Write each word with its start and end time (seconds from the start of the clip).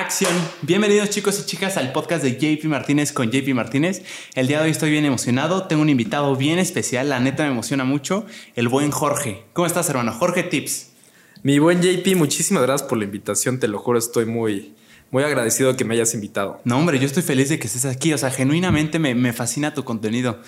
Acción. 0.00 0.32
Bienvenidos 0.62 1.10
chicos 1.10 1.38
y 1.40 1.44
chicas 1.44 1.76
al 1.76 1.92
podcast 1.92 2.24
de 2.24 2.32
JP 2.32 2.64
Martínez 2.64 3.12
con 3.12 3.30
JP 3.30 3.48
Martínez. 3.52 4.02
El 4.34 4.46
día 4.46 4.56
de 4.56 4.64
hoy 4.64 4.70
estoy 4.70 4.90
bien 4.90 5.04
emocionado. 5.04 5.64
Tengo 5.64 5.82
un 5.82 5.90
invitado 5.90 6.34
bien 6.36 6.58
especial. 6.58 7.10
La 7.10 7.20
neta 7.20 7.42
me 7.42 7.50
emociona 7.50 7.84
mucho. 7.84 8.24
El 8.56 8.68
buen 8.68 8.92
Jorge. 8.92 9.44
¿Cómo 9.52 9.66
estás, 9.66 9.90
hermano? 9.90 10.12
Jorge 10.12 10.42
Tips. 10.42 10.92
Mi 11.42 11.58
buen 11.58 11.82
JP, 11.82 12.16
muchísimas 12.16 12.62
gracias 12.62 12.88
por 12.88 12.96
la 12.96 13.04
invitación. 13.04 13.60
Te 13.60 13.68
lo 13.68 13.78
juro, 13.78 13.98
estoy 13.98 14.24
muy, 14.24 14.74
muy 15.10 15.22
agradecido 15.22 15.76
que 15.76 15.84
me 15.84 15.96
hayas 15.96 16.14
invitado. 16.14 16.62
No, 16.64 16.78
hombre, 16.78 16.98
yo 16.98 17.04
estoy 17.04 17.22
feliz 17.22 17.50
de 17.50 17.58
que 17.58 17.66
estés 17.66 17.84
aquí. 17.84 18.14
O 18.14 18.18
sea, 18.18 18.30
genuinamente 18.30 18.98
me, 18.98 19.14
me 19.14 19.34
fascina 19.34 19.74
tu 19.74 19.84
contenido. 19.84 20.40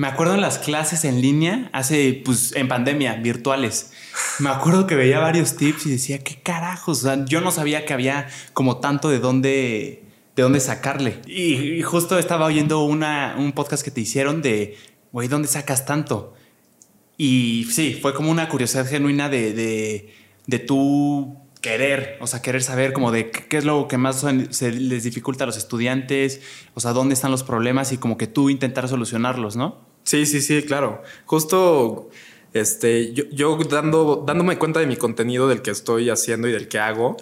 Me 0.00 0.06
acuerdo 0.06 0.34
en 0.34 0.40
las 0.40 0.58
clases 0.58 1.04
en 1.04 1.20
línea, 1.20 1.68
hace, 1.74 2.22
pues, 2.24 2.56
en 2.56 2.68
pandemia, 2.68 3.16
virtuales. 3.16 3.92
Me 4.38 4.48
acuerdo 4.48 4.86
que 4.86 4.94
veía 4.94 5.18
varios 5.18 5.58
tips 5.58 5.84
y 5.84 5.90
decía, 5.90 6.24
¿qué 6.24 6.40
carajos? 6.40 7.00
O 7.00 7.02
sea, 7.02 7.26
yo 7.26 7.42
no 7.42 7.50
sabía 7.50 7.84
que 7.84 7.92
había 7.92 8.26
como 8.54 8.78
tanto 8.78 9.10
de 9.10 9.18
dónde, 9.18 10.04
de 10.36 10.42
dónde 10.42 10.60
sacarle. 10.60 11.20
Y, 11.26 11.82
justo 11.82 12.18
estaba 12.18 12.46
oyendo 12.46 12.82
un 12.82 13.52
podcast 13.54 13.84
que 13.84 13.90
te 13.90 14.00
hicieron 14.00 14.40
de, 14.40 14.78
güey, 15.12 15.28
¿dónde 15.28 15.48
sacas 15.48 15.84
tanto? 15.84 16.32
Y 17.18 17.66
sí, 17.70 17.92
fue 18.00 18.14
como 18.14 18.30
una 18.30 18.48
curiosidad 18.48 18.88
genuina 18.88 19.28
de, 19.28 19.52
de, 19.52 20.14
de 20.46 20.58
tú 20.60 21.36
querer, 21.60 22.16
o 22.22 22.26
sea, 22.26 22.40
querer 22.40 22.62
saber 22.62 22.94
como 22.94 23.12
de 23.12 23.30
qué 23.30 23.58
es 23.58 23.66
lo 23.66 23.86
que 23.86 23.98
más 23.98 24.24
se 24.48 24.72
les 24.72 25.04
dificulta 25.04 25.44
a 25.44 25.46
los 25.46 25.58
estudiantes, 25.58 26.40
o 26.72 26.80
sea, 26.80 26.94
dónde 26.94 27.12
están 27.12 27.30
los 27.30 27.42
problemas 27.42 27.92
y 27.92 27.98
como 27.98 28.16
que 28.16 28.26
tú 28.26 28.48
intentar 28.48 28.88
solucionarlos, 28.88 29.56
¿no? 29.56 29.89
Sí, 30.10 30.26
sí, 30.26 30.40
sí, 30.40 30.64
claro. 30.64 31.04
Justo 31.24 32.10
este, 32.52 33.12
yo, 33.12 33.22
yo 33.30 33.56
dando, 33.58 34.24
dándome 34.26 34.58
cuenta 34.58 34.80
de 34.80 34.88
mi 34.88 34.96
contenido, 34.96 35.46
del 35.46 35.62
que 35.62 35.70
estoy 35.70 36.10
haciendo 36.10 36.48
y 36.48 36.52
del 36.52 36.66
que 36.66 36.80
hago, 36.80 37.16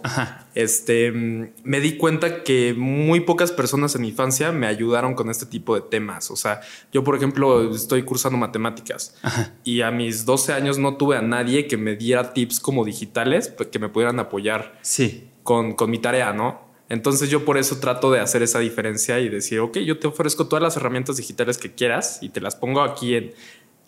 este, 0.55 1.13
me 1.13 1.81
di 1.81 1.99
cuenta 1.99 2.43
que 2.45 2.73
muy 2.73 3.21
pocas 3.21 3.53
personas 3.53 3.95
en 3.95 4.01
mi 4.01 4.09
infancia 4.09 4.53
me 4.53 4.67
ayudaron 4.67 5.15
con 5.15 5.29
este 5.29 5.45
tipo 5.45 5.75
de 5.75 5.83
temas. 5.83 6.31
O 6.31 6.37
sea, 6.37 6.63
yo, 6.91 7.05
por 7.05 7.15
ejemplo, 7.15 7.75
estoy 7.75 8.05
cursando 8.05 8.39
matemáticas 8.39 9.17
y 9.65 9.83
a 9.83 9.91
mis 9.91 10.25
12 10.25 10.55
años 10.55 10.79
no 10.79 10.97
tuve 10.97 11.19
a 11.19 11.21
nadie 11.21 11.67
que 11.67 11.77
me 11.77 11.95
diera 11.95 12.33
tips 12.33 12.59
como 12.59 12.87
digitales 12.87 13.49
pues, 13.49 13.69
que 13.69 13.79
me 13.79 13.91
pudieran 13.91 14.19
apoyar 14.19 14.79
sí. 14.81 15.29
con, 15.43 15.75
con 15.75 15.91
mi 15.91 15.99
tarea, 15.99 16.33
¿no? 16.33 16.68
Entonces 16.89 17.29
yo 17.29 17.45
por 17.45 17.59
eso 17.59 17.79
trato 17.81 18.11
de 18.11 18.21
hacer 18.21 18.43
esa 18.43 18.59
diferencia 18.61 19.19
y 19.21 19.29
decir, 19.29 19.61
ok, 19.61 19.79
yo 19.79 19.99
te 19.99 20.07
ofrezco 20.07 20.47
todas 20.49 20.63
las 20.63 20.77
herramientas 20.77 21.17
digitales 21.19 21.59
que 21.59 21.73
quieras 21.73 22.19
y 22.23 22.31
te 22.31 22.41
las 22.41 22.57
pongo 22.57 22.81
aquí 22.83 23.15
en, 23.15 23.33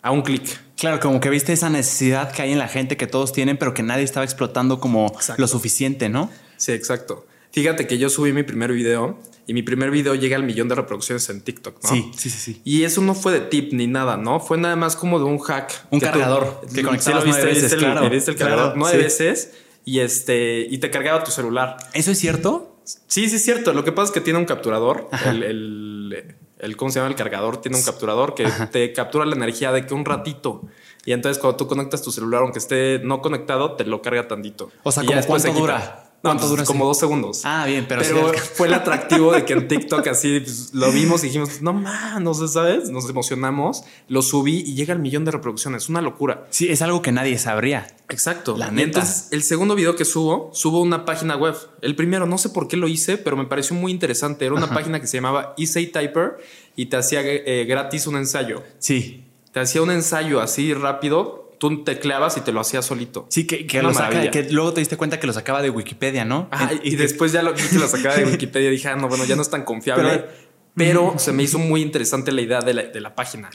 a 0.03 0.11
un 0.11 0.21
clic. 0.21 0.43
Claro, 0.77 0.99
como 0.99 1.19
que 1.19 1.29
viste 1.29 1.51
esa 1.53 1.69
necesidad 1.69 2.31
que 2.31 2.41
hay 2.43 2.51
en 2.51 2.59
la 2.59 2.67
gente 2.67 2.97
que 2.97 3.07
todos 3.07 3.31
tienen, 3.33 3.57
pero 3.57 3.73
que 3.73 3.81
nadie 3.83 4.03
estaba 4.03 4.23
explotando 4.23 4.79
como 4.79 5.07
Exacto. 5.07 5.41
lo 5.41 5.47
suficiente, 5.47 6.09
¿no? 6.09 6.29
Sí, 6.57 6.71
exacto. 6.73 7.25
Fíjate 7.51 7.87
que 7.87 7.97
yo 7.97 8.09
subí 8.09 8.33
mi 8.33 8.43
primer 8.43 8.71
video 8.71 9.19
y 9.47 9.53
mi 9.53 9.61
primer 9.63 9.89
video 9.91 10.13
llega 10.15 10.37
al 10.37 10.43
millón 10.43 10.69
de 10.69 10.75
reproducciones 10.75 11.27
en 11.29 11.41
TikTok, 11.41 11.83
¿no? 11.83 11.89
Sí, 11.89 12.11
sí, 12.15 12.29
sí, 12.29 12.37
sí. 12.37 12.61
Y 12.63 12.83
eso 12.83 13.01
no 13.01 13.13
fue 13.15 13.33
de 13.33 13.41
tip 13.41 13.73
ni 13.73 13.87
nada, 13.87 14.15
¿no? 14.15 14.39
Fue 14.39 14.57
nada 14.57 14.75
más 14.75 14.95
como 14.95 15.17
de 15.19 15.25
un 15.25 15.39
hack. 15.39 15.87
Un 15.89 15.99
que 15.99 16.05
tú- 16.05 16.11
cargador 16.13 16.61
que 16.73 16.83
conectabas 16.83 17.25
nueve 17.25 17.45
veces, 17.45 17.71
el- 17.73 17.79
claro, 17.79 18.05
el 18.07 18.35
cargador 18.35 18.73
nueve 18.77 18.97
sí. 18.97 19.03
veces 19.03 19.51
y 19.83 19.99
este 19.99 20.67
y 20.69 20.77
te 20.77 20.89
cargaba 20.91 21.23
tu 21.23 21.31
celular. 21.31 21.77
¿Eso 21.93 22.11
es 22.11 22.19
cierto? 22.19 22.70
Sí, 23.07 23.29
sí 23.29 23.35
es 23.37 23.43
cierto. 23.45 23.73
Lo 23.73 23.83
que 23.83 23.91
pasa 23.91 24.07
es 24.07 24.11
que 24.11 24.21
tiene 24.21 24.39
un 24.39 24.45
capturador. 24.45 25.09
El, 25.25 25.43
el, 25.43 26.35
el- 26.59 26.77
¿cómo 26.77 26.91
se 26.91 26.99
llama? 26.99 27.09
El 27.09 27.15
cargador 27.15 27.57
tiene 27.61 27.77
un 27.77 27.83
capturador 27.83 28.33
que 28.35 28.47
te 28.71 28.93
captura 28.93 29.25
la 29.25 29.35
energía 29.35 29.71
de 29.71 29.85
que 29.85 29.93
un 29.93 30.05
ratito. 30.05 30.61
Y 31.05 31.13
entonces 31.13 31.39
cuando 31.41 31.57
tú 31.57 31.67
conectas 31.67 32.01
tu 32.03 32.11
celular, 32.11 32.41
aunque 32.43 32.59
esté 32.59 32.99
no 33.03 33.21
conectado, 33.21 33.75
te 33.75 33.85
lo 33.85 34.01
carga 34.01 34.27
tantito. 34.27 34.71
O 34.83 34.91
sea, 34.91 35.03
Y 35.03 35.07
¿como 35.07 35.21
cuánto 35.23 35.47
se 35.47 35.49
quita. 35.49 35.59
dura? 35.61 36.00
No, 36.23 36.29
¿Cuánto 36.29 36.41
pues, 36.41 36.49
dura 36.51 36.65
como 36.65 36.85
dos 36.85 36.99
segundos. 36.99 37.41
Ah, 37.45 37.65
bien, 37.65 37.85
pero, 37.89 38.01
Pero, 38.03 38.31
sí. 38.33 38.39
fue 38.53 38.67
el 38.67 38.75
atractivo 38.75 39.31
de 39.31 39.43
que 39.43 39.53
en 39.53 39.67
TikTok 39.69 40.05
así 40.07 40.39
pues, 40.39 40.71
lo 40.71 40.91
vimos 40.91 41.23
y 41.23 41.27
dijimos, 41.27 41.63
no 41.63 41.73
man, 41.73 42.23
no 42.23 42.35
sé, 42.35 42.47
¿sabes? 42.47 42.91
Nos 42.91 43.09
emocionamos, 43.09 43.83
lo 44.07 44.21
subí 44.21 44.57
y 44.59 44.75
llega 44.75 44.93
al 44.93 44.99
millón 44.99 45.25
de 45.25 45.31
reproducciones. 45.31 45.89
Una 45.89 45.99
locura. 45.99 46.45
Sí, 46.51 46.69
es 46.69 46.83
algo 46.83 47.01
que 47.01 47.11
nadie 47.11 47.39
sabría. 47.39 47.87
Exacto. 48.09 48.55
La 48.55 48.69
neta. 48.69 48.99
Entonces, 48.99 49.29
el 49.31 49.41
segundo 49.41 49.73
video 49.73 49.95
que 49.95 50.05
subo, 50.05 50.51
subo 50.53 50.79
una 50.81 51.05
página 51.05 51.35
web. 51.35 51.55
El 51.81 51.95
primero, 51.95 52.27
no 52.27 52.37
sé 52.37 52.49
por 52.49 52.67
qué 52.67 52.77
lo 52.77 52.87
hice, 52.87 53.17
pero 53.17 53.35
me 53.35 53.45
pareció 53.45 53.75
muy 53.75 53.91
interesante. 53.91 54.45
Era 54.45 54.53
una 54.53 54.69
página 54.69 54.99
que 54.99 55.07
se 55.07 55.17
llamaba 55.17 55.55
Easy 55.57 55.87
Typer 55.87 56.37
y 56.75 56.85
te 56.85 56.97
hacía 56.97 57.21
eh, 57.23 57.65
gratis 57.67 58.05
un 58.05 58.17
ensayo. 58.17 58.61
Sí. 58.77 59.25
Te 59.51 59.59
hacía 59.59 59.81
un 59.81 59.91
ensayo 59.91 60.39
así 60.39 60.73
rápido, 60.73 61.40
tú 61.61 61.83
tecleabas 61.83 62.37
y 62.37 62.41
te 62.41 62.51
lo 62.51 62.59
hacía 62.59 62.81
solito. 62.81 63.27
Sí, 63.29 63.45
que, 63.45 63.67
que 63.67 63.83
lo 63.83 63.93
saca, 63.93 64.31
que 64.31 64.49
luego 64.49 64.73
te 64.73 64.81
diste 64.81 64.97
cuenta 64.97 65.19
que 65.19 65.27
lo 65.27 65.33
sacaba 65.33 65.61
de 65.61 65.69
Wikipedia, 65.69 66.25
¿no? 66.25 66.49
Ah, 66.51 66.71
y, 66.81 66.95
después 66.95 67.33
ya 67.33 67.43
lo 67.43 67.53
vi 67.53 67.61
que 67.61 67.77
lo 67.77 67.87
sacaba 67.87 68.15
de 68.15 68.25
Wikipedia 68.25 68.69
y 68.69 68.71
dije, 68.71 68.87
ah, 68.87 68.95
no, 68.95 69.07
bueno, 69.07 69.25
ya 69.25 69.35
no 69.35 69.43
es 69.43 69.49
tan 69.51 69.63
confiable. 69.63 70.09
Pero- 70.09 70.27
Pero, 70.73 71.19
se 71.19 71.31
me 71.33 71.43
hizo 71.43 71.59
muy 71.59 71.83
interesante 71.83 72.31
la 72.31 72.41
idea 72.41 72.61
de 72.61 72.73
la, 72.73 72.83
de 72.83 72.99
la 72.99 73.13
página. 73.13 73.51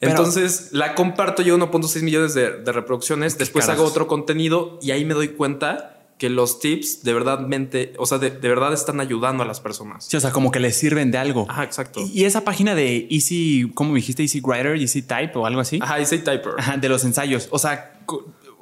Pero- 0.00 0.12
Entonces 0.12 0.70
la 0.72 0.94
comparto 0.94 1.42
yo 1.42 1.54
1.6 1.58 2.00
millones 2.02 2.32
de, 2.32 2.62
de 2.62 2.72
reproducciones. 2.72 3.36
Después 3.36 3.68
hago 3.68 3.84
otro 3.84 4.06
contenido 4.06 4.78
y 4.80 4.92
ahí 4.92 5.04
me 5.04 5.12
doy 5.12 5.28
cuenta 5.28 5.93
que 6.18 6.30
los 6.30 6.60
tips 6.60 7.02
de 7.02 7.12
verdad, 7.12 7.40
mente, 7.40 7.92
o 7.98 8.06
sea, 8.06 8.18
de, 8.18 8.30
de 8.30 8.48
verdad 8.48 8.72
están 8.72 9.00
ayudando 9.00 9.42
a 9.42 9.46
las 9.46 9.60
personas. 9.60 10.04
Sí, 10.06 10.16
o 10.16 10.20
sea, 10.20 10.30
como 10.30 10.50
que 10.50 10.60
les 10.60 10.76
sirven 10.76 11.10
de 11.10 11.18
algo. 11.18 11.46
Ajá, 11.48 11.64
exacto. 11.64 12.00
Y 12.00 12.24
y 12.24 12.26
esa 12.26 12.42
página 12.42 12.74
de 12.74 13.06
Easy, 13.10 13.70
¿cómo 13.74 13.94
dijiste? 13.94 14.22
Easy 14.22 14.40
Writer, 14.40 14.76
Easy 14.76 15.02
Type 15.02 15.32
o 15.34 15.44
algo 15.44 15.60
así. 15.60 15.78
Ajá, 15.82 15.98
Easy 15.98 16.18
Typer. 16.18 16.54
Ajá, 16.56 16.76
de 16.78 16.88
los 16.88 17.04
ensayos. 17.04 17.48
O 17.50 17.58
sea, 17.58 18.00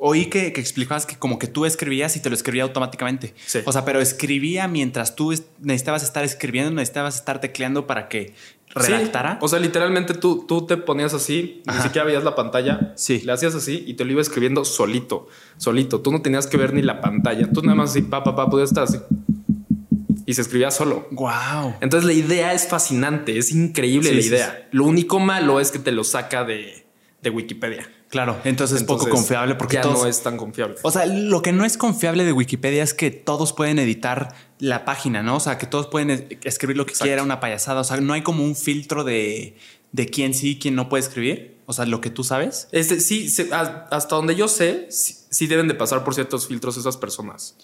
oí 0.05 0.27
que, 0.27 0.53
que 0.53 0.61
explicabas 0.61 1.07
que 1.07 1.17
como 1.17 1.39
que 1.39 1.47
tú 1.47 1.65
escribías 1.65 2.17
y 2.17 2.21
te 2.21 2.29
lo 2.29 2.35
escribía 2.35 2.65
automáticamente. 2.65 3.35
Sí. 3.47 3.61
O 3.65 3.71
sea, 3.73 3.85
pero 3.85 4.01
escribía 4.01 4.67
mientras 4.67 5.15
tú 5.15 5.31
es- 5.31 5.45
necesitabas 5.61 6.03
estar 6.03 6.25
escribiendo, 6.25 6.73
necesitabas 6.73 7.15
estar 7.15 7.41
tecleando 7.41 7.87
para 7.87 8.09
que 8.09 8.35
redactara. 8.75 9.33
Sí, 9.33 9.39
O 9.43 9.49
sea, 9.49 9.59
literalmente 9.61 10.15
tú, 10.15 10.45
tú 10.49 10.67
te 10.67 10.77
ponías 10.77 11.15
así, 11.15 11.63
ni 11.73 11.81
siquiera 11.83 12.05
veías 12.05 12.25
la 12.25 12.35
pantalla. 12.35 12.93
Sí. 12.97 13.21
Le 13.25 13.31
hacías 13.33 13.55
así 13.55 13.85
y 13.87 13.95
te 13.95 14.05
lo 14.05 14.11
iba 14.13 14.21
escribiendo 14.23 14.65
solito, 14.65 15.29
solito. 15.57 16.01
Tú 16.01 16.11
no 16.11 16.21
tenías 16.21 16.47
que 16.49 16.57
ver 16.57 16.73
ni 16.75 16.83
la 16.83 17.01
pantalla. 17.01 17.49
Tú 17.53 17.63
nada 17.63 17.77
más 17.77 17.91
así, 17.91 18.03
pa, 18.03 18.25
pa, 18.25 18.35
pa, 18.35 18.51
podías 18.51 18.71
estar 18.71 18.85
así. 18.85 18.99
Y 20.27 20.35
se 20.35 20.43
escribía 20.43 20.71
solo. 20.71 21.09
wow. 21.13 21.75
Entonces 21.81 22.07
la 22.07 22.13
idea 22.13 22.53
es 22.55 22.67
fascinante, 22.67 23.39
es 23.39 23.51
increíble 23.53 24.09
Sí, 24.11 24.15
la 24.15 24.21
idea. 24.23 24.69
Lo 24.73 24.85
único 24.85 25.19
malo 25.21 25.61
es 25.61 25.71
que 25.71 25.79
te 25.79 25.93
lo 25.93 26.05
saca 26.05 26.45
de, 26.45 26.87
de 27.23 27.31
Wikipedia. 27.31 27.89
Claro, 28.13 28.39
entonces 28.45 28.77
es 28.83 28.85
poco 28.85 29.09
confiable 29.09 29.55
porque 29.55 29.77
ya 29.77 29.81
todos... 29.81 30.03
no 30.03 30.07
es 30.07 30.23
tan 30.23 30.37
confiable. 30.37 30.77
O 30.83 30.91
sea, 30.91 31.07
lo 31.07 31.41
que 31.41 31.51
no 31.53 31.65
es 31.65 31.79
confiable 31.79 32.25
de 32.27 32.33
Wikipedia 32.33 32.83
es 32.83 32.93
que 32.93 33.11
todos 33.11 33.55
pueden 33.55 33.79
editar 33.79 34.35
la 34.59 34.85
página, 34.85 35.23
¿no? 35.23 35.37
O 35.37 35.41
sea, 35.41 35.57
que 35.57 35.65
todos 35.67 35.87
pueden 35.87 36.11
es- 36.11 36.25
escribir 36.45 36.77
lo 36.77 36.85
que 36.85 36.91
Exacto. 36.93 37.07
quiera, 37.09 37.23
una 37.23 37.41
payasada. 37.41 37.81
O 37.81 37.85
sea, 37.85 37.97
no 37.97 38.13
hay 38.13 38.23
como 38.23 38.45
un 38.45 38.55
filtro 38.55 39.03
de, 39.03 39.57
de 39.93 40.07
quién 40.07 40.35
sí 40.35 40.59
quién 40.61 40.75
no 40.75 40.91
puede 40.91 41.03
escribir. 41.05 41.57
O 41.65 41.73
sea, 41.73 41.87
lo 41.87 42.03
que 42.03 42.11
tú 42.11 42.23
sabes. 42.23 42.69
Este, 42.71 43.01
sí, 43.01 43.31
se- 43.31 43.49
hasta 43.53 44.15
donde 44.15 44.35
yo 44.37 44.47
sé, 44.47 44.89
sí, 44.91 45.15
sí 45.31 45.47
deben 45.47 45.67
de 45.67 45.75
pasar 45.75 46.05
por 46.05 46.15
ciertos 46.15 46.47
filtros 46.47 46.77
esas 46.77 46.99
personas. 46.99 47.57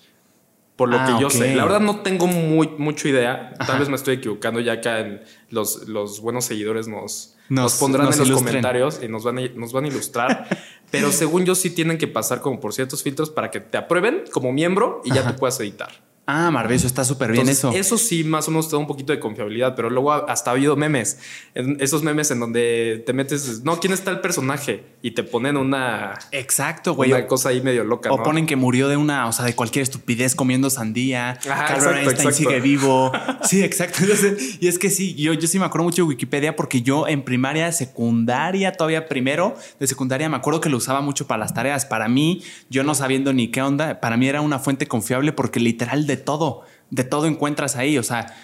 Por 0.79 0.89
lo 0.91 0.97
Ah, 0.99 1.05
que 1.07 1.21
yo 1.21 1.29
sé. 1.29 1.55
La 1.57 1.65
verdad 1.65 1.81
no 1.81 2.01
tengo 2.03 2.27
muy, 2.29 2.69
mucha 2.79 3.09
idea. 3.09 3.53
Ajá. 3.59 3.67
Tal 3.73 3.81
vez 3.81 3.89
me 3.89 3.97
estoy 3.97 4.15
equivocando. 4.15 4.61
Ya 4.61 4.75
acá 4.75 5.01
en 5.01 5.21
los, 5.51 5.89
los 5.89 6.21
buenos 6.21 6.45
seguidores 6.45 6.87
nos, 6.87 7.35
Nos- 7.49 7.65
nos, 7.65 7.75
pondrán 7.75 8.07
nos 8.07 8.21
en 8.21 8.29
los 8.31 8.39
comentarios 8.39 9.01
y 9.03 9.09
nos 9.09 9.25
van 9.25 9.39
a, 9.39 9.43
nos 9.57 9.73
van 9.73 9.85
a 9.85 9.89
ilustrar. 9.89 10.47
Pero 10.93 11.11
según 11.13 11.45
yo 11.45 11.55
sí 11.57 11.71
tienen 11.71 11.99
que 11.99 12.07
pasar 12.07 12.41
como 12.41 12.61
por 12.61 12.73
ciertos 12.73 13.03
filtros 13.03 13.29
para 13.29 13.51
que 13.51 13.59
te 13.61 13.77
aprueben 13.77 14.23
como 14.33 14.53
miembro 14.53 15.03
y 15.05 15.13
ya 15.13 15.27
tú 15.29 15.37
puedas 15.37 15.59
editar. 15.61 15.91
Ah, 16.31 16.51
Marve, 16.51 16.75
eso 16.75 16.87
está 16.87 17.05
súper 17.05 17.33
bien 17.33 17.49
Entonces, 17.49 17.81
eso. 17.87 17.97
sí, 17.97 18.23
más 18.23 18.47
o 18.49 18.51
menos 18.51 18.69
te 18.69 18.77
da 18.77 18.81
un 18.81 18.87
poquito 18.87 19.15
de 19.15 19.19
confiabilidad, 19.19 19.75
pero 19.75 19.89
luego 19.89 20.13
hasta 20.13 20.51
ha 20.51 20.53
habido 20.53 20.77
memes. 20.77 21.19
En 21.55 21.81
esos 21.81 22.03
memes 22.03 22.31
en 22.31 22.39
donde 22.39 23.03
te 23.07 23.15
metes, 23.15 23.63
no, 23.65 23.81
¿quién 23.81 23.95
está 23.95 24.11
el 24.11 24.21
personaje? 24.21 24.85
Y 25.01 25.13
te 25.13 25.23
ponen 25.23 25.57
una, 25.57 26.19
Exacto, 26.31 26.95
güey. 26.95 27.13
una 27.13 27.27
cosa 27.27 27.49
ahí 27.49 27.63
medio 27.63 27.83
loca. 27.83 28.13
O 28.13 28.19
¿no? 28.19 28.23
ponen 28.25 28.45
que 28.45 28.57
murió 28.57 28.89
de 28.89 28.99
una, 28.99 29.27
o 29.27 29.33
sea, 29.33 29.47
de 29.47 29.55
cualquier 29.55 29.85
estupidez 29.85 30.35
comiendo 30.35 30.69
sandía. 30.69 31.39
Ajá, 31.49 31.75
exacto, 31.77 31.91
Einstein 31.93 32.11
exacto. 32.11 32.33
sigue 32.33 32.61
vivo. 32.61 33.11
Sí, 33.45 33.63
exacto. 33.63 34.01
Entonces, 34.03 34.59
y 34.61 34.69
es 34.69 34.79
que 34.79 34.91
sí, 34.91 35.15
yo, 35.15 35.33
yo 35.33 35.49
sí 35.49 35.59
me 35.59 35.65
acuerdo 35.65 35.85
mucho 35.85 36.03
de 36.03 36.09
Wikipedia 36.09 36.55
porque 36.57 36.83
yo 36.83 37.09
en 37.09 37.23
primaria, 37.23 37.73
secundaria, 37.73 38.73
todavía 38.73 39.09
primero 39.09 39.57
de 39.81 39.87
secundaria, 39.87 40.29
me 40.29 40.37
acuerdo 40.37 40.61
que 40.61 40.69
lo 40.69 40.77
usaba 40.77 41.01
mucho 41.01 41.27
para 41.27 41.39
las 41.39 41.55
tareas. 41.55 41.87
Para 41.87 42.09
mí, 42.09 42.43
yo 42.69 42.85
no 42.85 42.95
sabiendo 42.95 43.33
ni 43.33 43.49
qué 43.49 43.63
onda, 43.63 44.01
para 44.01 44.19
mí 44.19 44.29
era 44.29 44.43
una 44.43 44.59
fuente 44.59 44.87
confiable 44.87 45.33
porque 45.33 45.61
literal 45.61 46.07
de 46.07 46.18
todo, 46.19 46.63
de 46.91 47.05
todo 47.05 47.27
encuentras 47.27 47.77
ahí. 47.77 47.99
O 47.99 48.03
sea, 48.03 48.35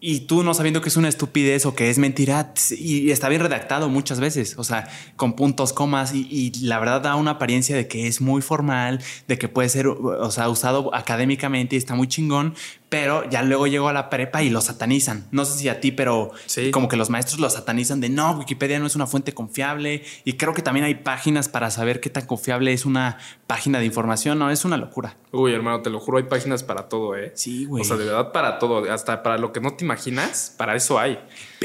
y 0.00 0.20
tú 0.20 0.42
no 0.42 0.52
sabiendo 0.52 0.80
que 0.82 0.88
es 0.88 0.96
una 0.96 1.08
estupidez 1.08 1.64
o 1.64 1.74
que 1.74 1.88
es 1.88 1.98
mentira 1.98 2.52
y 2.70 3.10
está 3.10 3.28
bien 3.28 3.40
redactado 3.40 3.88
muchas 3.88 4.20
veces, 4.20 4.54
o 4.58 4.64
sea, 4.64 4.88
con 5.16 5.32
puntos, 5.32 5.72
comas 5.72 6.14
y, 6.14 6.28
y 6.30 6.52
la 6.66 6.78
verdad 6.78 7.00
da 7.00 7.16
una 7.16 7.32
apariencia 7.32 7.74
de 7.74 7.88
que 7.88 8.06
es 8.06 8.20
muy 8.20 8.42
formal, 8.42 9.00
de 9.26 9.38
que 9.38 9.48
puede 9.48 9.68
ser, 9.68 9.88
o 9.88 10.30
sea, 10.30 10.48
usado 10.50 10.94
académicamente 10.94 11.76
y 11.76 11.78
está 11.78 11.94
muy 11.94 12.08
chingón, 12.08 12.54
pero 12.88 13.28
ya 13.28 13.42
luego 13.42 13.66
llego 13.66 13.88
a 13.88 13.92
la 13.92 14.08
prepa 14.10 14.42
y 14.42 14.50
lo 14.50 14.60
satanizan. 14.60 15.26
No 15.32 15.44
sé 15.44 15.58
si 15.58 15.68
a 15.68 15.80
ti, 15.80 15.90
pero 15.90 16.30
como 16.72 16.88
que 16.88 16.96
los 16.96 17.10
maestros 17.10 17.40
lo 17.40 17.50
satanizan 17.50 18.00
de 18.00 18.08
no, 18.08 18.32
Wikipedia 18.32 18.78
no 18.78 18.86
es 18.86 18.94
una 18.94 19.06
fuente 19.06 19.34
confiable 19.34 20.04
y 20.24 20.34
creo 20.34 20.54
que 20.54 20.62
también 20.62 20.86
hay 20.86 20.94
páginas 20.94 21.48
para 21.48 21.70
saber 21.70 22.00
qué 22.00 22.10
tan 22.10 22.26
confiable 22.26 22.72
es 22.72 22.84
una 22.86 23.18
página 23.46 23.80
de 23.80 23.86
información, 23.86 24.38
no, 24.38 24.50
es 24.50 24.64
una 24.64 24.76
locura. 24.76 25.16
Uy, 25.32 25.52
hermano, 25.52 25.82
te 25.82 25.90
lo 25.90 25.98
juro, 25.98 26.18
hay 26.18 26.24
páginas 26.24 26.62
para 26.62 26.88
todo, 26.88 27.16
¿eh? 27.16 27.32
Sí, 27.34 27.64
güey. 27.64 27.82
O 27.82 27.84
sea, 27.84 27.96
de 27.96 28.04
verdad 28.04 28.32
para 28.32 28.58
todo, 28.58 28.90
hasta 28.90 29.22
para 29.22 29.36
lo 29.36 29.52
que 29.52 29.60
no 29.60 29.74
te 29.74 29.84
imaginas, 29.84 30.54
para 30.56 30.76
eso 30.76 30.98
hay. 30.98 31.18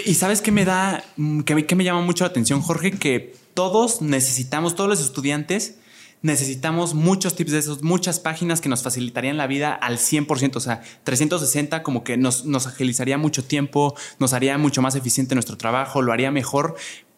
Y 0.06 0.16
sabes 0.16 0.42
qué 0.42 0.52
me 0.52 0.66
da, 0.66 1.04
mm, 1.18 1.42
que 1.42 1.76
me 1.76 1.84
llama 1.84 2.02
mucho 2.02 2.24
la 2.24 2.30
atención, 2.30 2.62
Jorge, 2.62 2.92
que 2.92 3.36
todos 3.54 4.02
necesitamos, 4.02 4.76
todos 4.76 4.90
los 4.90 5.02
estudiantes, 5.02 5.78
necesitamos 6.22 6.94
muchos 6.94 7.36
tips 7.36 7.52
de 7.52 7.60
esos, 7.60 7.84
muchas 7.84 8.20
páginas 8.20 8.62
que 8.62 8.70
nos 8.70 8.84
facilitarían 8.84 9.38
la 9.38 9.48
vida 9.48 9.74
al 9.74 9.98
100%, 9.98 10.56
o 10.56 10.60
sea, 10.60 10.82
360 11.04 11.84
como 11.84 12.04
que 12.04 12.18
nos, 12.18 12.46
nos 12.46 12.68
agilizaría 12.68 13.18
mucho 13.18 13.44
tiempo, 13.44 13.96
nos 14.20 14.34
haría 14.34 14.58
mucho 14.58 14.82
más 14.82 14.96
eficiente 14.96 15.36
nuestro 15.36 15.58
trabajo, 15.58 16.02
lo 16.02 16.14
haría 16.14 16.32
mejor, 16.32 16.76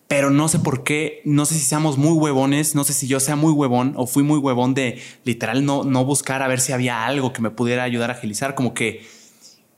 pero 0.07 0.29
no 0.29 0.47
sé 0.47 0.59
por 0.59 0.83
qué, 0.83 1.21
no 1.25 1.45
sé 1.45 1.55
si 1.55 1.61
seamos 1.61 1.97
muy 1.97 2.13
huevones, 2.13 2.75
no 2.75 2.83
sé 2.83 2.93
si 2.93 3.07
yo 3.07 3.19
sea 3.19 3.35
muy 3.35 3.51
huevón 3.51 3.93
o 3.97 4.05
fui 4.05 4.23
muy 4.23 4.37
huevón 4.37 4.73
de 4.73 5.01
literal 5.23 5.65
no, 5.65 5.83
no 5.83 6.05
buscar 6.05 6.41
a 6.41 6.47
ver 6.47 6.59
si 6.59 6.71
había 6.71 7.05
algo 7.05 7.33
que 7.33 7.41
me 7.41 7.49
pudiera 7.49 7.83
ayudar 7.83 8.11
a 8.11 8.13
agilizar, 8.13 8.55
como 8.55 8.73
que, 8.73 9.05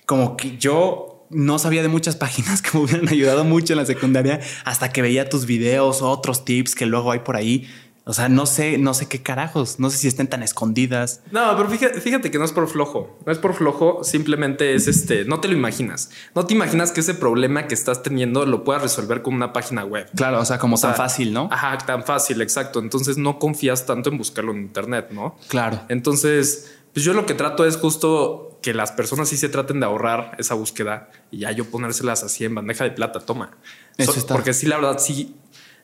como 0.05 0.37
que 0.37 0.57
yo 0.57 1.15
no 1.29 1.59
sabía 1.59 1.81
de 1.81 1.87
muchas 1.87 2.15
páginas 2.15 2.61
que 2.61 2.77
me 2.77 2.83
hubieran 2.83 3.09
ayudado 3.09 3.43
mucho 3.43 3.73
en 3.73 3.77
la 3.77 3.85
secundaria 3.85 4.39
hasta 4.63 4.91
que 4.91 5.01
veía 5.01 5.29
tus 5.29 5.45
videos 5.45 6.01
otros 6.01 6.45
tips 6.45 6.75
que 6.75 6.85
luego 6.85 7.11
hay 7.11 7.19
por 7.19 7.35
ahí. 7.35 7.67
O 8.07 8.13
sea, 8.13 8.29
no 8.29 8.45
sé, 8.45 8.77
no 8.77 8.93
sé 8.93 9.07
qué 9.07 9.23
carajos, 9.23 9.79
no 9.79 9.89
sé 9.89 9.97
si 9.97 10.07
estén 10.07 10.27
tan 10.27 10.43
escondidas. 10.43 11.21
No, 11.31 11.57
pero 11.57 11.67
fíjate, 11.69 12.29
que 12.29 12.37
no 12.37 12.45
es 12.45 12.51
por 12.51 12.67
flojo, 12.67 13.17
no 13.25 13.31
es 13.31 13.39
por 13.39 13.55
flojo, 13.55 14.03
simplemente 14.03 14.75
es 14.75 14.87
este, 14.87 15.25
no 15.25 15.39
te 15.39 15.47
lo 15.47 15.55
imaginas. 15.55 16.11
No 16.35 16.45
te 16.45 16.53
imaginas 16.53 16.91
que 16.91 16.99
ese 16.99 17.15
problema 17.15 17.65
que 17.67 17.73
estás 17.73 18.03
teniendo 18.03 18.45
lo 18.45 18.63
puedas 18.63 18.83
resolver 18.83 19.23
con 19.23 19.33
una 19.33 19.53
página 19.53 19.83
web. 19.85 20.07
Claro, 20.15 20.39
o 20.39 20.45
sea, 20.45 20.59
como 20.59 20.77
tan 20.79 20.93
fácil, 20.93 21.33
¿no? 21.33 21.49
Ajá, 21.51 21.79
tan 21.79 22.03
fácil, 22.03 22.41
exacto. 22.43 22.79
Entonces 22.79 23.17
no 23.17 23.39
confías 23.39 23.87
tanto 23.87 24.11
en 24.11 24.19
buscarlo 24.19 24.51
en 24.51 24.59
internet, 24.59 25.07
¿no? 25.09 25.35
Claro. 25.47 25.81
Entonces, 25.89 26.75
pues 26.93 27.03
yo 27.03 27.13
lo 27.13 27.25
que 27.25 27.33
trato 27.33 27.65
es 27.65 27.77
justo 27.77 28.59
que 28.61 28.75
las 28.75 28.91
personas 28.91 29.29
sí 29.29 29.37
se 29.37 29.49
traten 29.49 29.79
de 29.79 29.85
ahorrar 29.87 30.35
esa 30.37 30.53
búsqueda 30.53 31.09
y 31.31 31.39
ya 31.39 31.51
yo 31.51 31.65
ponérselas 31.65 32.23
así 32.23 32.45
en 32.45 32.53
bandeja 32.53 32.83
de 32.83 32.91
plata, 32.91 33.19
toma. 33.19 33.57
Eso 33.97 34.13
está. 34.13 34.35
Porque 34.35 34.53
sí, 34.53 34.67
la 34.67 34.77
verdad, 34.77 34.99
sí 34.99 35.35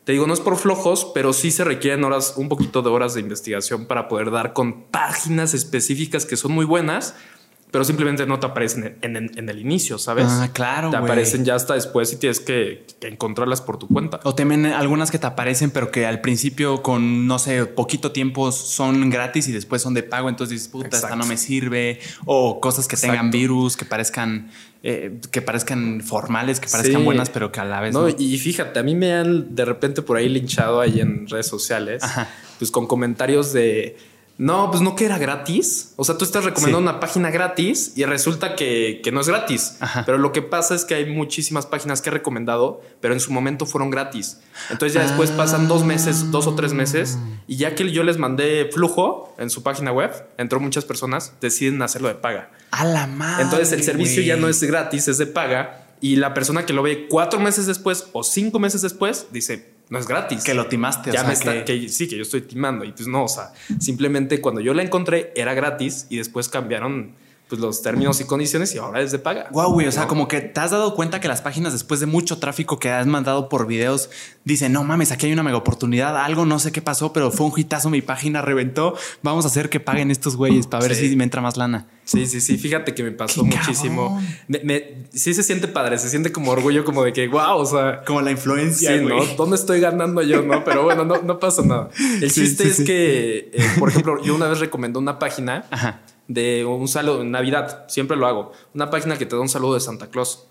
te 0.04 0.14
digo, 0.14 0.26
no 0.26 0.34
es 0.34 0.40
por 0.40 0.58
flojos, 0.58 1.12
pero 1.14 1.32
sí 1.32 1.52
se 1.52 1.64
requieren 1.64 2.04
horas, 2.04 2.34
un 2.36 2.50
poquito 2.50 2.82
de 2.82 2.90
horas 2.90 3.14
de 3.14 3.22
investigación 3.22 3.86
para 3.86 4.08
poder 4.08 4.32
dar 4.32 4.54
con 4.54 4.86
páginas 4.86 5.54
específicas 5.54 6.26
que 6.26 6.38
son 6.38 6.54
muy 6.54 6.66
buenas, 6.66 7.16
pero 7.72 7.86
simplemente 7.86 8.26
no 8.26 8.38
te 8.38 8.48
aparecen 8.48 8.98
en, 9.02 9.50
el 9.50 9.60
inicio, 9.60 9.98
¿sabes? 9.98 10.26
Ah, 10.28 10.50
claro. 10.52 10.90
Te 10.90 10.98
aparecen 10.98 11.46
ya 11.46 11.56
hasta 11.56 11.74
después 11.74 12.12
y 12.12 12.18
tienes 12.18 12.42
que, 12.42 12.86
encontrarlas 13.02 13.62
por 13.62 13.78
tu 13.78 13.88
cuenta. 13.88 14.20
O 14.24 14.36
también 14.36 14.66
algunas 14.66 15.10
que 15.10 15.18
te 15.18 15.26
aparecen, 15.26 15.72
pero 15.72 15.90
que 15.90 16.06
al 16.06 16.20
principio 16.20 16.84
con, 16.84 17.28
no 17.28 17.40
sé, 17.40 17.66
poquito 17.66 18.12
tiempo 18.12 18.52
son 18.52 19.10
gratis 19.10 19.48
y 19.48 19.54
después 19.54 19.82
son 19.82 19.94
de 19.94 20.04
pago, 20.04 20.28
entonces 20.28 20.52
dices, 20.52 20.68
puta, 20.68 20.98
esta 20.98 21.16
no 21.16 21.26
me 21.26 21.38
sirve. 21.38 22.00
O 22.26 22.60
cosas 22.60 22.90
que 22.90 22.98
tengan 22.98 23.32
virus, 23.32 23.78
que 23.78 23.86
parezcan 23.86 24.52
eh, 24.84 25.20
que 25.32 25.44
parezcan 25.44 26.02
formales, 26.02 26.60
que 26.60 26.68
parezcan 26.68 27.06
buenas, 27.06 27.30
pero 27.30 27.52
que 27.52 27.60
a 27.60 27.66
la 27.66 27.80
vez 27.82 27.94
no, 27.94 28.10
Y 28.10 28.38
fíjate, 28.40 28.80
a 28.80 28.84
mí 28.84 28.96
me 28.96 29.14
han 29.14 29.54
de 29.54 29.64
repente 29.64 30.02
por 30.02 30.18
ahí 30.18 30.28
linchado 30.28 30.82
ahí 30.82 31.00
en 31.00 31.28
redes 31.28 31.48
sociales, 31.48 32.02
pues 32.58 32.72
con 32.72 32.88
comentarios 32.88 33.54
de 33.54 33.96
no, 34.38 34.72
pues 34.72 34.82
no 34.82 34.96
que 34.96 35.06
era 35.06 35.18
gratis. 35.18 35.94
O 35.98 36.04
sea, 36.04 36.18
tú 36.18 36.26
estás 36.26 36.44
recomendando 36.44 36.90
una 36.90 37.00
página 37.00 37.30
gratis 37.30 37.94
y 37.96 38.06
resulta 38.06 38.56
que, 38.56 39.02
no 39.14 39.22
es 39.22 39.28
gratis. 39.28 39.78
Pero 40.06 40.18
lo 40.18 40.32
que 40.32 40.42
pasa 40.42 40.74
es 40.74 40.84
que 40.84 40.96
hay 40.96 41.06
muchísimas 41.06 41.68
páginas 41.68 42.02
que 42.02 42.10
he 42.10 42.14
recomendado, 42.14 42.82
pero 43.02 43.14
en 43.14 43.20
su 43.20 43.32
momento 43.32 43.66
fueron 43.66 43.92
gratis. 43.92 44.40
Entonces 44.70 44.94
ya 44.94 45.02
después 45.04 45.32
pasan 45.32 45.68
dos 45.68 45.86
meses, 45.86 46.32
dos 46.32 46.48
o 46.48 46.56
tres 46.56 46.74
meses, 46.74 47.20
y 47.48 47.58
ya 47.58 47.76
que 47.76 47.92
yo 47.92 48.04
les 48.04 48.18
mandé 48.18 48.70
flujo 48.72 49.36
en 49.38 49.50
su 49.50 49.64
página 49.64 49.92
web, 49.92 50.12
entró 50.38 50.60
muchas 50.60 50.86
personas, 50.86 51.34
deciden 51.40 51.82
hacerlo 51.82 52.08
de 52.08 52.16
paga. 52.16 52.50
A 52.72 52.86
la 52.86 53.08
madre. 53.08 53.44
Entonces 53.44 53.72
el 53.74 53.84
servicio 53.84 54.24
ya 54.24 54.38
no 54.38 54.48
es 54.48 54.64
gratis, 54.64 55.08
es 55.08 55.18
de 55.18 55.28
paga. 55.28 55.88
Y 56.00 56.16
la 56.16 56.34
persona 56.34 56.66
que 56.66 56.74
lo 56.74 56.82
ve 56.82 57.08
cuatro 57.08 57.40
meses 57.40 57.68
después 57.68 58.08
o 58.14 58.24
cinco 58.24 58.58
meses 58.58 58.82
después 58.82 59.28
dice, 59.32 59.72
no 59.92 60.00
es 60.00 60.08
gratis. 60.08 60.44
Que 60.46 60.54
lo 60.54 60.68
timaste. 60.68 61.12
Ya 61.12 61.26
me 61.26 61.34
está, 61.34 61.66
que... 61.66 61.90
sí, 61.90 62.08
que 62.08 62.16
yo 62.16 62.22
estoy 62.22 62.42
timando. 62.42 62.86
Y 62.86 62.94
pues 62.94 63.08
no, 63.08 63.26
o 63.26 63.28
sea, 63.28 63.52
simplemente 63.78 64.40
cuando 64.40 64.62
yo 64.62 64.74
la 64.74 64.84
encontré 64.84 65.34
era 65.36 65.54
gratis 65.54 66.08
y 66.10 66.16
después 66.16 66.48
cambiaron 66.48 67.12
pues 67.52 67.60
los 67.60 67.82
términos 67.82 68.22
y 68.22 68.24
condiciones 68.24 68.74
y 68.76 68.78
ahora 68.78 69.02
es 69.02 69.12
de 69.12 69.20
paga. 69.20 69.50
Wow, 69.52 69.74
güey. 69.74 69.86
O 69.86 69.92
sea, 69.92 70.08
como 70.08 70.30
que 70.30 70.40
te 70.40 70.58
has 70.62 70.72
dado 70.72 70.96
cuenta 70.96 71.20
que 71.20 71.28
las 71.28 71.42
páginas, 71.42 71.74
después 71.74 72.00
de 72.00 72.06
mucho 72.06 72.38
tráfico 72.38 72.80
que 72.80 72.90
has 72.90 73.06
mandado 73.08 73.50
por 73.50 73.68
videos, 73.68 74.10
dicen, 74.46 74.72
no 74.72 74.86
mames, 74.86 75.12
aquí 75.12 75.26
hay 75.26 75.34
una 75.34 75.44
mega 75.44 75.58
oportunidad, 75.58 76.16
algo, 76.16 76.46
no 76.46 76.60
sé 76.60 76.72
qué 76.72 76.82
pasó, 76.82 77.12
pero 77.12 77.30
fue 77.30 77.48
un 77.48 77.52
hitazo, 77.54 77.90
mi 77.90 78.02
página 78.02 78.42
reventó. 78.42 78.96
Vamos 79.22 79.44
a 79.44 79.50
hacer 79.50 79.70
que 79.70 79.82
paguen 79.82 80.12
estos 80.12 80.38
güeyes 80.38 80.66
para 80.66 80.88
ver 80.88 80.96
si 80.96 81.14
me 81.18 81.26
entra 81.26 81.42
más 81.42 81.58
lana. 81.58 81.88
Sí, 82.06 82.26
sí, 82.26 82.40
sí. 82.40 82.58
Fíjate 82.58 82.96
que 82.96 83.04
me 83.04 83.12
pasó 83.12 83.44
muchísimo. 83.44 84.22
sí 85.12 85.34
se 85.34 85.44
siente 85.44 85.68
padre, 85.68 85.98
se 85.98 86.10
siente 86.10 86.32
como 86.32 86.52
orgullo, 86.52 86.86
como 86.86 87.04
de 87.04 87.12
que, 87.12 87.28
wow, 87.28 87.58
o 87.58 87.66
sea. 87.66 88.06
Como 88.06 88.22
la 88.22 88.32
influencia. 88.32 88.98
Sí, 88.98 89.04
¿no? 89.04 89.26
¿Dónde 89.36 89.58
estoy 89.58 89.82
ganando 89.82 90.22
yo? 90.22 90.42
No, 90.42 90.64
pero 90.64 90.86
bueno, 90.86 91.04
no, 91.04 91.22
no 91.22 91.38
pasa 91.38 91.64
nada. 91.64 91.90
El 92.22 92.32
chiste 92.34 92.66
es 92.70 92.80
que, 92.82 93.52
eh, 93.54 93.72
por 93.78 93.90
ejemplo, 93.90 94.24
yo 94.24 94.36
una 94.36 94.48
vez 94.48 94.60
recomendé 94.60 95.00
una 95.00 95.20
página. 95.20 95.66
Ajá 95.70 96.00
de 96.34 96.66
un 96.66 96.88
saludo 96.88 97.22
en 97.22 97.32
Navidad, 97.32 97.86
siempre 97.88 98.18
lo 98.18 98.28
hago. 98.28 98.52
Una 98.74 98.90
página 98.90 99.18
que 99.18 99.26
te 99.26 99.36
da 99.36 99.42
un 99.42 99.50
saludo 99.50 99.76
de 99.76 99.80
Santa 99.80 100.08
Claus. 100.08 100.48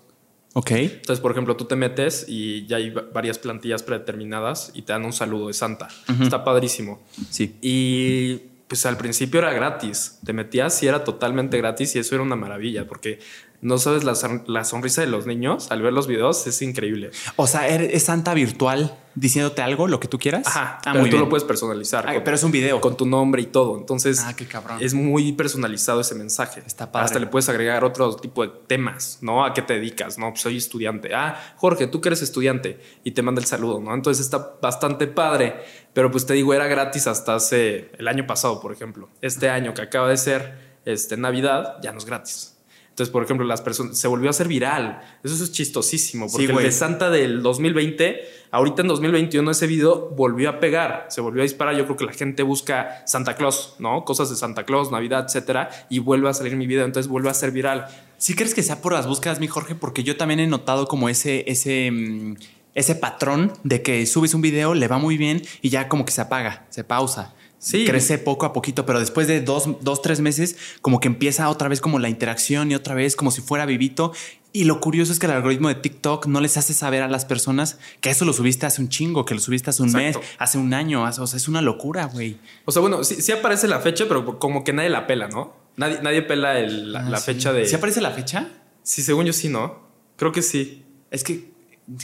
Ok. 0.53 0.71
Entonces, 0.71 1.19
por 1.19 1.31
ejemplo, 1.31 1.55
tú 1.55 1.65
te 1.65 1.75
metes 1.75 2.25
y 2.27 2.65
ya 2.67 2.77
hay 2.77 2.89
varias 2.89 3.39
plantillas 3.39 3.83
predeterminadas 3.83 4.71
y 4.73 4.81
te 4.81 4.93
dan 4.93 5.05
un 5.05 5.13
saludo 5.13 5.47
de 5.47 5.53
Santa. 5.53 5.87
Está 6.21 6.43
padrísimo. 6.43 7.01
Sí. 7.29 7.55
Y 7.61 8.35
pues 8.67 8.85
al 8.85 8.97
principio 8.97 9.39
era 9.39 9.53
gratis. 9.53 10.19
Te 10.25 10.33
metías 10.33 10.81
y 10.83 10.87
era 10.87 11.03
totalmente 11.03 11.57
gratis 11.57 11.95
y 11.95 11.99
eso 11.99 12.15
era 12.15 12.23
una 12.23 12.35
maravilla 12.35 12.87
porque 12.87 13.19
no 13.61 13.77
sabes 13.77 14.03
la, 14.03 14.13
la, 14.47 14.63
sonrisa 14.63 15.01
de 15.01 15.07
los 15.07 15.27
niños 15.27 15.69
al 15.71 15.81
ver 15.81 15.93
los 15.93 16.07
videos, 16.07 16.47
es 16.47 16.61
increíble. 16.61 17.11
O 17.35 17.45
sea, 17.45 17.67
es 17.67 18.03
Santa 18.03 18.33
virtual 18.33 18.97
diciéndote 19.15 19.61
algo, 19.61 19.87
lo 19.87 19.99
que 19.99 20.07
tú 20.07 20.17
quieras. 20.17 20.47
Ajá, 20.47 20.79
ah, 20.85 20.93
pero 20.93 21.09
tú 21.09 21.17
lo 21.17 21.29
puedes 21.29 21.43
personalizar. 21.43 22.07
Ah, 22.07 22.21
pero 22.23 22.35
es 22.35 22.43
un 22.43 22.51
video. 22.51 22.81
Con 22.81 22.97
tu 22.97 23.05
nombre 23.05 23.41
y 23.41 23.45
todo. 23.45 23.77
Entonces, 23.77 24.23
ah, 24.25 24.35
qué 24.35 24.45
cabrón. 24.45 24.77
es 24.81 24.93
muy 24.93 25.33
personalizado 25.33 26.01
ese 26.01 26.15
mensaje. 26.15 26.63
Está 26.65 26.91
padre. 26.91 27.05
Hasta 27.05 27.19
le 27.19 27.27
puedes 27.27 27.49
agregar 27.49 27.83
otro 27.83 28.15
tipo 28.15 28.41
de 28.41 28.51
temas, 28.67 29.19
¿no? 29.21 29.45
¿A 29.45 29.53
qué 29.53 29.61
te 29.61 29.73
dedicas? 29.73 30.17
No, 30.17 30.29
pues 30.29 30.41
soy 30.41 30.57
estudiante. 30.57 31.13
Ah, 31.13 31.55
Jorge, 31.57 31.87
tú 31.87 32.01
que 32.01 32.09
eres 32.09 32.21
estudiante 32.21 32.79
y 33.03 33.11
te 33.11 33.21
manda 33.21 33.41
el 33.41 33.47
saludo, 33.47 33.79
¿no? 33.79 33.93
Entonces 33.93 34.23
está 34.23 34.55
bastante 34.61 35.07
padre. 35.07 35.61
Pero 35.93 36.09
pues 36.09 36.25
te 36.25 36.33
digo, 36.33 36.53
era 36.53 36.67
gratis 36.67 37.07
hasta 37.07 37.35
hace 37.35 37.91
el 37.97 38.07
año 38.07 38.25
pasado, 38.25 38.61
por 38.61 38.71
ejemplo. 38.71 39.09
Este 39.21 39.49
año 39.49 39.73
que 39.73 39.81
acaba 39.81 40.09
de 40.09 40.17
ser 40.17 40.71
este, 40.85 41.17
Navidad, 41.17 41.77
ya 41.83 41.91
no 41.91 41.97
es 41.97 42.05
gratis. 42.05 42.50
Entonces, 42.91 43.11
por 43.11 43.23
ejemplo, 43.23 43.45
las 43.45 43.61
personas 43.61 43.97
se 43.97 44.07
volvió 44.07 44.27
a 44.27 44.31
hacer 44.31 44.47
viral. 44.47 45.01
Eso 45.23 45.41
es 45.41 45.51
chistosísimo, 45.51 46.27
porque 46.29 46.51
el 46.51 46.57
de 46.57 46.71
Santa 46.71 47.09
del 47.09 47.41
2020, 47.41 48.19
ahorita 48.51 48.81
en 48.81 48.89
2021 48.89 49.49
ese 49.49 49.65
video 49.65 50.09
volvió 50.09 50.49
a 50.49 50.59
pegar, 50.59 51.07
se 51.09 51.21
volvió 51.21 51.41
a 51.41 51.43
disparar. 51.43 51.75
Yo 51.75 51.85
creo 51.85 51.95
que 51.95 52.05
la 52.05 52.13
gente 52.13 52.43
busca 52.43 53.01
Santa 53.07 53.35
Claus, 53.35 53.75
¿no? 53.79 54.03
Cosas 54.03 54.29
de 54.29 54.35
Santa 54.35 54.65
Claus, 54.65 54.91
Navidad, 54.91 55.25
etcétera, 55.25 55.69
y 55.89 55.99
vuelve 55.99 56.29
a 56.29 56.33
salir 56.33 56.57
mi 56.57 56.67
video, 56.67 56.83
entonces 56.83 57.09
vuelve 57.09 57.29
a 57.29 57.33
ser 57.33 57.51
viral. 57.51 57.87
¿Sí 58.17 58.35
crees 58.35 58.53
que 58.53 58.61
sea 58.61 58.81
por 58.81 58.91
las 58.91 59.07
búsquedas, 59.07 59.39
mi 59.39 59.47
Jorge? 59.47 59.73
Porque 59.73 60.03
yo 60.03 60.17
también 60.17 60.41
he 60.41 60.47
notado 60.47 60.87
como 60.87 61.07
ese 61.07 61.45
ese 61.47 61.89
mm, 61.91 62.35
ese 62.75 62.95
patrón 62.95 63.53
de 63.63 63.81
que 63.81 64.05
subes 64.05 64.33
un 64.33 64.41
video, 64.41 64.73
le 64.73 64.87
va 64.87 64.97
muy 64.97 65.17
bien 65.17 65.41
y 65.61 65.69
ya 65.69 65.87
como 65.87 66.05
que 66.05 66.11
se 66.11 66.21
apaga, 66.21 66.65
se 66.69 66.83
pausa. 66.83 67.33
Sí. 67.61 67.85
Crece 67.85 68.17
poco 68.17 68.47
a 68.47 68.53
poquito, 68.53 68.87
pero 68.87 68.99
después 68.99 69.27
de 69.27 69.39
dos, 69.39 69.69
dos, 69.81 70.01
tres 70.01 70.19
meses, 70.19 70.57
como 70.81 70.99
que 70.99 71.07
empieza 71.07 71.47
otra 71.47 71.69
vez 71.69 71.79
como 71.79 71.99
la 71.99 72.09
interacción 72.09 72.71
y 72.71 72.75
otra 72.75 72.95
vez 72.95 73.15
como 73.15 73.29
si 73.29 73.41
fuera 73.41 73.67
vivito. 73.67 74.13
Y 74.51 74.63
lo 74.63 74.81
curioso 74.81 75.13
es 75.13 75.19
que 75.19 75.27
el 75.27 75.33
algoritmo 75.33 75.67
de 75.69 75.75
TikTok 75.75 76.25
no 76.25 76.41
les 76.41 76.57
hace 76.57 76.73
saber 76.73 77.03
a 77.03 77.07
las 77.07 77.23
personas 77.23 77.77
que 78.01 78.09
eso 78.09 78.25
lo 78.25 78.33
subiste 78.33 78.65
hace 78.65 78.81
un 78.81 78.89
chingo, 78.89 79.25
que 79.25 79.35
lo 79.35 79.39
subiste 79.39 79.69
hace 79.69 79.83
un 79.83 79.91
mes, 79.91 80.17
hace 80.39 80.57
un 80.57 80.73
año. 80.73 81.03
O 81.03 81.27
sea, 81.27 81.37
es 81.37 81.47
una 81.47 81.61
locura, 81.61 82.05
güey. 82.05 82.39
O 82.65 82.71
sea, 82.71 82.81
bueno, 82.81 83.03
sí, 83.03 83.31
aparece 83.31 83.67
la 83.67 83.79
fecha, 83.79 84.05
pero 84.07 84.39
como 84.39 84.63
que 84.63 84.73
nadie 84.73 84.89
la 84.89 85.05
pela, 85.05 85.27
¿no? 85.27 85.55
Nadie, 85.77 85.99
nadie 86.01 86.23
pela 86.23 86.59
la, 86.59 87.15
ah, 87.15 87.19
fecha 87.19 87.53
de. 87.53 87.67
¿Sí 87.67 87.75
aparece 87.75 88.01
la 88.01 88.11
fecha? 88.11 88.49
Sí, 88.81 89.03
según 89.03 89.27
yo 89.27 89.33
sí, 89.33 89.49
¿no? 89.49 89.87
Creo 90.17 90.31
que 90.31 90.41
sí. 90.41 90.83
Es 91.11 91.23
que 91.23 91.50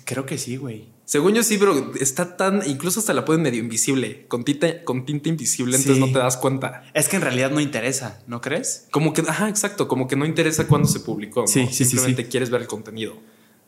creo 0.05 0.25
que 0.25 0.37
sí, 0.37 0.57
güey. 0.57 0.89
Según 1.05 1.33
yo 1.35 1.43
sí, 1.43 1.57
pero 1.57 1.93
está 1.99 2.35
tan, 2.35 2.61
incluso 2.67 2.99
hasta 2.99 3.13
la 3.13 3.23
pueden 3.23 3.41
medio 3.41 3.59
invisible, 3.59 4.25
con 4.27 4.43
tinta, 4.43 4.83
con 4.83 5.05
tinta 5.05 5.29
invisible, 5.29 5.77
entonces 5.77 5.99
no 5.99 6.11
te 6.11 6.19
das 6.19 6.35
cuenta. 6.37 6.83
Es 6.93 7.07
que 7.07 7.15
en 7.15 7.21
realidad 7.21 7.51
no 7.51 7.61
interesa, 7.61 8.21
¿no 8.27 8.41
crees? 8.41 8.87
Como 8.91 9.13
que, 9.13 9.21
ajá, 9.21 9.47
exacto, 9.47 9.87
como 9.87 10.07
que 10.07 10.15
no 10.15 10.25
interesa 10.25 10.67
cuándo 10.67 10.87
se 10.87 10.99
publicó. 10.99 11.47
Sí, 11.47 11.67
sí, 11.71 11.85
Simplemente 11.85 12.27
quieres 12.27 12.49
ver 12.49 12.61
el 12.61 12.67
contenido. 12.67 13.17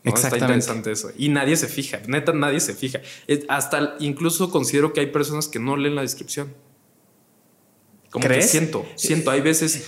Está 0.04 0.38
interesante 0.38 0.92
eso. 0.92 1.12
Y 1.18 1.30
nadie 1.30 1.56
se 1.56 1.68
fija, 1.68 2.02
neta, 2.08 2.34
nadie 2.34 2.60
se 2.60 2.74
fija. 2.74 3.00
Hasta 3.48 3.96
incluso 4.00 4.50
considero 4.50 4.94
que 4.94 5.02
hay 5.02 5.08
personas 5.08 5.48
que 5.48 5.60
no 5.60 5.78
leen 5.78 5.96
la 5.96 6.02
descripción. 6.02 6.54
Como 8.10 8.26
¿Crees? 8.26 8.46
que 8.46 8.52
siento, 8.52 8.86
siento, 8.96 9.30
hay 9.30 9.42
veces 9.42 9.86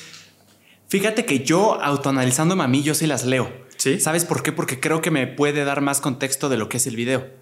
Fíjate 0.92 1.24
que 1.24 1.40
yo, 1.40 1.82
autoanalizándome 1.82 2.66
a 2.66 2.68
mí, 2.68 2.84
yo 2.84 2.94
sí 2.96 3.08
las 3.08 3.24
leo. 3.24 3.50
¿Sí? 3.82 4.00
¿Sabes 4.00 4.26
por 4.26 4.44
qué? 4.44 4.52
Porque 4.52 4.80
creo 4.80 5.02
que 5.02 5.10
me 5.10 5.26
puede 5.26 5.66
dar 5.66 5.82
más 5.82 6.02
contexto 6.02 6.50
de 6.50 6.58
lo 6.58 6.70
que 6.70 6.78
es 6.78 6.86
el 6.86 6.96
video. 6.96 7.41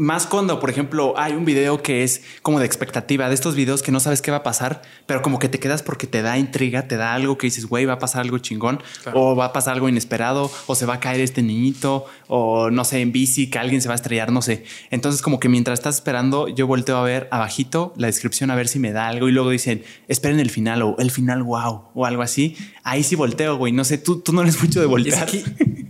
Más 0.00 0.28
cuando, 0.28 0.60
por 0.60 0.70
ejemplo, 0.70 1.14
hay 1.16 1.32
un 1.32 1.44
video 1.44 1.82
que 1.82 2.04
es 2.04 2.22
como 2.42 2.60
de 2.60 2.66
expectativa, 2.66 3.28
de 3.28 3.34
estos 3.34 3.56
videos 3.56 3.82
que 3.82 3.90
no 3.90 3.98
sabes 3.98 4.22
qué 4.22 4.30
va 4.30 4.36
a 4.36 4.42
pasar, 4.44 4.80
pero 5.06 5.22
como 5.22 5.40
que 5.40 5.48
te 5.48 5.58
quedas 5.58 5.82
porque 5.82 6.06
te 6.06 6.22
da 6.22 6.38
intriga, 6.38 6.86
te 6.86 6.96
da 6.96 7.14
algo 7.14 7.36
que 7.36 7.48
dices, 7.48 7.66
güey, 7.66 7.84
va 7.84 7.94
a 7.94 7.98
pasar 7.98 8.20
algo 8.20 8.38
chingón, 8.38 8.80
o 9.12 9.34
va 9.34 9.46
a 9.46 9.52
pasar 9.52 9.74
algo 9.74 9.88
inesperado, 9.88 10.52
o 10.68 10.76
se 10.76 10.86
va 10.86 10.94
a 10.94 11.00
caer 11.00 11.20
este 11.20 11.42
niñito, 11.42 12.06
o 12.28 12.70
no 12.70 12.84
sé, 12.84 13.00
en 13.00 13.10
bici, 13.10 13.50
que 13.50 13.58
alguien 13.58 13.82
se 13.82 13.88
va 13.88 13.94
a 13.94 13.96
estrellar, 13.96 14.30
no 14.30 14.40
sé. 14.40 14.62
Entonces, 14.92 15.20
como 15.20 15.40
que 15.40 15.48
mientras 15.48 15.80
estás 15.80 15.96
esperando, 15.96 16.46
yo 16.46 16.68
volteo 16.68 16.96
a 16.96 17.02
ver 17.02 17.26
abajito 17.32 17.92
la 17.96 18.06
descripción 18.06 18.52
a 18.52 18.54
ver 18.54 18.68
si 18.68 18.78
me 18.78 18.92
da 18.92 19.08
algo, 19.08 19.28
y 19.28 19.32
luego 19.32 19.50
dicen, 19.50 19.82
esperen 20.06 20.38
el 20.38 20.50
final, 20.50 20.80
o 20.82 20.94
el 21.00 21.10
final, 21.10 21.42
wow, 21.42 21.86
o 21.94 22.06
algo 22.06 22.22
así. 22.22 22.56
Ahí 22.84 23.02
sí 23.02 23.16
volteo, 23.16 23.56
güey. 23.56 23.72
No 23.72 23.82
sé, 23.82 23.98
tú, 23.98 24.20
tú 24.20 24.32
no 24.32 24.42
eres 24.42 24.62
mucho 24.62 24.78
de 24.78 24.86
voltear. 24.86 25.28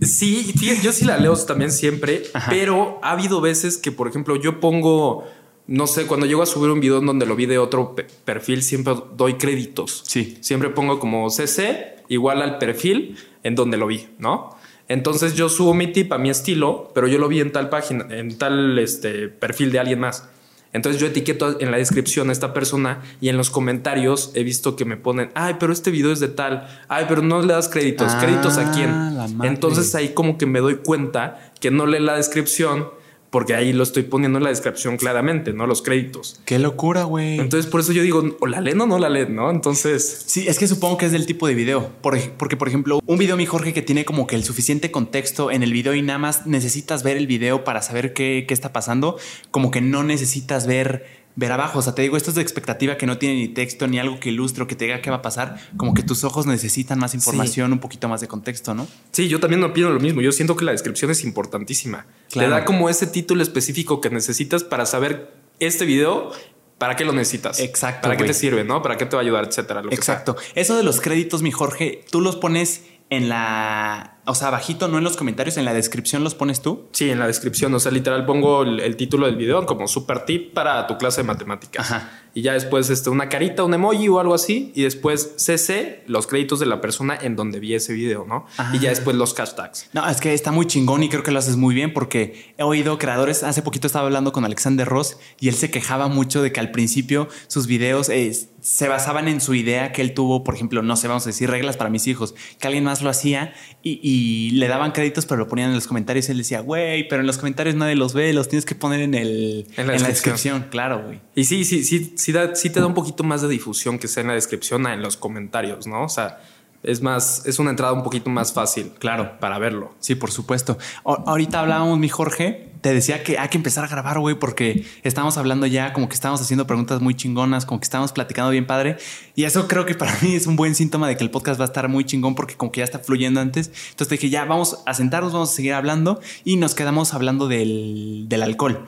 sí, 0.01 0.53
yo 0.81 0.91
sí 0.93 1.05
la 1.05 1.17
leo 1.17 1.35
también 1.45 1.71
siempre, 1.71 2.23
pero 2.49 2.99
ha 3.03 3.11
habido 3.11 3.39
veces 3.39 3.77
que 3.77 3.98
por 3.99 4.07
ejemplo, 4.07 4.37
yo 4.37 4.61
pongo, 4.61 5.25
no 5.67 5.85
sé, 5.85 6.07
cuando 6.07 6.25
llego 6.25 6.41
a 6.41 6.45
subir 6.45 6.71
un 6.71 6.79
video 6.79 7.01
donde 7.01 7.25
lo 7.25 7.35
vi 7.35 7.47
de 7.47 7.57
otro 7.57 7.97
perfil, 8.23 8.63
siempre 8.63 8.93
doy 9.17 9.33
créditos. 9.33 10.03
Sí. 10.07 10.37
Siempre 10.39 10.69
pongo 10.69 10.99
como 10.99 11.29
CC 11.29 11.97
igual 12.07 12.41
al 12.41 12.59
perfil 12.59 13.17
en 13.43 13.55
donde 13.55 13.75
lo 13.75 13.87
vi, 13.87 14.07
¿no? 14.17 14.55
Entonces 14.87 15.35
yo 15.35 15.49
subo 15.49 15.73
mi 15.73 15.87
tip 15.87 16.13
a 16.13 16.17
mi 16.17 16.29
estilo, 16.29 16.91
pero 16.95 17.07
yo 17.09 17.19
lo 17.19 17.27
vi 17.27 17.41
en 17.41 17.51
tal 17.51 17.67
página, 17.67 18.05
en 18.09 18.37
tal 18.37 18.79
este, 18.79 19.27
perfil 19.27 19.73
de 19.73 19.79
alguien 19.79 19.99
más. 19.99 20.29
Entonces 20.71 21.01
yo 21.01 21.07
etiqueto 21.07 21.59
en 21.59 21.69
la 21.69 21.75
descripción 21.75 22.29
a 22.29 22.31
esta 22.31 22.53
persona 22.53 23.01
y 23.19 23.27
en 23.27 23.35
los 23.35 23.49
comentarios 23.49 24.31
he 24.33 24.43
visto 24.45 24.77
que 24.77 24.85
me 24.85 24.95
ponen, 24.95 25.29
ay, 25.33 25.57
pero 25.59 25.73
este 25.73 25.91
video 25.91 26.13
es 26.13 26.21
de 26.21 26.29
tal, 26.29 26.69
ay, 26.87 27.03
pero 27.09 27.21
no 27.21 27.41
le 27.41 27.51
das 27.51 27.67
créditos, 27.67 28.15
créditos 28.15 28.57
a 28.57 28.71
quién. 28.71 28.91
Ah, 28.91 29.27
Entonces 29.43 29.93
ahí 29.93 30.13
como 30.13 30.37
que 30.37 30.45
me 30.45 30.61
doy 30.61 30.75
cuenta 30.75 31.51
que 31.59 31.69
no 31.69 31.85
lee 31.85 31.99
la 31.99 32.15
descripción 32.15 32.97
porque 33.29 33.55
ahí 33.55 33.73
lo 33.73 33.83
estoy 33.83 34.03
poniendo 34.03 34.37
en 34.37 34.43
la 34.43 34.49
descripción 34.49 34.97
claramente, 34.97 35.53
¿no? 35.53 35.67
Los 35.67 35.81
créditos. 35.81 36.39
Qué 36.45 36.59
locura, 36.59 37.03
güey. 37.03 37.39
Entonces, 37.39 37.69
por 37.69 37.81
eso 37.81 37.91
yo 37.91 38.01
digo, 38.01 38.37
o 38.39 38.47
la 38.47 38.61
leen 38.61 38.81
o 38.81 38.87
no 38.87 38.97
la 38.97 39.09
leen, 39.09 39.35
¿no? 39.35 39.51
Entonces. 39.51 40.23
Sí, 40.25 40.47
es 40.47 40.57
que 40.57 40.67
supongo 40.67 40.97
que 40.97 41.05
es 41.05 41.11
del 41.11 41.25
tipo 41.25 41.47
de 41.47 41.53
video. 41.53 41.91
porque, 42.01 42.57
por 42.57 42.67
ejemplo, 42.67 42.99
un 43.05 43.17
video, 43.17 43.37
mi 43.37 43.45
Jorge, 43.45 43.73
que 43.73 43.81
tiene 43.81 44.05
como 44.05 44.25
que 44.25 44.35
el 44.35 44.43
suficiente 44.43 44.91
contexto 44.91 45.51
en 45.51 45.63
el 45.63 45.73
video 45.73 45.93
y 45.93 46.01
nada 46.01 46.19
más 46.19 46.47
necesitas 46.47 47.03
ver 47.03 47.17
el 47.17 47.27
video 47.27 47.63
para 47.63 47.81
saber 47.81 48.13
qué, 48.13 48.45
qué 48.47 48.53
está 48.53 48.73
pasando, 48.73 49.17
como 49.51 49.71
que 49.71 49.81
no 49.81 50.03
necesitas 50.03 50.65
ver 50.65 51.18
ver 51.39 51.53
abajo. 51.53 51.79
O 51.79 51.81
sea, 51.81 51.95
te 51.95 52.01
digo, 52.01 52.17
esto 52.17 52.31
es 52.31 52.35
de 52.35 52.41
expectativa 52.41 52.97
que 52.97 53.05
no 53.05 53.17
tiene 53.17 53.35
ni 53.35 53.47
texto 53.47 53.87
ni 53.87 53.97
algo 53.97 54.19
que 54.19 54.29
ilustre 54.29 54.63
o 54.63 54.67
que 54.67 54.75
te 54.75 54.85
diga 54.85 55.01
qué 55.01 55.09
va 55.09 55.17
a 55.17 55.21
pasar. 55.21 55.57
Como 55.77 55.93
que 55.93 56.03
tus 56.03 56.23
ojos 56.25 56.45
necesitan 56.45 56.99
más 56.99 57.15
información, 57.15 57.71
un 57.71 57.79
poquito 57.79 58.09
más 58.09 58.19
de 58.21 58.27
contexto, 58.27 58.73
¿no? 58.73 58.87
Sí, 59.11 59.29
yo 59.29 59.39
también 59.39 59.63
opino 59.63 59.89
lo 59.89 59.99
mismo. 59.99 60.21
Yo 60.21 60.33
siento 60.33 60.55
que 60.55 60.65
la 60.65 60.73
descripción 60.73 61.09
es 61.09 61.23
importantísima. 61.23 62.05
Te 62.31 62.47
da 62.47 62.65
como 62.65 62.89
ese 62.89 63.07
título 63.07 63.41
específico 63.41 64.01
que 64.01 64.09
necesitas 64.09 64.63
para 64.63 64.85
saber 64.85 65.33
este 65.59 65.85
video 65.85 66.31
¿Para 66.77 66.95
qué 66.95 67.03
lo 67.03 67.11
necesitas? 67.11 67.59
Exacto. 67.59 68.03
¿Para 68.03 68.15
qué 68.15 68.23
te 68.23 68.33
sirve? 68.33 68.63
¿No? 68.63 68.81
¿Para 68.81 68.95
qué 68.95 69.05
te 69.05 69.17
va 69.17 69.21
a 69.21 69.25
ayudar? 69.25 69.43
Etcétera. 69.43 69.83
Exacto. 69.91 70.37
Eso 70.55 70.77
de 70.77 70.83
los 70.83 71.01
créditos, 71.01 71.41
mi 71.41 71.51
Jorge, 71.51 72.05
tú 72.09 72.21
los 72.21 72.37
pones 72.37 72.85
en 73.09 73.27
la 73.27 74.18
o 74.29 74.35
sea, 74.35 74.51
bajito, 74.51 74.87
no 74.87 74.99
en 74.99 75.03
los 75.03 75.17
comentarios, 75.17 75.57
en 75.57 75.65
la 75.65 75.73
descripción 75.73 76.23
los 76.23 76.35
pones 76.35 76.61
tú. 76.61 76.87
Sí, 76.91 77.09
en 77.09 77.17
la 77.17 77.25
descripción. 77.25 77.73
O 77.73 77.79
sea, 77.79 77.91
literal 77.91 78.25
pongo 78.25 78.61
el, 78.61 78.95
título 78.95 79.25
del 79.25 79.35
video 79.35 79.65
como 79.65 79.87
super 79.87 80.25
tip 80.25 80.53
para 80.53 80.85
tu 80.85 80.97
clase 80.97 81.21
de 81.21 81.27
matemáticas. 81.27 81.93
Y 82.35 82.43
ya 82.43 82.53
después 82.53 82.91
este, 82.91 83.09
una 83.09 83.27
carita, 83.27 83.63
un 83.63 83.73
emoji 83.73 84.07
o 84.07 84.19
algo 84.19 84.35
así. 84.35 84.71
Y 84.75 84.83
después 84.83 85.33
CC, 85.37 86.03
los 86.05 86.27
créditos 86.27 86.59
de 86.59 86.67
la 86.67 86.79
persona 86.79 87.17
en 87.19 87.35
donde 87.35 87.59
vi 87.59 87.73
ese 87.73 87.93
video, 87.93 88.25
¿no? 88.27 88.45
Y 88.71 88.79
ya 88.79 88.89
después 88.89 89.15
los 89.15 89.33
hashtags. 89.33 89.89
No, 89.93 90.07
es 90.07 90.21
que 90.21 90.33
está 90.33 90.51
muy 90.51 90.67
chingón 90.67 91.01
y 91.01 91.09
creo 91.09 91.23
que 91.23 91.31
lo 91.31 91.39
haces 91.39 91.55
muy 91.55 91.73
bien 91.73 91.91
porque 91.93 92.53
he 92.57 92.63
oído 92.63 92.99
creadores. 92.99 93.41
Hace 93.41 93.63
poquito 93.63 93.87
estaba 93.87 94.05
hablando 94.05 94.31
con 94.31 94.45
Alexander 94.45 94.87
Ross 94.87 95.17
y 95.39 95.47
él 95.47 95.55
se 95.55 95.71
quejaba 95.71 96.07
mucho 96.07 96.43
de 96.43 96.51
que 96.51 96.59
al 96.59 96.69
principio 96.69 97.29
sus 97.47 97.65
videos 97.65 98.09
eh, 98.09 98.31
se 98.61 98.87
basaban 98.87 99.27
en 99.27 99.41
su 99.41 99.55
idea 99.55 99.91
que 99.91 100.01
él 100.01 100.13
tuvo, 100.13 100.43
por 100.43 100.53
ejemplo, 100.53 100.83
no 100.83 100.95
sé, 100.97 101.07
vamos 101.07 101.23
a 101.23 101.29
decir 101.29 101.49
reglas 101.49 101.77
para 101.77 101.89
mis 101.89 102.05
hijos, 102.07 102.35
que 102.59 102.67
alguien 102.67 102.83
más 102.83 103.01
lo 103.01 103.09
hacía 103.09 103.53
y 103.81 103.99
y 104.03 104.18
le 104.51 104.67
daban 104.67 104.91
créditos, 104.91 105.25
pero 105.25 105.39
lo 105.39 105.47
ponían 105.47 105.69
en 105.69 105.75
los 105.75 105.87
comentarios 105.87 106.27
y 106.29 106.31
él 106.31 106.37
decía, 106.39 106.61
güey, 106.61 107.07
pero 107.07 107.21
en 107.21 107.27
los 107.27 107.37
comentarios 107.37 107.75
nadie 107.75 107.95
los 107.95 108.13
ve, 108.13 108.33
los 108.33 108.47
tienes 108.47 108.65
que 108.65 108.75
poner 108.75 109.01
en, 109.01 109.13
el, 109.13 109.67
en, 109.77 109.87
la, 109.87 109.93
descripción. 109.93 110.67
Claro, 110.69 111.03
güey. 111.05 111.19
Y 111.35 111.45
sí, 111.45 111.63
sí, 111.65 111.83
sí, 111.83 112.13
sí, 112.15 112.31
da, 112.31 112.55
sí 112.55 112.69
te 112.69 112.79
da 112.79 112.87
un 112.87 112.93
poquito 112.93 113.23
más 113.23 113.41
de 113.41 113.47
difusión 113.47 113.99
que 113.99 114.07
sea 114.07 114.21
en 114.21 114.27
la 114.27 114.33
descripción 114.33 114.87
a 114.87 114.93
en 114.93 115.01
los 115.01 115.17
comentarios, 115.17 115.87
¿no? 115.87 116.03
O 116.03 116.09
sea, 116.09 116.39
es 116.83 117.01
más, 117.01 117.45
es 117.45 117.59
una 117.59 117.71
entrada 117.71 117.93
un 117.93 118.03
poquito 118.03 118.29
más 118.29 118.53
fácil. 118.53 118.91
Claro. 118.99 119.39
Para 119.39 119.59
verlo. 119.59 119.95
Sí, 119.99 120.15
por 120.15 120.31
supuesto. 120.31 120.77
ahorita 121.03 121.59
hablábamos, 121.59 121.99
mi 121.99 122.09
Jorge, 122.09 122.68
te 122.81 122.93
decía 122.93 123.23
que 123.23 123.37
hay 123.37 123.49
que 123.49 123.57
empezar 123.57 123.83
a 123.83 123.87
grabar, 123.87 124.19
güey, 124.19 124.35
porque 124.35 124.85
estamos 125.03 125.37
hablando 125.37 125.65
ya, 125.65 125.93
como 125.93 126.07
que 126.07 126.15
estamos 126.15 126.41
haciendo 126.41 126.65
preguntas 126.65 127.01
muy 127.01 127.15
chingonas, 127.15 127.65
como 127.65 127.79
que 127.79 127.85
estamos 127.85 128.11
platicando 128.11 128.51
bien 128.51 128.65
padre. 128.65 128.97
Y 129.35 129.43
eso 129.43 129.67
creo 129.67 129.85
que 129.85 129.95
para 129.95 130.17
mí 130.21 130.35
es 130.35 130.47
un 130.47 130.55
buen 130.55 130.75
síntoma 130.75 131.07
de 131.07 131.17
que 131.17 131.23
el 131.23 131.31
podcast 131.31 131.59
va 131.59 131.65
a 131.65 131.67
estar 131.67 131.87
muy 131.89 132.05
chingón 132.05 132.35
porque 132.35 132.55
como 132.55 132.71
que 132.71 132.79
ya 132.79 132.85
está 132.85 132.99
fluyendo 132.99 133.41
antes. 133.41 133.67
Entonces 133.67 134.07
te 134.07 134.15
dije, 134.15 134.29
ya 134.29 134.45
vamos 134.45 134.79
a 134.85 134.93
sentarnos, 134.93 135.33
vamos 135.33 135.51
a 135.51 135.55
seguir 135.55 135.73
hablando 135.73 136.21
y 136.43 136.55
nos 136.57 136.75
quedamos 136.75 137.13
hablando 137.13 137.47
del, 137.47 138.27
alcohol. 138.41 138.87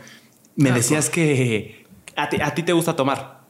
Me 0.55 0.71
decías 0.71 1.09
que 1.09 1.85
a 2.15 2.53
ti, 2.53 2.63
te 2.63 2.73
gusta 2.73 2.95
tomar. 2.95 3.41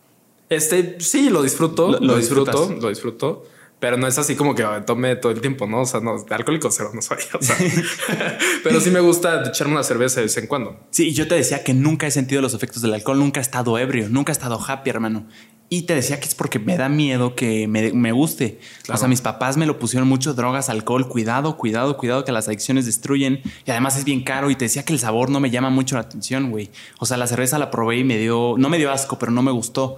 Este, 0.49 0.99
sí, 0.99 1.29
lo 1.29 1.43
disfruto, 1.43 1.99
lo, 1.99 2.17
disfruto, 2.17 2.75
lo 2.79 2.89
disfruto. 2.89 3.43
Pero 3.81 3.97
no 3.97 4.05
es 4.05 4.15
así 4.19 4.35
como 4.35 4.53
que 4.53 4.63
tome 4.85 5.15
todo 5.15 5.31
el 5.31 5.41
tiempo, 5.41 5.65
¿no? 5.65 5.81
O 5.81 5.85
sea, 5.85 6.01
no, 6.01 6.23
de 6.23 6.35
alcohólico 6.35 6.69
cero 6.69 6.91
no 6.93 7.01
soy. 7.01 7.17
O 7.33 7.41
sea, 7.41 7.57
pero 8.63 8.79
sí 8.79 8.91
me 8.91 8.99
gusta 8.99 9.43
echarme 9.47 9.73
una 9.73 9.83
cerveza 9.83 10.17
de 10.17 10.27
vez 10.27 10.37
en 10.37 10.45
cuando. 10.45 10.79
Sí, 10.91 11.07
y 11.07 11.13
yo 11.13 11.27
te 11.27 11.33
decía 11.33 11.63
que 11.63 11.73
nunca 11.73 12.05
he 12.05 12.11
sentido 12.11 12.43
los 12.43 12.53
efectos 12.53 12.83
del 12.83 12.93
alcohol, 12.93 13.17
nunca 13.17 13.39
he 13.39 13.41
estado 13.41 13.79
ebrio, 13.79 14.07
nunca 14.07 14.31
he 14.31 14.33
estado 14.33 14.63
happy, 14.63 14.91
hermano. 14.91 15.25
Y 15.67 15.83
te 15.83 15.95
decía 15.95 16.19
que 16.19 16.27
es 16.27 16.35
porque 16.35 16.59
me 16.59 16.77
da 16.77 16.89
miedo 16.89 17.33
que 17.33 17.67
me, 17.67 18.11
guste. 18.11 18.59
O 18.87 18.97
sea, 18.97 19.07
mis 19.07 19.21
papás 19.21 19.57
me 19.57 19.65
lo 19.65 19.79
pusieron 19.79 20.07
mucho 20.07 20.35
drogas, 20.35 20.69
alcohol, 20.69 21.07
cuidado, 21.07 21.57
cuidado, 21.57 21.97
cuidado 21.97 22.23
que 22.23 22.31
las 22.31 22.47
adicciones 22.49 22.85
destruyen. 22.85 23.41
Y 23.65 23.71
además 23.71 23.97
es 23.97 24.03
bien 24.03 24.23
caro. 24.23 24.51
Y 24.51 24.55
te 24.55 24.65
decía 24.65 24.85
que 24.85 24.93
el 24.93 24.99
sabor 24.99 25.31
no 25.31 25.39
me 25.39 25.49
llama 25.49 25.71
mucho 25.71 25.95
la 25.95 26.01
atención, 26.01 26.51
güey. 26.51 26.69
O 26.99 27.07
sea, 27.07 27.17
la 27.17 27.25
cerveza 27.25 27.57
la 27.57 27.71
probé 27.71 27.97
y 27.97 28.03
me 28.03 28.19
dio, 28.19 28.55
no 28.59 28.69
me 28.69 28.77
dio 28.77 28.91
asco, 28.91 29.17
pero 29.17 29.31
no 29.31 29.41
me 29.41 29.51
gustó. 29.51 29.97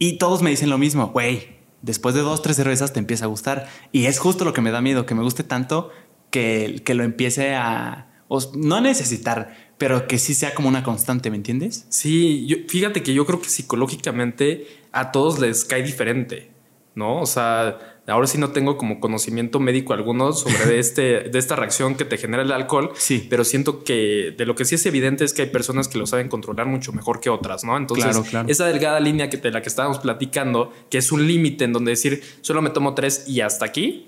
Y 0.00 0.16
todos 0.16 0.42
me 0.42 0.50
dicen 0.50 0.70
lo 0.70 0.78
mismo, 0.78 1.08
güey, 1.08 1.59
después 1.82 2.14
de 2.14 2.20
dos, 2.20 2.42
tres 2.42 2.56
cervezas 2.56 2.92
te 2.92 2.98
empieza 2.98 3.24
a 3.24 3.28
gustar. 3.28 3.68
Y 3.92 4.06
es 4.06 4.18
justo 4.18 4.44
lo 4.44 4.52
que 4.52 4.60
me 4.60 4.70
da 4.70 4.80
miedo, 4.80 5.06
que 5.06 5.14
me 5.14 5.22
guste 5.22 5.44
tanto 5.44 5.90
que, 6.30 6.82
que 6.84 6.94
lo 6.94 7.02
empiece 7.02 7.54
a, 7.54 8.10
no 8.54 8.80
necesitar, 8.80 9.56
pero 9.78 10.06
que 10.06 10.18
sí 10.18 10.34
sea 10.34 10.54
como 10.54 10.68
una 10.68 10.82
constante, 10.82 11.30
¿me 11.30 11.36
entiendes? 11.36 11.86
Sí, 11.88 12.64
fíjate 12.68 13.02
que 13.02 13.12
yo 13.12 13.26
creo 13.26 13.40
que 13.40 13.48
psicológicamente 13.48 14.66
a 14.92 15.10
todos 15.10 15.40
les 15.40 15.64
cae 15.64 15.82
diferente, 15.82 16.50
¿no? 16.94 17.20
O 17.20 17.26
sea, 17.26 17.89
ahora 18.06 18.26
sí 18.26 18.38
no 18.38 18.50
tengo 18.50 18.76
como 18.76 19.00
conocimiento 19.00 19.60
médico 19.60 19.92
alguno 19.92 20.32
sobre 20.32 20.78
este, 20.78 21.20
de 21.20 21.38
esta 21.38 21.56
reacción 21.56 21.94
que 21.94 22.04
te 22.04 22.18
genera 22.18 22.42
el 22.42 22.52
alcohol, 22.52 22.90
sí. 22.94 23.26
pero 23.28 23.44
siento 23.44 23.84
que 23.84 24.34
de 24.36 24.46
lo 24.46 24.54
que 24.54 24.64
sí 24.64 24.74
es 24.74 24.86
evidente 24.86 25.24
es 25.24 25.32
que 25.32 25.42
hay 25.42 25.48
personas 25.48 25.88
que 25.88 25.98
lo 25.98 26.06
saben 26.06 26.28
controlar 26.28 26.66
mucho 26.66 26.92
mejor 26.92 27.20
que 27.20 27.30
otras, 27.30 27.64
¿no? 27.64 27.76
Entonces, 27.76 28.16
esa 28.48 28.66
delgada 28.66 29.00
línea 29.00 29.30
que 29.30 29.36
de 29.36 29.50
la 29.50 29.62
que 29.62 29.68
estábamos 29.68 29.98
platicando, 29.98 30.72
que 30.90 30.98
es 30.98 31.12
un 31.12 31.26
límite 31.26 31.64
en 31.64 31.72
donde 31.72 31.90
decir, 31.90 32.22
solo 32.40 32.62
me 32.62 32.70
tomo 32.70 32.94
tres 32.94 33.24
y 33.26 33.40
hasta 33.40 33.64
aquí, 33.64 34.06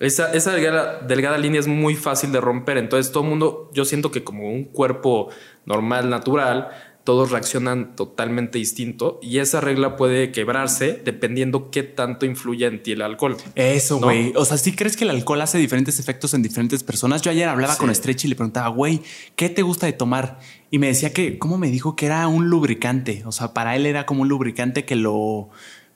esa, 0.00 0.32
esa 0.32 0.52
delgada, 0.52 1.00
delgada, 1.00 1.38
línea 1.38 1.60
es 1.60 1.68
muy 1.68 1.94
fácil 1.94 2.32
de 2.32 2.40
romper. 2.40 2.78
Entonces, 2.78 3.12
todo 3.12 3.22
el 3.22 3.30
mundo, 3.30 3.70
yo 3.72 3.84
siento 3.84 4.10
que 4.10 4.24
como 4.24 4.50
un 4.50 4.64
cuerpo 4.64 5.30
normal, 5.66 6.10
natural, 6.10 6.70
todos 7.04 7.30
reaccionan 7.30 7.94
totalmente 7.96 8.58
distinto 8.58 9.20
y 9.22 9.38
esa 9.38 9.60
regla 9.60 9.96
puede 9.96 10.32
quebrarse 10.32 11.00
dependiendo 11.04 11.70
qué 11.70 11.82
tanto 11.82 12.24
influye 12.24 12.66
en 12.66 12.82
ti 12.82 12.92
el 12.92 13.02
alcohol. 13.02 13.36
Eso, 13.54 13.98
güey. 13.98 14.32
O 14.36 14.44
sea, 14.46 14.56
¿sí 14.56 14.74
crees 14.74 14.96
que 14.96 15.04
el 15.04 15.10
alcohol 15.10 15.42
hace 15.42 15.58
diferentes 15.58 16.00
efectos 16.00 16.32
en 16.32 16.42
diferentes 16.42 16.82
personas? 16.82 17.20
Yo 17.20 17.30
ayer 17.30 17.46
hablaba 17.46 17.76
con 17.76 17.94
Stretch 17.94 18.24
y 18.24 18.28
le 18.28 18.36
preguntaba, 18.36 18.68
güey, 18.68 19.02
¿qué 19.36 19.50
te 19.50 19.60
gusta 19.60 19.84
de 19.84 19.92
tomar? 19.92 20.40
Y 20.70 20.78
me 20.78 20.86
decía 20.86 21.12
que, 21.12 21.38
¿cómo 21.38 21.58
me 21.58 21.70
dijo 21.70 21.94
que 21.94 22.06
era 22.06 22.26
un 22.26 22.48
lubricante? 22.48 23.22
O 23.26 23.32
sea, 23.32 23.52
para 23.52 23.76
él 23.76 23.84
era 23.84 24.06
como 24.06 24.22
un 24.22 24.28
lubricante 24.28 24.86
que 24.86 24.96
lo 24.96 25.50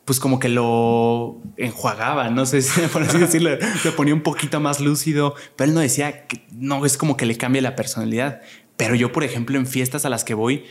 pues 0.04 0.20
como 0.20 0.38
que 0.38 0.48
lo 0.48 1.36
enjuagaba, 1.58 2.30
no 2.30 2.46
sé 2.46 2.62
si 2.62 2.80
por 2.92 3.02
así 3.02 3.18
decirlo, 3.18 3.50
lo 3.84 3.94
ponía 3.94 4.14
un 4.14 4.22
poquito 4.22 4.58
más 4.58 4.80
lúcido, 4.80 5.34
pero 5.54 5.68
él 5.68 5.74
no 5.74 5.80
decía 5.80 6.26
que 6.26 6.46
no 6.50 6.86
es 6.86 6.96
como 6.96 7.18
que 7.18 7.26
le 7.26 7.36
cambie 7.36 7.60
la 7.60 7.76
personalidad. 7.76 8.40
Pero 8.78 8.94
yo, 8.94 9.12
por 9.12 9.22
ejemplo, 9.22 9.58
en 9.58 9.66
fiestas 9.66 10.06
a 10.06 10.08
las 10.08 10.24
que 10.24 10.32
voy, 10.32 10.64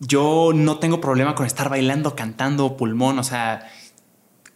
yo 0.00 0.50
no 0.54 0.78
tengo 0.78 1.00
problema 1.00 1.34
con 1.34 1.46
estar 1.46 1.68
bailando, 1.68 2.16
cantando, 2.16 2.76
pulmón, 2.76 3.18
o 3.18 3.24
sea, 3.24 3.70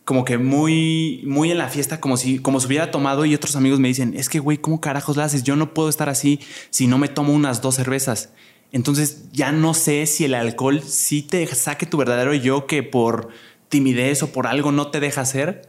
como 0.04 0.24
que 0.24 0.36
muy, 0.38 1.22
muy 1.26 1.50
en 1.50 1.58
la 1.58 1.68
fiesta, 1.68 2.00
como 2.00 2.16
si, 2.16 2.38
como 2.38 2.60
si 2.60 2.66
hubiera 2.66 2.90
tomado 2.90 3.24
y 3.24 3.34
otros 3.34 3.56
amigos 3.56 3.78
me 3.80 3.88
dicen, 3.88 4.14
es 4.16 4.28
que, 4.28 4.38
güey, 4.38 4.58
¿cómo 4.58 4.80
carajos 4.80 5.16
la 5.16 5.24
haces? 5.24 5.42
Yo 5.44 5.56
no 5.56 5.72
puedo 5.74 5.88
estar 5.88 6.08
así 6.08 6.40
si 6.70 6.86
no 6.86 6.98
me 6.98 7.08
tomo 7.08 7.32
unas 7.32 7.62
dos 7.62 7.76
cervezas. 7.76 8.30
Entonces 8.72 9.30
ya 9.32 9.52
no 9.52 9.72
sé 9.72 10.04
si 10.06 10.24
el 10.24 10.34
alcohol 10.34 10.82
sí 10.82 11.22
te 11.22 11.46
saque 11.46 11.86
tu 11.86 11.96
verdadero 11.96 12.34
yo 12.34 12.66
que 12.66 12.82
por 12.82 13.28
timidez 13.68 14.22
o 14.22 14.32
por 14.32 14.46
algo 14.46 14.72
no 14.72 14.88
te 14.88 15.00
deja 15.00 15.20
hacer 15.22 15.68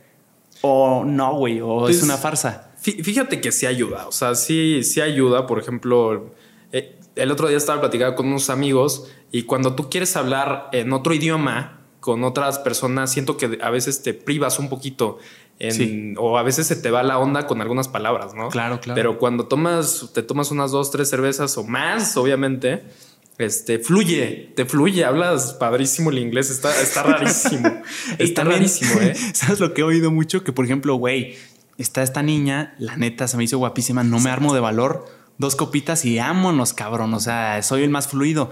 O 0.62 1.04
no, 1.06 1.36
güey, 1.36 1.62
o 1.62 1.88
es 1.88 1.98
Pues, 1.98 2.04
una 2.04 2.18
farsa. 2.18 2.72
Fí- 2.82 3.04
Fíjate 3.04 3.40
que 3.42 3.52
sí 3.52 3.66
ayuda, 3.68 4.08
o 4.08 4.12
sea, 4.12 4.34
sí, 4.36 4.84
sí 4.84 5.02
ayuda. 5.02 5.46
Por 5.48 5.60
ejemplo, 5.60 6.34
eh, 6.72 6.98
el 7.16 7.32
otro 7.32 7.48
día 7.48 7.58
estaba 7.58 7.80
platicando 7.82 8.16
con 8.16 8.28
unos 8.28 8.50
amigos 8.50 9.08
y 9.32 9.44
cuando 9.44 9.76
tú 9.76 9.90
quieres 9.90 10.16
hablar 10.16 10.70
en 10.72 10.92
otro 10.94 11.14
idioma 11.14 11.82
con 12.00 12.24
otras 12.24 12.60
personas, 12.60 13.12
siento 13.12 13.38
que 13.38 13.58
a 13.62 13.70
veces 13.70 14.04
te 14.04 14.14
privas 14.14 14.60
un 14.60 14.70
poquito 14.70 15.18
en- 15.58 15.72
Sí. 15.72 16.14
o 16.18 16.38
a 16.38 16.44
veces 16.44 16.68
se 16.68 16.76
te 16.76 16.92
va 16.92 17.02
la 17.04 17.18
onda 17.18 17.48
con 17.48 17.62
algunas 17.62 17.88
palabras, 17.88 18.34
¿no? 18.36 18.50
Claro, 18.50 18.80
claro. 18.80 18.96
Pero 18.96 19.18
cuando 19.18 19.48
tomas, 19.48 20.10
te 20.14 20.22
tomas 20.22 20.52
unas 20.52 20.72
dos, 20.72 20.92
tres 20.92 21.10
cervezas 21.10 21.58
o 21.58 21.64
más, 21.64 22.16
obviamente, 22.18 22.84
este, 23.38 23.80
fluye, 23.80 24.52
te 24.56 24.66
fluye, 24.66 25.04
hablas 25.04 25.54
padrísimo 25.54 26.10
el 26.12 26.20
inglés, 26.20 26.50
está, 26.52 26.80
está 26.82 27.04
rarísimo. 27.04 27.70
Está 28.20 28.42
también, 28.42 28.60
rarísimo, 28.60 29.02
¿eh? 29.02 29.14
¿Sabes 29.34 29.60
lo 29.60 29.74
que 29.74 29.82
he 29.82 29.84
oído 29.84 30.12
mucho? 30.12 30.44
Que, 30.44 30.52
por 30.52 30.66
ejemplo, 30.66 30.96
güey, 30.96 31.36
está 31.78 32.04
esta 32.04 32.22
niña, 32.22 32.76
la 32.78 32.98
neta 32.98 33.28
se 33.28 33.36
me 33.38 33.44
hizo 33.46 33.58
guapísima, 33.58 34.04
no 34.04 34.20
me 34.20 34.30
armo 34.30 34.54
de 34.54 34.60
valor, 34.60 35.06
dos 35.38 35.56
copitas 35.56 36.06
y 36.06 36.20
ámonos, 36.20 36.74
cabrón. 36.74 37.14
O 37.14 37.20
sea, 37.20 37.62
soy 37.64 37.84
el 37.84 37.90
más 37.90 38.08
fluido. 38.08 38.50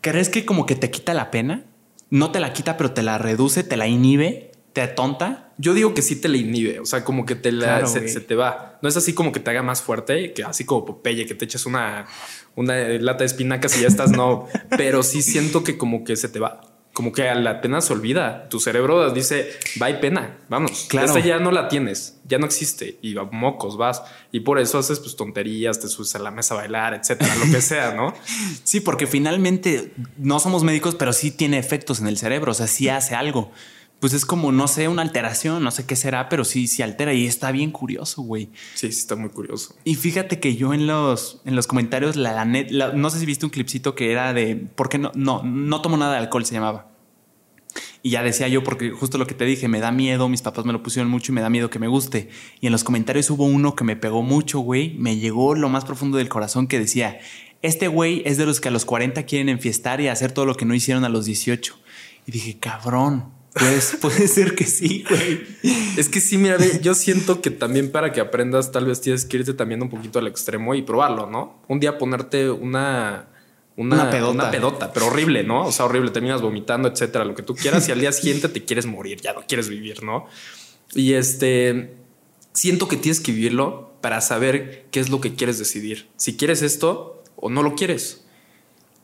¿Crees 0.00 0.28
que 0.28 0.44
como 0.44 0.66
que 0.66 0.74
te 0.74 0.90
quita 0.90 1.14
la 1.14 1.30
pena? 1.30 1.64
No 2.10 2.30
te 2.30 2.40
la 2.40 2.52
quita, 2.52 2.76
pero 2.76 2.92
te 2.92 3.02
la 3.02 3.18
reduce, 3.18 3.62
te 3.64 3.76
la 3.76 3.86
inhibe, 3.86 4.52
te 4.72 4.82
atonta. 4.82 5.52
Yo 5.58 5.74
digo 5.74 5.94
que 5.94 6.02
sí 6.02 6.16
te 6.16 6.28
la 6.28 6.36
inhibe, 6.36 6.80
o 6.80 6.84
sea, 6.84 7.04
como 7.04 7.24
que 7.24 7.36
te 7.36 7.52
la, 7.52 7.78
Claro, 7.78 7.86
se, 7.86 8.00
te 8.20 8.34
va. 8.34 8.78
No 8.82 8.88
es 8.88 8.96
así 8.96 9.14
como 9.14 9.32
que 9.32 9.40
te 9.40 9.50
haga 9.50 9.62
más 9.62 9.80
fuerte, 9.80 10.32
que 10.32 10.42
así 10.42 10.64
como 10.64 10.84
Popeye, 10.84 11.24
que 11.26 11.34
te 11.34 11.44
echas 11.44 11.66
una, 11.66 12.06
una 12.56 12.74
lata 12.76 13.20
de 13.20 13.26
espinacas 13.26 13.76
y 13.78 13.82
ya 13.82 13.88
estás, 13.88 14.10
no. 14.10 14.48
Pero 14.76 15.02
sí 15.02 15.22
siento 15.22 15.62
que 15.62 15.78
como 15.78 16.04
que 16.04 16.16
se 16.16 16.28
te 16.28 16.38
va. 16.38 16.71
Como 16.92 17.10
que 17.12 17.28
a 17.28 17.34
la 17.34 17.60
pena 17.62 17.80
se 17.80 17.92
olvida. 17.92 18.48
Tu 18.50 18.60
cerebro 18.60 19.10
dice, 19.12 19.50
va 19.80 19.88
y 19.88 19.94
pena, 19.94 20.38
vamos. 20.48 20.86
Claro. 20.88 21.06
Esta 21.06 21.20
ya 21.20 21.38
no 21.38 21.50
la 21.50 21.68
tienes, 21.68 22.18
ya 22.26 22.38
no 22.38 22.44
existe. 22.44 22.98
Y 23.00 23.16
a 23.16 23.22
mocos 23.22 23.78
vas. 23.78 24.02
Y 24.30 24.40
por 24.40 24.58
eso 24.58 24.78
haces 24.78 25.00
pues 25.00 25.16
tonterías, 25.16 25.80
te 25.80 25.88
subes 25.88 26.14
a 26.16 26.18
la 26.18 26.30
mesa 26.30 26.54
a 26.54 26.58
bailar, 26.58 26.92
etcétera, 26.94 27.34
lo 27.36 27.50
que 27.50 27.62
sea, 27.62 27.94
¿no? 27.94 28.12
Sí, 28.64 28.80
porque 28.80 29.06
finalmente 29.06 29.92
no 30.18 30.38
somos 30.38 30.64
médicos, 30.64 30.94
pero 30.94 31.12
sí 31.12 31.30
tiene 31.30 31.58
efectos 31.58 32.00
en 32.00 32.06
el 32.06 32.18
cerebro, 32.18 32.52
o 32.52 32.54
sea, 32.54 32.66
sí 32.66 32.88
hace 32.88 33.14
algo. 33.14 33.50
Pues 34.02 34.14
es 34.14 34.26
como, 34.26 34.50
no 34.50 34.66
sé, 34.66 34.88
una 34.88 35.02
alteración, 35.02 35.62
no 35.62 35.70
sé 35.70 35.86
qué 35.86 35.94
será, 35.94 36.28
pero 36.28 36.44
sí, 36.44 36.66
sí 36.66 36.82
altera 36.82 37.14
y 37.14 37.24
está 37.24 37.52
bien 37.52 37.70
curioso, 37.70 38.22
güey. 38.22 38.46
Sí, 38.74 38.90
sí, 38.90 38.98
está 38.98 39.14
muy 39.14 39.30
curioso. 39.30 39.76
Y 39.84 39.94
fíjate 39.94 40.40
que 40.40 40.56
yo 40.56 40.74
en 40.74 40.88
los, 40.88 41.40
en 41.44 41.54
los 41.54 41.68
comentarios, 41.68 42.16
la, 42.16 42.32
la 42.32 42.44
net, 42.44 42.72
la- 42.72 42.92
no 42.92 43.10
sé 43.10 43.20
si 43.20 43.26
viste 43.26 43.46
un 43.46 43.50
clipcito 43.50 43.94
que 43.94 44.10
era 44.10 44.32
de, 44.34 44.56
¿por 44.56 44.88
qué 44.88 44.98
no? 44.98 45.12
No, 45.14 45.44
no 45.44 45.80
tomo 45.82 45.96
nada 45.96 46.14
de 46.14 46.18
alcohol, 46.18 46.44
se 46.44 46.54
llamaba. 46.54 46.88
Y 48.02 48.10
ya 48.10 48.24
decía 48.24 48.48
yo, 48.48 48.64
porque 48.64 48.90
justo 48.90 49.18
lo 49.18 49.28
que 49.28 49.34
te 49.34 49.44
dije, 49.44 49.68
me 49.68 49.78
da 49.78 49.92
miedo, 49.92 50.28
mis 50.28 50.42
papás 50.42 50.64
me 50.64 50.72
lo 50.72 50.82
pusieron 50.82 51.08
mucho 51.08 51.30
y 51.30 51.36
me 51.36 51.40
da 51.40 51.48
miedo 51.48 51.70
que 51.70 51.78
me 51.78 51.86
guste. 51.86 52.28
Y 52.60 52.66
en 52.66 52.72
los 52.72 52.82
comentarios 52.82 53.30
hubo 53.30 53.44
uno 53.44 53.76
que 53.76 53.84
me 53.84 53.94
pegó 53.94 54.22
mucho, 54.22 54.58
güey, 54.58 54.94
me 54.98 55.16
llegó 55.18 55.54
lo 55.54 55.68
más 55.68 55.84
profundo 55.84 56.18
del 56.18 56.28
corazón 56.28 56.66
que 56.66 56.80
decía, 56.80 57.20
este 57.62 57.86
güey 57.86 58.22
es 58.26 58.36
de 58.36 58.46
los 58.46 58.60
que 58.60 58.66
a 58.66 58.72
los 58.72 58.84
40 58.84 59.22
quieren 59.26 59.48
enfiestar 59.48 60.00
y 60.00 60.08
hacer 60.08 60.32
todo 60.32 60.44
lo 60.44 60.56
que 60.56 60.64
no 60.64 60.74
hicieron 60.74 61.04
a 61.04 61.08
los 61.08 61.24
18. 61.24 61.76
Y 62.26 62.32
dije, 62.32 62.58
cabrón, 62.58 63.31
pues 63.54 63.96
puede 64.00 64.28
ser 64.28 64.54
que 64.54 64.64
sí, 64.64 65.04
güey. 65.08 65.42
Es 65.96 66.08
que 66.08 66.20
sí, 66.20 66.38
mira, 66.38 66.56
yo 66.80 66.94
siento 66.94 67.40
que 67.40 67.50
también 67.50 67.90
para 67.90 68.12
que 68.12 68.20
aprendas, 68.20 68.72
tal 68.72 68.86
vez 68.86 69.00
tienes 69.00 69.24
que 69.24 69.38
irte 69.38 69.54
también 69.54 69.82
un 69.82 69.90
poquito 69.90 70.18
al 70.18 70.26
extremo 70.26 70.74
y 70.74 70.82
probarlo, 70.82 71.26
¿no? 71.26 71.62
Un 71.68 71.80
día 71.80 71.98
ponerte 71.98 72.50
una. 72.50 73.28
Una, 73.74 74.02
Una 74.02 74.10
pedota. 74.10 74.32
una 74.32 74.50
pedota, 74.50 74.92
pero 74.92 75.06
horrible, 75.06 75.44
¿no? 75.44 75.64
O 75.64 75.72
sea, 75.72 75.86
horrible, 75.86 76.10
terminas 76.10 76.42
vomitando, 76.42 76.88
etcétera, 76.88 77.24
lo 77.24 77.34
que 77.34 77.42
tú 77.42 77.54
quieras, 77.54 77.88
y 77.88 77.92
al 77.92 78.00
día 78.00 78.12
siguiente 78.12 78.50
te 78.50 78.62
quieres 78.66 78.84
morir, 78.84 79.18
ya 79.22 79.32
no 79.32 79.44
quieres 79.48 79.70
vivir, 79.70 80.02
¿no? 80.02 80.26
Y 80.94 81.14
este. 81.14 81.94
Siento 82.52 82.86
que 82.86 82.98
tienes 82.98 83.18
que 83.20 83.32
vivirlo 83.32 83.94
para 84.02 84.20
saber 84.20 84.86
qué 84.90 85.00
es 85.00 85.08
lo 85.08 85.22
que 85.22 85.34
quieres 85.34 85.58
decidir. 85.58 86.06
Si 86.16 86.36
quieres 86.36 86.60
esto 86.60 87.22
o 87.36 87.48
no 87.48 87.62
lo 87.62 87.74
quieres. 87.74 88.24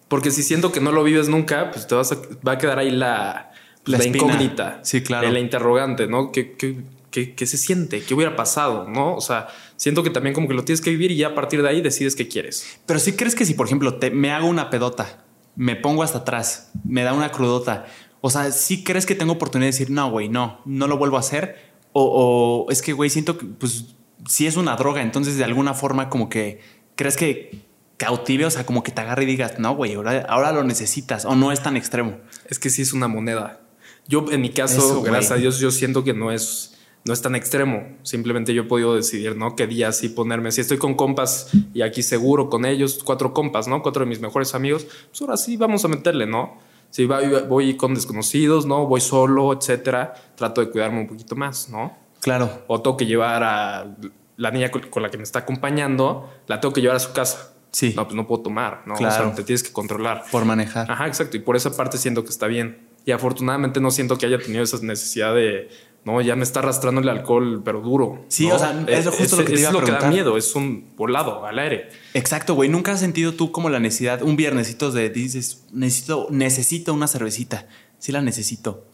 Porque 0.09 0.31
si 0.31 0.43
siento 0.43 0.71
que 0.71 0.81
no 0.81 0.93
lo 0.93 1.03
vives 1.03 1.29
nunca, 1.29 1.71
pues 1.71 1.87
te 1.87 1.95
vas 1.95 2.13
a, 2.13 2.19
va 2.47 2.53
a 2.53 2.59
quedar 2.59 2.79
ahí 2.79 2.91
la, 2.91 3.53
La 3.91 3.99
incógnita. 4.05 4.81
Sí, 4.83 5.03
claro. 5.03 5.31
la 5.31 5.39
interrogante, 5.41 6.07
¿no? 6.07 6.31
¿Qué, 6.33 6.53
qué, 6.53 6.77
qué- 7.11 7.35
qué 7.35 7.47
se 7.47 7.57
siente? 7.57 8.03
¿Qué 8.03 8.15
hubiera 8.15 8.37
pasado? 8.37 8.87
¿No? 8.89 9.15
O 9.17 9.21
sea, 9.21 9.49
siento 9.77 10.03
que 10.03 10.11
también 10.11 10.35
como 10.35 10.47
que 10.49 10.55
lo 10.55 10.65
tienes 10.65 10.81
que 10.81 10.91
vivir 10.91 11.11
y 11.11 11.17
ya 11.17 11.29
a 11.29 11.35
partir 11.35 11.63
de 11.63 11.69
ahí 11.69 11.81
decides 11.81 12.15
qué 12.15 12.29
quieres. 12.29 12.79
Pero 12.87 12.99
si 13.01 13.13
crees 13.13 13.35
que 13.35 13.45
si, 13.45 13.55
por 13.55 13.67
ejemplo, 13.67 13.95
te, 13.97 14.11
me 14.11 14.31
hago 14.31 14.47
una 14.47 14.71
pedota, 14.71 15.25
me 15.57 15.75
pongo 15.77 16.03
hasta 16.03 16.19
atrás, 16.19 16.71
me 16.85 17.03
da 17.03 17.13
una 17.15 17.31
crudota, 17.31 17.87
o 18.21 18.31
sea, 18.31 18.51
si 18.53 18.85
crees 18.85 19.07
que 19.07 19.15
tengo 19.15 19.33
oportunidad 19.33 19.67
de 19.69 19.73
decir, 19.73 19.91
no, 19.91 20.11
güey, 20.11 20.29
no, 20.29 20.61
no 20.65 20.87
lo 20.89 20.99
vuelvo 20.99 21.17
a 21.17 21.21
hacer, 21.21 21.57
o, 21.93 22.65
o 22.67 22.71
es 22.71 22.83
que, 22.83 22.93
güey, 22.93 23.11
siento 23.11 23.39
que, 23.39 23.47
pues, 23.47 23.95
si 24.27 24.47
es 24.47 24.57
una 24.57 24.77
droga, 24.77 25.03
entonces 25.03 25.37
de 25.37 25.45
alguna 25.45 25.73
forma 25.75 26.09
como 26.11 26.29
que 26.29 26.61
crees 26.97 27.17
que 27.17 27.61
cautive, 27.97 28.45
o 28.47 28.51
sea, 28.51 28.67
como 28.67 28.83
que 28.83 28.93
te 28.93 29.01
agarre 29.01 29.23
y 29.25 29.27
digas, 29.27 29.59
no, 29.59 29.75
güey, 29.75 29.95
ahora, 29.95 30.25
ahora 30.29 30.53
lo 30.53 30.63
necesitas, 30.65 31.25
o 31.25 31.35
no 31.35 31.51
es 31.53 31.63
tan 31.63 31.77
extremo. 31.77 32.19
Es 32.47 32.59
que 32.59 32.71
sí 32.71 32.83
es 32.83 32.93
una 32.93 33.09
moneda. 33.09 33.61
Yo, 34.09 34.25
en 34.31 34.41
mi 34.41 34.51
caso, 34.51 34.79
Eso, 34.79 34.99
güey. 35.01 35.13
gracias 35.13 35.33
a 35.33 35.37
Dios, 35.37 35.59
yo 35.61 35.71
siento 35.71 36.03
que 36.03 36.15
no 36.15 36.33
es, 36.33 36.75
no 37.05 37.13
es 37.13 37.21
tan 37.23 37.35
extremo. 37.35 37.87
Simplemente 38.03 38.55
yo 38.55 38.63
he 38.63 38.65
podido 38.65 38.95
decidir, 38.95 39.37
¿no? 39.37 39.55
Qué 39.55 39.67
día 39.67 39.93
sí 39.93 40.09
ponerme. 40.09 40.51
Si 40.51 40.61
estoy 40.63 40.79
con 40.79 40.95
compas 40.95 41.49
y 41.75 41.83
aquí 41.83 42.03
seguro 42.03 42.49
con 42.49 42.65
ellos, 42.65 43.01
cuatro 43.05 43.33
compas, 43.35 43.69
¿no? 43.69 43.83
Cuatro 43.83 44.05
de 44.05 44.09
mis 44.09 44.21
mejores 44.21 44.55
amigos, 44.55 44.87
pues 45.11 45.21
ahora 45.21 45.37
sí 45.37 45.57
vamos 45.57 45.85
a 45.85 45.89
meterle, 45.89 46.27
¿no? 46.27 46.57
Si 46.91 47.05
voy 47.05 47.77
con 47.77 47.95
desconocidos, 47.95 48.65
¿no? 48.65 48.87
Voy 48.87 49.03
solo, 49.03 49.53
etcétera. 49.53 50.15
Trato 50.37 50.63
de 50.63 50.71
cuidarme 50.71 51.01
un 51.01 51.07
poquito 51.07 51.37
más, 51.37 51.69
¿no? 51.69 51.95
Claro. 52.21 52.63
O 52.67 52.81
tengo 52.81 52.97
que 52.97 53.05
llevar 53.05 53.43
a 53.45 53.95
la 54.39 54.51
niña 54.51 54.71
con 54.71 55.03
la 55.03 55.11
que 55.11 55.19
me 55.19 55.25
está 55.25 55.41
acompañando, 55.41 56.31
la 56.47 56.61
tengo 56.61 56.73
que 56.73 56.81
llevar 56.81 56.97
a 56.97 57.01
su 57.01 57.13
casa. 57.13 57.53
Sí. 57.73 57.93
No, 57.95 58.05
pues 58.05 58.17
no 58.17 58.27
puedo 58.27 58.43
tomar, 58.43 58.85
¿no? 58.87 58.95
O 58.95 58.97
Claro. 58.97 59.27
sea, 59.27 59.35
te 59.35 59.45
tienes 59.45 59.63
que 59.63 59.73
controlar. 59.73 60.25
Por 60.33 60.47
manejar. 60.47 60.91
Ajá, 60.91 61.07
exacto. 61.07 61.37
Y 61.37 61.41
por 61.41 61.55
esa 61.57 61.77
parte 61.77 61.99
siento 61.99 62.25
que 62.25 62.31
está 62.31 62.47
bien. 62.47 62.88
Y 63.09 63.11
afortunadamente 63.11 63.81
no 63.81 63.91
siento 63.91 64.19
que 64.19 64.27
haya 64.27 64.39
tenido 64.39 64.63
esa 64.63 64.77
necesidad 64.83 65.35
de, 65.35 65.71
no, 66.05 66.21
ya 66.21 66.37
me 66.37 66.43
está 66.43 66.61
arrastrando 66.61 67.01
el 67.01 67.09
alcohol, 67.09 67.63
pero 67.65 67.81
duro. 67.81 68.27
Sí, 68.29 68.49
¿no? 68.49 68.57
o 68.57 68.59
sea, 68.59 68.85
es 68.87 69.07
lo 69.07 69.13
justo 69.13 69.37
lo 69.37 69.47
que 69.47 69.55
te 69.55 69.63
es 69.63 69.67
a 69.67 69.73
que 69.83 69.93
da 69.93 70.11
miedo, 70.11 70.37
es 70.37 70.55
un 70.55 70.93
volado 70.95 71.47
al 71.47 71.59
aire. 71.59 71.89
Exacto, 72.13 72.53
güey. 72.53 72.69
¿Nunca 72.69 72.93
has 72.93 73.01
sentido 73.01 73.33
tú 73.33 73.51
como 73.51 73.71
la 73.71 73.81
necesidad, 73.81 74.21
un 74.21 74.37
viernesito 74.37 74.91
de 74.91 75.09
dices, 75.09 75.65
necesito, 75.73 76.27
necesito 76.29 76.93
una 76.93 77.09
cervecita? 77.09 77.67
Sí 77.99 78.13
la 78.13 78.21
necesito. 78.21 78.85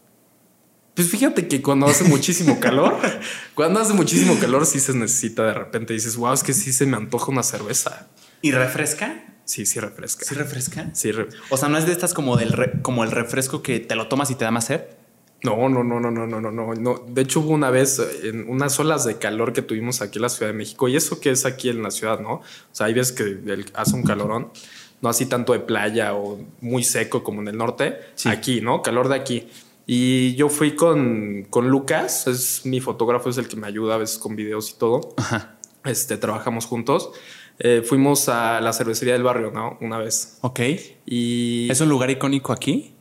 Pues 0.93 1.09
fíjate 1.09 1.49
que 1.49 1.61
cuando 1.61 1.87
hace 1.87 2.05
muchísimo 2.05 2.57
calor, 2.61 2.97
cuando 3.53 3.81
hace 3.81 3.91
muchísimo 3.95 4.39
calor 4.39 4.65
sí 4.65 4.79
se 4.79 4.93
necesita 4.93 5.43
de 5.43 5.55
repente. 5.55 5.91
Dices, 5.91 6.15
wow, 6.15 6.31
es 6.31 6.41
que 6.41 6.53
sí 6.53 6.71
se 6.71 6.85
me 6.85 6.95
antoja 6.95 7.33
una 7.33 7.43
cerveza. 7.43 8.07
¿Y 8.41 8.53
refresca? 8.53 9.24
Sí, 9.45 9.65
sí 9.65 9.79
refresca. 9.79 10.25
¿Sí 10.25 10.35
refresca? 10.35 10.89
Sí. 10.93 11.11
Re 11.11 11.29
o 11.49 11.57
sea, 11.57 11.69
no 11.69 11.77
es 11.77 11.85
de 11.85 11.91
estas 11.91 12.13
como, 12.13 12.35
del 12.35 12.51
re 12.51 12.81
como 12.81 13.03
el 13.03 13.11
refresco 13.11 13.61
que 13.61 13.79
te 13.79 13.95
lo 13.95 14.07
tomas 14.07 14.31
y 14.31 14.35
te 14.35 14.43
da 14.43 14.51
más 14.51 14.65
sed. 14.65 14.81
No, 15.43 15.69
no, 15.69 15.83
no, 15.83 15.99
no, 15.99 16.09
no, 16.09 16.25
no, 16.25 16.41
no, 16.41 16.73
no. 16.73 17.05
De 17.07 17.21
hecho, 17.21 17.41
hubo 17.41 17.51
una 17.51 17.69
vez 17.69 17.99
eh, 17.99 18.29
en 18.29 18.49
unas 18.49 18.79
olas 18.79 19.05
de 19.05 19.17
calor 19.17 19.53
que 19.53 19.61
tuvimos 19.61 20.01
aquí 20.01 20.17
en 20.17 20.23
la 20.23 20.29
Ciudad 20.29 20.51
de 20.51 20.57
México, 20.57 20.87
y 20.87 20.95
eso 20.95 21.19
que 21.19 21.29
es 21.29 21.45
aquí 21.45 21.69
en 21.69 21.83
la 21.83 21.91
ciudad, 21.91 22.19
¿no? 22.19 22.33
O 22.33 22.43
sea, 22.71 22.87
hay 22.87 22.95
veces 22.95 23.13
que 23.13 23.23
el, 23.23 23.65
hace 23.75 23.95
un 23.95 24.01
calorón, 24.01 24.49
no 25.01 25.09
así 25.09 25.27
tanto 25.27 25.53
de 25.53 25.59
playa 25.59 26.15
o 26.15 26.39
muy 26.61 26.83
seco 26.83 27.23
como 27.23 27.41
en 27.41 27.49
el 27.49 27.57
norte, 27.57 27.99
sí. 28.15 28.29
aquí, 28.29 28.61
¿no? 28.61 28.81
Calor 28.81 29.07
de 29.07 29.15
aquí. 29.15 29.47
Y 29.85 30.33
yo 30.33 30.49
fui 30.49 30.75
con, 30.75 31.45
con 31.51 31.69
Lucas, 31.69 32.25
es 32.25 32.65
mi 32.65 32.81
fotógrafo, 32.81 33.29
es 33.29 33.37
el 33.37 33.47
que 33.47 33.55
me 33.55 33.67
ayuda 33.67 33.95
a 33.95 33.97
veces 33.97 34.17
con 34.17 34.35
videos 34.35 34.71
y 34.71 34.79
todo. 34.79 35.13
Ajá. 35.17 35.57
Este, 35.83 36.17
trabajamos 36.17 36.65
juntos 36.65 37.11
eh, 37.59 37.81
fuimos 37.87 38.27
a 38.29 38.59
la 38.61 38.73
cervecería 38.73 39.13
del 39.13 39.23
barrio, 39.23 39.51
¿no? 39.51 39.77
Una 39.81 39.97
vez. 39.97 40.37
Ok. 40.41 40.59
Y. 41.05 41.69
¿Es 41.71 41.79
un 41.81 41.89
lugar 41.89 42.09
icónico 42.09 42.51
aquí? 42.53 42.91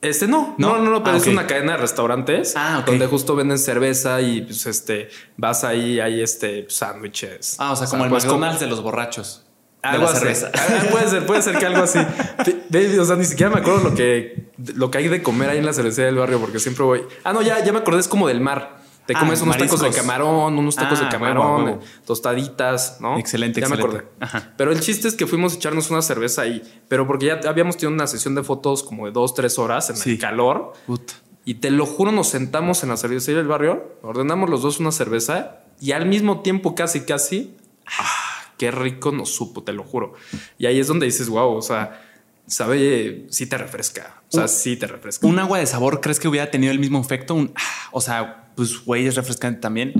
Este 0.00 0.26
no, 0.26 0.54
¿No? 0.58 0.76
no, 0.78 0.90
no, 0.90 1.02
pero 1.02 1.16
Ah, 1.16 1.18
es 1.18 1.26
una 1.26 1.46
cadena 1.46 1.72
de 1.72 1.78
restaurantes 1.78 2.52
Ah, 2.56 2.80
ok. 2.80 2.86
donde 2.88 3.06
justo 3.06 3.34
venden 3.36 3.58
cerveza 3.58 4.20
y 4.20 4.42
pues 4.42 4.66
este 4.66 5.08
vas 5.38 5.64
ahí, 5.64 5.98
hay 5.98 6.20
este 6.20 6.66
sándwiches. 6.68 7.56
Ah, 7.58 7.72
o 7.72 7.76
sea, 7.76 7.86
como 7.86 8.04
el 8.04 8.10
pues, 8.10 8.24
McDonald's 8.26 8.60
de 8.60 8.66
los 8.66 8.82
borrachos. 8.82 9.46
De 9.82 9.88
algo 9.88 10.04
la 10.04 10.10
así. 10.10 10.18
cerveza. 10.20 10.50
Ah, 10.54 10.86
puede 10.90 11.08
ser, 11.08 11.26
puede 11.26 11.40
ser 11.42 11.56
que 11.58 11.64
algo 11.66 11.82
así. 11.84 11.98
Baby, 12.68 12.98
o 12.98 13.04
sea, 13.06 13.16
ni 13.16 13.24
siquiera 13.24 13.50
me 13.54 13.60
acuerdo 13.60 13.88
lo 13.90 13.94
que, 13.94 14.50
lo 14.74 14.90
que 14.90 14.98
hay 14.98 15.08
de 15.08 15.22
comer 15.22 15.48
ahí 15.50 15.58
en 15.58 15.64
la 15.66 15.72
cervecería 15.72 16.06
del 16.06 16.16
barrio 16.16 16.38
porque 16.38 16.58
siempre 16.58 16.84
voy. 16.84 17.02
Ah, 17.22 17.32
no, 17.32 17.40
ya, 17.40 17.64
ya 17.64 17.72
me 17.72 17.78
acordé, 17.78 18.00
es 18.00 18.08
como 18.08 18.28
del 18.28 18.40
mar. 18.42 18.83
Te 19.06 19.12
Ah, 19.14 19.20
comes 19.20 19.40
unos 19.42 19.58
tacos 19.58 19.80
de 19.82 19.90
camarón, 19.90 20.56
unos 20.58 20.76
tacos 20.76 20.98
Ah, 21.00 21.04
de 21.04 21.10
camarón, 21.10 21.46
huevo, 21.64 21.64
huevo. 21.64 21.80
tostaditas, 22.06 22.98
¿no? 23.00 23.18
Excelente, 23.18 23.60
ya 23.60 23.68
me 23.68 23.74
excelente. 23.74 23.98
acordé. 24.06 24.14
Ajá. 24.24 24.54
Pero 24.56 24.72
el 24.72 24.80
chiste 24.80 25.08
es 25.08 25.14
que 25.14 25.26
fuimos 25.26 25.52
a 25.52 25.56
echarnos 25.56 25.90
una 25.90 26.00
cerveza 26.00 26.42
ahí, 26.42 26.62
pero 26.88 27.06
porque 27.06 27.26
ya 27.26 27.40
habíamos 27.46 27.76
tenido 27.76 27.94
una 27.94 28.06
sesión 28.06 28.34
de 28.34 28.42
fotos 28.42 28.82
como 28.82 29.04
de 29.06 29.12
dos, 29.12 29.34
tres 29.34 29.58
horas 29.58 29.90
en 29.90 29.96
Sí. 29.96 30.12
el 30.12 30.18
calor. 30.18 30.72
Puta. 30.86 31.12
Y 31.44 31.56
te 31.56 31.70
lo 31.70 31.84
juro, 31.84 32.12
nos 32.12 32.28
sentamos 32.28 32.82
en 32.82 32.88
la 32.88 32.96
cervecería 32.96 33.38
del 33.38 33.48
barrio, 33.48 33.98
ordenamos 34.02 34.48
los 34.48 34.62
dos 34.62 34.80
una 34.80 34.90
cerveza 34.92 35.58
y 35.78 35.92
al 35.92 36.06
mismo 36.06 36.40
tiempo, 36.40 36.74
casi, 36.74 37.00
casi, 37.02 37.54
¡ah! 37.86 38.52
qué 38.56 38.70
rico 38.70 39.12
nos 39.12 39.28
supo, 39.34 39.62
te 39.62 39.72
lo 39.74 39.82
juro. 39.84 40.14
Y 40.56 40.64
ahí 40.64 40.80
es 40.80 40.86
donde 40.86 41.04
dices, 41.04 41.28
wow, 41.28 41.52
o 41.54 41.60
sea, 41.60 42.00
sabe, 42.46 43.26
sí 43.30 43.46
te 43.46 43.58
refresca. 43.58 44.22
O 44.32 44.36
sea, 44.36 44.48
sí 44.48 44.76
te 44.76 44.86
refresca. 44.86 45.26
¿Un 45.26 45.38
agua 45.38 45.58
de 45.58 45.66
sabor 45.66 46.00
crees 46.00 46.18
que 46.18 46.28
hubiera 46.28 46.50
tenido 46.50 46.72
el 46.72 46.78
mismo 46.78 46.98
efecto? 47.00 47.34
Un, 47.34 47.52
ah, 47.56 47.88
o 47.92 48.00
sea, 48.00 48.43
pues, 48.54 48.84
güey, 48.84 49.06
es 49.06 49.16
refrescante 49.16 49.60
también. 49.60 49.92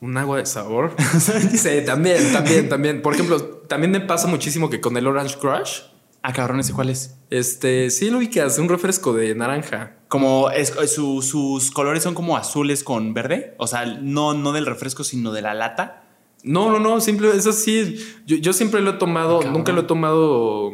Un 0.00 0.16
agua 0.16 0.38
de 0.38 0.46
sabor. 0.46 0.94
sí, 1.20 1.68
también, 1.86 2.32
también, 2.32 2.68
también. 2.68 3.02
Por 3.02 3.14
ejemplo, 3.14 3.40
también 3.68 3.92
me 3.92 4.00
pasa 4.00 4.26
muchísimo 4.26 4.68
que 4.68 4.80
con 4.80 4.96
el 4.96 5.06
Orange 5.06 5.36
Crush. 5.38 5.80
Ah, 6.22 6.32
cabrón, 6.32 6.60
¿ese 6.60 6.72
cuál 6.72 6.88
es? 6.90 7.16
Este, 7.30 7.90
sí 7.90 8.08
lo 8.10 8.18
ubicas, 8.18 8.58
un 8.58 8.68
refresco 8.68 9.12
de 9.12 9.34
naranja. 9.34 9.96
Como 10.08 10.50
es, 10.50 10.72
su- 10.92 11.22
sus 11.22 11.70
colores 11.70 12.02
son 12.02 12.14
como 12.14 12.36
azules 12.36 12.84
con 12.84 13.12
verde. 13.14 13.54
O 13.58 13.66
sea, 13.66 13.86
no, 13.86 14.34
no 14.34 14.52
del 14.52 14.66
refresco, 14.66 15.02
sino 15.04 15.32
de 15.32 15.42
la 15.42 15.54
lata. 15.54 16.04
No, 16.44 16.70
no, 16.70 16.78
no, 16.80 17.00
simple, 17.00 17.30
eso 17.36 17.52
sí. 17.52 17.96
Yo, 18.26 18.36
yo 18.36 18.52
siempre 18.52 18.80
lo 18.80 18.90
he 18.90 18.94
tomado, 18.94 19.38
cabrón. 19.38 19.52
nunca 19.54 19.72
lo 19.72 19.80
he 19.82 19.84
tomado 19.84 20.72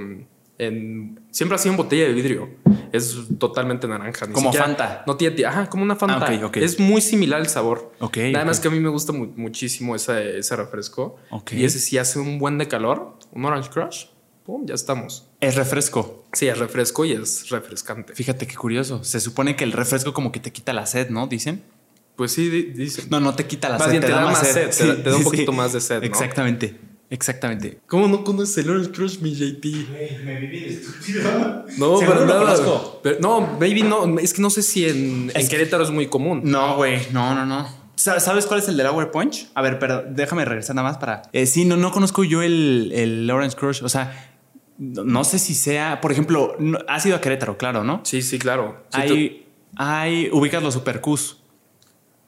en. 0.58 1.20
Siempre 1.30 1.56
ha 1.56 1.58
sido 1.58 1.72
en 1.72 1.76
botella 1.78 2.04
de 2.06 2.12
vidrio. 2.14 2.48
Es 2.92 3.16
totalmente 3.38 3.86
naranja. 3.88 4.26
ni 4.26 4.32
Como 4.32 4.50
siquiera- 4.52 4.66
Fanta. 4.66 5.04
No 5.06 5.16
tiene. 5.16 5.44
Ajá, 5.44 5.68
como 5.68 5.82
una 5.82 5.96
Fanta. 5.96 6.26
Ah, 6.28 6.34
ok, 6.36 6.44
ok. 6.44 6.56
Es 6.58 6.78
muy 6.80 7.00
similar 7.00 7.40
el 7.40 7.48
sabor. 7.48 7.92
Ok, 8.00 8.16
Nada 8.32 8.44
más 8.44 8.60
que 8.60 8.68
a 8.68 8.70
mí 8.70 8.80
me 8.80 8.88
gusta 8.88 9.12
mu- 9.12 9.32
muchísimo 9.36 9.94
ese, 9.96 10.38
ese 10.38 10.56
refresco. 10.56 11.16
Ok. 11.30 11.52
Y 11.52 11.64
ese 11.64 11.78
sí 11.78 11.98
hace 11.98 12.18
un 12.18 12.38
buen 12.38 12.58
de 12.58 12.68
calor. 12.68 13.16
Un 13.32 13.44
Orange 13.44 13.70
Crush. 13.70 14.06
Pum, 14.44 14.64
ya 14.66 14.74
estamos. 14.74 15.28
Es 15.40 15.56
refresco. 15.56 16.24
Sí, 16.32 16.48
es 16.48 16.58
refresco 16.58 17.04
y 17.04 17.12
es 17.12 17.50
refrescante. 17.50 18.14
Fíjate 18.14 18.46
qué 18.46 18.54
curioso. 18.54 19.04
Se 19.04 19.20
supone 19.20 19.56
que 19.56 19.64
el 19.64 19.72
refresco 19.72 20.14
como 20.14 20.32
que 20.32 20.40
te 20.40 20.52
quita 20.52 20.72
la 20.72 20.86
sed, 20.86 21.10
¿no? 21.10 21.26
Dicen. 21.26 21.62
Pues 22.16 22.32
sí, 22.32 22.48
di- 22.48 22.62
dicen. 22.72 23.06
No, 23.10 23.20
no 23.20 23.34
te 23.34 23.46
quita 23.46 23.68
la 23.68 23.74
Más 23.78 23.84
sed. 23.84 23.90
bien 23.92 24.02
te 24.02 24.10
da 24.10 24.22
más 24.22 24.38
sed, 24.38 24.70
te 24.70 24.86
da- 24.86 25.02
te 25.02 25.10
da 25.10 25.16
un 25.16 25.22
poquito 25.22 25.52
más 25.52 25.72
de 25.74 25.80
sed, 25.80 26.00
¿no? 26.00 26.06
Exactamente. 26.06 26.80
Exactamente. 27.10 27.80
¿Cómo 27.86 28.06
no 28.06 28.22
conoces 28.22 28.58
el 28.58 28.70
Orange 28.70 28.90
Crush, 28.92 29.18
mi 29.20 29.34
JP? 29.34 29.64
me 30.24 30.40
viví 30.40 30.64
estúpido. 30.66 31.64
No, 31.78 32.00
para 32.00 32.26
nada. 32.26 32.56
Pero- 33.02 33.18
no, 33.20 33.56
maybe 33.58 33.82
no. 33.82 34.18
Es 34.18 34.34
que 34.34 34.42
no 34.42 34.50
sé 34.50 34.62
si 34.62 34.86
en, 34.86 35.32
en 35.34 35.48
Querétaro 35.48 35.84
es 35.84 35.90
muy 35.90 36.08
común. 36.08 36.42
No, 36.44 36.76
güey. 36.76 37.00
No, 37.12 37.34
no, 37.34 37.46
no. 37.46 37.66
Sa- 37.96 38.20
¿Sabes 38.20 38.44
cuál 38.46 38.60
es 38.60 38.68
el 38.68 38.76
del 38.76 38.86
Hour 38.88 39.10
Punch? 39.10 39.48
A 39.54 39.62
ver, 39.62 39.78
pero 39.78 40.02
déjame 40.06 40.44
regresar 40.44 40.76
nada 40.76 40.86
más 40.88 40.98
para. 40.98 41.22
Eh, 41.32 41.46
sí, 41.46 41.64
no, 41.64 41.76
no 41.78 41.90
conozco 41.92 42.24
yo 42.24 42.42
el, 42.42 42.92
el 42.94 43.30
Orange 43.30 43.56
Crush. 43.56 43.82
O 43.82 43.88
sea, 43.88 44.34
no, 44.76 45.02
no 45.04 45.24
sé 45.24 45.38
si 45.38 45.54
sea. 45.54 46.00
Por 46.02 46.12
ejemplo, 46.12 46.56
no- 46.58 46.78
has 46.88 47.06
ido 47.06 47.16
a 47.16 47.20
Querétaro, 47.22 47.56
claro, 47.56 47.84
¿no? 47.84 48.02
Sí, 48.04 48.20
sí, 48.20 48.38
claro. 48.38 48.84
Sí, 48.92 49.00
hay, 49.00 49.46
hay. 49.76 50.28
Ubicas 50.30 50.62
los 50.62 50.74
Super 50.74 51.00
Qs. 51.00 51.04
tú- 51.30 51.36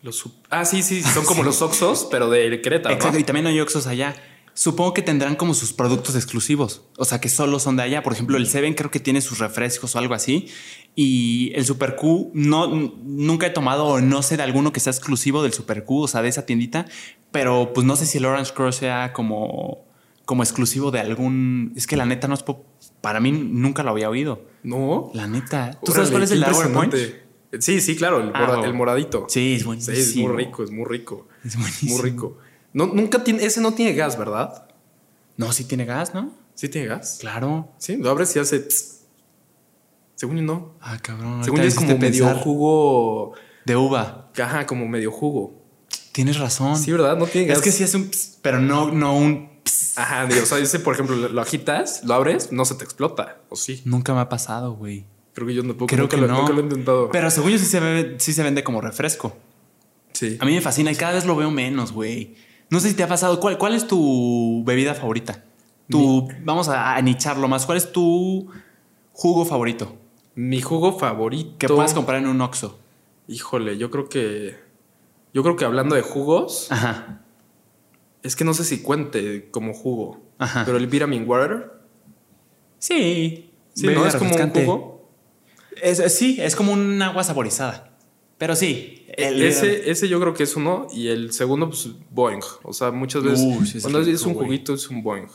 los 0.03 0.25
ah, 0.49 0.65
sí, 0.65 0.83
sí, 0.83 1.03
son 1.03 1.27
como 1.27 1.43
los 1.45 1.61
Oxos, 1.61 2.09
pero 2.11 2.31
de 2.31 2.63
Querétaro. 2.63 2.95
Exacto, 2.95 3.15
¿no? 3.17 3.21
y 3.21 3.25
también 3.25 3.47
hay 3.47 3.61
Oxxos 3.61 3.87
allá. 3.87 4.17
Supongo 4.63 4.93
que 4.93 5.01
tendrán 5.01 5.37
como 5.37 5.55
sus 5.55 5.73
productos 5.73 6.15
exclusivos. 6.17 6.83
O 6.99 7.07
sea, 7.07 7.19
que 7.19 7.31
solo 7.31 7.59
son 7.59 7.77
de 7.77 7.83
allá. 7.83 8.03
Por 8.03 8.13
ejemplo, 8.13 8.37
el 8.37 8.47
Seven 8.47 8.75
creo 8.75 8.91
que 8.91 9.01
tiene 9.01 9.23
sus 9.23 9.39
refrescos 9.39 9.97
o 9.97 9.99
algo 9.99 10.13
así. 10.13 10.49
Y 10.95 11.51
el 11.55 11.65
Super 11.65 11.97
Q, 11.97 12.31
no, 12.35 12.67
nunca 12.67 13.47
he 13.47 13.51
tomado 13.51 13.87
o 13.87 14.03
no 14.03 14.21
sé 14.21 14.37
de 14.37 14.43
alguno 14.43 14.71
que 14.71 14.79
sea 14.81 14.91
exclusivo 14.93 15.43
del 15.43 15.55
Super 15.55 15.85
Q, 15.87 16.03
o 16.03 16.09
sea, 16.09 16.21
de 16.21 16.29
esa 16.29 16.45
tiendita. 16.45 16.85
Pero 17.33 17.73
pues 17.73 17.87
no 17.87 17.97
sé 17.97 18.05
si 18.05 18.19
el 18.19 18.27
Orange 18.27 18.53
Crush 18.53 18.75
sea 18.75 19.15
como, 19.15 19.87
como 20.27 20.43
exclusivo 20.43 20.91
de 20.91 21.01
algún. 21.01 21.73
Es 21.75 21.87
que 21.87 21.97
la 21.97 22.05
neta 22.05 22.29
no 22.29 22.35
es. 22.35 22.45
Para 23.01 23.19
mí 23.19 23.33
nunca 23.33 23.83
lo 23.83 23.93
había 23.93 24.11
oído. 24.11 24.45
No. 24.63 25.11
La 25.15 25.27
neta. 25.27 25.71
¿Tú 25.83 25.93
Órale, 25.93 25.95
sabes 25.95 26.11
cuál 26.11 26.23
es 26.25 26.31
el 26.33 26.45
Hour 26.45 26.71
Punch? 26.75 26.97
Sí, 27.61 27.81
sí, 27.81 27.97
claro, 27.97 28.21
el, 28.21 28.31
Ah, 28.35 28.47
mora- 28.47 28.67
el 28.69 28.75
moradito. 28.75 29.25
Sí, 29.31 29.55
es 29.55 29.61
Sí, 29.61 29.65
buenísimo. 29.67 29.97
es 29.97 30.17
muy 30.17 30.37
rico, 30.45 30.63
es 30.65 30.71
muy 30.71 30.85
rico. 30.85 31.29
Es 31.43 31.57
buenísimo. 31.57 31.95
Muy 31.97 32.03
rico. 32.11 32.39
No, 32.73 32.87
nunca 32.87 33.23
tiene, 33.25 33.45
ese 33.45 33.61
no 33.61 33.73
tiene 33.75 33.95
gas, 33.95 34.17
¿verdad? 34.19 34.67
No, 35.37 35.53
sí 35.53 35.65
tiene 35.65 35.85
gas, 35.85 36.15
¿no? 36.15 36.33
Sí 36.55 36.69
tiene 36.69 36.89
gas. 36.89 37.19
Claro. 37.21 37.69
Sí, 37.79 37.97
lo 37.97 38.11
abres 38.11 38.35
y 38.37 38.39
hace. 38.39 38.67
Según 40.15 40.37
yo 40.37 40.43
no. 40.43 40.75
Ah, 40.81 40.99
cabrón. 41.01 41.43
Según 41.45 41.61
yo 41.61 41.67
es 41.67 41.75
como 41.75 41.97
medio 41.99 42.29
jugo. 42.35 43.33
De 43.65 43.77
uva. 43.77 44.31
Ajá, 44.41 44.67
como 44.67 44.87
medio 44.87 45.11
jugo. 45.11 45.55
Tienes 46.13 46.39
razón. 46.39 46.77
Sí, 46.77 46.93
¿verdad? 46.93 47.17
No 47.17 47.27
tiene 47.27 47.49
gas. 47.49 47.59
Es 47.59 47.65
que 47.65 47.73
sí 47.73 47.85
es 47.85 47.95
un 47.95 48.09
ps, 48.11 48.39
pero 48.43 48.61
no, 48.61 48.91
no 48.93 49.17
un 49.17 49.49
ps. 49.65 49.97
Ajá, 49.97 50.27
digo, 50.27 50.43
o 50.43 50.47
sea, 50.47 50.59
ese, 50.59 50.79
por 50.81 50.95
ejemplo, 50.95 51.17
lo, 51.17 51.41
agitas, 51.41 52.05
lo 52.05 52.15
abres, 52.15 52.53
no 52.53 52.65
se 52.65 52.75
te 52.75 52.85
explota. 52.85 53.39
O 53.49 53.57
sí. 53.57 53.81
Nunca 53.85 54.13
me 54.15 54.21
ha 54.21 54.29
pasado, 54.29 54.75
güey. 54.75 55.07
Creo 55.33 55.47
que 55.47 55.55
yo 55.55 55.63
no 55.63 55.75
puedo. 55.75 55.87
Creo 55.87 56.03
nunca 56.03 56.17
que 56.17 56.21
lo, 56.21 56.29
no. 56.29 56.39
nunca 56.41 56.53
lo 56.53 56.61
he 56.61 56.63
intentado. 56.65 57.11
Pero 57.11 57.31
según 57.31 57.53
yo 57.53 57.59
sí 57.59 57.65
se, 57.65 57.81
ve- 57.81 58.17
sí 58.19 58.33
se 58.33 58.43
vende 58.43 58.63
como 58.63 58.81
refresco. 58.81 59.37
sí. 60.13 60.37
A 60.41 60.45
mí 60.45 60.53
me 60.55 60.61
fascina 60.61 60.91
y 60.93 60.97
cada 60.97 61.13
vez 61.15 61.25
lo 61.25 61.37
veo 61.37 61.51
menos, 61.51 61.93
güey. 61.93 62.35
No 62.71 62.81
sé 62.81 62.89
si 62.91 62.95
te 62.95 63.03
ha 63.03 63.09
pasado. 63.09 63.41
¿Cuál, 63.41 63.59
cuál 63.59 63.75
es 63.75 63.87
tu 63.87 64.63
bebida 64.65 64.95
favorita? 64.95 65.45
Tu, 65.89 66.29
vamos 66.45 66.69
a, 66.69 66.95
a 66.95 67.03
nicharlo 67.03 67.49
más. 67.49 67.67
¿Cuál 67.67 67.79
es 67.79 67.91
tu 67.93 68.49
jugo 69.13 69.45
favorito? 69.45 69.97
Mi 70.37 70.61
jugo 70.61 70.97
favorito. 70.99 71.57
Que 71.59 71.67
puedas 71.69 71.93
comprar 71.95 72.19
en 72.23 72.29
un 72.29 72.41
Oxxo. 72.41 72.79
Híjole, 73.29 73.77
yo 73.77 73.91
creo 73.91 74.09
que. 74.09 74.57
Yo 75.35 75.43
creo 75.43 75.57
que 75.57 75.65
hablando 75.65 75.95
de 75.95 76.03
jugos, 76.03 76.71
Ajá. 76.71 77.23
es 78.23 78.35
que 78.37 78.45
no 78.45 78.55
sé 78.55 78.65
si 78.65 78.83
cuente 78.83 79.49
como 79.51 79.75
jugo. 79.75 80.21
Ajá. 80.39 80.63
Pero 80.65 80.77
el 80.79 80.87
vitamin 80.87 81.29
water. 81.29 81.73
Sí. 82.79 83.51
Sí, 83.75 83.87
¿no? 83.89 84.07
Es 84.07 84.17
como 84.17 84.35
un 84.35 84.51
jugo. 84.51 85.11
Es- 85.83 85.99
es- 86.01 86.17
sí, 86.17 86.39
es 86.41 86.57
como 86.57 86.73
un 86.73 87.01
agua 87.03 87.23
saborizada. 87.25 87.91
Pero 88.39 88.57
sí. 88.57 89.00
El- 89.23 89.43
ese, 89.43 89.91
ese 89.91 90.09
yo 90.09 90.21
creo 90.21 90.35
que 90.35 90.43
es 90.45 90.57
uno. 90.57 90.87
Y 90.93 91.09
el 91.09 91.33
segundo, 91.33 91.69
pues, 91.69 91.89
Boeing. 92.11 92.41
O 92.63 92.73
sea, 92.73 92.91
muchas 92.91 93.23
veces. 93.23 93.41
Sí 93.69 93.81
cuando 93.81 94.01
rico, 94.01 94.11
es 94.13 94.23
un 94.23 94.35
juguito, 94.35 94.75
es 94.75 94.89
un 94.89 95.03
Boeing. 95.03 95.27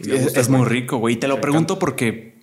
Es, 0.00 0.48
muy 0.48 0.64
rico, 0.66 0.98
güey. 0.98 1.16
Te 1.16 1.26
lo 1.28 1.36
Me 1.36 1.42
pregunto 1.42 1.78
porque 1.78 2.38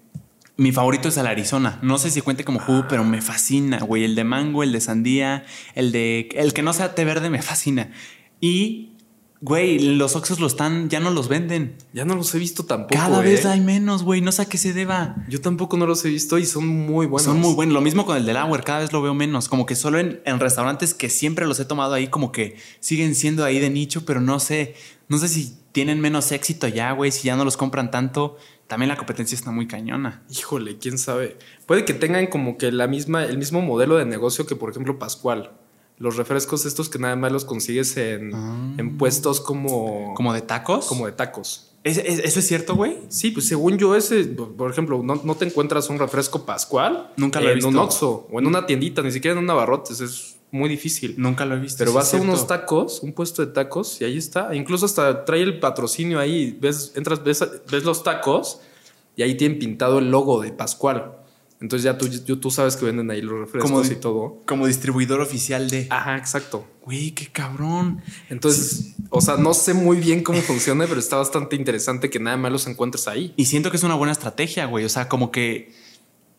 mi 0.57 0.71
favorito 0.71 1.07
es 1.09 1.17
el 1.17 1.27
Arizona. 1.27 1.79
No 1.81 1.97
sé 1.97 2.09
si 2.09 2.21
cuente 2.21 2.43
como 2.43 2.59
jugo, 2.59 2.85
pero 2.89 3.03
me 3.03 3.21
fascina, 3.21 3.79
güey. 3.79 4.03
El 4.03 4.15
de 4.15 4.23
mango, 4.23 4.63
el 4.63 4.71
de 4.71 4.81
sandía, 4.81 5.45
el 5.75 5.91
de. 5.91 6.29
El 6.33 6.53
que 6.53 6.61
no 6.61 6.73
sea 6.73 6.95
té 6.95 7.05
verde 7.05 7.29
me 7.29 7.41
fascina. 7.41 7.91
Y, 8.41 8.96
güey, 9.41 9.79
los 9.79 10.15
Oxxos 10.15 10.39
los 10.39 10.53
están. 10.53 10.89
Ya 10.89 10.99
no 10.99 11.11
los 11.11 11.27
venden. 11.27 11.75
Ya 11.93 12.05
no 12.05 12.15
los 12.15 12.33
he 12.35 12.39
visto 12.39 12.65
tampoco. 12.65 12.95
Cada 12.95 13.21
vez 13.21 13.45
¿eh? 13.45 13.49
hay 13.49 13.61
menos, 13.61 14.03
güey. 14.03 14.21
No 14.21 14.31
sé 14.31 14.43
a 14.43 14.45
qué 14.45 14.57
se 14.57 14.73
deba. 14.73 15.15
Yo 15.29 15.41
tampoco 15.41 15.77
no 15.77 15.85
los 15.85 16.03
he 16.05 16.09
visto 16.09 16.37
y 16.37 16.45
son 16.45 16.67
muy 16.67 17.05
buenos. 17.05 17.25
Son 17.25 17.39
muy 17.39 17.53
buenos. 17.53 17.73
Lo 17.73 17.81
mismo 17.81 18.05
con 18.05 18.17
el 18.17 18.25
del 18.25 18.37
Hour, 18.37 18.63
cada 18.63 18.79
vez 18.79 18.93
lo 18.93 19.01
veo 19.01 19.13
menos. 19.13 19.47
Como 19.49 19.65
que 19.65 19.75
solo 19.75 19.99
en, 19.99 20.21
en 20.25 20.39
restaurantes 20.39 20.93
que 20.93 21.09
siempre 21.09 21.45
los 21.45 21.59
he 21.59 21.65
tomado 21.65 21.93
ahí, 21.93 22.07
como 22.07 22.31
que 22.31 22.57
siguen 22.79 23.15
siendo 23.15 23.43
ahí 23.43 23.59
de 23.59 23.69
nicho, 23.69 24.05
pero 24.05 24.21
no 24.21 24.39
sé. 24.39 24.75
No 25.09 25.17
sé 25.17 25.29
si 25.29 25.57
tienen 25.71 26.01
menos 26.01 26.31
éxito 26.31 26.67
ya, 26.67 26.91
güey, 26.91 27.11
si 27.11 27.27
ya 27.27 27.35
no 27.35 27.45
los 27.45 27.55
compran 27.55 27.91
tanto. 27.91 28.37
También 28.67 28.89
la 28.89 28.97
competencia 28.97 29.35
está 29.35 29.51
muy 29.51 29.67
cañona. 29.67 30.23
Híjole, 30.29 30.77
quién 30.77 30.97
sabe. 30.97 31.37
Puede 31.65 31.85
que 31.85 31.93
tengan 31.93 32.27
como 32.27 32.57
que 32.57 32.71
la 32.71 32.87
misma, 32.87 33.23
el 33.23 33.37
mismo 33.37 33.61
modelo 33.61 33.95
de 33.95 34.05
negocio 34.05 34.45
que, 34.45 34.55
por 34.55 34.71
ejemplo, 34.71 34.99
Pascual. 34.99 35.51
Los 35.99 36.15
refrescos 36.15 36.65
estos 36.65 36.89
que 36.89 36.99
nada 36.99 37.15
más 37.15 37.31
los 37.31 37.43
consigues 37.45 37.97
en, 37.97 38.31
Ah. 38.33 38.73
en 38.77 38.97
puestos 38.97 39.41
como, 39.41 40.13
¿Como 40.15 40.33
de 40.33 40.41
tacos? 40.41 40.85
como 40.85 41.05
de 41.07 41.11
tacos. 41.13 41.71
¿Es- 41.83 41.97
es- 41.97 42.19
¿Eso 42.19 42.39
es 42.39 42.47
cierto, 42.47 42.75
güey? 42.75 42.97
Sí, 43.09 43.31
pues 43.31 43.47
según 43.47 43.77
yo, 43.77 43.95
ese, 43.95 44.23
por 44.25 44.69
ejemplo, 44.69 45.01
no, 45.03 45.19
no 45.23 45.35
te 45.35 45.45
encuentras 45.45 45.89
un 45.89 45.97
refresco 45.97 46.45
Pascual 46.45 47.13
Nunca 47.17 47.39
lo 47.39 47.49
he 47.49 47.53
en 47.53 47.63
un 47.65 47.71
visto. 47.71 47.83
Oxxo 47.83 48.27
o 48.31 48.39
en 48.39 48.45
una 48.47 48.65
tiendita, 48.65 49.01
ni 49.01 49.11
siquiera 49.11 49.37
en 49.37 49.43
un 49.43 49.49
abarrotes. 49.49 50.01
Es 50.01 50.35
muy 50.51 50.69
difícil. 50.69 51.15
Nunca 51.17 51.45
lo 51.45 51.55
he 51.55 51.59
visto. 51.59 51.77
Pero 51.79 51.93
vas 51.93 52.07
a 52.07 52.09
cierto. 52.11 52.27
unos 52.27 52.45
tacos, 52.45 53.01
un 53.03 53.13
puesto 53.13 53.45
de 53.45 53.51
tacos, 53.53 53.99
y 54.01 54.03
ahí 54.05 54.17
está. 54.17 54.53
Incluso 54.55 54.85
hasta 54.85 55.23
trae 55.25 55.41
el 55.41 55.59
patrocinio 55.59 56.19
ahí. 56.19 56.57
Ves, 56.59 56.91
entras, 56.95 57.23
ves, 57.23 57.43
ves 57.71 57.83
los 57.85 58.03
tacos 58.03 58.59
y 59.15 59.23
ahí 59.23 59.35
tienen 59.35 59.57
pintado 59.57 59.99
el 59.99 60.11
logo 60.11 60.41
de 60.41 60.51
Pascual. 60.51 61.16
Entonces 61.59 61.83
ya 61.83 61.97
tú, 61.97 62.07
tú 62.37 62.51
sabes 62.51 62.75
que 62.75 62.85
venden 62.85 63.09
ahí 63.09 63.21
los 63.21 63.39
refrescos 63.39 63.71
Como- 63.71 63.83
y 63.83 63.95
todo. 63.95 64.43
Como 64.45 64.67
distribuidor 64.67 65.21
oficial 65.21 65.69
de. 65.69 65.87
Ajá, 65.89 66.15
exacto. 66.17 66.67
Güey, 66.85 67.11
qué 67.11 67.27
cabrón. 67.27 68.01
Entonces, 68.29 68.93
o 69.09 69.21
sea, 69.21 69.37
no 69.37 69.53
sé 69.55 69.73
muy 69.73 69.97
bien 69.97 70.21
cómo 70.23 70.39
funciona, 70.41 70.85
pero 70.87 70.99
está 70.99 71.15
bastante 71.17 71.55
interesante 71.55 72.09
que 72.11 72.19
nada 72.19 72.37
más 72.37 72.51
los 72.51 72.67
encuentres 72.67 73.07
ahí. 73.07 73.33
Y 73.37 73.45
siento 73.45 73.71
que 73.71 73.77
es 73.77 73.83
una 73.83 73.95
buena 73.95 74.11
estrategia, 74.11 74.65
güey. 74.67 74.85
O 74.85 74.89
sea, 74.89 75.09
como 75.09 75.31
que 75.31 75.73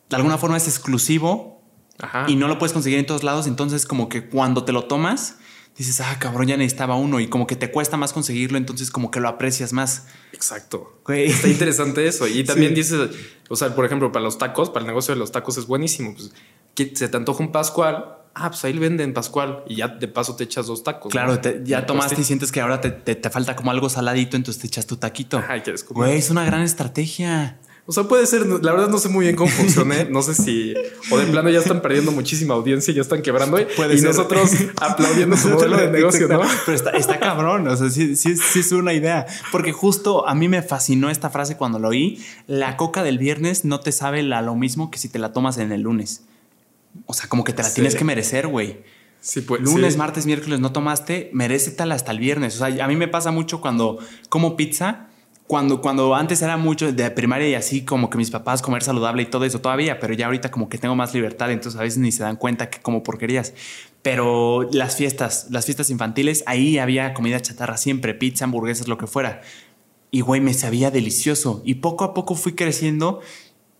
de 0.08 0.16
alguna 0.16 0.38
forma 0.38 0.56
es 0.56 0.68
exclusivo 0.68 1.60
Ajá. 1.98 2.26
y 2.28 2.36
no 2.36 2.46
lo 2.48 2.58
puedes 2.58 2.72
conseguir 2.72 2.98
en 3.00 3.06
todos 3.06 3.24
lados. 3.24 3.46
Entonces, 3.48 3.86
como 3.86 4.08
que 4.08 4.26
cuando 4.28 4.64
te 4.64 4.72
lo 4.72 4.84
tomas, 4.84 5.36
dices, 5.78 6.00
ah, 6.00 6.16
cabrón, 6.18 6.46
ya 6.48 6.56
necesitaba 6.56 6.96
uno. 6.96 7.20
Y 7.20 7.28
como 7.28 7.46
que 7.46 7.56
te 7.56 7.70
cuesta 7.70 7.96
más 7.96 8.12
conseguirlo, 8.12 8.58
entonces 8.58 8.90
como 8.90 9.10
que 9.10 9.20
lo 9.20 9.28
aprecias 9.28 9.72
más. 9.72 10.06
Exacto. 10.32 11.00
Güey. 11.06 11.26
Está 11.26 11.48
interesante 11.48 12.06
eso. 12.06 12.26
Y 12.26 12.44
también 12.44 12.70
Sí. 12.70 12.76
dices, 12.76 13.10
o 13.48 13.56
sea, 13.56 13.74
por 13.74 13.84
ejemplo, 13.84 14.12
para 14.12 14.24
los 14.24 14.38
tacos, 14.38 14.70
para 14.70 14.80
el 14.80 14.86
negocio 14.88 15.14
de 15.14 15.18
los 15.20 15.32
tacos 15.32 15.56
es 15.58 15.66
buenísimo. 15.66 16.14
Pues 16.14 16.32
que 16.74 16.94
se 16.94 17.08
te 17.08 17.16
antoja 17.16 17.42
un 17.42 17.52
Pascual. 17.52 18.14
Ah, 18.34 18.50
pues 18.50 18.64
ahí 18.64 18.72
le 18.72 18.78
venden 18.80 19.14
Pascual 19.14 19.64
y 19.66 19.76
ya 19.76 19.88
de 19.88 20.06
paso 20.06 20.36
te 20.36 20.44
echas 20.44 20.66
dos 20.66 20.84
tacos. 20.84 21.10
Claro, 21.10 21.32
¿no? 21.32 21.40
te- 21.40 21.60
ya 21.64 21.86
tomaste 21.86 22.20
y 22.20 22.24
sientes 22.24 22.52
que 22.52 22.60
ahora 22.60 22.80
te, 22.80 22.90
te- 22.92 23.16
te 23.16 23.30
falta 23.30 23.56
como 23.56 23.70
algo 23.72 23.88
saladito, 23.88 24.36
entonces 24.36 24.60
te 24.60 24.68
echas 24.68 24.86
tu 24.86 24.96
taquito. 24.96 25.38
Ajá, 25.38 25.56
y 25.56 25.62
quieres 25.62 25.82
comer. 25.82 26.08
Güey, 26.08 26.18
es 26.18 26.30
una 26.30 26.44
gran 26.44 26.62
estrategia. 26.62 27.58
O 27.90 27.92
sea, 27.92 28.04
puede 28.04 28.26
ser, 28.26 28.44
la 28.46 28.72
verdad 28.72 28.90
no 28.90 28.98
sé 28.98 29.08
muy 29.08 29.24
bien 29.24 29.34
cómo 29.34 29.50
funciona. 29.50 30.04
No 30.10 30.20
sé 30.20 30.34
si, 30.34 30.74
o 31.10 31.16
de 31.16 31.24
plano 31.24 31.48
ya 31.48 31.60
están 31.60 31.80
perdiendo 31.80 32.12
muchísima 32.12 32.52
audiencia 32.52 32.92
y 32.92 32.94
ya 32.96 33.00
están 33.00 33.22
quebrando. 33.22 33.56
Puede 33.76 33.94
y 33.94 33.98
ser. 33.98 34.08
nosotros 34.08 34.50
aplaudiendo 34.78 35.38
su 35.38 35.48
modelo 35.48 35.78
de 35.78 35.90
negocio, 35.90 36.28
¿no? 36.28 36.42
Pero 36.66 36.76
está, 36.76 36.90
está 36.90 37.18
cabrón, 37.18 37.66
o 37.66 37.74
sea, 37.76 37.88
sí, 37.88 38.14
sí, 38.14 38.36
sí 38.36 38.60
es 38.60 38.72
una 38.72 38.92
idea. 38.92 39.24
Porque 39.50 39.72
justo 39.72 40.28
a 40.28 40.34
mí 40.34 40.48
me 40.48 40.60
fascinó 40.60 41.08
esta 41.08 41.30
frase 41.30 41.56
cuando 41.56 41.78
lo 41.78 41.88
oí. 41.88 42.22
La 42.46 42.76
coca 42.76 43.02
del 43.02 43.16
viernes 43.16 43.64
no 43.64 43.80
te 43.80 43.90
sabe 43.90 44.22
la- 44.22 44.42
lo 44.42 44.54
mismo 44.54 44.90
que 44.90 44.98
si 44.98 45.08
te 45.08 45.18
la 45.18 45.32
tomas 45.32 45.56
en 45.56 45.72
el 45.72 45.80
lunes. 45.80 46.24
O 47.06 47.14
sea, 47.14 47.26
como 47.28 47.42
que 47.42 47.54
te 47.54 47.62
la 47.62 47.68
Sí. 47.70 47.76
tienes 47.76 47.94
que 47.94 48.04
merecer, 48.04 48.48
güey. 48.48 48.82
Sí, 49.22 49.40
pues, 49.40 49.62
Lunes, 49.62 49.96
martes, 49.96 50.26
miércoles 50.26 50.60
no 50.60 50.72
tomaste, 50.72 51.30
merece 51.32 51.70
tal 51.70 51.90
hasta 51.92 52.12
el 52.12 52.18
viernes. 52.18 52.54
O 52.54 52.58
sea, 52.66 52.84
a 52.84 52.86
mí 52.88 52.96
me 52.96 53.08
pasa 53.08 53.30
mucho 53.30 53.62
cuando 53.62 53.98
como 54.28 54.56
pizza. 54.56 55.06
Cuando, 55.48 55.80
cuando 55.80 56.14
antes 56.14 56.42
era 56.42 56.58
mucho 56.58 56.92
de 56.92 57.10
primaria 57.10 57.48
y 57.48 57.54
así 57.54 57.82
como 57.82 58.10
que 58.10 58.18
mis 58.18 58.30
papás 58.30 58.60
comer 58.60 58.82
saludable 58.82 59.22
y 59.22 59.26
todo 59.26 59.46
eso 59.46 59.62
todavía, 59.62 59.98
pero 59.98 60.12
ya 60.12 60.26
ahorita 60.26 60.50
como 60.50 60.68
que 60.68 60.76
tengo 60.76 60.94
más 60.94 61.14
libertad, 61.14 61.50
entonces 61.50 61.80
a 61.80 61.82
veces 61.82 61.98
ni 61.98 62.12
se 62.12 62.22
dan 62.22 62.36
cuenta 62.36 62.68
que 62.68 62.80
como 62.80 63.02
porquerías. 63.02 63.54
Pero 64.02 64.68
las 64.72 64.96
fiestas, 64.96 65.46
las 65.50 65.64
fiestas 65.64 65.88
infantiles, 65.88 66.44
ahí 66.46 66.78
había 66.78 67.14
comida 67.14 67.40
chatarra 67.40 67.78
siempre, 67.78 68.12
pizza, 68.12 68.44
hamburguesas, 68.44 68.88
lo 68.88 68.98
que 68.98 69.06
fuera. 69.06 69.40
Y 70.10 70.20
güey, 70.20 70.42
me 70.42 70.52
sabía 70.52 70.90
delicioso. 70.90 71.62
Y 71.64 71.76
poco 71.76 72.04
a 72.04 72.12
poco 72.12 72.34
fui 72.34 72.54
creciendo 72.54 73.20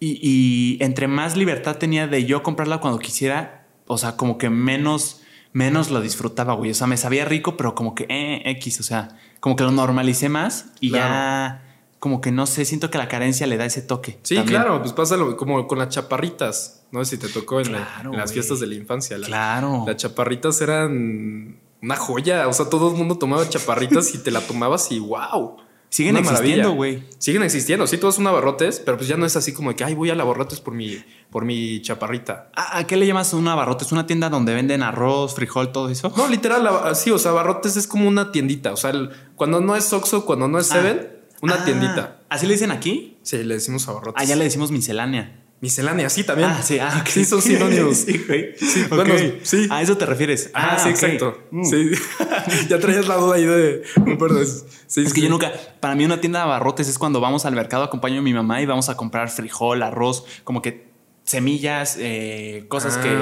y, 0.01 0.19
y 0.23 0.83
entre 0.83 1.07
más 1.07 1.37
libertad 1.37 1.77
tenía 1.77 2.07
de 2.07 2.25
yo 2.25 2.43
comprarla 2.43 2.81
cuando 2.81 2.99
quisiera, 2.99 3.67
o 3.87 3.99
sea, 3.99 4.17
como 4.17 4.39
que 4.39 4.49
menos, 4.49 5.21
menos 5.53 5.91
lo 5.91 6.01
disfrutaba, 6.01 6.55
güey. 6.55 6.71
O 6.71 6.75
sea, 6.75 6.87
me 6.87 6.97
sabía 6.97 7.25
rico, 7.25 7.57
pero 7.57 7.75
como 7.75 7.95
que 7.95 8.07
eh, 8.09 8.43
X, 8.53 8.81
o 8.81 8.83
sea, 8.83 9.09
como 9.41 9.57
que 9.57 9.65
lo 9.65 9.71
normalicé 9.71 10.29
más 10.29 10.67
y 10.81 10.91
Claro. 10.91 11.09
ya 11.15 11.65
como 11.99 12.21
que 12.21 12.31
no 12.31 12.47
sé, 12.47 12.65
siento 12.65 12.91
que 12.91 12.99
la 12.99 13.09
carencia 13.09 13.47
le 13.49 13.57
da 13.57 13.65
ese 13.65 13.83
toque. 13.83 14.21
Sí, 14.23 14.37
también. 14.37 14.61
claro, 14.61 14.81
pues 14.81 14.93
pasa 14.93 15.17
como 15.37 15.67
con 15.67 15.79
las 15.79 15.89
chaparritas. 15.89 16.85
No 16.93 17.05
si 17.05 17.19
te 17.19 17.29
tocó 17.29 17.61
en, 17.61 17.73
la- 17.73 17.85
Claro, 17.85 18.13
en 18.13 18.19
las 18.19 18.33
fiestas 18.33 18.61
de 18.61 18.67
la 18.69 18.75
infancia. 18.77 19.19
La- 19.19 19.27
Claro. 19.27 19.85
Las 19.87 19.97
chaparritas 19.97 20.61
eran 20.61 21.59
una 21.83 21.97
joya. 21.97 22.47
O 22.49 22.53
sea, 22.53 22.67
todo 22.71 22.91
el 22.93 22.97
mundo 22.97 23.19
tomaba 23.19 23.49
chaparritas 23.49 24.15
y 24.15 24.19
te 24.19 24.31
la 24.31 24.41
tomabas 24.41 24.91
y 24.93 24.99
wow. 25.01 25.57
Siguen 25.91 26.17
Una 26.17 26.29
existiendo, 26.31 26.73
güey. 26.73 27.03
Siguen 27.19 27.43
existiendo. 27.43 27.87
Sí, 27.87 27.97
todos 27.99 28.17
son 28.17 28.27
abarrotes, 28.27 28.81
pero 28.85 28.99
pues 28.99 29.09
ya 29.09 29.17
no 29.17 29.25
es 29.25 29.37
así 29.37 29.53
como 29.55 29.71
de 29.71 29.77
que, 29.77 29.85
ay, 29.85 29.95
voy 29.95 30.11
a 30.11 30.15
la 30.15 30.23
abarrotes 30.23 30.61
por 30.61 30.75
mi, 30.75 31.03
por 31.31 31.45
mi 31.47 31.81
chaparrita. 31.81 32.51
¿A, 32.55 32.79
a 32.79 32.87
qué 32.87 32.97
le 32.97 33.07
llamas 33.07 33.33
un 33.33 33.49
abarrote? 33.49 33.85
¿Es 33.85 33.93
una 33.93 34.07
tienda 34.07 34.29
donde 34.29 34.53
venden 34.55 34.83
arroz, 34.83 35.35
frijol, 35.35 35.73
todo 35.73 35.89
eso? 35.89 36.13
No, 36.17 36.29
literal, 36.29 36.63
la- 36.65 36.95
sí, 36.95 37.11
o 37.11 37.19
sea, 37.19 37.31
abarrotes 37.31 37.77
es 37.77 37.87
como 37.87 38.07
una 38.07 38.33
tiendita. 38.33 38.73
O 38.73 38.77
sea, 38.77 38.91
el- 38.91 39.11
cuando 39.35 39.61
no 39.61 39.77
es 39.77 39.91
Oxxo, 39.93 40.27
cuando 40.27 40.47
no 40.47 40.59
es 40.59 40.67
Seven, 40.67 41.09
una 41.41 41.55
Ah, 41.55 41.65
tiendita. 41.65 42.21
¿Así 42.29 42.47
le 42.47 42.53
dicen 42.53 42.71
aquí? 42.71 43.17
Sí, 43.23 43.43
le 43.43 43.55
decimos 43.55 43.89
abarrotes. 43.89 44.21
Allá 44.23 44.37
le 44.37 44.45
decimos 44.45 44.71
miscelánea. 44.71 45.38
Miscelánea, 45.61 46.09
sí, 46.09 46.23
también. 46.23 46.51
Ah, 46.51 46.63
sí, 46.63 46.79
ah. 46.79 47.05
Sí, 47.07 47.25
son 47.25 47.43
sinónimos. 47.43 47.97
sí, 48.07 48.23
güey. 48.27 48.55
Sí, 48.57 48.85
bueno, 48.89 49.15
sí. 49.43 49.67
A 49.71 49.83
eso 49.83 49.97
te 49.97 50.07
refieres. 50.07 50.51
Ah, 50.55 50.79
sí, 50.79 50.89
ok. 50.89 50.95
exacto. 50.95 51.39
Mm. 51.51 51.65
Sí. 51.65 51.91
ya 52.69 52.79
traías 52.79 53.09
la 53.09 53.17
duda 53.17 53.35
ahí 53.35 53.45
de. 53.45 53.83
Perdón. 54.19 54.47
Sí, 54.87 55.03
Es 55.03 55.13
que 55.13 55.21
sí. 55.21 55.23
yo 55.23 55.29
nunca, 55.29 55.53
para 55.81 55.97
mí 55.97 56.05
una 56.05 56.21
tienda 56.21 56.39
de 56.39 56.45
abarrotes 56.45 56.89
es 56.89 56.97
cuando 56.99 57.21
vamos 57.21 57.45
al 57.45 57.55
mercado, 57.55 57.83
acompaño 57.83 58.21
a 58.21 58.23
mi 58.23 58.33
mamá 58.33 58.63
y 58.63 58.67
vamos 58.67 58.89
a 58.89 58.97
comprar 58.97 59.31
frijol, 59.31 59.83
arroz, 59.83 60.25
como 60.45 60.63
que 60.63 60.88
semillas, 61.29 61.97
eh, 62.01 62.65
cosas 62.69 62.97
Ah, 62.99 63.03
que... 63.03 63.17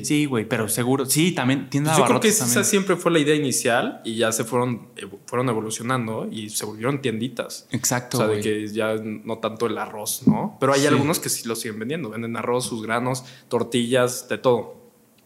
ok. 0.00 0.04
Sí, 0.04 0.26
güey, 0.26 0.48
pero 0.48 0.68
seguro. 0.68 1.06
Sí, 1.06 1.32
también 1.32 1.68
tienda 1.68 1.90
Pues 1.90 1.98
yo 1.98 2.06
creo 2.06 2.20
que 2.20 2.28
esa 2.28 2.44
también. 2.44 2.64
siempre 2.64 2.96
fue 2.96 3.10
la 3.10 3.18
idea 3.18 3.34
inicial 3.34 4.00
y 4.04 4.14
ya 4.16 4.30
se 4.30 4.44
fueron, 4.44 4.88
fueron 5.26 5.48
evolucionando 5.48 6.28
y 6.30 6.50
se 6.50 6.64
volvieron 6.64 7.02
tienditas. 7.02 7.66
Exacto, 7.72 8.18
O 8.18 8.20
sea, 8.20 8.28
de 8.28 8.40
que 8.40 8.68
ya 8.68 8.94
no 8.94 9.38
tanto 9.38 9.66
el 9.66 9.76
arroz, 9.76 10.22
¿no? 10.26 10.56
Pero 10.60 10.72
hay 10.72 10.80
Sí. 10.82 10.86
algunos 10.86 11.18
que 11.18 11.28
sí 11.28 11.46
lo 11.48 11.56
siguen 11.56 11.78
vendiendo. 11.80 12.10
Venden 12.10 12.36
arroz, 12.36 12.66
sus 12.66 12.82
granos, 12.82 13.24
tortillas, 13.48 14.28
de 14.28 14.38
todo. 14.38 14.80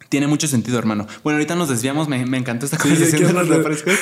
Tiene 0.08 0.26
mucho 0.28 0.46
sentido, 0.46 0.78
hermano. 0.78 1.06
Bueno, 1.24 1.36
ahorita 1.36 1.56
nos 1.56 1.68
desviamos, 1.68 2.06
me, 2.08 2.24
me 2.26 2.38
encantó 2.38 2.64
esta 2.64 2.78
conversación 2.78 3.20
qué 3.22 3.26
de 3.26 3.32
los 3.32 3.48
raro. 3.48 3.62
refrescos. 3.62 3.94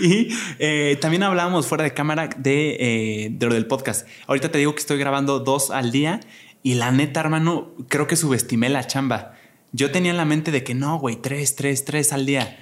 Y 0.00 0.28
eh, 0.60 0.96
también 1.00 1.24
hablábamos 1.24 1.66
fuera 1.66 1.82
de 1.84 1.92
cámara 1.92 2.28
de, 2.36 2.76
eh, 2.78 3.28
de 3.32 3.46
lo 3.46 3.52
del 3.54 3.66
podcast. 3.66 4.06
Ahorita 4.28 4.50
te 4.50 4.58
digo 4.58 4.72
que 4.74 4.80
estoy 4.80 4.96
grabando 4.98 5.40
dos 5.40 5.70
al 5.70 5.90
día 5.90 6.20
y 6.62 6.74
la 6.74 6.90
neta, 6.90 7.20
hermano, 7.20 7.72
creo 7.88 8.06
que 8.06 8.16
subestimé 8.16 8.68
la 8.68 8.86
chamba. 8.86 9.34
Yo 9.72 9.90
tenía 9.90 10.10
en 10.10 10.16
la 10.16 10.24
mente 10.24 10.50
de 10.50 10.64
que 10.64 10.74
no, 10.74 10.98
güey, 10.98 11.16
tres, 11.16 11.56
tres, 11.56 11.84
tres 11.84 12.12
al 12.12 12.26
día. 12.26 12.58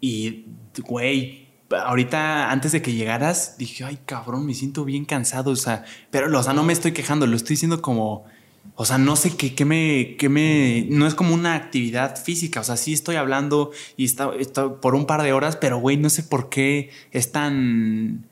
Y, 0.00 0.46
güey, 0.84 1.48
ahorita 1.70 2.50
antes 2.50 2.72
de 2.72 2.82
que 2.82 2.92
llegaras, 2.92 3.56
dije, 3.58 3.84
ay, 3.84 3.98
cabrón, 4.06 4.46
me 4.46 4.54
siento 4.54 4.84
bien 4.84 5.04
cansado. 5.04 5.50
O 5.50 5.56
sea, 5.56 5.84
pero, 6.10 6.38
o 6.38 6.42
sea, 6.42 6.52
no 6.52 6.62
me 6.62 6.72
estoy 6.72 6.92
quejando, 6.92 7.26
lo 7.26 7.34
estoy 7.34 7.54
diciendo 7.54 7.82
como, 7.82 8.24
o 8.76 8.84
sea, 8.84 8.98
no 8.98 9.16
sé 9.16 9.36
qué, 9.36 9.54
qué 9.54 9.64
me, 9.64 10.16
qué 10.16 10.28
me, 10.28 10.86
no 10.90 11.06
es 11.06 11.14
como 11.14 11.34
una 11.34 11.54
actividad 11.54 12.22
física. 12.22 12.60
O 12.60 12.64
sea, 12.64 12.76
sí 12.76 12.92
estoy 12.92 13.16
hablando 13.16 13.72
y 13.96 14.04
está, 14.04 14.30
por 14.80 14.94
un 14.94 15.06
par 15.06 15.22
de 15.22 15.32
horas, 15.32 15.56
pero, 15.56 15.78
güey, 15.78 15.96
no 15.96 16.08
sé 16.10 16.22
por 16.22 16.50
qué 16.50 16.90
es 17.10 17.32
tan, 17.32 18.26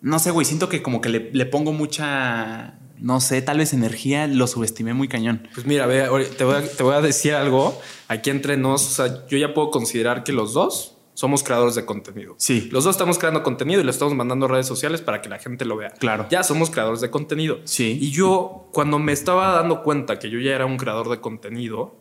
no 0.00 0.18
sé, 0.18 0.32
güey, 0.32 0.44
siento 0.44 0.68
que 0.68 0.82
como 0.82 1.00
que 1.00 1.08
le 1.10 1.46
pongo 1.46 1.72
mucha, 1.72 2.78
no 2.98 3.20
sé, 3.20 3.42
tal 3.42 3.58
vez 3.58 3.72
energía, 3.72 4.26
lo 4.26 4.46
subestimé 4.46 4.94
muy 4.94 5.08
cañón. 5.08 5.48
Pues 5.54 5.66
mira, 5.66 5.86
ve, 5.86 6.08
te 6.36 6.44
voy, 6.44 6.56
a, 6.56 6.62
te 6.62 6.82
voy 6.82 6.94
a 6.94 7.00
decir 7.00 7.34
algo. 7.34 7.78
Aquí 8.08 8.30
entre 8.30 8.56
nos, 8.56 8.86
o 8.86 8.90
sea, 8.90 9.26
yo 9.28 9.38
ya 9.38 9.54
puedo 9.54 9.70
considerar 9.70 10.24
que 10.24 10.32
los 10.32 10.52
dos 10.54 10.96
somos 11.16 11.42
creadores 11.42 11.74
de 11.74 11.86
contenido. 11.86 12.34
Sí. 12.38 12.68
Los 12.70 12.84
dos 12.84 12.94
estamos 12.94 13.18
creando 13.18 13.42
contenido 13.42 13.80
y 13.80 13.84
lo 13.84 13.90
estamos 13.90 14.14
mandando 14.14 14.46
a 14.46 14.48
redes 14.50 14.66
sociales 14.66 15.00
para 15.00 15.22
que 15.22 15.30
la 15.30 15.38
gente 15.38 15.64
lo 15.64 15.76
vea. 15.76 15.90
Claro. 15.92 16.26
Ya 16.30 16.42
somos 16.42 16.70
creadores 16.70 17.00
de 17.00 17.10
contenido. 17.10 17.60
Sí. 17.64 17.98
Y 18.00 18.10
yo, 18.10 18.68
cuando 18.72 18.98
me 18.98 19.12
estaba 19.12 19.52
dando 19.52 19.82
cuenta 19.82 20.18
que 20.18 20.28
yo 20.28 20.38
ya 20.38 20.54
era 20.54 20.66
un 20.66 20.76
creador 20.76 21.08
de 21.08 21.20
contenido, 21.20 21.96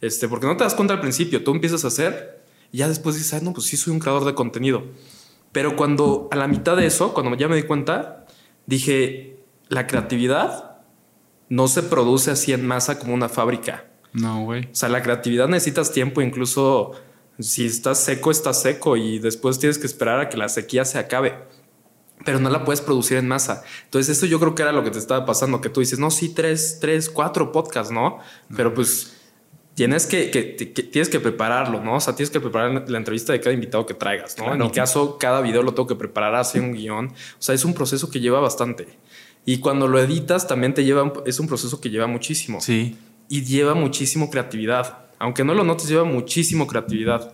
este, 0.00 0.26
porque 0.28 0.46
no 0.46 0.56
te 0.56 0.64
das 0.64 0.74
cuenta 0.74 0.94
al 0.94 1.00
principio, 1.00 1.44
tú 1.44 1.52
empiezas 1.52 1.84
a 1.84 1.88
hacer 1.88 2.44
y 2.72 2.78
ya 2.78 2.88
después 2.88 3.14
dices, 3.14 3.34
ah, 3.34 3.40
no, 3.40 3.52
pues 3.52 3.66
sí 3.66 3.76
soy 3.76 3.92
un 3.92 4.00
creador 4.00 4.24
de 4.24 4.34
contenido. 4.34 4.82
Pero 5.52 5.76
cuando 5.76 6.28
a 6.32 6.36
la 6.36 6.48
mitad 6.48 6.76
de 6.76 6.86
eso, 6.86 7.14
cuando 7.14 7.36
ya 7.36 7.46
me 7.46 7.54
di 7.54 7.62
cuenta, 7.62 8.26
dije, 8.66 9.35
la 9.68 9.86
creatividad 9.86 10.76
no 11.48 11.68
se 11.68 11.82
produce 11.82 12.30
así 12.30 12.52
en 12.52 12.66
masa 12.66 12.98
como 12.98 13.14
una 13.14 13.28
fábrica. 13.28 13.84
No, 14.12 14.42
güey. 14.44 14.64
O 14.66 14.74
sea, 14.74 14.88
la 14.88 15.02
creatividad 15.02 15.48
necesitas 15.48 15.92
tiempo, 15.92 16.20
incluso 16.22 16.92
si 17.38 17.66
estás 17.66 17.98
seco, 18.00 18.30
estás 18.30 18.62
seco 18.62 18.96
y 18.96 19.18
después 19.18 19.58
tienes 19.58 19.78
que 19.78 19.86
esperar 19.86 20.20
a 20.20 20.28
que 20.28 20.36
la 20.36 20.48
sequía 20.48 20.84
se 20.84 20.98
acabe. 20.98 21.34
Pero 22.24 22.40
no 22.40 22.48
la 22.48 22.64
puedes 22.64 22.80
producir 22.80 23.18
en 23.18 23.28
masa. 23.28 23.62
Entonces, 23.84 24.16
eso 24.16 24.24
yo 24.26 24.40
creo 24.40 24.54
que 24.54 24.62
era 24.62 24.72
lo 24.72 24.82
que 24.82 24.90
te 24.90 24.98
estaba 24.98 25.26
pasando, 25.26 25.60
que 25.60 25.68
tú 25.68 25.80
dices, 25.80 25.98
no, 25.98 26.10
sí, 26.10 26.30
tres, 26.30 26.78
tres, 26.80 27.10
cuatro 27.10 27.52
podcasts, 27.52 27.92
¿no? 27.92 28.18
Pero 28.56 28.72
pues 28.72 29.12
tienes 29.74 30.06
que, 30.06 30.30
que- 30.30 30.56
que- 30.56 30.82
tienes 30.82 31.10
que 31.10 31.20
prepararlo, 31.20 31.82
¿no? 31.82 31.96
O 31.96 32.00
sea, 32.00 32.16
tienes 32.16 32.30
que 32.30 32.40
preparar 32.40 32.88
la 32.88 32.96
entrevista 32.98 33.34
de 33.34 33.40
cada 33.40 33.52
invitado 33.52 33.84
que 33.84 33.92
traigas, 33.92 34.38
¿no? 34.38 34.46
En 34.54 34.58
mi 34.58 34.70
caso, 34.70 35.18
cada 35.18 35.42
video 35.42 35.62
lo 35.62 35.74
tengo 35.74 35.86
que 35.86 35.94
preparar 35.94 36.34
así 36.36 36.58
un 36.58 36.72
guion. 36.72 37.08
O 37.08 37.12
sea, 37.38 37.54
es 37.54 37.66
un 37.66 37.74
proceso 37.74 38.08
que 38.10 38.18
lleva 38.18 38.40
bastante. 38.40 38.88
Y 39.46 39.58
cuando 39.58 39.86
lo 39.88 39.98
editas, 39.98 40.46
también 40.46 40.74
te 40.74 40.84
lleva, 40.84 41.02
un- 41.04 41.12
es 41.24 41.40
un 41.40 41.46
proceso 41.46 41.80
que 41.80 41.88
lleva 41.88 42.06
muchísimo 42.06 42.60
Sí. 42.60 42.96
y 43.30 43.44
lleva 43.44 43.74
muchísimo 43.74 44.28
creatividad. 44.28 44.98
Aunque 45.18 45.44
no 45.44 45.54
lo 45.54 45.64
notes, 45.64 45.88
lleva 45.88 46.04
muchísimo 46.04 46.66
creatividad. 46.66 47.32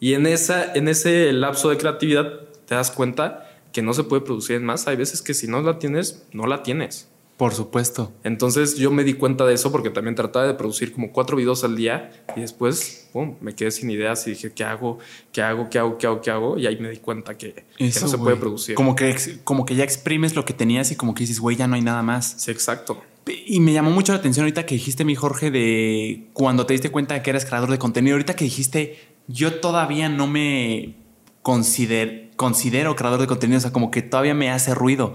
Y 0.00 0.14
en, 0.14 0.26
esa, 0.26 0.72
en 0.74 0.88
ese 0.88 1.32
lapso 1.32 1.68
de 1.68 1.76
creatividad 1.76 2.40
te 2.66 2.74
das 2.76 2.90
cuenta 2.92 3.44
que 3.72 3.82
no 3.82 3.92
se 3.92 4.04
puede 4.04 4.22
producir 4.22 4.56
en 4.56 4.64
masa. 4.64 4.92
Hay 4.92 4.96
veces 4.96 5.20
que 5.20 5.34
si 5.34 5.46
no 5.48 5.60
la 5.60 5.78
tienes, 5.78 6.24
no 6.32 6.46
la 6.46 6.62
tienes. 6.62 7.08
Por 7.38 7.54
supuesto. 7.54 8.12
Entonces 8.24 8.76
yo 8.76 8.90
me 8.90 9.04
di 9.04 9.14
cuenta 9.14 9.46
de 9.46 9.54
eso 9.54 9.72
porque 9.72 9.90
también 9.90 10.14
trataba 10.16 10.46
de 10.46 10.54
producir 10.54 10.92
como 10.92 11.12
cuatro 11.12 11.36
videos 11.36 11.62
al 11.64 11.76
día 11.76 12.10
y 12.36 12.40
después 12.40 13.08
pum, 13.12 13.36
me 13.40 13.54
quedé 13.54 13.70
sin 13.70 13.88
ideas 13.90 14.26
y 14.26 14.30
dije, 14.30 14.50
¿qué 14.52 14.64
hago? 14.64 14.98
¿Qué 15.32 15.40
hago? 15.40 15.70
¿Qué 15.70 15.78
hago? 15.78 15.96
¿Qué 15.98 16.06
hago? 16.08 16.20
¿Qué 16.20 16.30
hago? 16.32 16.58
Y 16.58 16.66
ahí 16.66 16.76
me 16.78 16.90
di 16.90 16.96
cuenta 16.98 17.38
que, 17.38 17.64
que 17.76 17.86
Eso, 17.86 18.00
no 18.06 18.08
se 18.08 18.18
puede 18.18 18.34
producir. 18.36 18.74
Como 18.74 18.96
que, 18.96 19.16
como 19.44 19.64
que 19.64 19.76
ya 19.76 19.84
exprimes 19.84 20.34
lo 20.34 20.44
que 20.44 20.52
tenías 20.52 20.90
y 20.90 20.96
como 20.96 21.14
que 21.14 21.20
dices, 21.20 21.38
güey, 21.38 21.56
ya 21.56 21.68
no 21.68 21.76
hay 21.76 21.82
nada 21.82 22.02
más. 22.02 22.34
Sí, 22.38 22.50
exacto. 22.50 23.00
Y 23.46 23.60
me 23.60 23.72
llamó 23.72 23.90
mucho 23.92 24.12
la 24.12 24.18
atención 24.18 24.42
ahorita 24.42 24.66
que 24.66 24.74
dijiste, 24.74 25.04
mi 25.04 25.14
Jorge, 25.14 25.52
de 25.52 26.26
cuando 26.32 26.66
te 26.66 26.72
diste 26.74 26.90
cuenta 26.90 27.14
de 27.14 27.22
que 27.22 27.30
eras 27.30 27.44
creador 27.44 27.70
de 27.70 27.78
contenido. 27.78 28.14
Ahorita 28.16 28.34
que 28.34 28.44
dijiste, 28.46 28.98
yo 29.28 29.60
todavía 29.60 30.08
no 30.08 30.26
me 30.26 30.96
consider- 31.42 32.30
considero 32.36 32.96
creador 32.96 33.20
de 33.20 33.26
contenido, 33.26 33.58
o 33.58 33.60
sea, 33.60 33.72
como 33.72 33.90
que 33.90 34.02
todavía 34.02 34.34
me 34.34 34.50
hace 34.50 34.74
ruido. 34.74 35.14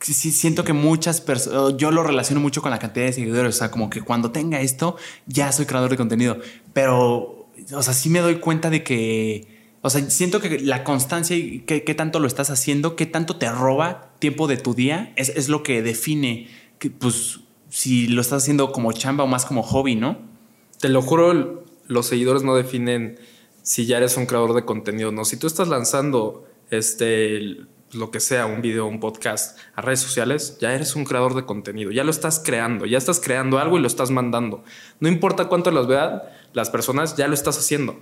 Sí, 0.00 0.30
siento 0.30 0.62
que 0.62 0.72
muchas 0.72 1.20
personas, 1.20 1.76
yo 1.76 1.90
lo 1.90 2.04
relaciono 2.04 2.40
mucho 2.40 2.62
con 2.62 2.70
la 2.70 2.78
cantidad 2.78 3.06
de 3.06 3.12
seguidores, 3.12 3.56
o 3.56 3.58
sea, 3.58 3.70
como 3.70 3.90
que 3.90 4.00
cuando 4.00 4.30
tenga 4.30 4.60
esto, 4.60 4.96
ya 5.26 5.50
soy 5.50 5.66
creador 5.66 5.90
de 5.90 5.96
contenido. 5.96 6.38
Pero, 6.72 7.48
o 7.72 7.82
sea, 7.82 7.94
sí 7.94 8.08
me 8.08 8.20
doy 8.20 8.36
cuenta 8.38 8.70
de 8.70 8.84
que, 8.84 9.48
o 9.82 9.90
sea, 9.90 10.08
siento 10.08 10.40
que 10.40 10.60
la 10.60 10.84
constancia 10.84 11.36
y 11.36 11.60
qué, 11.60 11.82
qué 11.82 11.94
tanto 11.94 12.20
lo 12.20 12.28
estás 12.28 12.50
haciendo, 12.50 12.94
qué 12.94 13.06
tanto 13.06 13.36
te 13.36 13.50
roba 13.50 14.12
tiempo 14.20 14.46
de 14.46 14.56
tu 14.56 14.74
día, 14.74 15.12
es, 15.16 15.30
es 15.30 15.48
lo 15.48 15.64
que 15.64 15.82
define, 15.82 16.48
que, 16.78 16.90
pues, 16.90 17.40
si 17.68 18.06
lo 18.06 18.20
estás 18.20 18.44
haciendo 18.44 18.70
como 18.70 18.92
chamba 18.92 19.24
o 19.24 19.26
más 19.26 19.44
como 19.44 19.62
hobby, 19.64 19.96
¿no? 19.96 20.18
Te 20.80 20.88
lo 20.88 21.02
juro, 21.02 21.64
los 21.88 22.06
seguidores 22.06 22.44
no 22.44 22.54
definen 22.54 23.18
si 23.62 23.84
ya 23.84 23.98
eres 23.98 24.16
un 24.16 24.26
creador 24.26 24.54
de 24.54 24.64
contenido, 24.64 25.10
no. 25.10 25.24
Si 25.24 25.36
tú 25.36 25.48
estás 25.48 25.68
lanzando 25.68 26.46
este 26.70 27.66
lo 27.92 28.10
que 28.10 28.20
sea, 28.20 28.46
un 28.46 28.62
video, 28.62 28.86
un 28.86 29.00
podcast 29.00 29.58
a 29.74 29.80
redes 29.82 30.00
sociales, 30.00 30.58
ya 30.60 30.74
eres 30.74 30.96
un 30.96 31.04
creador 31.04 31.34
de 31.34 31.44
contenido, 31.44 31.90
ya 31.90 32.04
lo 32.04 32.10
estás 32.10 32.40
creando, 32.44 32.86
ya 32.86 32.98
estás 32.98 33.20
creando 33.20 33.58
algo 33.58 33.78
y 33.78 33.80
lo 33.80 33.86
estás 33.86 34.10
mandando. 34.10 34.64
No 35.00 35.08
importa 35.08 35.46
cuánto 35.46 35.70
los 35.70 35.86
vean 35.86 36.22
las 36.52 36.70
personas, 36.70 37.16
ya 37.16 37.28
lo 37.28 37.34
estás 37.34 37.58
haciendo. 37.58 37.98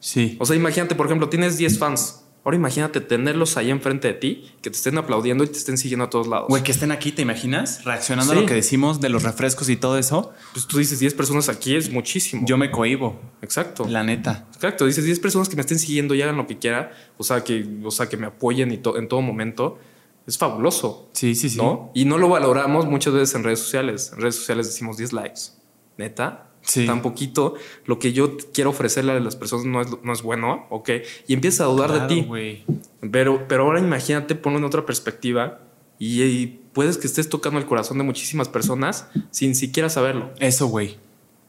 Sí. 0.00 0.36
O 0.40 0.46
sea, 0.46 0.56
imagínate, 0.56 0.94
por 0.94 1.06
ejemplo, 1.06 1.28
tienes 1.28 1.56
10 1.58 1.78
fans, 1.78 2.25
Ahora 2.46 2.58
imagínate 2.58 3.00
tenerlos 3.00 3.56
ahí 3.56 3.72
enfrente 3.72 4.06
de 4.06 4.14
ti, 4.14 4.52
que 4.62 4.70
te 4.70 4.76
estén 4.76 4.96
aplaudiendo 4.98 5.42
y 5.42 5.48
te 5.48 5.58
estén 5.58 5.76
siguiendo 5.76 6.04
a 6.04 6.10
todos 6.10 6.28
lados. 6.28 6.46
Güey, 6.46 6.62
que 6.62 6.70
estén 6.70 6.92
aquí, 6.92 7.10
¿te 7.10 7.20
imaginas? 7.22 7.84
Reaccionando 7.84 8.34
a 8.34 8.36
lo 8.36 8.46
que 8.46 8.54
decimos 8.54 9.00
de 9.00 9.08
los 9.08 9.24
refrescos 9.24 9.68
y 9.68 9.74
todo 9.74 9.98
eso. 9.98 10.32
Pues 10.52 10.68
tú 10.68 10.78
dices 10.78 11.00
10 11.00 11.14
personas 11.14 11.48
aquí 11.48 11.74
es 11.74 11.90
muchísimo. 11.90 12.46
Yo 12.46 12.56
me 12.56 12.70
cohibo. 12.70 13.20
Exacto. 13.42 13.84
La 13.88 14.04
neta. 14.04 14.46
Exacto. 14.54 14.86
Dices 14.86 15.04
10 15.04 15.18
personas 15.18 15.48
que 15.48 15.56
me 15.56 15.62
estén 15.62 15.80
siguiendo 15.80 16.14
y 16.14 16.22
hagan 16.22 16.36
lo 16.36 16.46
que 16.46 16.56
quiera. 16.56 16.92
O 17.18 17.24
sea, 17.24 17.42
que, 17.42 17.66
o 17.82 17.90
sea, 17.90 18.08
que 18.08 18.16
me 18.16 18.28
apoyen 18.28 18.70
y 18.70 18.80
en 18.96 19.08
todo 19.08 19.22
momento. 19.22 19.80
Es 20.24 20.38
fabuloso. 20.38 21.10
Sí, 21.14 21.34
sí, 21.34 21.50
sí. 21.50 21.56
¿no? 21.56 21.90
Y 21.94 22.04
no 22.04 22.16
lo 22.16 22.28
valoramos 22.28 22.86
muchas 22.86 23.12
veces 23.12 23.34
en 23.34 23.42
redes 23.42 23.58
sociales. 23.58 24.12
En 24.12 24.20
redes 24.20 24.36
sociales 24.36 24.68
decimos 24.68 24.96
10 24.98 25.14
likes. 25.14 25.40
Neta, 25.98 26.45
tan 26.74 27.02
poquito, 27.02 27.54
lo 27.84 27.98
que 27.98 28.12
yo 28.12 28.36
quiero 28.52 28.70
ofrecerle 28.70 29.12
a 29.12 29.20
las 29.20 29.36
personas 29.36 29.66
no 29.66 29.80
es, 29.80 29.88
no 30.02 30.12
es 30.12 30.22
bueno, 30.22 30.66
¿ok? 30.70 30.90
Y 31.26 31.34
empieza 31.34 31.64
a 31.64 31.66
dudar 31.68 31.92
de 31.92 32.14
ti. 32.14 32.26
Pero, 33.10 33.46
pero 33.48 33.64
ahora 33.64 33.80
imagínate, 33.80 34.34
ponlo 34.34 34.58
en 34.58 34.64
otra 34.64 34.84
perspectiva 34.84 35.60
y, 35.98 36.60
puedes 36.72 36.98
que 36.98 37.06
estés 37.06 37.30
tocando 37.30 37.58
el 37.58 37.64
corazón 37.64 37.96
de 37.96 38.04
muchísimas 38.04 38.50
personas 38.50 39.08
sin 39.30 39.54
siquiera 39.54 39.88
saberlo. 39.88 40.30
Eso, 40.40 40.66
güey. 40.66 40.98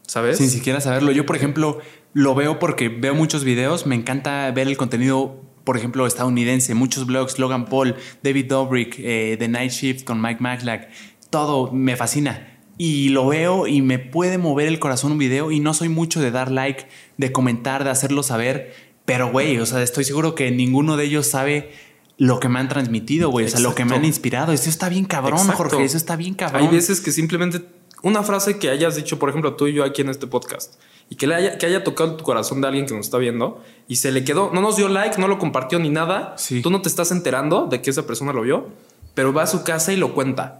¿Sabes? 0.07 0.37
Sin 0.37 0.49
siquiera 0.49 0.79
saberlo. 0.79 1.11
Yo, 1.11 1.25
por 1.25 1.35
ejemplo, 1.35 1.79
lo 2.13 2.33
veo 2.33 2.59
porque 2.59 2.87
veo 2.87 3.13
muchos 3.13 3.43
videos, 3.43 3.85
me 3.85 3.95
encanta 3.95 4.49
ver 4.51 4.67
el 4.67 4.77
contenido 4.77 5.41
por 5.65 5.75
ejemplo, 5.75 6.07
estadounidense, 6.07 6.73
muchos 6.75 7.05
blogs, 7.05 7.39
Logan 7.39 7.65
Paul, 7.65 7.97
David 8.23 8.45
Dobrik, 8.45 8.95
eh, 8.99 9.35
The 9.37 9.49
Night 9.49 9.71
Shift 9.71 10.05
con 10.05 10.21
Mike 10.21 10.39
Maclack, 10.39 10.89
todo 11.29 11.73
me 11.73 11.97
fascina 11.97 12.56
y 12.77 13.09
lo 13.09 13.27
veo 13.27 13.67
y 13.67 13.81
me 13.81 13.99
puede 13.99 14.37
mover 14.37 14.67
el 14.67 14.79
corazón 14.79 15.11
un 15.13 15.17
video 15.17 15.51
y 15.51 15.59
no 15.59 15.73
soy 15.73 15.89
mucho 15.89 16.19
de 16.19 16.31
dar 16.31 16.51
like, 16.51 16.87
de 17.17 17.31
comentar, 17.31 17.83
de 17.83 17.89
hacerlo 17.89 18.23
saber, 18.23 18.73
pero 19.05 19.31
güey, 19.31 19.57
o 19.57 19.65
sea, 19.65 19.81
estoy 19.81 20.03
seguro 20.03 20.35
que 20.35 20.51
ninguno 20.51 20.97
de 20.97 21.05
ellos 21.05 21.27
sabe 21.27 21.71
lo 22.17 22.39
que 22.39 22.49
me 22.49 22.59
han 22.59 22.67
transmitido, 22.67 23.29
güey, 23.29 23.45
o 23.45 23.49
sea, 23.49 23.59
lo 23.59 23.75
que 23.75 23.85
me 23.85 23.95
han 23.95 24.05
inspirado. 24.05 24.51
Eso 24.51 24.69
está 24.69 24.89
bien 24.89 25.05
cabrón, 25.05 25.47
Jorge, 25.47 25.83
eso 25.83 25.97
está 25.97 26.15
bien 26.15 26.33
cabrón. 26.33 26.63
Hay 26.63 26.67
veces 26.67 27.01
que 27.01 27.11
simplemente 27.11 27.61
una 28.03 28.23
frase 28.23 28.59
que 28.59 28.69
hayas 28.69 28.95
dicho, 28.95 29.17
por 29.17 29.29
ejemplo, 29.29 29.55
tú 29.55 29.67
y 29.67 29.73
yo 29.73 29.83
aquí 29.83 30.01
en 30.01 30.09
este 30.09 30.27
podcast, 30.27 30.75
y 31.09 31.15
que, 31.15 31.25
le 31.25 31.35
haya, 31.35 31.57
que 31.57 31.65
haya 31.65 31.83
tocado 31.83 32.15
tu 32.15 32.23
corazón 32.23 32.61
de 32.61 32.67
alguien 32.67 32.85
que 32.85 32.93
nos 32.93 33.05
está 33.05 33.17
viendo 33.17 33.63
y 33.87 33.95
se 33.95 34.11
le 34.11 34.23
quedó, 34.23 34.51
no 34.53 34.61
nos 34.61 34.75
dio 34.75 34.89
like, 34.89 35.19
no 35.19 35.27
lo 35.27 35.39
compartió 35.39 35.79
ni 35.79 35.89
nada, 35.89 36.35
tú 36.61 36.69
no 36.69 36.81
te 36.81 36.89
estás 36.89 37.11
enterando 37.11 37.67
de 37.67 37.81
que 37.81 37.89
esa 37.89 38.05
persona 38.05 38.33
lo 38.33 38.41
vio, 38.41 38.67
pero 39.13 39.31
va 39.33 39.43
a 39.43 39.47
su 39.47 39.63
casa 39.63 39.93
y 39.93 39.95
lo 39.95 40.13
cuenta. 40.13 40.59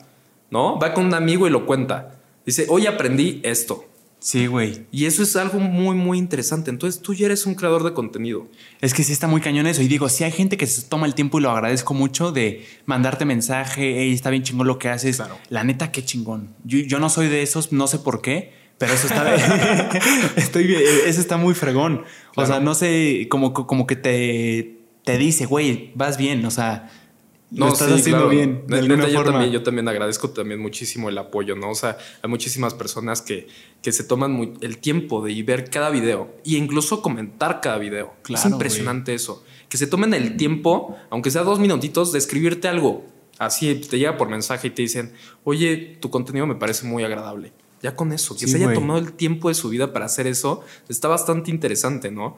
¿No? 0.50 0.80
Va 0.80 0.94
con 0.94 1.06
un 1.06 1.14
amigo 1.14 1.48
y 1.48 1.50
lo 1.50 1.66
cuenta. 1.66 2.20
Dice, 2.46 2.66
hoy 2.70 2.86
aprendí 2.88 3.42
esto. 3.44 3.86
Sí, 4.20 4.48
güey. 4.48 4.88
Y 4.92 5.06
eso 5.06 5.22
es 5.22 5.36
algo 5.36 5.60
muy, 5.60 5.96
muy 5.96 6.18
interesante. 6.18 6.72
Entonces 6.72 7.02
tú 7.02 7.14
ya 7.14 7.28
eres 7.28 7.46
un 7.46 7.54
creador 7.54 7.84
de 7.84 7.94
contenido. 7.94 8.48
Es 8.82 8.94
que 8.94 9.04
sí 9.04 9.12
está 9.12 9.28
muy 9.28 9.42
cañón 9.42 9.68
eso. 9.68 9.82
Y 9.82 9.88
digo, 9.88 10.10
si 10.10 10.24
hay 10.24 10.32
gente 10.32 10.58
que 10.58 10.66
se 10.66 10.82
toma 10.84 11.06
el 11.06 11.14
tiempo 11.14 11.38
y 11.40 11.44
lo 11.44 11.52
agradezco 11.52 11.94
mucho 11.94 12.32
de 12.32 12.66
mandarte 12.86 13.26
mensaje, 13.26 14.00
hey, 14.00 14.14
está 14.14 14.30
bien 14.30 14.44
chingón 14.44 14.66
lo 14.68 14.80
que 14.80 14.90
haces. 14.90 15.22
La 15.50 15.64
neta, 15.64 15.92
qué 15.92 16.04
chingón. 16.04 16.56
Yo, 16.64 17.00
no 17.00 17.10
soy 17.10 17.28
de 17.28 17.44
esos, 17.44 17.72
no 17.72 17.88
sé 17.88 18.00
por 18.00 18.22
qué, 18.22 18.54
pero 18.80 18.94
eso 18.94 19.08
está, 19.08 19.36
estoy, 20.36 20.74
eso 20.74 21.22
está 21.22 21.38
muy 21.38 21.54
fregón. 21.54 22.04
O 22.36 22.46
sea, 22.46 22.60
no 22.60 22.74
sé, 22.74 23.28
como, 23.30 23.54
como 23.54 23.86
que 23.86 23.96
te, 23.96 24.80
te 25.04 25.18
dice, 25.18 25.46
güey, 25.46 25.92
vas 25.94 26.18
bien. 26.18 26.44
O 26.46 26.52
sea, 26.52 26.90
no, 27.50 27.70
estás 27.70 27.92
haciendo 27.92 28.28
bien. 28.28 28.64
yo, 28.68 29.24
También, 29.24 29.52
yo 29.52 29.64
también 29.64 29.88
agradezco 29.88 30.30
también 30.32 30.60
muchísimo 30.60 31.08
el 31.10 31.18
apoyo, 31.18 31.56
¿no? 31.56 31.72
O 31.72 31.76
sea, 31.76 31.98
hay 32.22 32.30
muchísimas 32.30 32.74
personas 32.74 33.22
que, 33.22 33.48
que 33.82 33.92
se 33.92 34.04
toman 34.04 34.58
el 34.62 34.78
tiempo 34.80 35.24
de 35.24 35.42
ver 35.44 35.70
cada 35.70 35.90
video 35.90 36.36
e 36.46 36.52
incluso 36.52 37.02
comentar 37.02 37.62
cada 37.62 37.78
video. 37.78 38.14
es 38.28 38.46
impresionante 38.46 39.14
eso. 39.14 39.44
Que 39.70 39.78
se 39.78 39.88
tomen 39.88 40.14
el 40.14 40.36
tiempo, 40.38 40.98
aunque 41.10 41.32
sea 41.32 41.44
dos 41.44 41.60
minutitos, 41.60 42.12
de 42.12 42.20
escribirte 42.20 42.68
algo. 42.68 43.06
Así 43.40 43.76
te 43.76 43.98
llega 43.98 44.18
por 44.18 44.30
mensaje 44.30 44.68
y 44.68 44.72
te 44.72 44.82
dicen, 44.82 45.14
oye, 45.44 45.98
tu 46.02 46.10
contenido 46.10 46.48
me 46.48 46.56
parece 46.56 46.86
muy 46.86 47.04
agradable. 47.04 47.54
Ya 47.82 47.96
con 47.96 48.12
eso, 48.12 48.36
que 48.36 48.48
se 48.48 48.58
haya 48.58 48.74
tomado 48.74 49.00
el 49.00 49.14
tiempo 49.14 49.50
de 49.50 49.54
su 49.54 49.70
vida 49.70 49.94
para 49.94 50.06
hacer 50.08 50.26
eso, 50.26 50.64
está 50.90 51.08
bastante 51.08 51.52
interesante, 51.52 52.10
¿no? 52.10 52.38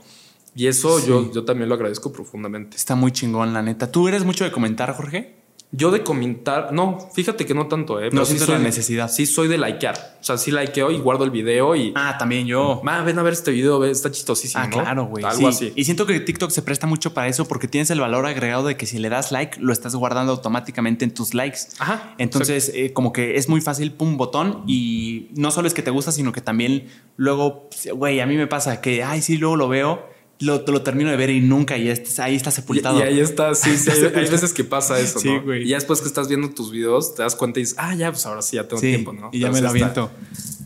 Y 0.55 0.67
eso 0.67 1.05
yo, 1.05 1.31
yo 1.31 1.45
también 1.45 1.69
lo 1.69 1.75
agradezco 1.75 2.12
profundamente. 2.12 2.75
Está 2.75 2.95
muy 2.95 3.12
chingón, 3.12 3.53
la 3.53 3.62
neta. 3.62 3.91
¿Tú 3.91 4.07
eres 4.07 4.25
mucho 4.25 4.43
de 4.43 4.51
comentar, 4.51 4.95
Jorge? 4.95 5.39
Yo 5.71 5.91
de 5.91 6.01
comentar, 6.01 6.73
no, 6.73 6.97
fíjate 7.13 7.45
que 7.45 7.53
no 7.53 7.67
tanto, 7.67 8.01
¿eh? 8.01 8.09
no 8.12 8.25
siento 8.25 8.51
la 8.51 8.57
necesidad. 8.57 9.07
Sí, 9.07 9.27
soy 9.27 9.47
de 9.47 9.59
likear. 9.59 10.17
O 10.19 10.23
sea, 10.23 10.35
sí 10.39 10.49
likeo 10.49 10.89
y 10.89 10.97
guardo 10.97 11.25
el 11.25 11.29
video 11.29 11.75
y. 11.75 11.93
Ah, 11.95 12.15
también 12.17 12.47
yo. 12.47 12.81
Ah, 12.88 13.03
ven 13.03 13.19
a 13.19 13.21
ver 13.21 13.33
este 13.33 13.51
video, 13.51 13.85
está 13.85 14.09
chistosísimo. 14.09 14.63
Ah, 14.63 14.69
claro, 14.71 15.05
güey. 15.05 15.23
Algo 15.23 15.47
así. 15.47 15.71
Y 15.75 15.85
siento 15.85 16.07
que 16.07 16.19
TikTok 16.19 16.49
se 16.49 16.63
presta 16.63 16.88
mucho 16.88 17.13
para 17.13 17.27
eso 17.27 17.47
porque 17.47 17.67
tienes 17.67 17.91
el 17.91 17.99
valor 17.99 18.25
agregado 18.25 18.65
de 18.65 18.77
que 18.77 18.88
si 18.88 18.97
le 18.97 19.09
das 19.09 19.31
like, 19.31 19.59
lo 19.62 19.71
estás 19.71 19.95
guardando 19.95 20.31
automáticamente 20.31 21.05
en 21.05 21.13
tus 21.13 21.35
likes. 21.35 21.59
Ajá. 21.77 22.15
Entonces, 22.17 22.71
eh, 22.73 22.91
como 22.91 23.13
que 23.13 23.35
es 23.35 23.47
muy 23.47 23.62
fácil, 23.62 23.91
pum, 23.91 24.17
botón. 24.17 24.63
Y 24.65 25.27
no 25.35 25.51
solo 25.51 25.67
es 25.67 25.75
que 25.75 25.83
te 25.83 25.91
gusta, 25.91 26.12
sino 26.12 26.31
que 26.31 26.41
también 26.41 26.88
luego, 27.15 27.69
güey, 27.93 28.21
a 28.21 28.25
mí 28.25 28.38
me 28.38 28.47
pasa 28.47 28.81
que, 28.81 29.03
ay, 29.03 29.21
sí, 29.21 29.38
luego 29.38 29.55
lo 29.55 29.69
veo 29.69 30.17
lo, 30.39 30.63
lo, 30.65 30.82
termino 30.82 31.10
de 31.10 31.17
ver 31.17 31.30
y 31.30 31.41
nunca 31.41 31.78
y 31.78 31.89
ahí 31.89 32.36
está 32.36 32.52
sepultado. 32.52 32.99
Y, 32.99 33.02
ahí 33.02 33.19
está, 33.19 33.54
sí, 33.56 33.78
sí 33.78 33.89
hay, 34.15 34.30
veces 34.30 34.54
que 34.54 34.63
pasa 34.63 34.99
eso, 34.99 35.19
sí, 35.19 35.30
Güey. 35.38 35.63
Y 35.63 35.69
ya 35.69 35.78
después 35.78 36.02
que 36.02 36.08
estás 36.08 36.28
viendo 36.28 36.49
tus 36.49 36.71
videos, 36.71 37.15
te 37.15 37.23
das 37.23 37.36
cuenta 37.36 37.60
y 37.60 37.63
dices, 37.63 37.75
ah, 37.78 37.93
ya, 37.95 38.12
pues 38.12 38.25
ahora 38.25 38.41
sí 38.41 38.56
ya 38.56 38.67
tengo 38.67 38.82
tiempo, 38.82 39.13
¿no? 39.13 39.30
Y 39.34 39.39
ya 39.39 39.52
me 39.52 39.62
lo 39.62 39.69
aviento. 39.69 40.10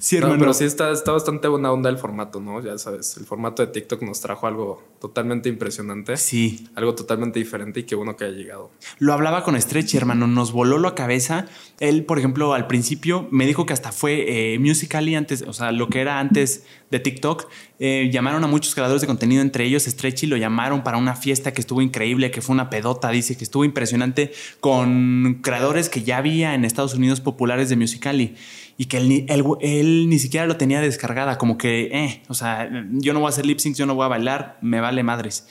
Sí, 0.04 0.18
hermano. 0.18 0.38
pero 0.38 0.54
sí 0.54 0.66
está, 0.66 0.92
está 0.92 1.14
bastante 1.14 1.48
buena 1.48 1.72
onda 1.72 1.90
el 1.90 1.98
formato, 1.98 2.42
¿no? 2.42 2.62
Ya 2.62 2.78
sabes, 2.78 3.16
el 3.16 3.24
formato 3.24 3.66
de 3.66 3.72
TikTok 3.72 4.02
nos 4.02 4.20
trajo 4.20 4.48
algo 4.48 4.84
totalmente 5.00 5.48
impresionante. 5.48 6.18
Sí. 6.18 6.68
Algo 6.76 6.94
totalmente 6.94 7.40
diferente 7.40 7.80
y 7.80 7.84
qué 7.84 7.96
bueno 7.96 8.18
que 8.18 8.26
haya 8.26 8.36
llegado. 8.36 8.70
Lo 9.00 9.14
hablaba 9.14 9.46
con 9.46 9.60
Stretch, 9.60 9.96
hermano, 9.96 10.28
nos 10.28 10.52
voló 10.52 10.78
la 10.78 10.94
cabeza. 10.94 11.46
Él, 11.80 12.04
por 12.04 12.20
ejemplo, 12.20 12.54
al 12.54 12.68
principio 12.68 13.30
me 13.32 13.46
dijo 13.46 13.66
que 13.66 13.72
hasta 13.72 13.94
fue 13.94 14.56
eh, 14.56 14.60
Musical.ly 14.60 15.16
antes, 15.16 15.42
o 15.44 15.54
sea, 15.54 15.72
lo 15.72 15.88
que 15.88 16.02
era 16.02 16.20
antes 16.20 16.66
de 16.92 17.00
TikTok. 17.00 17.48
Eh, 17.80 18.10
llamaron 18.12 18.44
a 18.44 18.48
muchos 18.48 18.76
creadores 18.76 19.02
de 19.02 19.08
contenido, 19.08 19.42
entre 19.42 19.64
ellos 19.64 19.84
Stretchy, 19.84 20.28
lo 20.28 20.36
llamaron 20.36 20.84
para 20.84 20.98
una 20.98 21.16
fiesta 21.16 21.54
que 21.54 21.62
estuvo 21.62 21.82
increíble, 21.82 22.30
que 22.30 22.42
fue 22.42 22.54
una 22.54 22.70
pedota, 22.70 23.10
dice 23.10 23.38
que 23.38 23.46
estuvo 23.46 23.64
impresionante 23.64 24.34
con 24.60 25.40
creadores 25.42 25.88
que 25.88 26.04
ya 26.04 26.18
había 26.18 26.56
en 26.56 26.66
Estados 26.66 26.94
Unidos 26.94 27.22
populares 27.22 27.70
de 27.70 27.78
Musical.ly 27.78 28.36
y 28.78 28.86
que 28.86 28.98
él, 28.98 30.10
ni 30.10 30.20
siquiera 30.20 30.46
lo 30.46 30.58
tenía 30.58 30.82
descargada, 30.82 31.38
como 31.38 31.58
que, 31.58 31.90
eh, 31.92 32.24
o 32.28 32.34
sea, 32.34 32.70
yo 32.92 33.14
no 33.14 33.20
voy 33.20 33.28
a 33.28 33.30
hacer 33.30 33.46
lip 33.46 33.60
sync, 33.60 33.76
yo 33.76 33.86
no 33.86 33.96
voy 33.96 34.06
a 34.06 34.10
bailar, 34.10 34.58
me 34.62 34.82
vale 34.82 35.04
madres. 35.04 35.48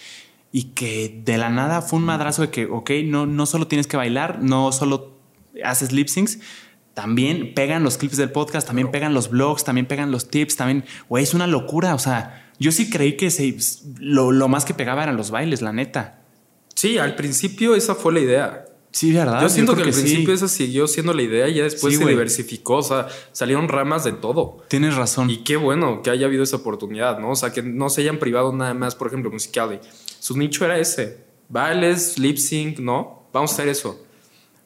Y 0.51 0.65
que 0.75 1.21
de 1.25 1.39
la 1.39 1.49
nada 1.49 1.83
fue 1.83 1.99
un 1.99 2.05
madrazo 2.05 2.43
de 2.43 2.51
que, 2.51 2.67
ok, 2.67 2.91
no, 3.05 3.27
no 3.27 3.47
solo 3.47 3.69
tienes 3.69 3.87
que 3.87 3.97
bailar, 3.97 4.43
no 4.43 4.73
solo 4.73 5.17
haces 5.65 5.93
lip 5.93 6.09
syncs, 6.09 6.41
también 6.95 7.55
pegan 7.55 7.85
los 7.85 7.97
clips 7.97 8.17
del 8.17 8.31
podcast, 8.31 8.67
también 8.67 8.91
pegan 8.91 9.15
los 9.15 9.31
blogs, 9.31 9.65
también 9.65 9.87
pegan 9.87 10.11
los 10.11 10.29
tips, 10.29 10.57
también, 10.57 10.85
güey, 11.09 11.25
es 11.25 11.33
una 11.33 11.47
locura, 11.47 11.95
o 11.95 11.99
sea, 11.99 12.51
yo 12.59 12.71
sí 12.71 12.91
creí 12.91 13.17
que 13.17 13.31
se, 13.31 13.57
lo, 13.99 14.31
lo 14.31 14.49
más 14.49 14.65
que 14.65 14.75
pegaba 14.75 15.03
eran 15.03 15.17
los 15.17 15.31
bailes, 15.31 15.63
la 15.63 15.73
neta. 15.73 16.19
Sí, 16.75 16.99
al 16.99 17.15
principio 17.15 17.75
esa 17.75 17.95
fue 17.95 18.13
la 18.13 18.21
idea. 18.21 18.65
Sí, 18.93 19.11
verdad. 19.13 19.41
Yo 19.41 19.49
siento 19.49 19.75
que 19.75 19.83
al 19.83 19.91
principio 19.91 20.35
esa 20.35 20.49
siguió 20.49 20.87
siendo 20.87 21.15
la 21.15 21.23
idea 21.23 21.49
y 21.49 21.55
ya 21.55 21.65
después 21.65 21.97
se 21.97 22.05
diversificó. 22.05 22.77
O 22.77 22.83
sea, 22.83 23.09
salieron 23.33 23.69
ramas 23.69 24.05
de 24.05 24.13
todo. 24.13 24.59
Tienes 24.69 24.97
razón. 24.97 25.31
Y 25.31 25.39
qué 25.39 25.57
bueno 25.57 26.03
que 26.03 26.11
haya 26.11 26.27
habido 26.27 26.43
esa 26.43 26.57
oportunidad, 26.57 27.19
¿no? 27.19 27.31
O 27.31 27.37
sea, 27.37 27.53
que 27.53 27.63
no 27.63 27.89
se 27.89 28.03
hayan 28.03 28.19
privado 28.19 28.53
nada 28.53 28.75
más, 28.75 28.95
por 28.95 29.09
ejemplo, 29.09 29.31
Musicali. 29.31 29.81
Su 30.19 30.37
nicho 30.37 30.65
era 30.65 30.79
ese. 30.79 31.25
Bailes, 31.49 32.19
lip 32.19 32.37
sync, 32.37 32.79
¿no? 32.79 33.25
Vamos 33.33 33.53
a 33.53 33.55
hacer 33.55 33.69
eso. 33.69 34.05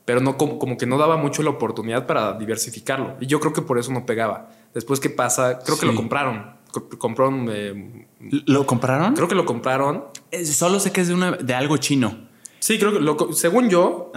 Pero 0.05 0.21
no 0.21 0.37
como, 0.37 0.59
como 0.59 0.77
que 0.77 0.87
no 0.87 0.99
daba 0.99 1.17
mucho 1.17 1.43
la 1.43 1.51
oportunidad 1.51 2.07
para 2.07 2.33
diversificarlo. 2.35 3.17
Y 3.21 3.27
yo 3.27 3.39
creo 3.39 3.53
que 3.53 3.63
por 3.63 3.79
eso 3.79 3.93
no 3.93 4.07
pegaba. 4.07 4.51
Después, 4.75 4.99
¿qué 4.99 5.11
pasa? 5.11 5.61
Creo 5.61 5.79
que 5.79 5.87
lo 5.87 5.95
compraron. 5.95 6.57
Compraron. 6.99 7.49
Eh, 7.51 8.07
¿Lo 8.21 8.67
compraron? 8.67 9.15
Creo 9.15 9.29
que 9.29 9.35
lo 9.37 9.47
compraron. 9.47 10.05
solo 10.45 10.81
sé 10.81 10.91
que 10.91 11.01
es 11.01 11.09
de, 11.09 11.15
una, 11.15 11.33
de 11.33 11.55
algo 11.55 11.77
chino. 11.77 12.26
Sí, 12.59 12.79
creo 12.79 12.93
que 12.93 13.01
lo, 13.01 13.33
según 13.33 13.69
yo, 13.69 14.13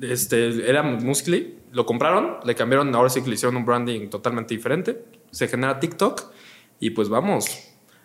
este 0.00 0.68
era 0.68 0.82
Musically, 0.82 1.58
lo 1.72 1.86
compraron, 1.86 2.38
le 2.44 2.54
cambiaron, 2.54 2.94
ahora 2.94 3.10
sí 3.10 3.22
que 3.22 3.28
le 3.28 3.34
hicieron 3.34 3.56
un 3.56 3.64
branding 3.64 4.08
totalmente 4.08 4.54
diferente. 4.54 5.04
Se 5.30 5.48
genera 5.48 5.80
TikTok 5.80 6.22
y 6.80 6.90
pues 6.90 7.08
vamos. 7.08 7.46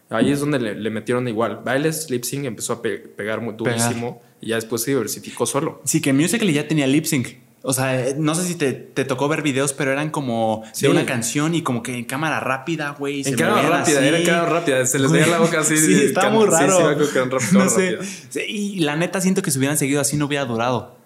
Ahí 0.09 0.31
es 0.31 0.41
donde 0.41 0.59
le, 0.59 0.89
metieron 0.89 1.27
igual. 1.27 1.61
Bailes, 1.63 2.09
lip 2.11 2.23
sync 2.23 2.45
empezó 2.45 2.73
a 2.73 2.81
pegar 2.81 3.41
muy 3.41 3.55
durísimo 3.55 4.21
y 4.41 4.47
ya 4.49 4.55
después 4.55 4.83
se 4.83 4.91
diversificó 4.91 5.45
solo. 5.45 5.81
Sí, 5.85 6.01
que 6.01 6.13
Musically 6.13 6.53
ya 6.53 6.67
tenía 6.67 6.85
lip 6.85 7.05
sync. 7.05 7.42
O 7.65 7.71
sea, 7.71 8.13
no 8.17 8.35
sé 8.35 8.43
si 8.43 8.55
te, 8.55 8.73
tocó 9.05 9.29
ver 9.29 9.41
videos, 9.41 9.71
pero 9.71 9.93
eran 9.93 10.09
como 10.09 10.63
de 10.81 10.89
una 10.89 11.05
canción 11.05 11.55
y 11.55 11.61
como 11.61 11.81
que 11.81 11.95
en 11.95 12.03
cámara 12.03 12.41
rápida, 12.41 12.93
güey. 12.99 13.25
En 13.25 13.35
cámara 13.35 13.69
rápida, 13.69 14.05
era 14.05 14.19
en 14.19 14.25
cámara 14.25 14.49
rápida. 14.49 14.85
Se 14.85 14.99
les 14.99 15.09
veía 15.09 15.27
la 15.27 15.39
boca 15.39 15.61
así. 15.61 15.77
Sí, 15.83 15.93
está 16.03 16.29
muy 16.29 16.45
raro. 16.45 16.95
no 17.53 17.69
sé. 17.69 17.99
Y 18.47 18.79
la 18.81 18.97
neta 18.97 19.21
siento 19.21 19.41
que 19.41 19.49
si 19.49 19.59
hubieran 19.59 19.77
seguido 19.77 20.01
así 20.01 20.17
no 20.17 20.25
hubiera 20.25 20.43
durado. 20.43 20.97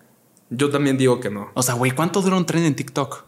Yo 0.49 0.71
también 0.71 0.97
digo 0.97 1.19
que 1.19 1.29
no. 1.29 1.51
O 1.53 1.61
sea, 1.61 1.75
güey, 1.75 1.91
¿cuánto 1.91 2.23
dura 2.23 2.37
un 2.37 2.45
tren 2.47 2.63
en 2.63 2.75
TikTok? 2.75 3.25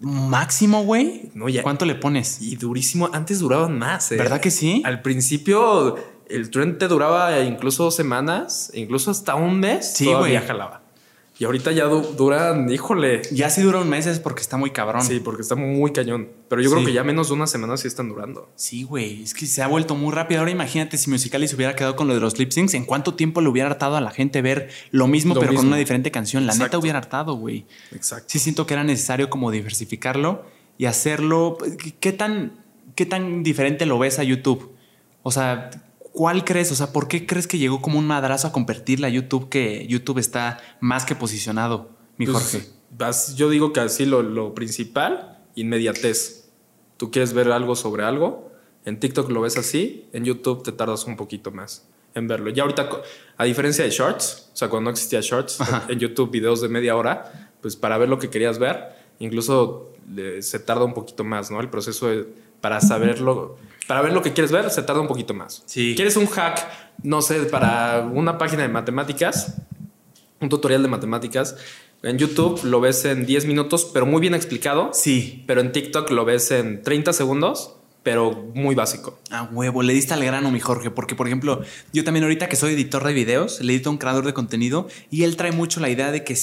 Máximo, 0.00 0.84
güey. 0.84 1.30
No, 1.34 1.50
ya. 1.50 1.62
¿Cuánto 1.62 1.84
le 1.84 1.96
pones? 1.96 2.40
Y 2.40 2.56
durísimo. 2.56 3.10
Antes 3.12 3.40
duraban 3.40 3.78
más, 3.78 4.10
¿eh? 4.10 4.16
¿Verdad 4.16 4.40
que 4.40 4.50
sí? 4.50 4.82
Al 4.86 5.02
principio 5.02 5.96
el 6.30 6.50
trend 6.50 6.78
te 6.78 6.88
duraba 6.88 7.40
incluso 7.40 7.90
semanas, 7.90 8.70
incluso 8.72 9.10
hasta 9.10 9.34
un 9.34 9.60
mes. 9.60 9.92
Sí, 9.94 10.06
güey. 10.06 10.36
jalaba. 10.38 10.81
Y 11.42 11.44
ahorita 11.44 11.72
ya 11.72 11.86
du- 11.86 12.02
duran, 12.16 12.70
híjole. 12.70 13.22
Ya 13.32 13.50
sí 13.50 13.62
dura 13.62 13.80
un 13.80 13.88
mes 13.88 14.06
es 14.06 14.20
porque 14.20 14.40
está 14.42 14.56
muy 14.56 14.70
cabrón. 14.70 15.02
Sí, 15.02 15.18
porque 15.18 15.42
está 15.42 15.56
muy 15.56 15.90
cañón. 15.92 16.28
Pero 16.48 16.62
yo 16.62 16.70
creo 16.70 16.84
que 16.84 16.92
ya 16.92 17.02
menos 17.02 17.30
de 17.30 17.34
una 17.34 17.48
semana 17.48 17.76
sí 17.76 17.88
están 17.88 18.08
durando. 18.08 18.48
Sí, 18.54 18.84
güey, 18.84 19.24
es 19.24 19.34
que 19.34 19.46
se 19.46 19.60
ha 19.60 19.66
vuelto 19.66 19.96
muy 19.96 20.12
rápido. 20.14 20.38
Ahora 20.38 20.52
imagínate 20.52 20.96
si 20.98 21.10
Musical.ly 21.10 21.48
se 21.48 21.56
hubiera 21.56 21.74
quedado 21.74 21.96
con 21.96 22.06
lo 22.06 22.14
de 22.14 22.20
los 22.20 22.38
lip 22.38 22.52
syncs, 22.52 22.74
¿en 22.74 22.84
cuánto 22.84 23.14
tiempo 23.14 23.40
le 23.40 23.48
hubiera 23.48 23.68
hartado 23.68 23.96
a 23.96 24.00
la 24.00 24.12
gente 24.12 24.40
ver 24.40 24.68
lo 24.92 25.08
mismo 25.08 25.34
Lo 25.34 25.40
pero 25.40 25.52
con 25.52 25.66
una 25.66 25.76
diferente 25.76 26.12
canción? 26.12 26.46
La 26.46 26.54
neta 26.54 26.78
hubiera 26.78 26.98
hartado, 26.98 27.34
güey. 27.34 27.66
Exacto. 27.90 28.26
Sí 28.28 28.38
siento 28.38 28.64
que 28.64 28.74
era 28.74 28.84
necesario 28.84 29.28
como 29.28 29.50
diversificarlo 29.50 30.44
y 30.78 30.84
hacerlo. 30.84 31.58
¿Qué 31.98 32.12
tan, 32.12 32.52
qué 32.94 33.04
tan 33.04 33.42
diferente 33.42 33.84
lo 33.84 33.98
ves 33.98 34.20
a 34.20 34.22
YouTube? 34.22 34.70
O 35.24 35.32
sea, 35.32 35.70
¿cuál 36.12 36.44
crees? 36.44 36.70
O 36.72 36.74
sea, 36.74 36.92
¿por 36.92 37.08
qué 37.08 37.26
crees 37.26 37.46
que 37.46 37.58
llegó 37.58 37.80
como 37.82 37.98
un 37.98 38.06
madrazo 38.06 38.46
a 38.48 38.52
convertirla 38.52 39.06
a 39.08 39.10
YouTube 39.10 39.48
que 39.48 39.86
YouTube 39.88 40.18
está 40.18 40.58
más 40.80 41.04
que 41.04 41.14
posicionado, 41.14 41.90
mi 42.18 42.26
Pues, 42.26 42.36
Jorge? 42.52 42.68
yo 43.36 43.48
digo 43.50 43.72
que 43.72 43.80
así 43.80 44.04
lo, 44.06 44.22
lo 44.22 44.54
principal, 44.54 45.38
inmediatez. 45.54 46.50
Tú 46.96 47.10
quieres 47.10 47.32
ver 47.32 47.50
algo 47.50 47.74
sobre 47.74 48.04
algo, 48.04 48.50
en 48.84 49.00
TikTok 49.00 49.30
lo 49.30 49.40
ves 49.40 49.56
así, 49.56 50.06
en 50.12 50.24
YouTube 50.24 50.62
te 50.62 50.72
tardas 50.72 51.04
un 51.06 51.16
poquito 51.16 51.50
más 51.50 51.88
en 52.14 52.28
verlo. 52.28 52.50
Ya 52.50 52.62
ahorita, 52.64 52.90
a 53.38 53.44
diferencia 53.44 53.84
de 53.84 53.90
Shorts, 53.90 54.50
o 54.52 54.56
sea, 54.56 54.68
cuando 54.68 54.90
no 54.90 54.92
existía 54.92 55.20
Shorts, 55.22 55.58
en 55.88 55.98
YouTube 55.98 56.30
videos 56.30 56.60
de 56.60 56.68
media 56.68 56.94
hora, 56.94 57.50
pues 57.62 57.74
para 57.74 57.96
ver 57.96 58.08
lo 58.10 58.18
que 58.18 58.28
querías 58.28 58.58
ver, 58.58 58.90
incluso 59.18 59.92
le- 60.12 60.42
se 60.42 60.58
tarda 60.58 60.84
un 60.84 60.92
poquito 60.94 61.24
más, 61.24 61.50
¿no? 61.50 61.60
El 61.60 61.70
proceso 61.70 62.08
de- 62.08 62.26
para 62.62 62.80
saberlo, 62.80 63.58
para 63.86 64.00
ver 64.00 64.14
lo 64.14 64.22
que 64.22 64.32
quieres 64.32 64.50
ver, 64.50 64.70
se 64.70 64.82
tarda 64.82 65.02
un 65.02 65.08
poquito 65.08 65.34
más. 65.34 65.62
Sí. 65.66 65.92
¿Quieres 65.94 66.16
un 66.16 66.26
hack, 66.26 66.66
no 67.02 67.20
sé, 67.20 67.40
para 67.42 68.08
una 68.10 68.38
página 68.38 68.62
de 68.62 68.70
matemáticas? 68.70 69.58
un 70.42 70.48
tutorial 70.48 70.82
de 70.82 70.88
matemáticas. 70.88 71.56
En 72.02 72.18
YouTube 72.18 72.62
lo 72.64 72.80
ves 72.80 73.04
en 73.04 73.24
10 73.24 73.46
minutos, 73.46 73.88
pero 73.92 74.06
muy 74.06 74.20
bien 74.20 74.34
explicado. 74.34 74.90
Sí. 74.92 75.44
Pero 75.46 75.60
en 75.60 75.72
TikTok 75.72 76.10
lo 76.10 76.24
ves 76.24 76.50
en 76.50 76.82
30 76.82 77.12
segundos, 77.12 77.76
pero 78.02 78.32
muy 78.54 78.74
básico. 78.74 79.20
A 79.30 79.44
huevo, 79.44 79.82
le 79.82 79.92
diste 79.92 80.12
al 80.12 80.24
grano, 80.24 80.50
mi 80.50 80.58
Jorge, 80.58 80.90
porque 80.90 81.14
por 81.14 81.28
ejemplo, 81.28 81.62
yo 81.92 82.02
también 82.02 82.24
ahorita 82.24 82.48
que 82.48 82.56
soy 82.56 82.74
editor 82.74 83.04
de 83.04 83.12
videos, 83.12 83.60
le 83.60 83.72
edito 83.72 83.88
a 83.88 83.92
un 83.92 83.98
creador 83.98 84.26
de 84.26 84.34
contenido 84.34 84.88
y 85.10 85.22
él 85.22 85.36
trae 85.36 85.52
mucho 85.52 85.78
la 85.78 85.88
idea 85.88 86.10
de 86.10 86.24
que 86.24 86.36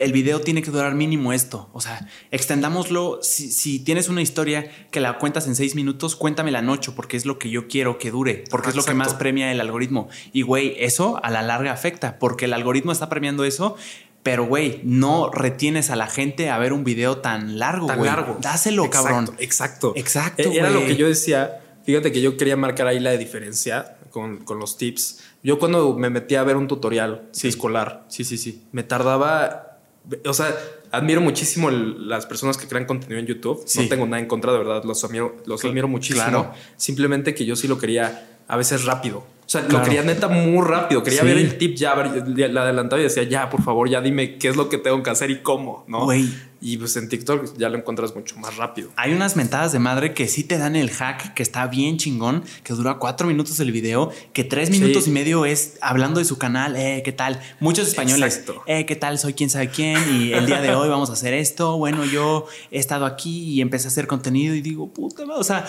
el 0.00 0.12
video 0.12 0.40
tiene 0.40 0.62
que 0.62 0.70
durar 0.72 0.94
mínimo 0.94 1.32
esto. 1.32 1.68
O 1.72 1.80
sea, 1.80 2.08
extendámoslo. 2.30 3.20
Si, 3.22 3.52
si 3.52 3.78
tienes 3.78 4.08
una 4.08 4.22
historia 4.22 4.70
que 4.90 4.98
la 5.00 5.18
cuentas 5.18 5.46
en 5.46 5.54
seis 5.54 5.74
minutos, 5.74 6.16
cuéntamela 6.16 6.58
en 6.58 6.68
ocho, 6.68 6.94
porque 6.94 7.16
es 7.16 7.26
lo 7.26 7.38
que 7.38 7.50
yo 7.50 7.68
quiero 7.68 7.98
que 7.98 8.10
dure, 8.10 8.44
porque 8.50 8.70
es 8.70 8.74
lo 8.76 8.84
que 8.84 8.94
más 8.94 9.14
premia 9.14 9.52
el 9.52 9.60
algoritmo. 9.60 10.08
Y 10.32 10.42
güey, 10.42 10.74
eso 10.78 11.20
a 11.22 11.30
la 11.30 11.42
larga 11.42 11.72
afecta, 11.72 12.18
porque 12.18 12.46
el 12.46 12.52
algoritmo 12.54 12.90
está 12.92 13.08
premiando 13.08 13.44
eso. 13.44 13.76
Pero, 14.22 14.44
güey, 14.44 14.80
no 14.84 15.30
retienes 15.30 15.88
a 15.88 15.96
la 15.96 16.06
gente 16.06 16.50
a 16.50 16.58
ver 16.58 16.74
un 16.74 16.84
video 16.84 17.18
tan 17.18 17.58
largo, 17.58 17.86
Tan 17.86 17.98
güey. 18.00 18.10
largo. 18.10 18.36
Dáselo, 18.42 18.84
Exacto, 18.84 19.08
cabrón. 19.08 19.30
Exacto. 19.38 19.92
Exacto, 19.96 20.42
Eh, 20.42 20.56
Era 20.58 20.70
güey. 20.70 20.82
lo 20.82 20.86
que 20.86 20.96
yo 20.96 21.06
decía. 21.08 21.60
Fíjate 21.84 22.12
que 22.12 22.20
yo 22.20 22.36
quería 22.36 22.54
marcar 22.56 22.86
ahí 22.86 23.00
la 23.00 23.12
diferencia 23.12 23.96
con, 24.10 24.44
con 24.44 24.58
los 24.58 24.76
tips. 24.76 25.20
Yo 25.42 25.58
cuando 25.58 25.94
me 25.96 26.10
metí 26.10 26.34
a 26.34 26.42
ver 26.42 26.56
un 26.56 26.68
tutorial 26.68 27.28
Sí. 27.32 27.48
escolar, 27.48 28.04
Sí, 28.08 28.24
sí, 28.24 28.36
sí. 28.36 28.62
me 28.72 28.82
tardaba. 28.82 29.69
O 30.26 30.32
sea, 30.34 30.54
admiro 30.90 31.20
muchísimo 31.20 31.68
el- 31.68 32.08
las 32.08 32.26
personas 32.26 32.56
que 32.56 32.66
crean 32.66 32.84
contenido 32.84 33.18
en 33.20 33.26
YouTube. 33.26 33.62
Sí. 33.66 33.82
No 33.82 33.88
tengo 33.88 34.06
nada 34.06 34.20
en 34.20 34.26
contra, 34.26 34.52
de 34.52 34.58
verdad. 34.58 34.82
Los 34.84 35.04
admiro, 35.04 35.36
los 35.46 35.64
admiro 35.64 35.88
muchísimo. 35.88 36.24
claro. 36.24 36.52
Simplemente 36.76 37.34
que 37.34 37.44
yo 37.46 37.54
sí 37.56 37.68
lo 37.68 37.78
quería 37.78 38.38
a 38.48 38.56
veces 38.56 38.84
rápido. 38.84 39.24
O 39.50 39.52
sea, 39.52 39.62
lo 39.62 39.82
quería 39.82 40.02
neta 40.02 40.28
muy 40.28 40.64
rápido. 40.64 41.02
Quería 41.02 41.22
Sí. 41.22 41.26
ver 41.26 41.36
el 41.38 41.58
tip 41.58 41.74
ya, 41.74 41.96
la 41.96 42.62
adelantaba 42.62 43.00
y 43.00 43.02
decía, 43.02 43.24
ya, 43.24 43.50
por 43.50 43.64
favor, 43.64 43.90
ya 43.90 44.00
dime 44.00 44.38
qué 44.38 44.46
es 44.46 44.54
lo 44.54 44.68
que 44.68 44.78
tengo 44.78 45.02
que 45.02 45.10
hacer 45.10 45.28
y 45.32 45.40
cómo, 45.42 45.84
¿no? 45.88 46.04
Güey. 46.04 46.28
Y 46.60 46.76
pues 46.76 46.94
en 46.96 47.08
TikTok 47.08 47.56
ya 47.58 47.68
lo 47.68 47.76
encuentras 47.76 48.14
mucho 48.14 48.36
más 48.38 48.56
rápido. 48.58 48.90
Hay 48.94 49.12
unas 49.12 49.34
mentadas 49.34 49.72
de 49.72 49.80
madre 49.80 50.14
que 50.14 50.28
sí 50.28 50.44
te 50.44 50.56
dan 50.56 50.76
el 50.76 50.88
hack, 50.90 51.34
que 51.34 51.42
está 51.42 51.66
bien 51.66 51.96
chingón, 51.96 52.44
que 52.62 52.74
dura 52.74 52.98
cuatro 52.98 53.26
minutos 53.26 53.58
el 53.58 53.72
video, 53.72 54.12
que 54.32 54.44
tres 54.44 54.68
Sí. 54.68 54.78
minutos 54.78 55.08
y 55.08 55.10
medio 55.10 55.44
es 55.44 55.78
hablando 55.80 56.20
de 56.20 56.26
su 56.26 56.38
canal, 56.38 56.76
eh, 56.76 57.02
¿qué 57.04 57.10
tal? 57.10 57.40
Muchos 57.58 57.88
españoles, 57.88 58.36
Exacto. 58.36 58.62
eh, 58.68 58.86
¿qué 58.86 58.94
tal? 58.94 59.18
Soy 59.18 59.32
quién 59.34 59.50
sabe 59.50 59.68
quién 59.70 59.98
y 60.14 60.32
el 60.32 60.46
día 60.46 60.60
de 60.60 60.76
hoy 60.76 60.88
vamos 60.88 61.10
a 61.10 61.14
hacer 61.14 61.34
esto. 61.34 61.76
Bueno, 61.76 62.04
yo 62.04 62.46
he 62.70 62.78
estado 62.78 63.04
aquí 63.04 63.48
y 63.54 63.62
empecé 63.62 63.88
a 63.88 63.90
hacer 63.90 64.06
contenido 64.06 64.54
y 64.54 64.60
digo, 64.60 64.92
puta, 64.92 65.26
madre", 65.26 65.40
o 65.40 65.44
sea, 65.44 65.66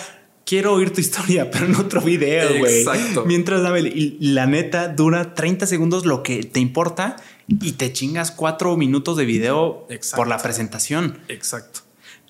quiero 0.52 0.74
oír 0.74 0.92
tu 0.92 1.00
historia, 1.00 1.50
pero 1.50 1.64
en 1.64 1.76
otro 1.76 2.02
video, 2.02 2.58
güey. 2.58 2.80
Exacto. 2.80 3.24
Mientras 3.24 3.62
dame, 3.62 3.80
y 3.80 4.18
la 4.20 4.44
neta 4.44 4.88
dura 4.88 5.32
30 5.32 5.66
segundos 5.66 6.04
lo 6.04 6.22
que 6.22 6.42
te 6.42 6.60
importa 6.60 7.16
y 7.48 7.72
te 7.72 7.90
chingas 7.94 8.30
cuatro 8.30 8.76
minutos 8.76 9.16
de 9.16 9.24
video 9.24 9.86
Exacto. 9.88 10.18
por 10.18 10.28
la 10.28 10.36
presentación. 10.36 11.20
Exacto. 11.28 11.80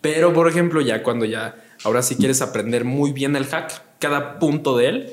Pero, 0.00 0.32
por 0.32 0.48
ejemplo, 0.48 0.80
ya 0.80 1.02
cuando 1.02 1.24
ya, 1.24 1.64
ahora 1.82 2.00
sí 2.02 2.14
quieres 2.14 2.42
aprender 2.42 2.84
muy 2.84 3.10
bien 3.10 3.34
el 3.34 3.44
hack, 3.44 3.98
cada 3.98 4.38
punto 4.38 4.76
de 4.76 4.88
él, 4.88 5.12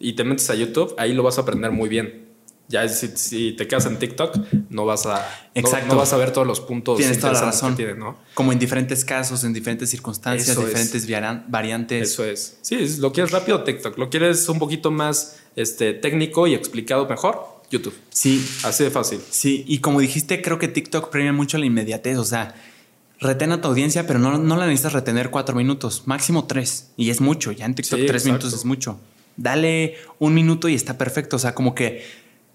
y 0.00 0.14
te 0.14 0.24
metes 0.24 0.50
a 0.50 0.56
YouTube, 0.56 0.92
ahí 0.98 1.12
lo 1.14 1.22
vas 1.22 1.38
a 1.38 1.42
aprender 1.42 1.70
muy 1.70 1.88
bien. 1.88 2.29
Ya 2.70 2.88
si, 2.88 3.08
si 3.16 3.52
te 3.52 3.66
quedas 3.66 3.84
en 3.86 3.98
TikTok, 3.98 4.36
no 4.70 4.86
vas 4.86 5.04
a, 5.04 5.14
no- 5.18 5.60
Exacto. 5.60 5.88
No, 5.88 5.96
vas 5.96 6.12
a 6.12 6.16
ver 6.16 6.32
todos 6.32 6.46
los 6.46 6.60
puntos 6.60 6.98
Tienes 6.98 7.18
toda 7.18 7.32
la 7.32 7.40
razón. 7.42 7.76
¿no? 7.98 8.16
Como 8.34 8.52
en 8.52 8.58
diferentes 8.60 9.04
casos, 9.04 9.42
en 9.42 9.52
diferentes 9.52 9.90
circunstancias, 9.90 10.48
Eso 10.48 10.60
es. 10.60 10.66
diferentes 10.68 11.06
viaran- 11.08 11.44
variantes. 11.48 12.10
Eso 12.12 12.24
es. 12.24 12.58
Sí, 12.62 12.76
es- 12.76 12.98
lo 12.98 13.12
quieres 13.12 13.32
rápido, 13.32 13.64
TikTok. 13.64 13.98
Lo 13.98 14.08
quieres 14.08 14.48
un 14.48 14.58
poquito 14.60 14.90
más 14.92 15.40
este, 15.56 15.94
técnico 15.94 16.46
y 16.46 16.54
explicado 16.54 17.06
mejor, 17.08 17.44
YouTube. 17.72 17.94
Sí, 18.10 18.48
Así 18.62 18.84
de 18.84 18.90
fácil. 18.90 19.20
sí. 19.30 19.64
Y 19.66 19.78
como 19.80 19.98
dijiste, 20.00 20.40
creo 20.40 20.58
que 20.60 20.68
TikTok 20.68 21.10
premia 21.10 21.32
mucho 21.32 21.58
la 21.58 21.66
inmediatez. 21.66 22.18
O 22.18 22.24
sea, 22.24 22.54
retén 23.18 23.50
a 23.50 23.60
tu 23.60 23.66
audiencia, 23.66 24.06
pero 24.06 24.20
no, 24.20 24.38
no 24.38 24.56
la 24.56 24.66
necesitas 24.66 24.92
retener 24.92 25.30
cuatro 25.30 25.56
minutos, 25.56 26.04
máximo 26.06 26.44
tres. 26.46 26.90
Y 26.96 27.10
es 27.10 27.20
mucho. 27.20 27.50
Ya 27.50 27.66
en 27.66 27.74
TikTok 27.74 27.98
Sí, 27.98 28.06
tres 28.06 28.22
exacto. 28.22 28.44
minutos 28.46 28.60
es 28.60 28.64
mucho. 28.64 28.98
Dale 29.36 29.96
un 30.18 30.34
minuto 30.34 30.68
y 30.68 30.74
está 30.74 30.96
perfecto. 30.98 31.36
O 31.36 31.38
sea, 31.38 31.54
como 31.54 31.74
que 31.74 32.04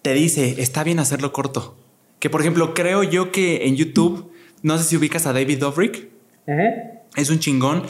te 0.06 0.14
dice, 0.14 0.62
está 0.62 0.84
bien 0.84 0.99
hacerlo 0.99 1.34
corto. 1.34 1.76
Que 2.20 2.30
por 2.30 2.39
ejemplo, 2.41 2.76
creo 2.76 3.01
yo 3.01 3.32
que 3.32 3.66
en 3.66 3.76
YouTube, 3.76 4.32
no 4.62 4.78
sé 4.78 4.84
si 4.84 4.95
ubicas 4.95 5.26
a 5.26 5.34
David 5.34 5.58
Dobrik. 5.58 6.10
Es 7.16 7.32
un 7.32 7.39
chingón. 7.39 7.82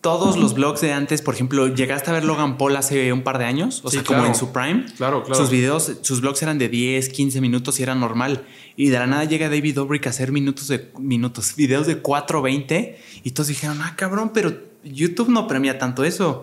Todos 0.00 0.36
los 0.36 0.54
blogs 0.54 0.80
de 0.80 0.92
antes, 0.92 1.22
por 1.22 1.34
ejemplo, 1.34 1.68
llegaste 1.72 2.10
a 2.10 2.12
ver 2.12 2.24
Logan 2.24 2.58
Paul 2.58 2.74
hace 2.76 3.12
un 3.12 3.22
par 3.22 3.38
de 3.38 3.44
años, 3.44 3.82
o 3.84 3.88
Sí, 3.88 3.98
sea, 3.98 4.04
como 4.04 4.26
en 4.26 4.34
su 4.34 4.50
prime. 4.52 4.84
Claro, 4.96 5.22
claro. 5.22 5.40
Sus 5.40 5.48
videos, 5.48 5.92
sus 6.02 6.20
blogs 6.22 6.42
eran 6.42 6.58
de 6.58 6.68
10, 6.68 7.08
15 7.10 7.40
minutos 7.40 7.78
y 7.78 7.84
era 7.84 7.94
normal. 7.94 8.44
Y 8.74 8.88
de 8.88 8.98
la 8.98 9.06
nada 9.06 9.22
llega 9.22 9.48
David 9.48 9.76
Dobrik 9.76 10.08
a 10.08 10.10
hacer 10.10 10.32
minutos 10.32 10.66
de 10.66 10.90
minutos, 10.98 11.54
videos 11.54 11.86
de 11.86 11.98
4, 11.98 12.42
20 12.42 12.98
y 13.22 13.30
todos 13.30 13.46
dijeron, 13.46 13.78
"Ah, 13.80 13.94
cabrón, 13.96 14.32
pero 14.34 14.52
YouTube 14.82 15.28
no 15.28 15.46
premia 15.46 15.78
tanto 15.78 16.02
eso. 16.02 16.42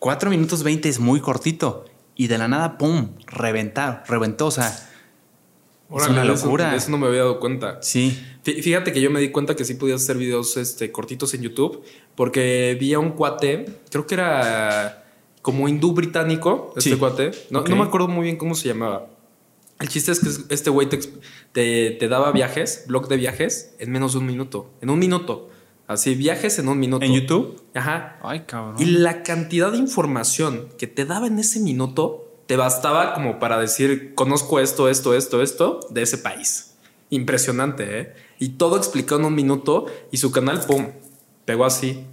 4 0.00 0.28
minutos 0.28 0.64
20 0.64 0.88
es 0.88 0.98
muy 0.98 1.20
cortito." 1.20 1.84
Y 2.20 2.26
de 2.26 2.36
la 2.36 2.48
nada, 2.48 2.76
pum, 2.76 3.12
reventar, 3.28 4.04
reventó, 4.06 4.48
o 4.48 4.50
sea, 4.50 4.68
es 4.68 4.82
Órale, 5.88 6.12
una 6.12 6.24
de 6.24 6.32
eso- 6.34 6.44
locura. 6.44 6.70
de 6.70 6.76
Eso, 6.76 6.90
no 6.90 6.98
me 6.98 7.06
había 7.06 7.20
dado 7.20 7.40
cuenta. 7.40 7.78
Sí. 7.80 8.22
Fí- 8.44 8.62
Fíjate 8.62 8.92
que 8.92 9.00
yo 9.00 9.10
me 9.10 9.20
di 9.20 9.30
cuenta 9.30 9.56
que 9.56 9.64
sí 9.64 9.72
podías 9.72 10.02
hacer 10.02 10.18
videos 10.18 10.58
este, 10.58 10.92
cortitos 10.92 11.32
en 11.32 11.40
YouTube 11.40 11.82
porque 12.14 12.76
vi 12.78 12.92
a 12.92 12.98
un 12.98 13.12
cuate, 13.12 13.64
creo 13.90 14.06
que 14.06 14.14
era 14.16 15.04
como 15.40 15.66
hindú 15.66 15.92
británico, 15.94 16.74
este 16.76 16.90
Sí. 16.90 16.96
cuate. 16.96 17.30
No, 17.48 17.62
no 17.62 17.76
me 17.76 17.84
acuerdo 17.84 18.06
muy 18.08 18.24
bien 18.24 18.36
cómo 18.36 18.54
se 18.54 18.68
llamaba. 18.68 19.06
El 19.80 19.88
chiste 19.88 20.12
es 20.12 20.20
que 20.20 20.54
este 20.54 20.68
güey 20.68 20.90
te, 20.90 20.98
te 21.98 22.06
daba 22.08 22.32
viajes, 22.32 22.84
blog 22.86 23.08
de 23.08 23.16
viajes, 23.16 23.74
en 23.78 23.90
menos 23.92 24.12
de 24.12 24.18
un 24.18 24.26
minuto. 24.26 24.68
En 24.82 24.90
un 24.90 24.98
minuto. 24.98 25.48
Así, 25.90 26.14
viajes 26.14 26.56
en 26.60 26.68
un 26.68 26.78
minuto. 26.78 27.04
¿En 27.04 27.12
YouTube? 27.12 27.60
Ajá. 27.74 28.16
Ay, 28.22 28.44
cabrón. 28.46 28.76
Y 28.78 28.84
la 28.84 29.24
cantidad 29.24 29.72
de 29.72 29.78
información 29.78 30.68
que 30.78 30.86
te 30.86 31.04
daba 31.04 31.26
en 31.26 31.36
ese 31.40 31.58
minuto 31.58 32.44
te 32.46 32.54
bastaba 32.54 33.12
como 33.12 33.40
para 33.40 33.58
decir, 33.58 34.14
conozco 34.14 34.60
esto, 34.60 34.88
esto, 34.88 35.16
esto, 35.16 35.42
esto 35.42 35.80
de 35.90 36.02
ese 36.02 36.18
país. 36.18 36.76
Impresionante, 37.08 38.00
¿eh? 38.00 38.14
Y 38.38 38.50
todo 38.50 38.76
explicado 38.76 39.20
en 39.20 39.26
un 39.26 39.34
minuto 39.34 39.86
y 40.12 40.18
su 40.18 40.30
canal, 40.30 40.60
¡pum!, 40.60 40.90
pegó 41.44 41.64
así. 41.64 42.06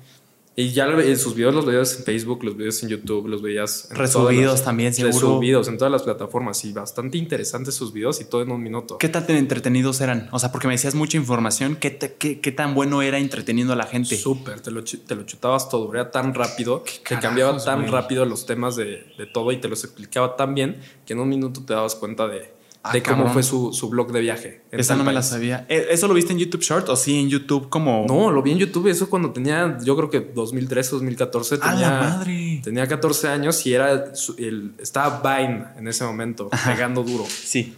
Y 0.60 0.72
ya 0.72 0.88
ve- 0.88 1.16
sus 1.18 1.36
videos 1.36 1.54
los 1.54 1.68
veías 1.68 2.00
en 2.00 2.04
Facebook, 2.04 2.44
los 2.44 2.58
veías 2.58 2.82
en 2.82 2.90
YouTube, 2.90 3.28
los 3.28 3.44
veías 3.44 3.90
en 3.92 3.96
Resubidos 3.96 4.54
las- 4.54 4.64
también, 4.66 4.92
seguro. 4.92 5.14
Resubidos 5.14 5.68
en 5.68 5.78
todas 5.78 5.92
las 5.92 6.02
plataformas 6.02 6.66
y 6.66 6.74
bastante 6.74 7.20
interesantes 7.20 7.76
sus 7.76 7.94
videos 7.94 8.20
y 8.22 8.26
todo 8.26 8.42
en 8.42 8.50
un 8.52 8.64
minuto. 8.64 8.98
¿Qué 8.98 9.08
tan 9.08 9.30
entretenidos 9.30 10.02
eran? 10.02 10.30
O 10.32 10.40
sea, 10.40 10.52
porque 10.52 10.66
me 10.68 10.74
decías 10.74 10.96
mucha 10.96 11.16
información. 11.16 11.76
¿Qué, 11.76 11.92
te- 11.92 12.16
qué, 12.16 12.40
qué 12.42 12.52
tan 12.52 12.74
bueno 12.74 13.04
era 13.04 13.20
entreteniendo 13.20 13.74
a 13.74 13.76
la 13.76 13.86
gente? 13.86 14.18
Súper, 14.18 14.60
te 14.62 14.72
lo, 14.72 14.84
te 14.84 15.14
lo 15.16 15.22
chutabas 15.28 15.70
todo, 15.70 15.94
era 15.94 16.10
tan 16.10 16.34
rápido, 16.34 16.82
que 16.84 17.04
carajos, 17.04 17.22
cambiaba 17.28 17.64
tan 17.64 17.82
güey? 17.82 17.92
rápido 17.92 18.26
los 18.26 18.48
temas 18.48 18.76
de, 18.76 19.06
de 19.16 19.26
todo 19.32 19.52
y 19.52 19.58
te 19.58 19.68
los 19.68 19.84
explicaba 19.84 20.36
tan 20.38 20.56
bien 20.56 20.78
que 21.06 21.14
en 21.14 21.20
un 21.20 21.30
minuto 21.30 21.64
te 21.64 21.76
dabas 21.76 21.94
cuenta 21.94 22.28
de, 22.28 22.52
Ah, 22.90 22.94
de 22.94 23.02
cómo 23.04 23.16
cabrón. 23.18 23.34
fue 23.34 23.44
su, 23.44 23.74
su 23.74 23.90
blog 23.90 24.12
de 24.12 24.22
viaje. 24.22 24.62
Esa 24.72 24.96
no 24.96 25.04
me 25.04 25.14
la 25.14 25.20
país. 25.22 25.30
sabía. 25.30 25.66
¿E- 25.70 25.88
¿Eso 25.92 26.08
lo 26.08 26.14
viste 26.14 26.34
en 26.34 26.40
YouTube 26.40 26.62
Short 26.62 26.88
o 26.90 26.96
sí 26.96 27.20
en 27.20 27.30
YouTube 27.30 27.70
como. 27.70 28.06
No, 28.08 28.32
lo 28.32 28.42
vi 28.42 28.52
en 28.52 28.58
YouTube, 28.58 28.88
eso 28.88 29.10
cuando 29.10 29.32
tenía, 29.32 29.78
yo 29.84 29.96
creo 29.96 30.10
que 30.10 30.20
2013, 30.22 30.92
2014. 30.92 31.56
¡A 31.56 31.60
Tenía, 31.72 31.90
la 31.92 32.00
madre! 32.00 32.62
Tenía 32.64 32.88
14 32.88 33.28
años 33.28 33.66
y 33.66 33.74
era 33.74 33.92
el, 34.38 34.74
estaba 34.80 35.22
Vine 35.22 35.66
en 35.78 35.88
ese 35.88 36.04
momento, 36.04 36.50
pegando 36.66 37.04
duro. 37.04 37.26
Sí. 37.28 37.74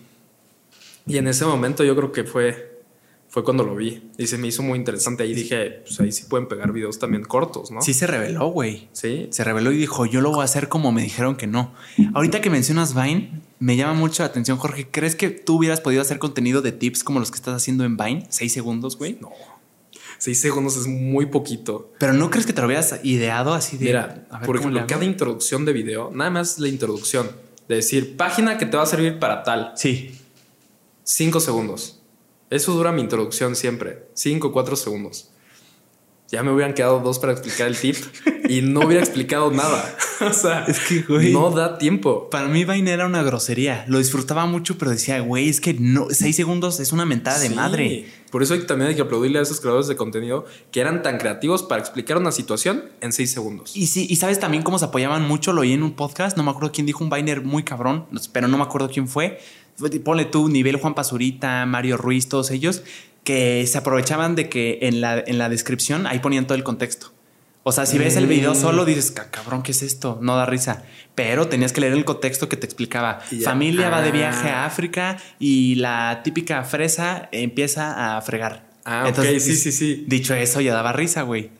Y 1.08 1.18
en 1.18 1.28
ese 1.28 1.46
momento 1.46 1.84
yo 1.84 1.96
creo 1.96 2.12
que 2.12 2.24
fue, 2.24 2.82
fue 3.30 3.44
cuando 3.44 3.64
lo 3.64 3.76
vi. 3.76 4.10
Y 4.18 4.28
se 4.28 4.38
me 4.38 4.48
hizo 4.48 4.62
muy 4.62 4.78
interesante. 4.78 5.24
Ahí 5.24 5.34
dije, 5.34 5.82
pues 5.84 6.00
ahí 6.00 6.12
sí 6.12 6.26
pueden 6.30 6.48
pegar 6.48 6.72
videos 6.72 7.00
también 7.00 7.24
cortos, 7.24 7.72
¿no? 7.72 7.82
Sí 7.82 7.94
se 7.96 8.06
reveló, 8.06 8.48
güey. 8.50 8.90
Sí. 8.92 9.28
Se 9.32 9.44
reveló 9.44 9.72
y 9.72 9.78
dijo, 9.78 10.06
yo 10.06 10.22
lo 10.22 10.30
voy 10.32 10.42
a 10.42 10.44
hacer 10.44 10.68
como 10.70 10.92
me 10.92 11.02
dijeron 11.02 11.36
que 11.36 11.48
no. 11.48 11.74
Ahorita 12.14 12.42
que 12.42 12.50
mencionas 12.52 12.94
Vine, 12.94 13.42
me 13.60 13.76
llama 13.76 13.94
mucho 13.94 14.24
la 14.24 14.28
atención, 14.28 14.58
Jorge. 14.58 14.88
¿Crees 14.90 15.16
que 15.16 15.30
tú 15.30 15.58
hubieras 15.58 15.82
podido 15.82 16.02
hacer 16.02 16.18
contenido 16.20 16.62
de 16.62 16.72
tips 16.72 17.04
como 17.04 17.20
los 17.20 17.30
que 17.32 17.36
estás 17.36 17.56
haciendo 17.56 17.84
en 17.84 17.98
Vine? 17.98 18.26
Seis 18.30 18.54
segundos, 18.54 18.98
güey. 18.98 19.18
No. 19.22 19.32
Seis 20.18 20.42
segundos 20.42 20.76
es 20.78 20.88
muy 20.88 21.28
poquito. 21.28 21.92
Pero 22.00 22.14
no 22.14 22.30
crees 22.30 22.46
que 22.46 22.54
te 22.54 22.62
lo 22.62 22.68
hubieras 22.68 23.00
ideado 23.04 23.54
así 23.54 23.78
de. 23.78 23.86
Mira, 23.86 24.28
a 24.30 24.40
ver 24.40 24.46
por 24.46 24.58
ejemplo, 24.58 24.86
cada 24.88 25.06
introducción 25.06 25.66
de 25.66 25.74
video, 25.74 26.12
nada 26.14 26.30
más 26.30 26.60
la 26.60 26.68
introducción, 26.68 27.30
de 27.68 27.76
decir 27.76 28.18
página 28.18 28.58
que 28.58 28.66
te 28.66 28.76
va 28.78 28.84
a 28.84 28.88
servir 28.88 29.20
para 29.20 29.44
tal, 29.44 29.74
Sí. 29.76 30.12
cinco 31.04 31.40
segundos. 31.40 32.02
Eso 32.50 32.74
dura 32.74 32.92
mi 32.92 33.02
introducción 33.02 33.56
siempre, 33.56 34.08
cinco, 34.14 34.52
cuatro 34.52 34.76
segundos. 34.76 35.30
Ya 36.32 36.44
me 36.44 36.52
hubieran 36.52 36.74
quedado 36.76 37.00
dos 37.00 37.18
para 37.18 37.32
explicar 37.34 37.68
el 37.68 37.76
tip 37.78 37.96
y 38.48 38.62
no 38.62 38.82
hubiera 38.82 39.02
explicado 39.04 39.52
nada. 39.52 39.96
o 40.22 40.32
sea, 40.34 40.64
Es 40.68 40.80
que, 40.80 41.02
güey. 41.02 41.34
no 41.34 41.50
da 41.50 41.78
tiempo. 41.80 42.30
Para 42.30 42.48
mí 42.48 42.66
Vine 42.66 42.92
era 42.92 43.08
una 43.08 43.24
grosería. 43.24 43.84
Lo 43.88 43.98
disfrutaba 43.98 44.46
mucho, 44.46 44.78
pero 44.78 44.92
decía, 44.92 45.20
güey, 45.22 45.50
es 45.50 45.60
que 45.60 45.74
no, 45.74 46.08
seis 46.12 46.36
segundos 46.36 46.80
es 46.80 46.92
una 46.92 47.06
mentada 47.06 47.40
de 47.40 47.50
madre. 47.50 48.06
Por 48.32 48.44
eso 48.44 48.54
hay- 48.54 48.68
también 48.68 48.90
hay 48.90 48.96
que 48.96 49.02
aplaudirle 49.02 49.40
a 49.40 49.42
esos 49.42 49.60
creadores 49.60 49.88
de 49.88 49.96
contenido 49.96 50.46
que 50.72 50.82
eran 50.82 51.02
tan 51.02 51.18
creativos 51.18 51.64
para 51.64 51.82
explicar 51.82 52.18
una 52.18 52.32
situación 52.32 52.84
en 53.02 53.12
seis 53.12 53.32
segundos. 53.32 53.76
Y 53.76 53.88
sí, 53.88 54.06
y 54.08 54.18
sabes 54.18 54.40
también 54.40 54.62
cómo 54.62 54.78
se 54.78 54.86
apoyaban 54.86 55.28
mucho, 55.28 55.52
lo 55.52 55.62
oí 55.62 55.74
en 55.74 55.82
un 55.82 55.94
podcast, 55.94 56.38
no 56.38 56.44
me 56.44 56.52
acuerdo 56.52 56.72
quién 56.72 56.86
dijo 56.86 57.04
un 57.04 57.10
Viner 57.10 57.42
muy 57.42 57.64
cabrón, 57.64 58.06
pero 58.32 58.48
no 58.48 58.56
me 58.58 58.64
acuerdo 58.64 58.88
quién 58.90 59.08
fue. 59.08 59.40
Ponle 60.04 60.26
tú, 60.26 60.50
nivel 60.50 60.76
Juan 60.76 60.94
Pazurita, 60.94 61.66
Mario 61.66 61.96
Ruiz, 61.96 62.28
todos 62.28 62.52
ellos, 62.52 62.84
que 63.24 63.66
se 63.68 63.78
aprovechaban 63.78 64.36
de 64.36 64.50
que 64.50 64.80
en 64.84 65.02
la, 65.02 65.20
en 65.26 65.38
la 65.38 65.50
descripción 65.50 66.08
ahí 66.08 66.20
ponían 66.20 66.46
todo 66.48 66.56
el 66.56 66.64
contexto. 66.64 67.12
O 67.64 67.72
sea, 67.72 67.86
si 67.86 67.98
ves 67.98 68.16
el 68.16 68.26
video 68.26 68.54
Mm. 68.54 68.56
solo 68.56 68.86
dices, 68.86 69.12
"Ca- 69.12 69.30
cabrón, 69.30 69.62
¿qué 69.62 69.72
es 69.72 69.82
esto? 69.84 70.18
No 70.22 70.36
da 70.38 70.46
risa. 70.46 70.84
Pero 71.14 71.48
tenías 71.50 71.74
que 71.74 71.82
leer 71.82 71.94
el 71.94 72.06
contexto 72.06 72.48
que 72.50 72.56
te 72.58 72.66
explicaba. 72.66 73.20
Familia 73.44 73.90
va 73.90 74.02
de 74.02 74.10
Ah. 74.10 74.14
viaje 74.14 74.50
a 74.50 74.66
África 74.66 75.18
y 75.40 75.76
la 75.76 76.22
típica 76.24 76.64
fresa 76.64 77.28
empieza 77.32 78.18
a 78.18 78.22
fregar. 78.22 78.70
Ah, 78.86 79.06
ok, 79.10 79.20
sí, 79.40 79.56
sí, 79.56 79.72
sí. 79.72 80.06
Dicho 80.08 80.34
eso, 80.34 80.62
ya 80.62 80.74
daba 80.74 80.94
risa, 80.94 81.24
güey. 81.24 81.52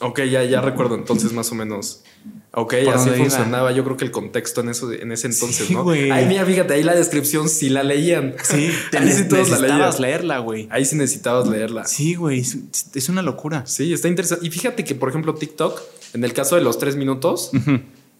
Ok, 0.00 0.20
ya, 0.24 0.44
ya 0.44 0.60
recuerdo 0.60 0.94
entonces 0.94 1.32
más 1.32 1.50
o 1.50 1.54
menos. 1.54 2.04
Ok, 2.52 2.74
¿Por 2.84 2.94
así 2.94 3.08
iba? 3.08 3.18
funcionaba. 3.18 3.70
Yo 3.72 3.84
creo 3.84 3.96
que 3.96 4.04
el 4.04 4.10
contexto 4.10 4.60
en 4.60 4.70
eso, 4.70 4.90
en 4.92 5.12
ese 5.12 5.28
entonces, 5.28 5.66
Sí, 5.68 5.72
¿no? 5.74 5.84
güey. 5.84 6.10
Ahí 6.10 6.26
mira, 6.26 6.44
fíjate, 6.44 6.74
ahí 6.74 6.82
la 6.82 6.94
descripción 6.96 7.48
sí 7.48 7.68
la 7.70 7.82
leían. 7.84 8.34
Sí, 8.42 8.70
te 8.90 8.98
ahí 8.98 9.12
sí 9.12 9.28
todos 9.28 9.48
la 9.50 9.56
necesitabas 9.58 10.00
leían. 10.00 10.10
leerla, 10.10 10.38
güey. 10.40 10.68
Ahí 10.70 10.84
sí 10.84 10.96
necesitabas 10.96 11.48
leerla. 11.48 11.84
Sí. 11.84 11.96
Sí, 11.96 12.14
güey, 12.16 12.40
es, 12.40 12.58
es 12.94 13.08
una 13.08 13.22
locura. 13.22 13.64
está 13.66 14.08
interesante. 14.08 14.44
Y 14.46 14.50
fíjate 14.50 14.84
que, 14.84 14.94
por 14.96 15.08
ejemplo, 15.08 15.34
TikTok, 15.34 15.80
en 16.14 16.24
el 16.24 16.32
caso 16.32 16.56
de 16.56 16.62
los 16.62 16.78
tres 16.78 16.96
minutos, 16.96 17.52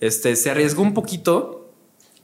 este, 0.01 0.37
se 0.37 0.49
arriesgó 0.51 0.83
un 0.83 0.95
poquito, 0.95 1.73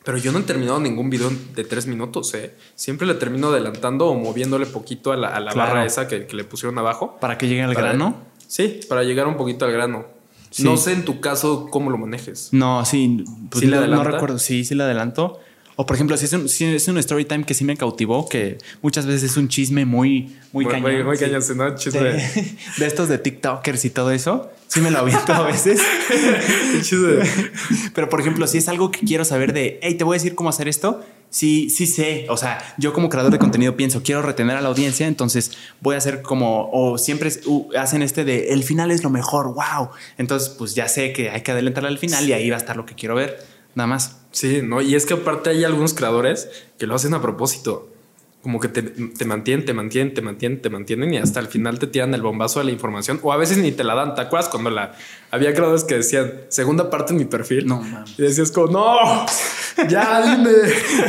pero 0.04 0.16
yo 0.16 0.30
no 0.30 0.38
he 0.38 0.42
terminado 0.42 0.78
ningún 0.78 1.10
video 1.10 1.32
de 1.56 1.64
tres 1.64 1.88
minutos, 1.88 2.32
¿eh? 2.34 2.54
Siempre 2.76 3.06
le 3.08 3.14
termino 3.14 3.48
adelantando 3.48 4.06
o 4.06 4.14
moviéndole 4.14 4.66
poquito 4.66 5.10
a 5.10 5.16
la, 5.16 5.28
a 5.34 5.40
la 5.40 5.50
Claro. 5.50 5.70
barra 5.72 5.84
esa 5.86 6.06
que, 6.06 6.26
que 6.26 6.36
le 6.36 6.44
pusieron 6.44 6.78
abajo. 6.78 7.16
Para 7.20 7.36
que 7.36 7.48
llegue 7.48 7.64
al 7.64 7.74
grano. 7.74 8.22
Sí, 8.46 8.78
para 8.88 9.02
llegar 9.02 9.26
un 9.26 9.36
poquito 9.36 9.64
al 9.64 9.72
grano. 9.72 10.06
Sí. 10.56 10.64
No 10.64 10.78
sé 10.78 10.92
en 10.92 11.04
tu 11.04 11.20
caso 11.20 11.68
cómo 11.70 11.90
lo 11.90 11.98
manejes. 11.98 12.48
No, 12.52 12.82
sí, 12.86 13.22
pues 13.50 13.62
¿Sí 13.62 13.70
no, 13.70 13.86
no 13.86 14.02
recuerdo. 14.04 14.38
Sí, 14.38 14.64
sí 14.64 14.74
le 14.74 14.84
adelanto. 14.84 15.38
O 15.78 15.84
por 15.84 15.96
ejemplo, 15.96 16.16
si 16.16 16.24
es 16.24 16.32
un, 16.32 16.48
si 16.48 16.64
es 16.64 16.88
un 16.88 16.96
story 16.96 17.26
time 17.26 17.44
que 17.44 17.52
sí 17.52 17.62
me 17.62 17.76
cautivó, 17.76 18.26
que 18.26 18.56
muchas 18.80 19.04
veces 19.04 19.24
es 19.32 19.36
un 19.36 19.48
chisme 19.48 19.84
muy, 19.84 20.34
muy, 20.52 20.64
Muy, 20.64 20.72
cañón. 20.72 20.90
muy, 20.94 21.04
muy 21.04 21.16
sí. 21.18 21.24
cañón, 21.26 21.42
¿sí, 21.42 21.52
¿no? 21.54 21.74
Chisme. 21.76 22.00
De, 22.00 22.56
de 22.78 22.86
estos 22.86 23.10
de 23.10 23.18
TikTokers 23.18 23.84
y 23.84 23.90
todo 23.90 24.10
eso. 24.12 24.50
Sí 24.68 24.80
me 24.80 24.90
lo 24.90 25.00
aviento 25.00 25.34
a 25.34 25.42
veces. 25.42 25.78
Pero 27.94 28.08
por 28.08 28.20
ejemplo, 28.22 28.46
si 28.46 28.56
es 28.58 28.68
algo 28.68 28.90
que 28.90 29.00
quiero 29.00 29.26
saber 29.26 29.52
de, 29.52 29.78
hey, 29.82 29.94
te 29.96 30.04
voy 30.04 30.14
a 30.14 30.18
decir 30.18 30.34
cómo 30.34 30.48
hacer 30.48 30.68
esto. 30.68 31.04
Sí, 31.36 31.68
sí 31.68 31.84
sé. 31.84 32.24
O 32.30 32.38
sea, 32.38 32.56
yo 32.78 32.94
como 32.94 33.10
creador 33.10 33.30
de 33.30 33.38
contenido 33.38 33.76
pienso, 33.76 34.02
quiero 34.02 34.22
retener 34.22 34.56
a 34.56 34.62
la 34.62 34.68
audiencia, 34.68 35.06
entonces 35.06 35.52
voy 35.82 35.94
a 35.94 35.98
hacer 35.98 36.22
como, 36.22 36.70
o 36.72 36.96
siempre 36.96 37.30
hacen 37.78 38.00
este 38.00 38.24
de, 38.24 38.54
el 38.54 38.64
final 38.64 38.90
es 38.90 39.04
lo 39.04 39.10
mejor, 39.10 39.48
wow. 39.52 39.90
Entonces, 40.16 40.48
pues 40.48 40.74
ya 40.74 40.88
sé 40.88 41.12
que 41.12 41.28
hay 41.28 41.42
que 41.42 41.52
adelantarle 41.52 41.90
al 41.90 41.98
final 41.98 42.26
y 42.26 42.32
ahí 42.32 42.48
va 42.48 42.56
a 42.56 42.58
estar 42.58 42.74
lo 42.74 42.86
que 42.86 42.94
quiero 42.94 43.14
ver. 43.14 43.44
Nada 43.74 43.86
más. 43.86 44.16
Sí, 44.30 44.62
¿no? 44.62 44.80
Y 44.80 44.94
es 44.94 45.04
que 45.04 45.12
aparte 45.12 45.50
hay 45.50 45.62
algunos 45.64 45.92
creadores 45.92 46.48
que 46.78 46.86
lo 46.86 46.94
hacen 46.94 47.12
a 47.12 47.20
propósito. 47.20 47.90
Como 48.46 48.60
que 48.60 48.68
te, 48.68 48.82
te 48.82 49.24
mantienen, 49.24 49.66
te 49.66 49.74
mantienen, 49.74 50.14
te 50.14 50.22
mantienen, 50.22 50.62
te 50.62 50.70
mantienen 50.70 51.12
y 51.12 51.16
hasta 51.16 51.40
el 51.40 51.48
final 51.48 51.80
te 51.80 51.88
tiran 51.88 52.14
el 52.14 52.22
bombazo 52.22 52.60
de 52.60 52.66
la 52.66 52.70
información 52.70 53.18
o 53.24 53.32
a 53.32 53.36
veces 53.36 53.58
ni 53.58 53.72
te 53.72 53.82
la 53.82 53.96
dan. 53.96 54.14
¿Te 54.14 54.20
acuerdas 54.20 54.48
cuando 54.48 54.70
la 54.70 54.94
había 55.32 55.52
creadores 55.52 55.82
que 55.82 55.96
decían 55.96 56.32
segunda 56.48 56.88
parte 56.88 57.12
en 57.12 57.18
mi 57.18 57.24
perfil? 57.24 57.66
No, 57.66 57.80
mames. 57.82 58.16
Y 58.16 58.22
decías 58.22 58.52
como, 58.52 58.68
no, 58.68 59.26
ya 59.88 60.36
dime. 60.36 60.50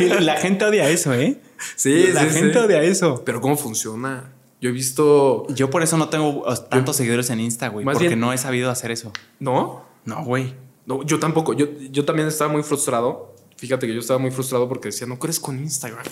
Y 0.00 0.20
la 0.24 0.34
gente 0.38 0.64
odia 0.64 0.90
eso, 0.90 1.14
¿eh? 1.14 1.38
Sí, 1.76 2.08
la 2.12 2.22
sí, 2.24 2.30
gente 2.40 2.54
sí. 2.54 2.58
odia 2.58 2.82
eso. 2.82 3.22
Pero 3.24 3.40
¿cómo 3.40 3.56
funciona? 3.56 4.32
Yo 4.60 4.70
he 4.70 4.72
visto... 4.72 5.46
Yo 5.54 5.70
por 5.70 5.84
eso 5.84 5.96
no 5.96 6.08
tengo 6.08 6.42
tantos 6.68 6.96
seguidores 6.96 7.30
en 7.30 7.38
Insta, 7.38 7.68
güey. 7.68 7.86
Más 7.86 7.92
Porque 7.92 8.08
bien- 8.08 8.18
no 8.18 8.32
he 8.32 8.38
sabido 8.38 8.68
hacer 8.68 8.90
eso. 8.90 9.12
¿No? 9.38 9.84
No, 10.04 10.24
güey. 10.24 10.54
No, 10.86 11.04
yo 11.04 11.20
tampoco. 11.20 11.52
Yo, 11.52 11.66
yo 11.92 12.04
también 12.04 12.26
estaba 12.26 12.50
muy 12.50 12.64
frustrado. 12.64 13.32
Fíjate 13.58 13.86
que 13.86 13.94
yo 13.94 14.00
estaba 14.00 14.18
muy 14.18 14.32
frustrado 14.32 14.68
porque 14.68 14.88
decía, 14.88 15.06
no 15.06 15.20
crees 15.20 15.38
con 15.38 15.56
Instagram. 15.56 16.02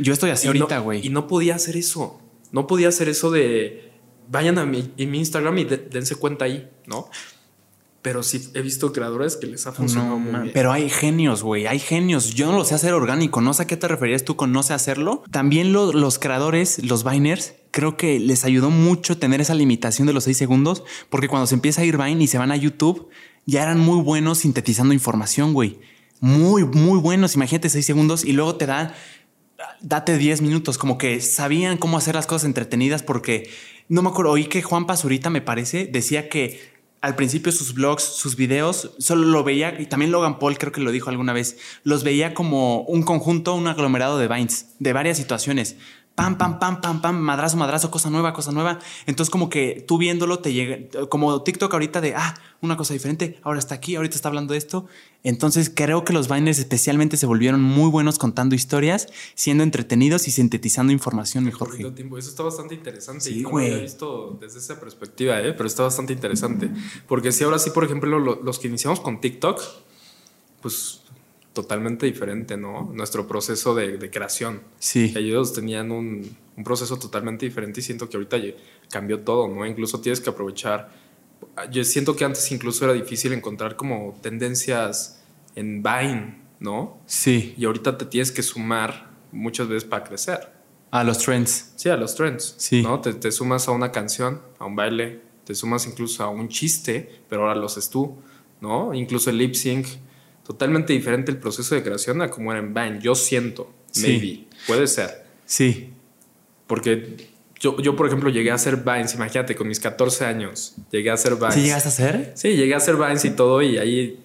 Yo 0.00 0.12
estoy 0.12 0.30
así 0.30 0.46
Y 0.46 0.48
ahorita, 0.48 0.78
güey. 0.78 1.06
Y 1.06 1.10
no 1.10 1.26
podía 1.26 1.54
hacer 1.56 1.76
eso. 1.76 2.20
No 2.50 2.66
podía 2.66 2.88
hacer 2.88 3.08
eso 3.08 3.30
de 3.30 3.92
vayan 4.28 4.58
a 4.58 4.64
mi, 4.66 4.92
en 4.96 5.10
mi 5.10 5.18
Instagram 5.18 5.58
y 5.58 5.64
de- 5.64 5.76
dense 5.78 6.14
cuenta 6.16 6.44
ahí, 6.46 6.68
¿no? 6.86 7.08
Pero 8.02 8.24
sí 8.24 8.50
he 8.54 8.62
visto 8.62 8.92
creadores 8.92 9.36
que 9.36 9.46
les 9.46 9.64
ha 9.68 9.72
funcionado 9.72 10.10
No, 10.14 10.18
muy 10.18 10.32
man, 10.32 10.42
bien. 10.42 10.54
pero 10.54 10.72
hay 10.72 10.90
genios, 10.90 11.42
güey, 11.44 11.66
hay 11.68 11.78
genios. 11.78 12.34
Yo 12.34 12.50
no 12.50 12.58
lo 12.58 12.64
sé 12.64 12.74
hacer 12.74 12.94
orgánico, 12.94 13.40
no 13.40 13.54
sé 13.54 13.62
a 13.62 13.66
qué 13.68 13.76
te 13.76 13.86
referías 13.86 14.24
tú 14.24 14.34
con 14.34 14.50
no 14.50 14.64
sé 14.64 14.74
hacerlo. 14.74 15.22
También 15.30 15.72
lo- 15.72 15.92
los 15.92 16.18
creadores, 16.18 16.82
los 16.82 17.04
Viners, 17.08 17.54
creo 17.70 17.96
que 17.96 18.18
les 18.18 18.44
ayudó 18.44 18.70
mucho 18.70 19.18
tener 19.18 19.40
esa 19.40 19.54
limitación 19.54 20.08
de 20.08 20.14
los 20.14 20.24
seis 20.24 20.36
segundos, 20.36 20.82
porque 21.10 21.28
cuando 21.28 21.46
se 21.46 21.54
empieza 21.54 21.82
a 21.82 21.84
ir 21.84 21.96
Vine 21.96 22.24
y 22.24 22.26
se 22.26 22.38
van 22.38 22.50
a 22.50 22.56
YouTube, 22.56 23.08
ya 23.46 23.62
eran 23.62 23.78
muy 23.78 24.00
buenos 24.02 24.38
sintetizando 24.38 24.92
información, 24.94 25.52
güey. 25.52 25.78
Muy, 26.18 26.64
muy 26.64 26.98
buenos. 26.98 27.36
Imagínate 27.36 27.68
seis 27.68 27.86
segundos 27.86 28.24
y 28.24 28.32
luego 28.32 28.56
te 28.56 28.66
dan 28.66 28.92
date 29.80 30.18
10 30.18 30.42
minutos, 30.42 30.78
como 30.78 30.98
que 30.98 31.20
sabían 31.20 31.78
cómo 31.78 31.98
hacer 31.98 32.14
las 32.14 32.26
cosas 32.26 32.46
entretenidas 32.46 33.02
porque 33.02 33.50
no 33.88 34.02
me 34.02 34.08
acuerdo, 34.10 34.32
oí 34.32 34.46
que 34.46 34.62
Juan 34.62 34.86
Pazurita 34.86 35.30
me 35.30 35.40
parece, 35.40 35.86
decía 35.86 36.28
que 36.28 36.72
al 37.02 37.16
principio 37.16 37.50
sus 37.50 37.74
blogs, 37.74 38.04
sus 38.04 38.36
videos, 38.36 38.92
solo 38.98 39.26
lo 39.26 39.42
veía, 39.42 39.80
y 39.80 39.86
también 39.86 40.12
Logan 40.12 40.38
Paul 40.38 40.56
creo 40.56 40.70
que 40.70 40.80
lo 40.80 40.92
dijo 40.92 41.10
alguna 41.10 41.32
vez, 41.32 41.58
los 41.82 42.04
veía 42.04 42.32
como 42.32 42.82
un 42.82 43.02
conjunto, 43.02 43.54
un 43.54 43.66
aglomerado 43.66 44.18
de 44.18 44.28
vines, 44.28 44.76
de 44.78 44.92
varias 44.92 45.16
situaciones. 45.16 45.76
Pam, 46.14 46.36
pam, 46.36 46.58
pam, 46.58 46.80
pam, 46.82 47.00
pam, 47.00 47.18
madrazo, 47.18 47.56
madrazo, 47.56 47.90
cosa 47.90 48.10
nueva, 48.10 48.34
cosa 48.34 48.52
nueva. 48.52 48.78
Entonces, 49.06 49.30
como 49.30 49.48
que 49.48 49.82
tú 49.88 49.96
viéndolo 49.96 50.40
te 50.40 50.52
llega, 50.52 50.76
como 51.08 51.42
TikTok 51.42 51.72
ahorita 51.72 52.02
de, 52.02 52.14
ah, 52.14 52.34
una 52.60 52.76
cosa 52.76 52.92
diferente, 52.92 53.40
ahora 53.42 53.58
está 53.58 53.74
aquí, 53.76 53.96
ahorita 53.96 54.14
está 54.14 54.28
hablando 54.28 54.52
de 54.52 54.58
esto. 54.58 54.86
Entonces, 55.24 55.72
creo 55.74 56.04
que 56.04 56.12
los 56.12 56.28
Viners 56.28 56.58
especialmente 56.58 57.16
se 57.16 57.24
volvieron 57.24 57.62
muy 57.62 57.88
buenos 57.90 58.18
contando 58.18 58.54
historias, 58.54 59.06
siendo 59.34 59.64
entretenidos 59.64 60.28
y 60.28 60.32
sintetizando 60.32 60.92
información, 60.92 61.44
mi 61.44 61.50
Jorge. 61.50 61.90
Tiempo. 61.92 62.18
Eso 62.18 62.28
está 62.28 62.42
bastante 62.42 62.74
interesante. 62.74 63.24
Sí, 63.24 63.38
y 63.38 63.42
no 63.42 63.48
lo 63.48 63.50
güey. 63.52 63.70
había 63.70 63.82
visto 63.82 64.36
desde 64.38 64.58
esa 64.58 64.78
perspectiva, 64.78 65.40
¿eh? 65.40 65.54
pero 65.54 65.66
está 65.66 65.84
bastante 65.84 66.12
interesante. 66.12 66.70
Porque 67.08 67.32
si 67.32 67.42
ahora 67.44 67.58
sí, 67.58 67.70
por 67.70 67.84
ejemplo, 67.84 68.18
lo- 68.18 68.40
los 68.42 68.58
que 68.58 68.68
iniciamos 68.68 69.00
con 69.00 69.20
TikTok, 69.20 69.60
pues 70.60 71.00
totalmente 71.52 72.06
diferente, 72.06 72.56
¿no? 72.56 72.90
Nuestro 72.94 73.26
proceso 73.26 73.74
de, 73.74 73.98
de 73.98 74.10
creación. 74.10 74.62
Sí. 74.78 75.12
Ellos 75.16 75.52
tenían 75.52 75.90
un, 75.90 76.36
un 76.56 76.64
proceso 76.64 76.98
totalmente 76.98 77.46
diferente 77.46 77.80
y 77.80 77.82
siento 77.82 78.08
que 78.08 78.16
ahorita 78.16 78.38
cambió 78.90 79.20
todo, 79.20 79.48
¿no? 79.48 79.66
Incluso 79.66 80.00
tienes 80.00 80.20
que 80.20 80.30
aprovechar. 80.30 80.90
Yo 81.70 81.84
siento 81.84 82.16
que 82.16 82.24
antes 82.24 82.50
incluso 82.52 82.84
era 82.84 82.94
difícil 82.94 83.32
encontrar 83.32 83.76
como 83.76 84.18
tendencias 84.22 85.22
en 85.54 85.82
Vine, 85.82 86.38
¿no? 86.60 86.98
Sí. 87.06 87.54
Y 87.58 87.64
ahorita 87.64 87.98
te 87.98 88.06
tienes 88.06 88.32
que 88.32 88.42
sumar 88.42 89.10
muchas 89.32 89.68
veces 89.68 89.84
para 89.84 90.04
crecer. 90.04 90.52
A 90.90 91.04
los 91.04 91.18
trends. 91.18 91.72
Sí, 91.76 91.88
a 91.88 91.96
los 91.96 92.14
trends. 92.14 92.54
Sí. 92.58 92.82
¿no? 92.82 93.00
Te, 93.00 93.14
te 93.14 93.32
sumas 93.32 93.66
a 93.66 93.72
una 93.72 93.90
canción, 93.90 94.40
a 94.58 94.66
un 94.66 94.76
baile, 94.76 95.22
te 95.44 95.54
sumas 95.54 95.86
incluso 95.86 96.22
a 96.22 96.28
un 96.28 96.48
chiste, 96.48 97.22
pero 97.28 97.42
ahora 97.42 97.54
lo 97.58 97.66
haces 97.66 97.88
tú, 97.88 98.16
¿no? 98.60 98.94
Incluso 98.94 99.30
el 99.30 99.38
lip 99.38 99.54
sync. 99.54 99.86
Totalmente 100.46 100.92
diferente 100.92 101.30
el 101.30 101.38
proceso 101.38 101.74
de 101.74 101.82
creación 101.82 102.20
a 102.22 102.30
como 102.30 102.52
era 102.52 102.60
en 102.60 102.74
Vine. 102.74 103.00
Yo 103.00 103.14
siento. 103.14 103.72
Maybe. 104.00 104.46
Puede 104.66 104.86
ser. 104.86 105.24
Sí. 105.46 105.92
Porque 106.66 107.28
yo, 107.60 107.78
yo, 107.78 107.94
por 107.94 108.06
ejemplo, 108.06 108.28
llegué 108.30 108.50
a 108.50 108.54
hacer 108.54 108.78
Vines, 108.78 109.14
imagínate, 109.14 109.54
con 109.54 109.68
mis 109.68 109.78
14 109.78 110.24
años, 110.24 110.74
llegué 110.90 111.10
a 111.10 111.14
hacer 111.14 111.36
Vines. 111.36 111.54
¿Sí 111.54 111.60
llegaste 111.62 111.88
a 111.88 111.92
hacer? 111.92 112.32
Sí, 112.34 112.56
llegué 112.56 112.74
a 112.74 112.78
hacer 112.78 112.96
Vines 112.96 113.24
y 113.24 113.30
todo 113.30 113.62
y 113.62 113.78
ahí 113.78 114.18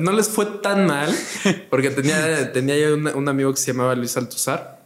no 0.00 0.12
les 0.12 0.28
fue 0.28 0.46
tan 0.62 0.86
mal 0.86 1.14
porque 1.70 1.90
tenía, 1.90 2.52
tenía 2.52 2.92
un, 2.94 3.06
un, 3.06 3.28
amigo 3.28 3.52
que 3.52 3.60
se 3.60 3.72
llamaba 3.72 3.94
Luis 3.94 4.16
Altuzar. 4.16 4.82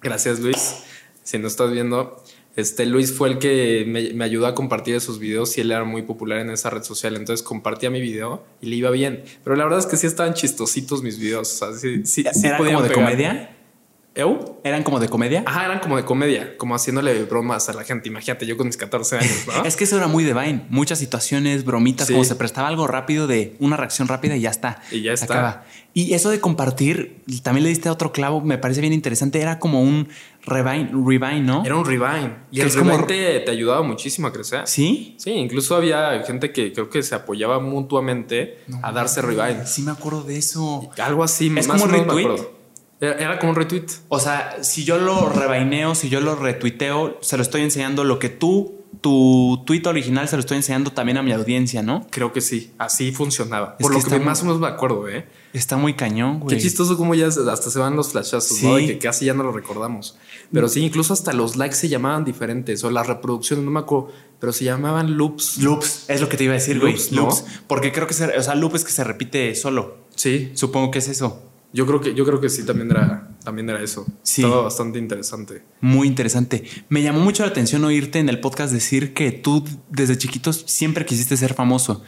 Gracias, 0.00 0.40
Luis. 0.40 0.76
Si 1.22 1.38
no 1.38 1.48
estás 1.48 1.70
viendo, 1.72 2.22
este 2.56 2.84
Luis 2.86 3.12
fue 3.12 3.28
el 3.28 3.38
que 3.38 3.84
me, 3.86 4.12
me, 4.12 4.24
ayudó 4.24 4.46
a 4.46 4.54
compartir 4.54 4.94
esos 4.94 5.18
videos 5.18 5.56
y 5.56 5.60
él 5.60 5.70
era 5.70 5.84
muy 5.84 6.02
popular 6.02 6.40
en 6.40 6.50
esa 6.50 6.70
red 6.70 6.82
social. 6.82 7.16
Entonces 7.16 7.44
compartía 7.44 7.90
mi 7.90 8.00
video 8.00 8.44
y 8.60 8.66
le 8.66 8.76
iba 8.76 8.90
bien. 8.90 9.22
Pero 9.44 9.56
la 9.56 9.64
verdad 9.64 9.78
es 9.78 9.86
que 9.86 9.96
sí 9.96 10.06
estaban 10.06 10.34
chistositos 10.34 11.02
mis 11.02 11.18
videos. 11.18 11.52
O 11.52 11.56
sea, 11.66 11.78
sí, 11.78 12.04
sí, 12.04 12.24
¿Era 12.42 12.58
como 12.58 12.82
de 12.82 12.92
comedia? 12.92 13.56
¿Eu? 14.12 14.58
¿Eran 14.64 14.82
como 14.82 14.98
de 14.98 15.08
comedia? 15.08 15.44
Ajá, 15.46 15.66
eran 15.66 15.78
como 15.78 15.96
de 15.96 16.04
comedia, 16.04 16.56
como 16.56 16.74
haciéndole 16.74 17.22
bromas 17.24 17.68
a 17.68 17.74
la 17.74 17.84
gente. 17.84 18.08
Imagínate, 18.08 18.44
yo 18.44 18.56
con 18.56 18.66
mis 18.66 18.76
14 18.76 19.18
años, 19.18 19.46
¿no? 19.46 19.64
es 19.64 19.76
que 19.76 19.84
eso 19.84 19.96
era 19.96 20.08
muy 20.08 20.24
de 20.24 20.34
Vine. 20.34 20.66
Muchas 20.68 20.98
situaciones, 20.98 21.64
bromitas, 21.64 22.10
como 22.10 22.24
se 22.24 22.34
prestaba 22.34 22.66
algo 22.66 22.88
rápido 22.88 23.28
de 23.28 23.54
una 23.60 23.76
reacción 23.76 24.08
rápida 24.08 24.36
y 24.36 24.40
ya 24.40 24.50
está. 24.50 24.82
Y 24.90 25.02
ya 25.02 25.12
está. 25.12 25.26
Acaba. 25.26 25.64
Y 25.94 26.14
eso 26.14 26.30
de 26.30 26.40
compartir, 26.40 27.22
también 27.42 27.62
le 27.62 27.68
diste 27.68 27.88
otro 27.88 28.10
clavo, 28.10 28.40
me 28.40 28.58
parece 28.58 28.80
bien 28.80 28.92
interesante. 28.92 29.40
Era 29.40 29.60
como 29.60 29.80
un 29.80 30.08
revine, 30.42 30.90
revine 30.92 31.40
¿no? 31.40 31.64
Era 31.64 31.76
un 31.76 31.84
revine. 31.84 32.36
Y 32.50 32.60
el 32.60 32.66
es 32.68 32.74
revine 32.74 32.92
como... 32.96 33.06
te, 33.06 33.40
te, 33.40 33.50
ayudaba 33.50 33.82
muchísimo 33.82 34.28
a 34.28 34.32
crecer. 34.32 34.62
¿Sí? 34.66 35.16
Sí, 35.18 35.30
incluso 35.32 35.76
había 35.76 36.22
gente 36.24 36.52
que 36.52 36.72
creo 36.72 36.88
que 36.88 37.02
se 37.02 37.14
apoyaba 37.14 37.60
mutuamente 37.60 38.60
no, 38.66 38.80
a 38.82 38.92
darse 38.92 39.22
revine. 39.22 39.66
Sí, 39.66 39.82
me 39.82 39.92
acuerdo 39.92 40.22
de 40.22 40.38
eso. 40.38 40.90
Algo 40.98 41.24
así, 41.24 41.52
es 41.56 41.66
más 41.66 41.80
como 41.80 41.92
o 41.92 41.98
un 41.98 42.04
retweet. 42.04 42.59
Era 43.00 43.38
como 43.38 43.50
un 43.50 43.56
retweet. 43.56 43.86
O 44.08 44.20
sea, 44.20 44.62
si 44.62 44.84
yo 44.84 44.98
lo 44.98 45.30
rebaineo, 45.30 45.94
si 45.94 46.10
yo 46.10 46.20
lo 46.20 46.36
retuiteo, 46.36 47.18
se 47.22 47.36
lo 47.36 47.42
estoy 47.42 47.62
enseñando 47.62 48.04
lo 48.04 48.18
que 48.18 48.28
tú, 48.28 48.80
tu 49.00 49.62
tweet 49.64 49.82
original, 49.86 50.28
se 50.28 50.36
lo 50.36 50.40
estoy 50.40 50.58
enseñando 50.58 50.92
también 50.92 51.16
a 51.16 51.22
mi 51.22 51.32
audiencia, 51.32 51.82
¿no? 51.82 52.06
Creo 52.10 52.34
que 52.34 52.42
sí. 52.42 52.72
Así 52.76 53.12
funcionaba. 53.12 53.78
Por 53.78 53.94
lo 53.94 54.02
que, 54.02 54.20
más 54.20 54.42
o 54.42 54.44
menos 54.44 54.60
me 54.60 54.66
acuerdo, 54.66 55.08
¿eh? 55.08 55.26
Está 55.54 55.78
muy 55.78 55.94
cañón, 55.94 56.40
güey. 56.40 56.56
Qué 56.56 56.62
chistoso 56.62 56.98
como 56.98 57.14
ya 57.14 57.26
hasta 57.28 57.70
se 57.70 57.78
van 57.78 57.96
los 57.96 58.12
flashazos, 58.12 58.62
¿no? 58.62 58.76
De 58.76 58.86
que 58.86 58.98
casi 58.98 59.24
ya 59.24 59.32
no 59.32 59.44
lo 59.44 59.52
recordamos. 59.52 60.18
Pero 60.52 60.68
sí, 60.68 60.80
incluso 60.80 61.14
hasta 61.14 61.32
los 61.32 61.56
likes 61.56 61.76
se 61.76 61.88
llamaban 61.88 62.24
diferentes. 62.24 62.84
O 62.84 62.90
las 62.90 63.06
reproducciones, 63.06 63.64
no 63.64 63.70
me 63.70 63.80
acuerdo. 63.80 64.12
Pero 64.38 64.52
se 64.52 64.64
llamaban 64.64 65.16
loops. 65.16 65.58
Loops, 65.58 66.04
es 66.08 66.20
lo 66.20 66.28
que 66.28 66.36
te 66.36 66.44
iba 66.44 66.52
a 66.52 66.56
decir, 66.56 66.78
güey. 66.78 66.92
Loops, 66.92 67.12
¿no? 67.12 67.22
Loops. 67.22 67.44
Porque 67.66 67.92
creo 67.92 68.06
que 68.06 68.14
se, 68.14 68.26
o 68.26 68.42
sea, 68.42 68.54
loop 68.54 68.76
es 68.76 68.84
que 68.84 68.92
se 68.92 69.04
repite 69.04 69.54
solo. 69.54 69.96
Sí. 70.14 70.52
Supongo 70.54 70.90
que 70.90 70.98
es 70.98 71.08
eso. 71.08 71.49
Yo 71.72 71.86
creo 71.86 72.00
que, 72.00 72.14
yo 72.14 72.24
creo 72.24 72.40
que 72.40 72.48
sí, 72.48 72.64
también 72.64 72.90
era, 72.90 73.28
también 73.44 73.70
era 73.70 73.80
eso. 73.82 74.06
Sí. 74.22 74.42
Estaba 74.42 74.62
bastante 74.62 74.98
interesante. 74.98 75.62
Muy 75.80 76.08
interesante. 76.08 76.64
Me 76.88 77.02
llamó 77.02 77.20
mucho 77.20 77.44
la 77.44 77.50
atención 77.50 77.84
oírte 77.84 78.18
en 78.18 78.28
el 78.28 78.40
podcast 78.40 78.72
decir 78.72 79.14
que 79.14 79.30
tú 79.30 79.64
desde 79.88 80.18
chiquitos 80.18 80.64
siempre 80.66 81.06
quisiste 81.06 81.36
ser 81.36 81.54
famoso. 81.54 82.02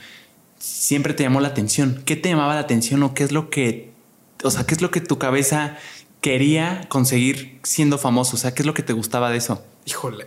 Siempre 0.59 1.15
te 1.15 1.23
llamó 1.23 1.41
la 1.41 1.49
atención. 1.49 2.03
¿Qué 2.05 2.17
te 2.17 2.29
llamaba 2.29 2.55
la 2.55 2.61
atención 2.61 3.03
o 3.05 3.15
qué 3.15 3.23
es 3.23 3.31
lo 3.31 3.51
que, 3.51 3.93
o 4.43 4.51
sea, 4.51 4.65
qué 4.65 4.75
es 4.75 4.83
lo 4.83 4.91
que 4.91 5.01
tu 5.01 5.19
cabeza 5.19 5.77
quería 6.21 6.89
conseguir 6.89 7.61
siendo 7.63 7.99
famoso? 7.99 8.35
O 8.35 8.39
sea, 8.39 8.55
¿qué 8.55 8.63
es 8.63 8.67
lo 8.67 8.75
que 8.75 8.83
te 8.83 8.93
gustaba 8.93 9.31
de 9.31 9.39
eso? 9.39 9.65
Híjole. 9.87 10.27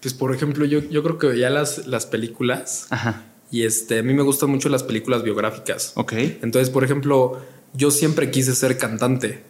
Pues 0.00 0.14
por 0.14 0.34
ejemplo, 0.34 0.64
yo, 0.64 0.80
yo 0.80 1.02
creo 1.04 1.18
que 1.18 1.28
veía 1.28 1.48
las, 1.48 1.86
las 1.86 2.06
películas. 2.06 2.88
Ajá. 2.90 3.24
Y 3.50 3.62
este, 3.62 4.00
a 4.00 4.02
mí 4.02 4.14
me 4.14 4.22
gustan 4.22 4.50
mucho 4.50 4.68
las 4.68 4.82
películas 4.82 5.22
biográficas. 5.22 5.92
Ok. 5.94 6.12
Entonces, 6.42 6.70
por 6.70 6.82
ejemplo, 6.82 7.40
yo 7.74 7.90
siempre 7.90 8.30
quise 8.30 8.54
ser 8.54 8.78
cantante, 8.78 9.42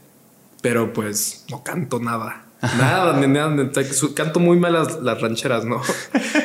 pero 0.63 0.93
pues 0.93 1.45
no 1.51 1.63
canto 1.63 2.01
nada. 2.01 2.47
Nada, 2.79 3.21
ni 3.21 3.27
nada, 3.27 3.71
canto 4.15 4.41
muy 4.41 4.59
mal 4.59 4.73
las, 4.73 5.01
las 5.03 5.21
rancheras, 5.21 5.65
¿no? 5.67 5.83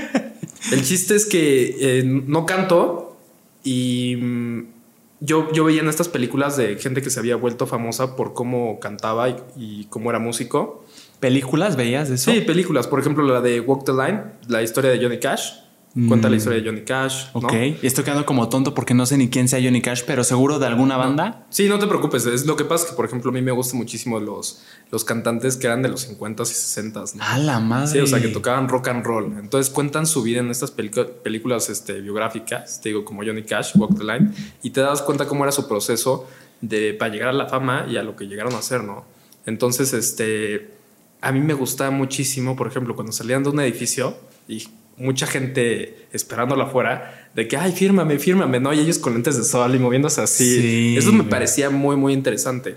El 0.71 0.83
chiste 0.83 1.15
es 1.15 1.25
que 1.25 1.77
eh, 1.79 2.03
no 2.03 2.45
canto 2.45 3.17
y 3.63 4.17
mm, 4.17 4.63
yo, 5.21 5.51
yo 5.53 5.63
veía 5.63 5.81
en 5.81 5.87
estas 5.87 6.09
películas 6.09 6.57
de 6.57 6.75
gente 6.75 7.01
que 7.01 7.09
se 7.09 7.19
había 7.19 7.37
vuelto 7.37 7.65
famosa 7.65 8.15
por 8.17 8.33
cómo 8.33 8.79
cantaba 8.79 9.29
y, 9.29 9.37
y 9.55 9.85
cómo 9.85 10.09
era 10.09 10.19
músico. 10.19 10.85
¿Películas 11.19 11.75
veías 11.75 12.09
de 12.09 12.15
eso? 12.15 12.31
Sí, 12.31 12.41
películas. 12.41 12.87
Por 12.87 12.99
ejemplo, 12.99 13.23
la 13.23 13.41
de 13.41 13.61
Walk 13.61 13.85
the 13.85 13.93
Line, 13.93 14.23
la 14.47 14.61
historia 14.61 14.91
de 14.91 15.01
Johnny 15.01 15.19
Cash. 15.19 15.53
Cuenta 16.07 16.29
la 16.29 16.35
historia 16.35 16.61
de 16.61 16.69
Johnny 16.69 16.81
Cash. 16.81 17.25
¿no? 17.33 17.39
Ok, 17.39 17.53
estoy 17.81 18.03
quedando 18.03 18.23
como 18.25 18.47
tonto 18.47 18.75
porque 18.75 18.93
no 18.93 19.07
sé 19.07 19.17
ni 19.17 19.29
quién 19.29 19.47
sea 19.47 19.59
Johnny 19.61 19.81
Cash, 19.81 20.03
pero 20.05 20.23
seguro 20.23 20.59
de 20.59 20.67
alguna 20.67 20.97
banda. 20.97 21.47
Sí, 21.49 21.67
no 21.67 21.79
te 21.79 21.87
preocupes. 21.87 22.27
Es 22.27 22.45
lo 22.45 22.55
que 22.55 22.63
pasa 22.63 22.87
que, 22.87 22.93
por 22.93 23.05
ejemplo, 23.05 23.31
a 23.31 23.33
mí 23.33 23.41
me 23.41 23.51
gustan 23.51 23.79
muchísimo 23.79 24.19
los, 24.19 24.61
los 24.91 25.03
cantantes 25.03 25.57
que 25.57 25.65
eran 25.65 25.81
de 25.81 25.89
los 25.89 26.07
50s 26.07 26.51
y 26.51 26.91
60s. 26.91 27.15
¿no? 27.15 27.23
¡A 27.23 27.39
la 27.39 27.59
madre! 27.59 27.87
Sí, 27.87 27.99
o 27.99 28.05
sea, 28.05 28.21
que 28.21 28.27
tocaban 28.27 28.69
rock 28.69 28.89
and 28.89 29.03
roll. 29.03 29.35
Entonces 29.39 29.73
cuentan 29.73 30.05
su 30.05 30.21
vida 30.21 30.41
en 30.41 30.51
estas 30.51 30.71
películas 30.71 31.69
este, 31.69 32.01
biográficas, 32.01 32.81
te 32.81 32.89
digo, 32.89 33.03
como 33.03 33.23
Johnny 33.23 33.43
Cash, 33.43 33.71
Walk 33.75 33.97
the 33.97 34.03
Line, 34.03 34.31
y 34.61 34.69
te 34.69 34.81
das 34.81 35.01
cuenta 35.01 35.27
cómo 35.27 35.43
era 35.43 35.51
su 35.51 35.67
proceso 35.67 36.27
de, 36.61 36.93
para 36.93 37.11
llegar 37.11 37.29
a 37.29 37.33
la 37.33 37.47
fama 37.47 37.87
y 37.89 37.97
a 37.97 38.03
lo 38.03 38.15
que 38.15 38.25
llegaron 38.25 38.53
a 38.53 38.59
hacer, 38.59 38.83
¿no? 38.83 39.05
Entonces, 39.47 39.93
este, 39.93 40.69
a 41.21 41.31
mí 41.31 41.39
me 41.39 41.55
gustaba 41.55 41.89
muchísimo, 41.89 42.55
por 42.55 42.67
ejemplo, 42.67 42.93
cuando 42.95 43.11
salían 43.11 43.43
de 43.43 43.49
un 43.49 43.59
edificio 43.59 44.15
y 44.47 44.67
mucha 44.99 45.25
gente 45.25 46.07
esperándola 46.11 46.65
afuera, 46.65 47.29
de 47.33 47.47
que, 47.47 47.57
ay, 47.57 47.71
fírmame, 47.71 48.19
fírmame, 48.19 48.59
¿no? 48.59 48.73
Y 48.73 48.79
ellos 48.79 48.99
con 48.99 49.13
lentes 49.13 49.37
de 49.37 49.43
sol 49.43 49.73
y 49.73 49.79
moviéndose 49.79 50.21
así. 50.21 50.61
Sí, 50.61 50.95
Eso 50.97 51.11
me 51.11 51.23
parecía 51.23 51.69
muy, 51.69 51.95
muy 51.95 52.13
interesante. 52.13 52.75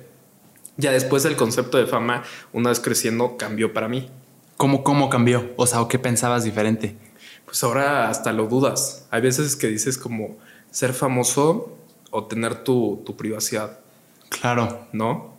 Ya 0.76 0.92
después 0.92 1.24
el 1.24 1.36
concepto 1.36 1.78
de 1.78 1.86
fama, 1.86 2.22
una 2.52 2.70
vez 2.70 2.80
creciendo, 2.80 3.36
cambió 3.36 3.72
para 3.72 3.88
mí. 3.88 4.08
¿Cómo, 4.56 4.82
¿Cómo 4.84 5.10
cambió? 5.10 5.50
O 5.56 5.66
sea, 5.66 5.82
¿o 5.82 5.88
qué 5.88 5.98
pensabas 5.98 6.44
diferente? 6.44 6.96
Pues 7.44 7.62
ahora 7.64 8.08
hasta 8.08 8.32
lo 8.32 8.46
dudas. 8.46 9.06
Hay 9.10 9.20
veces 9.20 9.56
que 9.56 9.66
dices 9.66 9.98
como 9.98 10.38
ser 10.70 10.94
famoso 10.94 11.76
o 12.10 12.24
tener 12.24 12.62
tu, 12.64 13.02
tu 13.04 13.16
privacidad, 13.16 13.80
Claro. 14.28 14.86
¿no? 14.92 15.36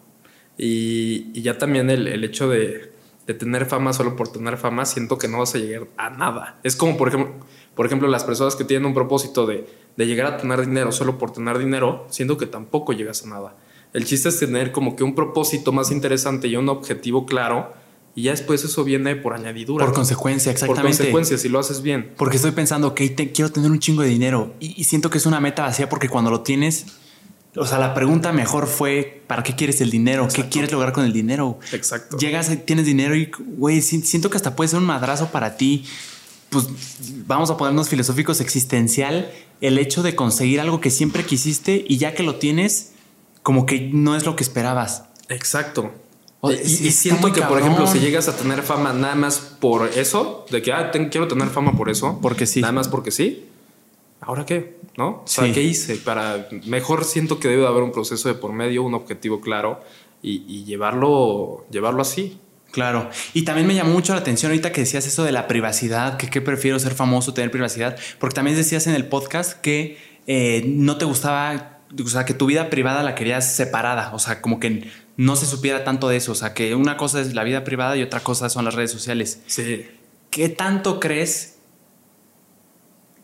Y, 0.58 1.32
y 1.34 1.42
ya 1.42 1.58
también 1.58 1.90
el, 1.90 2.08
el 2.08 2.24
hecho 2.24 2.50
de, 2.50 2.93
de 3.28 3.34
tener 3.34 3.66
fama 3.66 3.94
solo 3.94 4.16
por 4.16 4.28
tener 4.28 4.58
fama, 4.58 4.86
siento 4.86 5.18
que 5.18 5.28
no 5.28 5.40
vas 5.40 5.56
a 5.56 5.58
llegar 5.58 5.88
a 5.98 6.10
nada. 6.10 6.60
Es 6.64 6.76
como, 6.76 6.98
por 6.98 7.08
ejemplo, 7.08 7.34
por 7.76 7.86
ejemplo 7.86 8.08
las 8.10 8.24
personas 8.24 8.56
que 8.56 8.64
tienen 8.66 8.86
un 8.86 8.94
propósito 8.94 9.46
de, 9.46 9.66
de 9.96 10.06
llegar 10.08 10.28
a 10.34 10.38
tener 10.38 10.60
dinero 10.66 10.92
solo 10.92 11.18
por 11.18 11.32
tener 11.32 11.58
dinero, 11.58 12.06
siento 12.10 12.38
que 12.38 12.46
tampoco 12.48 12.92
llegas 12.94 13.24
a 13.24 13.30
nada. 13.30 13.56
El 13.94 14.06
chiste 14.06 14.30
es 14.30 14.40
tener 14.40 14.72
como 14.72 14.96
que 14.96 15.04
un 15.04 15.16
propósito 15.16 15.72
más 15.72 15.92
interesante 15.92 16.48
y 16.48 16.56
un 16.56 16.68
objetivo 16.68 17.26
claro, 17.26 17.72
y 18.16 18.24
ya 18.24 18.32
después 18.32 18.64
eso 18.64 18.84
viene 18.84 19.16
por 19.16 19.34
añadidura. 19.34 19.86
Por 19.86 19.94
¿no? 19.94 19.96
consecuencia, 19.96 20.52
Por 20.52 20.56
exactamente. 20.56 20.98
consecuencia, 20.98 21.38
si 21.38 21.50
lo 21.50 21.60
haces 21.60 21.82
bien. 21.82 22.14
Porque 22.18 22.36
estoy 22.38 22.52
pensando, 22.52 22.88
ok, 22.90 23.02
te- 23.16 23.32
quiero 23.32 23.52
tener 23.52 23.72
un 23.72 23.80
chingo 23.80 24.02
de 24.04 24.10
dinero 24.10 24.54
y, 24.60 24.80
y 24.80 24.84
siento 24.84 25.10
que 25.10 25.18
es 25.18 25.26
una 25.26 25.40
meta 25.40 25.64
vacía 25.64 25.90
porque 25.90 26.10
cuando 26.10 26.30
lo 26.30 26.42
tienes, 26.42 26.86
o 27.56 27.66
sea, 27.68 27.78
la 27.80 27.94
pregunta 27.94 28.32
mejor 28.32 28.68
fue, 28.68 29.22
¿para 29.28 29.44
qué 29.44 29.56
quieres 29.56 29.80
el 29.82 29.92
dinero? 29.92 30.28
¿Qué 30.34 30.50
quieres 30.50 30.72
lograr 30.72 30.92
con 30.94 31.06
el 31.06 31.14
dinero? 31.14 31.60
Exacto. 31.72 32.18
Llegas, 32.18 32.52
tienes 32.66 32.86
dinero 32.86 33.16
y, 33.16 33.30
güey, 33.58 33.82
si- 33.82 34.02
siento 34.02 34.30
que 34.30 34.38
hasta 34.38 34.56
puede 34.56 34.70
ser 34.70 34.80
un 34.80 34.86
madrazo 34.86 35.28
para 35.32 35.56
ti. 35.58 35.86
Pues 36.50 36.68
vamos 37.28 37.50
a 37.50 37.58
ponernos 37.58 37.90
filosóficos 37.90 38.40
existencial, 38.42 39.32
el 39.62 39.78
hecho 39.78 40.04
de 40.04 40.16
conseguir 40.16 40.60
algo 40.62 40.82
que 40.82 40.90
siempre 40.92 41.24
quisiste 41.26 41.84
y 41.88 41.98
ya 41.98 42.14
que 42.14 42.24
lo 42.24 42.36
tienes, 42.36 42.92
como 43.42 43.66
que 43.66 43.90
no 43.92 44.16
es 44.16 44.26
lo 44.26 44.36
que 44.36 44.44
esperabas. 44.44 45.04
Exacto. 45.30 45.94
O- 46.42 46.52
y, 46.52 46.58
siento 46.92 47.32
que, 47.32 47.42
por 47.42 47.60
ejemplo, 47.60 47.88
si 47.88 48.00
llegas 48.00 48.28
a 48.28 48.36
tener 48.36 48.64
fama 48.64 48.94
nada 48.94 49.16
más 49.16 49.38
por 49.38 49.88
eso, 49.88 50.46
de 50.52 50.62
que 50.62 50.74
ah, 50.74 50.92
quiero 50.92 51.28
tener 51.28 51.48
fama 51.50 51.72
por 51.78 51.90
eso, 51.90 52.20
Porque 52.22 52.46
sí. 52.46 52.62
nada 52.62 52.74
más 52.74 52.88
porque 52.88 53.12
sí, 53.12 53.46
¿ahora 54.26 54.46
qué? 54.46 54.78
¿No? 54.98 55.08
O 55.08 55.24
sea, 55.26 55.46
Sí. 55.46 55.52
¿qué 55.54 55.62
hice? 55.64 55.96
Para 55.98 56.48
mejor 56.66 57.04
siento 57.06 57.40
que 57.40 57.48
debe 57.48 57.62
de 57.62 57.68
haber 57.68 57.84
un 57.84 57.92
proceso 57.92 58.28
de 58.30 58.36
por 58.36 58.54
medio, 58.54 58.84
un 58.84 58.94
objetivo 58.94 59.42
claro 59.42 59.82
y, 60.22 60.44
y 60.48 60.64
llevarlo, 60.66 61.66
llevarlo 61.72 62.02
así. 62.02 62.40
Claro. 62.72 63.10
Y 63.34 63.44
también 63.44 63.68
me 63.68 63.76
llamó 63.76 63.94
mucho 63.94 64.14
la 64.14 64.20
atención 64.22 64.52
ahorita 64.52 64.72
que 64.72 64.82
decías 64.82 65.06
eso 65.06 65.24
de 65.24 65.32
la 65.32 65.48
privacidad, 65.48 66.18
que 66.18 66.28
qué 66.30 66.42
prefiero 66.42 66.80
ser 66.80 66.96
famoso, 66.96 67.34
tener 67.34 67.52
privacidad, 67.52 67.98
porque 68.20 68.34
también 68.36 68.58
decías 68.58 68.88
en 68.88 68.96
el 68.96 69.06
podcast 69.06 69.62
que 69.62 69.98
eh, 70.26 70.64
no 70.66 70.98
te 70.98 71.06
gustaba, 71.06 71.82
o 72.04 72.08
sea, 72.08 72.26
que 72.26 72.34
tu 72.34 72.48
vida 72.48 72.72
privada 72.72 73.04
la 73.04 73.14
querías 73.14 73.56
separada, 73.56 74.12
o 74.16 74.20
sea, 74.20 74.42
como 74.42 74.60
que 74.60 74.90
no 75.18 75.36
se 75.36 75.46
supiera 75.46 75.84
tanto 75.84 76.10
de 76.10 76.18
eso, 76.18 76.32
o 76.32 76.36
sea, 76.36 76.56
que 76.56 76.74
una 76.74 76.98
cosa 76.98 77.22
es 77.22 77.36
la 77.36 77.44
vida 77.44 77.64
privada 77.64 77.96
y 77.96 78.02
otra 78.02 78.22
cosa 78.22 78.50
son 78.50 78.66
las 78.66 78.74
redes 78.74 78.90
sociales. 78.92 79.44
Sí. 79.46 79.86
¿Qué 80.32 80.50
tanto 80.50 81.00
crees 81.00 81.53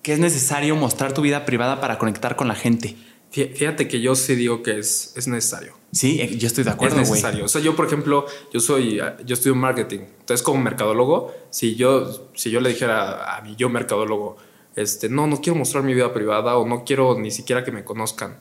que 0.10 0.14
es 0.14 0.20
necesario 0.20 0.76
mostrar 0.76 1.14
tu 1.14 1.22
vida 1.22 1.46
privada 1.46 1.80
para 1.80 2.00
conectar 2.00 2.36
con 2.36 2.48
la 2.48 2.56
gente? 2.56 2.96
Fí- 3.32 3.54
Fíjate 3.54 3.88
que 3.88 4.02
yo 4.02 4.16
sí 4.16 4.34
digo 4.34 4.64
que 4.64 4.80
es, 4.80 5.14
es 5.16 5.28
necesario. 5.28 5.74
Sí, 5.92 6.20
eh, 6.20 6.36
yo 6.36 6.48
estoy 6.48 6.64
de 6.64 6.72
acuerdo, 6.72 7.00
es 7.00 7.08
necesario. 7.12 7.46
O 7.46 7.48
sea, 7.48 7.62
yo, 7.62 7.76
por 7.76 7.86
ejemplo, 7.86 8.26
yo 8.52 8.60
soy, 8.60 9.00
yo 9.24 9.34
estudio 9.36 9.54
marketing. 9.54 10.00
Entonces, 10.22 10.42
como 10.42 10.60
mercadólogo, 10.64 11.32
si 11.52 11.76
yo, 11.76 12.28
si 12.34 12.50
yo 12.50 12.60
le 12.60 12.70
dijera 12.70 13.36
a 13.38 13.42
mi 13.42 13.56
yo 13.56 13.70
mercadólogo, 13.70 14.38
este, 14.76 15.10
no, 15.10 15.28
no 15.28 15.42
quiero 15.42 15.60
mostrar 15.60 15.84
mi 15.84 15.94
vida 15.94 16.12
privada 16.12 16.58
o 16.58 16.66
no 16.68 16.84
quiero 16.86 17.20
ni 17.20 17.30
siquiera 17.30 17.64
que 17.64 17.72
me 17.72 17.84
conozcan, 17.84 18.40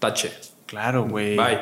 tache, 0.00 0.32
Claro, 0.66 1.04
güey. 1.04 1.36
bye. 1.36 1.60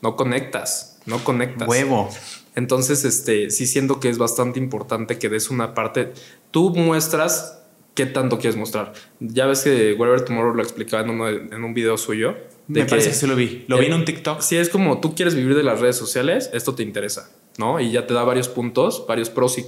No 0.00 0.14
conectas, 0.14 1.00
no 1.06 1.24
conectas. 1.24 1.66
Huevo. 1.66 2.08
Entonces, 2.54 3.04
este, 3.04 3.50
sí 3.50 3.66
siento 3.66 3.98
que 3.98 4.08
es 4.10 4.18
bastante 4.18 4.60
importante 4.60 5.18
que 5.18 5.28
des 5.28 5.50
una 5.50 5.74
parte. 5.74 6.12
Tú 6.52 6.70
muestras 6.70 7.59
qué 8.04 8.06
tanto 8.12 8.38
quieres 8.38 8.56
mostrar. 8.56 8.92
Ya 9.20 9.46
ves 9.46 9.62
que 9.62 9.92
Whatever 9.98 10.24
Tomorrow 10.24 10.54
lo 10.54 10.62
explicaba 10.62 11.02
en, 11.04 11.10
uno 11.10 11.26
de- 11.26 11.54
en 11.54 11.64
un 11.64 11.74
video 11.74 11.96
suyo. 11.98 12.34
Me 12.68 12.80
parece 12.90 13.08
que 13.10 13.14
sí 13.16 13.26
lo 13.26 13.36
vi. 13.36 13.64
Lo 13.68 13.78
vi 13.78 13.86
en 13.86 13.94
un 13.94 14.04
TikTok. 14.04 14.40
Si 14.40 14.56
es 14.56 14.68
como 14.68 15.00
tú 15.00 15.14
quieres 15.14 15.34
vivir 15.34 15.56
de 15.56 15.62
las 15.62 15.80
redes 15.80 15.96
sociales, 15.96 16.50
esto 16.54 16.74
te 16.74 16.82
interesa, 16.82 17.30
¿no? 17.58 17.80
Y 17.80 17.90
ya 17.90 18.06
te 18.06 18.14
da 18.14 18.22
varios 18.22 18.48
puntos, 18.48 19.04
varios 19.08 19.28
pros 19.28 19.58
y 19.58 19.64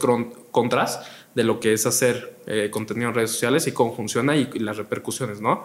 contras 0.50 1.00
de 1.34 1.44
lo 1.44 1.58
que 1.60 1.72
es 1.72 1.84
hacer 1.86 2.36
eh, 2.46 2.68
contenido 2.70 3.08
en 3.08 3.14
redes 3.14 3.30
sociales 3.32 3.66
y 3.66 3.72
cómo 3.72 3.94
funciona 3.96 4.36
y, 4.36 4.48
y 4.54 4.58
las 4.60 4.76
repercusiones, 4.76 5.40
¿no? 5.40 5.64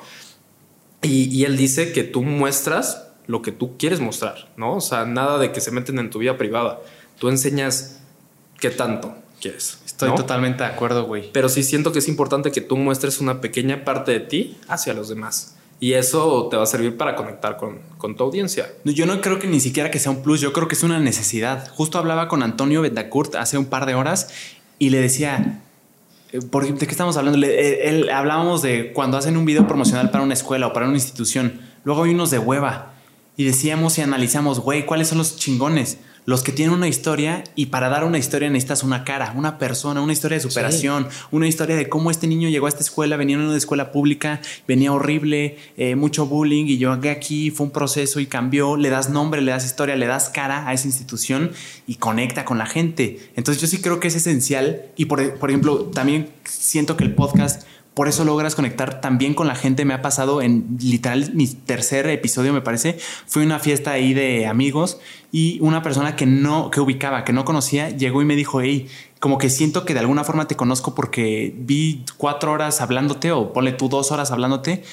Y, 1.04 1.26
y 1.36 1.46
él 1.46 1.58
dice 1.58 1.94
que 1.94 2.04
tú 2.04 2.24
muestras 2.24 3.10
lo 3.28 3.42
que 3.42 3.52
tú 3.52 3.78
quieres 3.78 4.00
mostrar, 4.00 4.52
¿no? 4.58 4.76
O 4.78 4.82
sea, 4.82 5.06
nada 5.06 5.38
de 5.38 5.52
que 5.52 5.62
se 5.62 5.72
meten 5.72 6.00
en 6.00 6.10
tu 6.10 6.20
vida 6.20 6.38
privada. 6.38 6.80
Tú 7.20 7.30
enseñas 7.30 8.02
qué 8.60 8.70
tanto 8.72 9.14
quieres. 9.42 9.80
Estoy 9.98 10.10
¿no? 10.10 10.16
totalmente 10.16 10.64
de 10.64 10.70
acuerdo, 10.70 11.06
güey. 11.06 11.32
Pero 11.32 11.50
sí 11.50 11.64
siento 11.64 11.92
que 11.92 12.00
es 12.00 12.08
importante 12.08 12.52
que 12.52 12.62
tú 12.62 12.78
muestres 12.78 13.20
una 13.20 13.42
pequeña 13.42 13.84
parte 13.84 14.12
de 14.12 14.20
ti 14.20 14.58
hacia 14.68 14.94
los 14.94 15.10
demás. 15.10 15.56
Y 15.80 15.94
eso 15.94 16.48
te 16.52 16.58
va 16.58 16.64
a 16.64 16.68
servir 16.68 16.98
para 16.98 17.16
conectar 17.16 17.58
con, 17.58 17.80
con 17.98 18.16
tu 18.16 18.24
audiencia. 18.24 18.72
No, 18.84 18.92
Yo 18.92 19.08
no 19.08 19.22
creo 19.22 19.40
que 19.40 19.48
ni 19.48 19.60
siquiera 19.60 19.90
que 19.90 19.98
sea 20.00 20.12
un 20.12 20.22
plus, 20.22 20.40
yo 20.40 20.54
creo 20.54 20.68
que 20.68 20.76
es 20.76 20.84
una 20.84 21.00
necesidad. 21.00 21.68
Justo 21.72 21.98
hablaba 21.98 22.28
con 22.28 22.44
Antonio 22.44 22.82
Betancourt 22.84 23.34
hace 23.36 23.58
un 23.58 23.66
par 23.66 23.88
de 23.88 23.96
horas 23.96 24.30
y 24.80 24.92
le 24.92 25.00
decía, 25.02 25.62
eh, 26.32 26.42
¿por 26.42 26.66
qué- 26.68 26.74
¿de 26.74 26.86
qué 26.86 26.92
estamos 26.92 27.18
hablando? 27.18 27.40
Le- 27.40 27.60
eh, 27.60 27.90
él, 27.90 28.10
hablábamos 28.12 28.62
de 28.62 28.94
cuando 28.94 29.18
hacen 29.18 29.36
un 29.36 29.46
video 29.46 29.66
promocional 29.68 30.12
para 30.12 30.24
una 30.24 30.36
escuela 30.36 30.68
o 30.68 30.74
para 30.74 30.86
una 30.88 30.96
institución, 30.96 31.60
luego 31.84 32.04
hay 32.04 32.12
unos 32.14 32.30
de 32.30 32.38
hueva 32.38 32.94
y 33.36 33.46
decíamos 33.46 33.98
y 33.98 34.02
analizamos, 34.02 34.60
güey, 34.60 34.86
¿cuáles 34.86 35.08
son 35.08 35.18
los 35.20 35.38
chingones? 35.38 35.98
Los 36.28 36.44
que 36.44 36.52
tienen 36.52 36.76
una 36.76 36.90
historia 36.90 37.46
y 37.56 37.68
para 37.68 37.88
dar 37.88 38.04
una 38.04 38.18
historia 38.18 38.50
necesitas 38.50 38.84
una 38.84 39.06
cara, 39.06 39.32
una 39.38 39.58
persona, 39.58 40.02
una 40.02 40.12
historia 40.12 40.36
de 40.36 40.42
superación, 40.42 41.08
una 41.32 41.48
historia 41.48 41.78
de 41.78 41.88
cómo 41.88 42.12
este 42.12 42.28
niño 42.28 42.50
llegó 42.50 42.66
a 42.66 42.70
esta 42.70 42.82
escuela, 42.82 43.16
venía 43.16 43.38
de 43.38 43.46
una 43.46 43.56
escuela 43.56 43.94
pública, 43.94 44.42
venía 44.68 44.92
horrible, 44.92 45.58
eh, 45.78 45.96
mucho 45.96 46.26
bullying 46.26 46.66
y 46.66 46.80
yo 46.80 46.92
aquí, 46.92 47.50
fue 47.50 47.68
un 47.68 47.72
proceso 47.72 48.20
y 48.20 48.26
cambió, 48.26 48.76
le 48.76 48.90
das 48.90 49.10
nombre, 49.10 49.42
le 49.42 49.52
das 49.54 49.64
historia, 49.64 49.96
le 49.96 50.06
das 50.06 50.28
cara 50.28 50.68
a 50.68 50.74
esa 50.74 50.88
institución 50.88 51.52
y 51.88 51.96
conecta 51.96 52.44
con 52.44 52.58
la 52.58 52.66
gente. 52.66 53.32
Entonces 53.38 53.62
yo 53.62 53.68
sí 53.70 53.82
creo 53.82 54.02
que 54.02 54.10
es 54.10 54.16
esencial 54.16 54.82
y 54.98 55.06
por, 55.06 55.36
por 55.36 55.50
ejemplo 55.50 55.86
también 55.94 56.28
siento 56.44 56.98
que 56.98 57.06
el 57.06 57.16
podcast 57.16 57.66
por 57.98 58.08
eso 58.08 58.24
logras 58.24 58.54
conectar 58.54 59.02
también 59.02 59.34
con 59.34 59.48
la 59.48 59.56
gente. 59.56 59.84
Me 59.84 59.96
ha 59.96 60.04
pasado 60.04 60.42
en 60.44 60.78
literal 60.80 61.32
mi 61.34 61.48
tercer 61.48 62.08
episodio, 62.08 62.54
me 62.54 62.62
parece. 62.62 62.98
Fue 63.26 63.44
una 63.44 63.58
fiesta 63.58 63.90
ahí 63.92 64.14
de 64.14 64.46
amigos 64.46 65.00
y 65.32 65.58
una 65.62 65.82
persona 65.82 66.16
que 66.16 66.28
no, 66.28 66.70
que 66.70 66.80
ubicaba, 66.80 67.24
que 67.24 67.34
no 67.34 67.44
conocía, 67.44 67.90
llegó 67.90 68.22
y 68.22 68.26
me 68.26 68.36
dijo, 68.36 68.62
hey, 68.62 68.88
como 69.20 69.40
que 69.40 69.50
siento 69.50 69.84
que 69.84 69.96
de 69.96 70.00
alguna 70.02 70.24
forma 70.24 70.48
te 70.48 70.56
conozco 70.56 70.94
porque 70.94 71.56
vi 71.58 72.06
cuatro 72.18 72.52
horas 72.52 72.82
hablándote 72.82 73.32
o 73.32 73.52
ponle 73.52 73.72
tú 73.72 73.90
dos 73.90 74.12
horas 74.12 74.30
hablándote 74.30 74.84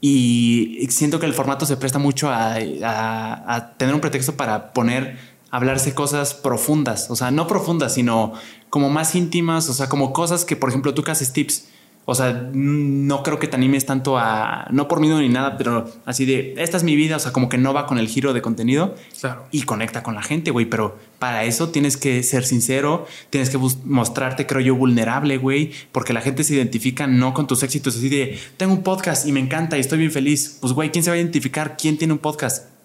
y 0.00 0.86
siento 0.90 1.20
que 1.20 1.26
el 1.26 1.34
formato 1.34 1.66
se 1.66 1.76
presta 1.76 1.98
mucho 1.98 2.30
a, 2.30 2.54
a- 2.84 3.54
a 3.54 3.72
tener 3.76 3.94
un 3.94 4.00
pretexto 4.00 4.36
para 4.36 4.72
poner, 4.72 5.18
hablarse 5.50 5.94
cosas 5.94 6.34
profundas, 6.34 7.10
o 7.10 7.16
sea, 7.16 7.30
no 7.30 7.46
profundas, 7.46 7.94
sino 7.94 8.32
como 8.70 8.90
más 8.90 9.14
íntimas, 9.14 9.68
o 9.68 9.74
sea, 9.74 9.88
como 9.88 10.12
cosas 10.12 10.44
que, 10.44 10.56
por 10.56 10.68
ejemplo, 10.70 10.92
tú 10.94 11.02
que 11.02 11.10
haces 11.12 11.32
tips. 11.32 11.68
O 12.08 12.14
sea, 12.14 12.48
no 12.52 13.24
creo 13.24 13.40
que 13.40 13.48
te 13.48 13.56
animes 13.56 13.84
tanto 13.84 14.16
a, 14.16 14.68
no 14.70 14.86
por 14.86 15.00
miedo 15.00 15.20
ni 15.20 15.28
nada, 15.28 15.56
pero 15.58 15.90
así 16.04 16.24
de, 16.24 16.54
esta 16.56 16.76
es 16.76 16.84
mi 16.84 16.94
vida, 16.94 17.16
o 17.16 17.18
sea, 17.18 17.32
como 17.32 17.48
que 17.48 17.58
no 17.58 17.74
va 17.74 17.86
con 17.86 17.98
el 17.98 18.06
giro 18.06 18.32
de 18.32 18.40
contenido 18.42 18.94
Claro. 19.20 19.44
y 19.50 19.62
conecta 19.62 20.04
con 20.04 20.14
la 20.14 20.22
gente, 20.22 20.52
güey. 20.52 20.66
Pero 20.66 20.96
para 21.18 21.42
eso 21.44 21.70
tienes 21.70 21.96
que 21.96 22.22
ser 22.22 22.44
sincero, 22.44 23.06
tienes 23.30 23.50
que 23.50 23.58
mostrarte, 23.84 24.46
creo 24.46 24.60
yo, 24.60 24.76
vulnerable, 24.76 25.36
güey, 25.36 25.72
porque 25.90 26.12
la 26.12 26.20
gente 26.20 26.44
se 26.44 26.54
identifica 26.54 27.08
no 27.08 27.34
con 27.34 27.48
tus 27.48 27.64
éxitos, 27.64 27.96
así 27.96 28.08
de, 28.08 28.38
tengo 28.56 28.72
un 28.72 28.84
podcast 28.84 29.26
y 29.26 29.32
me 29.32 29.40
encanta 29.40 29.76
y 29.76 29.80
estoy 29.80 29.98
bien 29.98 30.12
feliz. 30.12 30.58
Pues, 30.60 30.72
güey, 30.72 30.92
¿quién 30.92 31.02
se 31.02 31.10
va 31.10 31.14
a 31.16 31.18
identificar? 31.18 31.76
¿Quién 31.76 31.98
tiene 31.98 32.12
un 32.12 32.20
podcast? 32.20 32.75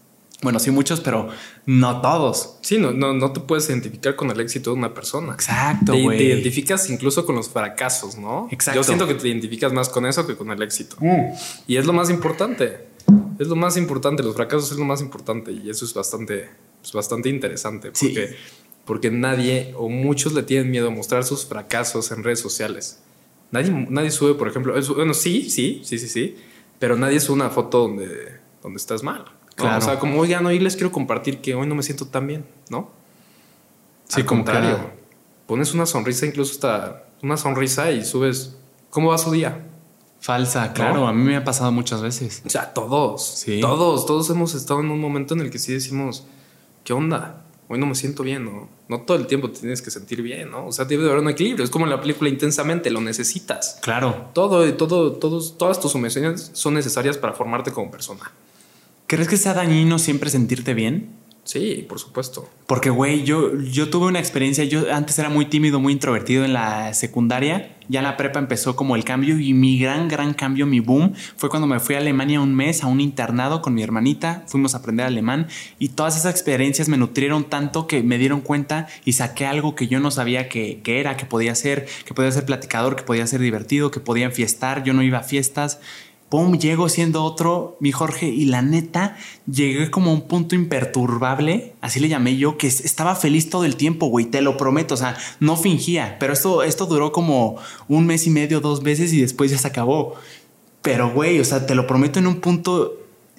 Bueno, 0.42 0.60
sí, 0.60 0.72
muchos, 0.72 1.02
pero 1.02 1.30
no 1.68 2.02
todos. 2.02 2.58
Sí, 2.62 2.80
no, 2.80 2.92
no, 2.92 3.14
no 3.14 3.32
te 3.32 3.42
puedes 3.42 3.70
identificar 3.70 4.16
con 4.16 4.32
el 4.32 4.40
éxito 4.40 4.72
de 4.72 4.78
una 4.78 4.94
persona. 4.94 5.34
Exacto, 5.34 5.92
Te, 5.92 6.24
identificas 6.24 6.90
incluso 6.90 7.26
con 7.26 7.36
los 7.36 7.50
fracasos, 7.50 8.18
¿no? 8.18 8.48
Exacto. 8.52 8.80
Yo 8.80 8.84
siento 8.84 9.08
que 9.08 9.14
te 9.14 9.28
identificas 9.28 9.72
más 9.72 9.90
con 9.90 10.06
eso 10.08 10.26
que 10.26 10.36
con 10.36 10.50
el 10.50 10.62
éxito. 10.64 10.98
Y 11.68 11.78
es 11.78 11.86
lo 11.86 11.94
más 11.94 12.10
importante. 12.10 12.88
Es 13.38 13.48
lo 13.48 13.56
más 13.56 13.78
importante. 13.78 14.24
Los 14.24 14.36
fracasos 14.36 14.72
es 14.72 14.78
lo 14.78 14.86
más 14.86 15.02
importante. 15.02 15.52
Y 15.52 15.70
eso 15.70 15.86
es 15.86 15.94
bastante, 15.94 16.50
es 16.84 16.92
bastante 16.92 17.30
interesante. 17.30 17.92
Sí. 17.94 18.08
Porque, 18.08 18.36
porque 18.86 19.12
nadie 19.12 19.74
o 19.78 19.90
muchos 19.90 20.34
le 20.34 20.42
tienen 20.42 20.72
miedo 20.72 20.88
a 20.88 20.92
mostrar 20.92 21.24
sus 21.24 21.46
fracasos 21.46 22.12
en 22.12 22.24
redes 22.24 22.40
sociales. 22.40 23.00
Nadie, 23.52 23.88
nadie 23.90 24.10
sube, 24.10 24.34
por 24.34 24.48
ejemplo. 24.48 24.74
Bueno, 24.96 25.14
sí, 25.14 25.52
sí, 25.52 25.82
sí, 25.84 26.00
sí, 26.00 26.08
sí. 26.08 26.36
Pero 26.80 26.98
nadie 26.98 27.20
sube 27.20 27.36
una 27.36 27.52
foto 27.52 27.80
donde, 27.80 28.40
donde 28.64 28.78
estás 28.78 29.04
mal. 29.04 29.26
¿No? 29.58 29.64
Claro. 29.64 29.78
O 29.78 29.82
sea, 29.82 30.00
como, 30.00 30.20
oigan, 30.20 30.46
hoy 30.46 30.60
les 30.60 30.76
quiero 30.76 30.92
compartir 30.92 31.42
que 31.42 31.56
hoy 31.56 31.68
no 31.68 31.76
me 31.76 31.84
siento 31.84 32.08
tan 32.08 32.28
bien, 32.28 32.46
¿no? 32.70 32.90
Sí, 34.08 34.18
Al 34.18 34.22
que- 34.24 34.28
contrario. 34.28 34.80
Pones 35.46 35.74
una 35.74 35.86
sonrisa, 35.86 36.26
incluso 36.26 36.54
hasta 36.54 37.04
una 37.22 37.36
sonrisa 37.38 37.92
y 37.92 38.06
subes. 38.06 38.56
¿Cómo 38.90 39.10
va 39.10 39.18
su 39.18 39.32
día? 39.32 39.68
Falsa, 40.20 40.72
claro, 40.74 41.08
a 41.08 41.14
mí 41.14 41.24
me 41.24 41.36
ha 41.36 41.44
pasado 41.44 41.72
muchas 41.72 42.02
veces. 42.02 42.44
O 42.46 42.50
sea, 42.50 42.74
todos. 42.74 43.26
Sí. 43.26 43.60
Todos, 43.60 44.06
todos 44.06 44.30
hemos 44.30 44.54
estado 44.54 44.80
en 44.82 44.92
un 44.92 45.00
momento 45.00 45.34
en 45.34 45.42
el 45.42 45.50
que 45.50 45.58
sí 45.60 45.74
decimos, 45.74 46.26
¿qué 46.84 46.94
onda? 46.94 47.42
Hoy 47.68 47.80
no 47.80 47.86
me 47.86 47.96
siento 47.96 48.22
bien, 48.24 48.46
¿no? 48.46 48.70
No 48.88 49.02
todo 49.02 49.18
el 49.18 49.26
tiempo 49.28 49.50
te 49.50 49.60
tienes 49.62 49.82
que 49.82 49.90
sentir 49.90 50.22
bien, 50.22 50.52
¿no? 50.52 50.68
O 50.68 50.72
sea, 50.72 50.86
debe 50.86 51.04
de 51.04 51.10
haber 51.10 51.24
un 51.24 51.30
equilibrio. 51.30 51.64
Es 51.64 51.72
como 51.72 51.86
en 51.86 51.92
la 51.92 52.00
película 52.02 52.30
intensamente, 52.30 52.92
lo 52.92 53.02
necesitas. 53.02 53.80
Claro. 53.82 54.30
Todo, 54.34 54.72
todo, 54.76 55.14
todos, 55.14 55.58
todas 55.58 55.80
tus 55.80 55.96
emociones 55.96 56.52
son 56.54 56.74
necesarias 56.76 57.18
para 57.18 57.34
formarte 57.34 57.72
como 57.72 57.90
persona. 57.90 58.32
¿Crees 59.12 59.28
que 59.28 59.36
sea 59.36 59.54
dañino 59.54 60.00
siempre 60.00 60.30
sentirte 60.30 60.74
bien? 60.74 61.10
Sí, 61.44 61.86
por 61.90 62.00
supuesto. 62.00 62.50
Porque, 62.66 62.90
güey, 62.90 63.26
yo, 63.26 63.60
yo 63.60 63.90
tuve 63.90 64.06
una 64.06 64.20
experiencia, 64.20 64.64
yo 64.64 64.86
antes 64.94 65.20
era 65.20 65.28
muy 65.28 65.48
tímido, 65.48 65.82
muy 65.82 65.92
introvertido 65.92 66.46
en 66.46 66.54
la 66.54 66.94
secundaria, 66.94 67.76
ya 67.90 68.00
en 68.00 68.06
la 68.06 68.16
prepa 68.16 68.40
empezó 68.40 68.78
como 68.78 68.96
el 68.96 69.04
cambio 69.04 69.38
y 69.38 69.54
mi 69.54 69.78
gran, 69.78 70.08
gran 70.08 70.34
cambio, 70.34 70.66
mi 70.66 70.80
boom, 70.80 71.14
fue 71.36 71.50
cuando 71.50 71.68
me 71.68 71.82
fui 71.82 71.96
a 71.96 71.98
Alemania 71.98 72.40
un 72.40 72.56
mes 72.56 72.86
a 72.86 72.88
un 72.88 73.02
internado 73.02 73.62
con 73.62 73.74
mi 73.74 73.84
hermanita, 73.84 74.46
fuimos 74.48 74.76
a 74.76 74.78
aprender 74.78 75.06
alemán 75.06 75.50
y 75.78 75.90
todas 75.90 76.16
esas 76.16 76.32
experiencias 76.32 76.88
me 76.88 76.96
nutrieron 76.96 77.44
tanto 77.44 77.88
que 77.88 78.04
me 78.04 78.18
dieron 78.18 78.40
cuenta 78.40 78.88
y 79.04 79.12
saqué 79.12 79.46
algo 79.46 79.76
que 79.76 79.90
yo 79.90 80.00
no 80.00 80.10
sabía 80.10 80.48
que, 80.48 80.80
que 80.84 81.02
era, 81.02 81.18
que 81.18 81.26
podía 81.26 81.54
ser, 81.56 81.86
que 82.06 82.14
podía 82.14 82.32
ser 82.32 82.46
platicador, 82.46 82.96
que 82.96 83.04
podía 83.04 83.28
ser 83.28 83.42
divertido, 83.42 83.92
que 83.92 84.00
podía 84.00 84.32
fiestar, 84.32 84.86
yo 84.86 84.94
no 84.94 85.04
iba 85.04 85.18
a 85.18 85.24
fiestas. 85.24 85.82
Pum, 86.32 86.58
llego 86.58 86.88
siendo 86.88 87.26
otro, 87.26 87.76
mi 87.82 87.92
Jorge, 87.92 88.30
y 88.30 88.46
la 88.46 88.62
neta, 88.62 89.18
llegué 89.52 89.92
como 89.92 90.12
a 90.12 90.14
un 90.14 90.22
punto 90.30 90.56
imperturbable, 90.56 91.74
así 91.82 92.00
le 92.00 92.08
llamé 92.08 92.38
yo, 92.38 92.58
que 92.58 92.68
es- 92.68 92.86
estaba 92.86 93.16
feliz 93.16 93.50
todo 93.50 93.66
el 93.66 93.76
tiempo, 93.76 94.06
güey, 94.06 94.28
te 94.28 94.42
lo 94.42 94.56
prometo, 94.56 94.94
o 94.94 94.98
sea, 94.98 95.18
no 95.42 95.58
fingía, 95.58 96.16
pero 96.22 96.32
esto, 96.32 96.64
esto 96.64 96.86
duró 96.86 97.12
como 97.12 97.58
un 97.90 98.08
mes 98.08 98.28
y 98.28 98.30
medio, 98.30 98.62
dos 98.62 98.82
veces 98.82 99.12
y 99.12 99.20
después 99.20 99.52
ya 99.52 99.58
se 99.58 99.68
acabó. 99.68 100.16
Pero, 100.82 101.12
güey, 101.12 101.38
o 101.42 101.44
sea, 101.44 101.66
te 101.66 101.76
lo 101.76 101.86
prometo 101.86 102.18
en 102.20 102.28
un 102.28 102.40
punto 102.40 102.94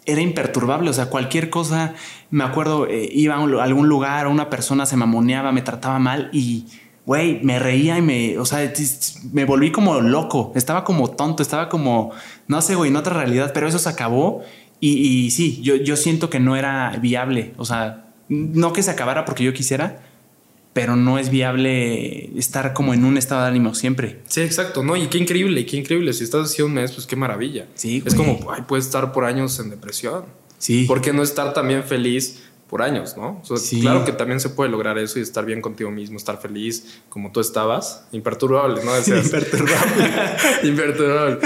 era 0.05 0.21
imperturbable, 0.21 0.91
o 0.91 0.93
sea, 0.93 1.07
cualquier 1.07 1.49
cosa, 1.49 1.95
me 2.31 2.45
acuerdo, 2.45 2.87
eh, 2.89 3.09
iba 3.11 3.37
a, 3.37 3.65
algún 3.65 3.89
lugar, 3.89 4.27
una 4.27 4.51
persona 4.51 4.85
se 4.85 4.97
mamoneaba, 4.99 5.51
me 5.51 5.63
trataba 5.63 5.99
mal 5.99 6.29
y, 6.31 6.67
güey, 7.07 7.41
me 7.43 7.59
reía 7.59 7.99
y 7.99 8.03
me, 8.03 8.39
o 8.39 8.45
sea, 8.45 8.71
me 9.33 9.45
volví 9.45 9.73
como 9.73 10.01
loco, 10.01 10.53
estaba 10.55 10.85
como 10.85 11.11
tonto, 11.11 11.43
estaba 11.43 11.69
como, 11.69 12.11
no 12.49 12.61
sé, 12.63 12.75
güey, 12.75 12.91
en 12.91 12.97
otra 12.97 13.15
realidad, 13.15 13.53
pero 13.55 13.69
eso 13.69 13.79
se 13.79 13.89
acabó 13.89 14.43
y, 14.81 14.91
y 15.27 15.31
sí, 15.31 15.61
yo, 15.63 15.77
yo 15.77 15.97
siento 15.97 16.29
que 16.31 16.41
no 16.41 16.57
era 16.57 16.97
viable, 17.01 17.53
o 17.57 17.65
sea, 17.65 18.07
no 18.29 18.73
que 18.73 18.83
se 18.83 18.91
acabara 18.91 19.25
porque 19.25 19.45
yo 19.45 19.53
quisiera, 19.53 20.03
pero 20.73 20.97
no 20.97 21.19
es 21.19 21.29
viable 21.29 22.37
estar 22.39 22.73
como 22.73 22.95
en 22.95 23.05
un 23.05 23.19
estado 23.19 23.43
de 23.43 23.49
ánimo 23.49 23.75
siempre. 23.75 24.21
Sí, 24.27 24.41
exacto, 24.41 24.83
¿no? 24.83 24.97
Y 24.97 25.07
qué 25.09 25.19
increíble, 25.19 25.67
qué 25.67 25.77
increíble. 25.77 26.15
Si 26.15 26.25
estás 26.25 26.47
así 26.51 26.63
un 26.63 26.73
mes, 26.73 26.93
pues 26.93 27.07
qué 27.07 27.15
maravilla. 27.15 27.67
Sí, 27.75 28.03
Es 28.07 28.15
güey. 28.15 28.27
como, 28.37 28.51
ay, 28.53 28.63
puedes 28.67 28.87
estar 28.87 29.13
por 29.13 29.27
años 29.27 29.59
en 29.61 29.69
depresión. 29.69 30.25
Sí. 30.57 30.85
¿Por 30.87 31.03
qué 31.03 31.13
no 31.13 31.23
estar 31.23 31.53
también 31.53 31.83
feliz 31.85 32.43
por 32.73 32.81
años, 32.81 33.19
no? 33.19 33.39
O 33.43 33.45
sea, 33.45 33.59
Sí. 33.59 33.83
Claro 33.83 34.07
que 34.07 34.13
también 34.13 34.41
se 34.41 34.49
puede 34.49 34.71
lograr 34.71 34.97
eso 34.97 35.19
y 35.19 35.23
estar 35.23 35.45
bien 35.45 35.61
contigo 35.61 35.91
mismo, 35.91 36.17
estar 36.17 36.41
feliz 36.41 37.03
como 37.11 37.31
tú 37.31 37.41
estabas. 37.41 38.07
Imperturbable, 38.13 38.83
¿no? 38.83 38.93
Decías. 38.95 39.27
Imperturbable. 39.27 40.11
Imperturbable. 40.63 41.39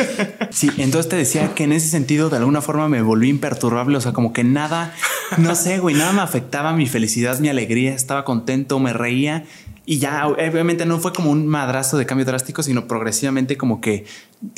Sí, 0.50 0.70
entonces 0.76 1.08
te 1.08 1.16
decía 1.16 1.52
que 1.52 1.64
en 1.64 1.72
ese 1.72 1.88
sentido 1.88 2.30
de 2.30 2.36
alguna 2.36 2.60
forma 2.60 2.88
me 2.88 3.02
volví 3.02 3.28
imperturbable, 3.28 3.96
o 3.96 4.00
sea, 4.00 4.12
como 4.12 4.32
que 4.32 4.44
nada, 4.44 4.94
no 5.38 5.56
sé, 5.56 5.80
güey, 5.80 5.96
nada 5.96 6.12
me 6.12 6.20
afectaba 6.20 6.72
mi 6.74 6.86
felicidad, 6.86 7.40
mi 7.40 7.48
alegría, 7.48 7.92
estaba 7.92 8.24
contento, 8.24 8.78
me 8.78 8.92
reía 8.92 9.46
y 9.84 9.98
ya 9.98 10.28
obviamente 10.28 10.86
no 10.86 11.00
fue 11.00 11.12
como 11.12 11.32
un 11.32 11.48
madrazo 11.48 11.98
de 11.98 12.06
cambio 12.06 12.24
drástico, 12.24 12.62
sino 12.62 12.86
progresivamente 12.86 13.56
como 13.56 13.80
que 13.80 14.04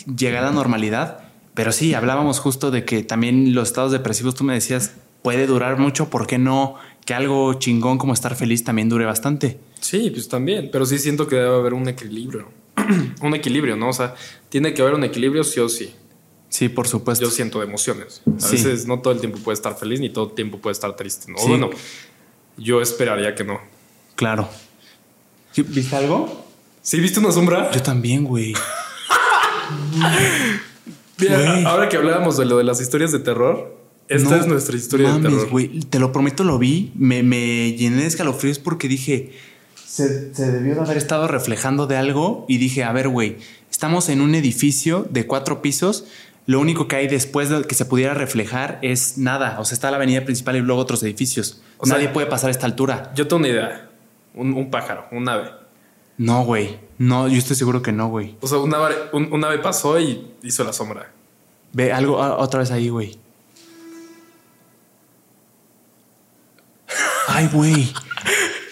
llegué 0.05 0.37
a 0.37 0.43
la 0.43 0.51
normalidad. 0.51 1.21
Pero 1.55 1.73
sí, 1.73 1.95
hablábamos 1.95 2.41
justo 2.41 2.71
de 2.71 2.85
que 2.85 3.03
también 3.05 3.55
los 3.55 3.69
estados 3.69 3.91
depresivos, 3.91 4.35
tú 4.35 4.45
me 4.45 4.53
decías, 4.53 4.93
puede 5.23 5.47
durar 5.47 5.79
mucho, 5.79 6.11
¿por 6.11 6.27
qué 6.27 6.39
no 6.39 6.77
que 7.09 7.15
algo 7.15 7.55
chingón 7.55 7.97
como 7.97 8.13
estar 8.13 8.37
feliz 8.37 8.65
también 8.65 8.91
dure 8.91 9.07
bastante. 9.07 9.59
Sí, 9.81 10.11
pues 10.11 10.29
también, 10.29 10.69
pero 10.71 10.85
sí 10.85 10.99
siento 10.99 11.27
que 11.27 11.37
debe 11.37 11.57
haber 11.57 11.73
un 11.73 11.89
equilibrio. 11.89 12.51
un 13.23 13.35
equilibrio, 13.35 13.77
¿no? 13.77 13.89
O 13.89 13.93
sea, 13.95 14.15
tiene 14.51 14.75
que 14.75 14.83
haber 14.83 14.93
un 14.93 15.05
equilibrio 15.05 15.43
sí 15.43 15.59
o 15.59 15.71
sí. 15.71 15.95
Sí, 16.51 16.69
por 16.69 16.87
supuesto. 16.87 17.25
Yo 17.25 17.31
siento 17.31 17.61
de 17.61 17.65
emociones. 17.65 18.21
A 18.27 18.51
veces 18.51 18.87
no 18.87 19.01
todo 19.01 19.15
el 19.15 19.21
tiempo 19.21 19.39
puede 19.39 19.55
estar 19.55 19.75
feliz 19.75 20.01
ni 20.01 20.11
todo 20.11 20.27
el 20.29 20.35
tiempo 20.35 20.59
puede 20.59 20.73
estar 20.73 20.95
triste. 20.97 21.33
¿no? 21.33 21.39
Bueno, 21.49 21.71
yo 22.59 22.83
esperaría 22.83 23.35
que 23.35 23.45
no. 23.45 23.59
Claro. 24.15 24.47
¿Viste 25.57 25.97
algo? 25.97 26.45
¿Sí 26.83 27.01
viste 27.01 27.21
una 27.21 27.33
sombra? 27.33 27.71
Yo 27.71 27.83
también, 27.83 28.25
güey. 28.27 28.53
ahora 31.65 31.89
que 31.89 31.97
hablábamos 31.97 32.37
de 32.37 32.45
lo 32.45 32.59
de 32.59 32.65
las 32.65 32.83
historias 32.83 33.13
de 33.13 33.21
terror, 33.21 33.78
esta 34.09 34.39
es 34.39 34.47
nuestra 34.47 34.77
historia 34.77 35.13
de 35.13 35.23
terror. 35.23 35.49
Güey, 35.51 35.81
te 35.81 35.99
lo 35.99 36.13
prometo, 36.13 36.45
lo 36.45 36.59
vi, 36.59 36.93
me, 36.95 37.23
me 37.23 37.73
llené 37.73 38.03
de 38.03 38.07
escalofríos 38.07 38.59
porque 38.59 38.89
dije, 38.89 39.33
se, 39.85 40.35
se, 40.35 40.53
debió 40.53 40.75
de 40.75 40.81
haber 40.81 40.97
estado 40.97 41.29
reflejando 41.29 41.87
de 41.87 41.97
algo 41.97 42.45
y 42.49 42.59
dije, 42.59 42.85
a 42.85 42.93
ver, 42.93 43.09
güey, 43.09 43.37
estamos 43.71 44.09
en 44.09 44.21
un 44.21 44.35
edificio 44.35 45.07
de 45.11 45.27
cuatro 45.27 45.63
pisos 45.63 46.07
lo 46.49 46.61
único 46.61 46.89
que 46.89 46.97
hay 46.97 47.09
después 47.09 47.51
de 47.51 47.63
que 47.65 47.75
se 47.75 47.85
pudiera 47.85 48.15
reflejar 48.15 48.79
es 48.81 49.19
nada. 49.19 49.61
O 49.61 49.67
sea, 49.67 49.75
está 49.75 49.91
la 49.91 49.99
avenida 49.99 50.25
principal 50.25 50.57
y 50.57 50.61
luego 50.61 50.81
otros 50.81 51.03
edificios. 51.03 51.61
O 51.77 51.85
Nadie 51.85 52.09
puede 52.09 52.27
pasar 52.27 52.49
a 52.49 52.51
esta 52.53 52.65
altura. 52.65 53.13
Yo 53.15 53.29
tengo 53.29 53.41
una 53.41 53.49
idea. 53.49 53.91
Un, 54.33 54.71
pájaro, 54.71 55.05
un 55.13 55.29
ave. 55.29 55.51
No, 56.17 56.47
güey. 56.47 56.81
No, 56.97 57.29
yo 57.29 57.37
estoy 57.37 57.55
seguro 57.55 57.83
que 57.83 57.93
no, 57.93 58.09
güey. 58.09 58.35
O 58.41 58.47
sea, 58.47 58.61
un 58.61 58.75
ave, 58.75 58.95
un, 59.13 59.45
ave 59.45 59.59
pasó 59.59 60.01
y 60.01 60.27
hizo 60.43 60.65
la 60.65 60.73
sombra. 60.73 61.13
Ve 61.75 61.93
algo 61.93 62.17
otra 62.17 62.61
vez 62.61 62.71
ahí, 62.71 62.89
güey. 62.89 63.19
Ay, 67.39 67.49
güey. 67.53 67.95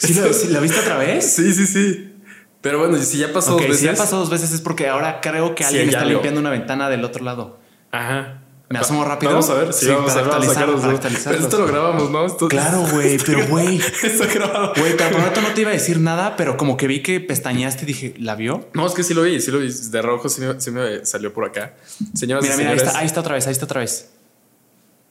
¿Sí, 0.01 0.13
la, 0.49 0.59
viste 0.59 0.81
otra 0.81 0.99
vez? 0.99 1.33
Sí, 1.33 1.55
sí, 1.55 1.69
sí. 1.69 2.13
Pero 2.61 2.81
bueno, 2.81 2.99
si 2.99 3.19
ya 3.19 3.33
pasó 3.33 3.53
dos 3.53 3.63
veces. 3.63 3.79
Si 3.79 3.85
ya 3.85 3.95
pasó 3.95 4.19
dos 4.19 4.29
veces 4.29 4.51
es 4.51 4.61
porque 4.61 4.89
ahora 4.89 5.21
creo 5.21 5.55
que 5.55 5.65
alguien 5.65 5.89
está 5.89 6.05
limpiando 6.05 6.41
una 6.41 6.51
ventana 6.51 6.91
del 6.91 7.05
otro 7.05 7.25
lado. 7.25 7.61
Ajá. 7.93 8.43
Me 8.69 8.81
asomo 8.81 9.05
rápido. 9.05 9.31
Vamos 9.31 9.49
a 9.51 9.55
ver. 9.55 9.73
Sí, 9.73 9.87
vamos 9.87 10.17
a, 10.17 10.19
actualizar, 10.19 11.33
Esto 11.37 11.59
lo 11.59 11.69
grabamos, 11.69 12.11
¿no? 12.11 12.49
Claro, 12.49 12.85
güey. 12.91 13.19
Pero, 13.19 13.47
güey. 13.49 13.81
Está 14.03 14.27
grabado. 14.27 14.73
Güey, 14.77 14.97
pero 14.97 15.11
por 15.11 15.43
no 15.43 15.49
te 15.55 15.61
iba 15.61 15.71
a 15.71 15.75
decir 15.75 16.01
nada, 16.01 16.35
pero 16.35 16.57
como 16.57 16.77
que 16.77 16.89
vi 16.89 17.05
que 17.05 17.21
pestañaste 17.21 17.85
y 17.85 17.87
dije, 17.87 18.15
¿la 18.19 18.35
vio? 18.35 18.69
No, 18.75 18.85
es 18.85 18.95
que 18.95 19.05
sí 19.05 19.15
lo 19.15 19.23
vi. 19.23 19.41
Sí 19.41 19.53
lo 19.53 19.61
vi. 19.61 19.71
De 19.71 20.03
rojo 20.03 20.29
sí 20.29 20.41
me, 20.73 21.07
salió 21.07 21.33
por 21.33 21.45
acá. 21.45 21.77
Señoras 22.15 22.43
mira, 22.43 22.57
mira, 22.57 22.71
señores. 22.71 22.83
Ahí 22.83 22.89
está, 22.89 22.99
ahí 22.99 23.07
está 23.07 23.21
otra 23.21 23.35
vez. 23.37 23.47
Ahí 23.47 23.53
está 23.53 23.67
otra 23.67 23.79
vez. 23.79 24.11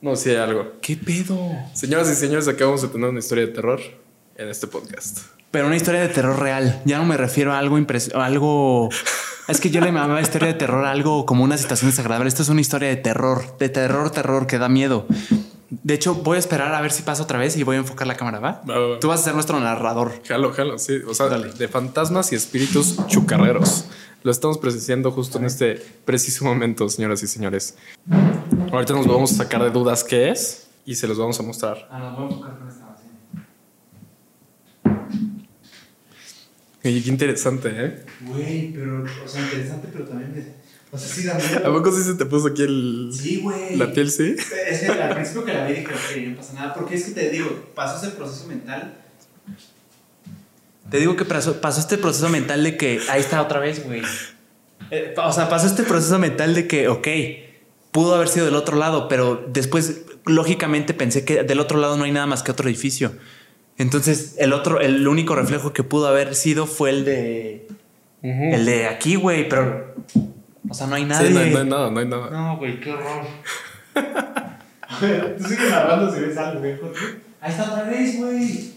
No, 0.01 0.15
sí 0.15 0.29
hay 0.29 0.37
algo. 0.37 0.73
¿Qué 0.81 0.95
pedo? 0.95 1.37
Señoras 1.73 2.09
y 2.09 2.15
señores, 2.15 2.47
acabamos 2.47 2.81
de 2.81 2.89
tener 2.89 3.09
una 3.09 3.19
historia 3.19 3.45
de 3.45 3.51
terror 3.51 3.79
en 4.35 4.49
este 4.49 4.67
podcast. 4.67 5.19
Pero 5.51 5.67
una 5.67 5.77
historia 5.77 6.01
de 6.01 6.09
terror 6.09 6.37
real. 6.37 6.81
Ya 6.85 6.97
no 6.97 7.05
me 7.05 7.17
refiero 7.17 7.53
a 7.53 7.59
algo 7.59 7.77
impresionante, 7.77 8.25
algo 8.25 8.89
es 9.47 9.61
que 9.61 9.69
yo 9.69 9.79
le 9.79 9.87
llamaba 9.87 10.19
historia 10.19 10.49
de 10.49 10.53
terror 10.53 10.85
algo 10.85 11.25
como 11.25 11.43
una 11.43 11.57
situación 11.57 11.91
desagradable. 11.91 12.27
Esto 12.27 12.43
es 12.43 12.49
una 12.49 12.61
historia 12.61 12.89
de 12.89 12.97
terror, 12.97 13.57
de 13.57 13.69
terror, 13.69 14.11
terror 14.11 14.47
que 14.47 14.57
da 14.57 14.67
miedo. 14.69 15.07
De 15.69 15.93
hecho, 15.93 16.13
voy 16.15 16.35
a 16.35 16.39
esperar 16.39 16.73
a 16.75 16.81
ver 16.81 16.91
si 16.91 17.03
pasa 17.03 17.23
otra 17.23 17.39
vez 17.39 17.57
y 17.57 17.63
voy 17.63 17.77
a 17.77 17.79
enfocar 17.79 18.05
la 18.05 18.15
cámara, 18.15 18.39
¿va? 18.39 18.61
Tú 18.99 19.07
vas 19.07 19.21
a 19.21 19.23
ser 19.23 19.33
nuestro 19.33 19.59
narrador. 19.59 20.21
Jalo, 20.27 20.51
jalo, 20.51 20.77
sí. 20.77 20.99
O 21.07 21.13
sea, 21.13 21.27
de 21.29 21.67
fantasmas 21.67 22.31
y 22.31 22.35
espíritus 22.35 22.97
chucarreros. 23.07 23.85
Lo 24.25 24.31
estamos 24.31 24.57
presenciando 24.57 25.11
justo 25.11 25.37
en 25.37 25.45
este 25.45 25.75
preciso 26.03 26.45
momento, 26.45 26.89
señoras 26.89 27.21
y 27.21 27.27
señores. 27.27 27.75
Ahorita 28.71 28.93
nos 28.93 29.05
vamos 29.05 29.31
a 29.33 29.35
sacar 29.35 29.61
de 29.61 29.69
dudas 29.69 30.03
qué 30.03 30.31
es 30.31 30.65
y 30.83 30.95
se 30.95 31.07
los 31.07 31.19
vamos 31.19 31.39
a 31.39 31.43
mostrar. 31.43 31.87
Ah, 31.91 31.99
nos 31.99 32.17
vamos 32.17 32.31
a 32.31 32.35
enfocar 32.37 32.57
con 32.57 32.67
esta 32.67 32.85
qué 36.81 36.89
interesante, 36.89 37.69
¿eh? 37.71 38.05
Güey, 38.21 38.73
pero, 38.73 39.03
o 39.03 39.27
sea, 39.27 39.43
interesante, 39.43 39.89
pero 39.93 40.05
también 40.05 40.55
O 40.91 40.97
sea, 40.97 41.07
sí 41.07 41.23
da 41.23 41.35
miedo. 41.35 41.69
¿A 41.69 41.71
poco 41.71 41.91
sí 41.91 42.03
se 42.03 42.15
te 42.15 42.25
puso 42.25 42.47
aquí 42.47 42.63
el. 42.63 43.11
Sí, 43.13 43.41
güey. 43.41 43.75
La 43.75 43.93
piel, 43.93 44.09
sí? 44.09 44.35
Es 44.67 44.79
que 44.79 44.87
al 44.87 45.13
principio 45.13 45.45
que 45.45 45.53
la 45.53 45.67
vi 45.67 45.73
dije, 45.75 45.93
ok, 45.93 46.29
no 46.29 46.35
pasa 46.37 46.53
nada. 46.53 46.73
Porque 46.73 46.95
es 46.95 47.05
que 47.05 47.11
te 47.11 47.29
digo, 47.29 47.71
pasó 47.75 48.03
ese 48.03 48.15
proceso 48.15 48.47
mental. 48.47 49.04
Te 50.89 50.99
digo 50.99 51.15
que 51.15 51.25
pasó, 51.25 51.61
pasó 51.61 51.79
este 51.79 51.97
proceso 51.97 52.29
mental 52.29 52.63
de 52.63 52.77
que. 52.77 53.01
Ahí 53.09 53.21
está 53.21 53.41
otra 53.41 53.59
vez, 53.59 53.83
güey. 53.83 54.01
Eh, 54.91 55.15
o 55.17 55.31
sea, 55.31 55.49
pasó 55.49 55.67
este 55.67 55.83
proceso 55.83 56.19
mental 56.19 56.53
de 56.53 56.67
que, 56.67 56.87
ok, 56.87 57.07
pudo 57.91 58.15
haber 58.15 58.27
sido 58.27 58.45
del 58.45 58.55
otro 58.55 58.77
lado, 58.77 59.07
pero 59.07 59.43
después, 59.47 60.05
lógicamente, 60.25 60.93
pensé 60.93 61.25
que 61.25 61.43
del 61.43 61.59
otro 61.59 61.79
lado 61.79 61.97
no 61.97 62.03
hay 62.03 62.11
nada 62.11 62.27
más 62.27 62.43
que 62.43 62.51
otro 62.51 62.69
edificio. 62.69 63.13
Entonces, 63.77 64.35
el 64.37 64.53
otro, 64.53 64.79
el 64.79 65.07
único 65.07 65.35
reflejo 65.35 65.73
que 65.73 65.83
pudo 65.83 66.07
haber 66.07 66.35
sido 66.35 66.67
fue 66.67 66.91
el 66.91 67.05
de. 67.05 67.67
El 68.21 68.65
de 68.65 68.87
aquí, 68.87 69.15
güey, 69.15 69.47
pero. 69.49 69.95
O 70.69 70.73
sea, 70.73 70.87
no 70.87 70.95
hay 70.95 71.05
nadie. 71.05 71.27
Sí, 71.27 71.33
no, 71.33 71.39
hay 71.39 71.51
nada, 71.51 71.91
no 71.91 71.99
hay 71.99 72.07
nada. 72.07 72.29
No, 72.29 72.57
güey, 72.57 72.79
qué 72.79 72.91
horror. 72.91 73.25
Tú 75.37 75.43
sigues 75.43 75.69
narrando 75.69 76.13
si 76.13 76.21
ves 76.21 76.37
algo, 76.37 76.59
güey. 76.59 76.75
Ahí 77.41 77.51
está 77.51 77.71
otra 77.71 77.83
vez, 77.83 78.17
güey. 78.17 78.71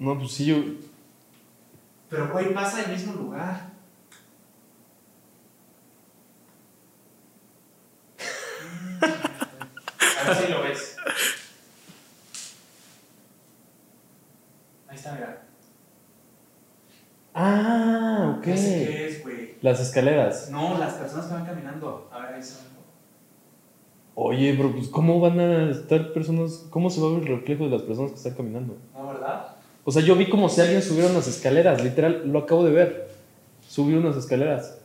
No, 0.00 0.18
pues 0.18 0.32
sí, 0.32 0.46
yo. 0.46 0.56
Pero, 2.08 2.32
güey, 2.32 2.52
pasa 2.52 2.82
el 2.82 2.90
mismo 2.90 3.12
lugar. 3.12 3.70
A 9.02 10.28
ver 10.28 10.36
si 10.36 10.52
lo 10.52 10.62
ves. 10.62 10.96
Ah, 17.34 18.34
ok. 18.36 18.42
qué 18.42 19.06
es, 19.06 19.22
güey. 19.22 19.54
Las 19.62 19.80
escaleras. 19.80 20.50
No, 20.50 20.78
las 20.78 20.94
personas 20.94 21.26
que 21.26 21.34
van 21.34 21.46
caminando. 21.46 22.08
A 22.12 22.20
ver, 22.20 22.34
ahí 22.34 22.42
se 22.42 22.70
Oye, 24.14 24.54
bro, 24.56 24.72
pues 24.72 24.88
¿cómo 24.88 25.20
van 25.20 25.40
a 25.40 25.70
estar 25.70 26.12
personas? 26.12 26.66
¿Cómo 26.70 26.90
se 26.90 27.00
va 27.00 27.08
a 27.08 27.12
ver 27.12 27.22
el 27.22 27.28
reflejo 27.38 27.64
de 27.64 27.70
las 27.70 27.82
personas 27.82 28.10
que 28.10 28.16
están 28.18 28.34
caminando? 28.34 28.76
No, 28.92 29.06
¿verdad? 29.06 29.59
O 29.90 29.92
sea, 29.92 30.02
yo 30.02 30.14
vi 30.14 30.28
como 30.28 30.48
si 30.48 30.60
alguien 30.60 30.82
subiera 30.82 31.10
unas 31.10 31.26
escaleras, 31.26 31.82
literal, 31.82 32.22
lo 32.24 32.38
acabo 32.38 32.64
de 32.64 32.70
ver. 32.70 33.08
Subió 33.68 33.98
unas 33.98 34.16
escaleras. 34.16 34.78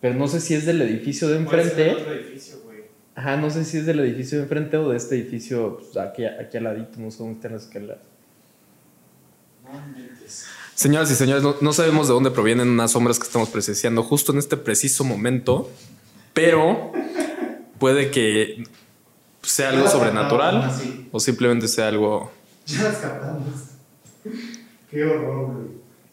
Pero 0.00 0.14
no 0.14 0.28
sé 0.28 0.40
si 0.40 0.54
es 0.54 0.64
del 0.64 0.80
edificio 0.80 1.26
de 1.26 1.38
enfrente. 1.38 1.90
Otro 1.90 2.12
edificio, 2.12 2.60
güey. 2.62 2.82
Ajá, 3.16 3.36
no 3.38 3.50
sé 3.50 3.64
si 3.64 3.78
es 3.78 3.86
del 3.86 3.98
edificio 3.98 4.38
de 4.38 4.44
enfrente 4.44 4.76
o 4.76 4.90
de 4.90 4.96
este 4.96 5.16
edificio 5.16 5.78
pues, 5.78 5.96
aquí, 5.96 6.24
aquí 6.24 6.56
al 6.56 6.62
ladito, 6.62 7.00
no 7.00 7.10
sé 7.10 7.18
dónde 7.18 7.34
están 7.34 7.54
las 7.54 7.64
escaleras. 7.64 7.98
Señoras 10.76 11.10
y 11.10 11.16
señores, 11.16 11.42
no, 11.42 11.72
sabemos 11.72 12.06
de 12.06 12.14
dónde 12.14 12.30
provienen 12.30 12.68
unas 12.68 12.92
sombras 12.92 13.18
que 13.18 13.26
estamos 13.26 13.48
presenciando 13.48 14.04
justo 14.04 14.30
en 14.30 14.38
este 14.38 14.56
preciso 14.56 15.02
momento, 15.02 15.68
pero 16.32 16.92
puede 17.80 18.12
que 18.12 18.62
sea 19.42 19.70
algo 19.70 19.88
sobrenatural 19.88 20.70
o 21.10 21.18
simplemente 21.18 21.66
sea 21.66 21.88
algo. 21.88 22.30
Ya 22.66 22.82
las 22.84 22.96
captamos. 22.96 23.44
Qué 24.90 25.04
horror, 25.04 25.46
güey. 25.52 25.66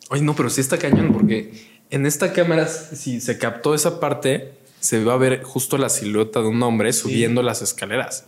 Ay, 0.10 0.22
no, 0.22 0.36
pero 0.36 0.50
sí 0.50 0.62
está 0.62 0.78
cañón 0.78 1.14
porque 1.14 1.52
en 1.92 2.06
esta 2.06 2.34
cámara, 2.34 2.68
si 2.68 3.22
se 3.22 3.38
captó 3.38 3.76
esa 3.76 4.00
parte, 4.00 4.54
se 4.80 5.04
va 5.04 5.14
a 5.14 5.18
ver 5.18 5.44
justo 5.44 5.78
la 5.78 5.90
silueta 5.90 6.42
de 6.42 6.48
un 6.48 6.62
hombre 6.64 6.94
subiendo 6.94 7.44
las 7.44 7.62
escaleras. 7.62 8.26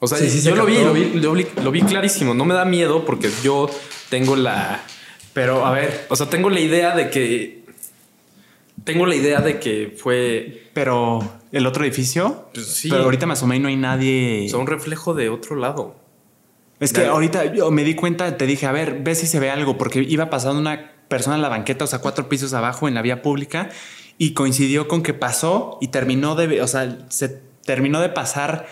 O 0.00 0.06
sea, 0.06 0.18
yo 0.18 0.54
lo 0.54 0.64
vi, 0.64 0.78
lo 1.14 1.32
vi, 1.32 1.46
lo 1.62 1.70
vi, 1.72 1.82
clarísimo. 1.82 2.34
No 2.34 2.44
me 2.44 2.54
da 2.54 2.64
miedo 2.64 3.04
porque 3.04 3.30
yo 3.42 3.68
tengo 4.10 4.36
la. 4.36 4.82
Pero 5.32 5.66
a 5.66 5.72
ver. 5.72 6.06
O 6.08 6.16
sea, 6.16 6.30
tengo 6.30 6.50
la 6.50 6.60
idea 6.60 6.94
de 6.94 7.10
que. 7.10 7.64
Tengo 8.84 9.06
la 9.06 9.16
idea 9.16 9.40
de 9.40 9.58
que 9.58 9.94
fue. 9.96 10.70
Pero 10.72 11.40
el 11.50 11.66
otro 11.66 11.84
edificio. 11.84 12.48
Pues 12.54 12.66
sí. 12.66 12.88
Pero 12.88 13.02
ahorita 13.02 13.26
me 13.26 13.32
asomé 13.32 13.56
y 13.56 13.58
no 13.58 13.68
hay 13.68 13.76
nadie. 13.76 14.46
O 14.46 14.50
sea, 14.50 14.58
un 14.58 14.68
reflejo 14.68 15.14
de 15.14 15.30
otro 15.30 15.56
lado. 15.56 15.96
Es 16.80 16.92
que 16.92 17.06
ahorita 17.06 17.52
yo 17.54 17.70
me 17.70 17.82
di 17.82 17.94
cuenta, 17.94 18.36
te 18.36 18.46
dije, 18.46 18.66
a 18.66 18.72
ver, 18.72 19.02
ve 19.02 19.14
si 19.14 19.26
se 19.26 19.40
ve 19.40 19.50
algo, 19.50 19.76
porque 19.78 20.00
iba 20.00 20.30
pasando 20.30 20.60
una 20.60 20.92
persona 21.08 21.36
en 21.36 21.42
la 21.42 21.48
banqueta, 21.48 21.84
o 21.84 21.88
sea, 21.88 21.98
cuatro 22.00 22.28
pisos 22.28 22.52
abajo 22.54 22.86
en 22.86 22.94
la 22.94 23.02
vía 23.02 23.22
pública, 23.22 23.70
y 24.16 24.34
coincidió 24.34 24.86
con 24.86 25.02
que 25.02 25.14
pasó 25.14 25.78
y 25.80 25.88
terminó 25.88 26.34
de, 26.34 26.62
o 26.62 26.68
sea, 26.68 26.98
se 27.08 27.28
terminó 27.64 28.00
de 28.00 28.08
pasar 28.08 28.66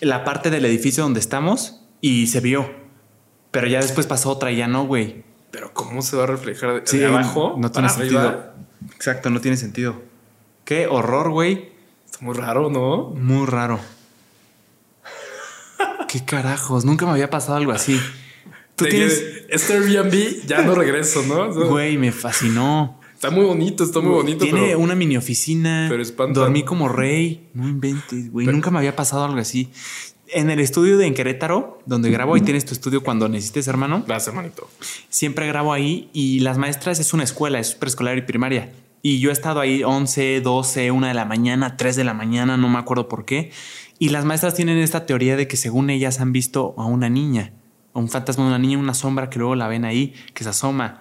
la 0.00 0.24
parte 0.24 0.50
del 0.50 0.64
edificio 0.64 1.02
donde 1.02 1.20
estamos 1.20 1.82
y 2.00 2.28
se 2.28 2.40
vio. 2.40 2.70
Pero 3.50 3.66
ya 3.66 3.80
después 3.80 4.06
pasó 4.06 4.30
otra 4.30 4.50
y 4.52 4.56
ya 4.56 4.68
no, 4.68 4.86
güey. 4.86 5.24
Pero 5.50 5.72
¿cómo 5.72 6.02
se 6.02 6.16
va 6.16 6.24
a 6.24 6.26
reflejar 6.26 6.84
de, 6.84 7.06
abajo? 7.06 7.54
No 7.58 7.70
tiene 7.70 7.88
sentido. 7.88 8.52
Exacto, 8.94 9.30
no 9.30 9.40
tiene 9.40 9.56
sentido. 9.56 10.02
Qué 10.64 10.86
horror, 10.86 11.30
güey. 11.30 11.70
Está 12.04 12.18
muy 12.20 12.34
raro, 12.34 12.68
¿no? 12.70 13.10
Muy 13.10 13.46
raro. 13.46 13.80
Qué 16.16 16.24
carajos, 16.24 16.86
nunca 16.86 17.04
me 17.04 17.12
había 17.12 17.28
pasado 17.28 17.58
algo 17.58 17.72
así. 17.72 18.00
Tú 18.74 18.86
tienes 18.86 19.22
este 19.50 19.74
Airbnb, 19.74 20.46
ya 20.46 20.62
no 20.62 20.74
regreso, 20.74 21.22
¿no? 21.28 21.52
Güey, 21.52 21.98
me 21.98 22.10
fascinó. 22.10 22.98
Está 23.12 23.28
muy 23.30 23.44
bonito, 23.44 23.84
está 23.84 24.00
muy 24.00 24.12
bonito. 24.12 24.44
Tiene 24.46 24.76
una 24.76 24.94
mini 24.94 25.18
oficina. 25.18 25.88
Pero 25.90 26.02
espanta. 26.02 26.40
Dormí 26.40 26.62
como 26.62 26.88
rey. 26.88 27.50
No 27.52 27.68
inventes, 27.68 28.32
güey. 28.32 28.46
Nunca 28.46 28.70
me 28.70 28.78
había 28.78 28.96
pasado 28.96 29.26
algo 29.26 29.38
así. 29.38 29.70
en 30.28 30.50
el 30.50 30.60
estudio 30.60 30.96
de 30.96 31.06
en 31.06 31.12
Querétaro, 31.12 31.80
donde 31.86 32.10
grabo, 32.10 32.34
ahí 32.34 32.40
tienes 32.40 32.64
tu 32.64 32.72
estudio 32.72 33.02
cuando 33.02 33.28
necesites, 33.28 33.68
hermano. 33.68 34.04
Gracias, 34.06 34.28
hermanito. 34.28 34.68
Siempre 35.10 35.46
grabo 35.46 35.74
ahí 35.74 36.08
y 36.14 36.40
las 36.40 36.56
maestras 36.58 36.98
es 36.98 37.12
una 37.12 37.24
escuela, 37.24 37.58
es 37.58 37.74
preescolar 37.74 38.16
y 38.16 38.22
primaria. 38.22 38.72
Y 39.02 39.20
yo 39.20 39.30
he 39.30 39.32
estado 39.32 39.60
ahí 39.60 39.84
11, 39.84 40.40
12, 40.40 40.90
1 40.90 41.06
de 41.06 41.14
la 41.14 41.24
mañana, 41.24 41.76
3 41.76 41.94
de 41.94 42.04
la 42.04 42.14
mañana, 42.14 42.56
no 42.56 42.68
me 42.68 42.78
acuerdo 42.78 43.08
por 43.08 43.24
qué. 43.24 43.52
Y 43.98 44.10
las 44.10 44.24
maestras 44.24 44.54
tienen 44.54 44.78
esta 44.78 45.06
teoría 45.06 45.36
de 45.36 45.48
que 45.48 45.56
según 45.56 45.90
ellas 45.90 46.20
han 46.20 46.32
visto 46.32 46.74
a 46.76 46.84
una 46.84 47.08
niña, 47.08 47.52
a 47.94 47.98
un 47.98 48.08
fantasma 48.08 48.44
de 48.44 48.50
una 48.50 48.58
niña, 48.58 48.78
una 48.78 48.94
sombra 48.94 49.30
que 49.30 49.38
luego 49.38 49.54
la 49.54 49.68
ven 49.68 49.84
ahí, 49.84 50.14
que 50.34 50.44
se 50.44 50.50
asoma. 50.50 51.00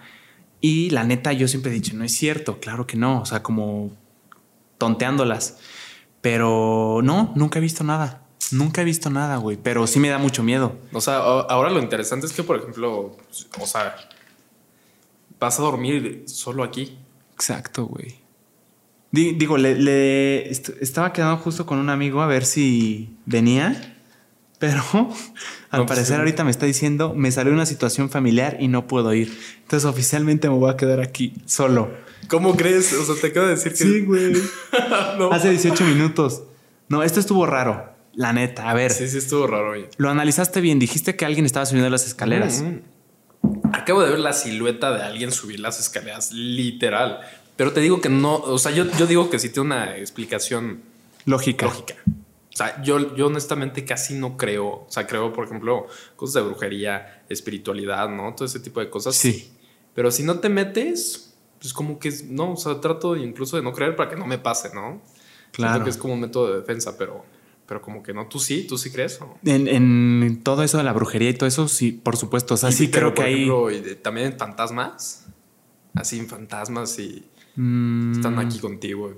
Y 0.62 0.89
la 0.91 1.04
neta, 1.04 1.34
yo 1.34 1.48
siempre 1.48 1.72
he 1.72 1.76
dicho, 1.76 1.96
no 1.96 2.06
es 2.06 2.14
cierto, 2.14 2.60
claro 2.60 2.88
que 2.88 2.98
no, 2.98 3.22
o 3.22 3.26
sea, 3.26 3.43
como 3.43 3.91
tonteándolas. 4.78 5.60
Pero 6.22 7.02
no, 7.04 7.34
nunca 7.36 7.60
he 7.60 7.62
visto 7.62 7.84
nada. 7.84 8.22
Nunca 8.52 8.82
he 8.82 8.86
visto 8.86 9.10
nada, 9.10 9.38
güey, 9.38 9.58
pero 9.58 9.88
sí 9.88 10.00
me 10.00 10.10
da 10.10 10.18
mucho 10.18 10.43
miedo. 10.43 10.78
O 10.93 11.02
sea, 11.02 11.18
ahora 11.18 11.70
lo 11.70 11.80
interesante 11.80 12.28
es 12.28 12.34
que, 12.34 12.43
por 12.43 12.58
ejemplo, 12.58 13.18
o 13.60 13.66
sea, 13.66 13.96
vas 15.39 15.60
a 15.60 15.64
dormir 15.64 16.24
solo 16.28 16.64
aquí. 16.64 16.98
Exacto, 17.34 17.86
güey. 17.86 18.24
Digo, 19.16 19.57
le, 19.57 20.49
estaba 20.49 21.13
quedando 21.13 21.38
justo 21.38 21.66
con 21.66 21.78
un 21.78 21.89
amigo 21.89 22.22
a 22.22 22.28
ver 22.28 22.45
si 22.45 23.16
venía, 23.26 23.95
pero 24.59 24.84
al 25.70 25.82
pues 25.86 25.88
parecer 25.88 26.20
ahorita 26.20 26.43
me 26.43 26.51
está 26.51 26.66
diciendo, 26.66 27.13
me 27.16 27.32
salió 27.32 27.53
una 27.53 27.66
situación 27.66 28.09
familiar 28.09 28.57
y 28.59 28.68
no 28.68 28.88
puedo 28.88 29.13
ir. 29.13 29.38
Entonces 29.61 29.86
oficialmente 29.86 30.49
me 30.49 30.55
voy 30.55 30.72
a 30.72 30.76
quedar 30.76 30.99
aquí 30.99 31.34
solo. 31.45 31.91
¿Cómo 32.28 32.57
crees? 32.57 32.91
O 32.93 33.05
sea, 33.05 33.16
te 33.16 33.28
acabo 33.28 33.45
de 33.45 33.53
decir 33.53 33.72
que... 33.72 33.78
Sí, 33.78 34.01
güey. 34.01 34.34
Hace 35.32 35.51
18 35.51 35.84
minutos. 35.86 36.43
No, 36.89 37.03
esto 37.03 37.20
estuvo 37.20 37.45
raro. 37.45 37.93
La 38.13 38.34
neta, 38.34 38.70
a 38.70 38.74
ver. 38.74 38.91
Sí, 38.91 39.07
sí, 39.07 39.18
estuvo 39.18 39.47
raro. 39.47 39.72
Oye. 39.72 39.89
Lo 39.97 40.09
analizaste 40.09 40.59
bien. 40.61 40.80
Dijiste 40.80 41.16
que 41.16 41.26
alguien 41.26 41.45
estaba 41.45 41.66
subiendo 41.66 41.89
las 41.89 42.05
escaleras. 42.05 42.63
Acabo 43.74 44.01
de 44.01 44.09
ver 44.09 44.20
la 44.20 44.34
silueta 44.34 44.91
de 44.95 45.03
alguien 45.03 45.32
subir 45.32 45.59
las 45.59 45.80
escaleras, 45.80 46.32
literal. 46.32 47.22
Pero 47.56 47.72
te 47.72 47.80
digo 47.80 48.01
que 48.01 48.10
no, 48.10 48.36
o 48.36 48.58
sea, 48.60 48.72
yo, 48.72 48.86
yo 48.97 49.08
digo 49.08 49.30
que 49.30 49.39
sí 49.39 49.49
tiene 49.49 49.68
una 49.68 49.97
explicación 49.97 50.82
lógica. 51.26 51.66
lógica. 51.66 51.95
O 52.06 52.58
sea, 52.58 52.82
yo, 52.84 53.16
yo 53.16 53.28
honestamente 53.28 53.84
casi 53.84 54.14
no 54.14 54.38
creo. 54.38 54.66
O 54.66 54.88
sea, 54.89 55.06
creo, 55.08 55.34
por 55.34 55.45
ejemplo, 55.45 55.88
cosas 56.16 56.36
de 56.36 56.49
brujería, 56.49 57.24
espiritualidad, 57.30 58.10
¿no? 58.10 58.34
Todo 58.34 58.45
ese 58.45 58.60
tipo 58.60 58.80
de 58.80 58.89
cosas. 58.89 59.16
Sí. 59.16 59.51
Pero 59.93 60.12
si 60.12 60.24
no 60.24 60.39
te 60.39 60.49
metes, 60.49 61.34
pues 61.60 61.74
como 61.74 61.99
que 61.99 62.14
no, 62.30 62.53
o 62.53 62.58
sea, 62.58 62.80
trato 62.80 63.16
incluso 63.16 63.58
de 63.58 63.64
no 63.64 63.74
creer 63.74 63.95
para 63.95 64.10
que 64.10 64.16
no 64.16 64.26
me 64.26 64.38
pase, 64.38 64.74
¿no? 64.74 65.01
Claro. 65.51 65.84
que 65.84 65.89
es 65.89 65.97
como 65.97 66.14
un 66.14 66.22
método 66.22 66.51
de 66.51 66.60
defensa, 66.60 66.97
pero 66.97 67.24
pero 67.68 67.82
como 67.82 68.03
que 68.03 68.14
no, 68.14 68.28
tú 68.28 68.39
sí, 68.39 68.68
tú 68.68 68.78
sí 68.78 68.91
crees. 68.91 69.20
En, 69.43 70.41
todo 70.43 70.64
eso 70.64 70.78
de 70.78 70.84
la 70.84 70.93
brujería 70.93 71.30
y 71.30 71.34
todo 71.34 71.47
eso, 71.47 71.68
sí, 71.68 71.91
por 71.91 72.16
supuesto. 72.16 72.53
O 72.53 72.58
sea, 72.58 72.72
sí 72.72 72.91
creo 72.91 73.14
que 73.14 73.24
hay. 73.24 73.49
Y 73.49 73.95
también 73.95 74.34
en 74.34 74.38
fantasmas, 74.38 75.26
así 75.95 76.20
en 76.20 76.28
fantasmas 76.28 76.99
y 76.99 77.26
mm. 77.56 78.14
están 78.14 78.39
aquí 78.39 78.60
contigo, 78.60 79.14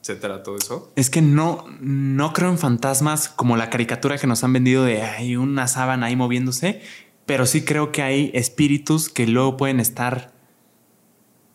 etcétera, 0.00 0.42
todo 0.42 0.56
eso. 0.56 0.92
Es 0.96 1.10
que 1.10 1.22
no, 1.22 1.66
no 1.80 2.32
creo 2.32 2.50
en 2.50 2.58
fantasmas 2.58 3.28
como 3.28 3.56
la 3.56 3.70
caricatura 3.70 4.18
que 4.18 4.26
nos 4.26 4.44
han 4.44 4.52
vendido 4.52 4.84
de 4.84 5.02
hay 5.02 5.36
una 5.36 5.68
sábana 5.68 6.06
ahí 6.06 6.16
moviéndose, 6.16 6.82
pero 7.26 7.46
sí 7.46 7.62
creo 7.62 7.92
que 7.92 8.02
hay 8.02 8.30
espíritus 8.34 9.08
que 9.08 9.26
luego 9.26 9.56
pueden 9.56 9.80
estar 9.80 10.32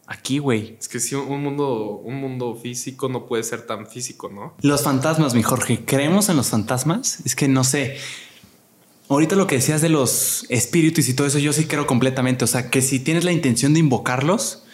aquí, 0.08 0.40
güey. 0.40 0.78
Es 0.80 0.88
que 0.88 1.00
si 1.00 1.16
un 1.16 1.42
mundo, 1.42 2.02
un 2.04 2.16
mundo 2.16 2.56
físico 2.56 3.10
no 3.10 3.26
puede 3.26 3.44
ser 3.44 3.66
tan 3.66 3.88
físico, 3.88 4.30
¿no? 4.30 4.56
Los 4.62 4.84
fantasmas, 4.84 5.34
mi 5.34 5.44
Jorge. 5.44 5.84
¿Creemos 5.86 6.30
en 6.30 6.38
los 6.38 6.50
fantasmas? 6.50 7.22
Es 7.26 7.36
que 7.36 7.48
no 7.48 7.64
sé. 7.64 7.98
Ahorita 9.10 9.36
lo 9.36 9.48
que 9.48 9.56
decías 9.56 9.82
de 9.82 9.90
los 9.90 10.46
espíritus 10.50 11.08
y 11.10 11.14
todo 11.14 11.28
eso, 11.28 11.40
yo 11.40 11.54
sí 11.54 11.66
creo 11.66 11.86
completamente. 11.86 12.44
O 12.44 12.48
sea, 12.48 12.70
que 12.70 12.82
si 12.82 13.00
tienes 13.00 13.24
la 13.24 13.32
intención 13.32 13.74
de 13.74 13.80
invocarlos, 13.80 14.65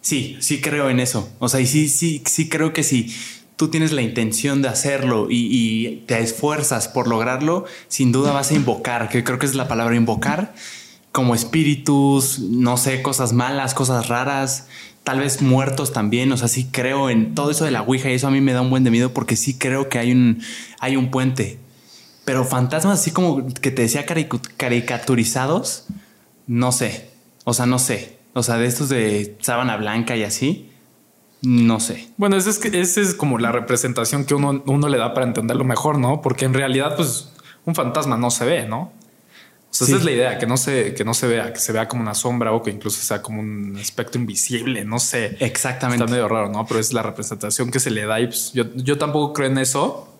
sí, 0.00 0.36
sí 0.40 0.60
creo 0.60 0.90
en 0.90 1.00
eso. 1.00 1.28
O 1.38 1.48
sea, 1.48 1.60
y 1.60 1.66
sí, 1.66 1.88
sí, 1.88 2.22
sí 2.26 2.48
creo 2.48 2.72
que 2.72 2.82
si 2.82 3.14
tú 3.56 3.68
tienes 3.68 3.92
la 3.92 4.02
intención 4.02 4.62
de 4.62 4.68
hacerlo 4.68 5.26
y, 5.28 6.02
te 6.06 6.20
esfuerzas 6.20 6.88
por 6.88 7.06
lograrlo, 7.06 7.66
sin 7.88 8.10
duda 8.10 8.32
vas 8.32 8.50
a 8.50 8.54
invocar, 8.54 9.08
que 9.08 9.22
creo 9.22 9.38
que 9.38 9.46
es 9.46 9.54
la 9.54 9.68
palabra 9.68 9.96
invocar 9.96 10.54
como 11.12 11.34
espíritus, 11.34 12.38
no 12.38 12.76
sé, 12.76 13.02
cosas 13.02 13.32
malas, 13.32 13.74
cosas 13.74 14.08
raras, 14.08 14.68
tal 15.04 15.18
vez 15.18 15.42
muertos 15.42 15.92
también. 15.92 16.30
O 16.32 16.36
sea, 16.36 16.48
sí 16.48 16.68
creo 16.70 17.10
en 17.10 17.34
todo 17.34 17.50
eso 17.50 17.64
de 17.64 17.70
la 17.70 17.82
Ouija 17.82 18.10
y 18.10 18.14
eso 18.14 18.28
a 18.28 18.30
mí 18.30 18.40
me 18.40 18.52
da 18.52 18.60
un 18.60 18.70
buen 18.70 18.84
de 18.84 18.90
miedo 18.90 19.12
porque 19.12 19.36
sí 19.36 19.58
creo 19.58 19.88
que 19.88 19.98
hay 19.98 20.12
un, 20.12 20.40
hay 20.78 20.96
un 20.96 21.10
puente. 21.10 21.58
Pero 22.24 22.44
fantasmas 22.44 23.00
así 23.00 23.10
como 23.10 23.46
que 23.54 23.70
te 23.70 23.82
decía 23.82 24.06
caricaturizados, 24.56 25.86
no 26.46 26.70
sé. 26.70 27.10
O 27.44 27.54
sea, 27.54 27.66
no 27.66 27.78
sé. 27.78 28.19
O 28.32 28.42
sea, 28.42 28.56
de 28.56 28.66
estos 28.66 28.88
de 28.88 29.36
sábana 29.40 29.76
blanca 29.76 30.16
y 30.16 30.22
así, 30.22 30.70
no 31.42 31.80
sé. 31.80 32.08
Bueno, 32.16 32.36
esa 32.36 32.50
es, 32.50 32.64
esa 32.64 33.00
es 33.00 33.14
como 33.14 33.38
la 33.38 33.50
representación 33.50 34.24
que 34.24 34.34
uno, 34.34 34.62
uno 34.66 34.88
le 34.88 34.98
da 34.98 35.14
para 35.14 35.26
entenderlo 35.26 35.64
mejor, 35.64 35.98
¿no? 35.98 36.20
Porque 36.20 36.44
en 36.44 36.54
realidad, 36.54 36.96
pues, 36.96 37.32
un 37.64 37.74
fantasma 37.74 38.16
no 38.16 38.30
se 38.30 38.44
ve, 38.44 38.66
¿no? 38.66 38.92
esa 39.72 39.96
es 39.96 40.04
la 40.04 40.10
idea, 40.10 40.38
que 40.38 40.46
no, 40.46 40.56
se, 40.56 40.94
que 40.94 41.04
no 41.04 41.14
se 41.14 41.28
vea, 41.28 41.52
que 41.52 41.60
se 41.60 41.72
vea 41.72 41.86
como 41.86 42.02
una 42.02 42.14
sombra 42.14 42.52
o 42.52 42.62
que 42.62 42.70
incluso 42.70 43.00
sea 43.00 43.22
como 43.22 43.40
un 43.40 43.78
aspecto 43.80 44.18
invisible, 44.18 44.84
no 44.84 44.98
sé. 44.98 45.36
Exactamente. 45.38 46.04
Está 46.04 46.12
medio 46.12 46.28
raro, 46.28 46.48
¿no? 46.50 46.66
Pero 46.66 46.80
es 46.80 46.92
la 46.92 47.02
representación 47.02 47.70
que 47.70 47.78
se 47.78 47.90
le 47.90 48.04
da 48.04 48.20
y 48.20 48.26
pues, 48.26 48.52
yo, 48.52 48.64
yo 48.74 48.98
tampoco 48.98 49.32
creo 49.32 49.48
en 49.48 49.58
eso, 49.58 50.12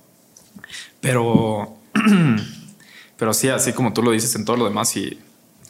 pero, 1.00 1.76
pero 3.18 3.34
sí, 3.34 3.48
así 3.48 3.72
como 3.72 3.92
tú 3.92 4.02
lo 4.02 4.12
dices 4.12 4.34
en 4.36 4.44
todo 4.44 4.56
lo 4.56 4.64
demás 4.66 4.96
y 4.96 5.18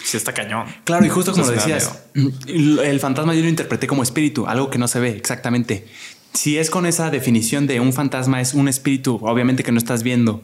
sí 0.03 0.17
está 0.17 0.33
cañón. 0.33 0.67
Claro, 0.85 1.05
y 1.05 1.09
justo 1.09 1.33
como 1.33 1.45
lo 1.45 1.53
decías, 1.53 2.05
el 2.47 3.01
fantasma 3.01 3.35
yo 3.35 3.43
lo 3.43 3.49
interpreté 3.49 3.87
como 3.87 4.03
espíritu, 4.03 4.47
algo 4.47 4.71
que 4.71 4.79
no 4.79 4.89
se 4.89 5.01
ve 5.01 5.11
exactamente. 5.11 5.87
Si 6.33 6.59
es 6.59 6.71
con 6.71 6.87
esa 6.87 7.11
definición 7.11 7.67
de 7.67 7.81
un 7.81 7.93
fantasma 7.93 8.41
es 8.41 8.55
un 8.55 8.69
espíritu, 8.69 9.19
obviamente 9.23 9.63
que 9.63 9.73
no 9.73 9.79
estás 9.79 10.03
viendo, 10.03 10.43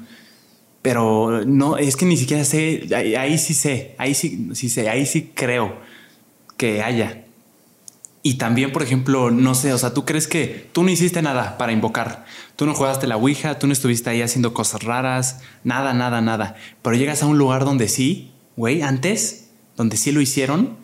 pero 0.82 1.44
no, 1.44 1.78
es 1.78 1.96
que 1.96 2.06
ni 2.06 2.16
siquiera 2.16 2.44
sé, 2.44 2.86
ahí, 2.94 3.38
sí 3.38 3.54
sé, 3.54 3.94
ahí 3.98 4.14
sí, 4.14 4.50
sí 4.54 4.68
sé, 4.68 4.88
ahí 4.88 5.06
sí 5.06 5.32
creo 5.34 5.80
que 6.56 6.82
haya. 6.82 7.24
Y 8.22 8.34
también, 8.34 8.72
por 8.72 8.82
ejemplo, 8.82 9.30
no 9.30 9.54
sé, 9.54 9.72
o 9.72 9.78
sea, 9.78 9.94
tú 9.94 10.04
crees 10.04 10.26
que 10.26 10.68
tú 10.72 10.82
no 10.82 10.90
hiciste 10.90 11.22
nada 11.22 11.58
para 11.58 11.72
invocar. 11.72 12.24
Tú 12.56 12.66
no 12.66 12.74
jugaste 12.74 13.06
la 13.06 13.16
Ouija, 13.16 13.58
tú 13.58 13.68
no 13.68 13.72
estuviste 13.72 14.10
ahí 14.10 14.22
haciendo 14.22 14.52
cosas 14.52 14.82
raras, 14.82 15.40
nada, 15.62 15.92
nada, 15.92 16.20
nada. 16.20 16.56
Pero 16.82 16.96
llegas 16.96 17.22
a 17.22 17.26
un 17.26 17.38
lugar 17.38 17.64
donde 17.64 17.86
sí, 17.86 18.32
güey, 18.56 18.82
antes, 18.82 19.45
donde 19.76 19.96
sí 19.96 20.12
lo 20.12 20.20
hicieron. 20.20 20.76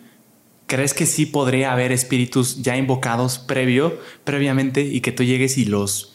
¿Crees 0.67 0.95
que 0.95 1.07
sí 1.07 1.27
podría 1.27 1.73
haber 1.73 1.93
espíritus 1.93 2.63
ya 2.63 2.77
invocados 2.77 3.39
previo, 3.39 3.99
previamente 4.25 4.83
y 4.83 5.01
que 5.01 5.13
tú 5.13 5.23
llegues 5.23 5.59
y 5.59 5.65
los, 5.65 6.15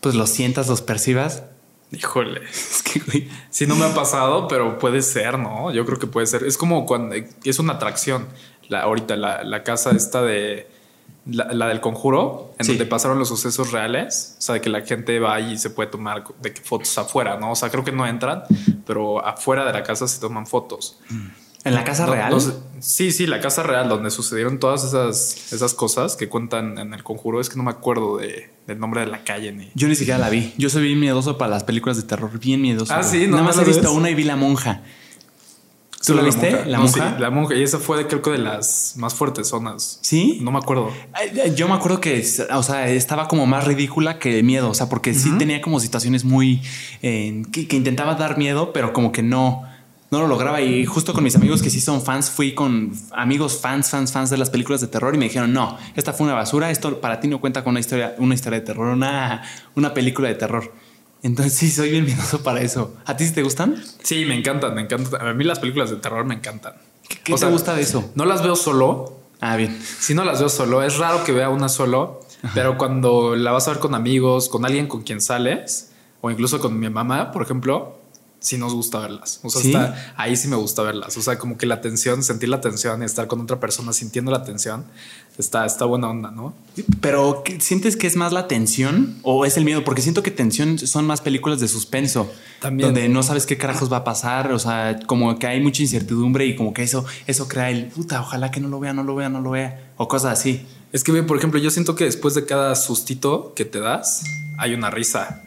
pues 0.00 0.14
los 0.14 0.30
sientas, 0.30 0.68
los 0.68 0.82
percibas? 0.82 1.44
Híjole, 1.90 2.40
es 2.50 2.82
que 2.82 3.00
güey, 3.00 3.28
sí 3.50 3.66
no 3.66 3.76
me 3.76 3.84
ha 3.84 3.94
pasado, 3.94 4.48
pero 4.48 4.78
puede 4.78 5.02
ser, 5.02 5.38
¿no? 5.38 5.72
Yo 5.72 5.84
creo 5.84 5.98
que 5.98 6.06
puede 6.06 6.26
ser. 6.26 6.44
Es 6.44 6.56
como 6.56 6.86
cuando 6.86 7.16
es 7.44 7.58
una 7.58 7.74
atracción. 7.74 8.28
La, 8.68 8.82
ahorita 8.82 9.16
la, 9.16 9.62
casa 9.64 9.90
esta 9.90 10.22
de 10.22 10.66
la, 11.26 11.66
del 11.66 11.82
conjuro, 11.82 12.54
en 12.58 12.66
donde 12.66 12.86
pasaron 12.86 13.18
los 13.18 13.28
sucesos 13.28 13.72
reales. 13.72 14.36
O 14.38 14.40
sea, 14.40 14.54
de 14.54 14.60
que 14.62 14.70
la 14.70 14.80
gente 14.80 15.18
va 15.20 15.40
y 15.40 15.58
se 15.58 15.68
puede 15.68 15.90
tomar 15.90 16.24
de 16.40 16.52
fotos 16.52 16.96
afuera, 16.96 17.36
¿no? 17.36 17.52
O 17.52 17.54
sea, 17.54 17.68
creo 17.68 17.84
que 17.84 17.92
no 17.92 18.06
entran, 18.06 18.44
pero 18.86 19.22
afuera 19.22 19.66
de 19.66 19.74
la 19.74 19.82
casa 19.82 20.08
se 20.08 20.18
toman 20.20 20.46
fotos. 20.46 20.98
Mm. 21.10 21.41
¿En 21.64 21.74
la 21.74 21.84
casa 21.84 22.06
real? 22.06 22.34
sí, 22.80 23.12
sí, 23.12 23.26
la 23.26 23.40
casa 23.40 23.62
real, 23.62 23.88
donde 23.88 24.10
sucedieron 24.10 24.58
todas 24.58 24.84
esas, 24.84 25.52
esas 25.52 25.74
cosas 25.74 26.16
que 26.16 26.28
cuentan 26.28 26.78
en 26.78 26.92
el 26.92 27.04
conjuro. 27.04 27.40
Es 27.40 27.48
que 27.48 27.56
no 27.56 27.62
me 27.62 27.70
acuerdo 27.70 28.18
de, 28.18 28.50
del 28.66 28.80
nombre 28.80 29.02
de 29.02 29.06
la 29.06 29.22
calle. 29.22 29.52
Ni... 29.52 29.70
Yo 29.74 29.86
ni 29.86 29.94
siquiera 29.94 30.18
la 30.18 30.28
vi. 30.28 30.52
Yo 30.58 30.68
soy 30.70 30.82
bien 30.82 30.98
miedoso 30.98 31.38
para 31.38 31.50
las 31.50 31.64
películas 31.64 31.96
de 31.96 32.02
terror, 32.02 32.36
bien 32.40 32.60
miedoso. 32.60 32.92
Ah, 32.92 33.02
sí, 33.02 33.26
no. 33.26 33.36
Nada 33.36 33.44
más 33.44 33.58
he 33.58 33.64
visto 33.64 33.92
una 33.92 34.10
y 34.10 34.14
vi 34.14 34.24
La 34.24 34.36
Monja. 34.36 34.82
¿Tú 36.04 36.14
la 36.14 36.22
viste? 36.22 36.64
La 36.66 36.80
monja. 36.80 37.16
la 37.18 37.30
monja. 37.30 37.54
Y 37.54 37.62
esa 37.62 37.78
fue, 37.78 37.98
de, 37.98 38.06
creo 38.08 38.22
que, 38.22 38.32
de 38.32 38.38
las 38.38 38.94
más 38.96 39.14
fuertes 39.14 39.48
zonas. 39.48 40.00
¿Sí? 40.02 40.38
No 40.42 40.50
me 40.50 40.58
acuerdo. 40.58 40.90
Yo 41.54 41.68
me 41.68 41.74
acuerdo 41.74 42.00
que, 42.00 42.26
o 42.52 42.62
sea, 42.62 42.88
estaba 42.88 43.28
como 43.28 43.46
más 43.46 43.66
ridícula 43.66 44.18
que 44.18 44.42
miedo. 44.42 44.70
O 44.70 44.74
sea, 44.74 44.88
porque 44.88 45.14
sí 45.14 45.30
tenía 45.38 45.60
como 45.60 45.78
situaciones 45.78 46.24
muy... 46.24 46.60
Eh, 47.02 47.42
que, 47.52 47.68
que, 47.68 47.76
intentaba 47.76 48.16
dar 48.16 48.36
miedo, 48.36 48.72
pero 48.72 48.92
como 48.92 49.12
que 49.12 49.22
no 49.22 49.62
no 50.12 50.20
lo 50.20 50.28
lograba. 50.28 50.60
Y 50.60 50.84
justo 50.84 51.14
con 51.14 51.24
mis 51.24 51.34
amigos 51.34 51.62
que 51.62 51.70
sí 51.70 51.80
son 51.80 52.02
fans, 52.02 52.30
fui 52.30 52.54
con 52.54 52.92
amigos 53.12 53.58
fans, 53.60 53.90
fans, 53.90 54.12
fans 54.12 54.30
de 54.30 54.36
las 54.36 54.50
películas 54.50 54.82
de 54.82 54.86
terror 54.86 55.14
y 55.14 55.18
me 55.18 55.24
dijeron, 55.24 55.52
no, 55.52 55.78
esta 55.96 56.12
fue 56.12 56.26
una 56.26 56.34
basura, 56.34 56.70
esto 56.70 57.00
para 57.00 57.18
ti 57.18 57.28
no 57.28 57.40
cuenta 57.40 57.64
con 57.64 57.70
una 57.72 57.80
historia, 57.80 58.14
una 58.18 58.34
historia 58.34 58.60
de 58.60 58.66
terror, 58.66 58.88
una, 58.88 59.42
una 59.74 59.94
película 59.94 60.28
de 60.28 60.34
terror. 60.34 60.72
Entonces 61.22 61.54
sí, 61.54 61.70
soy 61.70 61.90
bien 61.90 62.04
miedoso 62.04 62.42
para 62.42 62.60
eso. 62.60 62.94
¿A 63.06 63.16
ti 63.16 63.24
sí 63.24 63.32
te 63.32 63.42
gustan? 63.42 63.82
Sí, 64.02 64.26
me 64.26 64.36
encantan, 64.36 64.74
me 64.74 64.82
encantan. 64.82 65.26
A 65.26 65.32
mí 65.32 65.44
las 65.44 65.60
películas 65.60 65.88
de 65.88 65.96
terror 65.96 66.26
me 66.26 66.34
encantan. 66.34 66.74
¿Qué, 67.08 67.34
te 67.34 67.46
gusta 67.46 67.74
de 67.74 67.82
eso? 67.82 68.12
No 68.14 68.26
las 68.26 68.42
veo 68.42 68.54
solo. 68.54 69.18
Ah, 69.40 69.56
bien. 69.56 69.80
Si 69.82 70.14
no 70.14 70.24
las 70.24 70.40
veo 70.40 70.50
solo, 70.50 70.82
es 70.82 70.98
raro 70.98 71.24
que 71.24 71.32
vea 71.32 71.48
una 71.48 71.68
solo, 71.68 72.20
pero 72.54 72.76
cuando 72.76 73.34
la 73.34 73.50
vas 73.50 73.66
a 73.66 73.72
ver 73.72 73.80
con 73.80 73.94
amigos, 73.94 74.48
con 74.48 74.64
alguien 74.64 74.86
con 74.86 75.02
quien 75.02 75.20
sales, 75.20 75.92
o 76.20 76.30
incluso 76.30 76.60
con 76.60 76.78
mi 76.78 76.88
mamá, 76.90 77.32
por 77.32 77.42
ejemplo, 77.42 78.01
sí 78.42 78.58
nos 78.58 78.74
gusta 78.74 78.98
verlas. 78.98 79.40
O 79.42 79.50
sea, 79.50 80.14
ahí 80.16 80.36
sí 80.36 80.48
me 80.48 80.56
gusta 80.56 80.82
verlas. 80.82 81.16
O 81.16 81.22
sea, 81.22 81.38
como 81.38 81.56
que 81.56 81.64
la 81.64 81.80
tensión, 81.80 82.22
sentir 82.22 82.48
la 82.48 82.60
tensión 82.60 83.00
y 83.02 83.04
estar 83.04 83.28
con 83.28 83.40
otra 83.40 83.60
persona 83.60 83.92
sintiendo 83.92 84.30
la 84.30 84.42
tensión, 84.42 84.84
está, 85.38 85.64
está 85.64 85.84
buena 85.84 86.10
onda, 86.10 86.30
¿no? 86.30 86.54
Pero 87.00 87.44
¿sientes 87.60 87.96
que 87.96 88.06
es 88.06 88.16
más 88.16 88.32
la 88.32 88.48
tensión 88.48 89.16
o 89.22 89.46
es 89.46 89.56
el 89.56 89.64
miedo? 89.64 89.84
Porque 89.84 90.02
siento 90.02 90.22
que 90.22 90.32
tensión 90.32 90.78
son 90.78 91.06
más 91.06 91.20
películas 91.20 91.60
de 91.60 91.68
suspenso. 91.68 92.30
También. 92.60 92.88
Donde 92.88 93.08
no 93.08 93.22
sabes 93.22 93.46
qué 93.46 93.56
carajos 93.56 93.90
va 93.92 93.98
a 93.98 94.04
pasar. 94.04 94.52
O 94.52 94.58
sea, 94.58 94.98
como 95.06 95.38
que 95.38 95.46
hay 95.46 95.60
mucha 95.60 95.82
incertidumbre 95.82 96.44
y 96.44 96.56
como 96.56 96.74
que 96.74 96.82
eso, 96.82 97.04
eso 97.26 97.48
crea 97.48 97.70
el 97.70 97.86
puta, 97.86 98.20
ojalá 98.20 98.50
que 98.50 98.60
no 98.60 98.68
lo 98.68 98.80
vea, 98.80 98.92
no 98.92 99.04
lo 99.04 99.14
vea, 99.14 99.28
no 99.28 99.40
lo 99.40 99.50
vea. 99.50 99.92
O 99.96 100.08
cosas 100.08 100.38
así. 100.38 100.66
Es 100.92 101.04
que, 101.04 101.22
por 101.22 101.38
ejemplo, 101.38 101.58
yo 101.58 101.70
siento 101.70 101.94
que 101.94 102.04
después 102.04 102.34
de 102.34 102.44
cada 102.44 102.74
sustito 102.74 103.54
que 103.54 103.64
te 103.64 103.80
das, 103.80 104.24
hay 104.58 104.74
una 104.74 104.90
risa 104.90 105.42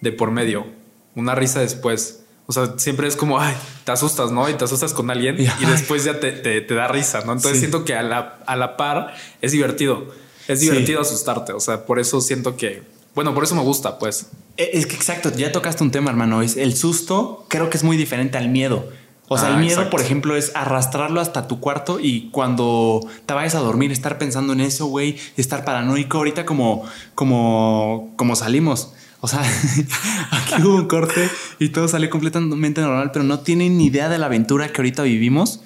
de 0.00 0.12
por 0.12 0.30
medio. 0.30 0.66
Una 1.14 1.34
risa 1.34 1.60
después. 1.60 2.24
O 2.50 2.52
sea, 2.54 2.78
siempre 2.78 3.06
es 3.06 3.14
como, 3.14 3.38
ay, 3.38 3.54
te 3.84 3.92
asustas, 3.92 4.30
¿no? 4.30 4.48
Y 4.48 4.54
te 4.54 4.64
asustas 4.64 4.94
con 4.94 5.10
alguien 5.10 5.36
y, 5.60 5.64
después 5.66 6.04
ya 6.04 6.18
te, 6.18 6.62
da 6.62 6.88
risa, 6.88 7.20
¿no? 7.26 7.32
Entonces 7.32 7.58
siento 7.58 7.84
que 7.84 7.94
a 7.94 8.02
la, 8.02 8.38
a 8.46 8.56
la 8.56 8.78
par 8.78 9.14
es 9.42 9.52
divertido. 9.52 10.08
Es 10.48 10.60
divertido 10.60 11.02
asustarte. 11.02 11.52
O 11.52 11.60
sea, 11.60 11.84
por 11.84 11.98
eso 11.98 12.22
siento 12.22 12.56
que, 12.56 12.82
bueno, 13.14 13.34
por 13.34 13.44
eso 13.44 13.54
me 13.54 13.60
gusta, 13.60 13.98
pues. 13.98 14.30
E, 14.56 14.70
es 14.72 14.86
que 14.86 14.96
exacto, 14.96 15.30
ya 15.36 15.52
tocaste 15.52 15.84
un 15.84 15.90
tema, 15.90 16.08
hermano. 16.08 16.40
Es 16.40 16.56
el 16.56 16.74
susto, 16.74 17.44
creo 17.48 17.68
que 17.68 17.76
es 17.76 17.84
muy 17.84 17.98
diferente 17.98 18.38
al 18.38 18.48
miedo. 18.48 18.88
O 19.28 19.36
sea, 19.36 19.48
el 19.48 19.56
ah, 19.56 19.58
miedo, 19.58 19.90
por 19.90 20.00
ejemplo, 20.00 20.34
es 20.34 20.52
arrastrarlo 20.54 21.20
hasta 21.20 21.48
tu 21.48 21.60
cuarto 21.60 22.00
y 22.00 22.30
cuando 22.30 23.06
te 23.26 23.34
vayas 23.34 23.56
a 23.56 23.58
dormir, 23.58 23.92
estar 23.92 24.16
pensando 24.16 24.54
en 24.54 24.62
eso, 24.62 24.86
güey, 24.86 25.18
estar 25.36 25.66
paranoico. 25.66 26.16
Ahorita 26.16 26.46
como, 26.46 26.86
como, 27.14 28.14
como 28.16 28.36
salimos 28.36 28.94
o 29.20 29.28
sea, 29.28 29.40
aquí 30.30 30.62
hubo 30.62 30.76
un 30.76 30.86
corte 30.86 31.28
y 31.58 31.70
todo 31.70 31.88
salió 31.88 32.08
completamente 32.10 32.80
normal, 32.80 33.10
pero 33.12 33.24
no 33.24 33.40
tienen 33.40 33.76
ni 33.78 33.86
idea 33.86 34.08
de 34.08 34.18
la 34.18 34.26
aventura 34.26 34.68
que 34.68 34.80
ahorita 34.80 35.02
vivimos. 35.02 35.60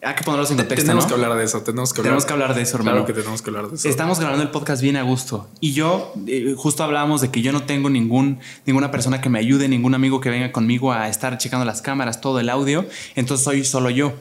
Hay 0.00 0.14
que 0.14 0.22
ponerlos 0.22 0.50
en 0.52 0.58
contexto. 0.58 0.84
Tenemos 0.84 1.06
que 1.06 1.14
hablar 1.14 1.36
de 1.36 1.44
eso. 1.44 1.60
Tenemos 1.62 1.92
que 1.92 2.00
hablar, 2.00 2.04
tenemos 2.04 2.24
que 2.24 2.32
hablar 2.32 2.54
de 2.54 2.62
eso, 2.62 2.76
hermano. 2.76 2.98
Claro 2.98 3.06
que 3.06 3.12
tenemos 3.14 3.42
que 3.42 3.50
hablar 3.50 3.68
de 3.68 3.74
eso. 3.74 3.88
Estamos 3.88 4.20
grabando 4.20 4.44
el 4.44 4.50
podcast 4.50 4.80
bien 4.80 4.96
a 4.96 5.02
gusto. 5.02 5.48
Y 5.60 5.72
yo, 5.72 6.12
eh, 6.28 6.54
justo 6.56 6.84
hablábamos 6.84 7.20
de 7.20 7.32
que 7.32 7.42
yo 7.42 7.50
no 7.50 7.64
tengo 7.64 7.90
ningún, 7.90 8.38
ninguna 8.64 8.92
persona 8.92 9.20
que 9.20 9.28
me 9.28 9.40
ayude, 9.40 9.68
ningún 9.68 9.96
amigo 9.96 10.20
que 10.20 10.30
venga 10.30 10.52
conmigo 10.52 10.92
a 10.92 11.08
estar 11.08 11.36
checando 11.38 11.64
las 11.64 11.82
cámaras, 11.82 12.20
todo 12.20 12.38
el 12.38 12.48
audio. 12.48 12.86
Entonces 13.16 13.44
soy 13.44 13.64
solo 13.64 13.90
yo. 13.90 14.12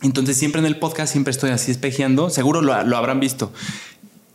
Entonces 0.00 0.38
siempre 0.38 0.60
en 0.60 0.66
el 0.66 0.78
podcast 0.78 1.12
siempre 1.12 1.30
estoy 1.30 1.50
así 1.50 1.70
espejeando. 1.70 2.30
Seguro 2.30 2.62
lo, 2.62 2.82
lo 2.82 2.96
habrán 2.96 3.20
visto 3.20 3.52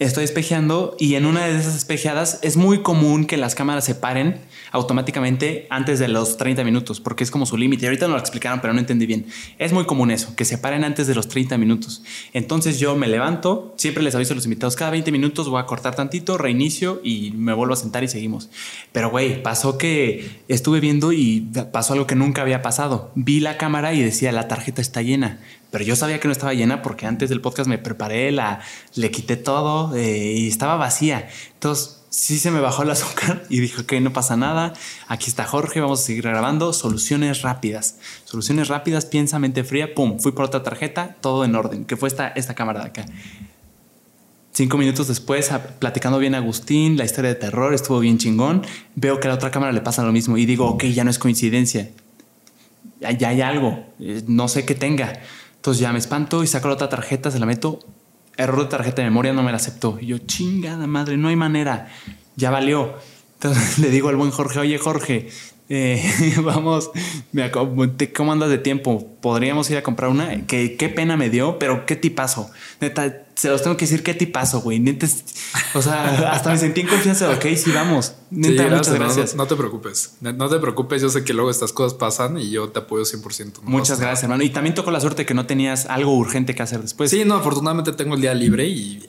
estoy 0.05 0.23
espejeando 0.23 0.95
y 0.99 1.15
en 1.15 1.25
una 1.25 1.45
de 1.45 1.57
esas 1.57 1.75
espejeadas 1.75 2.39
es 2.41 2.57
muy 2.57 2.81
común 2.81 3.25
que 3.25 3.37
las 3.37 3.53
cámaras 3.53 3.85
se 3.85 3.93
paren 3.93 4.41
automáticamente 4.71 5.67
antes 5.69 5.99
de 5.99 6.07
los 6.07 6.37
30 6.37 6.63
minutos, 6.63 6.99
porque 6.99 7.23
es 7.23 7.31
como 7.31 7.45
su 7.45 7.57
límite. 7.57 7.85
Ahorita 7.85 8.07
no 8.07 8.13
lo 8.13 8.19
explicaron, 8.19 8.61
pero 8.61 8.73
no 8.73 8.79
entendí 8.79 9.05
bien. 9.05 9.27
Es 9.59 9.73
muy 9.73 9.85
común 9.85 10.11
eso, 10.11 10.35
que 10.35 10.45
se 10.45 10.57
paren 10.57 10.83
antes 10.83 11.07
de 11.07 11.15
los 11.15 11.27
30 11.27 11.57
minutos. 11.57 12.03
Entonces 12.33 12.79
yo 12.79 12.95
me 12.95 13.07
levanto, 13.07 13.73
siempre 13.77 14.03
les 14.03 14.15
aviso 14.15 14.33
a 14.33 14.35
los 14.35 14.45
invitados, 14.45 14.75
cada 14.75 14.91
20 14.91 15.11
minutos 15.11 15.49
voy 15.49 15.61
a 15.61 15.65
cortar 15.65 15.95
tantito, 15.95 16.37
reinicio 16.37 17.01
y 17.03 17.31
me 17.31 17.53
vuelvo 17.53 17.73
a 17.73 17.77
sentar 17.77 18.03
y 18.03 18.07
seguimos. 18.07 18.49
Pero 18.91 19.09
güey, 19.09 19.43
pasó 19.43 19.77
que 19.77 20.41
estuve 20.47 20.79
viendo 20.79 21.11
y 21.11 21.41
pasó 21.71 21.93
algo 21.93 22.07
que 22.07 22.15
nunca 22.15 22.41
había 22.41 22.61
pasado. 22.61 23.11
Vi 23.15 23.39
la 23.39 23.57
cámara 23.57 23.93
y 23.93 24.01
decía, 24.01 24.31
la 24.31 24.47
tarjeta 24.47 24.81
está 24.81 25.01
llena 25.01 25.39
pero 25.71 25.85
yo 25.85 25.95
sabía 25.95 26.19
que 26.19 26.27
no 26.27 26.33
estaba 26.33 26.53
llena 26.53 26.81
porque 26.81 27.05
antes 27.05 27.29
del 27.29 27.39
podcast 27.39 27.69
me 27.69 27.77
preparé, 27.77 28.31
la, 28.31 28.59
le 28.95 29.09
quité 29.09 29.37
todo 29.37 29.95
eh, 29.95 30.33
y 30.35 30.47
estaba 30.49 30.75
vacía. 30.75 31.29
Entonces 31.53 32.00
sí 32.11 32.37
se 32.37 32.51
me 32.51 32.59
bajó 32.59 32.83
el 32.83 32.91
azúcar 32.91 33.43
y 33.49 33.59
dije, 33.59 33.81
ok, 33.81 33.93
no 33.93 34.13
pasa 34.13 34.37
nada. 34.37 34.73
Aquí 35.07 35.29
está 35.29 35.45
Jorge, 35.45 35.79
vamos 35.79 36.01
a 36.01 36.03
seguir 36.03 36.23
grabando. 36.23 36.73
Soluciones 36.73 37.41
rápidas. 37.41 37.97
Soluciones 38.25 38.67
rápidas, 38.67 39.05
piensa, 39.05 39.39
mente 39.39 39.63
fría, 39.63 39.95
pum, 39.95 40.19
fui 40.19 40.33
por 40.33 40.45
otra 40.45 40.61
tarjeta, 40.61 41.15
todo 41.21 41.43
en 41.45 41.55
orden, 41.55 41.85
que 41.85 41.97
fue 41.97 42.09
esta, 42.09 42.27
esta 42.27 42.53
cámara 42.53 42.81
de 42.81 42.87
acá. 42.87 43.05
Cinco 44.53 44.77
minutos 44.77 45.07
después, 45.07 45.49
platicando 45.79 46.19
bien 46.19 46.35
Agustín, 46.35 46.97
la 46.97 47.05
historia 47.05 47.29
de 47.29 47.35
terror 47.35 47.73
estuvo 47.73 47.99
bien 48.01 48.17
chingón. 48.17 48.65
Veo 48.95 49.19
que 49.21 49.27
a 49.27 49.29
la 49.29 49.35
otra 49.35 49.49
cámara 49.49 49.71
le 49.71 49.79
pasa 49.79 50.03
lo 50.03 50.11
mismo 50.11 50.37
y 50.37 50.45
digo, 50.45 50.67
ok, 50.67 50.83
ya 50.83 51.05
no 51.05 51.09
es 51.09 51.17
coincidencia. 51.17 51.89
Ya, 52.99 53.29
hay 53.29 53.41
algo, 53.41 53.85
eh, 53.99 54.21
no 54.27 54.49
sé 54.49 54.65
qué 54.65 54.75
tenga. 54.75 55.21
Entonces 55.55 55.79
ya 55.79 55.93
me 55.93 55.99
espanto 55.99 56.43
y 56.43 56.47
saco 56.47 56.67
la 56.67 56.73
otra 56.73 56.89
tarjeta, 56.89 57.31
se 57.31 57.39
la 57.39 57.45
meto. 57.45 57.79
Error 58.37 58.63
de 58.63 58.69
tarjeta 58.69 59.01
de 59.01 59.09
memoria, 59.09 59.33
no 59.33 59.43
me 59.43 59.51
la 59.51 59.57
aceptó. 59.57 59.97
Y 59.99 60.07
yo, 60.07 60.17
chingada 60.19 60.87
madre, 60.87 61.17
no 61.17 61.27
hay 61.27 61.35
manera. 61.35 61.91
Ya 62.35 62.51
valió. 62.51 62.95
Entonces 63.35 63.79
le 63.79 63.89
digo 63.89 64.09
al 64.09 64.15
buen 64.15 64.31
Jorge, 64.31 64.59
oye 64.59 64.77
Jorge, 64.77 65.29
eh, 65.69 66.03
vamos, 66.43 66.91
¿cómo 68.15 68.31
andas 68.31 68.49
de 68.49 68.57
tiempo? 68.57 69.07
Podríamos 69.21 69.69
ir 69.71 69.77
a 69.77 69.83
comprar 69.83 70.09
una. 70.09 70.45
Que, 70.45 70.75
qué 70.75 70.89
pena 70.89 71.17
me 71.17 71.29
dio, 71.29 71.59
pero 71.59 71.85
qué 71.85 71.95
tipazo. 71.95 72.51
Neta, 72.81 73.23
se 73.41 73.49
los 73.49 73.63
tengo 73.63 73.75
que 73.75 73.85
decir 73.85 74.03
qué 74.03 74.13
tipazo, 74.13 74.61
güey. 74.61 74.79
Neta, 74.79 75.07
o 75.73 75.81
sea, 75.81 76.31
hasta 76.31 76.51
me 76.51 76.59
sentí 76.59 76.81
en 76.81 76.87
confianza. 76.87 77.27
Ok, 77.31 77.43
sí, 77.55 77.71
vamos. 77.71 78.13
Neta, 78.29 78.67
muchas 78.67 78.93
gracias. 78.93 79.33
No, 79.33 79.47
te 79.47 79.55
preocupes. 79.55 80.13
No 80.21 80.47
te 80.47 80.59
preocupes. 80.59 81.01
Yo 81.01 81.09
sé 81.09 81.23
que 81.23 81.33
luego 81.33 81.49
estas 81.49 81.73
cosas 81.73 81.95
pasan 81.95 82.37
y 82.37 82.51
yo 82.51 82.69
te 82.69 82.77
apoyo 82.77 83.03
100%. 83.03 83.61
muchas 83.63 83.99
gracias, 83.99 84.21
hermano. 84.21 84.43
Y 84.43 84.51
también 84.51 84.75
tocó 84.75 84.91
la 84.91 84.99
suerte 84.99 85.25
que 85.25 85.33
no 85.33 85.47
tenías 85.47 85.87
algo 85.87 86.15
urgente 86.15 86.53
que 86.53 86.61
hacer 86.61 86.83
después. 86.83 87.09
Sí, 87.09 87.25
no, 87.25 87.33
afortunadamente 87.33 87.93
tengo 87.93 88.13
el 88.13 88.21
día 88.21 88.35
libre 88.35 88.67
y 88.67 89.03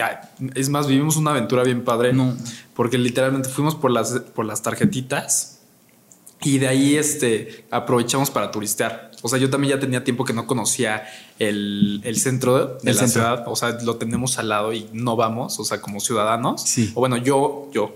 es 0.55 0.71
más, 0.71 0.87
vivimos 0.87 1.19
una 1.19 1.33
aventura 1.33 1.63
bien 1.63 1.85
padre. 1.85 2.15
No. 2.15 2.35
Porque 2.73 2.97
literalmente 2.97 3.51
fuimos 3.51 3.75
por 3.75 3.91
las, 3.91 4.13
por 4.35 4.47
las 4.47 4.63
tarjetitas 4.63 5.59
y 6.41 6.57
de 6.57 6.69
ahí 6.69 6.97
este, 6.97 7.67
aprovechamos 7.71 8.31
para 8.31 8.51
turistear. 8.51 9.12
O 9.23 9.29
sea, 9.29 9.39
yo 9.39 9.49
también 9.49 9.77
ya 9.77 9.81
tenía 9.81 10.03
tiempo 10.03 10.25
que 10.25 10.33
no 10.33 10.47
conocía 10.47 11.05
el, 11.39 12.03
centro 12.17 12.79
de 12.83 12.93
la 12.93 13.07
ciudad. 13.07 13.45
O 13.47 13.57
sea, 13.57 13.79
lo 13.83 13.97
tenemos 13.97 14.39
al 14.39 14.49
lado 14.49 14.73
y 14.73 14.89
no 14.93 15.17
vamos, 15.17 15.59
o 15.61 15.65
sea, 15.65 15.81
como 15.81 16.01
ciudadanos. 16.01 16.63
Sí. 16.63 16.91
O 16.95 17.01
bueno, 17.01 17.17
yo, 17.17 17.69
yo, 17.73 17.95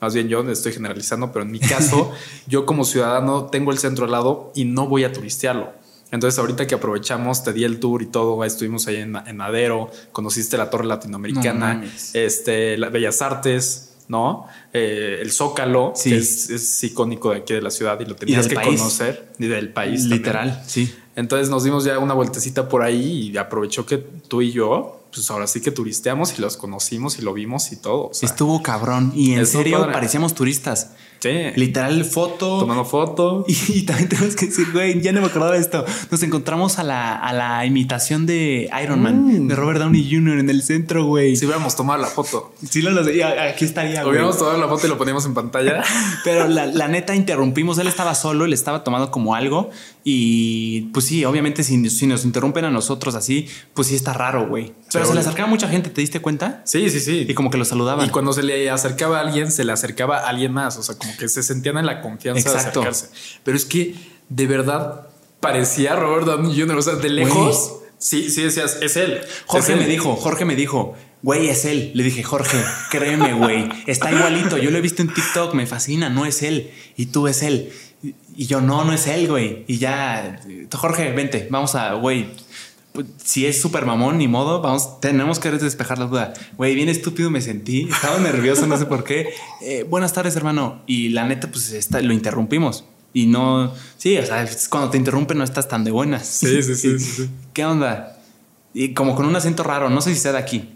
más 0.00 0.14
bien 0.14 0.28
yo 0.28 0.48
estoy 0.48 0.72
generalizando, 0.72 1.32
pero 1.32 1.44
en 1.44 1.50
mi 1.50 1.58
caso, 1.58 2.12
yo 2.46 2.64
como 2.64 2.84
ciudadano 2.84 3.46
tengo 3.46 3.72
el 3.72 3.78
centro 3.78 4.04
al 4.04 4.12
lado 4.12 4.52
y 4.54 4.64
no 4.64 4.86
voy 4.86 5.04
a 5.04 5.12
turistearlo. 5.12 5.72
Entonces, 6.12 6.38
ahorita 6.38 6.66
que 6.66 6.74
aprovechamos, 6.74 7.42
te 7.42 7.52
di 7.54 7.64
el 7.64 7.80
tour 7.80 8.02
y 8.02 8.06
todo, 8.06 8.44
estuvimos 8.44 8.86
ahí 8.86 8.96
en, 8.96 9.16
en 9.16 9.36
Madero, 9.36 9.90
conociste 10.12 10.58
la 10.58 10.68
Torre 10.68 10.84
Latinoamericana, 10.84 11.82
este, 12.12 12.76
las 12.76 12.92
Bellas 12.92 13.22
Artes, 13.22 13.91
¿no? 14.08 14.46
Eh, 14.72 15.18
el 15.20 15.32
Zócalo, 15.32 15.92
que 16.02 16.16
es, 16.16 16.84
icónico 16.84 17.30
de 17.30 17.38
aquí 17.38 17.54
de 17.54 17.62
la 17.62 17.70
ciudad 17.70 17.98
y 18.00 18.04
lo 18.04 18.16
tenías 18.16 18.46
que 18.48 18.54
conocer, 18.54 19.32
y 19.38 19.46
del 19.46 19.72
país. 19.72 20.04
Literal, 20.04 20.62
sí. 20.66 20.94
Entonces 21.14 21.50
nos 21.50 21.64
dimos 21.64 21.84
ya 21.84 21.98
una 21.98 22.14
vueltecita 22.14 22.68
por 22.68 22.82
ahí 22.82 23.30
y 23.30 23.36
aprovechó 23.36 23.84
que 23.84 23.98
tú 23.98 24.40
y 24.40 24.50
yo, 24.50 25.04
pues 25.12 25.30
ahora 25.30 25.46
sí 25.46 25.60
que 25.60 25.70
turisteamos 25.70 26.38
y 26.38 26.40
los 26.40 26.56
conocimos 26.56 27.18
y 27.18 27.22
lo 27.22 27.34
vimos 27.34 27.70
y 27.72 27.76
todo. 27.76 28.10
Estuvo 28.22 28.62
cabrón. 28.62 29.12
Y 29.14 29.34
en 29.34 29.46
serio 29.46 29.86
parecíamos 29.92 30.34
turistas. 30.34 30.92
Literal 31.24 32.04
foto. 32.04 32.58
Tomando 32.60 32.84
foto. 32.84 33.44
Y, 33.72 33.82
también 33.82 34.08
tenemos 34.08 34.34
que 34.34 34.46
decir, 34.46 34.66
güey, 34.72 35.00
ya 35.00 35.12
no 35.12 35.20
me 35.20 35.28
acordaba 35.28 35.54
de 35.54 35.60
esto. 35.60 35.84
Nos 36.10 36.22
encontramos 36.22 36.78
a 36.78 36.82
la, 36.82 37.14
a 37.14 37.32
la 37.32 37.64
imitación 37.64 38.26
de 38.26 38.68
Iron 38.82 39.00
Man, 39.00 39.44
mm. 39.44 39.48
de 39.48 39.54
Robert 39.54 39.78
Downey 39.78 40.08
Jr. 40.10 40.38
en 40.38 40.50
el 40.50 40.62
centro, 40.62 41.04
güey. 41.04 41.36
Si 41.36 41.46
hubiéramos 41.46 41.76
tomado 41.76 42.00
la 42.00 42.08
foto. 42.08 42.52
Sí, 42.68 42.82
lo, 42.82 42.90
lo 42.90 43.00
aquí 43.00 43.64
estaría, 43.64 44.02
güey. 44.02 44.10
Hubiéramos 44.10 44.38
tomado 44.38 44.58
la 44.58 44.68
foto 44.68 44.86
y 44.86 44.90
lo 44.90 44.98
poníamos 44.98 45.24
en 45.26 45.34
pantalla. 45.34 45.82
Pero 46.24 46.48
la, 46.48 46.66
la, 46.66 46.88
neta 46.88 47.14
interrumpimos. 47.14 47.78
Él 47.78 47.86
estaba 47.86 48.14
solo, 48.14 48.44
él 48.44 48.52
estaba 48.52 48.84
tomando 48.84 49.10
como 49.10 49.34
algo. 49.34 49.70
Y 50.04 50.82
pues 50.92 51.06
sí, 51.06 51.24
obviamente, 51.24 51.62
si, 51.62 51.88
si 51.90 52.06
nos 52.06 52.24
interrumpen 52.24 52.64
a 52.64 52.70
nosotros 52.70 53.14
así, 53.14 53.48
pues 53.74 53.88
sí 53.88 53.94
está 53.94 54.12
raro, 54.12 54.48
güey. 54.48 54.72
Pero 54.92 55.06
se 55.06 55.14
le 55.14 55.20
acercaba 55.20 55.48
mucha 55.48 55.68
gente, 55.68 55.90
¿te 55.90 56.00
diste 56.00 56.20
cuenta? 56.20 56.62
Sí, 56.64 56.90
sí, 56.90 57.00
sí. 57.00 57.26
Y 57.28 57.34
como 57.34 57.50
que 57.50 57.58
lo 57.58 57.64
saludaban. 57.64 58.06
Y 58.06 58.10
cuando 58.10 58.32
se 58.32 58.42
le 58.42 58.70
acercaba 58.70 59.18
a 59.18 59.20
alguien, 59.20 59.50
se 59.50 59.64
le 59.64 59.72
acercaba 59.72 60.18
a 60.18 60.28
alguien 60.28 60.52
más. 60.52 60.76
O 60.76 60.82
sea, 60.82 60.96
como 60.96 61.11
que 61.18 61.28
se 61.28 61.42
sentían 61.42 61.78
en 61.78 61.86
la 61.86 62.00
confianza 62.00 62.52
de 62.52 62.58
acercarse. 62.58 63.08
Pero 63.44 63.56
es 63.56 63.64
que 63.64 63.94
de 64.28 64.46
verdad 64.46 65.08
parecía 65.40 65.96
Robert 65.96 66.26
Downey 66.26 66.58
Jr. 66.58 66.76
O 66.76 66.82
sea, 66.82 66.94
de 66.94 67.10
lejos. 67.10 67.76
Sí, 67.98 68.30
sí 68.30 68.42
decías, 68.42 68.78
es 68.80 68.96
él. 68.96 69.20
Jorge 69.46 69.76
me 69.76 69.86
dijo, 69.86 70.16
Jorge 70.16 70.44
me 70.44 70.56
dijo, 70.56 70.96
güey, 71.22 71.48
es 71.48 71.64
él. 71.64 71.92
Le 71.94 72.02
dije, 72.02 72.22
Jorge, 72.22 72.58
créeme, 72.90 73.34
güey, 73.34 73.68
está 73.86 74.10
igualito. 74.10 74.58
Yo 74.58 74.70
lo 74.70 74.78
he 74.78 74.80
visto 74.80 75.02
en 75.02 75.14
TikTok, 75.14 75.54
me 75.54 75.66
fascina, 75.66 76.08
no 76.08 76.26
es 76.26 76.42
él. 76.42 76.70
Y 76.96 77.06
tú 77.06 77.28
es 77.28 77.42
él. 77.42 77.72
Y 78.34 78.46
yo, 78.46 78.60
no, 78.60 78.84
no 78.84 78.92
es 78.92 79.06
él, 79.06 79.28
güey. 79.28 79.64
Y 79.68 79.78
ya, 79.78 80.40
Jorge, 80.72 81.12
vente, 81.12 81.46
vamos 81.50 81.76
a, 81.76 81.94
güey, 81.94 82.30
si 83.24 83.46
es 83.46 83.60
súper 83.60 83.86
mamón, 83.86 84.18
ni 84.18 84.28
modo, 84.28 84.60
vamos, 84.60 85.00
tenemos 85.00 85.38
que 85.38 85.50
despejar 85.50 85.98
la 85.98 86.06
duda. 86.06 86.34
Güey, 86.56 86.74
bien 86.74 86.88
estúpido 86.88 87.30
me 87.30 87.40
sentí, 87.40 87.88
estaba 87.90 88.18
nervioso, 88.18 88.66
no 88.66 88.76
sé 88.76 88.86
por 88.86 89.04
qué. 89.04 89.28
Eh, 89.64 89.84
buenas 89.88 90.12
tardes, 90.12 90.34
hermano. 90.34 90.82
Y 90.88 91.10
la 91.10 91.24
neta, 91.24 91.48
pues 91.48 91.70
está, 91.72 92.00
lo 92.00 92.12
interrumpimos. 92.12 92.84
Y 93.14 93.26
no, 93.26 93.72
sí, 93.96 94.18
o 94.18 94.26
sea, 94.26 94.44
cuando 94.68 94.90
te 94.90 94.98
interrumpen 94.98 95.38
no 95.38 95.44
estás 95.44 95.68
tan 95.68 95.84
de 95.84 95.92
buenas. 95.92 96.26
Sí, 96.26 96.64
sí, 96.64 96.74
sí. 96.74 96.98
sí, 96.98 97.30
¿Qué 97.52 97.64
onda? 97.64 98.18
Y 98.74 98.92
como 98.92 99.14
con 99.14 99.24
un 99.26 99.36
acento 99.36 99.62
raro, 99.62 99.88
no 99.88 100.00
sé 100.00 100.14
si 100.14 100.20
sea 100.20 100.32
de 100.32 100.38
aquí. 100.38 100.70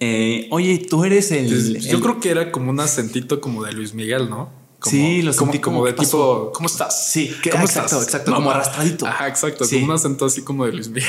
Eh, 0.00 0.48
oye, 0.50 0.78
tú 0.78 1.04
eres 1.04 1.30
el, 1.32 1.78
Yo 1.80 2.00
creo 2.00 2.18
que 2.18 2.30
era 2.30 2.50
como 2.50 2.70
un 2.70 2.80
acentito 2.80 3.40
como 3.40 3.62
de 3.62 3.72
Luis 3.72 3.94
Miguel, 3.94 4.30
¿no? 4.30 4.50
Sí, 4.84 5.22
lo 5.22 5.32
sentí 5.32 5.58
como, 5.58 5.84
de 5.84 5.92
tipo, 5.92 6.50
¿cómo 6.52 6.66
estás? 6.66 7.10
Sí, 7.10 7.34
¿cómo 7.50 7.64
exacto, 7.64 7.96
estás? 7.96 8.04
exacto, 8.04 8.34
como 8.34 8.50
arrastradito. 8.50 9.06
Ajá, 9.06 9.28
exacto, 9.28 9.68
como 9.68 9.84
un 9.84 9.90
acento 9.92 10.26
así 10.26 10.42
como 10.42 10.66
de 10.66 10.72
Luis 10.72 10.88
Miguel. 10.88 11.08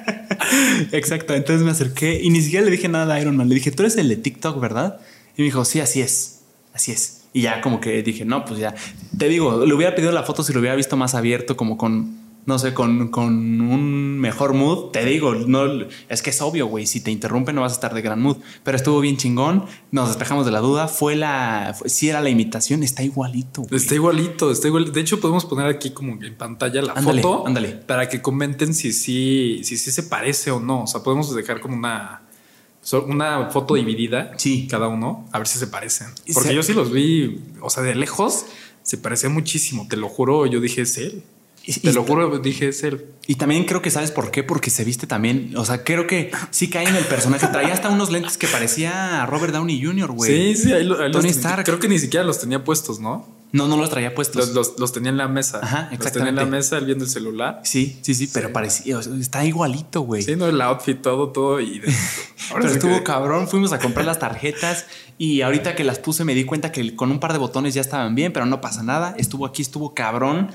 exacto, 0.92 1.34
entonces 1.34 1.64
me 1.64 1.70
acerqué 1.70 2.20
y 2.22 2.30
ni 2.30 2.40
siquiera 2.40 2.64
le 2.64 2.70
dije 2.70 2.88
nada 2.88 3.14
a 3.14 3.20
Iron 3.20 3.36
Man. 3.36 3.48
Le 3.48 3.54
dije, 3.54 3.70
tú 3.70 3.82
eres 3.82 3.96
el 3.96 4.08
de 4.08 4.16
TikTok, 4.16 4.60
¿verdad? 4.60 5.00
Y 5.36 5.42
me 5.42 5.44
dijo, 5.46 5.64
sí, 5.64 5.80
así 5.80 6.00
es, 6.00 6.40
así 6.74 6.92
es. 6.92 7.22
Y 7.32 7.42
ya 7.42 7.60
como 7.60 7.80
que 7.80 8.02
dije, 8.02 8.24
no, 8.24 8.44
pues 8.44 8.58
ya, 8.58 8.74
te 9.16 9.28
digo, 9.28 9.64
le 9.64 9.72
hubiera 9.72 9.94
pedido 9.94 10.12
la 10.12 10.24
foto 10.24 10.42
si 10.42 10.52
lo 10.52 10.60
hubiera 10.60 10.74
visto 10.74 10.96
más 10.96 11.14
abierto, 11.14 11.56
como 11.56 11.76
con 11.76 12.19
no 12.46 12.58
sé, 12.58 12.74
con, 12.74 13.08
con, 13.08 13.60
un 13.60 14.18
mejor 14.18 14.54
mood, 14.54 14.90
te 14.90 15.04
digo, 15.04 15.34
no, 15.34 15.84
es 16.08 16.22
que 16.22 16.30
es 16.30 16.40
obvio, 16.40 16.66
güey, 16.66 16.86
si 16.86 17.00
te 17.00 17.10
interrumpe 17.10 17.52
no 17.52 17.60
vas 17.60 17.72
a 17.72 17.74
estar 17.74 17.94
de 17.94 18.02
gran 18.02 18.20
mood, 18.20 18.38
pero 18.64 18.76
estuvo 18.76 19.00
bien 19.00 19.16
chingón, 19.16 19.66
nos 19.90 20.08
despejamos 20.08 20.46
de 20.46 20.52
la 20.52 20.60
duda, 20.60 20.88
fue 20.88 21.16
la, 21.16 21.76
si 21.84 22.08
era 22.08 22.20
la 22.20 22.30
imitación, 22.30 22.82
está 22.82 23.02
igualito. 23.02 23.66
Está 23.70 23.94
igualito, 23.94 24.50
está 24.50 24.68
igualito. 24.68 24.92
De 24.92 25.00
hecho, 25.00 25.20
podemos 25.20 25.44
poner 25.44 25.66
aquí 25.66 25.90
como 25.90 26.20
en 26.22 26.34
pantalla 26.36 26.82
la 26.82 26.94
foto 26.94 27.46
ándale. 27.46 27.68
para 27.68 28.08
que 28.08 28.22
comenten 28.22 28.74
si 28.74 28.92
sí 28.92 29.10
si, 29.62 29.76
si, 29.76 29.90
se 29.90 30.02
parece 30.02 30.50
o 30.50 30.60
no. 30.60 30.84
O 30.84 30.86
sea, 30.86 31.02
podemos 31.02 31.34
dejar 31.34 31.60
como 31.60 31.76
una, 31.76 32.22
una 33.06 33.50
foto 33.50 33.74
dividida, 33.74 34.32
sí. 34.36 34.66
cada 34.68 34.88
uno, 34.88 35.28
a 35.32 35.38
ver 35.38 35.46
si 35.46 35.58
se 35.58 35.66
parecen. 35.66 36.08
Porque 36.32 36.54
yo 36.54 36.62
sí 36.62 36.72
los 36.72 36.92
vi, 36.92 37.40
o 37.60 37.70
sea, 37.70 37.82
de 37.82 37.94
lejos 37.94 38.46
se 38.82 38.96
parecía 38.96 39.28
muchísimo, 39.28 39.86
te 39.88 39.96
lo 39.96 40.08
juro, 40.08 40.46
yo 40.46 40.60
dije, 40.60 40.82
es 40.82 40.96
él. 40.98 41.22
Te 41.82 41.92
lo 41.92 42.04
juro, 42.04 42.38
dije 42.38 42.68
es 42.68 42.82
él. 42.82 43.06
Y 43.26 43.36
también 43.36 43.64
creo 43.64 43.82
que 43.82 43.90
sabes 43.90 44.10
por 44.10 44.30
qué, 44.30 44.42
porque 44.42 44.70
se 44.70 44.84
viste 44.84 45.06
también. 45.06 45.52
O 45.56 45.64
sea, 45.64 45.84
creo 45.84 46.06
que 46.06 46.32
sí 46.50 46.68
cae 46.68 46.88
en 46.88 46.96
el 46.96 47.04
personaje. 47.04 47.46
Traía 47.46 47.72
hasta 47.72 47.88
unos 47.88 48.10
lentes 48.10 48.36
que 48.36 48.48
parecía 48.48 49.24
Robert 49.26 49.52
Downey 49.52 49.82
Jr., 49.82 50.10
güey. 50.12 50.54
Sí, 50.54 50.62
sí, 50.64 50.72
ahí, 50.72 50.88
Tony 51.12 51.28
Stark. 51.28 51.64
Creo 51.64 51.78
que 51.78 51.88
ni 51.88 51.98
siquiera 51.98 52.24
los 52.24 52.40
tenía 52.40 52.64
puestos, 52.64 52.98
¿no? 52.98 53.40
No, 53.52 53.66
no 53.66 53.76
los 53.76 53.90
traía 53.90 54.14
puestos. 54.14 54.54
Los, 54.54 54.92
tenía 54.92 55.10
en 55.10 55.16
la 55.16 55.26
mesa. 55.26 55.58
Ajá, 55.62 55.88
exactamente. 55.92 56.04
Los 56.04 56.12
tenía 56.12 56.28
en 56.28 56.36
la 56.36 56.46
mesa 56.46 56.78
él 56.78 56.86
viendo 56.86 57.04
el 57.04 57.10
celular. 57.10 57.60
Sí, 57.64 57.98
sí, 58.02 58.14
sí, 58.14 58.30
pero 58.32 58.52
parecía, 58.52 59.00
está 59.00 59.44
igualito, 59.44 60.02
güey. 60.02 60.22
Sí, 60.22 60.36
no, 60.36 60.46
el 60.46 60.60
outfit, 60.60 61.00
todo, 61.02 61.30
todo. 61.30 61.60
Y 61.60 61.82
pero 62.52 62.68
estuvo 62.68 63.02
cabrón. 63.02 63.48
Fuimos 63.48 63.72
a 63.72 63.80
comprar 63.80 64.06
las 64.06 64.20
tarjetas 64.20 64.86
y 65.18 65.42
ahorita 65.42 65.74
que 65.74 65.82
las 65.82 65.98
puse 65.98 66.24
me 66.24 66.34
di 66.34 66.44
cuenta 66.44 66.70
que 66.70 66.94
con 66.94 67.10
un 67.10 67.18
par 67.18 67.32
de 67.32 67.38
botones 67.38 67.74
ya 67.74 67.80
estaban 67.80 68.14
bien, 68.14 68.32
pero 68.32 68.46
no 68.46 68.60
pasa 68.60 68.84
nada. 68.84 69.14
Estuvo 69.18 69.46
aquí, 69.46 69.62
estuvo 69.62 69.94
cabrón. 69.94 70.50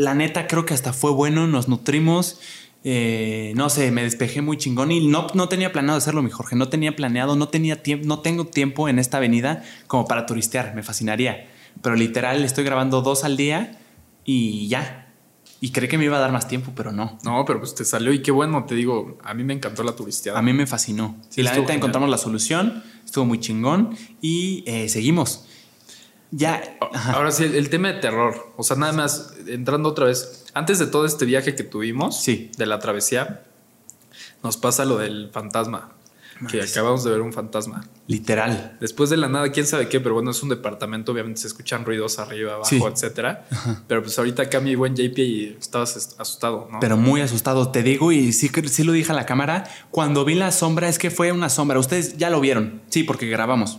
La 0.00 0.14
neta, 0.14 0.46
creo 0.46 0.64
que 0.64 0.72
hasta 0.72 0.94
fue 0.94 1.10
bueno, 1.10 1.46
nos 1.46 1.68
nutrimos. 1.68 2.40
Eh, 2.84 3.52
no 3.54 3.68
sé, 3.68 3.90
me 3.90 4.02
despejé 4.02 4.40
muy 4.40 4.56
chingón 4.56 4.90
y 4.92 5.06
no, 5.06 5.26
no 5.34 5.46
tenía 5.50 5.72
planeado 5.72 5.98
hacerlo, 5.98 6.22
mi 6.22 6.30
Jorge. 6.30 6.56
No 6.56 6.70
tenía 6.70 6.96
planeado, 6.96 7.36
no 7.36 7.50
tenía 7.50 7.82
tiempo, 7.82 8.06
no 8.06 8.20
tengo 8.20 8.46
tiempo 8.46 8.88
en 8.88 8.98
esta 8.98 9.18
avenida 9.18 9.62
como 9.88 10.06
para 10.06 10.24
turistear. 10.24 10.74
Me 10.74 10.82
fascinaría. 10.82 11.50
Pero 11.82 11.96
literal, 11.96 12.42
estoy 12.44 12.64
grabando 12.64 13.02
dos 13.02 13.24
al 13.24 13.36
día 13.36 13.78
y 14.24 14.68
ya. 14.68 15.12
Y 15.60 15.70
creí 15.70 15.86
que 15.86 15.98
me 15.98 16.06
iba 16.06 16.16
a 16.16 16.20
dar 16.20 16.32
más 16.32 16.48
tiempo, 16.48 16.72
pero 16.74 16.92
no. 16.92 17.18
No, 17.22 17.44
pero 17.44 17.58
pues 17.58 17.74
te 17.74 17.84
salió 17.84 18.10
y 18.14 18.22
qué 18.22 18.30
bueno, 18.30 18.64
te 18.64 18.74
digo, 18.74 19.18
a 19.22 19.34
mí 19.34 19.44
me 19.44 19.52
encantó 19.52 19.82
la 19.82 19.92
turisteada. 19.92 20.38
A 20.38 20.42
mí 20.42 20.54
me 20.54 20.66
fascinó. 20.66 21.14
y 21.36 21.42
la 21.42 21.52
neta 21.52 21.74
encontramos 21.74 22.08
la 22.08 22.16
solución, 22.16 22.82
estuvo 23.04 23.26
muy 23.26 23.38
chingón 23.38 23.94
y 24.22 24.64
eh, 24.66 24.88
seguimos. 24.88 25.44
Ya. 26.30 26.78
Ahora 27.12 27.32
sí, 27.32 27.44
el, 27.44 27.70
tema 27.70 27.92
de 27.92 28.00
terror. 28.00 28.52
O 28.56 28.62
sea, 28.62 28.76
nada 28.76 28.92
más, 28.92 29.34
entrando 29.46 29.88
otra 29.88 30.06
vez. 30.06 30.46
Antes 30.54 30.78
de 30.78 30.86
todo 30.86 31.06
este 31.06 31.24
viaje 31.24 31.54
que 31.54 31.64
tuvimos, 31.64 32.20
sí. 32.20 32.50
de 32.56 32.66
la 32.66 32.78
travesía, 32.78 33.42
nos 34.42 34.56
pasa 34.56 34.84
lo 34.84 34.98
del 34.98 35.30
fantasma. 35.32 35.92
Que 36.48 36.62
acabamos 36.62 37.04
de 37.04 37.10
ver 37.10 37.20
un 37.20 37.34
fantasma. 37.34 37.84
Literal. 38.06 38.78
Después 38.80 39.10
de 39.10 39.18
la 39.18 39.28
nada, 39.28 39.52
quién 39.52 39.66
sabe 39.66 39.90
qué, 39.90 40.00
pero 40.00 40.14
bueno, 40.14 40.30
es 40.30 40.42
un 40.42 40.48
departamento, 40.48 41.12
obviamente 41.12 41.42
se 41.42 41.48
escuchan 41.48 41.84
ruidos 41.84 42.18
arriba, 42.18 42.54
abajo, 42.54 42.88
etcétera. 42.88 43.46
Pero 43.86 44.02
pues 44.02 44.18
ahorita 44.18 44.44
acá 44.44 44.58
mi 44.60 44.74
buen 44.74 44.96
JP 44.96 45.18
estabas 45.58 46.16
asustado, 46.18 46.66
¿no? 46.72 46.80
Pero 46.80 46.96
muy 46.96 47.20
asustado, 47.20 47.70
te 47.70 47.82
digo, 47.82 48.10
y 48.10 48.32
sí, 48.32 48.50
sí 48.70 48.84
lo 48.84 48.92
dije 48.92 49.12
a 49.12 49.14
la 49.14 49.26
cámara. 49.26 49.68
Cuando 49.90 50.24
vi 50.24 50.34
la 50.34 50.50
sombra, 50.50 50.88
es 50.88 50.98
que 50.98 51.10
fue 51.10 51.30
una 51.30 51.50
sombra. 51.50 51.78
Ustedes 51.78 52.16
ya 52.16 52.30
lo 52.30 52.40
vieron, 52.40 52.80
sí, 52.88 53.02
porque 53.02 53.26
grabamos. 53.26 53.78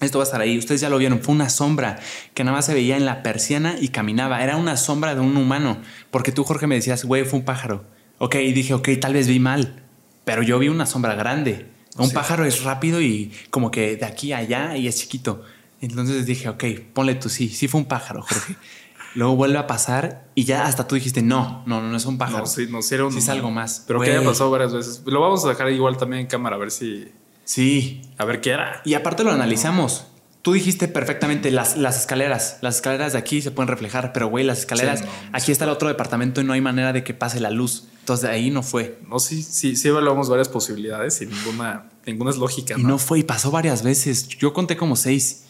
Esto 0.00 0.18
va 0.18 0.24
a 0.24 0.26
estar 0.26 0.40
ahí. 0.40 0.56
Ustedes 0.58 0.80
ya 0.80 0.90
lo 0.90 0.98
vieron. 0.98 1.20
Fue 1.20 1.34
una 1.34 1.48
sombra 1.48 1.98
que 2.34 2.44
nada 2.44 2.56
más 2.56 2.66
se 2.66 2.74
veía 2.74 2.96
en 2.96 3.04
la 3.04 3.22
persiana 3.22 3.76
y 3.80 3.88
caminaba. 3.88 4.42
Era 4.42 4.56
una 4.56 4.76
sombra 4.76 5.14
de 5.14 5.20
un 5.20 5.36
humano. 5.36 5.78
Porque 6.10 6.32
tú, 6.32 6.44
Jorge, 6.44 6.66
me 6.66 6.76
decías, 6.76 7.04
güey, 7.04 7.24
fue 7.24 7.40
un 7.40 7.44
pájaro. 7.44 7.84
Ok, 8.18 8.36
y 8.36 8.52
dije, 8.52 8.74
ok, 8.74 8.88
tal 9.00 9.14
vez 9.14 9.26
vi 9.26 9.40
mal. 9.40 9.82
Pero 10.24 10.42
yo 10.42 10.58
vi 10.58 10.68
una 10.68 10.86
sombra 10.86 11.14
grande. 11.14 11.66
Un 11.96 12.10
pájaro 12.10 12.44
es 12.44 12.62
rápido 12.62 13.00
y 13.00 13.32
como 13.50 13.70
que 13.70 13.96
de 13.96 14.04
aquí 14.04 14.32
a 14.32 14.38
allá 14.38 14.76
y 14.76 14.86
es 14.86 14.96
chiquito. 14.96 15.42
Entonces 15.80 16.26
dije, 16.26 16.48
ok, 16.48 16.64
ponle 16.92 17.14
tú, 17.16 17.28
sí, 17.28 17.48
sí 17.48 17.66
fue 17.66 17.80
un 17.80 17.86
pájaro, 17.86 18.22
Jorge. 18.22 18.56
Luego 19.14 19.36
vuelve 19.36 19.58
a 19.58 19.66
pasar 19.66 20.28
y 20.34 20.44
ya 20.44 20.66
hasta 20.66 20.86
tú 20.86 20.94
dijiste, 20.94 21.22
no, 21.22 21.62
no, 21.66 21.82
no 21.82 21.96
es 21.96 22.04
un 22.04 22.18
pájaro. 22.18 22.40
No, 22.40 22.46
sí, 22.46 22.66
no, 22.70 22.82
sí, 22.82 22.94
era 22.94 23.06
un, 23.06 23.12
sí 23.12 23.18
es 23.18 23.28
algo 23.28 23.50
más. 23.50 23.84
Pero 23.86 24.00
que 24.00 24.10
haya 24.10 24.22
pasado 24.22 24.50
varias 24.50 24.72
veces. 24.72 25.02
Lo 25.06 25.20
vamos 25.20 25.44
a 25.44 25.48
dejar 25.48 25.72
igual 25.72 25.96
también 25.96 26.22
en 26.22 26.26
cámara 26.28 26.56
a 26.56 26.58
ver 26.58 26.70
si 26.70 27.08
Sí. 27.48 28.02
A 28.18 28.26
ver 28.26 28.42
qué 28.42 28.50
era. 28.50 28.82
Y 28.84 28.92
aparte 28.92 29.24
lo 29.24 29.32
analizamos. 29.32 30.04
Tú 30.42 30.52
dijiste 30.52 30.86
perfectamente 30.86 31.50
las, 31.50 31.78
las 31.78 31.98
escaleras. 31.98 32.58
Las 32.60 32.76
escaleras 32.76 33.14
de 33.14 33.18
aquí 33.18 33.40
se 33.40 33.50
pueden 33.50 33.68
reflejar, 33.68 34.12
pero 34.12 34.28
güey, 34.28 34.44
las 34.44 34.58
escaleras, 34.58 35.02
aquí 35.32 35.50
está 35.50 35.64
el 35.64 35.70
otro 35.70 35.88
departamento 35.88 36.42
y 36.42 36.44
no 36.44 36.52
hay 36.52 36.60
manera 36.60 36.92
de 36.92 37.02
que 37.02 37.14
pase 37.14 37.40
la 37.40 37.48
luz. 37.48 37.88
Entonces 38.00 38.28
de 38.28 38.34
ahí 38.34 38.50
no 38.50 38.62
fue. 38.62 38.98
No, 39.08 39.18
sí, 39.18 39.42
sí, 39.42 39.76
sí 39.76 39.88
evaluamos 39.88 40.28
varias 40.28 40.50
posibilidades 40.50 41.22
y 41.22 41.26
ninguna, 41.26 41.88
ninguna 42.04 42.32
es 42.32 42.36
lógica. 42.36 42.74
Y 42.76 42.82
¿no? 42.82 42.98
fue, 42.98 43.20
y 43.20 43.22
pasó 43.22 43.50
varias 43.50 43.82
veces. 43.82 44.28
Yo 44.28 44.52
conté 44.52 44.76
como 44.76 44.94
seis. 44.94 45.44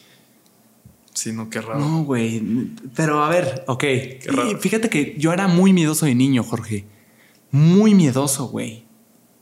Sí, 1.15 1.33
no, 1.33 1.51
qué 1.51 1.61
raro. 1.61 1.81
No, 1.81 2.05
güey. 2.05 2.41
Pero 2.95 3.25
a 3.25 3.29
ver, 3.29 3.65
ok. 3.67 3.85
fíjate 4.61 4.89
que 4.89 5.17
yo 5.19 5.33
era 5.33 5.49
muy 5.49 5.73
miedoso 5.73 6.07
de 6.07 6.15
niño, 6.15 6.45
Jorge. 6.45 6.85
Muy 7.51 7.97
miedoso, 7.97 8.47
güey. 8.47 8.88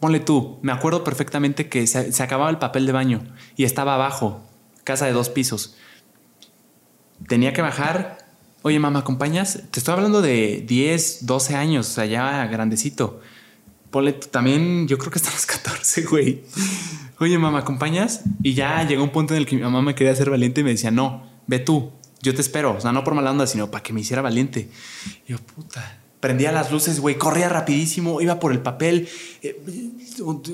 Ponle 0.01 0.21
tú, 0.21 0.59
me 0.63 0.73
acuerdo 0.73 1.05
perfectamente 1.05 1.69
que 1.69 1.87
se, 1.87 2.23
acababa 2.23 2.51
el 2.51 2.59
papel 2.59 2.85
de 2.87 2.93
baño 2.93 3.23
y 3.57 3.65
estaba 3.65 3.95
abajo, 3.95 4.43
casa 4.85 5.07
de 5.07 5.13
dos 5.13 5.31
pisos. 5.31 5.77
Tenía 7.29 7.55
que 7.55 7.63
bajar. 7.63 8.19
Oye, 8.61 8.79
mamá, 8.79 8.99
¿acompañas? 8.99 9.63
Te 9.71 9.81
estoy 9.81 9.95
hablando 9.95 10.21
de 10.21 10.63
10, 10.67 11.25
12 11.25 11.57
años, 11.57 11.89
o 11.89 11.93
sea, 11.93 12.05
ya 12.05 12.47
grandecito. 12.47 13.21
Ponle 13.91 14.13
también, 14.13 14.87
yo 14.87 14.99
creo 14.99 15.11
que 15.11 15.19
hasta 15.19 15.31
los 15.33 15.47
14, 15.47 16.03
güey. 16.03 16.43
Oye, 17.19 17.39
mamá, 17.39 17.61
¿acompañas? 17.61 18.21
Y 18.43 18.53
ya 18.53 18.87
llegó 18.87 19.03
un 19.03 19.11
punto 19.11 19.33
en 19.33 19.39
el 19.39 19.47
que 19.47 19.57
mi 19.57 19.63
mamá 19.63 19.81
me 19.81 19.95
quería 19.95 20.13
hacer 20.13 20.29
valiente 20.29 20.61
y 20.61 20.65
me 20.65 20.71
decía, 20.71 20.91
no, 20.91 21.27
ve 21.47 21.59
tú, 21.59 21.91
yo 22.21 22.35
te 22.35 22.43
espero. 22.43 22.77
O 22.77 22.81
sea, 22.81 22.93
no 22.93 23.03
por 23.03 23.15
mala 23.15 23.31
onda, 23.31 23.47
sino 23.47 23.71
para 23.71 23.83
que 23.83 23.95
me 23.95 24.01
hiciera 24.03 24.21
valiente. 24.21 24.69
Yo, 25.27 25.39
puta 25.39 26.01
prendía 26.27 26.51
las 26.51 26.73
luces, 26.73 26.99
güey, 26.99 27.15
corría 27.15 27.49
rapidísimo, 27.49 28.21
iba 28.21 28.41
por 28.41 28.51
el 28.51 28.59
papel, 28.59 29.09
eh, 29.43 29.63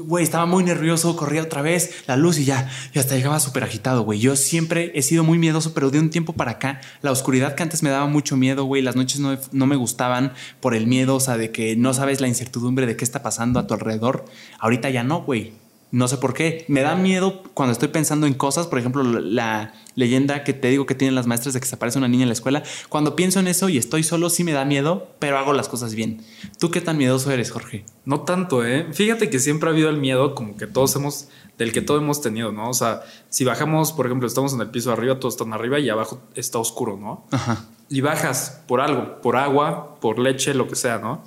güey, 0.05 0.23
estaba 0.23 0.45
muy 0.45 0.63
nervioso, 0.65 1.17
corría 1.17 1.41
otra 1.41 1.63
vez 1.63 2.05
la 2.07 2.15
luz 2.15 2.39
y 2.39 2.45
ya, 2.45 2.71
y 2.93 2.99
hasta 2.99 3.17
llegaba 3.17 3.41
súper 3.41 3.65
agitado, 3.65 4.03
güey. 4.03 4.19
Yo 4.19 4.37
siempre 4.37 4.93
he 4.95 5.01
sido 5.01 5.25
muy 5.25 5.39
miedoso, 5.39 5.73
pero 5.73 5.89
de 5.89 5.99
un 5.99 6.11
tiempo 6.11 6.35
para 6.35 6.51
acá, 6.51 6.83
la 7.01 7.11
oscuridad 7.11 7.55
que 7.55 7.63
antes 7.63 7.83
me 7.83 7.89
daba 7.89 8.07
mucho 8.07 8.37
miedo, 8.37 8.65
güey, 8.65 8.83
las 8.83 8.97
noches 8.97 9.19
no, 9.19 9.39
no 9.51 9.67
me 9.67 9.77
gustaban 9.77 10.35
por 10.61 10.75
el 10.75 10.87
miedo, 10.87 11.15
o 11.17 11.21
sea, 11.21 11.39
de 11.39 11.53
que 11.53 11.75
no 11.75 11.95
sabes 11.95 12.21
la 12.21 12.29
incertidumbre 12.29 12.85
de 12.85 12.95
qué 12.95 13.05
está 13.05 13.23
pasando 13.23 13.59
a 13.59 13.67
tu 13.67 13.73
alrededor. 13.73 14.27
Ahorita 14.59 14.91
ya 14.91 15.05
no, 15.05 15.23
güey. 15.23 15.55
No 15.93 16.09
sé 16.09 16.17
por 16.17 16.33
qué. 16.33 16.65
Me 16.69 16.81
da 16.81 16.97
miedo 16.97 17.43
cuando 17.53 17.73
estoy 17.73 17.89
pensando 17.89 18.27
en 18.27 18.33
cosas, 18.33 18.67
por 18.67 18.79
ejemplo, 18.79 19.03
la 19.03 19.75
leyenda 19.95 20.43
que 20.43 20.55
te 20.55 20.69
digo 20.69 20.87
que 20.87 20.95
tienen 20.95 21.15
las 21.15 21.27
maestras 21.27 21.53
de 21.53 21.61
que 21.61 21.67
se 21.67 21.75
aparece 21.75 21.99
una 21.99 22.09
niña 22.09 22.23
en 22.23 22.31
la 22.31 22.33
escuela. 22.33 22.63
Cuando 22.89 23.15
pienso 23.15 23.41
en 23.41 23.47
eso 23.47 23.69
y 23.69 23.77
estoy 23.77 24.03
solo, 24.03 24.31
sí 24.31 24.43
me 24.43 24.53
da 24.53 24.65
miedo, 24.65 25.09
pero 25.19 25.37
hago 25.37 25.53
las 25.53 25.69
cosas 25.69 25.95
bien. 25.95 26.25
¿Tú 26.59 26.71
qué 26.71 26.81
tan 26.81 26.97
miedoso 26.97 27.31
eres, 27.31 27.51
Jorge? 27.51 27.85
No 28.07 28.23
tanto, 28.23 28.65
¿eh? 28.65 28.87
Fíjate 28.93 29.29
que 29.29 29.39
siempre 29.39 29.69
ha 29.69 29.73
habido 29.73 29.91
el 29.91 29.99
miedo 29.99 30.35
como 30.35 30.57
que 30.57 30.67
todos 30.67 30.97
hemos, 30.97 31.29
del 31.59 31.73
que 31.73 31.83
todos 31.83 32.01
hemos 32.01 32.23
tenido, 32.23 32.53
¿no? 32.53 32.71
O 32.71 32.75
sea, 32.75 33.03
si 33.29 33.45
bajamos, 33.45 33.93
por 33.93 34.07
ejemplo, 34.07 34.27
estamos 34.27 34.55
en 34.55 34.63
el 34.63 34.71
piso 34.71 34.89
de 34.89 34.97
arriba, 34.97 35.21
todos 35.21 35.35
están 35.35 35.53
arriba 35.53 35.79
y 35.79 35.91
abajo 35.91 36.23
está 36.35 36.59
oscuro, 36.59 36.97
¿no? 36.97 37.27
Ajá. 37.31 37.67
Y 37.91 38.01
bajas 38.01 38.63
por 38.67 38.81
algo, 38.81 39.21
por 39.21 39.37
agua, 39.37 39.97
por 40.01 40.19
leche, 40.19 40.55
lo 40.55 40.69
que 40.69 40.77
sea, 40.77 40.99
¿no? 40.99 41.23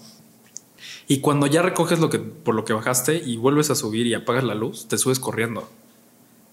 Y 1.07 1.19
cuando 1.19 1.47
ya 1.47 1.61
recoges 1.61 1.99
lo 1.99 2.09
que, 2.09 2.19
por 2.19 2.55
lo 2.55 2.65
que 2.65 2.73
bajaste 2.73 3.21
y 3.23 3.37
vuelves 3.37 3.69
a 3.69 3.75
subir 3.75 4.07
y 4.07 4.13
apagas 4.13 4.43
la 4.43 4.55
luz, 4.55 4.87
te 4.87 4.97
subes 4.97 5.19
corriendo. 5.19 5.69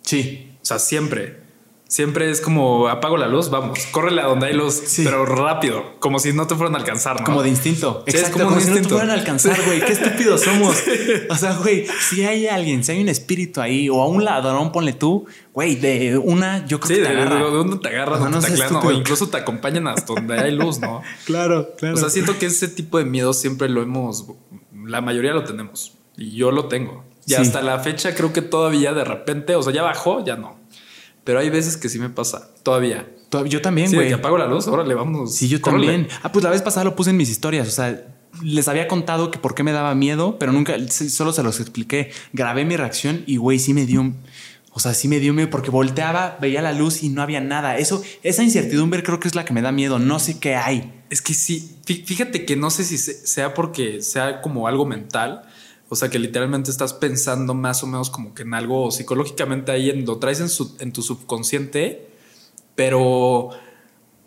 Sí. 0.02 0.50
O 0.62 0.64
sea, 0.64 0.78
siempre. 0.78 1.40
Siempre 1.92 2.30
es 2.30 2.40
como 2.40 2.88
apago 2.88 3.18
la 3.18 3.28
luz, 3.28 3.50
vamos, 3.50 3.84
córrele 3.90 4.22
a 4.22 4.24
donde 4.24 4.46
hay 4.46 4.54
luz, 4.54 4.82
pero 5.04 5.26
rápido, 5.26 5.84
como 5.98 6.18
si 6.18 6.32
no 6.32 6.46
te 6.46 6.54
fueran 6.54 6.74
a 6.74 6.78
alcanzar, 6.78 7.20
¿no? 7.20 7.26
Como 7.26 7.42
de 7.42 7.50
instinto. 7.50 8.02
Exacto, 8.06 8.44
como, 8.44 8.58
si 8.60 8.70
no 8.70 8.76
te 8.76 8.88
fueran 8.88 9.10
a 9.10 9.12
alcanzar, 9.12 9.60
güey. 9.66 9.82
Qué 9.82 9.92
estúpidos 9.92 10.40
somos. 10.40 10.82
O 11.28 11.36
sea, 11.36 11.52
güey, 11.58 11.84
si 12.08 12.24
hay 12.24 12.46
alguien, 12.46 12.82
si 12.82 12.92
hay 12.92 13.02
un 13.02 13.10
espíritu 13.10 13.60
ahí 13.60 13.90
o 13.90 14.00
a 14.00 14.06
un 14.06 14.24
ladrón, 14.24 14.72
ponle 14.72 14.94
tú, 14.94 15.26
güey, 15.52 15.74
de 15.74 16.16
una, 16.16 16.66
yo 16.66 16.80
creo 16.80 16.96
que 16.96 17.02
te 17.04 17.10
de, 17.10 17.20
agarra. 17.20 17.50
de 17.50 17.76
te 17.76 17.88
agarras, 17.88 18.20
no, 18.20 18.40
te 18.40 18.86
o 18.88 18.90
incluso 18.92 19.28
te 19.28 19.36
acompañan 19.36 19.86
hasta 19.86 20.14
donde 20.14 20.40
hay 20.40 20.52
luz, 20.52 20.80
¿no? 20.80 21.02
claro, 21.26 21.74
claro. 21.76 21.94
O 21.94 21.98
sea, 21.98 22.08
siento 22.08 22.38
que 22.38 22.46
ese 22.46 22.68
tipo 22.68 22.96
de 22.96 23.04
miedo 23.04 23.34
siempre 23.34 23.68
lo 23.68 23.82
hemos, 23.82 24.28
la 24.86 25.02
mayoría 25.02 25.34
lo 25.34 25.44
tenemos 25.44 25.92
y 26.16 26.30
yo 26.30 26.52
lo 26.52 26.68
tengo. 26.68 27.04
Y 27.26 27.34
hasta 27.34 27.60
la 27.60 27.80
fecha 27.80 28.14
creo 28.14 28.32
que 28.32 28.40
todavía 28.40 28.94
de 28.94 29.04
repente, 29.04 29.56
o 29.56 29.62
sea, 29.62 29.74
ya 29.74 29.82
bajó, 29.82 30.24
ya 30.24 30.36
no 30.36 30.61
Pero 31.24 31.38
hay 31.38 31.50
veces 31.50 31.76
que 31.76 31.88
sí 31.88 31.98
me 31.98 32.08
pasa, 32.10 32.50
todavía. 32.62 33.08
Yo 33.48 33.62
también, 33.62 33.88
Sí, 33.88 33.94
güey. 33.96 34.08
que 34.08 34.14
apago 34.14 34.36
la 34.36 34.46
luz, 34.46 34.66
órale, 34.66 34.94
vamos. 34.94 35.34
Sí, 35.34 35.48
yo 35.48 35.60
córrele. 35.60 35.86
también. 35.86 36.08
Ah, 36.22 36.32
pues 36.32 36.42
la 36.44 36.50
vez 36.50 36.60
pasada 36.62 36.84
lo 36.84 36.94
puse 36.96 37.10
en 37.10 37.16
mis 37.16 37.30
historias. 37.30 37.66
O 37.68 37.70
sea, 37.70 38.06
les 38.42 38.68
había 38.68 38.88
contado 38.88 39.30
que 39.30 39.38
por 39.38 39.54
qué 39.54 39.62
me 39.62 39.72
daba 39.72 39.94
miedo, 39.94 40.38
pero 40.38 40.52
nunca, 40.52 40.74
sí, 40.90 41.08
solo 41.08 41.32
se 41.32 41.42
los 41.42 41.58
expliqué. 41.60 42.10
Grabé 42.32 42.64
mi 42.64 42.76
reacción 42.76 43.22
y, 43.26 43.36
güey, 43.36 43.58
sí 43.58 43.72
me 43.72 43.86
dio. 43.86 44.12
O 44.74 44.80
sea, 44.80 44.94
sí 44.94 45.06
me 45.06 45.18
dio 45.20 45.32
miedo 45.34 45.48
porque 45.50 45.70
volteaba, 45.70 46.38
veía 46.40 46.60
la 46.62 46.72
luz 46.72 47.02
y 47.02 47.08
no 47.10 47.22
había 47.22 47.40
nada. 47.40 47.76
Eso, 47.78 48.02
esa 48.22 48.42
incertidumbre 48.42 49.02
creo 49.02 49.20
que 49.20 49.28
es 49.28 49.34
la 49.34 49.44
que 49.44 49.52
me 49.52 49.62
da 49.62 49.70
miedo. 49.70 49.98
No 49.98 50.18
sé 50.18 50.38
qué 50.38 50.54
hay. 50.56 50.92
Es 51.10 51.20
que 51.22 51.34
sí, 51.34 51.76
fí- 51.86 52.04
fíjate 52.04 52.44
que 52.46 52.56
no 52.56 52.70
sé 52.70 52.84
si 52.84 52.96
se- 52.98 53.26
sea 53.26 53.54
porque 53.54 54.00
sea 54.02 54.40
como 54.40 54.66
algo 54.66 54.86
mental, 54.86 55.42
o 55.92 55.96
sea 55.96 56.08
que 56.08 56.18
literalmente 56.18 56.70
estás 56.70 56.94
pensando 56.94 57.52
más 57.52 57.82
o 57.82 57.86
menos 57.86 58.08
como 58.08 58.32
que 58.34 58.42
en 58.44 58.54
algo 58.54 58.90
psicológicamente 58.90 59.72
ahí 59.72 59.90
en, 59.90 60.06
lo 60.06 60.16
traes 60.16 60.40
en, 60.40 60.48
su- 60.48 60.74
en 60.80 60.90
tu 60.90 61.02
subconsciente, 61.02 62.08
pero 62.74 63.50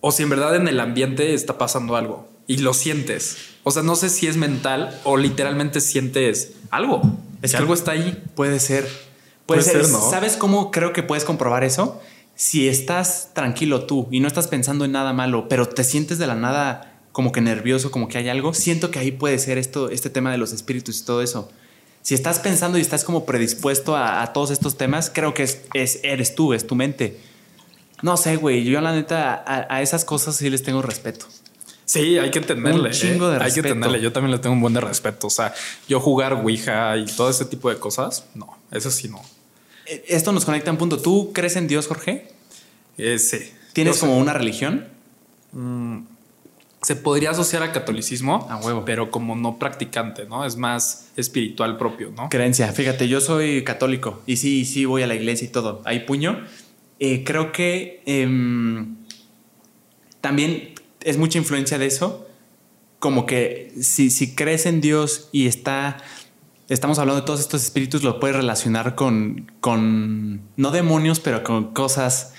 o 0.02 0.12
si 0.12 0.24
en 0.24 0.30
verdad 0.30 0.56
en 0.56 0.68
el 0.68 0.80
ambiente 0.80 1.34
está 1.34 1.58
pasando 1.58 1.96
algo 1.96 2.28
y 2.48 2.58
lo 2.58 2.74
sientes. 2.74 3.38
O 3.64 3.72
sea, 3.72 3.82
no 3.82 3.96
sé 3.96 4.10
si 4.10 4.28
es 4.28 4.38
mental 4.38 5.00
o 5.04 5.18
literalmente 5.18 5.82
sientes 5.82 6.54
algo. 6.70 7.02
Es 7.42 7.52
que- 7.52 7.58
algo 7.58 7.74
está 7.74 7.92
ahí. 7.94 8.24
Puede 8.36 8.60
ser. 8.60 8.84
Puede, 9.46 9.62
Puede 9.62 9.64
ser. 9.64 9.86
ser, 9.86 9.92
¿no? 9.92 10.10
¿Sabes 10.12 10.38
cómo 10.38 10.70
creo 10.72 10.94
que 10.94 11.02
puedes 11.04 11.24
comprobar 11.26 11.64
eso? 11.64 12.00
Si 12.36 12.68
estás 12.68 13.32
tranquilo 13.34 13.86
tú 13.86 14.08
y 14.12 14.20
no 14.20 14.28
estás 14.28 14.48
pensando 14.48 14.86
en 14.86 14.92
nada 14.92 15.14
malo, 15.14 15.48
pero 15.50 15.68
te 15.68 15.84
sientes 15.84 16.18
de 16.20 16.28
la 16.28 16.36
nada 16.36 16.95
como 17.16 17.32
que 17.32 17.40
nervioso, 17.40 17.92
como 17.92 18.10
que 18.10 18.18
hay 18.18 18.28
algo, 18.28 18.54
siento 18.54 18.92
que 18.92 19.00
ahí 19.00 19.12
puede 19.14 19.40
ser 19.40 19.58
esto, 19.58 19.90
este 19.90 20.10
tema 20.10 20.34
de 20.34 20.38
los 20.38 20.52
espíritus 20.52 21.00
y 21.00 21.06
todo 21.06 21.22
eso. 21.22 21.50
Si 22.02 22.14
estás 22.14 22.40
pensando 22.40 22.78
y 22.78 22.82
estás 22.82 23.06
como 23.06 23.26
predispuesto 23.26 23.96
a, 23.96 24.22
a 24.22 24.34
todos 24.34 24.52
estos 24.52 24.76
temas, 24.76 25.10
creo 25.14 25.34
que 25.34 25.44
es, 25.44 25.62
es- 25.74 26.02
eres 26.04 26.36
tú, 26.36 26.54
es 26.54 26.68
tu 26.68 26.76
mente. 26.76 27.18
No 28.02 28.18
sé, 28.18 28.36
güey. 28.36 28.66
Yo 28.66 28.82
la 28.82 28.94
neta 28.94 29.34
a, 29.48 29.74
a 29.74 29.82
esas 29.82 30.04
cosas 30.04 30.36
sí 30.36 30.50
les 30.50 30.62
tengo 30.62 30.82
respeto. 30.82 31.26
Sí, 31.86 32.18
hay 32.20 32.32
que 32.32 32.40
entenderle. 32.40 32.90
Un 32.90 32.94
chingo 32.94 33.30
de 33.30 33.38
¿eh? 33.38 33.40
Hay 33.40 33.52
que 33.54 33.62
respeto. 33.62 33.68
entenderle. 33.70 34.02
Yo 34.02 34.12
también 34.12 34.32
le 34.34 34.40
tengo 34.40 34.54
un 34.54 34.60
buen 34.62 34.74
de 34.74 34.82
respeto. 34.82 35.28
O 35.28 35.30
sea, 35.30 35.54
yo 35.88 36.02
jugar 36.02 36.34
Ouija 36.34 36.98
y 36.98 37.06
todo 37.06 37.30
ese 37.30 37.46
tipo 37.46 37.70
de 37.70 37.78
cosas, 37.80 38.26
no, 38.36 38.58
eso 38.72 38.92
sí 38.92 39.08
no. 39.08 39.22
Eh, 39.86 40.04
Esto 40.10 40.34
nos 40.34 40.44
conecta 40.44 40.70
a 40.70 40.74
un 40.74 40.78
punto. 40.78 40.98
¿Tú 41.02 41.32
crees 41.34 41.56
en 41.56 41.68
Dios, 41.70 41.88
Jorge? 41.88 42.28
Eh, 42.98 43.18
sí. 43.20 43.38
¿Tienes 43.72 43.96
Yo 43.96 44.02
como 44.02 44.18
una 44.18 44.34
religión? 44.34 44.90
Se 46.86 46.95
podría 46.95 47.32
asociar 47.32 47.64
a 47.64 47.72
catolicismo, 47.72 48.45
A 48.48 48.57
huevo. 48.57 48.86
pero 48.86 49.10
como 49.10 49.36
no 49.36 49.57
practicante, 49.57 50.28
¿no? 50.28 50.45
Es 50.45 50.56
más 50.56 51.10
espiritual 51.16 51.80
propio, 51.80 52.14
¿no? 52.16 52.30
Creencia. 52.30 52.72
Fíjate, 52.74 53.07
yo 53.07 53.22
soy 53.22 53.64
católico 53.64 54.22
y 54.28 54.38
sí, 54.38 54.66
sí 54.66 54.86
voy 54.86 55.02
a 55.02 55.07
la 55.07 55.16
iglesia 55.16 55.48
y 55.48 55.52
todo. 55.52 55.82
Hay 55.84 56.02
puño. 56.02 56.44
Eh, 56.99 57.24
creo 57.24 57.52
que 57.52 58.03
em, 58.06 58.98
también 60.22 60.76
es 61.02 61.18
mucha 61.18 61.40
influencia 61.40 61.80
de 61.80 61.88
eso. 61.88 62.28
Como 62.99 63.26
que 63.26 63.74
si, 63.82 64.12
si 64.12 64.36
crees 64.36 64.68
en 64.68 64.80
Dios 64.80 65.30
y 65.32 65.48
está. 65.48 65.98
Estamos 66.70 66.99
hablando 66.99 67.22
de 67.22 67.26
todos 67.26 67.40
estos 67.40 67.64
espíritus, 67.64 68.03
lo 68.03 68.20
puedes 68.20 68.36
relacionar 68.36 68.94
con, 68.94 69.52
con 69.60 70.41
no 70.56 70.70
demonios, 70.70 71.20
pero 71.20 71.41
con 71.41 71.74
cosas. 71.74 72.35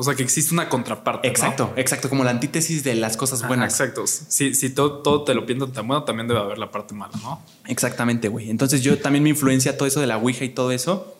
O 0.00 0.04
sea, 0.04 0.14
que 0.14 0.22
existe 0.22 0.54
una 0.54 0.68
contraparte. 0.68 1.26
¿no? 1.26 1.32
Exacto, 1.32 1.72
exacto, 1.74 2.08
como 2.08 2.22
la 2.22 2.30
antítesis 2.30 2.84
de 2.84 2.94
las 2.94 3.16
cosas 3.16 3.40
Ajá, 3.40 3.48
buenas. 3.48 3.72
exacto. 3.72 4.06
Si, 4.06 4.54
si 4.54 4.70
todo, 4.70 4.98
todo 5.02 5.24
te 5.24 5.34
lo 5.34 5.44
pintan 5.44 5.72
tan 5.72 5.88
bueno, 5.88 6.04
también 6.04 6.28
debe 6.28 6.38
haber 6.38 6.56
la 6.58 6.70
parte 6.70 6.94
mala, 6.94 7.12
¿no? 7.20 7.42
Exactamente, 7.66 8.28
güey. 8.28 8.48
Entonces 8.48 8.82
yo 8.82 8.98
también 9.00 9.24
me 9.24 9.30
influencia 9.30 9.76
todo 9.76 9.88
eso 9.88 10.00
de 10.00 10.06
la 10.06 10.16
Ouija 10.18 10.44
y 10.44 10.50
todo 10.50 10.70
eso. 10.70 11.16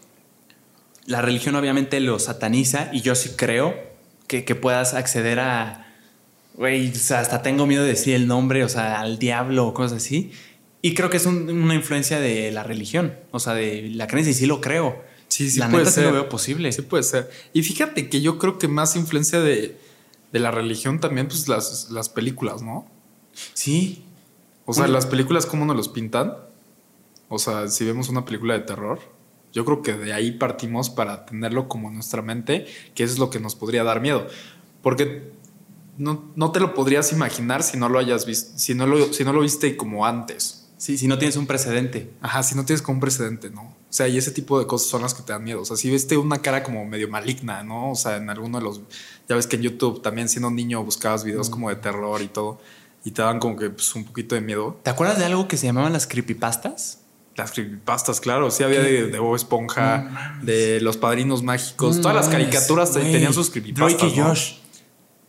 La 1.07 1.23
religión 1.23 1.57
obviamente 1.57 1.99
lo 2.01 2.19
sataniza 2.21 2.91
y 2.93 3.01
yo 3.01 3.15
sí 3.17 3.31
creo 3.37 3.75
que, 4.29 4.45
que 4.45 4.55
puedas 4.55 4.95
acceder 4.95 5.41
a... 5.41 5.85
Güey, 6.55 6.91
o 6.91 6.95
sea, 6.95 7.21
hasta 7.21 7.43
tengo 7.43 7.67
miedo 7.67 7.83
de 7.83 7.89
decir 7.91 8.15
el 8.15 8.27
nombre, 8.29 8.63
o 8.65 8.69
sea, 8.69 9.01
al 9.01 9.19
diablo 9.19 9.67
o 9.67 9.75
cosas 9.75 9.99
así. 10.05 10.33
Y 10.83 10.95
creo 10.95 11.09
que 11.11 11.17
es 11.17 11.27
un- 11.27 11.49
una 11.51 11.75
influencia 11.75 12.21
de 12.21 12.53
la 12.53 12.63
religión, 12.63 13.15
o 13.33 13.41
sea, 13.41 13.55
de 13.55 13.91
la 13.95 14.07
creencia 14.07 14.31
y 14.31 14.35
sí 14.35 14.47
lo 14.47 14.61
creo. 14.61 15.03
Sí, 15.29 15.51
sí 15.51 15.59
la 15.61 15.67
puede 15.69 15.85
neta 15.85 15.91
sí 15.91 15.95
ser. 15.97 16.07
lo 16.07 16.13
veo 16.13 16.29
posible. 16.29 16.73
Sí 16.73 16.83
puede 16.83 17.03
ser. 17.03 17.31
Y 17.53 17.63
fíjate 17.63 18.09
que 18.09 18.21
yo 18.21 18.39
creo 18.39 18.59
que 18.59 18.69
más 18.69 18.97
influencia 18.97 19.41
de, 19.41 19.79
de 20.33 20.39
la 20.39 20.51
religión 20.51 21.01
también, 21.01 21.29
pues 21.29 21.49
las, 21.49 21.91
las 21.91 22.09
películas, 22.09 22.63
¿no? 22.63 22.87
Sí, 23.55 24.05
O 24.65 24.73
sea, 24.75 24.89
las 24.89 25.07
películas, 25.07 25.47
¿cómo 25.47 25.65
nos 25.65 25.77
los 25.77 25.89
pintan? 25.89 26.35
O 27.29 27.39
sea, 27.39 27.69
si 27.69 27.85
vemos 27.85 28.09
una 28.09 28.25
película 28.25 28.55
de 28.55 28.61
terror, 28.61 28.99
yo 29.53 29.65
creo 29.65 29.83
que 29.83 29.93
de 29.95 30.13
ahí 30.13 30.33
partimos 30.33 30.91
para 30.91 31.25
tenerlo 31.25 31.69
como 31.69 31.89
en 31.89 31.95
nuestra 31.95 32.21
mente, 32.23 32.67
que 32.95 33.05
eso 33.05 33.13
es 33.15 33.19
lo 33.19 33.31
que 33.31 33.39
nos 33.39 33.55
podría 33.55 33.85
dar 33.85 34.01
miedo. 34.01 34.27
Porque 34.83 35.31
no, 35.99 36.31
no 36.37 36.53
te 36.53 36.61
lo 36.61 36.75
podrías 36.75 37.13
imaginar 37.13 37.63
si 37.63 37.77
no 37.77 37.89
lo 37.89 37.99
hayas 37.99 38.27
visto, 38.27 38.59
si 38.59 38.75
no 38.75 38.87
lo, 38.87 39.13
si 39.13 39.25
no 39.25 39.33
lo 39.33 39.41
viste 39.41 39.77
como 39.77 40.05
antes. 40.07 40.69
sí, 40.77 40.97
si 40.99 41.07
no 41.07 41.19
tienes 41.19 41.37
un 41.37 41.47
precedente. 41.47 42.11
Ajá, 42.21 42.43
si 42.43 42.55
no 42.55 42.65
tienes 42.65 42.83
como 42.83 42.97
un 42.97 43.01
precedente, 43.01 43.51
¿no? 43.51 43.75
O 43.89 43.93
sea, 43.93 44.07
y 44.07 44.19
ese 44.19 44.33
tipo 44.33 44.59
de 44.59 44.67
cosas 44.67 44.89
son 44.89 45.01
las 45.01 45.15
que 45.15 45.23
te 45.23 45.33
dan 45.33 45.43
miedo. 45.43 45.63
O 45.63 45.65
sea, 45.65 45.77
si 45.77 45.89
viste 45.89 46.17
una 46.19 46.43
cara 46.43 46.63
como 46.63 46.85
medio 46.85 47.09
maligna, 47.09 47.63
¿no? 47.63 47.93
O 47.93 47.95
sea, 47.95 48.17
en 48.17 48.29
alguno 48.29 48.59
de 48.59 48.65
los. 48.65 48.83
Ya 49.29 49.35
ves 49.35 49.47
que 49.47 49.57
en 49.57 49.63
YouTube 49.63 50.03
también 50.03 50.29
siendo 50.29 50.51
niño 50.51 50.85
buscabas 50.85 51.25
videos 51.25 51.49
como 51.49 51.71
de 51.71 51.77
terror 51.77 52.21
y 52.21 52.29
todo. 52.29 52.61
Y 53.05 53.13
te 53.13 53.23
daban 53.23 53.39
como 53.39 53.57
que 53.57 53.71
pues, 53.71 53.95
un 53.95 54.05
poquito 54.05 54.35
de 54.35 54.43
miedo. 54.43 54.79
¿Te 54.83 54.91
acuerdas 54.91 55.19
de 55.19 55.25
algo 55.25 55.49
que 55.49 55.57
se 55.57 55.67
llamaban 55.67 55.95
las 55.95 56.07
creepypastas? 56.07 57.01
Las 57.37 57.53
creepypastas, 57.53 58.21
claro. 58.21 58.51
Sí 58.51 58.63
había 58.63 58.81
de, 58.81 59.07
de 59.07 59.19
Bob 59.19 59.37
Esponja, 59.37 60.37
No 60.41 60.45
de 60.45 60.81
los 60.83 60.99
padrinos 60.99 61.43
mágicos. 61.43 61.97
No 61.97 62.03
Todas 62.03 62.17
las 62.17 62.29
caricaturas 62.29 62.93
tenían 62.93 63.33
sus 63.33 63.49
creepypastas. 63.49 63.99
Drake 63.99 64.15
y 64.15 64.19
¿no? 64.19 64.29
Josh. 64.29 64.55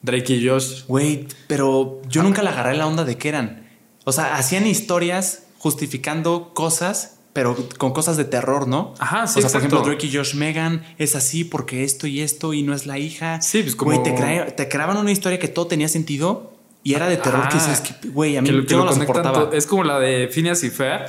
Drake 0.02 0.34
y 0.34 0.48
Josh. 0.48 0.86
Güey, 0.88 1.28
pero 1.48 2.02
yo 2.10 2.24
nunca 2.24 2.44
le 2.44 2.50
agarré 2.50 2.76
la 2.76 2.88
onda 2.88 3.06
de 3.06 3.18
qué 3.18 3.30
eran. 3.30 3.70
O 4.06 4.12
sea, 4.12 4.36
hacían 4.36 4.66
historias 4.66 5.44
justificando 5.60 6.54
cosas, 6.54 7.19
pero 7.34 7.56
con 7.78 7.92
cosas 7.94 8.18
de 8.18 8.26
terror, 8.26 8.68
¿no? 8.68 8.94
Ajá, 9.00 9.28
sí, 9.28 9.40
O 9.40 9.42
sea, 9.42 9.52
por 9.52 9.58
ejemplo, 9.60 9.82
Drake 9.82 10.08
y 10.08 10.16
Josh 10.16 10.36
Megan 10.36 10.84
es 10.98 11.16
así 11.16 11.44
porque 11.44 11.84
esto 11.84 12.08
y 12.08 12.22
esto 12.22 12.54
y 12.54 12.64
no 12.64 12.74
es 12.74 12.86
la 12.86 12.98
hija. 12.98 13.42
Sí, 13.42 13.62
pues 13.64 13.76
como- 13.76 13.92
Güey, 13.92 14.04
te, 14.04 14.16
crea- 14.16 14.56
te 14.56 14.68
creaban 14.68 14.98
una 14.98 15.12
historia 15.12 15.40
que 15.40 15.48
todo 15.48 15.68
tenía 15.68 15.88
sentido 15.90 16.54
y 16.84 16.94
era 16.96 17.08
de 17.08 17.18
terror 17.18 17.48
que 17.50 17.58
Ajá. 17.58 17.70
dices 17.72 17.82
que, 18.02 18.10
güey, 18.10 18.36
a 18.38 18.42
mí 18.42 18.48
Que 18.50 18.54
lo- 18.56 18.66
que 18.66 18.72
yo 18.72 18.84
lo 18.86 18.94
soportaba. 18.94 19.50
Es 19.54 19.68
como 19.68 19.84
la 19.84 20.00
de 20.00 20.28
Phineas 20.28 20.64
y 20.64 20.70
Fer, 20.70 21.06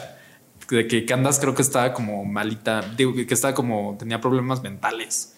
de 0.68 0.86
que 0.86 1.04
Candace 1.04 1.40
creo 1.40 1.54
que 1.54 1.62
estaba 1.62 1.92
como 1.92 2.24
malita, 2.24 2.80
digo 2.96 3.12
que 3.14 3.26
estaba 3.34 3.54
como, 3.54 3.96
tenía 3.98 4.20
problemas 4.20 4.62
mentales. 4.62 5.34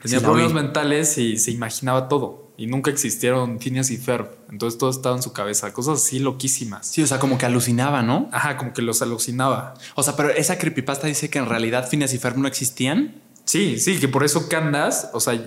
Tenía 0.00 0.18
Sí, 0.20 0.24
problemas 0.24 0.52
mentales 0.52 1.18
y 1.18 1.36
se 1.38 1.50
imaginaba 1.50 2.08
todo. 2.08 2.45
Y 2.58 2.66
nunca 2.66 2.90
existieron 2.90 3.58
Phineas 3.58 3.90
y 3.90 3.96
Ferb. 3.96 4.28
Entonces 4.50 4.78
todo 4.78 4.90
estaba 4.90 5.16
en 5.16 5.22
su 5.22 5.32
cabeza. 5.32 5.72
Cosas 5.72 6.02
así 6.02 6.18
loquísimas. 6.18 6.86
Sí, 6.86 7.02
o 7.02 7.06
sea, 7.06 7.18
como 7.18 7.36
que 7.36 7.46
alucinaba, 7.46 8.02
¿no? 8.02 8.28
Ajá, 8.32 8.56
como 8.56 8.72
que 8.72 8.82
los 8.82 9.02
alucinaba. 9.02 9.74
O 9.94 10.02
sea, 10.02 10.16
pero 10.16 10.30
esa 10.30 10.58
creepypasta 10.58 11.06
dice 11.06 11.28
que 11.28 11.38
en 11.38 11.46
realidad 11.46 11.88
Phineas 11.88 12.14
y 12.14 12.18
Ferb 12.18 12.38
no 12.38 12.48
existían. 12.48 13.20
Sí, 13.44 13.78
sí, 13.78 13.98
que 13.98 14.08
por 14.08 14.24
eso 14.24 14.48
Candace, 14.48 15.08
o 15.12 15.20
sea, 15.20 15.38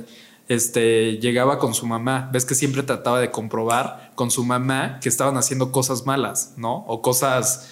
este, 0.47 1.17
llegaba 1.17 1.59
con 1.59 1.73
su 1.73 1.85
mamá. 1.85 2.29
Ves 2.31 2.45
que 2.45 2.55
siempre 2.55 2.83
trataba 2.83 3.19
de 3.19 3.31
comprobar 3.31 4.11
con 4.15 4.31
su 4.31 4.43
mamá 4.43 4.99
que 5.01 5.09
estaban 5.09 5.37
haciendo 5.37 5.71
cosas 5.71 6.05
malas, 6.05 6.53
¿no? 6.57 6.85
O 6.87 7.01
cosas 7.01 7.69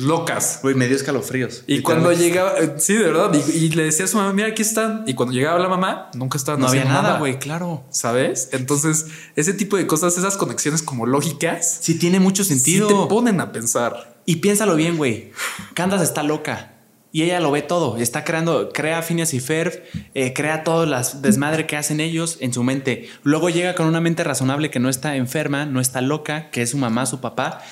locas. 0.00 0.60
Güey, 0.62 0.74
me 0.74 0.86
dio 0.86 0.96
escalofríos. 0.96 1.64
Y 1.66 1.80
cuando 1.80 2.12
llegaba, 2.12 2.58
eh, 2.58 2.74
sí, 2.78 2.94
de 2.94 3.04
verdad, 3.04 3.32
y, 3.34 3.50
y 3.56 3.68
le 3.70 3.84
decía 3.84 4.04
a 4.04 4.08
su 4.08 4.16
mamá, 4.16 4.32
mira, 4.32 4.48
aquí 4.48 4.62
están. 4.62 5.04
Y 5.06 5.14
cuando 5.14 5.34
llegaba 5.34 5.58
la 5.58 5.68
mamá, 5.68 6.10
nunca 6.14 6.38
estaban 6.38 6.60
No 6.60 6.68
había 6.68 6.84
nada, 6.84 7.18
güey, 7.18 7.38
claro. 7.38 7.84
¿Sabes? 7.90 8.50
Entonces, 8.52 9.06
ese 9.34 9.52
tipo 9.54 9.76
de 9.76 9.86
cosas, 9.86 10.16
esas 10.18 10.36
conexiones 10.36 10.82
como 10.82 11.06
lógicas, 11.06 11.78
Sí, 11.80 11.98
tiene 11.98 12.20
mucho 12.20 12.44
sí 12.44 12.54
sentido. 12.58 12.88
te 12.88 13.08
ponen 13.08 13.40
a 13.40 13.52
pensar. 13.52 14.16
Y 14.24 14.36
piénsalo 14.36 14.74
bien, 14.76 14.96
güey. 14.96 15.32
Candace 15.74 16.04
está 16.04 16.22
loca. 16.22 16.72
Y 17.12 17.22
ella 17.22 17.40
lo 17.40 17.50
ve 17.50 17.62
todo. 17.62 17.96
Está 17.96 18.24
creando, 18.24 18.70
crea 18.74 19.00
Phineas 19.00 19.32
y 19.32 19.40
Ferb, 19.40 19.72
eh, 20.12 20.34
crea 20.34 20.64
todo 20.64 20.84
las 20.84 21.22
desmadre 21.22 21.66
que 21.66 21.76
hacen 21.76 22.00
ellos 22.00 22.36
en 22.40 22.52
su 22.52 22.62
mente. 22.62 23.08
Luego 23.22 23.48
llega 23.48 23.74
con 23.74 23.86
una 23.86 24.02
mente 24.02 24.22
razonable 24.22 24.70
que 24.70 24.80
no 24.80 24.90
está 24.90 25.16
enferma, 25.16 25.64
no 25.64 25.80
está 25.80 26.02
loca, 26.02 26.50
que 26.50 26.60
es 26.62 26.70
su 26.70 26.76
mamá, 26.76 27.06
su 27.06 27.20
papá. 27.22 27.62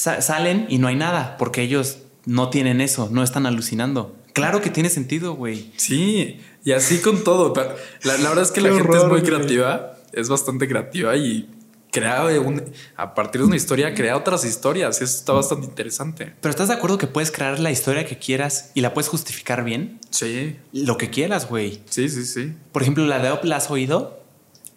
Sa- 0.00 0.22
salen 0.22 0.64
y 0.70 0.78
no 0.78 0.88
hay 0.88 0.96
nada, 0.96 1.36
porque 1.36 1.60
ellos 1.60 1.98
no 2.24 2.48
tienen 2.48 2.80
eso, 2.80 3.08
no 3.12 3.22
están 3.22 3.44
alucinando. 3.44 4.16
Claro 4.32 4.62
que 4.62 4.70
tiene 4.70 4.88
sentido, 4.88 5.34
güey. 5.34 5.70
Sí, 5.76 6.40
y 6.64 6.72
así 6.72 7.00
con 7.00 7.22
todo. 7.22 7.52
Pero 7.52 7.74
la, 8.04 8.16
la 8.16 8.28
verdad 8.30 8.44
es 8.44 8.50
que 8.50 8.62
la 8.62 8.72
gente 8.72 8.96
es 8.96 9.02
muy 9.04 9.20
güey. 9.20 9.22
creativa, 9.24 9.98
es 10.14 10.30
bastante 10.30 10.66
creativa 10.66 11.14
y 11.16 11.50
crea 11.90 12.24
un, 12.40 12.62
a 12.96 13.14
partir 13.14 13.42
de 13.42 13.46
una 13.48 13.56
historia, 13.56 13.94
crea 13.94 14.16
otras 14.16 14.46
historias. 14.46 15.00
y 15.02 15.04
Eso 15.04 15.18
está 15.18 15.32
bastante 15.34 15.66
interesante. 15.66 16.32
Pero 16.40 16.48
¿estás 16.50 16.68
de 16.68 16.74
acuerdo 16.74 16.96
que 16.96 17.06
puedes 17.06 17.30
crear 17.30 17.58
la 17.60 17.70
historia 17.70 18.06
que 18.06 18.16
quieras 18.18 18.70
y 18.74 18.80
la 18.80 18.94
puedes 18.94 19.08
justificar 19.08 19.64
bien? 19.64 19.98
Sí, 20.08 20.56
Lo 20.72 20.96
que 20.96 21.10
quieras, 21.10 21.46
güey. 21.46 21.82
sí, 21.90 22.08
sí, 22.08 22.24
sí. 22.24 22.54
Por 22.72 22.80
ejemplo, 22.80 23.04
la 23.04 23.18
de 23.18 23.32
Up 23.32 23.40
la 23.44 23.56
has 23.56 23.70
oído. 23.70 24.22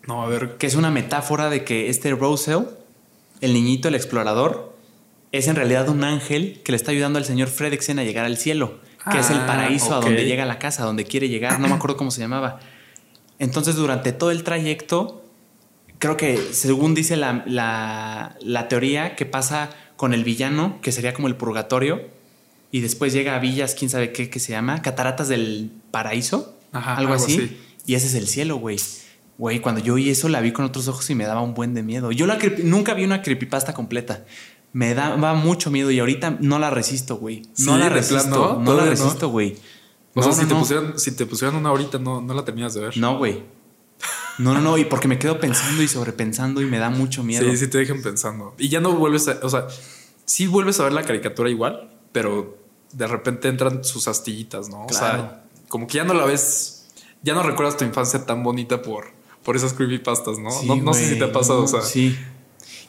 No, 0.06 0.22
a 0.24 0.28
ver, 0.28 0.58
que 0.58 0.68
es 0.68 0.76
una 0.76 0.92
metáfora 0.92 1.50
de 1.50 1.64
que 1.64 1.88
este 1.90 2.12
Rosell, 2.12 2.66
el 3.40 3.54
niñito, 3.54 3.88
el 3.88 3.96
explorador, 3.96 4.73
es 5.34 5.48
en 5.50 5.56
realidad 5.58 5.90
un 5.90 6.06
ángel 6.06 6.62
que 6.64 6.72
le 6.72 6.78
está 6.78 6.92
ayudando 6.92 7.20
al 7.20 7.26
señor 7.26 7.50
Fredricksen 7.50 8.00
a 8.00 8.04
llegar 8.06 8.24
al 8.26 8.38
cielo. 8.38 8.80
que 9.12 9.20
es 9.20 9.30
el 9.32 9.40
Ah, 9.40 9.46
paraíso 9.48 9.94
a 9.94 9.98
ok. 10.00 10.06
donde 10.06 10.24
llega 10.24 10.46
la 10.46 10.60
casa, 10.60 10.84
a 10.84 10.86
donde 10.86 11.04
quiere 11.04 11.28
llegar, 11.28 11.60
no 11.60 11.68
me 11.68 11.74
acuerdo 11.74 11.98
cómo 11.98 12.10
se 12.10 12.22
llamaba. 12.22 12.62
Entonces, 13.38 13.76
durante 13.76 14.14
todo 14.14 14.32
el 14.32 14.44
trayecto, 14.44 15.26
creo 16.00 16.16
que 16.16 16.38
según 16.54 16.96
dice 16.96 17.18
la, 17.18 17.44
la- 17.46 18.38
la 18.40 18.68
teoría, 18.70 19.18
que 19.18 19.26
pasa 19.26 19.72
con 19.98 20.14
el 20.14 20.24
villano, 20.24 20.80
que 20.82 20.94
sería 20.94 21.14
como 21.14 21.28
el 21.28 21.36
purgatorio, 21.36 22.08
y 22.72 22.80
después 22.80 23.12
llega 23.12 23.36
a 23.36 23.40
villas, 23.40 23.76
quién 23.78 23.90
sabe 23.90 24.14
qué, 24.14 24.30
que 24.30 24.40
se 24.40 24.54
llama, 24.54 24.82
cataratas 24.82 25.28
del 25.28 25.70
paraíso, 25.92 26.56
Ajá, 26.72 26.96
algo, 26.96 27.12
algo 27.14 27.24
así, 27.26 27.36
así. 27.36 27.62
y 27.86 27.96
ese 27.96 28.08
es 28.08 28.14
el 28.16 28.28
cielo, 28.30 28.56
güey. 28.56 28.78
Güey, 29.38 29.60
cuando 29.60 29.82
yo 29.82 29.96
oí 29.96 30.10
eso, 30.10 30.30
la 30.30 30.40
vi 30.40 30.54
con 30.54 30.64
otros 30.64 30.88
ojos 30.88 31.10
y 31.10 31.16
me 31.16 31.26
daba 31.26 31.42
un 31.42 31.56
buen 31.56 31.74
de 31.74 31.84
miedo. 31.84 32.12
Yo 32.14 32.26
la 32.26 32.38
nunca 32.64 32.94
vi 32.94 33.04
una 33.04 33.22
creepypasta 33.22 33.74
completa. 33.74 34.24
Me 34.74 34.94
daba 34.96 35.34
mucho 35.36 35.70
miedo 35.72 35.92
y 35.92 36.00
ahorita 36.00 36.38
no 36.42 36.58
la 36.60 36.70
resisto, 36.72 37.16
güey. 37.18 37.44
No 37.60 37.74
Sí, 37.76 37.80
la 37.80 37.90
resisto. 37.90 38.30
plano, 38.30 38.60
no 38.62 38.74
la 38.74 38.84
no. 38.86 38.90
resisto, 38.90 39.30
güey. 39.30 39.56
O 40.16 40.22
No, 40.22 40.24
sea, 40.24 40.32
no, 40.32 40.38
si, 40.42 40.46
te 40.48 40.54
no. 40.54 40.60
pusieran, 40.60 41.00
si 41.00 41.12
te 41.16 41.26
pusieran 41.26 41.56
una 41.56 41.70
ahorita, 41.70 42.00
no, 42.00 42.22
no 42.22 42.34
la 42.34 42.44
terminas 42.44 42.74
de 42.74 42.82
ver. 42.82 42.98
No, 42.98 43.18
güey. 43.18 43.44
No, 44.40 44.54
no, 44.54 44.62
no. 44.62 44.78
Y 44.78 44.86
porque 44.86 45.08
me 45.08 45.20
quedo 45.20 45.40
pensando 45.40 45.82
y 45.84 45.88
sobrepensando 45.88 46.62
y 46.62 46.66
me 46.66 46.80
da 46.80 46.90
mucho 46.90 47.24
miedo. 47.24 47.50
Sí, 47.50 47.58
sí 47.58 47.68
te 47.68 47.78
dejan 47.78 48.02
pensando. 48.02 48.56
Y 48.58 48.70
ya 48.70 48.80
no 48.80 48.92
vuelves 48.94 49.28
a, 49.28 49.38
o 49.44 49.50
sea, 49.50 49.68
sí 50.26 50.48
vuelves 50.48 50.80
a 50.80 50.84
ver 50.86 50.94
la 50.94 51.04
caricatura 51.04 51.50
igual, 51.50 51.92
pero 52.12 52.58
de 52.92 53.08
repente 53.08 53.48
entran 53.50 53.84
sus 53.84 54.08
astillitas, 54.08 54.70
¿no? 54.70 54.84
O 54.84 54.88
Claro. 54.88 55.18
sea, 55.22 55.44
como 55.68 55.86
que 55.88 55.98
ya 55.98 56.04
no 56.04 56.14
la 56.16 56.26
ves, 56.26 56.86
ya 57.22 57.34
no 57.36 57.44
recuerdas 57.44 57.78
tu 57.78 57.86
infancia 57.86 58.26
tan 58.26 58.44
bonita 58.44 58.82
por, 58.82 59.12
por 59.44 59.56
esas 59.56 59.74
creepypastas, 59.74 60.40
¿no? 60.40 60.50
Sí, 60.52 60.68
no, 60.68 60.76
no 60.78 60.94
sé 60.96 61.10
si 61.10 61.18
te 61.20 61.26
ha 61.26 61.32
pasado, 61.32 61.60
no, 61.60 61.66
o 61.66 61.68
sea. 61.68 61.82
Sí. 61.82 62.18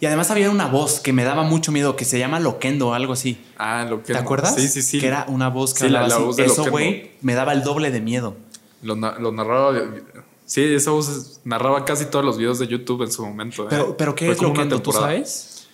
Y 0.01 0.07
además 0.07 0.31
había 0.31 0.51
una 0.51 0.67
voz 0.67 1.01
que 1.01 1.13
me 1.13 1.25
daba 1.25 1.43
mucho 1.45 1.73
miedo 1.73 1.97
que 1.97 2.05
se 2.05 2.19
llama 2.19 2.41
Loquendo 2.41 2.89
o 2.89 2.95
algo 2.95 3.13
así. 3.13 3.39
Ah, 3.59 3.87
lo 3.89 4.03
que 4.03 4.13
¿Te 4.13 4.19
acuerdas? 4.19 4.55
Sí, 4.55 4.69
sí, 4.69 4.83
sí. 4.83 5.01
Que 5.01 5.07
era 5.07 5.25
una 5.29 5.49
voz 5.49 5.73
que 5.75 5.81
Sí, 5.85 5.89
la- 5.89 6.01
hablaba 6.01 6.09
la 6.09 6.17
así. 6.17 6.25
voz 6.27 6.37
de 6.37 6.45
Eso, 6.45 6.55
Loquendo. 6.67 6.71
güey, 6.73 7.11
me 7.23 7.35
daba 7.35 7.53
el 7.53 7.63
doble 7.63 7.91
de 7.91 8.01
miedo. 8.01 8.37
Lo, 8.83 8.97
lo 8.97 9.33
narraba. 9.33 9.73
Sí, 10.45 10.63
esa 10.63 10.91
voz 10.91 11.41
narraba 11.45 11.85
casi 11.85 12.07
todos 12.07 12.25
los 12.25 12.37
videos 12.37 12.59
de 12.59 12.67
YouTube 12.67 13.03
en 13.03 13.11
su 13.13 13.25
momento. 13.25 13.63
¿eh? 13.65 13.67
Pero, 13.71 13.97
pero 13.97 14.15
¿qué 14.15 14.27
Fue 14.27 14.35
es 14.35 14.43
Loquendo? 14.43 14.83
¿Tú 14.83 14.93
sabes? 14.93 15.67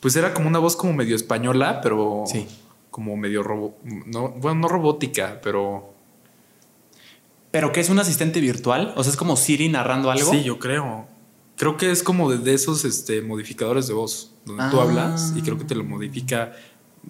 Pues 0.00 0.16
era 0.16 0.32
como 0.34 0.48
una 0.48 0.58
voz 0.60 0.76
como 0.76 0.92
medio 0.94 1.14
española, 1.16 1.80
pero 1.82 2.24
Sí. 2.26 2.46
como 2.90 3.16
medio 3.16 3.42
robo, 3.42 3.76
no, 3.84 4.28
bueno, 4.30 4.60
no 4.60 4.68
robótica, 4.68 5.40
pero 5.42 5.92
¿Pero 7.50 7.70
qué 7.70 7.80
es 7.80 7.88
un 7.88 7.98
asistente 8.00 8.40
virtual? 8.40 8.92
O 8.96 9.04
sea, 9.04 9.10
es 9.12 9.16
como 9.16 9.36
Siri 9.36 9.68
narrando 9.68 10.10
algo. 10.10 10.30
sí, 10.30 10.42
yo 10.42 10.58
creo. 10.58 11.06
Creo 11.64 11.78
que 11.78 11.90
es 11.90 12.02
como 12.02 12.30
de, 12.30 12.36
de 12.36 12.52
esos 12.52 12.84
este, 12.84 13.22
modificadores 13.22 13.86
de 13.88 13.94
voz, 13.94 14.32
donde 14.44 14.64
tú 14.70 14.78
Ah. 14.80 14.82
hablas 14.82 15.32
y 15.34 15.40
creo 15.40 15.56
que 15.56 15.64
te 15.64 15.74
lo 15.74 15.82
modifica, 15.82 16.52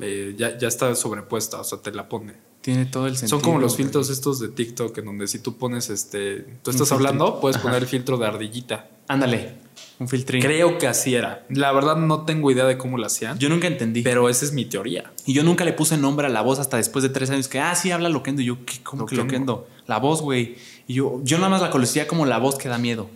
eh, 0.00 0.36
ya, 0.38 0.56
ya 0.56 0.68
está 0.68 0.94
sobrepuesta, 0.94 1.58
o 1.60 1.64
sea, 1.64 1.78
te 1.78 1.90
la 1.90 2.08
pone. 2.08 2.34
Tiene 2.60 2.86
todo 2.86 3.08
el 3.08 3.16
sentido. 3.16 3.40
Son 3.40 3.44
como 3.44 3.58
los 3.58 3.74
filtros 3.76 4.10
estos 4.10 4.38
de 4.38 4.46
TikTok, 4.48 4.96
en 4.98 5.06
donde 5.06 5.26
si 5.26 5.40
tú 5.40 5.56
pones 5.58 5.90
este, 5.90 6.46
tú 6.62 6.70
estás 6.70 6.92
hablando, 6.92 7.40
puedes 7.40 7.56
Ajá. 7.56 7.64
poner 7.64 7.82
el 7.82 7.88
filtro 7.88 8.16
de 8.16 8.26
ardillita. 8.28 8.88
Ándale, 9.08 9.56
un 9.98 10.06
filtrín. 10.06 10.40
Creo 10.40 10.78
que 10.78 10.86
así 10.86 11.16
era. 11.16 11.44
La 11.50 11.72
verdad 11.72 11.96
no 11.96 12.24
tengo 12.24 12.48
idea 12.52 12.64
de 12.64 12.78
cómo 12.78 12.96
lo 12.96 13.06
hacían, 13.06 13.36
Yo 13.40 13.48
nunca 13.48 13.66
entendí. 13.66 14.02
pero 14.02 14.28
esa 14.28 14.44
es 14.44 14.52
mi 14.52 14.66
teoría. 14.66 15.12
Y 15.26 15.32
yo 15.34 15.42
nunca 15.42 15.64
le 15.64 15.72
puse 15.72 15.98
nombre 15.98 16.28
a 16.28 16.30
la 16.30 16.42
voz 16.42 16.60
hasta 16.60 16.76
después 16.76 17.02
de 17.02 17.08
tres 17.08 17.28
años 17.30 17.48
que, 17.48 17.58
ah, 17.58 17.74
sí, 17.74 17.90
habla 17.90 18.08
Loquendo. 18.08 18.40
Y 18.40 18.44
yo, 18.44 18.64
¿qué? 18.64 18.74
¿Cómo 18.84 19.04
que 19.04 19.16
Loquendo. 19.16 19.52
Loquendo? 19.56 19.68
La 19.88 19.98
voz, 19.98 20.22
güey. 20.22 20.56
Y 20.86 20.94
yo, 20.94 21.20
yo 21.24 21.38
nada 21.38 21.48
más 21.50 21.60
la 21.60 21.70
conocía 21.70 22.06
como 22.06 22.24
la 22.24 22.38
voz 22.38 22.56
que 22.56 22.68
da 22.68 22.78
miedo. 22.78 23.10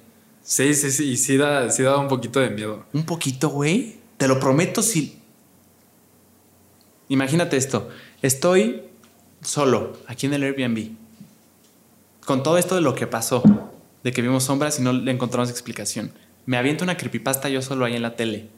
Sí, 0.48 0.72
sí, 0.72 0.90
sí, 0.90 1.10
y 1.10 1.16
sí 1.18 1.36
da, 1.36 1.70
sí 1.70 1.82
da 1.82 1.98
un 1.98 2.08
poquito 2.08 2.40
de 2.40 2.48
miedo. 2.48 2.86
Un 2.94 3.04
poquito, 3.04 3.50
güey. 3.50 3.98
Te 4.16 4.26
lo 4.26 4.40
prometo 4.40 4.80
si... 4.80 5.18
Imagínate 7.10 7.58
esto. 7.58 7.90
Estoy 8.22 8.80
solo 9.42 9.98
aquí 10.06 10.24
en 10.24 10.32
el 10.32 10.44
Airbnb. 10.44 10.92
Con 12.24 12.42
todo 12.42 12.56
esto 12.56 12.76
de 12.76 12.80
lo 12.80 12.94
que 12.94 13.06
pasó. 13.06 13.42
De 14.02 14.10
que 14.10 14.22
vimos 14.22 14.44
sombras 14.44 14.78
y 14.78 14.82
no 14.82 14.94
le 14.94 15.12
encontramos 15.12 15.50
explicación. 15.50 16.12
Me 16.46 16.56
aviento 16.56 16.82
una 16.82 16.96
creepypasta 16.96 17.50
yo 17.50 17.60
solo 17.60 17.84
ahí 17.84 17.94
en 17.94 18.00
la 18.00 18.16
tele. 18.16 18.48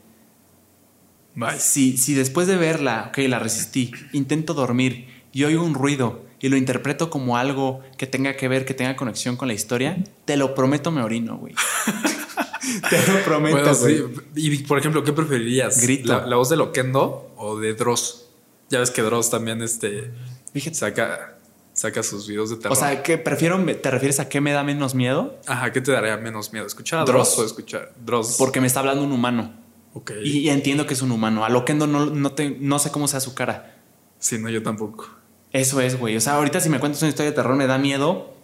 Si, 1.58 1.96
si 1.96 2.14
después 2.14 2.46
de 2.46 2.56
verla, 2.56 3.06
ok, 3.08 3.18
la 3.26 3.40
resistí, 3.40 3.90
intento 4.12 4.54
dormir 4.54 5.08
y 5.32 5.42
oigo 5.42 5.64
un 5.64 5.74
ruido 5.74 6.24
y 6.40 6.48
lo 6.48 6.56
interpreto 6.56 7.10
como 7.10 7.36
algo 7.36 7.80
que 7.98 8.06
tenga 8.06 8.36
que 8.36 8.48
ver, 8.48 8.64
que 8.64 8.74
tenga 8.74 8.96
conexión 8.96 9.36
con 9.36 9.48
la 9.48 9.54
historia, 9.54 10.02
te 10.24 10.36
lo 10.36 10.54
prometo 10.54 10.90
me 10.90 11.02
orino, 11.02 11.36
güey. 11.36 11.54
te 12.90 13.12
lo 13.12 13.22
prometo, 13.24 13.56
Bueno, 13.56 13.74
güey. 13.76 13.96
sí. 13.98 14.04
Y 14.36 14.58
por 14.64 14.78
ejemplo, 14.78 15.02
¿qué 15.04 15.12
preferirías? 15.12 15.80
Grito. 15.82 16.08
¿La, 16.12 16.26
la 16.26 16.36
voz 16.36 16.48
de 16.48 16.56
Loquendo 16.56 17.32
o 17.36 17.58
de 17.58 17.74
Dross? 17.74 18.26
Ya 18.68 18.78
ves 18.80 18.90
que 18.90 19.02
Dross 19.02 19.30
también 19.30 19.62
este, 19.62 20.10
Fíjate. 20.52 20.76
saca, 20.76 21.38
saca 21.72 22.02
sus 22.02 22.28
videos 22.28 22.50
de 22.50 22.56
terror. 22.56 22.72
O 22.72 22.76
sea, 22.80 23.02
que 23.02 23.18
prefiero, 23.18 23.62
¿te 23.76 23.90
refieres 23.90 24.20
a 24.20 24.28
qué 24.28 24.40
me 24.40 24.52
da 24.52 24.62
menos 24.62 24.94
miedo? 24.94 25.38
Ajá, 25.46 25.72
¿qué 25.72 25.80
te 25.80 25.90
daría 25.92 26.16
menos 26.18 26.52
miedo? 26.52 26.66
¿Escuchar 26.66 27.00
a 27.00 27.04
Dross. 27.04 27.28
Dross 27.34 27.38
o 27.38 27.44
escuchar 27.46 27.92
Dross? 28.04 28.36
Porque 28.38 28.60
me 28.60 28.66
está 28.66 28.80
hablando 28.80 29.02
un 29.04 29.12
humano. 29.12 29.54
Ok. 29.94 30.12
Y, 30.22 30.38
y 30.38 30.48
entiendo 30.50 30.86
que 30.86 30.94
es 30.94 31.02
un 31.02 31.10
humano. 31.10 31.44
A 31.44 31.48
Loquendo 31.48 31.86
no, 31.88 32.06
no, 32.06 32.32
te- 32.32 32.56
no 32.60 32.78
sé 32.78 32.90
cómo 32.92 33.08
sea 33.08 33.18
su 33.20 33.34
cara. 33.34 33.76
Sí, 34.20 34.38
no, 34.38 34.48
yo 34.48 34.62
tampoco. 34.62 35.08
Eso 35.52 35.80
es, 35.80 35.98
güey. 35.98 36.16
O 36.16 36.20
sea, 36.20 36.34
ahorita 36.34 36.60
si 36.60 36.68
me 36.68 36.78
cuentas 36.78 37.02
una 37.02 37.08
historia 37.08 37.30
de 37.30 37.36
terror 37.36 37.56
me 37.56 37.66
da 37.66 37.78
miedo, 37.78 38.34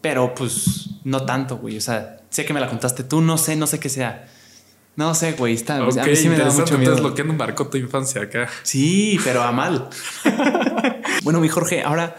pero 0.00 0.34
pues 0.34 0.90
no 1.04 1.24
tanto, 1.24 1.58
güey. 1.58 1.76
O 1.76 1.80
sea, 1.80 2.20
sé 2.30 2.44
que 2.44 2.52
me 2.52 2.60
la 2.60 2.68
contaste 2.68 3.04
tú, 3.04 3.20
no 3.20 3.38
sé, 3.38 3.56
no 3.56 3.66
sé 3.66 3.78
qué 3.78 3.88
sea. 3.88 4.28
No 4.96 5.14
sé, 5.14 5.32
güey. 5.32 5.54
Está, 5.54 5.82
Ok, 5.82 5.98
a 5.98 6.04
mí 6.04 6.16
sí 6.16 6.28
me 6.28 6.36
da 6.36 6.46
mucho 6.46 6.76
miedo. 6.76 6.92
Entonces, 6.92 7.02
Loquendo 7.02 7.34
marcó 7.34 7.68
tu 7.68 7.78
infancia 7.78 8.22
acá. 8.22 8.48
Sí, 8.62 9.18
pero 9.24 9.42
a 9.42 9.52
mal. 9.52 9.88
bueno, 11.22 11.40
mi 11.40 11.48
Jorge, 11.48 11.82
ahora, 11.82 12.16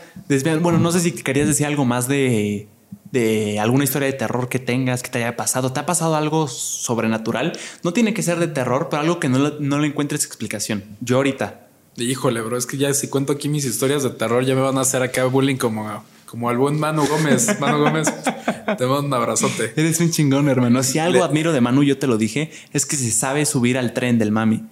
bueno, 0.62 0.80
no 0.80 0.92
sé 0.92 1.00
si 1.02 1.12
querías 1.12 1.48
decir 1.48 1.66
algo 1.66 1.86
más 1.86 2.08
de, 2.08 2.70
de 3.12 3.60
alguna 3.60 3.84
historia 3.84 4.08
de 4.08 4.14
terror 4.14 4.48
que 4.48 4.60
tengas, 4.60 5.04
que 5.04 5.10
te 5.10 5.20
haya 5.20 5.36
pasado. 5.36 5.74
¿Te 5.74 5.82
ha 5.82 5.86
pasado 5.86 6.16
algo 6.16 6.48
sobrenatural? 6.48 7.54
No 7.84 7.94
tiene 7.94 8.14
que 8.14 8.24
ser 8.24 8.40
de 8.40 8.48
terror, 8.48 8.88
pero 8.90 9.02
algo 9.02 9.20
que 9.20 9.28
no, 9.28 9.38
no 9.60 9.80
le 9.80 9.88
encuentres 9.88 10.26
explicación. 10.26 10.84
Yo 11.02 11.18
ahorita. 11.18 11.68
Híjole, 11.98 12.42
bro, 12.42 12.58
es 12.58 12.66
que 12.66 12.78
ya 12.78 12.94
si 12.94 13.08
cuento 13.10 13.34
aquí 13.34 13.50
mis 13.50 13.66
historias 13.66 14.04
de 14.04 14.10
terror, 14.12 14.46
ya 14.46 14.56
me 14.56 14.62
van 14.62 14.78
a 14.78 14.82
hacer 14.82 15.02
acá 15.04 15.26
bullying 15.26 15.58
como, 15.58 16.04
como 16.26 16.50
al 16.50 16.58
buen 16.58 16.80
Manu 16.80 17.06
Gómez. 17.06 17.48
Manu 17.60 17.80
Gómez, 17.80 18.08
te 18.78 18.86
mando 18.86 19.00
un 19.08 19.14
abrazote. 19.14 19.74
Eres 19.76 20.00
un 20.00 20.10
chingón, 20.12 20.48
hermano. 20.50 20.84
Si 20.84 21.00
algo 21.00 21.20
Le- 21.20 21.24
admiro 21.26 21.52
de 21.52 21.60
Manu, 21.62 21.84
yo 21.84 21.98
te 21.98 22.08
lo 22.08 22.18
dije, 22.18 22.52
es 22.74 22.86
que 22.86 22.96
se 22.96 23.12
sabe 23.12 23.46
subir 23.46 23.78
al 23.78 23.94
tren 23.94 24.18
del 24.20 24.32
mami. 24.32 24.64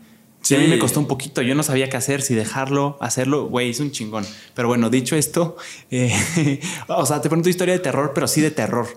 Sí. 0.41 0.55
A 0.55 0.59
mí 0.59 0.67
me 0.67 0.79
costó 0.79 1.01
un 1.01 1.07
poquito, 1.07 1.41
yo 1.41 1.53
no 1.53 1.63
sabía 1.63 1.89
qué 1.89 1.97
hacer, 1.97 2.21
si 2.21 2.33
dejarlo, 2.33 2.97
hacerlo, 3.01 3.47
güey, 3.47 3.71
es 3.71 3.81
un 3.81 3.91
chingón. 3.91 4.25
Pero 4.55 4.69
bueno, 4.69 4.89
dicho 4.89 5.17
esto, 5.17 5.57
eh, 5.91 6.61
o 6.87 7.05
sea, 7.05 7.21
te 7.21 7.27
pregunto 7.27 7.49
historia 7.49 7.73
de 7.73 7.81
terror, 7.81 8.13
pero 8.15 8.25
sí 8.27 8.39
de 8.39 8.49
terror. 8.51 8.87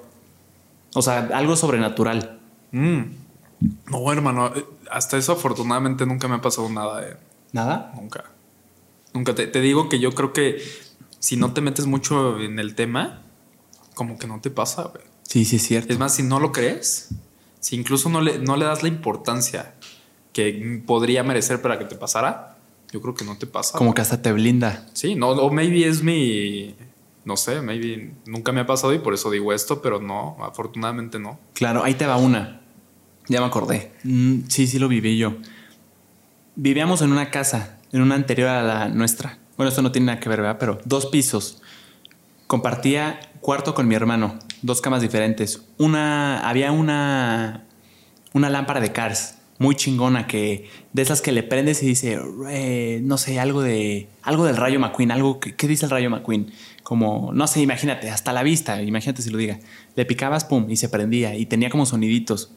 O 0.95 1.03
sea, 1.03 1.29
algo 1.35 1.57
sobrenatural. 1.57 2.39
Mm. 2.71 3.01
No, 3.91 4.13
hermano, 4.13 4.53
eh, 4.55 4.65
hasta 4.91 5.17
eso 5.17 5.33
afortunadamente 5.33 6.07
nunca 6.07 6.29
me 6.29 6.37
ha 6.37 6.41
pasado 6.41 6.69
nada. 6.71 7.03
eh. 7.09 7.17
¿Nada? 7.53 7.93
Nunca. 7.95 8.25
Nunca. 9.15 9.35
Te, 9.35 9.47
te 9.47 9.61
digo 9.61 9.89
que 9.89 10.01
yo 10.01 10.13
creo 10.13 10.33
que 10.33 10.63
si 11.19 11.37
no 11.37 11.53
te 11.53 11.61
metes 11.61 11.87
mucho 11.87 12.41
en 12.41 12.59
el 12.59 12.75
tema, 12.75 13.23
como 13.95 14.19
que 14.19 14.27
no 14.27 14.41
te 14.41 14.51
pasa, 14.51 14.85
güey. 14.85 15.05
Sí, 15.23 15.45
sí, 15.45 15.57
es 15.57 15.63
cierto. 15.63 15.93
Es 15.93 15.99
más, 15.99 16.15
si 16.15 16.23
no 16.23 16.41
lo 16.41 16.53
crees, 16.53 17.09
si 17.61 17.77
incluso 17.77 18.09
no 18.09 18.21
le, 18.21 18.39
no 18.39 18.57
le 18.57 18.65
das 18.65 18.83
la 18.83 18.89
importancia 18.89 19.75
que 20.33 20.83
podría 20.87 21.23
merecer 21.23 21.63
para 21.63 21.79
que 21.79 21.85
te 21.85 21.95
pasara, 21.95 22.59
yo 22.93 23.01
creo 23.01 23.15
que 23.15 23.25
no 23.25 23.39
te 23.39 23.47
pasa. 23.47 23.79
Como 23.79 23.95
que 23.95 24.03
hasta 24.03 24.21
te 24.21 24.33
blinda. 24.33 24.87
Sí, 24.93 25.15
no, 25.15 25.31
o 25.31 25.51
maybe 25.51 25.87
es 25.87 26.03
mi. 26.03 26.75
No 27.25 27.37
sé, 27.37 27.63
maybe 27.63 28.15
nunca 28.27 28.51
me 28.53 28.61
ha 28.61 28.67
pasado 28.67 28.93
y 28.93 28.99
por 28.99 29.15
eso 29.15 29.31
digo 29.31 29.53
esto, 29.53 29.81
pero 29.81 30.01
no, 30.01 30.37
afortunadamente 30.41 31.19
no. 31.19 31.39
Claro, 31.55 31.85
ahí 31.85 31.95
te 31.95 32.07
va 32.07 32.17
una. 32.17 32.61
Ya 33.29 33.41
me 33.41 33.47
acordé. 33.47 33.93
Mm, 34.03 34.49
sí, 34.49 34.67
sí 34.67 34.79
lo 34.79 34.89
viví 34.89 35.17
yo. 35.17 35.37
Vivíamos 36.55 37.01
en 37.01 37.13
una 37.13 37.31
casa, 37.31 37.79
en 37.93 38.03
una 38.03 38.15
anterior 38.15 38.49
a 38.49 38.63
la 38.63 38.89
nuestra. 38.89 39.39
Bueno, 39.57 39.71
esto 39.71 39.81
no 39.81 39.91
tiene 39.91 40.07
nada 40.09 40.21
que 40.21 40.29
ver, 40.29 40.43
¿verdad? 40.43 40.59
Pero 40.61 40.81
dos 40.85 41.07
pisos. 41.07 41.63
Compartía 42.47 43.21
cuarto 43.41 43.75
con 43.75 43.89
mi 43.89 43.95
hermano, 43.95 44.39
dos 44.61 44.83
camas 44.83 45.01
diferentes. 45.01 45.63
Una, 45.79 46.47
había 46.47 46.71
una, 46.71 47.65
una 48.35 48.51
lámpara 48.51 48.81
de 48.81 48.93
Cars 48.93 49.39
muy 49.59 49.77
chingona 49.77 50.27
que 50.27 50.69
de 50.93 51.03
esas 51.03 51.23
que 51.23 51.33
le 51.33 51.43
prendes 51.43 51.83
y 51.83 51.87
dice, 51.87 52.21
no 53.03 53.17
sé, 53.17 53.41
algo 53.41 53.63
de, 53.63 54.09
algo 54.23 54.45
del 54.45 54.57
rayo 54.57 54.79
McQueen, 54.79 55.11
algo 55.11 55.41
que, 55.41 55.55
¿qué 55.55 55.67
dice 55.69 55.87
el 55.87 55.91
rayo 55.91 56.11
McQueen? 56.11 56.53
Como, 56.83 57.31
no 57.33 57.47
sé, 57.47 57.63
imagínate, 57.63 58.11
hasta 58.11 58.33
la 58.33 58.43
vista, 58.43 58.83
imagínate 58.83 59.23
si 59.23 59.31
lo 59.31 59.39
diga. 59.39 59.59
Le 59.95 60.05
picabas, 60.05 60.45
pum, 60.45 60.67
y 60.69 60.77
se 60.77 60.91
prendía 60.91 61.35
y 61.35 61.47
tenía 61.47 61.71
como 61.71 61.87
soniditos. 61.87 62.51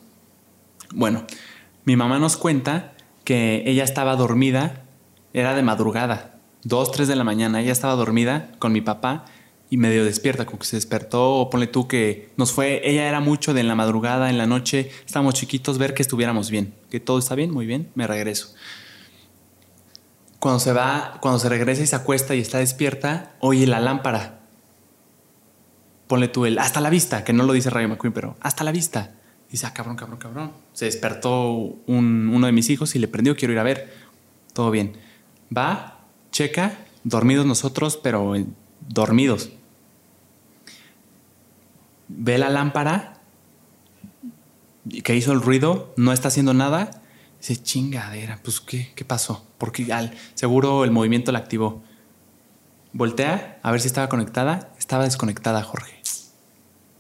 Bueno, 0.93 1.25
mi 1.85 1.95
mamá 1.95 2.19
nos 2.19 2.35
cuenta 2.37 2.94
que 3.25 3.63
ella 3.65 3.83
estaba 3.83 4.15
dormida, 4.15 4.83
era 5.33 5.53
de 5.53 5.63
madrugada, 5.63 6.39
dos, 6.63 6.91
tres 6.91 7.09
de 7.09 7.17
la 7.17 7.25
mañana, 7.25 7.59
ella 7.59 7.73
estaba 7.73 7.95
dormida 7.95 8.51
con 8.59 8.71
mi 8.71 8.79
papá 8.79 9.25
y 9.69 9.77
medio 9.77 10.05
despierta, 10.05 10.45
como 10.45 10.59
que 10.59 10.65
se 10.65 10.77
despertó, 10.77 11.33
o 11.33 11.49
ponle 11.49 11.67
tú 11.67 11.87
que 11.87 12.29
nos 12.37 12.53
fue, 12.53 12.87
ella 12.89 13.09
era 13.09 13.19
mucho 13.19 13.53
de 13.53 13.61
en 13.61 13.67
la 13.67 13.75
madrugada, 13.75 14.29
en 14.29 14.37
la 14.37 14.45
noche, 14.45 14.91
estábamos 15.05 15.33
chiquitos, 15.33 15.77
ver 15.77 15.93
que 15.93 16.03
estuviéramos 16.03 16.51
bien, 16.51 16.73
que 16.89 16.99
todo 16.99 17.19
está 17.19 17.35
bien, 17.35 17.51
muy 17.51 17.65
bien, 17.65 17.91
me 17.95 18.07
regreso. 18.07 18.53
cuando 20.39 20.59
se 20.59 20.71
va, 20.71 21.17
cuando 21.21 21.39
se 21.39 21.49
regresa 21.49 21.81
y 21.81 21.87
se 21.87 21.95
acuesta 21.95 22.35
y 22.35 22.39
está 22.39 22.59
despierta, 22.59 23.33
oye 23.39 23.65
la 23.65 23.79
lámpara. 23.79 24.41
Ponle 26.07 26.27
tú 26.27 26.45
el 26.45 26.59
hasta 26.59 26.81
la 26.81 26.91
vista, 26.91 27.23
que 27.23 27.33
no 27.33 27.43
lo 27.43 27.53
dice 27.53 27.71
Rayo 27.71 27.89
McQueen, 27.89 28.13
pero 28.13 28.37
hasta 28.39 28.63
la 28.63 28.71
vista. 28.71 29.15
Dice, 29.51 29.67
ah, 29.67 29.73
cabrón, 29.73 29.95
cabrón, 29.95 30.17
cabrón. 30.17 30.51
Se 30.73 30.85
despertó 30.85 31.77
uno 31.87 32.45
de 32.45 32.51
mis 32.51 32.69
hijos 32.69 32.95
y 32.95 32.99
le 32.99 33.07
prendió, 33.07 33.35
quiero 33.35 33.53
ir 33.53 33.59
a 33.59 33.63
ver. 33.63 33.93
Todo 34.53 34.71
bien. 34.71 34.93
Va, 35.55 35.99
checa, 36.31 36.77
dormidos 37.03 37.45
nosotros, 37.45 37.97
pero 38.01 38.33
dormidos. 38.87 39.51
Ve 42.07 42.37
la 42.37 42.49
lámpara 42.49 43.21
que 45.03 45.15
hizo 45.15 45.31
el 45.31 45.41
ruido, 45.41 45.93
no 45.97 46.11
está 46.11 46.27
haciendo 46.27 46.53
nada. 46.53 47.01
Dice, 47.39 47.61
chingadera, 47.61 48.39
pues 48.43 48.59
¿qué, 48.59 48.91
qué 48.95 49.05
pasó? 49.05 49.45
Porque 49.57 49.91
al, 49.93 50.13
seguro 50.33 50.83
el 50.83 50.91
movimiento 50.91 51.31
la 51.31 51.39
activó. 51.39 51.83
Voltea 52.93 53.59
a 53.61 53.71
ver 53.71 53.81
si 53.81 53.87
estaba 53.87 54.09
conectada. 54.09 54.71
Estaba 54.79 55.03
desconectada, 55.03 55.61
Jorge. 55.63 56.01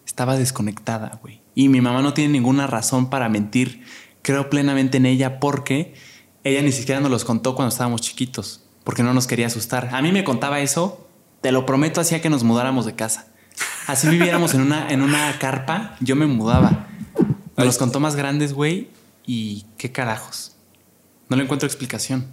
Estaba 0.05 0.37
desconectada, 0.37 1.19
güey. 1.21 1.41
Y 1.55 1.69
mi 1.69 1.81
mamá 1.81 2.01
no 2.01 2.13
tiene 2.13 2.33
ninguna 2.33 2.67
razón 2.67 3.09
para 3.09 3.29
mentir. 3.29 3.83
Creo 4.21 4.49
plenamente 4.49 4.97
en 4.97 5.05
ella 5.05 5.39
porque 5.39 5.95
ella 6.43 6.61
ni 6.61 6.71
siquiera 6.71 7.01
nos 7.01 7.09
los 7.09 7.25
contó 7.25 7.55
cuando 7.55 7.69
estábamos 7.69 8.01
chiquitos, 8.01 8.61
porque 8.83 9.01
no 9.01 9.13
nos 9.13 9.25
quería 9.25 9.47
asustar. 9.47 9.89
A 9.93 10.01
mí 10.01 10.11
me 10.11 10.23
contaba 10.23 10.59
eso, 10.59 11.07
te 11.41 11.51
lo 11.51 11.65
prometo, 11.65 12.01
hacía 12.01 12.21
que 12.21 12.29
nos 12.29 12.43
mudáramos 12.43 12.85
de 12.85 12.93
casa. 12.93 13.27
Así 13.87 14.07
viviéramos 14.07 14.53
en 14.53 14.61
una, 14.61 14.89
en 14.89 15.01
una 15.01 15.39
carpa, 15.39 15.95
yo 16.01 16.15
me 16.15 16.27
mudaba. 16.27 16.87
Nos 17.57 17.65
los 17.65 17.77
contó 17.77 17.99
más 17.99 18.15
grandes, 18.15 18.53
güey, 18.53 18.89
y 19.25 19.65
qué 19.77 19.91
carajos. 19.91 20.55
No 21.29 21.37
le 21.37 21.43
encuentro 21.43 21.65
explicación. 21.65 22.27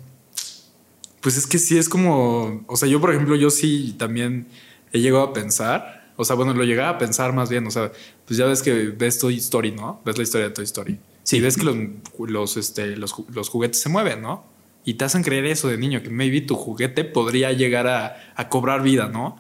Pues 1.21 1.37
es 1.37 1.47
que 1.47 1.59
sí 1.59 1.79
es 1.79 1.89
como, 1.89 2.65
o 2.67 2.77
sea, 2.77 2.89
yo 2.89 3.01
por 3.01 3.13
ejemplo, 3.13 3.37
yo 3.37 3.51
sí 3.51 3.95
también 3.99 4.49
he 4.93 5.01
llegado 5.01 5.25
a 5.25 5.33
pensar, 5.33 6.02
o 6.17 6.25
sea, 6.25 6.37
bueno, 6.37 6.55
lo 6.55 6.65
llegaba 6.65 6.91
a 6.91 6.99
pensar 6.99 7.33
más 7.33 7.49
bien, 7.51 7.67
o 7.67 7.71
sea, 7.71 7.93
pues 8.27 8.37
ya 8.39 8.47
ves 8.47 8.63
que 8.63 8.89
ves 8.89 9.19
Toy 9.19 9.37
Story, 9.39 9.73
¿no? 9.73 10.01
Ves 10.05 10.17
la 10.17 10.23
historia 10.23 10.49
de 10.49 10.55
Toy 10.55 10.65
Story. 10.65 10.99
Sí. 11.23 11.39
Y 11.39 11.41
ves 11.41 11.57
que 11.57 11.65
los, 11.65 11.77
los, 12.19 12.57
este, 12.57 12.97
los, 12.97 13.15
los, 13.29 13.49
juguetes 13.49 13.81
se 13.81 13.89
mueven, 13.89 14.23
¿no? 14.23 14.45
Y 14.85 14.95
te 14.95 15.05
hacen 15.05 15.23
creer 15.23 15.47
eso 15.47 15.69
de 15.69 15.79
niño, 15.79 16.03
que 16.03 16.11
maybe 16.11 16.41
tu 16.41 16.57
juguete 16.57 17.05
podría 17.05 17.53
llegar 17.53 17.87
a, 17.87 18.33
a 18.35 18.49
cobrar 18.49 18.83
vida, 18.83 19.09
¿no? 19.09 19.39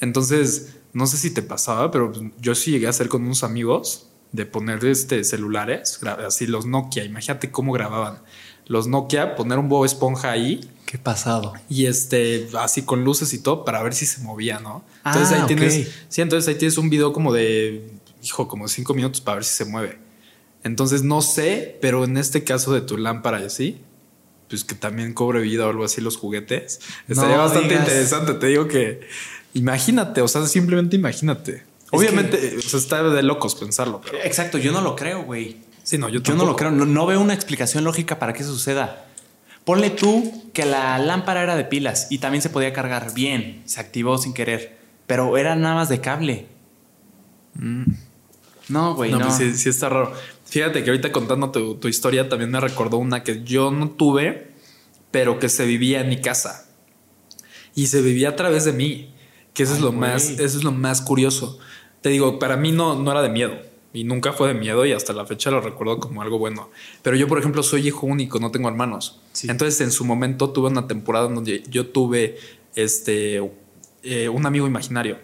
Entonces, 0.00 0.76
no 0.92 1.06
sé 1.06 1.18
si 1.18 1.32
te 1.32 1.42
pasaba, 1.42 1.90
pero 1.90 2.12
yo 2.40 2.54
sí 2.54 2.70
llegué 2.72 2.86
a 2.86 2.90
hacer 2.90 3.08
con 3.08 3.22
unos 3.22 3.44
amigos 3.44 4.08
de 4.32 4.46
poner 4.46 4.84
este 4.84 5.24
celulares, 5.24 6.00
así 6.26 6.46
los 6.46 6.66
Nokia, 6.66 7.04
imagínate 7.04 7.50
cómo 7.50 7.72
grababan. 7.72 8.22
Los 8.70 8.86
Nokia, 8.86 9.34
poner 9.34 9.58
un 9.58 9.68
bobo 9.68 9.84
esponja 9.84 10.30
ahí. 10.30 10.60
Qué 10.86 10.96
pasado. 10.96 11.54
Y 11.68 11.86
este, 11.86 12.48
así 12.56 12.82
con 12.82 13.02
luces 13.02 13.32
y 13.32 13.40
todo, 13.40 13.64
para 13.64 13.82
ver 13.82 13.94
si 13.94 14.06
se 14.06 14.20
movía, 14.20 14.60
¿no? 14.60 14.84
Entonces 15.04 15.32
ahí 15.32 15.40
ah, 15.42 15.46
tienes. 15.48 15.88
Sí, 16.08 16.20
entonces 16.20 16.46
ahí 16.46 16.54
tienes 16.54 16.78
un 16.78 16.88
video 16.88 17.12
como 17.12 17.32
de, 17.32 17.90
hijo, 18.22 18.46
como 18.46 18.68
cinco 18.68 18.94
minutos 18.94 19.20
para 19.20 19.34
ver 19.34 19.44
si 19.44 19.56
se 19.56 19.64
mueve. 19.64 19.98
Entonces 20.62 21.02
no 21.02 21.20
sé, 21.20 21.78
pero 21.80 22.04
en 22.04 22.16
este 22.16 22.44
caso 22.44 22.72
de 22.72 22.80
tu 22.80 22.96
lámpara 22.96 23.40
y 23.40 23.46
así, 23.46 23.80
pues 24.48 24.62
que 24.62 24.76
también 24.76 25.14
cobre 25.14 25.40
vida 25.40 25.66
o 25.66 25.70
algo 25.70 25.84
así 25.84 26.00
los 26.00 26.16
juguetes. 26.16 26.78
Estaría 27.08 27.38
bastante 27.38 27.74
interesante. 27.74 28.34
Te 28.34 28.46
digo 28.46 28.68
que 28.68 29.00
imagínate, 29.52 30.22
o 30.22 30.28
sea, 30.28 30.46
simplemente 30.46 30.94
imagínate. 30.94 31.64
Obviamente, 31.90 32.56
o 32.56 32.62
sea, 32.62 32.78
está 32.78 33.02
de 33.02 33.22
locos 33.24 33.56
pensarlo. 33.56 34.00
Exacto, 34.22 34.58
yo 34.58 34.70
no 34.70 34.80
lo 34.80 34.94
creo, 34.94 35.24
güey. 35.24 35.56
Sí, 35.90 35.98
no, 35.98 36.08
yo, 36.08 36.20
yo 36.22 36.36
no 36.36 36.44
lo 36.44 36.54
creo. 36.54 36.70
No, 36.70 37.04
veo 37.04 37.20
una 37.20 37.34
explicación 37.34 37.82
lógica 37.82 38.20
para 38.20 38.32
que 38.32 38.44
eso 38.44 38.52
suceda. 38.52 39.06
Ponle 39.64 39.90
tú 39.90 40.52
que 40.52 40.64
la 40.64 40.96
lámpara 41.00 41.42
era 41.42 41.56
de 41.56 41.64
pilas 41.64 42.06
y 42.10 42.18
también 42.18 42.42
se 42.42 42.48
podía 42.48 42.72
cargar 42.72 43.12
bien, 43.12 43.64
se 43.64 43.80
activó 43.80 44.16
sin 44.16 44.32
querer, 44.32 44.78
pero 45.08 45.36
era 45.36 45.56
nada 45.56 45.74
más 45.74 45.88
de 45.88 46.00
cable. 46.00 46.46
Mm. 47.54 47.86
No, 48.68 48.94
güey, 48.94 49.10
no. 49.10 49.18
no. 49.18 49.36
Pues 49.36 49.60
sí, 49.60 49.68
está 49.68 49.88
raro. 49.88 50.12
Fíjate 50.44 50.84
que 50.84 50.90
ahorita 50.90 51.10
contando 51.10 51.50
tu, 51.50 51.74
tu, 51.74 51.88
historia 51.88 52.28
también 52.28 52.52
me 52.52 52.60
recordó 52.60 52.98
una 52.98 53.24
que 53.24 53.42
yo 53.42 53.72
no 53.72 53.90
tuve, 53.90 54.52
pero 55.10 55.40
que 55.40 55.48
se 55.48 55.64
vivía 55.64 56.02
en 56.02 56.08
mi 56.08 56.20
casa. 56.20 56.68
Y 57.74 57.88
se 57.88 58.00
vivía 58.00 58.28
a 58.28 58.36
través 58.36 58.64
de 58.64 58.72
mí, 58.72 59.12
que 59.54 59.64
eso, 59.64 59.74
es, 59.74 59.80
lo 59.80 59.90
más, 59.90 60.30
eso 60.30 60.56
es 60.56 60.62
lo 60.62 60.70
más 60.70 61.02
curioso. 61.02 61.58
Te 62.00 62.10
digo, 62.10 62.38
para 62.38 62.56
mí 62.56 62.70
no, 62.70 62.94
no 62.94 63.10
era 63.10 63.22
de 63.22 63.30
miedo. 63.30 63.69
Y 63.92 64.04
nunca 64.04 64.32
fue 64.32 64.48
de 64.48 64.54
miedo 64.54 64.86
y 64.86 64.92
hasta 64.92 65.12
la 65.12 65.26
fecha 65.26 65.50
lo 65.50 65.60
recuerdo 65.60 65.98
como 65.98 66.22
algo 66.22 66.38
bueno. 66.38 66.70
Pero 67.02 67.16
yo, 67.16 67.26
por 67.26 67.38
ejemplo, 67.38 67.62
soy 67.62 67.88
hijo 67.88 68.06
único, 68.06 68.38
no 68.38 68.50
tengo 68.50 68.68
hermanos. 68.68 69.20
Entonces, 69.42 69.80
en 69.80 69.90
su 69.90 70.04
momento 70.04 70.50
tuve 70.50 70.68
una 70.68 70.86
temporada 70.86 71.28
donde 71.28 71.64
yo 71.68 71.88
tuve 71.88 72.38
este, 72.76 73.42
eh, 74.02 74.28
un 74.28 74.46
amigo 74.46 74.66
imaginario. 74.66 75.18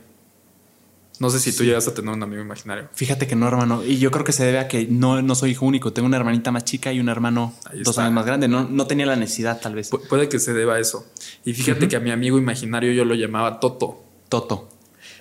No 1.19 1.31
sé 1.31 1.39
si 1.39 1.57
tú 1.57 1.65
llegas 1.65 1.89
a 1.89 1.95
tener 1.95 2.13
un 2.13 2.23
amigo 2.23 2.43
imaginario. 2.43 2.89
Fíjate 2.93 3.27
que 3.27 3.37
no, 3.37 3.49
hermano. 3.49 3.83
Y 3.83 3.97
yo 3.99 4.11
creo 4.11 4.25
que 4.25 4.33
se 4.33 4.45
debe 4.45 4.59
a 4.59 4.69
que 4.69 4.87
no, 4.87 5.23
no 5.23 5.35
soy 5.35 5.53
hijo 5.53 5.65
único. 5.65 5.93
Tengo 5.93 6.07
una 6.07 6.19
hermanita 6.19 6.51
más 6.51 6.65
chica 6.65 6.93
y 6.93 7.01
un 7.01 7.09
hermano 7.09 7.55
dos 7.85 7.99
años 7.99 8.13
más 8.13 8.27
grande. 8.27 8.49
No, 8.49 8.65
no 8.69 8.87
tenía 8.87 9.07
la 9.07 9.17
necesidad, 9.17 9.59
tal 9.61 9.75
vez. 9.75 9.91
puede 10.09 10.29
que 10.29 10.39
se 10.39 10.53
deba 10.53 10.75
a 10.75 10.79
eso. 10.79 11.07
Y 11.45 11.55
fíjate 11.55 11.89
que 11.89 11.97
a 11.97 12.01
mi 12.01 12.11
amigo 12.11 12.37
imaginario 12.37 12.93
yo 12.93 13.07
lo 13.07 13.15
llamaba 13.15 13.61
Toto. 13.61 14.03
Toto. 14.29 14.69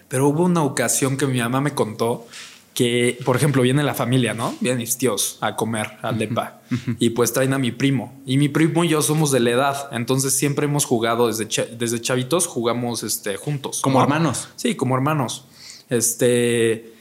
Pero 0.09 0.27
hubo 0.27 0.43
una 0.43 0.63
ocasión 0.63 1.15
que 1.15 1.27
mi 1.27 1.39
mamá 1.39 1.61
me 1.61 1.73
contó 1.73 2.27
que, 2.75 3.17
por 3.23 3.37
ejemplo, 3.37 3.61
viene 3.61 3.83
la 3.83 3.93
familia, 3.93 4.33
¿no? 4.33 4.53
Vienen 4.59 4.79
mis 4.79 4.97
tíos 4.97 5.37
a 5.39 5.55
comer 5.55 5.93
al 6.01 6.19
depa 6.19 6.59
y 6.99 7.11
pues 7.11 7.31
traen 7.31 7.53
a 7.53 7.57
mi 7.57 7.71
primo. 7.71 8.21
Y 8.25 8.37
mi 8.37 8.49
primo 8.49 8.83
y 8.83 8.89
yo 8.89 9.01
somos 9.01 9.31
de 9.31 9.39
la 9.39 9.51
edad, 9.51 9.89
entonces 9.93 10.33
siempre 10.33 10.65
hemos 10.65 10.83
jugado 10.83 11.27
desde, 11.27 11.47
desde 11.77 12.01
chavitos, 12.01 12.47
jugamos 12.47 13.01
este, 13.03 13.37
juntos. 13.37 13.79
Como 13.79 14.01
hermanos. 14.01 14.49
Sí, 14.57 14.75
como 14.75 14.93
hermanos. 14.93 15.45
Este. 15.89 16.93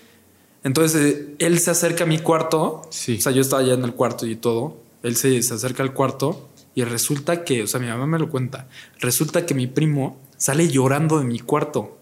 Entonces 0.62 1.26
él 1.40 1.58
se 1.58 1.72
acerca 1.72 2.04
a 2.04 2.06
mi 2.06 2.18
cuarto. 2.18 2.82
Sí. 2.90 3.16
O 3.18 3.20
sea, 3.20 3.32
yo 3.32 3.40
estaba 3.40 3.60
allá 3.60 3.74
en 3.74 3.82
el 3.82 3.94
cuarto 3.94 4.26
y 4.26 4.36
todo. 4.36 4.76
Él 5.02 5.16
se, 5.16 5.42
se 5.42 5.54
acerca 5.54 5.82
al 5.82 5.92
cuarto 5.92 6.48
y 6.76 6.84
resulta 6.84 7.42
que, 7.42 7.64
o 7.64 7.66
sea, 7.66 7.80
mi 7.80 7.88
mamá 7.88 8.06
me 8.06 8.20
lo 8.20 8.30
cuenta. 8.30 8.68
Resulta 9.00 9.44
que 9.44 9.54
mi 9.54 9.66
primo 9.66 10.20
sale 10.36 10.68
llorando 10.68 11.18
de 11.18 11.24
mi 11.24 11.40
cuarto 11.40 11.98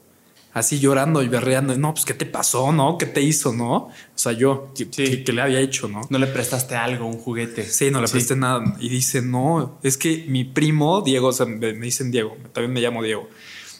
así 0.52 0.78
llorando 0.78 1.22
y 1.22 1.28
berreando. 1.28 1.76
No, 1.76 1.92
pues, 1.94 2.04
¿qué 2.04 2.14
te 2.14 2.26
pasó? 2.26 2.72
¿No? 2.72 2.98
¿Qué 2.98 3.06
te 3.06 3.22
hizo? 3.22 3.52
¿No? 3.52 3.74
O 3.74 3.92
sea, 4.14 4.32
yo, 4.32 4.72
¿qué, 4.74 5.24
le 5.32 5.42
había 5.42 5.60
hecho? 5.60 5.88
¿No? 5.88 6.02
No 6.08 6.18
le 6.18 6.26
prestaste 6.26 6.76
algo, 6.76 7.06
un 7.06 7.18
juguete. 7.18 7.64
Sí, 7.64 7.90
no 7.90 8.00
le 8.00 8.08
presté 8.08 8.36
nada. 8.36 8.76
Y 8.78 8.88
dice, 8.88 9.22
no, 9.22 9.78
es 9.82 9.96
que 9.96 10.24
mi 10.28 10.44
primo, 10.44 11.02
Diego, 11.02 11.28
o 11.28 11.32
sea, 11.32 11.46
me 11.46 11.72
dicen 11.72 12.10
Diego, 12.10 12.36
también 12.52 12.72
me 12.72 12.80
llamo 12.80 13.02
Diego. 13.02 13.28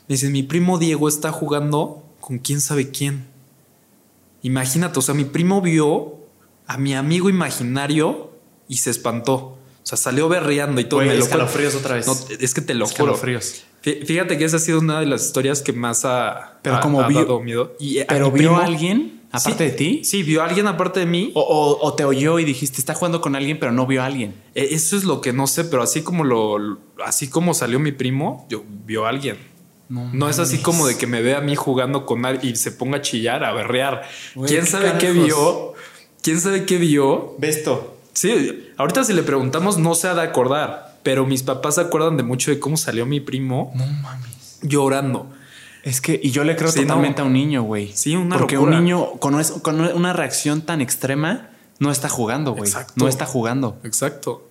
Me 0.09 0.15
dicen, 0.15 0.32
mi 0.32 0.43
primo 0.43 0.78
Diego 0.78 1.09
está 1.09 1.31
jugando 1.31 2.05
con 2.20 2.39
quién 2.39 2.61
sabe 2.61 2.90
quién. 2.90 3.27
Imagínate, 4.43 4.99
o 4.99 5.03
sea, 5.03 5.15
mi 5.15 5.24
primo 5.24 5.61
vio 5.61 6.19
a 6.66 6.78
mi 6.78 6.94
amigo 6.94 7.28
imaginario 7.28 8.32
y 8.66 8.78
se 8.78 8.90
espantó. 8.90 9.59
O 9.83 9.87
sea, 9.87 9.99
salió 9.99 10.29
berreando 10.29 10.81
y 10.81 10.85
todo. 10.85 11.01
me 11.01 11.15
lo 11.15 11.49
fríos 11.49 11.75
otra 11.75 11.97
vez. 11.97 12.07
es 12.39 12.55
que 12.55 12.61
te 12.61 12.75
lo 12.75 12.87
juro. 12.87 13.15
fríos. 13.15 13.65
Fíjate 13.83 14.39
que 14.39 14.45
esa 14.45 14.59
ha 14.59 14.61
sido 14.61 14.79
una 14.79 15.01
de 15.01 15.07
las 15.07 15.27
historias 15.27 15.61
que 15.61 15.73
más 15.73 16.05
ha, 16.05 16.59
pero 16.63 16.81
como 16.81 17.03
dado 17.03 17.41
miedo. 17.41 17.75
Y 17.81 17.99
¿Pero 18.05 18.31
vio 18.31 18.57
a 18.57 18.65
alguien 18.65 19.23
aparte 19.33 19.65
de 19.65 19.71
ti? 19.71 20.05
Sí, 20.05 20.23
vio 20.23 20.43
a 20.43 20.47
alguien 20.47 20.69
aparte 20.69 21.01
de 21.01 21.07
mí. 21.07 21.33
O, 21.35 21.95
te 21.97 22.05
oyó 22.05 22.39
y 22.39 22.45
dijiste, 22.45 22.79
está 22.79 22.95
jugando 22.95 23.21
con 23.21 23.35
alguien, 23.35 23.59
pero 23.59 23.73
no 23.73 23.87
vio 23.87 24.03
a 24.03 24.07
alguien. 24.07 24.35
E, 24.55 24.75
eso 24.75 24.97
es 24.97 25.03
lo 25.03 25.21
que 25.21 25.33
no 25.33 25.49
sé, 25.49 25.65
pero 25.65 25.83
así 25.83 26.03
como 26.03 26.23
lo, 26.23 26.79
así 27.05 27.29
como 27.29 27.55
salió 27.55 27.81
mi 27.81 27.91
primo, 27.91 28.47
yo 28.49 28.63
vio 28.87 29.05
a 29.05 29.09
alguien. 29.09 29.37
No, 29.89 30.31
es 30.31 30.39
así 30.39 30.59
como 30.59 30.87
de 30.87 30.97
que 30.97 31.07
me 31.07 31.21
vea 31.21 31.39
a 31.39 31.41
mí 31.43 31.55
jugando 31.55 32.07
con 32.07 32.25
alguien 32.25 32.55
y 32.55 32.57
se 32.57 32.73
ponga 32.73 32.99
a 32.99 33.03
chillar, 33.03 33.45
a 33.45 33.53
berrear. 33.53 34.09
¿Quién 34.47 34.65
sabe 34.65 34.95
qué 34.99 35.11
vio? 35.11 35.75
¿Quién 36.23 36.41
sabe 36.41 36.65
qué 36.65 36.79
vio? 36.79 37.35
Besto. 37.39 37.91
Sí, 38.13 38.71
ahorita 38.77 39.05
si 39.05 39.13
le 39.13 39.23
preguntamos 39.23 39.79
no 39.79 39.95
se 39.95 40.09
ha 40.09 40.15
de 40.15 40.23
acordar 40.23 40.93
pero 41.03 41.27
mis 41.27 41.43
papás 41.43 41.77
se 41.77 41.81
acuerdan 41.81 42.17
de 42.17 42.23
mucho 42.23 42.51
de 42.51 42.61
cómo 42.61 42.77
salió 42.77 43.07
mi 43.07 43.21
primo. 43.21 43.73
No 43.75 43.87
mames. 43.87 44.59
Llorando. 44.63 45.31
Es 45.83 46.01
que, 46.01 46.21
y 46.23 46.31
yo 46.31 46.45
le 46.45 46.55
creo 46.55 46.73
totalmente 46.73 47.23
a 47.23 47.25
un 47.25 47.33
niño, 47.33 47.63
güey. 47.65 47.93
Sí, 47.93 48.15
una 48.15 48.39
Porque 48.39 48.57
un 48.57 48.71
niño 48.71 49.15
con, 49.19 49.43
con, 49.63 49.81
una 49.81 50.13
reacción 50.13 50.63
tan 50.63 50.81
extrema 50.81 51.51
no 51.81 51.91
está 51.91 52.09
jugando, 52.09 52.53
güey. 52.53 52.71
No 52.95 53.09
está 53.09 53.27
jugando. 53.27 53.81
Exacto. 53.83 54.49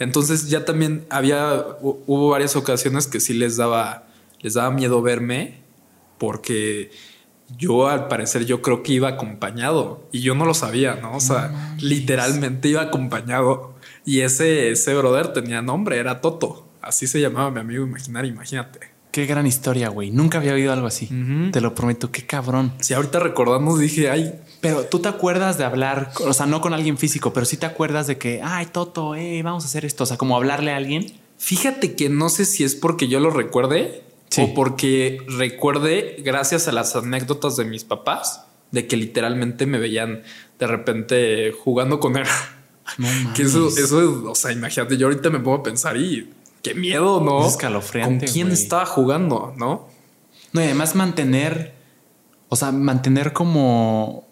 Entonces 0.00 0.48
ya 0.48 0.64
también 0.64 1.06
había, 1.08 1.64
hubo 1.80 2.30
varias 2.30 2.56
ocasiones 2.56 3.06
que 3.06 3.20
sí 3.20 3.34
les 3.34 3.56
daba, 3.56 4.06
les 4.40 4.54
daba 4.54 4.72
miedo 4.72 5.00
verme 5.02 5.60
porque 6.18 6.90
yo 7.58 7.88
al 7.88 8.08
parecer 8.08 8.44
yo 8.44 8.62
creo 8.62 8.82
que 8.82 8.92
iba 8.94 9.08
acompañado 9.08 10.08
y 10.12 10.20
yo 10.20 10.34
no 10.34 10.44
lo 10.44 10.54
sabía, 10.54 10.96
¿no? 10.96 11.16
O 11.16 11.20
sea, 11.20 11.74
literalmente 11.78 12.68
iba 12.68 12.82
acompañado 12.82 13.74
y 14.04 14.20
ese, 14.20 14.70
ese 14.70 14.94
brother 14.94 15.32
tenía 15.32 15.62
nombre, 15.62 15.98
era 15.98 16.20
Toto. 16.20 16.68
Así 16.80 17.06
se 17.06 17.20
llamaba 17.20 17.50
mi 17.50 17.60
amigo 17.60 17.84
imaginario, 17.84 18.32
imagínate. 18.32 18.92
Qué 19.12 19.26
gran 19.26 19.46
historia, 19.46 19.90
güey. 19.90 20.10
Nunca 20.10 20.38
había 20.38 20.54
oído 20.54 20.72
algo 20.72 20.86
así. 20.86 21.08
Te 21.52 21.60
lo 21.60 21.74
prometo, 21.74 22.10
qué 22.10 22.24
cabrón. 22.24 22.72
Si 22.80 22.94
ahorita 22.94 23.18
recordamos, 23.20 23.78
dije, 23.78 24.10
ay. 24.10 24.40
Pero 24.62 24.84
tú 24.84 25.00
te 25.00 25.08
acuerdas 25.08 25.58
de 25.58 25.64
hablar, 25.64 26.12
o 26.26 26.32
sea, 26.32 26.46
no 26.46 26.62
con 26.62 26.72
alguien 26.72 26.96
físico, 26.96 27.32
pero 27.32 27.44
sí 27.44 27.58
te 27.58 27.66
acuerdas 27.66 28.06
de 28.06 28.16
que, 28.16 28.40
ay, 28.42 28.66
Toto, 28.66 29.14
eh, 29.14 29.42
vamos 29.42 29.64
a 29.64 29.66
hacer 29.66 29.84
esto. 29.84 30.04
O 30.04 30.06
sea, 30.06 30.16
como 30.16 30.34
hablarle 30.34 30.72
a 30.72 30.76
alguien. 30.76 31.12
Fíjate 31.36 31.94
que 31.94 32.08
no 32.08 32.30
sé 32.30 32.46
si 32.46 32.64
es 32.64 32.74
porque 32.74 33.06
yo 33.08 33.20
lo 33.20 33.30
recuerde 33.30 34.02
o 34.38 34.54
porque 34.54 35.22
recuerde, 35.28 36.16
gracias 36.24 36.68
a 36.68 36.72
las 36.72 36.96
anécdotas 36.96 37.56
de 37.56 37.64
mis 37.64 37.84
papás, 37.84 38.44
de 38.70 38.86
que 38.86 38.96
literalmente 38.96 39.66
me 39.66 39.78
veían 39.78 40.22
de 40.58 40.66
repente 40.66 41.52
jugando 41.52 42.00
con 42.00 42.16
él. 42.16 42.26
No 42.98 43.08
que 43.34 43.42
eso, 43.42 43.68
eso, 43.68 44.24
o 44.30 44.34
sea, 44.34 44.52
imagínate, 44.52 44.96
yo 44.96 45.06
ahorita 45.06 45.30
me 45.30 45.38
pongo 45.38 45.58
a 45.58 45.62
pensar 45.62 45.96
y 45.96 46.30
qué 46.62 46.74
miedo, 46.74 47.20
¿no? 47.20 47.46
Es 47.46 47.52
escalofriante. 47.52 48.26
¿Con 48.26 48.32
quién 48.32 48.50
estaba 48.50 48.86
jugando, 48.86 49.54
no? 49.56 49.88
No, 50.52 50.60
y 50.60 50.64
además 50.64 50.94
mantener, 50.94 51.74
o 52.48 52.56
sea, 52.56 52.72
mantener 52.72 53.32
como, 53.32 54.26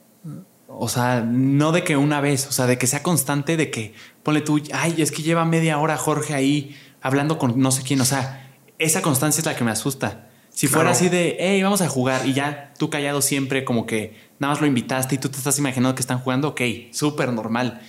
o 0.69 0.89
sea, 0.89 1.21
no 1.21 1.73
de 1.73 1.85
que 1.85 1.97
una 1.97 2.21
vez, 2.21 2.47
o 2.47 2.53
sea, 2.53 2.67
de 2.67 2.79
que 2.79 2.87
sea 2.87 3.03
constante, 3.03 3.57
de 3.57 3.71
que 3.71 3.95
ponle 4.23 4.41
tú, 4.41 4.61
ay, 4.73 4.97
es 4.99 5.13
que 5.13 5.23
lleva 5.23 5.45
media 5.45 5.79
hora 5.79 5.97
Jorge 5.97 6.35
ahí 6.35 6.77
hablando 7.01 7.39
con 7.39 7.59
no 7.61 7.71
sé 7.71 7.83
quién, 7.83 8.01
o 8.01 8.05
sea, 8.05 8.50
esa 8.81 9.03
constancia 9.03 9.41
es 9.41 9.47
la 9.47 9.55
que 9.55 9.63
me 9.63 9.71
asusta. 9.71 10.27
Si 10.49 10.67
fuera 10.67 10.91
así 10.91 11.09
de, 11.09 11.37
hey, 11.39 11.63
vamos 11.63 11.81
a 11.81 11.89
jugar 11.89 12.27
y 12.27 12.33
ya 12.33 12.75
tú 12.77 12.91
callado 12.91 13.23
siempre, 13.23 13.65
como 13.65 13.87
que 13.87 14.17
nada 14.41 14.53
más 14.53 14.61
lo 14.61 14.67
invitaste 14.67 15.15
y 15.15 15.19
tú 15.19 15.29
te 15.29 15.39
estás 15.39 15.59
imaginando 15.59 15.95
que 15.95 16.01
están 16.01 16.19
jugando, 16.19 16.49
ok, 16.49 16.61
súper 16.91 17.33
normal. 17.33 17.81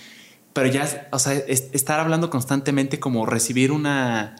Pero 0.52 0.68
ya, 0.68 1.08
o 1.10 1.18
sea, 1.18 1.32
estar 1.32 1.98
hablando 1.98 2.30
constantemente 2.30 3.00
como 3.00 3.26
recibir 3.26 3.72
una, 3.72 4.36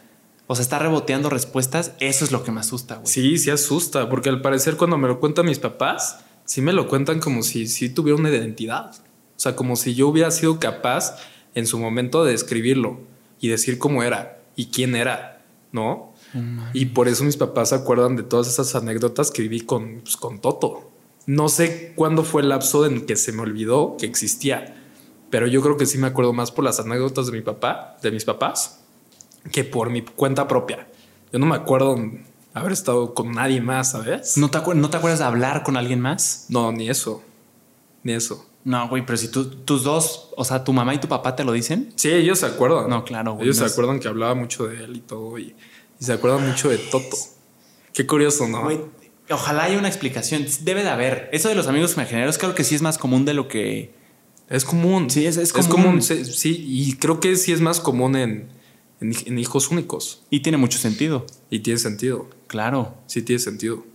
o 0.46 0.54
sea, 0.54 0.62
estar 0.62 0.80
reboteando 0.82 1.30
respuestas, 1.30 1.92
eso 1.98 2.24
es 2.24 2.32
lo 2.32 2.44
que 2.44 2.52
me 2.52 2.60
asusta, 2.60 2.96
güey. 2.96 3.06
Sí, 3.06 3.38
sí 3.38 3.50
asusta, 3.50 4.08
porque 4.08 4.28
al 4.28 4.40
parecer 4.40 4.76
cuando 4.76 4.98
me 4.98 5.08
lo 5.08 5.18
cuentan 5.18 5.46
mis 5.46 5.58
papás, 5.58 6.20
sí 6.44 6.60
me 6.60 6.72
lo 6.72 6.86
cuentan 6.86 7.18
como 7.18 7.42
si, 7.42 7.66
si 7.66 7.88
tuviera 7.88 8.18
una 8.18 8.30
identidad. 8.30 8.94
O 9.36 9.40
sea, 9.42 9.56
como 9.56 9.74
si 9.74 9.94
yo 9.94 10.08
hubiera 10.08 10.30
sido 10.30 10.60
capaz 10.60 11.16
en 11.54 11.66
su 11.66 11.78
momento 11.78 12.24
de 12.24 12.32
describirlo 12.32 13.00
y 13.40 13.48
decir 13.48 13.78
cómo 13.78 14.02
era 14.02 14.38
y 14.54 14.66
quién 14.66 14.94
era, 14.94 15.42
¿no? 15.72 16.11
Y 16.72 16.86
por 16.86 17.08
eso 17.08 17.24
mis 17.24 17.36
papás 17.36 17.70
se 17.70 17.74
acuerdan 17.74 18.16
de 18.16 18.22
todas 18.22 18.48
esas 18.48 18.74
anécdotas 18.74 19.30
que 19.30 19.42
viví 19.42 19.60
con, 19.60 20.00
pues, 20.00 20.16
con 20.16 20.40
Toto. 20.40 20.90
No 21.26 21.48
sé 21.48 21.92
cuándo 21.94 22.24
fue 22.24 22.42
el 22.42 22.48
lapso 22.48 22.86
en 22.86 23.06
que 23.06 23.16
se 23.16 23.32
me 23.32 23.42
olvidó 23.42 23.96
que 23.98 24.06
existía, 24.06 24.76
pero 25.30 25.46
yo 25.46 25.62
creo 25.62 25.76
que 25.76 25.86
sí 25.86 25.98
me 25.98 26.08
acuerdo 26.08 26.32
más 26.32 26.50
por 26.50 26.64
las 26.64 26.80
anécdotas 26.80 27.26
de 27.26 27.32
mi 27.32 27.42
papá, 27.42 27.96
de 28.02 28.10
mis 28.10 28.24
papás, 28.24 28.80
que 29.50 29.64
por 29.64 29.90
mi 29.90 30.02
cuenta 30.02 30.48
propia. 30.48 30.88
Yo 31.32 31.38
no 31.38 31.46
me 31.46 31.56
acuerdo 31.56 31.96
haber 32.54 32.72
estado 32.72 33.14
con 33.14 33.32
nadie 33.32 33.60
más, 33.60 33.92
¿sabes? 33.92 34.36
¿No 34.36 34.50
te, 34.50 34.58
¿No 34.74 34.90
te 34.90 34.96
acuerdas 34.96 35.20
de 35.20 35.24
hablar 35.24 35.62
con 35.62 35.76
alguien 35.76 36.00
más? 36.00 36.46
No, 36.48 36.72
ni 36.72 36.88
eso. 36.88 37.22
Ni 38.02 38.12
eso. 38.12 38.46
No, 38.64 38.88
güey, 38.88 39.04
pero 39.04 39.16
si 39.16 39.28
tus 39.28 39.82
dos, 39.82 40.30
o 40.36 40.44
sea, 40.44 40.62
tu 40.62 40.72
mamá 40.72 40.94
y 40.94 40.98
tu 40.98 41.08
papá 41.08 41.34
te 41.34 41.44
lo 41.44 41.52
dicen. 41.52 41.92
Sí, 41.96 42.10
ellos 42.10 42.38
se 42.38 42.46
acuerdan. 42.46 42.88
No, 42.88 43.04
claro, 43.04 43.32
güey. 43.32 43.46
Ellos 43.46 43.56
se 43.56 43.64
acuerdan 43.64 43.98
que 43.98 44.08
hablaba 44.08 44.34
mucho 44.34 44.66
de 44.66 44.84
él 44.84 44.96
y 44.96 45.00
todo, 45.00 45.38
y, 45.38 45.54
se 46.02 46.12
acuerdan 46.12 46.46
mucho 46.46 46.68
de 46.68 46.78
Toto. 46.78 47.16
Qué 47.92 48.06
curioso, 48.06 48.48
¿no? 48.48 48.68
ojalá 49.30 49.64
haya 49.64 49.78
una 49.78 49.88
explicación. 49.88 50.44
Debe 50.60 50.82
de 50.82 50.90
haber. 50.90 51.28
Eso 51.32 51.48
de 51.48 51.54
los 51.54 51.66
amigos 51.66 51.94
imaginarios 51.94 52.38
creo 52.38 52.54
que 52.54 52.64
sí 52.64 52.74
es 52.74 52.82
más 52.82 52.98
común 52.98 53.24
de 53.24 53.34
lo 53.34 53.48
que... 53.48 53.94
Es 54.48 54.64
común. 54.64 55.08
Sí, 55.08 55.26
es, 55.26 55.36
es 55.38 55.52
común. 55.52 56.02
Sí, 56.02 56.64
y 56.66 56.94
creo 56.96 57.20
que 57.20 57.36
sí 57.36 57.52
es 57.52 57.60
más 57.60 57.80
común 57.80 58.16
en, 58.16 58.48
en, 59.00 59.38
hijos 59.38 59.70
únicos. 59.70 60.24
Y 60.28 60.40
tiene 60.40 60.58
mucho 60.58 60.78
sentido. 60.78 61.24
Y 61.48 61.60
tiene 61.60 61.78
sentido. 61.78 62.28
Claro. 62.48 62.94
Sí 63.06 63.22
tiene 63.22 63.38
sentido. 63.38 63.86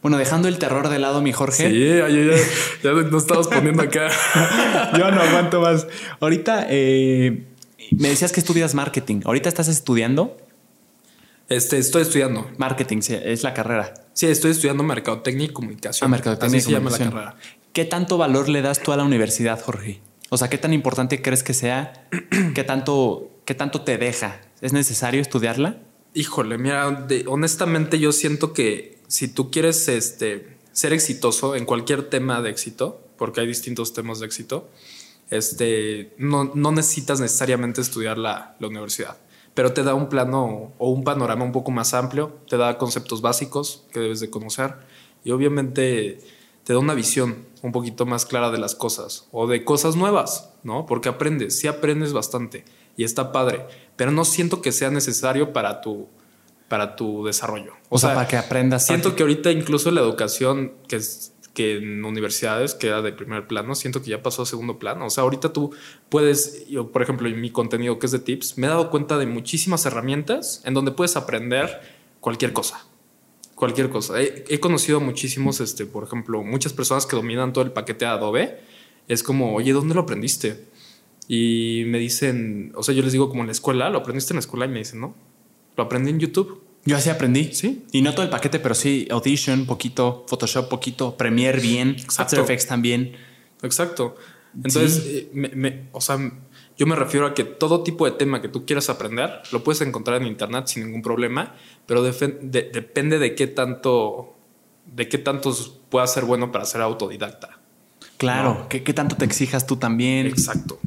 Bueno, 0.00 0.18
dejando 0.18 0.46
el 0.46 0.58
terror 0.58 0.88
de 0.88 0.98
lado, 1.00 1.22
mi 1.22 1.32
Jorge. 1.32 1.70
Sí, 1.70 1.88
ya, 1.88 2.08
ya, 2.08 2.36
ya 2.84 2.92
nos 3.10 3.22
estamos 3.22 3.48
poniendo 3.48 3.82
acá. 3.82 4.10
Yo 4.98 5.10
no 5.10 5.20
aguanto 5.20 5.60
más. 5.60 5.88
Ahorita 6.20 6.66
eh, 6.68 7.46
me 7.90 8.10
decías 8.10 8.30
que 8.30 8.40
estudias 8.40 8.74
marketing. 8.74 9.22
¿Ahorita 9.24 9.48
estás 9.48 9.66
estudiando? 9.68 10.36
Este, 11.52 11.76
estoy 11.76 12.02
estudiando. 12.02 12.50
Marketing, 12.56 13.00
es 13.10 13.42
la 13.42 13.52
carrera. 13.52 13.92
Sí, 14.14 14.26
estoy 14.26 14.52
estudiando 14.52 14.82
mercadotecnia 14.84 15.44
y 15.46 15.48
comunicación. 15.50 16.06
Ah, 16.06 16.10
mercadotecnia 16.10 16.58
Así 16.58 16.64
se 16.66 16.72
llama 16.72 16.90
la 16.90 16.96
carrera. 16.98 17.36
¿Qué 17.74 17.84
tanto 17.84 18.16
valor 18.16 18.48
le 18.48 18.62
das 18.62 18.82
tú 18.82 18.90
a 18.92 18.96
la 18.96 19.04
universidad, 19.04 19.60
Jorge? 19.62 20.00
O 20.30 20.38
sea, 20.38 20.48
¿qué 20.48 20.56
tan 20.56 20.72
importante 20.72 21.20
crees 21.20 21.42
que 21.42 21.52
sea? 21.52 22.08
¿Qué 22.54 22.64
tanto, 22.64 23.30
qué 23.44 23.54
tanto 23.54 23.82
te 23.82 23.98
deja? 23.98 24.40
¿Es 24.62 24.72
necesario 24.72 25.20
estudiarla? 25.20 25.76
Híjole, 26.14 26.56
mira, 26.56 27.06
honestamente 27.26 27.98
yo 27.98 28.12
siento 28.12 28.54
que 28.54 28.98
si 29.06 29.28
tú 29.28 29.50
quieres 29.50 29.88
este, 29.88 30.56
ser 30.72 30.94
exitoso 30.94 31.54
en 31.54 31.66
cualquier 31.66 32.08
tema 32.08 32.40
de 32.40 32.48
éxito, 32.48 33.02
porque 33.18 33.42
hay 33.42 33.46
distintos 33.46 33.92
temas 33.92 34.20
de 34.20 34.26
éxito, 34.26 34.70
este, 35.28 36.14
no, 36.16 36.50
no 36.54 36.72
necesitas 36.72 37.20
necesariamente 37.20 37.82
estudiar 37.82 38.16
la, 38.16 38.56
la 38.58 38.68
universidad 38.68 39.18
pero 39.54 39.72
te 39.72 39.82
da 39.82 39.94
un 39.94 40.08
plano 40.08 40.72
o 40.78 40.90
un 40.90 41.04
panorama 41.04 41.44
un 41.44 41.52
poco 41.52 41.70
más 41.70 41.94
amplio, 41.94 42.32
te 42.48 42.56
da 42.56 42.78
conceptos 42.78 43.20
básicos 43.20 43.84
que 43.92 44.00
debes 44.00 44.20
de 44.20 44.30
conocer 44.30 44.74
y 45.24 45.30
obviamente 45.30 46.20
te 46.64 46.72
da 46.72 46.78
una 46.78 46.94
visión 46.94 47.44
un 47.62 47.72
poquito 47.72 48.06
más 48.06 48.24
clara 48.24 48.50
de 48.50 48.58
las 48.58 48.74
cosas 48.74 49.28
o 49.30 49.46
de 49.46 49.64
cosas 49.64 49.96
nuevas, 49.96 50.50
¿no? 50.62 50.86
Porque 50.86 51.08
aprendes, 51.08 51.58
sí 51.58 51.68
aprendes 51.68 52.12
bastante 52.12 52.64
y 52.96 53.04
está 53.04 53.32
padre, 53.32 53.66
pero 53.96 54.10
no 54.10 54.24
siento 54.24 54.62
que 54.62 54.72
sea 54.72 54.90
necesario 54.90 55.52
para 55.52 55.80
tu 55.80 56.08
para 56.68 56.96
tu 56.96 57.26
desarrollo. 57.26 57.74
O, 57.90 57.98
sea, 57.98 58.14
para 58.14 58.26
que 58.26 58.38
aprendas. 58.38 58.86
Siento 58.86 59.14
que 59.14 59.22
ahorita 59.22 59.50
incluso 59.50 59.90
la 59.90 60.00
educación 60.00 60.72
que 60.88 60.96
es 60.96 61.31
que 61.54 61.76
en 61.76 62.04
universidades 62.04 62.74
queda 62.74 63.02
de 63.02 63.12
primer 63.12 63.46
plano, 63.46 63.74
siento 63.74 64.02
que 64.02 64.10
ya 64.10 64.22
pasó 64.22 64.42
a 64.42 64.46
segundo 64.46 64.78
plano. 64.78 65.06
O 65.06 65.10
sea, 65.10 65.24
ahorita 65.24 65.52
tú 65.52 65.74
puedes, 66.08 66.66
yo, 66.68 66.90
por 66.90 67.02
ejemplo, 67.02 67.28
en 67.28 67.40
mi 67.40 67.50
contenido 67.50 67.98
que 67.98 68.06
es 68.06 68.12
de 68.12 68.18
tips, 68.18 68.56
me 68.58 68.66
he 68.66 68.70
dado 68.70 68.90
cuenta 68.90 69.18
de 69.18 69.26
muchísimas 69.26 69.84
herramientas 69.84 70.62
en 70.64 70.74
donde 70.74 70.92
puedes 70.92 71.16
aprender 71.16 71.80
cualquier 72.20 72.52
cosa. 72.52 72.86
Cualquier 73.54 73.90
cosa. 73.90 74.20
He, 74.20 74.60
conocido 74.60 75.00
muchísimos, 75.00 75.60
este, 75.60 75.86
por 75.86 76.04
ejemplo, 76.04 76.42
muchas 76.42 76.72
personas 76.72 77.06
que 77.06 77.16
dominan 77.16 77.52
todo 77.52 77.64
el 77.64 77.72
paquete 77.72 78.06
de 78.06 78.10
Adobe. 78.10 78.60
Es 79.08 79.22
como, 79.22 79.54
oye, 79.54 79.72
¿dónde 79.72 79.94
lo 79.94 80.00
aprendiste? 80.00 80.64
Y 81.28 81.84
me 81.86 81.98
dicen, 81.98 82.72
o 82.74 82.82
sea, 82.82 82.94
yo 82.94 83.02
les 83.02 83.12
digo 83.12 83.28
como 83.28 83.42
en 83.42 83.46
la 83.46 83.52
escuela, 83.52 83.90
¿lo 83.90 83.98
aprendiste 83.98 84.32
en 84.32 84.36
la 84.36 84.40
escuela? 84.40 84.64
Y 84.64 84.68
me 84.68 84.78
dicen, 84.78 85.00
no, 85.00 85.14
lo 85.76 85.84
aprendí 85.84 86.10
en 86.10 86.18
YouTube. 86.18 86.62
Yo 86.84 86.96
así 86.96 87.10
aprendí. 87.10 87.52
Sí. 87.52 87.84
Y 87.92 88.02
no 88.02 88.12
todo 88.12 88.24
el 88.24 88.30
paquete, 88.30 88.58
pero 88.58 88.74
sí 88.74 89.06
Audition, 89.10 89.66
poquito, 89.66 90.24
Photoshop, 90.28 90.68
poquito, 90.68 91.16
Premiere 91.16 91.60
bien, 91.60 91.96
After 92.16 92.40
Effects 92.40 92.66
también. 92.66 93.12
Exacto. 93.62 94.16
Entonces, 94.56 95.02
eh, 95.06 95.86
o 95.92 96.00
sea, 96.00 96.18
yo 96.76 96.86
me 96.86 96.96
refiero 96.96 97.26
a 97.26 97.34
que 97.34 97.44
todo 97.44 97.82
tipo 97.82 98.04
de 98.04 98.12
tema 98.12 98.42
que 98.42 98.48
tú 98.48 98.66
quieras 98.66 98.90
aprender 98.90 99.30
lo 99.50 99.62
puedes 99.62 99.80
encontrar 99.82 100.20
en 100.20 100.26
internet 100.26 100.66
sin 100.66 100.84
ningún 100.84 101.02
problema, 101.02 101.54
pero 101.86 102.02
depende 102.02 103.18
de 103.18 103.34
qué 103.34 103.46
tanto, 103.46 104.34
de 104.86 105.08
qué 105.08 105.18
tanto 105.18 105.54
puedas 105.88 106.12
ser 106.12 106.24
bueno 106.24 106.50
para 106.50 106.64
ser 106.64 106.80
autodidacta. 106.80 107.60
Claro, 108.16 108.66
¿Qué, 108.68 108.82
qué 108.82 108.92
tanto 108.92 109.16
te 109.16 109.24
exijas 109.24 109.66
tú 109.66 109.76
también. 109.76 110.26
Exacto. 110.26 110.78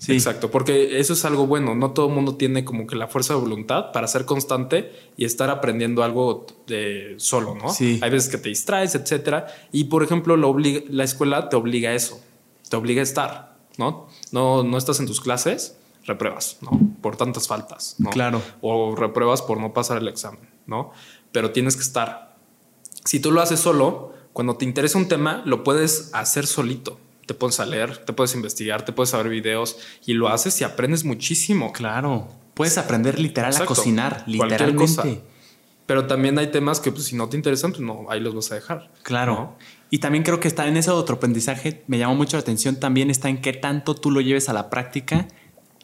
Sí. 0.00 0.12
Exacto, 0.14 0.50
porque 0.50 0.98
eso 0.98 1.12
es 1.12 1.26
algo 1.26 1.46
bueno. 1.46 1.74
No 1.74 1.90
todo 1.90 2.08
el 2.08 2.14
mundo 2.14 2.36
tiene 2.36 2.64
como 2.64 2.86
que 2.86 2.96
la 2.96 3.06
fuerza 3.06 3.34
de 3.34 3.40
voluntad 3.40 3.92
para 3.92 4.06
ser 4.06 4.24
constante 4.24 4.90
y 5.18 5.26
estar 5.26 5.50
aprendiendo 5.50 6.02
algo 6.02 6.46
de 6.66 7.16
solo, 7.18 7.54
¿no? 7.54 7.68
Sí. 7.68 8.00
Hay 8.00 8.08
veces 8.08 8.30
que 8.30 8.38
te 8.38 8.48
distraes, 8.48 8.94
etcétera. 8.94 9.46
Y 9.72 9.84
por 9.84 10.02
ejemplo, 10.02 10.38
lo 10.38 10.48
obliga, 10.48 10.80
la 10.88 11.04
escuela 11.04 11.50
te 11.50 11.56
obliga 11.56 11.90
a 11.90 11.94
eso, 11.94 12.18
te 12.70 12.76
obliga 12.76 13.00
a 13.00 13.02
estar, 13.02 13.58
¿no? 13.76 14.08
No, 14.32 14.62
no 14.62 14.78
estás 14.78 15.00
en 15.00 15.06
tus 15.06 15.20
clases, 15.20 15.76
repruebas, 16.06 16.56
¿no? 16.62 16.80
Por 17.02 17.16
tantas 17.16 17.46
faltas, 17.46 17.96
¿no? 17.98 18.08
Claro. 18.08 18.40
O 18.62 18.96
repruebas 18.96 19.42
por 19.42 19.60
no 19.60 19.74
pasar 19.74 19.98
el 19.98 20.08
examen, 20.08 20.48
¿no? 20.66 20.92
Pero 21.30 21.50
tienes 21.50 21.76
que 21.76 21.82
estar. 21.82 22.36
Si 23.04 23.20
tú 23.20 23.32
lo 23.32 23.42
haces 23.42 23.60
solo, 23.60 24.14
cuando 24.32 24.56
te 24.56 24.64
interesa 24.64 24.96
un 24.96 25.08
tema, 25.08 25.42
lo 25.44 25.62
puedes 25.62 26.08
hacer 26.14 26.46
solito 26.46 26.98
te 27.30 27.34
puedes 27.34 27.60
a 27.60 27.64
leer, 27.64 27.96
te 27.98 28.12
puedes 28.12 28.34
investigar, 28.34 28.84
te 28.84 28.92
puedes 28.92 29.12
ver 29.12 29.28
videos 29.28 29.76
y 30.04 30.14
lo 30.14 30.30
haces 30.30 30.60
y 30.60 30.64
aprendes 30.64 31.04
muchísimo. 31.04 31.70
Claro, 31.72 32.26
puedes 32.54 32.76
aprender 32.76 33.20
literal 33.20 33.54
a 33.54 33.64
cocinar, 33.66 34.24
literalmente. 34.26 35.22
Pero 35.86 36.08
también 36.08 36.36
hay 36.40 36.48
temas 36.48 36.80
que 36.80 36.90
pues, 36.90 37.04
si 37.04 37.14
no 37.14 37.28
te 37.28 37.36
interesan, 37.36 37.70
pues 37.70 37.82
no, 37.82 38.06
ahí 38.10 38.18
los 38.18 38.34
vas 38.34 38.50
a 38.50 38.56
dejar. 38.56 38.90
Claro. 39.04 39.56
Y 39.90 39.98
también 39.98 40.24
creo 40.24 40.40
que 40.40 40.48
está 40.48 40.66
en 40.66 40.76
ese 40.76 40.90
otro 40.90 41.16
aprendizaje, 41.16 41.84
me 41.86 41.98
llamó 41.98 42.16
mucho 42.16 42.36
la 42.36 42.40
atención, 42.40 42.80
también 42.80 43.10
está 43.10 43.28
en 43.28 43.40
qué 43.40 43.52
tanto 43.52 43.94
tú 43.94 44.10
lo 44.10 44.20
lleves 44.20 44.48
a 44.48 44.52
la 44.52 44.68
práctica 44.68 45.28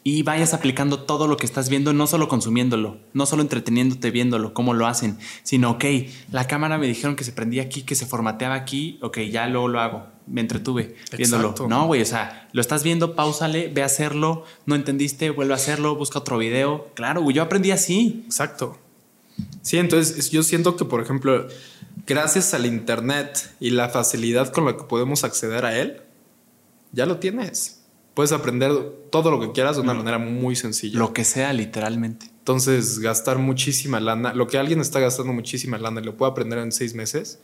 y 0.03 0.23
vayas 0.23 0.53
aplicando 0.53 1.03
todo 1.03 1.29
lo 1.29 1.37
que 1.37 1.45
estás 1.45 1.69
viendo, 1.69 1.93
no 1.93 2.07
solo 2.07 2.27
consumiéndolo, 2.27 2.97
no 3.13 3.25
solo 3.25 3.41
entreteniéndote 3.41 4.11
viéndolo, 4.11 4.53
cómo 4.53 4.73
lo 4.73 4.85
hacen, 4.85 5.17
sino, 5.43 5.71
ok, 5.71 5.85
la 6.29 6.45
cámara 6.45 6.77
me 6.77 6.87
dijeron 6.87 7.15
que 7.15 7.23
se 7.23 7.31
prendía 7.31 7.63
aquí, 7.63 7.83
que 7.83 7.95
se 7.95 8.05
formateaba 8.05 8.55
aquí, 8.55 8.99
ok, 9.01 9.19
ya 9.31 9.47
luego 9.47 9.69
lo 9.69 9.79
hago, 9.79 10.16
me 10.27 10.41
entretuve 10.41 10.95
viéndolo. 11.17 11.55
No, 11.67 11.87
güey, 11.87 12.01
o 12.01 12.05
sea, 12.05 12.47
lo 12.51 12.61
estás 12.61 12.83
viendo, 12.83 13.15
pausale, 13.15 13.69
ve 13.73 13.83
a 13.83 13.85
hacerlo, 13.85 14.43
no 14.65 14.75
entendiste, 14.75 15.29
vuelve 15.29 15.53
a 15.53 15.57
hacerlo, 15.57 15.95
busca 15.95 16.19
otro 16.19 16.37
video. 16.37 16.89
Claro, 16.93 17.21
güey, 17.21 17.35
yo 17.35 17.43
aprendí 17.43 17.71
así. 17.71 18.23
Exacto. 18.25 18.77
Sí, 19.61 19.77
entonces 19.77 20.29
yo 20.31 20.43
siento 20.43 20.75
que, 20.75 20.85
por 20.85 21.01
ejemplo, 21.01 21.47
gracias 22.05 22.53
al 22.53 22.65
Internet 22.65 23.53
y 23.59 23.71
la 23.71 23.89
facilidad 23.89 24.51
con 24.51 24.65
la 24.65 24.77
que 24.77 24.83
podemos 24.83 25.23
acceder 25.23 25.65
a 25.65 25.77
él, 25.77 26.01
ya 26.91 27.05
lo 27.05 27.17
tienes 27.17 27.77
puedes 28.17 28.31
aprender 28.31 28.71
todo 29.11 29.29
lo 29.29 29.39
que 29.39 29.51
quieras 29.51 29.75
de 29.75 29.83
una 29.83 29.93
manera 29.93 30.17
muy 30.17 30.55
sencilla. 30.55 30.97
Lo 30.97 31.13
que 31.13 31.23
sea, 31.23 31.53
literalmente. 31.53 32.25
Entonces, 32.39 32.97
gastar 32.97 33.37
muchísima 33.37 33.99
lana, 33.99 34.33
lo 34.33 34.47
que 34.47 34.57
alguien 34.57 34.81
está 34.81 34.99
gastando 34.99 35.33
muchísima 35.33 35.77
lana 35.77 36.01
y 36.01 36.03
lo 36.03 36.17
puede 36.17 36.31
aprender 36.31 36.57
en 36.57 36.71
seis 36.71 36.95
meses, 36.95 37.37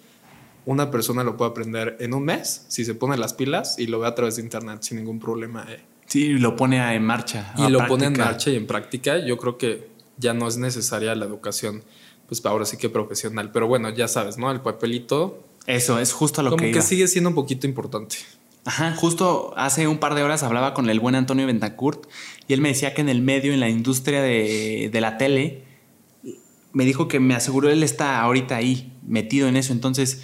una 0.65 0.91
persona 0.91 1.23
lo 1.23 1.37
puede 1.37 1.51
aprender 1.51 1.97
en 1.99 2.13
un 2.13 2.23
mes 2.23 2.65
si 2.67 2.85
se 2.85 2.95
pone 2.95 3.17
las 3.17 3.33
pilas 3.33 3.77
y 3.77 3.87
lo 3.87 3.99
ve 3.99 4.07
a 4.07 4.15
través 4.15 4.37
de 4.37 4.43
internet 4.43 4.79
sin 4.81 4.97
ningún 4.97 5.19
problema. 5.19 5.65
Eh. 5.69 5.81
Sí, 6.05 6.29
lo 6.33 6.55
pone 6.55 6.77
en 6.95 7.03
marcha. 7.03 7.53
Y 7.57 7.69
lo 7.69 7.85
pone 7.87 8.05
en 8.05 8.13
marcha 8.13 8.49
y 8.49 8.55
en 8.55 8.67
práctica. 8.67 9.25
Yo 9.25 9.37
creo 9.37 9.57
que 9.57 9.89
ya 10.17 10.33
no 10.33 10.47
es 10.47 10.57
necesaria 10.57 11.15
la 11.15 11.25
educación, 11.25 11.83
pues 12.27 12.45
ahora 12.45 12.65
sí 12.65 12.77
que 12.77 12.89
profesional. 12.89 13.51
Pero 13.51 13.67
bueno, 13.67 13.89
ya 13.89 14.07
sabes, 14.07 14.37
¿no? 14.37 14.51
El 14.51 14.61
papelito. 14.61 15.43
Eso, 15.65 15.99
es 15.99 16.13
justo 16.13 16.41
lo 16.43 16.51
que. 16.51 16.57
Como 16.57 16.71
que 16.71 16.81
sigue 16.81 17.07
siendo 17.07 17.29
un 17.29 17.35
poquito 17.35 17.67
importante. 17.67 18.17
Ajá, 18.65 18.95
justo 18.95 19.53
hace 19.57 19.87
un 19.87 19.97
par 19.97 20.15
de 20.15 20.23
horas 20.23 20.41
hablaba 20.43 20.73
con 20.73 20.89
el 20.89 20.99
buen 21.01 21.15
Antonio 21.15 21.45
Bentancurt 21.45 22.05
y 22.47 22.53
él 22.53 22.61
me 22.61 22.69
decía 22.69 22.93
que 22.93 23.01
en 23.01 23.09
el 23.09 23.21
medio, 23.21 23.51
en 23.51 23.59
la 23.59 23.67
industria 23.67 24.21
de, 24.21 24.89
de 24.91 25.01
la 25.01 25.17
tele, 25.17 25.63
me 26.71 26.85
dijo 26.85 27.09
que 27.09 27.19
me 27.19 27.35
aseguró 27.35 27.69
él 27.69 27.83
está 27.83 28.21
ahorita 28.21 28.55
ahí, 28.55 28.93
metido 29.05 29.49
en 29.49 29.57
eso. 29.57 29.73
Entonces, 29.73 30.21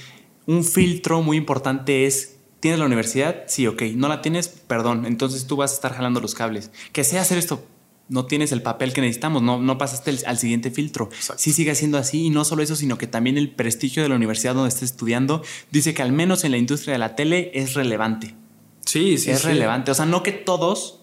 un 0.50 0.64
filtro 0.64 1.22
muy 1.22 1.38
importante 1.38 2.08
es, 2.08 2.38
¿tienes 2.60 2.80
la 2.80 2.88
universidad? 2.88 3.44
Sí, 3.46 3.68
ok. 3.68 3.84
¿No 3.94 4.08
la 4.08 4.24
tienes? 4.24 4.48
Perdón. 4.48 5.06
Entonces 5.06 5.46
tú 5.46 5.58
vas 5.58 5.72
a 5.72 5.76
estar 5.76 5.94
jalando 5.94 6.22
los 6.22 6.34
cables. 6.34 6.72
Que 6.92 7.04
sea 7.04 7.22
hacer 7.22 7.38
esto. 7.38 7.64
No 8.08 8.26
tienes 8.26 8.52
el 8.52 8.64
papel 8.64 8.92
que 8.92 9.02
necesitamos, 9.02 9.44
no, 9.44 9.60
no 9.62 9.78
pasaste 9.78 10.12
al 10.26 10.40
siguiente 10.40 10.72
filtro. 10.72 11.12
Sí 11.38 11.54
sigue 11.54 11.76
siendo 11.76 12.00
así 12.00 12.26
y 12.26 12.30
no 12.32 12.44
solo 12.44 12.64
eso, 12.64 12.76
sino 12.76 12.98
que 12.98 13.06
también 13.06 13.38
el 13.38 13.52
prestigio 13.52 14.02
de 14.02 14.10
la 14.10 14.16
universidad 14.16 14.56
donde 14.56 14.70
estés 14.70 14.90
estudiando 14.90 15.44
dice 15.70 15.94
que 15.94 16.02
al 16.02 16.12
menos 16.12 16.44
en 16.44 16.50
la 16.50 16.58
industria 16.58 16.94
de 16.94 16.98
la 16.98 17.16
tele 17.16 17.52
es 17.54 17.76
relevante. 17.76 18.34
Sí, 18.84 19.20
sí. 19.20 19.30
Es 19.30 19.44
relevante. 19.44 19.92
O 19.92 19.94
sea, 19.94 20.08
no 20.08 20.24
que 20.24 20.32
todos 20.32 20.99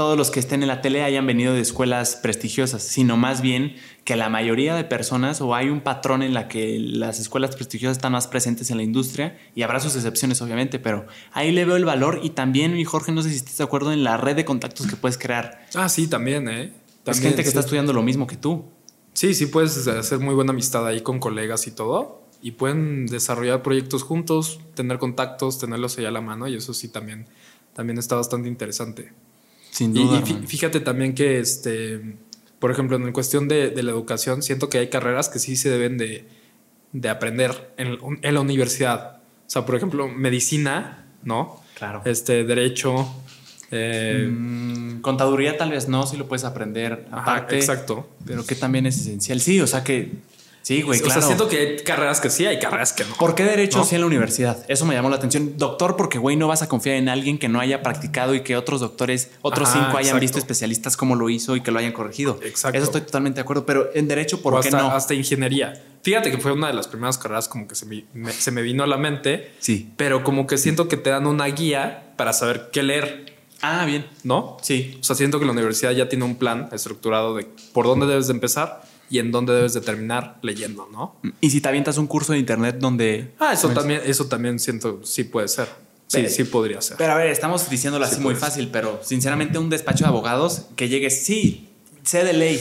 todos 0.00 0.16
los 0.16 0.30
que 0.30 0.40
estén 0.40 0.62
en 0.62 0.68
la 0.68 0.80
tele 0.80 1.02
hayan 1.02 1.26
venido 1.26 1.52
de 1.52 1.60
escuelas 1.60 2.16
prestigiosas, 2.16 2.82
sino 2.82 3.18
más 3.18 3.42
bien 3.42 3.76
que 4.04 4.16
la 4.16 4.30
mayoría 4.30 4.74
de 4.74 4.82
personas 4.82 5.42
o 5.42 5.54
hay 5.54 5.68
un 5.68 5.82
patrón 5.82 6.22
en 6.22 6.32
la 6.32 6.48
que 6.48 6.78
las 6.78 7.20
escuelas 7.20 7.54
prestigiosas 7.54 7.98
están 7.98 8.12
más 8.12 8.26
presentes 8.26 8.70
en 8.70 8.78
la 8.78 8.82
industria 8.82 9.38
y 9.54 9.60
habrá 9.60 9.78
sus 9.78 9.94
excepciones 9.96 10.40
obviamente, 10.40 10.78
pero 10.78 11.06
ahí 11.32 11.52
le 11.52 11.66
veo 11.66 11.76
el 11.76 11.84
valor 11.84 12.20
y 12.22 12.30
también, 12.30 12.72
mi 12.72 12.82
Jorge, 12.82 13.12
no 13.12 13.22
sé 13.22 13.28
si 13.28 13.36
estás 13.36 13.58
de 13.58 13.64
acuerdo 13.64 13.92
en 13.92 14.02
la 14.02 14.16
red 14.16 14.36
de 14.36 14.46
contactos 14.46 14.86
que 14.86 14.96
puedes 14.96 15.18
crear. 15.18 15.66
Ah, 15.74 15.90
sí, 15.90 16.06
también, 16.06 16.48
¿eh? 16.48 16.72
es 17.04 17.20
gente 17.20 17.42
que 17.42 17.48
está 17.48 17.60
estudiando 17.60 17.92
lo 17.92 18.02
mismo 18.02 18.26
que 18.26 18.36
tú. 18.36 18.64
Sí, 19.12 19.34
sí, 19.34 19.44
puedes 19.44 19.86
hacer 19.86 20.18
muy 20.18 20.34
buena 20.34 20.52
amistad 20.52 20.86
ahí 20.86 21.02
con 21.02 21.18
colegas 21.18 21.66
y 21.66 21.72
todo 21.72 22.22
y 22.40 22.52
pueden 22.52 23.04
desarrollar 23.04 23.62
proyectos 23.62 24.02
juntos, 24.02 24.60
tener 24.72 24.98
contactos, 24.98 25.58
tenerlos 25.58 25.98
ahí 25.98 26.06
a 26.06 26.10
la 26.10 26.22
mano 26.22 26.48
y 26.48 26.56
eso 26.56 26.72
sí 26.72 26.88
también, 26.88 27.26
también 27.74 27.98
está 27.98 28.16
bastante 28.16 28.48
interesante. 28.48 29.12
Sin 29.70 29.94
duda. 29.94 30.22
Y, 30.26 30.46
fíjate 30.46 30.80
también 30.80 31.14
que, 31.14 31.38
este, 31.38 32.16
por 32.58 32.70
ejemplo, 32.70 32.96
en 32.96 33.12
cuestión 33.12 33.48
de, 33.48 33.70
la 33.82 33.90
educación, 33.90 34.42
siento 34.42 34.68
que 34.68 34.78
hay 34.78 34.88
carreras 34.88 35.28
que 35.28 35.38
sí 35.38 35.56
se 35.56 35.70
deben 35.70 35.98
de, 35.98 37.08
aprender 37.08 37.72
en, 37.76 37.98
la 38.34 38.40
universidad. 38.40 39.16
O 39.16 39.50
sea, 39.50 39.66
por 39.66 39.76
ejemplo, 39.76 40.08
medicina, 40.08 41.06
¿no? 41.22 41.60
Claro. 41.74 42.02
Este, 42.04 42.44
derecho. 42.44 43.08
Eh, 43.72 44.28
mm, 44.28 45.00
contaduría 45.00 45.56
tal 45.56 45.70
vez 45.70 45.88
no, 45.88 46.04
si 46.06 46.16
lo 46.16 46.26
puedes 46.26 46.44
aprender 46.44 47.06
aparte. 47.12 47.56
exacto. 47.56 48.08
Pero 48.26 48.44
que 48.44 48.56
también 48.56 48.86
es 48.86 49.00
esencial. 49.00 49.40
Sí, 49.40 49.60
o 49.60 49.66
sea 49.66 49.84
que 49.84 50.10
Sí, 50.62 50.82
güey, 50.82 51.00
claro. 51.00 51.18
O 51.18 51.22
sea, 51.22 51.26
siento 51.26 51.48
que 51.48 51.58
hay 51.58 51.76
carreras 51.78 52.20
que 52.20 52.30
sí, 52.30 52.46
hay 52.46 52.58
carreras 52.58 52.92
que 52.92 53.04
no. 53.04 53.14
¿Por 53.16 53.34
qué 53.34 53.44
derecho 53.44 53.82
sí 53.84 53.94
en 53.94 54.02
la 54.02 54.06
universidad? 54.06 54.64
Eso 54.68 54.84
me 54.84 54.94
llamó 54.94 55.08
la 55.08 55.16
atención. 55.16 55.54
Doctor, 55.56 55.96
porque, 55.96 56.18
güey, 56.18 56.36
no 56.36 56.48
vas 56.48 56.62
a 56.62 56.68
confiar 56.68 56.96
en 56.96 57.08
alguien 57.08 57.38
que 57.38 57.48
no 57.48 57.60
haya 57.60 57.82
practicado 57.82 58.34
y 58.34 58.42
que 58.42 58.56
otros 58.56 58.80
doctores, 58.80 59.30
otros 59.42 59.70
cinco 59.72 59.96
hayan 59.96 60.20
visto 60.20 60.38
especialistas 60.38 60.96
cómo 60.96 61.16
lo 61.16 61.30
hizo 61.30 61.56
y 61.56 61.62
que 61.62 61.70
lo 61.70 61.78
hayan 61.78 61.92
corregido. 61.92 62.38
Exacto. 62.42 62.76
Eso 62.76 62.86
estoy 62.86 63.00
totalmente 63.02 63.36
de 63.36 63.42
acuerdo. 63.42 63.64
Pero 63.64 63.90
en 63.94 64.06
derecho, 64.06 64.42
¿por 64.42 64.60
qué 64.60 64.70
no? 64.70 64.90
Hasta 64.90 65.14
ingeniería. 65.14 65.82
Fíjate 66.02 66.30
que 66.30 66.38
fue 66.38 66.52
una 66.52 66.68
de 66.68 66.74
las 66.74 66.88
primeras 66.88 67.18
carreras 67.18 67.48
como 67.48 67.66
que 67.66 67.74
se 67.74 67.86
me, 67.86 68.04
se 68.32 68.50
me 68.50 68.62
vino 68.62 68.84
a 68.84 68.86
la 68.86 68.96
mente. 68.96 69.52
Sí. 69.58 69.90
Pero 69.96 70.24
como 70.24 70.46
que 70.46 70.58
siento 70.58 70.88
que 70.88 70.96
te 70.96 71.10
dan 71.10 71.26
una 71.26 71.46
guía 71.46 72.12
para 72.16 72.32
saber 72.32 72.68
qué 72.72 72.82
leer. 72.82 73.34
Ah, 73.62 73.84
bien. 73.84 74.06
¿No? 74.24 74.56
Sí. 74.62 74.98
O 75.00 75.04
sea, 75.04 75.16
siento 75.16 75.38
que 75.38 75.46
la 75.46 75.52
universidad 75.52 75.92
ya 75.92 76.08
tiene 76.08 76.24
un 76.24 76.36
plan 76.36 76.68
estructurado 76.72 77.34
de 77.34 77.46
por 77.72 77.86
dónde 77.86 78.06
debes 78.06 78.26
de 78.28 78.32
empezar 78.32 78.82
y 79.10 79.18
en 79.18 79.32
dónde 79.32 79.52
debes 79.52 79.74
de 79.74 79.80
terminar 79.80 80.38
leyendo, 80.40 80.88
¿no? 80.90 81.16
Y 81.40 81.50
si 81.50 81.60
te 81.60 81.68
avientas 81.68 81.98
un 81.98 82.06
curso 82.06 82.32
de 82.32 82.38
internet 82.38 82.76
donde... 82.78 83.34
Ah, 83.40 83.52
eso 83.52 83.68
también, 83.70 84.00
eso 84.06 84.26
también 84.26 84.58
siento, 84.60 85.00
sí 85.04 85.24
puede 85.24 85.48
ser. 85.48 85.68
Sí, 86.06 86.28
sí 86.28 86.44
podría 86.44 86.80
ser. 86.80 86.96
Pero 86.96 87.12
a 87.12 87.16
ver, 87.16 87.28
estamos 87.28 87.68
diciéndolo 87.68 88.04
así 88.04 88.20
muy 88.20 88.34
fácil, 88.34 88.68
pero 88.72 89.00
sinceramente 89.02 89.58
un 89.58 89.68
despacho 89.68 90.04
de 90.04 90.08
abogados 90.08 90.66
que 90.76 90.88
llegue, 90.88 91.10
sí, 91.10 91.68
sé 92.04 92.24
de 92.24 92.32
ley. 92.32 92.60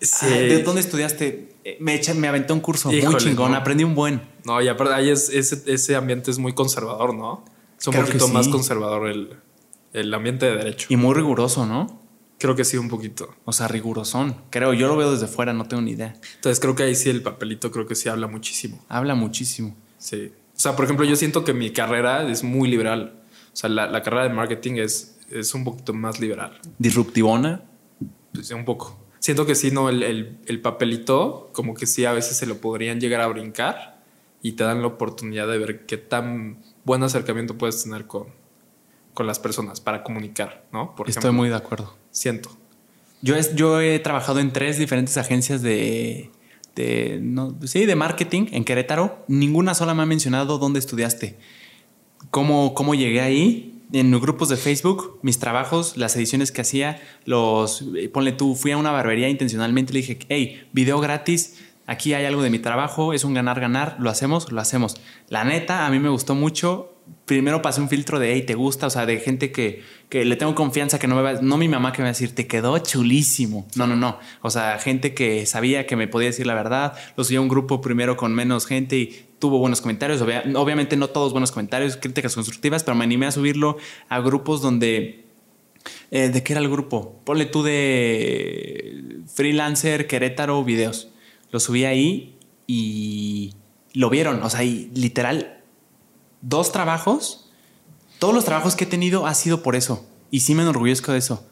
Sí. 0.00 0.26
¿De 0.26 0.62
dónde 0.62 0.80
estudiaste? 0.80 1.52
Eh, 1.64 1.76
me, 1.80 2.00
me 2.14 2.28
aventé 2.28 2.52
un 2.52 2.60
curso 2.60 2.90
muy 2.90 3.16
chingón, 3.16 3.54
aprendí 3.54 3.82
un 3.84 3.94
buen. 3.94 4.22
No, 4.44 4.62
y 4.62 4.68
aparte 4.68 4.94
ahí 4.94 5.10
es, 5.10 5.28
ese, 5.28 5.62
ese 5.66 5.96
ambiente 5.96 6.30
es 6.30 6.38
muy 6.38 6.54
conservador, 6.54 7.14
¿no? 7.14 7.44
Es 7.78 7.86
un 7.88 7.94
poquito 7.94 8.28
más 8.28 8.48
conservador 8.48 9.08
el, 9.08 9.36
el 9.92 10.14
ambiente 10.14 10.46
de 10.46 10.56
derecho. 10.56 10.86
Y 10.90 10.96
muy 10.96 11.14
riguroso, 11.14 11.66
¿no? 11.66 12.00
Creo 12.38 12.54
que 12.54 12.64
sí, 12.64 12.76
un 12.76 12.88
poquito. 12.88 13.34
O 13.44 13.52
sea, 13.52 13.66
rigurosón. 13.68 14.36
Creo, 14.50 14.72
yo 14.72 14.86
lo 14.86 14.96
veo 14.96 15.10
desde 15.10 15.26
fuera, 15.26 15.52
no 15.52 15.66
tengo 15.66 15.82
ni 15.82 15.92
idea. 15.92 16.14
Entonces 16.36 16.60
creo 16.60 16.74
que 16.74 16.84
ahí 16.84 16.94
sí 16.94 17.10
el 17.10 17.22
papelito 17.22 17.70
creo 17.70 17.86
que 17.86 17.94
sí 17.94 18.08
habla 18.08 18.28
muchísimo. 18.28 18.84
Habla 18.88 19.14
muchísimo. 19.14 19.76
Sí. 19.98 20.32
O 20.56 20.60
sea, 20.60 20.76
por 20.76 20.84
ejemplo, 20.84 21.04
yo 21.04 21.16
siento 21.16 21.44
que 21.44 21.52
mi 21.52 21.70
carrera 21.70 22.28
es 22.28 22.44
muy 22.44 22.68
liberal. 22.68 23.20
O 23.52 23.56
sea, 23.56 23.68
la, 23.68 24.02
carrera 24.02 24.24
de 24.24 24.30
marketing 24.30 24.74
es, 24.74 25.18
es 25.30 25.52
un 25.54 25.64
poquito 25.64 25.92
más 25.92 26.20
liberal. 26.20 26.60
¿Disruptivona? 26.78 27.62
Pues, 28.32 28.50
un 28.52 28.64
poco. 28.64 28.96
Siento 29.18 29.44
que 29.44 29.56
sí, 29.56 29.72
no, 29.72 29.88
el, 29.88 30.38
el 30.46 30.60
papelito, 30.60 31.50
como 31.52 31.74
que 31.74 31.86
sí, 31.86 32.04
a 32.04 32.12
veces 32.12 32.36
se 32.36 32.46
lo 32.46 32.58
podrían 32.58 33.00
llegar 33.00 33.20
a 33.20 33.26
brincar 33.26 33.98
y 34.42 34.52
te 34.52 34.62
dan 34.62 34.80
la 34.80 34.86
oportunidad 34.86 35.48
de 35.48 35.58
ver 35.58 35.86
qué 35.86 35.96
tan 35.96 36.62
buen 36.84 37.02
acercamiento 37.02 37.58
puedes 37.58 37.82
tener 37.82 38.06
con, 38.06 38.28
con 39.18 39.26
las 39.26 39.40
personas 39.40 39.80
para 39.80 40.04
comunicar, 40.04 40.64
¿no? 40.72 40.94
Por 40.94 41.10
Estoy 41.10 41.32
muy 41.32 41.48
de 41.48 41.56
acuerdo. 41.56 41.96
Siento. 42.12 42.56
Yo, 43.20 43.34
es, 43.34 43.56
yo 43.56 43.80
he 43.80 43.98
trabajado 43.98 44.38
en 44.38 44.52
tres 44.52 44.78
diferentes 44.78 45.16
agencias 45.16 45.60
de, 45.60 46.30
de, 46.76 47.20
sí, 47.64 47.84
de 47.84 47.96
marketing 47.96 48.46
en 48.52 48.64
Querétaro. 48.64 49.24
Ninguna 49.26 49.74
sola 49.74 49.92
me 49.92 50.04
ha 50.04 50.06
mencionado 50.06 50.58
dónde 50.58 50.78
estudiaste. 50.78 51.36
¿Cómo, 52.30 52.74
cómo 52.74 52.94
llegué 52.94 53.20
ahí? 53.20 53.82
En 53.92 54.12
grupos 54.20 54.50
de 54.50 54.56
Facebook, 54.56 55.18
mis 55.22 55.40
trabajos, 55.40 55.96
las 55.96 56.14
ediciones 56.14 56.52
que 56.52 56.60
hacía, 56.60 57.02
los, 57.24 57.84
ponle 58.12 58.30
tú, 58.30 58.54
fui 58.54 58.70
a 58.70 58.76
una 58.76 58.92
barbería 58.92 59.28
intencionalmente, 59.28 59.92
le 59.94 59.98
dije, 59.98 60.20
hey, 60.28 60.62
video 60.72 61.00
gratis, 61.00 61.58
aquí 61.86 62.14
hay 62.14 62.24
algo 62.24 62.42
de 62.42 62.50
mi 62.50 62.60
trabajo, 62.60 63.12
es 63.12 63.24
un 63.24 63.34
ganar-ganar, 63.34 63.96
lo 63.98 64.10
hacemos, 64.10 64.52
lo 64.52 64.60
hacemos. 64.60 64.94
La 65.28 65.42
neta, 65.42 65.86
a 65.86 65.90
mí 65.90 65.98
me 65.98 66.08
gustó 66.08 66.36
mucho, 66.36 66.92
primero 67.28 67.62
pasé 67.62 67.80
un 67.80 67.88
filtro 67.88 68.18
de, 68.18 68.32
hey, 68.32 68.42
¿te 68.42 68.54
gusta? 68.54 68.86
O 68.86 68.90
sea, 68.90 69.06
de 69.06 69.20
gente 69.20 69.52
que, 69.52 69.82
que 70.08 70.24
le 70.24 70.36
tengo 70.36 70.54
confianza, 70.54 70.98
que 70.98 71.06
no 71.06 71.14
me 71.14 71.22
va, 71.22 71.34
no 71.34 71.58
mi 71.58 71.68
mamá 71.68 71.92
que 71.92 71.98
me 71.98 72.04
va 72.04 72.08
a 72.08 72.12
decir, 72.12 72.34
te 72.34 72.46
quedó 72.46 72.78
chulísimo. 72.78 73.66
No, 73.76 73.86
no, 73.86 73.96
no. 73.96 74.18
O 74.42 74.50
sea, 74.50 74.78
gente 74.78 75.14
que 75.14 75.44
sabía 75.46 75.86
que 75.86 75.94
me 75.94 76.08
podía 76.08 76.28
decir 76.28 76.46
la 76.46 76.54
verdad. 76.54 76.94
Lo 77.16 77.24
subí 77.24 77.36
a 77.36 77.40
un 77.40 77.48
grupo 77.48 77.80
primero 77.80 78.16
con 78.16 78.34
menos 78.34 78.66
gente 78.66 78.96
y 78.96 79.26
tuvo 79.38 79.58
buenos 79.58 79.80
comentarios. 79.80 80.22
obviamente 80.22 80.96
no 80.96 81.08
todos 81.08 81.32
buenos 81.32 81.52
comentarios, 81.52 81.96
críticas 81.96 82.34
constructivas, 82.34 82.82
pero 82.82 82.96
me 82.96 83.04
animé 83.04 83.26
a 83.26 83.32
subirlo 83.32 83.76
a 84.08 84.20
grupos 84.20 84.62
donde... 84.62 85.24
Eh, 86.10 86.30
¿De 86.30 86.42
qué 86.42 86.54
era 86.54 86.60
el 86.60 86.68
grupo? 86.68 87.20
Ponle 87.24 87.46
tú 87.46 87.62
de 87.62 89.20
freelancer, 89.32 90.06
Querétaro, 90.06 90.64
videos. 90.64 91.08
Lo 91.50 91.60
subí 91.60 91.84
ahí 91.84 92.38
y 92.66 93.54
lo 93.92 94.10
vieron. 94.10 94.42
O 94.42 94.50
sea, 94.50 94.64
y 94.64 94.90
literal 94.94 95.57
dos 96.40 96.72
trabajos, 96.72 97.50
todos 98.18 98.34
los 98.34 98.44
trabajos 98.44 98.76
que 98.76 98.84
he 98.84 98.86
tenido 98.86 99.26
ha 99.26 99.34
sido 99.34 99.62
por 99.62 99.76
eso. 99.76 100.06
Y 100.30 100.40
sí 100.40 100.54
me 100.54 100.62
enorgullezco 100.62 101.12
de 101.12 101.18
eso. 101.18 101.46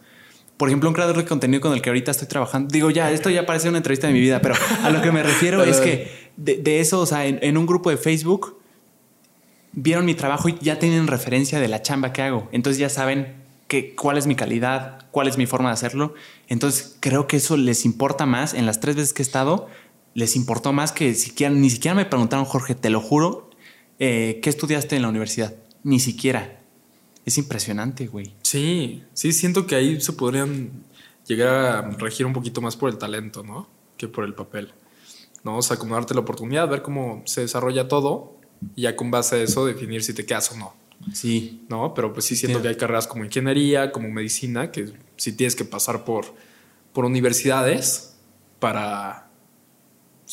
Por 0.57 0.69
ejemplo, 0.69 0.89
un 0.89 0.95
creador 0.95 1.17
de 1.17 1.25
contenido 1.25 1.61
con 1.61 1.73
el 1.73 1.83
que 1.83 1.91
ahorita 1.91 2.11
estoy 2.11 2.29
trabajando. 2.29 2.69
Digo, 2.73 2.91
ya, 2.91 3.11
esto 3.11 3.29
ya 3.29 3.45
parece 3.45 3.69
una 3.69 3.79
entrevista 3.79 4.07
de 4.07 4.15
mi 4.15 4.21
vida, 4.21 4.41
pero 4.41 4.55
a 4.83 4.91
lo 4.91 5.03
que 5.03 5.13
me 5.13 5.23
refiero 5.23 5.63
es 5.63 5.79
que 5.79 6.31
de, 6.37 6.81
eso, 6.81 7.01
o 7.01 7.07
sea, 7.07 7.27
en, 7.27 7.57
un 7.57 7.67
grupo 7.67 7.91
de 7.91 7.97
Facebook, 7.97 8.59
vieron 9.73 10.07
mi 10.07 10.15
trabajo 10.15 10.49
y 10.49 10.57
ya 10.61 10.79
tienen 10.79 11.07
referencia 11.07 11.61
de 11.61 11.69
la 11.69 11.83
chamba 11.83 12.13
que 12.13 12.23
hago. 12.23 12.49
Entonces 12.53 12.79
ya 12.79 12.89
saben 12.89 13.35
que, 13.69 13.95
cuál 13.95 14.17
es 14.17 14.27
mi 14.27 14.35
calidad, 14.35 15.07
cuál 15.11 15.29
es 15.29 15.37
mi 15.37 15.47
forma 15.47 15.69
de 15.69 15.75
hacerlo. 15.75 16.15
Entonces 16.49 16.97
creo 17.01 17.27
que 17.27 17.37
eso 17.37 17.59
les 17.59 17.85
importa 17.85 18.25
más. 18.25 18.55
En 18.55 18.65
las 18.65 18.81
tres 18.81 18.97
veces 18.97 19.13
que 19.13 19.23
he 19.23 19.25
estado, 19.25 19.69
les 20.15 20.37
importó 20.37 20.73
más 20.73 20.93
que 20.93 21.15
siquiera, 21.15 21.55
ni 21.55 21.69
siquiera 21.69 21.95
me 21.95 22.07
preguntaron, 22.07 22.47
Jorge, 22.47 22.75
te 22.75 22.89
lo 22.89 23.03
juro, 23.03 23.46
eh, 23.99 24.41
¿qué 24.43 24.51
estudiaste 24.51 24.97
en 24.97 25.03
la 25.03 25.09
universidad? 25.09 25.55
Ni 25.83 26.01
siquiera. 26.01 26.61
Es 27.25 27.39
impresionante, 27.39 28.07
güey. 28.07 28.35
Sí, 28.43 29.03
sí, 29.13 29.33
siento 29.33 29.67
que 29.67 29.75
ahí 29.75 30.01
se 30.01 30.13
podrían 30.13 30.85
llegar 31.27 31.55
a 31.55 31.91
regir 31.91 32.25
un 32.25 32.33
poquito 32.33 32.61
más 32.61 32.77
por 32.77 32.91
el 32.91 32.99
talento, 32.99 33.43
¿no? 33.43 33.69
Que 33.97 34.09
por 34.09 34.25
el 34.25 34.35
papel. 34.35 34.73
¿No? 35.43 35.59
O 35.59 35.63
sea, 35.63 35.77
como 35.77 35.95
darte 35.95 36.15
la 36.15 36.21
oportunidad, 36.21 36.69
ver 36.69 36.83
cómo 36.83 37.23
se 37.27 37.43
desarrolla 37.43 37.89
todo 37.89 38.37
y 38.75 38.83
ya 38.83 38.97
con 38.97 39.11
base 39.11 39.37
a 39.37 39.43
eso 39.43 39.67
definir 39.67 40.03
si 40.03 40.15
te 40.15 40.25
quedas 40.25 40.53
o 40.53 40.57
no. 40.57 40.75
Sí. 41.13 41.65
¿No? 41.69 41.95
Pero 41.95 42.13
pues 42.13 42.25
sí 42.27 42.37
siento 42.37 42.63
que 42.63 42.69
hay 42.69 42.77
carreras 42.77 43.07
como 43.07 43.25
ingeniería, 43.25 43.93
como 43.93 44.09
medicina, 44.09 44.71
que 44.71 44.93
sí 45.17 45.33
tienes 45.33 45.57
que 45.57 45.65
pasar 45.65 46.05
por, 46.05 46.27
por 46.93 47.05
universidades 47.05 48.17
para, 48.59 49.26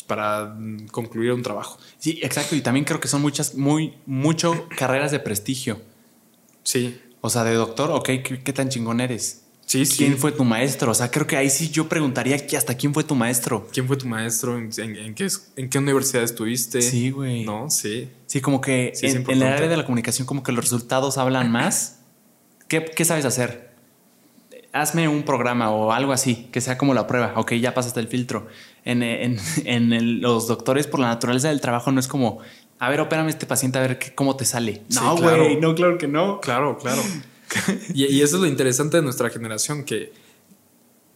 pues, 0.03 0.17
para 0.17 0.55
concluir 0.91 1.31
un 1.31 1.43
trabajo. 1.43 1.79
Sí, 1.97 2.19
exacto. 2.21 2.55
Y 2.55 2.61
también 2.61 2.85
creo 2.85 2.99
que 2.99 3.07
son 3.07 3.21
muchas, 3.21 3.55
muy, 3.55 3.95
mucho 4.05 4.67
carreras 4.77 5.11
de 5.11 5.19
prestigio. 5.19 5.81
Sí. 6.63 6.99
O 7.21 7.29
sea, 7.29 7.43
de 7.43 7.53
doctor, 7.53 7.91
ok, 7.91 8.05
¿qué, 8.05 8.41
qué 8.43 8.53
tan 8.53 8.69
chingón 8.69 8.99
eres? 8.99 9.43
Sí, 9.65 9.85
¿Quién 9.85 10.17
fue 10.17 10.31
tu 10.31 10.43
maestro? 10.43 10.91
O 10.91 10.93
sea, 10.93 11.09
creo 11.09 11.25
que 11.25 11.35
ahí 11.35 11.49
sí 11.49 11.69
yo 11.69 11.89
preguntaría 11.89 12.45
que 12.45 12.57
hasta 12.57 12.75
quién 12.75 12.93
fue 12.93 13.03
tu 13.03 13.15
maestro. 13.15 13.67
¿Quién 13.71 13.87
fue 13.87 13.97
tu 13.97 14.05
maestro? 14.07 14.57
¿En, 14.57 14.69
qué, 15.15 15.27
en 15.55 15.69
qué, 15.69 15.79
universidad 15.79 16.23
estuviste? 16.23 16.81
Sí, 16.81 17.09
güey. 17.09 17.43
No, 17.43 17.69
sí. 17.69 18.09
Sí, 18.27 18.41
como 18.41 18.61
que 18.61 18.93
en, 19.01 19.25
el 19.29 19.41
área 19.41 19.67
de 19.67 19.77
la 19.77 19.85
comunicación, 19.85 20.27
como 20.27 20.43
que 20.43 20.51
los 20.51 20.65
resultados 20.65 21.17
hablan 21.17 21.51
más. 21.51 22.01
¿Qué, 22.67 22.85
¿Qué, 22.85 23.05
sabes 23.05 23.25
hacer? 23.25 23.73
Hazme 24.73 25.07
un 25.07 25.23
programa 25.23 25.71
o 25.71 25.91
algo 25.91 26.11
así, 26.11 26.49
que 26.51 26.61
sea 26.61 26.77
como 26.77 26.93
la 26.93 27.07
prueba. 27.07 27.33
Ok, 27.37 27.53
ya 27.53 27.73
pasaste 27.73 27.99
el 27.99 28.07
filtro. 28.07 28.47
En, 28.85 29.01
en, 29.03 29.39
en 29.65 30.21
los 30.21 30.47
doctores, 30.47 30.87
por 30.87 30.99
la 30.99 31.07
naturaleza 31.07 31.49
del 31.49 31.61
trabajo, 31.61 31.91
no 31.91 31.99
es 31.99 32.07
como, 32.07 32.41
a 32.79 32.89
ver, 32.89 32.99
opérame 32.99 33.29
este 33.29 33.45
paciente 33.45 33.79
a 33.79 33.81
ver 33.81 33.97
qué, 33.97 34.13
cómo 34.13 34.35
te 34.35 34.43
sale. 34.43 34.81
no, 34.89 35.15
güey, 35.15 35.57
no, 35.57 35.73
claro 35.73 35.97
que 35.97 36.07
no. 36.07 36.41
Claro, 36.41 36.77
claro. 36.77 37.01
y, 37.93 38.21
eso 38.21 38.35
es 38.35 38.41
lo 38.41 38.45
interesante 38.45 38.97
de 38.97 39.03
nuestra 39.03 39.29
generación, 39.29 39.85
que 39.85 40.11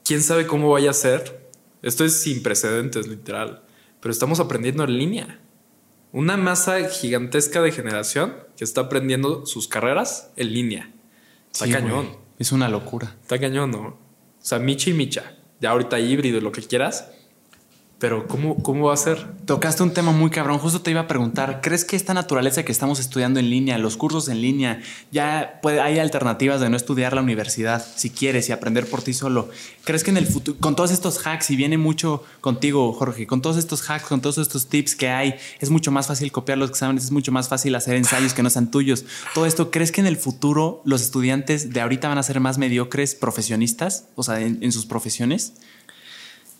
quién 0.05 0.21
sabe 0.21 0.47
cómo 0.47 0.71
vaya 0.71 0.91
a 0.91 0.93
ser. 0.93 1.45
Esto 1.81 2.05
es 2.05 2.21
sin 2.21 2.41
precedentes, 2.41 3.07
literal. 3.07 3.63
Pero 3.99 4.11
estamos 4.11 4.39
aprendiendo 4.39 4.83
en 4.85 4.97
línea. 4.97 5.39
Una 6.13 6.37
masa 6.37 6.87
gigantesca 6.87 7.61
de 7.61 7.71
generación 7.71 8.33
que 8.55 8.63
está 8.63 8.81
aprendiendo 8.81 9.45
sus 9.45 9.67
carreras 9.67 10.31
en 10.37 10.53
línea. 10.53 10.91
Está 11.51 11.69
cañón. 11.69 12.15
Es 12.39 12.51
una 12.51 12.69
locura. 12.69 13.15
Está 13.21 13.39
cañón, 13.39 13.71
¿no? 13.71 13.79
O 13.81 13.97
sea, 14.39 14.59
Micha 14.59 14.89
y 14.89 14.93
Micha. 14.93 15.35
Ya 15.59 15.71
ahorita 15.71 15.99
híbrido, 15.99 16.39
lo 16.39 16.51
que 16.51 16.61
quieras 16.61 17.11
pero 17.99 18.27
¿cómo, 18.27 18.61
¿cómo 18.61 18.87
va 18.87 18.93
a 18.93 18.97
ser? 18.97 19.25
Tocaste 19.45 19.81
un 19.81 19.91
tema 19.91 20.11
muy 20.11 20.29
cabrón. 20.29 20.59
Justo 20.59 20.81
te 20.81 20.91
iba 20.91 21.01
a 21.01 21.07
preguntar, 21.07 21.61
¿crees 21.61 21.83
que 21.83 21.95
esta 21.95 22.13
naturaleza 22.13 22.63
que 22.63 22.71
estamos 22.71 22.99
estudiando 22.99 23.39
en 23.39 23.49
línea, 23.49 23.77
los 23.79 23.97
cursos 23.97 24.29
en 24.29 24.41
línea, 24.41 24.81
ya 25.11 25.59
puede, 25.63 25.81
hay 25.81 25.97
alternativas 25.97 26.61
de 26.61 26.69
no 26.69 26.77
estudiar 26.77 27.13
la 27.13 27.21
universidad 27.21 27.83
si 27.95 28.11
quieres 28.11 28.49
y 28.49 28.51
aprender 28.51 28.87
por 28.87 29.01
ti 29.01 29.13
solo? 29.13 29.49
¿Crees 29.83 30.03
que 30.03 30.11
en 30.11 30.17
el 30.17 30.27
futuro, 30.27 30.59
con 30.59 30.75
todos 30.75 30.91
estos 30.91 31.25
hacks, 31.25 31.49
y 31.49 31.55
viene 31.55 31.79
mucho 31.79 32.23
contigo, 32.39 32.93
Jorge, 32.93 33.25
con 33.25 33.41
todos 33.41 33.57
estos 33.57 33.89
hacks, 33.89 34.05
con 34.05 34.21
todos 34.21 34.37
estos 34.37 34.67
tips 34.67 34.95
que 34.95 35.09
hay, 35.09 35.35
es 35.59 35.71
mucho 35.71 35.91
más 35.91 36.05
fácil 36.05 36.31
copiar 36.31 36.59
los 36.59 36.69
exámenes, 36.69 37.05
es 37.05 37.11
mucho 37.11 37.31
más 37.31 37.49
fácil 37.49 37.73
hacer 37.73 37.95
ensayos 37.95 38.35
que 38.35 38.43
no 38.43 38.51
sean 38.51 38.69
tuyos? 38.69 39.05
Todo 39.33 39.47
esto, 39.47 39.71
¿crees 39.71 39.91
que 39.91 40.01
en 40.01 40.07
el 40.07 40.17
futuro 40.17 40.83
los 40.85 41.01
estudiantes 41.01 41.73
de 41.73 41.81
ahorita 41.81 42.09
van 42.09 42.19
a 42.19 42.23
ser 42.23 42.39
más 42.41 42.59
mediocres 42.59 43.15
profesionistas, 43.15 44.05
o 44.15 44.21
sea, 44.21 44.39
en 44.39 44.71
sus 44.71 44.85
profesiones? 44.85 45.53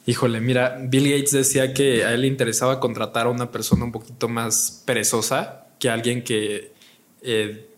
Híjole, 0.09 0.39
mira, 0.39 0.77
Bill 0.81 1.11
Gates 1.11 1.31
decía 1.31 1.73
que 1.73 2.05
a 2.05 2.13
él 2.13 2.21
le 2.21 2.27
interesaba 2.27 2.79
contratar 2.79 3.27
a 3.27 3.29
una 3.29 3.51
persona 3.51 3.83
un 3.83 3.91
poquito 3.91 4.29
más 4.29 4.81
perezosa 4.85 5.67
que 5.79 5.89
alguien 5.89 6.23
que 6.23 6.71
eh, 7.23 7.69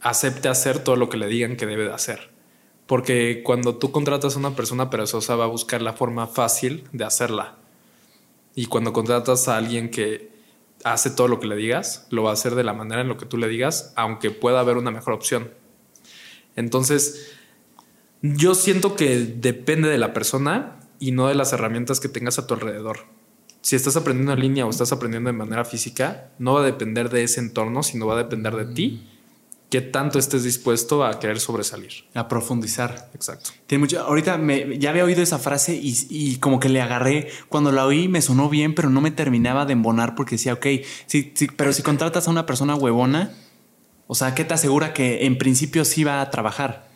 acepte 0.00 0.48
hacer 0.48 0.82
todo 0.82 0.96
lo 0.96 1.10
que 1.10 1.18
le 1.18 1.26
digan 1.26 1.58
que 1.58 1.66
debe 1.66 1.84
de 1.84 1.92
hacer. 1.92 2.30
Porque 2.86 3.42
cuando 3.44 3.76
tú 3.76 3.92
contratas 3.92 4.36
a 4.36 4.38
una 4.38 4.56
persona 4.56 4.88
perezosa 4.88 5.36
va 5.36 5.44
a 5.44 5.48
buscar 5.48 5.82
la 5.82 5.92
forma 5.92 6.26
fácil 6.26 6.88
de 6.92 7.04
hacerla. 7.04 7.56
Y 8.54 8.64
cuando 8.64 8.94
contratas 8.94 9.46
a 9.46 9.58
alguien 9.58 9.90
que 9.90 10.30
hace 10.82 11.10
todo 11.10 11.28
lo 11.28 11.40
que 11.40 11.46
le 11.46 11.56
digas, 11.56 12.06
lo 12.08 12.22
va 12.22 12.30
a 12.30 12.32
hacer 12.32 12.54
de 12.54 12.64
la 12.64 12.72
manera 12.72 13.02
en 13.02 13.08
lo 13.08 13.18
que 13.18 13.26
tú 13.26 13.36
le 13.36 13.48
digas, 13.48 13.92
aunque 13.96 14.30
pueda 14.30 14.60
haber 14.60 14.78
una 14.78 14.90
mejor 14.90 15.12
opción. 15.12 15.50
Entonces, 16.56 17.34
yo 18.22 18.54
siento 18.54 18.96
que 18.96 19.18
depende 19.18 19.90
de 19.90 19.98
la 19.98 20.14
persona 20.14 20.80
y 20.98 21.12
no 21.12 21.28
de 21.28 21.34
las 21.34 21.52
herramientas 21.52 22.00
que 22.00 22.08
tengas 22.08 22.38
a 22.38 22.46
tu 22.46 22.54
alrededor. 22.54 23.00
Si 23.60 23.76
estás 23.76 23.96
aprendiendo 23.96 24.32
en 24.32 24.40
línea 24.40 24.66
o 24.66 24.70
estás 24.70 24.92
aprendiendo 24.92 25.28
de 25.28 25.36
manera 25.36 25.64
física, 25.64 26.30
no 26.38 26.54
va 26.54 26.60
a 26.60 26.64
depender 26.64 27.08
de 27.08 27.22
ese 27.22 27.40
entorno, 27.40 27.82
sino 27.82 28.06
va 28.06 28.14
a 28.14 28.18
depender 28.18 28.54
de 28.54 28.66
ti, 28.66 29.08
qué 29.70 29.80
tanto 29.80 30.18
estés 30.18 30.44
dispuesto 30.44 31.04
a 31.04 31.18
querer 31.18 31.40
sobresalir. 31.40 32.04
A 32.14 32.28
profundizar. 32.28 33.10
Exacto. 33.14 33.50
Tiene 33.66 33.80
mucho, 33.80 34.00
ahorita 34.00 34.38
me, 34.38 34.78
ya 34.78 34.90
había 34.90 35.04
oído 35.04 35.22
esa 35.22 35.38
frase 35.38 35.76
y, 35.80 36.36
como 36.36 36.60
que 36.60 36.68
le 36.68 36.80
agarré, 36.80 37.28
cuando 37.48 37.72
la 37.72 37.84
oí 37.84 38.06
me 38.06 38.22
sonó 38.22 38.48
bien, 38.48 38.74
pero 38.74 38.90
no 38.90 39.00
me 39.00 39.10
terminaba 39.10 39.66
de 39.66 39.72
embonar 39.72 40.14
porque 40.14 40.36
decía, 40.36 40.52
ok, 40.52 40.66
sí, 41.06 41.32
sí, 41.34 41.48
pero 41.56 41.72
si 41.72 41.82
contratas 41.82 42.28
a 42.28 42.30
una 42.30 42.46
persona 42.46 42.74
huevona, 42.76 43.32
o 44.06 44.14
sea, 44.14 44.34
¿qué 44.34 44.44
te 44.44 44.54
asegura 44.54 44.92
que 44.92 45.26
en 45.26 45.38
principio 45.38 45.84
sí 45.84 46.04
va 46.04 46.20
a 46.20 46.30
trabajar? 46.30 46.93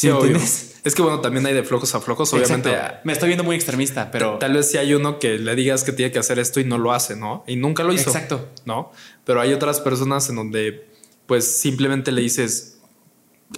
¿Sí, 0.00 0.08
entiendes? 0.08 0.76
Es 0.82 0.94
que 0.94 1.02
bueno, 1.02 1.20
también 1.20 1.44
hay 1.44 1.52
de 1.52 1.62
flojos 1.62 1.94
a 1.94 2.00
flojos, 2.00 2.32
obviamente. 2.32 2.74
Me 3.04 3.12
estoy 3.12 3.28
viendo 3.28 3.44
muy 3.44 3.54
extremista, 3.54 4.10
pero. 4.10 4.38
Tal 4.38 4.54
vez 4.54 4.70
si 4.70 4.78
hay 4.78 4.94
uno 4.94 5.18
que 5.18 5.38
le 5.38 5.54
digas 5.54 5.84
que 5.84 5.92
tiene 5.92 6.10
que 6.10 6.18
hacer 6.18 6.38
esto 6.38 6.58
y 6.58 6.64
no 6.64 6.78
lo 6.78 6.92
hace, 6.92 7.16
¿no? 7.16 7.44
Y 7.46 7.56
nunca 7.56 7.82
lo 7.82 7.92
hizo. 7.92 8.08
Exacto. 8.08 8.48
¿No? 8.64 8.92
Pero 9.24 9.42
hay 9.42 9.52
otras 9.52 9.80
personas 9.80 10.28
en 10.30 10.36
donde, 10.36 10.88
pues 11.26 11.60
simplemente 11.60 12.12
le 12.12 12.22
dices, 12.22 12.78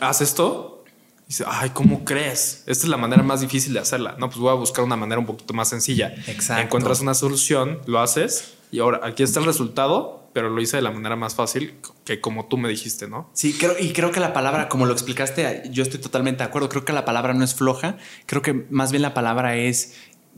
haz 0.00 0.20
esto. 0.20 0.84
Y 1.26 1.28
dice, 1.28 1.44
ay, 1.46 1.70
¿cómo 1.70 2.04
crees? 2.04 2.64
Esta 2.66 2.86
es 2.86 2.88
la 2.88 2.96
manera 2.96 3.22
más 3.22 3.40
difícil 3.40 3.72
de 3.72 3.78
hacerla. 3.78 4.16
No, 4.18 4.28
pues 4.28 4.40
voy 4.40 4.50
a 4.50 4.54
buscar 4.54 4.84
una 4.84 4.96
manera 4.96 5.20
un 5.20 5.26
poquito 5.26 5.54
más 5.54 5.68
sencilla. 5.68 6.12
Exacto. 6.26 6.60
Encuentras 6.60 7.00
una 7.00 7.14
solución, 7.14 7.80
lo 7.86 8.00
haces 8.00 8.54
y 8.72 8.80
ahora 8.80 9.00
aquí 9.04 9.22
está 9.22 9.38
el 9.38 9.46
resultado 9.46 10.21
pero 10.32 10.48
lo 10.48 10.60
hice 10.60 10.76
de 10.76 10.82
la 10.82 10.90
manera 10.90 11.16
más 11.16 11.34
fácil 11.34 11.74
que 12.04 12.20
como 12.20 12.46
tú 12.46 12.56
me 12.56 12.68
dijiste, 12.68 13.08
¿no? 13.08 13.28
Sí, 13.32 13.52
creo, 13.52 13.74
y 13.78 13.92
creo 13.92 14.10
que 14.10 14.20
la 14.20 14.32
palabra, 14.32 14.68
como 14.68 14.86
lo 14.86 14.92
explicaste, 14.92 15.62
yo 15.70 15.82
estoy 15.82 16.00
totalmente 16.00 16.42
de 16.42 16.48
acuerdo. 16.48 16.68
Creo 16.68 16.84
que 16.84 16.92
la 16.92 17.04
palabra 17.04 17.34
no 17.34 17.44
es 17.44 17.54
floja, 17.54 17.96
creo 18.26 18.42
que 18.42 18.66
más 18.70 18.90
bien 18.92 19.02
la 19.02 19.14
palabra 19.14 19.56
es 19.56 19.94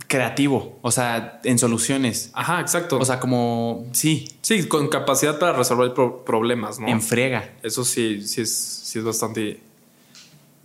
creativo, 0.08 0.78
o 0.82 0.90
sea, 0.90 1.40
en 1.44 1.58
soluciones. 1.58 2.30
Ajá, 2.34 2.60
exacto. 2.60 2.98
O 2.98 3.04
sea, 3.04 3.20
como 3.20 3.86
sí. 3.92 4.28
Sí, 4.42 4.66
con 4.66 4.88
capacidad 4.88 5.38
para 5.38 5.52
resolver 5.52 5.92
problemas, 6.24 6.80
¿no? 6.80 6.88
En 6.88 7.00
frega. 7.00 7.54
Eso 7.62 7.84
sí, 7.84 8.26
sí 8.26 8.40
es, 8.40 8.52
sí 8.54 8.98
es 8.98 9.04
bastante. 9.04 9.60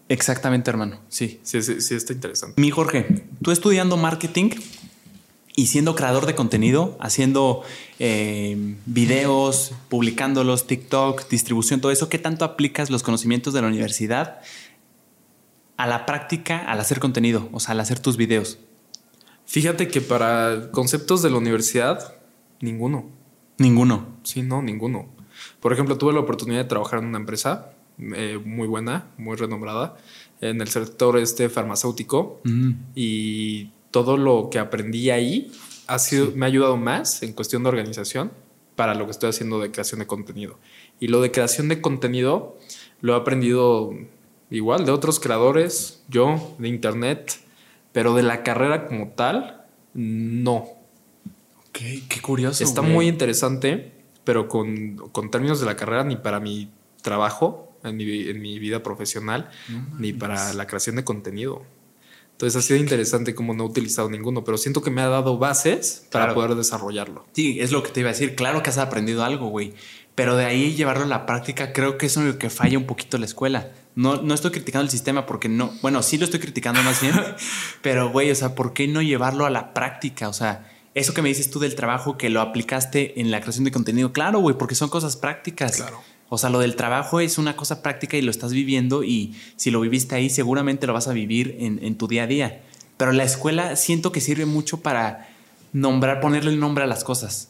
Exactamente, 0.07 0.71
hermano. 0.71 0.99
Sí. 1.09 1.39
Sí, 1.43 1.61
sí, 1.61 1.81
sí 1.81 1.93
está 1.93 2.13
interesante. 2.13 2.59
Mi 2.59 2.71
Jorge, 2.71 3.23
tú 3.43 3.51
estudiando 3.51 3.95
marketing, 3.95 4.49
y 5.59 5.67
siendo 5.67 5.93
creador 5.93 6.25
de 6.25 6.35
contenido, 6.35 6.95
haciendo 7.01 7.63
eh, 7.99 8.77
videos, 8.85 9.73
publicándolos, 9.89 10.67
TikTok, 10.67 11.27
distribución, 11.27 11.81
todo 11.81 11.91
eso, 11.91 12.07
¿qué 12.07 12.17
tanto 12.17 12.45
aplicas 12.45 12.89
los 12.89 13.03
conocimientos 13.03 13.53
de 13.53 13.61
la 13.61 13.67
universidad 13.67 14.39
a 15.75 15.85
la 15.85 16.05
práctica 16.05 16.59
al 16.59 16.79
hacer 16.79 17.01
contenido, 17.01 17.49
o 17.51 17.59
sea, 17.59 17.73
al 17.73 17.81
hacer 17.81 17.99
tus 17.99 18.15
videos? 18.15 18.57
Fíjate 19.47 19.89
que 19.89 19.99
para 19.99 20.71
conceptos 20.71 21.21
de 21.23 21.29
la 21.29 21.35
universidad, 21.35 22.15
ninguno. 22.61 23.07
Ninguno. 23.57 24.07
Sí, 24.23 24.41
no, 24.43 24.61
ninguno. 24.61 25.09
Por 25.59 25.73
ejemplo, 25.73 25.97
tuve 25.97 26.13
la 26.13 26.21
oportunidad 26.21 26.59
de 26.59 26.69
trabajar 26.69 26.99
en 26.99 27.05
una 27.07 27.17
empresa 27.17 27.73
eh, 27.97 28.39
muy 28.41 28.69
buena, 28.69 29.07
muy 29.17 29.35
renombrada, 29.35 29.97
en 30.39 30.61
el 30.61 30.69
sector 30.69 31.17
este 31.17 31.49
farmacéutico 31.49 32.39
mm. 32.45 32.71
y 32.95 33.71
todo 33.91 34.17
lo 34.17 34.49
que 34.49 34.59
aprendí 34.59 35.09
ahí 35.09 35.51
ha 35.87 35.99
sido, 35.99 36.31
me 36.35 36.45
ha 36.45 36.47
ayudado 36.47 36.77
más 36.77 37.23
en 37.23 37.33
cuestión 37.33 37.63
de 37.63 37.69
organización 37.69 38.31
para 38.75 38.95
lo 38.95 39.05
que 39.05 39.11
estoy 39.11 39.29
haciendo 39.29 39.59
de 39.59 39.71
creación 39.71 39.99
de 39.99 40.07
contenido. 40.07 40.57
Y 40.99 41.07
lo 41.07 41.21
de 41.21 41.31
creación 41.31 41.67
de 41.67 41.81
contenido 41.81 42.57
lo 43.01 43.13
he 43.13 43.17
aprendido 43.17 43.91
igual 44.49 44.85
de 44.85 44.91
otros 44.91 45.19
creadores, 45.19 46.03
yo, 46.07 46.55
de 46.59 46.67
internet, 46.69 47.39
pero 47.91 48.13
de 48.13 48.23
la 48.23 48.43
carrera 48.43 48.87
como 48.87 49.09
tal, 49.09 49.65
no. 49.93 50.67
qué 51.73 52.21
curioso. 52.21 52.63
Está 52.63 52.81
muy 52.81 53.07
interesante, 53.07 53.91
pero 54.23 54.47
con, 54.47 54.97
con, 55.11 55.31
términos 55.31 55.59
de 55.59 55.65
la 55.65 55.75
carrera, 55.75 56.03
ni 56.03 56.15
para 56.15 56.39
mi 56.39 56.69
trabajo, 57.01 57.73
en 57.83 57.97
mi, 57.97 58.29
en 58.29 58.41
mi 58.41 58.59
vida 58.59 58.83
profesional, 58.83 59.49
ni 59.97 60.13
para 60.13 60.53
la 60.53 60.67
creación 60.67 60.97
de 60.97 61.03
contenido. 61.03 61.63
Entonces 62.39 62.63
ha 62.63 62.65
sido 62.65 62.79
interesante 62.79 63.35
como 63.35 63.53
no 63.53 63.65
he 63.65 63.67
utilizado 63.67 64.09
ninguno, 64.09 64.45
pero 64.45 64.57
siento 64.57 64.81
que 64.81 64.89
me 64.89 65.01
ha 65.01 65.09
dado 65.09 65.37
bases 65.37 66.07
para 66.09 66.33
poder 66.33 66.55
desarrollarlo. 66.55 67.25
Sí, 67.33 67.59
es 67.59 67.73
lo 67.73 67.83
que 67.83 67.91
te 67.91 67.99
iba 67.99 68.11
a 68.11 68.13
decir. 68.13 68.33
Claro 68.35 68.63
que 68.63 68.69
has 68.69 68.77
aprendido 68.77 69.25
algo, 69.25 69.49
güey. 69.49 69.73
Pero 70.15 70.37
de 70.37 70.45
ahí 70.45 70.73
llevarlo 70.73 71.03
a 71.03 71.07
la 71.07 71.25
práctica, 71.25 71.73
creo 71.73 71.97
que 71.97 72.05
es 72.05 72.15
lo 72.15 72.39
que 72.39 72.49
falla 72.49 72.77
un 72.77 72.85
poquito 72.85 73.17
la 73.17 73.25
escuela. 73.25 73.73
No, 73.95 74.21
no 74.21 74.33
estoy 74.33 74.51
criticando 74.51 74.85
el 74.85 74.89
sistema 74.89 75.25
porque 75.25 75.49
no, 75.49 75.73
bueno, 75.81 76.01
sí 76.01 76.17
lo 76.17 76.23
estoy 76.23 76.39
criticando 76.39 76.81
más 76.81 77.01
bien, 77.01 77.13
pero 77.81 78.09
güey, 78.09 78.31
o 78.31 78.35
sea, 78.35 78.55
¿por 78.55 78.71
qué 78.71 78.87
no 78.87 79.01
llevarlo 79.01 79.45
a 79.45 79.49
la 79.49 79.73
práctica? 79.73 80.29
O 80.29 80.33
sea, 80.33 80.71
eso 80.93 81.13
que 81.13 81.21
me 81.21 81.27
dices 81.27 81.49
tú 81.49 81.59
del 81.59 81.75
trabajo 81.75 82.17
que 82.17 82.29
lo 82.29 82.39
aplicaste 82.39 83.19
en 83.19 83.31
la 83.31 83.41
creación 83.41 83.65
de 83.65 83.71
contenido, 83.71 84.13
claro, 84.13 84.39
güey, 84.39 84.57
porque 84.57 84.75
son 84.75 84.87
cosas 84.87 85.17
prácticas. 85.17 85.75
Claro. 85.75 86.01
O 86.29 86.37
sea, 86.37 86.49
lo 86.49 86.59
del 86.59 86.75
trabajo 86.75 87.19
es 87.19 87.37
una 87.37 87.55
cosa 87.55 87.81
práctica 87.81 88.15
y 88.17 88.21
lo 88.21 88.31
estás 88.31 88.53
viviendo 88.53 89.03
y 89.03 89.35
si 89.55 89.71
lo 89.71 89.81
viviste 89.81 90.15
ahí 90.15 90.29
seguramente 90.29 90.87
lo 90.87 90.93
vas 90.93 91.07
a 91.07 91.13
vivir 91.13 91.57
en, 91.59 91.95
tu 91.95 92.07
día 92.07 92.23
a 92.23 92.27
día. 92.27 92.61
Pero 92.97 93.11
la 93.11 93.23
escuela 93.23 93.75
siento 93.75 94.11
que 94.11 94.21
sirve 94.21 94.45
mucho 94.45 94.81
para 94.81 95.29
nombrar, 95.73 96.21
ponerle 96.21 96.51
el 96.51 96.59
nombre 96.59 96.83
a 96.83 96.87
las 96.87 97.03
cosas. 97.03 97.49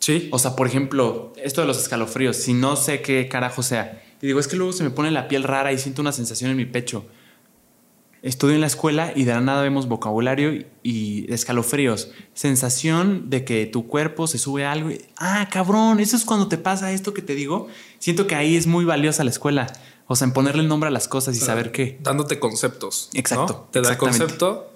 Sí. 0.00 0.28
O 0.32 0.38
sea, 0.38 0.56
por 0.56 0.66
ejemplo, 0.66 1.32
esto 1.36 1.60
de 1.60 1.66
los 1.66 1.78
escalofríos, 1.78 2.36
si 2.36 2.52
no 2.52 2.76
sé 2.76 3.00
qué 3.00 3.28
carajo 3.28 3.62
sea, 3.62 4.02
y 4.20 4.26
digo, 4.26 4.40
es 4.40 4.48
que 4.48 4.56
luego 4.56 4.72
se 4.72 4.82
me 4.82 4.90
pone 4.90 5.10
la 5.10 5.28
piel 5.28 5.44
rara 5.44 5.72
y 5.72 5.78
siento 5.78 6.02
una 6.02 6.12
sensación 6.12 6.50
en 6.50 6.56
mi 6.56 6.66
pecho. 6.66 7.06
Estudio 8.22 8.56
en 8.56 8.60
la 8.60 8.66
escuela 8.66 9.12
y 9.14 9.24
de 9.24 9.32
la 9.32 9.40
nada 9.40 9.62
vemos 9.62 9.86
vocabulario 9.86 10.66
y 10.82 11.32
escalofríos. 11.32 12.10
Sensación 12.34 13.30
de 13.30 13.44
que 13.44 13.66
tu 13.66 13.86
cuerpo 13.86 14.26
se 14.26 14.38
sube 14.38 14.64
a 14.64 14.72
algo. 14.72 14.90
ah, 15.18 15.48
cabrón, 15.52 16.00
eso 16.00 16.16
es 16.16 16.24
cuando 16.24 16.48
te 16.48 16.58
pasa 16.58 16.92
esto 16.92 17.14
que 17.14 17.22
te 17.22 17.34
digo. 17.34 17.68
Siento 18.00 18.26
que 18.26 18.34
ahí 18.34 18.56
es 18.56 18.66
muy 18.66 18.84
valiosa 18.84 19.22
la 19.22 19.30
escuela. 19.30 19.72
O 20.08 20.16
sea, 20.16 20.26
en 20.26 20.32
ponerle 20.32 20.62
el 20.62 20.68
nombre 20.68 20.88
a 20.88 20.90
las 20.90 21.06
cosas 21.06 21.36
y 21.36 21.38
saber 21.38 21.70
qué. 21.70 21.98
Dándote 22.02 22.40
conceptos. 22.40 23.10
Exacto. 23.12 23.68
Te 23.70 23.82
da 23.82 23.90
el 23.90 23.98
concepto, 23.98 24.72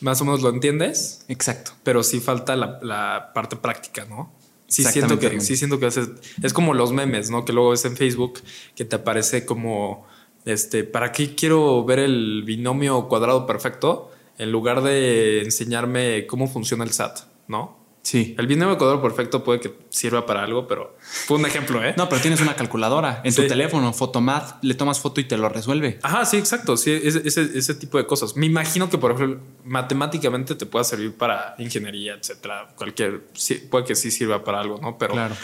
más 0.00 0.20
o 0.22 0.24
menos 0.24 0.40
lo 0.40 0.48
entiendes. 0.48 1.24
Exacto. 1.28 1.72
Pero 1.82 2.02
sí 2.02 2.20
falta 2.20 2.56
la, 2.56 3.32
parte 3.34 3.56
práctica, 3.56 4.06
¿no? 4.06 4.32
Sí 4.66 4.84
siento 4.84 5.18
que, 5.18 5.40
sí 5.40 5.56
siento 5.56 5.78
que 5.78 5.86
es 5.86 6.52
como 6.52 6.74
los 6.74 6.92
memes, 6.92 7.30
¿no? 7.30 7.44
Que 7.44 7.52
luego 7.52 7.70
ves 7.70 7.84
en 7.84 7.96
Facebook 7.96 8.40
que 8.74 8.84
te 8.84 8.96
aparece 8.96 9.44
como 9.44 10.06
este, 10.48 10.82
¿para 10.82 11.12
qué 11.12 11.34
quiero 11.34 11.84
ver 11.84 11.98
el 11.98 12.42
binomio 12.42 13.06
cuadrado 13.06 13.46
perfecto 13.46 14.10
en 14.38 14.50
lugar 14.50 14.82
de 14.82 15.42
enseñarme 15.42 16.26
cómo 16.26 16.48
funciona 16.48 16.84
el 16.84 16.90
SAT, 16.90 17.18
¿no? 17.48 17.76
Sí. 18.00 18.34
El 18.38 18.46
binomio 18.46 18.78
cuadrado 18.78 19.02
perfecto 19.02 19.44
puede 19.44 19.60
que 19.60 19.74
sirva 19.90 20.24
para 20.24 20.42
algo, 20.42 20.66
pero 20.66 20.96
fue 21.00 21.36
un 21.36 21.44
ejemplo, 21.44 21.84
¿eh? 21.84 21.92
No, 21.98 22.08
pero 22.08 22.22
tienes 22.22 22.40
una 22.40 22.56
calculadora 22.56 23.20
en 23.24 23.34
tu 23.34 23.46
teléfono, 23.46 23.92
Photomath, 23.92 24.64
le 24.64 24.72
tomas 24.72 24.98
foto 25.00 25.20
y 25.20 25.24
te 25.24 25.36
lo 25.36 25.50
resuelve. 25.50 25.98
Ajá, 26.02 26.24
sí, 26.24 26.38
exacto. 26.38 26.78
Sí, 26.78 26.92
ese, 26.92 27.74
tipo 27.74 27.98
de 27.98 28.06
cosas. 28.06 28.34
Me 28.34 28.46
imagino 28.46 28.88
que, 28.88 28.96
por 28.96 29.12
ejemplo, 29.12 29.40
matemáticamente 29.66 30.54
te 30.54 30.64
pueda 30.64 30.84
servir 30.84 31.14
para 31.14 31.56
ingeniería, 31.58 32.14
etcétera. 32.14 32.68
Cualquier, 32.74 33.24
puede 33.68 33.84
que 33.84 33.94
sí 33.94 34.10
sirva 34.10 34.42
para 34.42 34.60
algo, 34.60 34.78
¿no? 34.80 34.96
Pero, 34.96 35.12
claro. 35.12 35.34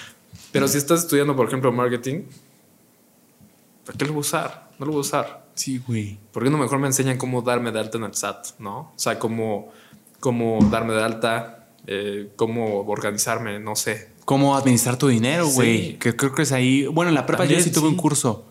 pero 0.50 0.66
si 0.66 0.78
estás 0.78 1.00
estudiando, 1.00 1.36
por 1.36 1.46
ejemplo, 1.46 1.70
marketing, 1.72 2.22
¿para 3.84 3.98
qué 3.98 4.06
lo 4.06 4.14
usar? 4.14 4.63
No 4.78 4.86
lo 4.86 4.92
voy 4.92 4.98
a 4.98 5.00
usar. 5.02 5.46
Sí, 5.54 5.80
güey. 5.86 6.18
¿Por 6.32 6.44
qué 6.44 6.50
no 6.50 6.58
mejor 6.58 6.78
me 6.78 6.86
enseñan 6.86 7.16
cómo 7.16 7.42
darme 7.42 7.70
de 7.70 7.80
alta 7.80 7.98
en 7.98 8.04
el 8.04 8.14
SAT, 8.14 8.58
no? 8.58 8.78
O 8.78 8.92
sea, 8.96 9.18
cómo, 9.18 9.72
cómo 10.20 10.58
darme 10.70 10.94
de 10.94 11.02
alta, 11.02 11.68
eh, 11.86 12.30
cómo 12.36 12.80
organizarme, 12.80 13.60
no 13.60 13.76
sé. 13.76 14.10
Cómo 14.24 14.56
administrar 14.56 14.96
tu 14.96 15.08
dinero, 15.08 15.46
güey. 15.48 15.98
Que 15.98 16.16
creo 16.16 16.34
que 16.34 16.42
es 16.42 16.52
ahí. 16.52 16.86
Bueno, 16.86 17.10
en 17.10 17.14
la 17.14 17.26
prepa 17.26 17.44
yo 17.44 17.60
sí 17.60 17.70
tuve 17.70 17.88
un 17.88 17.96
curso 17.96 18.44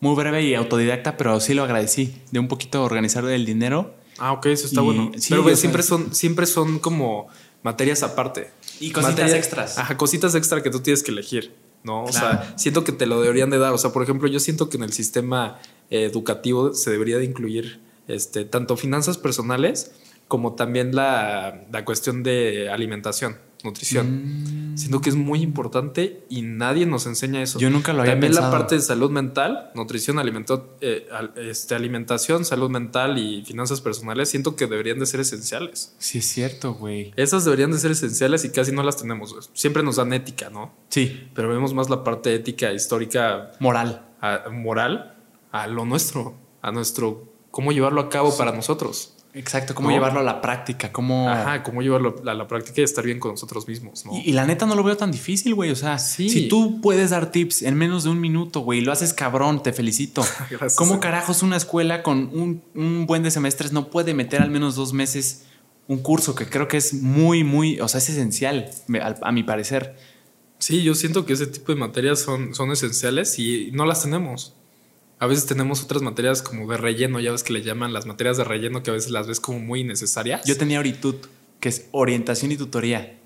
muy 0.00 0.16
breve 0.16 0.42
y 0.42 0.54
autodidacta, 0.54 1.16
pero 1.16 1.38
sí 1.38 1.54
lo 1.54 1.62
agradecí. 1.62 2.14
De 2.32 2.40
un 2.40 2.48
poquito 2.48 2.82
organizar 2.82 3.24
el 3.24 3.46
dinero. 3.46 3.94
Ah, 4.18 4.32
ok, 4.32 4.46
eso 4.46 4.66
está 4.66 4.80
bueno. 4.80 5.12
pero 5.28 5.56
siempre 5.56 5.82
son, 5.82 6.14
siempre 6.14 6.46
son 6.46 6.80
como 6.80 7.28
materias 7.62 8.02
aparte. 8.02 8.50
Y 8.80 8.90
cositas 8.90 9.32
extras. 9.32 9.78
Ajá, 9.78 9.96
cositas 9.96 10.34
extra 10.34 10.62
que 10.62 10.70
tú 10.70 10.80
tienes 10.80 11.02
que 11.02 11.12
elegir. 11.12 11.54
¿No? 11.84 12.04
O 12.04 12.12
sea, 12.12 12.54
siento 12.56 12.84
que 12.84 12.92
te 12.92 13.06
lo 13.06 13.20
deberían 13.20 13.50
de 13.50 13.58
dar. 13.58 13.72
O 13.72 13.78
sea, 13.78 13.92
por 13.92 14.02
ejemplo, 14.02 14.28
yo 14.28 14.40
siento 14.40 14.68
que 14.68 14.76
en 14.76 14.82
el 14.82 14.92
sistema 14.92 15.58
eh, 15.90 16.04
educativo 16.04 16.74
se 16.74 16.90
debería 16.90 17.18
de 17.18 17.24
incluir 17.24 17.80
este, 18.08 18.44
tanto 18.44 18.76
finanzas 18.76 19.18
personales 19.18 19.92
como 20.28 20.54
también 20.54 20.94
la, 20.94 21.66
la 21.70 21.84
cuestión 21.84 22.22
de 22.22 22.70
alimentación 22.70 23.36
nutrición. 23.64 24.72
Mm. 24.72 24.78
Siento 24.78 25.00
que 25.00 25.10
es 25.10 25.16
muy 25.16 25.42
importante 25.42 26.24
y 26.28 26.42
nadie 26.42 26.86
nos 26.86 27.06
enseña 27.06 27.42
eso. 27.42 27.58
Yo 27.58 27.70
nunca 27.70 27.92
lo 27.92 28.00
había 28.00 28.14
También 28.14 28.34
la 28.34 28.50
parte 28.50 28.74
de 28.76 28.80
salud 28.80 29.10
mental, 29.10 29.70
nutrición, 29.74 30.18
eh, 30.80 31.08
este, 31.36 31.74
alimentación, 31.74 32.44
salud 32.44 32.70
mental 32.70 33.18
y 33.18 33.44
finanzas 33.44 33.80
personales, 33.80 34.28
siento 34.30 34.56
que 34.56 34.66
deberían 34.66 34.98
de 34.98 35.06
ser 35.06 35.20
esenciales. 35.20 35.94
Sí, 35.98 36.18
es 36.18 36.26
cierto, 36.26 36.74
güey. 36.74 37.12
Esas 37.16 37.44
deberían 37.44 37.72
de 37.72 37.78
ser 37.78 37.90
esenciales 37.90 38.44
y 38.44 38.50
casi 38.50 38.72
no 38.72 38.82
las 38.82 38.96
tenemos. 38.96 39.50
Siempre 39.52 39.82
nos 39.82 39.96
dan 39.96 40.12
ética, 40.12 40.50
¿no? 40.50 40.72
Sí. 40.88 41.28
Pero 41.34 41.48
vemos 41.48 41.74
más 41.74 41.90
la 41.90 42.04
parte 42.04 42.34
ética, 42.34 42.72
histórica. 42.72 43.52
Moral. 43.60 44.02
moral 44.50 45.16
a 45.52 45.66
lo 45.66 45.84
nuestro, 45.84 46.34
a 46.62 46.72
nuestro, 46.72 47.32
cómo 47.50 47.72
llevarlo 47.72 48.00
a 48.00 48.08
cabo 48.08 48.36
para 48.36 48.52
nosotros. 48.52 49.14
Exacto, 49.34 49.74
cómo 49.74 49.90
llevarlo 49.90 50.20
a 50.20 50.22
la 50.22 50.42
práctica, 50.42 50.92
cómo... 50.92 51.28
Ajá, 51.28 51.62
cómo 51.62 51.80
llevarlo 51.80 52.16
a 52.26 52.34
la 52.34 52.46
práctica 52.46 52.82
y 52.82 52.84
estar 52.84 53.02
bien 53.02 53.18
con 53.18 53.30
nosotros 53.30 53.66
mismos, 53.66 54.04
¿no? 54.04 54.12
Y, 54.22 54.32
la 54.32 54.44
neta 54.44 54.66
no 54.66 54.74
lo 54.74 54.82
veo 54.82 54.96
tan 54.96 55.10
difícil, 55.10 55.54
güey. 55.54 55.70
O 55.70 55.76
sea, 55.76 55.98
si 55.98 56.48
tú 56.48 56.80
puedes 56.82 57.10
dar 57.10 57.30
tips 57.30 57.62
en 57.62 57.74
menos 57.74 58.04
de 58.04 58.10
un 58.10 58.20
minuto, 58.20 58.60
güey, 58.60 58.82
lo 58.82 58.92
haces 58.92 59.14
cabrón, 59.14 59.62
te 59.62 59.72
felicito. 59.72 60.22
¿Cómo 60.76 61.00
carajos 61.00 61.42
una 61.42 61.56
escuela 61.56 62.02
con 62.02 62.60
un, 62.74 63.06
buen 63.06 63.22
de 63.22 63.30
semestres 63.30 63.72
no 63.72 63.88
puede 63.88 64.12
meter 64.12 64.42
al 64.42 64.50
menos 64.50 64.74
dos 64.74 64.92
meses 64.92 65.46
un 65.88 65.98
curso 65.98 66.34
que 66.34 66.46
creo 66.46 66.68
que 66.68 66.76
es 66.76 66.94
muy, 66.94 67.42
muy, 67.42 67.80
o 67.80 67.88
sea, 67.88 67.98
es 67.98 68.08
esencial, 68.10 68.70
a, 69.22 69.32
mi 69.32 69.42
parecer. 69.42 69.96
Sí, 70.58 70.82
yo 70.82 70.94
siento 70.94 71.24
que 71.24 71.32
ese 71.32 71.46
tipo 71.46 71.72
de 71.72 71.78
materias 71.78 72.20
son, 72.20 72.54
son 72.54 72.70
esenciales 72.70 73.38
y 73.38 73.70
no 73.72 73.84
las 73.86 74.02
tenemos. 74.02 74.54
A 75.22 75.26
veces 75.28 75.46
tenemos 75.46 75.84
otras 75.84 76.02
materias 76.02 76.42
como 76.42 76.68
de 76.68 76.76
relleno, 76.76 77.20
ya 77.20 77.30
ves 77.30 77.44
que 77.44 77.52
le 77.52 77.62
llaman 77.62 77.92
las 77.92 78.06
materias 78.06 78.38
de 78.38 78.42
relleno 78.42 78.82
que 78.82 78.90
a 78.90 78.94
veces 78.94 79.12
las 79.12 79.28
ves 79.28 79.38
como 79.38 79.60
muy 79.60 79.84
necesarias. 79.84 80.42
Yo 80.44 80.56
tenía 80.56 80.80
Oritud, 80.80 81.14
que 81.60 81.68
es 81.68 81.86
orientación 81.92 82.50
y 82.50 82.56
tutoría. 82.56 83.20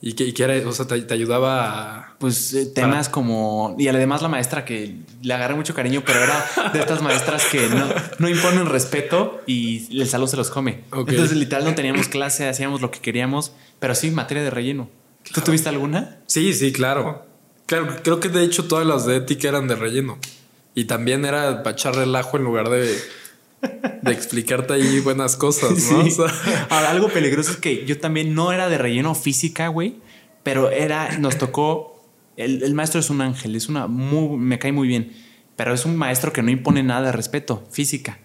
¿Y 0.00 0.12
que, 0.12 0.32
era? 0.44 0.68
O 0.68 0.70
sea, 0.70 0.86
te, 0.86 1.12
ayudaba 1.12 1.64
a... 1.64 2.16
Pues 2.20 2.54
eh, 2.54 2.66
temas 2.66 3.08
como... 3.08 3.74
Y 3.80 3.88
además 3.88 4.22
la 4.22 4.28
maestra 4.28 4.64
que 4.64 4.94
le 5.22 5.34
agarré 5.34 5.56
mucho 5.56 5.74
cariño, 5.74 6.04
pero 6.06 6.22
era 6.22 6.70
de 6.72 6.78
estas 6.78 7.02
maestras 7.02 7.46
que 7.46 7.68
no, 8.20 8.28
imponen 8.28 8.66
respeto 8.66 9.40
y 9.44 10.00
el 10.00 10.06
salón 10.06 10.28
se 10.28 10.36
los 10.36 10.50
come. 10.50 10.84
Entonces 10.92 11.32
literal 11.32 11.64
no 11.64 11.74
teníamos 11.74 12.06
clase, 12.06 12.48
hacíamos 12.48 12.80
lo 12.80 12.92
que 12.92 13.00
queríamos, 13.00 13.50
pero 13.80 13.96
sí 13.96 14.12
materia 14.12 14.44
de 14.44 14.50
relleno. 14.50 14.88
¿Tú 15.34 15.40
tuviste 15.40 15.68
alguna? 15.68 16.20
Sí, 16.28 16.54
sí, 16.54 16.70
claro. 16.70 17.26
Claro, 17.66 17.96
creo 18.04 18.20
que 18.20 18.28
de 18.28 18.44
hecho 18.44 18.68
todas 18.68 18.86
las 18.86 19.04
de 19.04 19.16
ética 19.16 19.48
eran 19.48 19.66
de 19.66 19.74
relleno. 19.74 20.20
Y 20.76 20.84
también 20.84 21.24
era 21.24 21.62
para 21.62 21.74
echar 21.74 21.94
relajo 21.94 22.36
en 22.36 22.44
lugar 22.44 22.68
de, 22.68 22.98
de 24.02 24.12
explicarte 24.12 24.74
ahí 24.74 25.00
buenas 25.00 25.34
cosas, 25.34 25.90
¿no? 25.90 26.04
Ahora, 26.68 26.90
algo 26.90 27.08
peligroso 27.08 27.52
es 27.52 27.56
que 27.56 27.86
yo 27.86 27.98
también 27.98 28.34
no 28.34 28.52
era 28.52 28.68
de 28.68 28.76
relleno 28.76 29.14
física, 29.14 29.68
güey, 29.68 29.96
pero 30.42 30.70
era, 30.70 31.16
nos 31.18 31.38
tocó, 31.38 32.04
el, 32.36 32.74
maestro 32.74 33.00
es 33.00 33.08
un 33.08 33.22
ángel, 33.22 33.56
es 33.56 33.70
una, 33.70 33.86
muy, 33.86 34.36
me 34.36 34.58
cae 34.58 34.70
muy 34.70 34.86
bien, 34.86 35.12
pero 35.56 35.72
es 35.72 35.86
un 35.86 35.96
maestro 35.96 36.30
que 36.30 36.42
no 36.42 36.50
impone 36.50 36.82
nada 36.82 37.06
de 37.06 37.12
respeto, 37.12 37.66
física. 37.70 38.18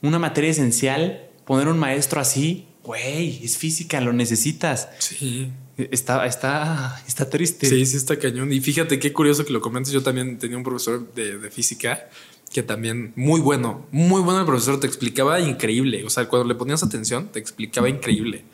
Una 0.00 0.20
materia 0.20 0.50
esencial, 0.50 1.26
poner 1.44 1.66
un 1.66 1.80
maestro 1.80 2.20
así, 2.20 2.68
güey, 2.84 3.44
es 3.44 3.58
física, 3.58 4.00
lo 4.00 4.12
necesitas. 4.12 4.88
Sí. 5.00 5.50
Está, 5.76 6.24
está, 6.26 7.02
está 7.06 7.28
triste. 7.28 7.66
Sí, 7.66 7.84
sí, 7.84 7.96
está 7.96 8.16
cañón. 8.18 8.52
Y 8.52 8.60
fíjate 8.60 9.00
qué 9.00 9.12
curioso 9.12 9.44
que 9.44 9.52
lo 9.52 9.60
comentes. 9.60 9.92
Yo 9.92 10.02
también 10.02 10.38
tenía 10.38 10.56
un 10.56 10.62
profesor 10.62 11.12
de, 11.14 11.50
física 11.50 12.08
que 12.52 12.62
también 12.62 13.12
muy 13.16 13.40
bueno, 13.40 13.84
muy 13.90 14.22
bueno 14.22 14.38
el 14.38 14.46
profesor, 14.46 14.78
te 14.78 14.86
explicaba 14.86 15.40
increíble. 15.40 16.04
O 16.04 16.10
sea, 16.10 16.28
cuando 16.28 16.46
le 16.46 16.54
ponías 16.54 16.84
atención, 16.84 17.26
te 17.28 17.40
explicaba 17.40 17.88
increíble. 17.88 18.44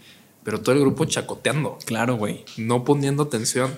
Pero 0.43 0.61
todo 0.61 0.75
el 0.75 0.81
grupo 0.81 1.05
chacoteando. 1.05 1.79
Claro, 1.85 2.17
güey. 2.17 2.47
No 2.57 2.85
poniendo 2.85 3.25
atención. 3.25 3.71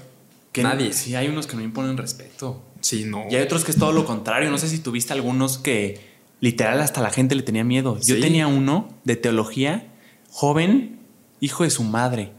Que 0.53 0.63
Nadie. 0.63 0.93
Sí, 0.93 1.17
hay 1.17 1.27
unos 1.27 1.49
que 1.49 1.57
no 1.57 1.63
imponen 1.63 1.97
respeto. 1.97 2.63
Sí, 2.81 3.05
no. 3.05 3.25
Y 3.29 3.35
hay 3.35 3.43
otros 3.43 3.65
que 3.65 3.73
es 3.73 3.79
todo 3.79 3.91
lo 3.91 4.05
contrario. 4.05 4.53
No 4.53 4.59
sé 4.59 4.69
si 4.69 4.79
tuviste 4.79 5.13
algunos 5.13 5.59
que 5.59 6.01
literal 6.39 6.81
hasta 6.81 7.01
la 7.01 7.11
gente 7.11 7.35
le 7.35 7.43
tenía 7.43 7.65
miedo. 7.65 7.99
Yo 7.99 8.21
tenía 8.21 8.47
uno 8.47 8.89
de 9.03 9.17
teología, 9.17 9.93
joven, 10.31 11.01
hijo 11.41 11.65
de 11.65 11.71
su 11.71 11.83
madre 11.83 12.31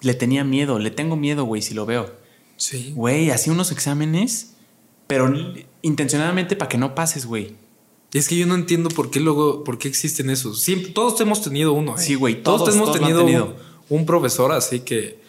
le 0.00 0.14
tenía 0.14 0.44
miedo, 0.44 0.78
le 0.78 0.90
tengo 0.90 1.16
miedo, 1.16 1.44
güey, 1.44 1.62
si 1.62 1.74
lo 1.74 1.86
veo. 1.86 2.12
Sí. 2.56 2.92
Güey, 2.94 3.30
hacía 3.30 3.52
unos 3.52 3.72
exámenes, 3.72 4.54
pero 5.06 5.32
intencionadamente 5.82 6.56
para 6.56 6.68
que 6.68 6.78
no 6.78 6.94
pases, 6.94 7.26
güey. 7.26 7.54
Es 8.12 8.28
que 8.28 8.36
yo 8.36 8.46
no 8.46 8.54
entiendo 8.54 8.88
por 8.88 9.10
qué 9.10 9.20
luego, 9.20 9.64
por 9.64 9.78
qué 9.78 9.88
existen 9.88 10.30
esos. 10.30 10.60
Siempre, 10.60 10.92
todos 10.92 11.20
hemos 11.20 11.42
tenido 11.42 11.72
uno. 11.72 11.96
¿eh? 11.96 12.00
Sí, 12.00 12.14
güey. 12.14 12.42
Todos, 12.42 12.74
hemos 12.74 12.92
tenido, 12.92 13.56
Un, 13.90 14.06
profesor 14.06 14.52
así 14.52 14.80
que, 14.80 15.20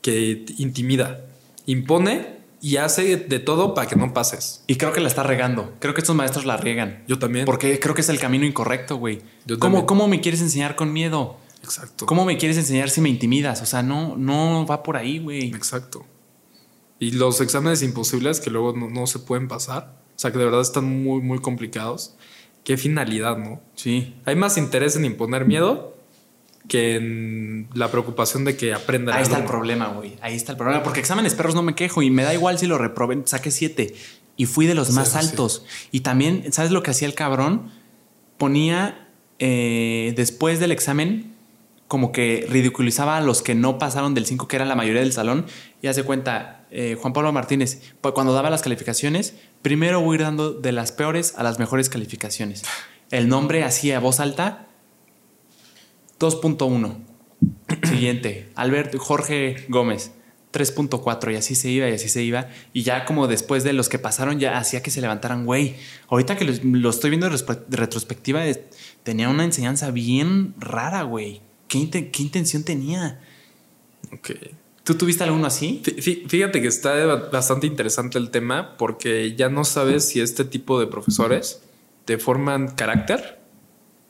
que 0.00 0.44
intimida, 0.56 1.26
impone 1.66 2.40
y 2.62 2.76
hace 2.76 3.16
de 3.16 3.38
todo 3.38 3.74
para 3.74 3.86
que 3.86 3.96
no 3.96 4.14
pases. 4.14 4.62
Y 4.66 4.76
creo 4.76 4.92
que 4.92 5.00
la 5.00 5.08
está 5.08 5.22
regando. 5.22 5.74
Creo 5.78 5.92
que 5.94 6.00
estos 6.00 6.16
maestros 6.16 6.46
la 6.46 6.56
riegan. 6.56 7.04
Yo 7.06 7.18
también. 7.18 7.44
Porque 7.44 7.78
creo 7.78 7.94
que 7.94 8.00
es 8.00 8.08
el 8.08 8.18
camino 8.18 8.46
incorrecto, 8.46 8.96
güey. 8.96 9.20
¿Cómo, 9.58 9.84
¿Cómo 9.84 10.08
me 10.08 10.20
quieres 10.20 10.40
enseñar 10.40 10.74
con 10.74 10.92
miedo? 10.92 11.36
Exacto. 11.62 12.06
¿Cómo 12.06 12.24
me 12.24 12.36
quieres 12.36 12.56
enseñar 12.56 12.90
si 12.90 13.00
me 13.00 13.08
intimidas? 13.08 13.62
O 13.62 13.66
sea, 13.66 13.82
no, 13.82 14.16
no 14.16 14.66
va 14.66 14.82
por 14.82 14.96
ahí, 14.96 15.18
güey. 15.18 15.48
Exacto. 15.54 16.04
Y 16.98 17.12
los 17.12 17.40
exámenes 17.40 17.82
imposibles 17.82 18.40
que 18.40 18.50
luego 18.50 18.74
no, 18.76 19.06
se 19.06 19.18
pueden 19.18 19.48
pasar. 19.48 19.96
O 20.16 20.18
sea, 20.18 20.30
que 20.30 20.38
de 20.38 20.44
verdad 20.44 20.60
están 20.60 21.02
muy, 21.02 21.20
muy 21.20 21.40
complicados. 21.40 22.16
Qué 22.64 22.76
finalidad, 22.76 23.38
¿no? 23.38 23.60
Sí. 23.74 24.14
Hay 24.24 24.36
más 24.36 24.56
interés 24.56 24.96
en 24.96 25.04
imponer 25.04 25.44
miedo 25.44 25.96
que 26.68 26.94
en 26.94 27.68
la 27.74 27.90
preocupación 27.90 28.44
de 28.44 28.56
que 28.56 28.72
aprenda. 28.72 29.16
Ahí 29.16 29.22
está 29.22 29.38
el 29.38 29.46
problema, 29.46 29.88
güey. 29.88 30.16
Ahí 30.20 30.36
está 30.36 30.52
el 30.52 30.58
problema. 30.58 30.82
Porque 30.82 31.00
exámenes 31.00 31.34
perros 31.34 31.54
no 31.54 31.62
me 31.62 31.74
quejo 31.74 32.02
y 32.02 32.10
me 32.10 32.22
da 32.22 32.34
igual 32.34 32.58
si 32.58 32.66
lo 32.66 32.78
reproben. 32.78 33.26
Saqué 33.26 33.50
siete 33.50 33.94
y 34.36 34.46
fui 34.46 34.66
de 34.66 34.74
los 34.74 34.90
más 34.92 35.16
altos. 35.16 35.64
Y 35.90 36.00
también, 36.00 36.52
¿sabes 36.52 36.70
lo 36.70 36.82
que 36.82 36.92
hacía 36.92 37.08
el 37.08 37.14
cabrón? 37.14 37.70
Ponía 38.38 39.08
eh, 39.40 40.12
después 40.16 40.60
del 40.60 40.70
examen 40.70 41.31
como 41.92 42.10
que 42.10 42.46
ridiculizaba 42.48 43.18
a 43.18 43.20
los 43.20 43.42
que 43.42 43.54
no 43.54 43.78
pasaron 43.78 44.14
del 44.14 44.24
5, 44.24 44.48
que 44.48 44.56
era 44.56 44.64
la 44.64 44.74
mayoría 44.74 45.02
del 45.02 45.12
salón. 45.12 45.44
Y 45.82 45.88
hace 45.88 46.04
cuenta, 46.04 46.64
eh, 46.70 46.96
Juan 46.98 47.12
Pablo 47.12 47.30
Martínez, 47.34 47.82
cuando 48.14 48.32
daba 48.32 48.48
las 48.48 48.62
calificaciones, 48.62 49.34
primero 49.60 50.00
voy 50.00 50.14
a 50.14 50.16
ir 50.16 50.22
dando 50.22 50.54
de 50.54 50.72
las 50.72 50.90
peores 50.90 51.34
a 51.36 51.42
las 51.42 51.58
mejores 51.58 51.90
calificaciones. 51.90 52.62
El 53.10 53.28
nombre 53.28 53.62
así 53.62 53.92
a 53.92 54.00
voz 54.00 54.20
alta, 54.20 54.68
2.1. 56.18 56.96
Siguiente, 57.86 58.48
Alberto 58.54 58.98
Jorge 58.98 59.66
Gómez. 59.68 60.12
3.4 60.50 61.32
y 61.34 61.36
así 61.36 61.54
se 61.54 61.68
iba 61.68 61.90
y 61.90 61.92
así 61.92 62.08
se 62.08 62.22
iba. 62.22 62.48
Y 62.72 62.84
ya 62.84 63.04
como 63.04 63.26
después 63.26 63.64
de 63.64 63.74
los 63.74 63.90
que 63.90 63.98
pasaron 63.98 64.40
ya 64.40 64.56
hacía 64.56 64.82
que 64.82 64.90
se 64.90 65.02
levantaran, 65.02 65.44
güey. 65.44 65.76
Ahorita 66.08 66.36
que 66.36 66.46
lo, 66.46 66.88
estoy 66.88 67.10
viendo 67.10 67.28
de 67.28 67.76
retrospectiva, 67.76 68.44
tenía 69.02 69.28
una 69.28 69.44
enseñanza 69.44 69.90
bien 69.90 70.54
rara, 70.58 71.02
güey. 71.02 71.42
¿Qué, 71.72 72.10
¿Qué, 72.10 72.22
intención 72.22 72.64
tenía? 72.64 73.18
Ok. 74.12 74.32
¿Tú 74.84 74.94
tuviste 74.94 75.24
alguno 75.24 75.46
así? 75.46 75.82
Fíjate 76.28 76.60
que 76.60 76.68
está 76.68 76.92
bastante 77.30 77.66
interesante 77.66 78.18
el 78.18 78.30
tema 78.30 78.76
porque 78.76 79.34
ya 79.36 79.48
no 79.48 79.64
sabes 79.64 80.06
si 80.06 80.20
este 80.20 80.44
tipo 80.44 80.78
de 80.78 80.86
profesores 80.86 81.62
te 82.04 82.18
forman 82.18 82.74
carácter 82.74 83.38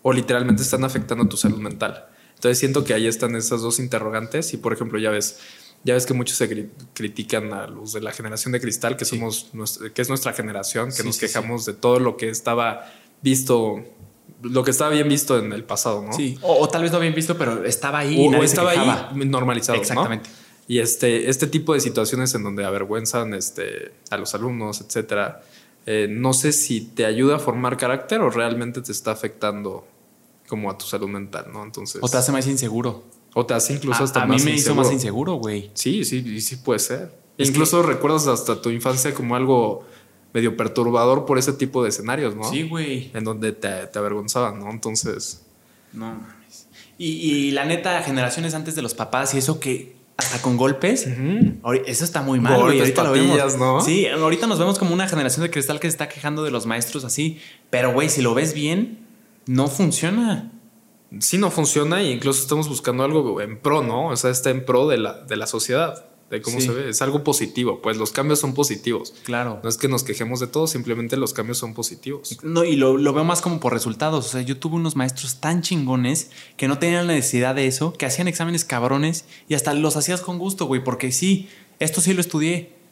o 0.02 0.12
literalmente 0.12 0.62
están 0.62 0.82
afectando 0.82 1.28
tu 1.28 1.36
salud 1.36 1.58
mental. 1.58 2.06
Entonces 2.34 2.58
siento 2.58 2.82
que 2.82 2.94
ahí 2.94 3.06
están 3.06 3.36
esas 3.36 3.60
dos 3.60 3.78
interrogantes 3.78 4.54
y 4.54 4.56
por 4.56 4.72
ejemplo 4.72 4.98
ya 4.98 5.10
ves, 5.10 5.38
ya 5.84 5.94
ves 5.94 6.04
que 6.04 6.14
muchos 6.14 6.38
se 6.38 6.68
critican 6.94 7.52
a 7.52 7.68
los 7.68 7.92
de 7.92 8.00
la 8.00 8.10
generación 8.10 8.50
de 8.52 8.60
cristal, 8.60 8.96
que 8.96 9.04
somos 9.04 9.50
que 9.94 10.02
es 10.02 10.08
nuestra 10.08 10.32
generación, 10.32 10.90
que 10.90 11.04
nos 11.04 11.18
quejamos 11.18 11.64
de 11.64 11.74
todo 11.74 12.00
lo 12.00 12.16
que 12.16 12.28
estaba 12.28 12.92
visto, 13.22 13.84
lo 14.42 14.64
que 14.64 14.70
estaba 14.70 14.90
bien 14.90 15.08
visto 15.08 15.38
en 15.38 15.52
el 15.52 15.64
pasado, 15.64 16.02
¿no? 16.02 16.12
Sí. 16.12 16.38
O, 16.42 16.68
tal 16.68 16.82
vez 16.82 16.92
no 16.92 17.00
bien 17.00 17.14
visto, 17.14 17.36
pero 17.36 17.64
estaba 17.64 18.00
ahí. 18.00 18.28
O, 18.28 18.42
estaba 18.42 18.70
ahí 18.70 19.08
normalizado. 19.14 19.78
Exactamente. 19.78 20.28
Y 20.68 20.78
este, 20.78 21.28
este 21.28 21.46
tipo 21.46 21.74
de 21.74 21.80
situaciones 21.80 22.34
en 22.34 22.42
donde 22.42 22.64
avergüenzan 22.64 23.34
este, 23.34 23.92
a 24.10 24.16
los 24.16 24.34
alumnos, 24.34 24.80
etcétera, 24.80 25.42
eh, 25.86 26.06
no 26.08 26.32
sé 26.32 26.52
si 26.52 26.80
te 26.80 27.04
ayuda 27.04 27.36
a 27.36 27.38
formar 27.38 27.76
carácter 27.76 28.20
o 28.20 28.30
realmente 28.30 28.80
te 28.80 28.92
está 28.92 29.10
afectando 29.10 29.86
como 30.48 30.70
a 30.70 30.78
tu 30.78 30.86
salud 30.86 31.08
mental, 31.08 31.46
¿no? 31.52 31.64
Entonces. 31.64 32.00
O 32.02 32.08
te 32.08 32.16
hace 32.16 32.30
más 32.30 32.46
inseguro. 32.46 33.04
O 33.34 33.46
te 33.46 33.54
hace 33.54 33.74
incluso 33.74 34.04
hasta 34.04 34.22
a 34.22 34.26
más 34.26 34.42
A 34.42 34.44
mí 34.44 34.50
me 34.50 34.56
hizo 34.56 34.74
más 34.74 34.92
inseguro, 34.92 35.34
güey. 35.34 35.70
Sí, 35.74 36.04
sí, 36.04 36.40
sí 36.40 36.56
puede 36.56 36.78
ser. 36.78 37.12
incluso 37.38 37.82
recuerdas 37.82 38.26
hasta 38.26 38.60
tu 38.60 38.70
infancia 38.70 39.14
como 39.14 39.34
algo 39.34 39.84
medio 40.32 40.56
perturbador 40.56 41.26
por 41.26 41.38
ese 41.38 41.52
tipo 41.52 41.82
de 41.82 41.90
escenarios, 41.90 42.34
¿no? 42.34 42.50
Sí, 42.50 42.62
güey. 42.62 43.10
En 43.14 43.24
donde 43.24 43.52
te, 43.52 43.86
te 43.86 43.98
avergonzaban, 43.98 44.60
¿no? 44.60 44.70
Entonces. 44.70 45.42
No 45.92 46.06
mames. 46.06 46.68
Y, 46.98 47.08
y, 47.08 47.50
la 47.50 47.64
neta, 47.64 48.02
generaciones 48.02 48.54
antes 48.54 48.74
de 48.74 48.82
los 48.82 48.94
papás 48.94 49.34
y 49.34 49.38
eso 49.38 49.58
que 49.60 49.96
hasta 50.16 50.40
con 50.40 50.56
golpes, 50.56 51.08
eso 51.86 52.04
está 52.04 52.22
muy 52.22 52.38
mal, 52.38 52.60
güey. 52.60 52.78
Ahorita 52.78 53.02
lo 53.02 53.12
vemos. 53.12 53.56
¿no? 53.56 53.80
Sí, 53.80 54.06
ahorita 54.06 54.46
nos 54.46 54.58
vemos 54.58 54.78
como 54.78 54.94
una 54.94 55.08
generación 55.08 55.42
de 55.42 55.50
cristal 55.50 55.80
que 55.80 55.88
se 55.88 55.94
está 55.94 56.08
quejando 56.08 56.44
de 56.44 56.50
los 56.50 56.66
maestros 56.66 57.04
así. 57.04 57.40
Pero, 57.70 57.92
güey, 57.92 58.08
si 58.08 58.22
lo 58.22 58.34
ves 58.34 58.54
bien, 58.54 59.06
no 59.46 59.68
funciona 59.68 60.52
sí 61.20 61.38
no 61.38 61.50
funciona 61.50 62.00
e 62.00 62.10
incluso 62.10 62.42
estamos 62.42 62.68
buscando 62.68 63.04
algo 63.04 63.40
en 63.40 63.58
pro, 63.58 63.82
¿no? 63.82 64.08
O 64.08 64.16
sea, 64.16 64.30
está 64.30 64.50
en 64.50 64.64
pro 64.64 64.88
de 64.88 64.98
la, 64.98 65.24
de 65.24 65.36
la 65.36 65.46
sociedad, 65.46 66.06
de 66.32 66.40
cómo 66.40 66.60
se 66.60 66.70
ve. 66.70 66.88
Es 66.88 67.02
algo 67.02 67.22
positivo, 67.22 67.80
pues 67.82 67.98
los 67.98 68.10
cambios 68.10 68.40
son 68.40 68.54
positivos. 68.54 69.12
Claro. 69.24 69.60
No 69.62 69.68
es 69.68 69.76
que 69.76 69.86
nos 69.86 70.02
quejemos 70.02 70.40
de 70.40 70.46
todo, 70.46 70.66
simplemente 70.66 71.18
los 71.18 71.34
cambios 71.34 71.58
son 71.58 71.74
positivos. 71.74 72.38
No, 72.42 72.64
y 72.64 72.76
lo, 72.76 72.96
veo 72.96 73.24
más 73.24 73.42
como 73.42 73.60
por 73.60 73.74
resultados. 73.74 74.26
O 74.26 74.28
sea, 74.30 74.40
yo 74.40 74.56
tuve 74.56 74.76
unos 74.76 74.96
maestros 74.96 75.40
tan 75.40 75.60
chingones 75.60 76.30
que 76.56 76.68
no 76.68 76.78
tenían 76.78 77.06
la 77.06 77.12
necesidad 77.12 77.54
de 77.54 77.66
eso, 77.66 77.92
que 77.92 78.06
hacían 78.06 78.28
exámenes 78.28 78.64
cabrones 78.64 79.26
y 79.46 79.54
hasta 79.54 79.74
los 79.74 79.96
hacías 79.96 80.22
con 80.22 80.38
gusto, 80.38 80.64
güey, 80.64 80.82
porque 80.82 81.12
sí, 81.12 81.50
esto 81.78 82.00
sí 82.00 82.14
lo 82.14 82.22
estudié 82.22 82.82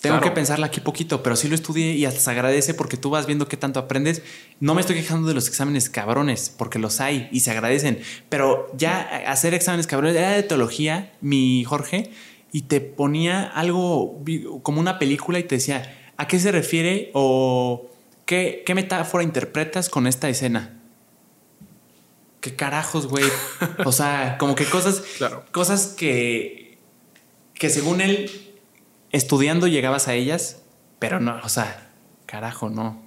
tengo 0.00 0.20
que 0.20 0.30
pensarla 0.30 0.66
aquí 0.66 0.80
poquito, 0.80 1.22
pero 1.22 1.36
sí 1.36 1.48
lo 1.48 1.54
estudié 1.54 1.92
y 1.92 2.06
hasta 2.06 2.20
se 2.20 2.30
agradece 2.30 2.72
porque 2.72 2.96
tú 2.96 3.10
vas 3.10 3.26
viendo 3.26 3.48
qué 3.48 3.56
tanto 3.56 3.78
aprendes. 3.78 4.22
No 4.58 4.74
me 4.74 4.80
estoy 4.80 4.96
quejando 4.96 5.28
de 5.28 5.34
los 5.34 5.46
exámenes 5.46 5.90
cabrones, 5.90 6.54
porque 6.56 6.78
los 6.78 7.00
hay 7.00 7.28
y 7.32 7.40
se 7.40 7.50
agradecen. 7.50 8.00
Pero 8.30 8.70
ya 8.76 9.00
hacer 9.26 9.52
exámenes 9.52 9.86
cabrones 9.86 10.16
era 10.16 10.30
de 10.30 10.42
teología, 10.42 11.12
mi 11.20 11.64
Jorge, 11.64 12.10
y 12.52 12.62
te 12.62 12.80
ponía 12.80 13.44
algo 13.44 14.22
como 14.62 14.80
una 14.80 14.98
película 14.98 15.38
y 15.38 15.44
te 15.44 15.56
decía, 15.56 16.12
¿a 16.16 16.26
qué 16.26 16.38
se 16.38 16.52
refiere 16.52 17.10
o 17.14 17.90
qué, 18.26 18.62
qué 18.66 18.74
metáfora 18.74 19.22
interpretas 19.22 19.88
con 19.88 20.06
esta 20.06 20.28
escena? 20.28 20.80
¿Qué 22.40 22.56
carajos, 22.56 23.06
güey? 23.06 23.24
o 23.84 23.92
sea, 23.92 24.36
como 24.38 24.54
que 24.54 24.64
cosas, 24.64 25.02
cosas 25.52 25.88
que, 25.88 26.78
que 27.54 27.70
según 27.70 28.00
él 28.00 28.30
estudiando 29.12 29.66
llegabas 29.66 30.08
a 30.08 30.14
ellas, 30.14 30.62
pero 30.98 31.20
no, 31.20 31.38
o 31.44 31.48
sea, 31.48 31.90
carajo, 32.26 32.70
no. 32.70 33.02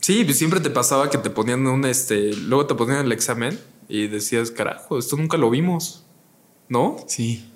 Sí, 0.00 0.24
pues 0.24 0.38
siempre 0.38 0.60
te 0.60 0.70
pasaba 0.70 1.10
que 1.10 1.18
te 1.18 1.30
ponían 1.30 1.66
un 1.66 1.84
este, 1.84 2.32
luego 2.34 2.66
te 2.66 2.74
ponían 2.74 3.04
el 3.06 3.12
examen 3.12 3.58
y 3.88 4.08
decías, 4.08 4.50
carajo, 4.50 4.98
esto 4.98 5.16
nunca 5.16 5.36
lo 5.36 5.48
vimos, 5.48 6.04
¿no? 6.68 6.96
Sí. 7.06 7.51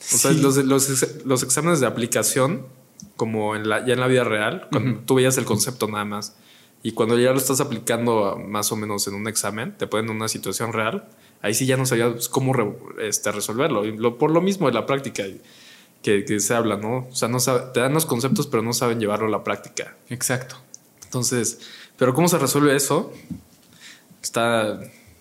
O 0.00 0.18
sea, 0.18 0.32
los, 0.32 0.56
los, 0.56 1.42
exámenes 1.42 1.80
de 1.80 1.86
aplicación, 1.86 2.66
como 3.16 3.54
en 3.54 3.68
la, 3.68 3.84
ya 3.86 3.92
en 3.92 4.00
la 4.00 4.06
vida 4.06 4.24
real, 4.24 4.68
cuando 4.70 5.00
tú 5.00 5.16
veías 5.16 5.36
el 5.38 5.44
concepto 5.44 5.86
nada 5.88 6.04
más, 6.04 6.34
y 6.82 6.92
cuando 6.92 7.18
ya 7.18 7.30
lo 7.32 7.36
estás 7.36 7.60
aplicando 7.60 8.38
más 8.38 8.72
o 8.72 8.76
menos 8.76 9.06
en 9.06 9.14
un 9.14 9.28
examen, 9.28 9.76
te 9.76 9.86
ponen 9.86 10.10
en 10.10 10.16
una 10.16 10.28
situación 10.28 10.72
real, 10.72 11.08
ahí 11.42 11.52
sí 11.52 11.66
ya 11.66 11.76
no 11.76 11.84
sabías 11.84 12.28
cómo 12.28 12.54
este, 12.98 13.30
resolverlo. 13.32 13.84
Y 13.84 13.92
por 14.12 14.30
lo 14.30 14.40
mismo 14.40 14.66
de 14.66 14.72
la 14.72 14.86
práctica 14.86 15.24
que, 16.02 16.40
se 16.40 16.54
habla, 16.54 16.76
¿no? 16.76 17.08
O 17.10 17.14
sea, 17.14 17.28
no 17.28 17.38
te 17.38 17.80
dan 17.80 17.92
los 17.92 18.06
conceptos, 18.06 18.46
pero 18.46 18.62
no 18.62 18.72
saben 18.72 18.98
llevarlo 18.98 19.26
a 19.26 19.30
la 19.30 19.44
práctica. 19.44 19.96
Exacto. 20.08 20.56
Entonces, 21.04 21.60
pero 21.98 22.14
¿cómo 22.14 22.28
se 22.28 22.38
resuelve 22.38 22.74
eso? 22.74 23.12
Está. 24.22 24.80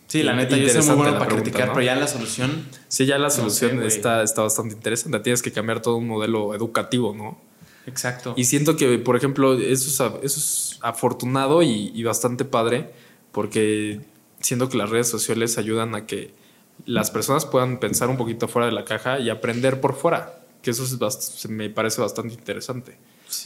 Sí, 0.10 0.24
la 0.24 0.36
neta, 0.36 0.58
yo 0.58 0.68
soy 0.70 0.82
muy 0.82 0.96
bueno 0.98 1.18
para 1.18 1.34
criticar, 1.34 1.70
pero 1.70 1.82
ya 1.82 1.96
la 1.96 2.08
solución. 2.08 2.66
Sí, 2.90 3.06
ya 3.06 3.18
la 3.18 3.30
solución 3.30 3.82
está, 3.84 4.24
está 4.24 4.42
bastante 4.42 4.76
interesante. 4.76 5.20
Tienes 5.22 5.42
que 5.42 5.54
cambiar 5.54 5.82
todo 5.82 5.96
un 5.96 6.08
modelo 6.08 6.54
educativo, 6.54 7.16
¿no? 7.16 7.40
Exacto. 7.86 8.34
Y 8.36 8.44
siento 8.44 8.76
que, 8.76 8.98
por 8.98 9.16
ejemplo, 9.16 9.54
eso 9.54 9.88
es, 9.88 10.24
eso 10.24 10.40
es 10.40 10.80
afortunado 10.82 11.64
y, 11.64 11.92
y 11.96 12.04
bastante 12.04 12.44
padre, 12.44 12.92
porque 13.32 14.02
siento 14.42 14.68
que 14.68 14.78
las 14.78 14.90
redes 14.90 15.08
sociales 15.08 15.58
ayudan 15.58 15.96
a 15.96 16.06
que 16.06 16.34
las 16.86 17.12
personas 17.12 17.46
puedan 17.46 17.80
pensar 17.80 18.10
un 18.10 18.18
poquito 18.18 18.50
fuera 18.50 18.66
de 18.66 18.74
la 18.74 18.84
caja 18.84 19.20
y 19.20 19.30
aprender 19.30 19.80
por 19.80 19.96
fuera 19.96 20.40
que 20.62 20.72
eso 20.72 20.84
es 20.84 21.50
me 21.50 21.70
parece 21.70 22.02
bastante 22.02 22.34
interesante. 22.34 22.98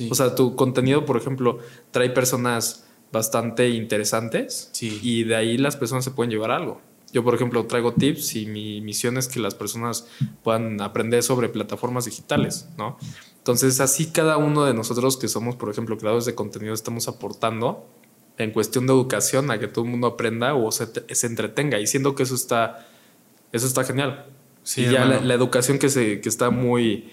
O 0.10 0.16
sea, 0.16 0.34
tu 0.34 0.56
contenido, 0.56 1.06
por 1.06 1.18
ejemplo, 1.18 1.60
trae 1.92 2.10
personas 2.10 2.86
bastante 3.14 3.70
interesantes 3.70 4.72
y 4.82 5.24
de 5.24 5.36
ahí 5.36 5.58
las 5.58 5.78
personas 5.78 6.04
se 6.04 6.12
pueden 6.12 6.32
llevar 6.32 6.52
algo. 6.52 6.82
Yo, 7.14 7.24
por 7.24 7.36
ejemplo, 7.36 7.64
traigo 7.68 7.94
tips 7.94 8.36
y 8.36 8.48
mi 8.48 8.82
misión 8.82 9.18
es 9.18 9.28
que 9.28 9.40
las 9.40 9.54
personas 9.54 10.08
puedan 10.44 10.82
aprender 10.82 11.22
sobre 11.22 11.48
plataformas 11.48 12.06
digitales, 12.06 12.68
¿no? 12.76 12.98
Entonces, 13.38 13.80
así 13.80 14.08
cada 14.08 14.38
uno 14.38 14.66
de 14.66 14.74
nosotros 14.74 15.18
que 15.18 15.28
somos, 15.28 15.56
por 15.56 15.70
ejemplo, 15.70 15.96
creadores 15.98 16.26
de 16.26 16.34
contenido, 16.34 16.74
estamos 16.74 17.08
aportando 17.08 17.88
en 18.40 18.50
cuestión 18.50 18.88
de 18.88 18.94
educación 18.94 19.52
a 19.52 19.60
que 19.60 19.68
todo 19.68 19.86
el 19.86 19.92
mundo 19.92 20.08
aprenda 20.08 20.56
o 20.56 20.72
se, 20.72 20.88
se 21.14 21.28
entretenga. 21.28 21.80
Y 21.80 21.86
siento 21.86 22.16
que 22.16 22.24
eso 22.24 22.34
está, 22.34 22.88
eso 23.52 23.68
está 23.68 23.84
genial. 23.84 24.26
Sí, 24.64 24.88
ya 24.90 25.06
la, 25.06 25.34
educación 25.36 25.78
que, 25.78 25.90
se, 25.90 26.20
que 26.20 26.30
está 26.30 26.50
muy, 26.50 27.12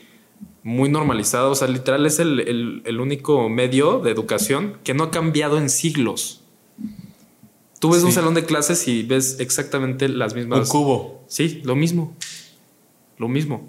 muy 0.63 0.89
normalizada, 0.89 1.49
o 1.49 1.55
sea, 1.55 1.69
literal 1.69 2.05
es 2.07 2.19
el, 2.19 3.01
único 3.01 3.49
medio 3.49 4.01
de 4.01 4.11
educación 4.11 4.77
que 4.85 4.95
no 4.95 5.05
ha 5.05 5.11
cambiado 5.11 5.59
en 5.59 5.71
siglos. 5.71 6.43
Tú 7.79 7.93
ves 7.93 8.03
un 8.03 8.13
salón 8.13 8.35
de 8.35 8.45
clases 8.45 8.87
y 8.89 9.03
ves 9.03 9.41
exactamente 9.41 10.09
las 10.09 10.35
mismas. 10.35 10.61
Un 10.61 10.67
cubo. 10.67 11.25
Sí, 11.29 11.63
lo 11.65 11.77
mismo. 11.77 12.15
Lo 13.17 13.27
mismo. 13.29 13.67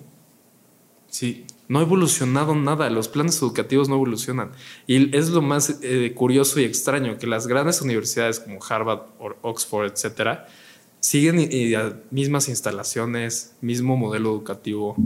Sí. 1.10 1.46
No 1.70 1.80
ha 1.80 1.84
evolucionado 1.84 2.54
nada. 2.54 2.90
Los 2.90 3.08
planes 3.08 3.38
educativos 3.38 3.88
no 3.88 3.96
evolucionan. 3.96 4.52
Y 4.86 5.16
es 5.16 5.30
lo 5.30 5.42
más 5.42 5.78
eh, 5.82 6.12
curioso 6.14 6.60
y 6.60 6.66
extraño 6.66 7.18
que 7.18 7.26
las 7.26 7.48
grandes 7.48 7.82
universidades 7.82 8.42
como 8.42 8.60
Harvard, 8.62 9.04
o 9.18 9.34
Oxford, 9.44 9.90
etcétera, 9.94 10.48
siguen 11.00 11.40
y, 11.40 11.74
mismas 12.10 12.50
instalaciones, 12.50 13.54
mismo 13.62 13.96
modelo 13.96 14.32
educativo. 14.32 14.98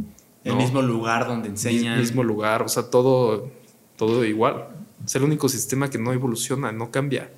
El 0.45 0.55
mismo 0.55 0.81
lugar 0.81 1.27
donde 1.27 1.49
enseñan. 1.49 1.99
Mismo 1.99 2.23
lugar, 2.23 2.61
o 2.61 2.69
sea, 2.69 2.83
todo, 2.83 3.51
todo 3.97 4.23
igual. 4.23 4.67
Es 5.03 5.15
el 5.15 5.23
único 5.23 5.49
sistema 5.49 5.89
que 5.89 5.97
no 5.97 6.13
evoluciona, 6.13 6.71
no 6.71 6.91
cambia. 6.91 7.31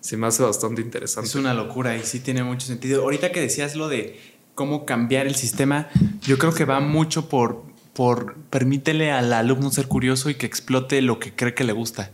Se 0.00 0.16
me 0.16 0.26
hace 0.26 0.42
bastante 0.42 0.82
interesante. 0.82 1.28
Es 1.28 1.36
una 1.36 1.54
locura 1.54 1.96
y 1.96 2.02
sí 2.02 2.18
tiene 2.18 2.42
mucho 2.42 2.66
sentido. 2.66 3.02
Ahorita 3.02 3.30
que 3.30 3.40
decías 3.40 3.76
lo 3.76 3.88
de 3.88 4.20
cómo 4.56 4.84
cambiar 4.84 5.28
el 5.28 5.36
sistema, 5.36 5.88
yo 6.20 6.36
creo 6.36 6.52
que 6.52 6.64
va 6.64 6.80
mucho 6.80 7.28
por, 7.28 7.62
por 7.94 8.34
permítele 8.50 9.12
al 9.12 9.32
alumno 9.32 9.70
ser 9.70 9.86
curioso 9.86 10.30
y 10.30 10.34
que 10.34 10.46
explote 10.46 11.00
lo 11.00 11.20
que 11.20 11.32
cree 11.32 11.54
que 11.54 11.62
le 11.62 11.72
gusta. 11.72 12.10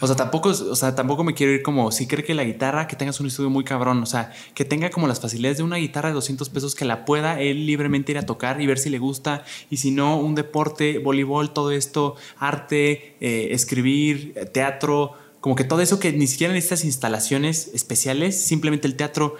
O 0.00 0.06
sea, 0.06 0.16
tampoco, 0.16 0.48
o 0.48 0.76
sea, 0.76 0.94
tampoco 0.94 1.22
me 1.22 1.34
quiero 1.34 1.52
ir 1.52 1.62
como 1.62 1.92
si 1.92 2.06
cree 2.06 2.24
que 2.24 2.34
la 2.34 2.44
guitarra, 2.44 2.88
que 2.88 2.96
tengas 2.96 3.20
un 3.20 3.28
estudio 3.28 3.48
muy 3.48 3.62
cabrón, 3.62 4.02
o 4.02 4.06
sea, 4.06 4.32
que 4.54 4.64
tenga 4.64 4.90
como 4.90 5.06
las 5.06 5.20
facilidades 5.20 5.58
de 5.58 5.62
una 5.62 5.76
guitarra 5.76 6.08
de 6.08 6.14
200 6.16 6.48
pesos 6.48 6.74
que 6.74 6.84
la 6.84 7.04
pueda 7.04 7.40
él 7.40 7.66
libremente 7.66 8.12
ir 8.12 8.18
a 8.18 8.26
tocar 8.26 8.60
y 8.60 8.66
ver 8.66 8.78
si 8.78 8.90
le 8.90 8.98
gusta. 8.98 9.44
Y 9.70 9.76
si 9.76 9.92
no, 9.92 10.18
un 10.18 10.34
deporte, 10.34 10.98
voleibol, 10.98 11.52
todo 11.52 11.70
esto, 11.70 12.16
arte, 12.38 13.16
eh, 13.20 13.48
escribir, 13.52 14.34
teatro, 14.52 15.14
como 15.44 15.56
que 15.56 15.64
todo 15.64 15.82
eso 15.82 16.00
que 16.00 16.10
ni 16.10 16.26
siquiera 16.26 16.54
en 16.54 16.56
estas 16.56 16.86
instalaciones 16.86 17.70
especiales, 17.74 18.40
simplemente 18.40 18.88
el 18.88 18.96
teatro 18.96 19.36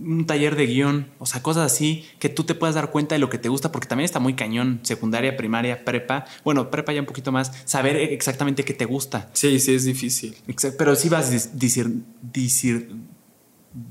un 0.00 0.26
taller 0.26 0.56
de 0.56 0.66
guion, 0.66 1.08
o 1.18 1.26
sea, 1.26 1.42
cosas 1.42 1.70
así 1.70 2.04
que 2.18 2.28
tú 2.28 2.44
te 2.44 2.54
puedas 2.54 2.74
dar 2.74 2.90
cuenta 2.90 3.14
de 3.14 3.18
lo 3.18 3.30
que 3.30 3.38
te 3.38 3.48
gusta, 3.48 3.72
porque 3.72 3.88
también 3.88 4.04
está 4.04 4.20
muy 4.20 4.34
cañón, 4.34 4.80
secundaria, 4.82 5.36
primaria, 5.36 5.84
prepa, 5.84 6.24
bueno, 6.44 6.70
prepa 6.70 6.92
ya 6.92 7.00
un 7.00 7.06
poquito 7.06 7.32
más, 7.32 7.52
saber 7.64 7.96
exactamente 7.96 8.64
qué 8.64 8.74
te 8.74 8.84
gusta. 8.84 9.30
Sí, 9.32 9.58
sí, 9.60 9.74
es 9.74 9.84
difícil. 9.84 10.36
pero 10.76 10.94
sí 10.94 11.08
vas 11.08 11.30
a 11.30 11.50
discernir, 11.52 12.04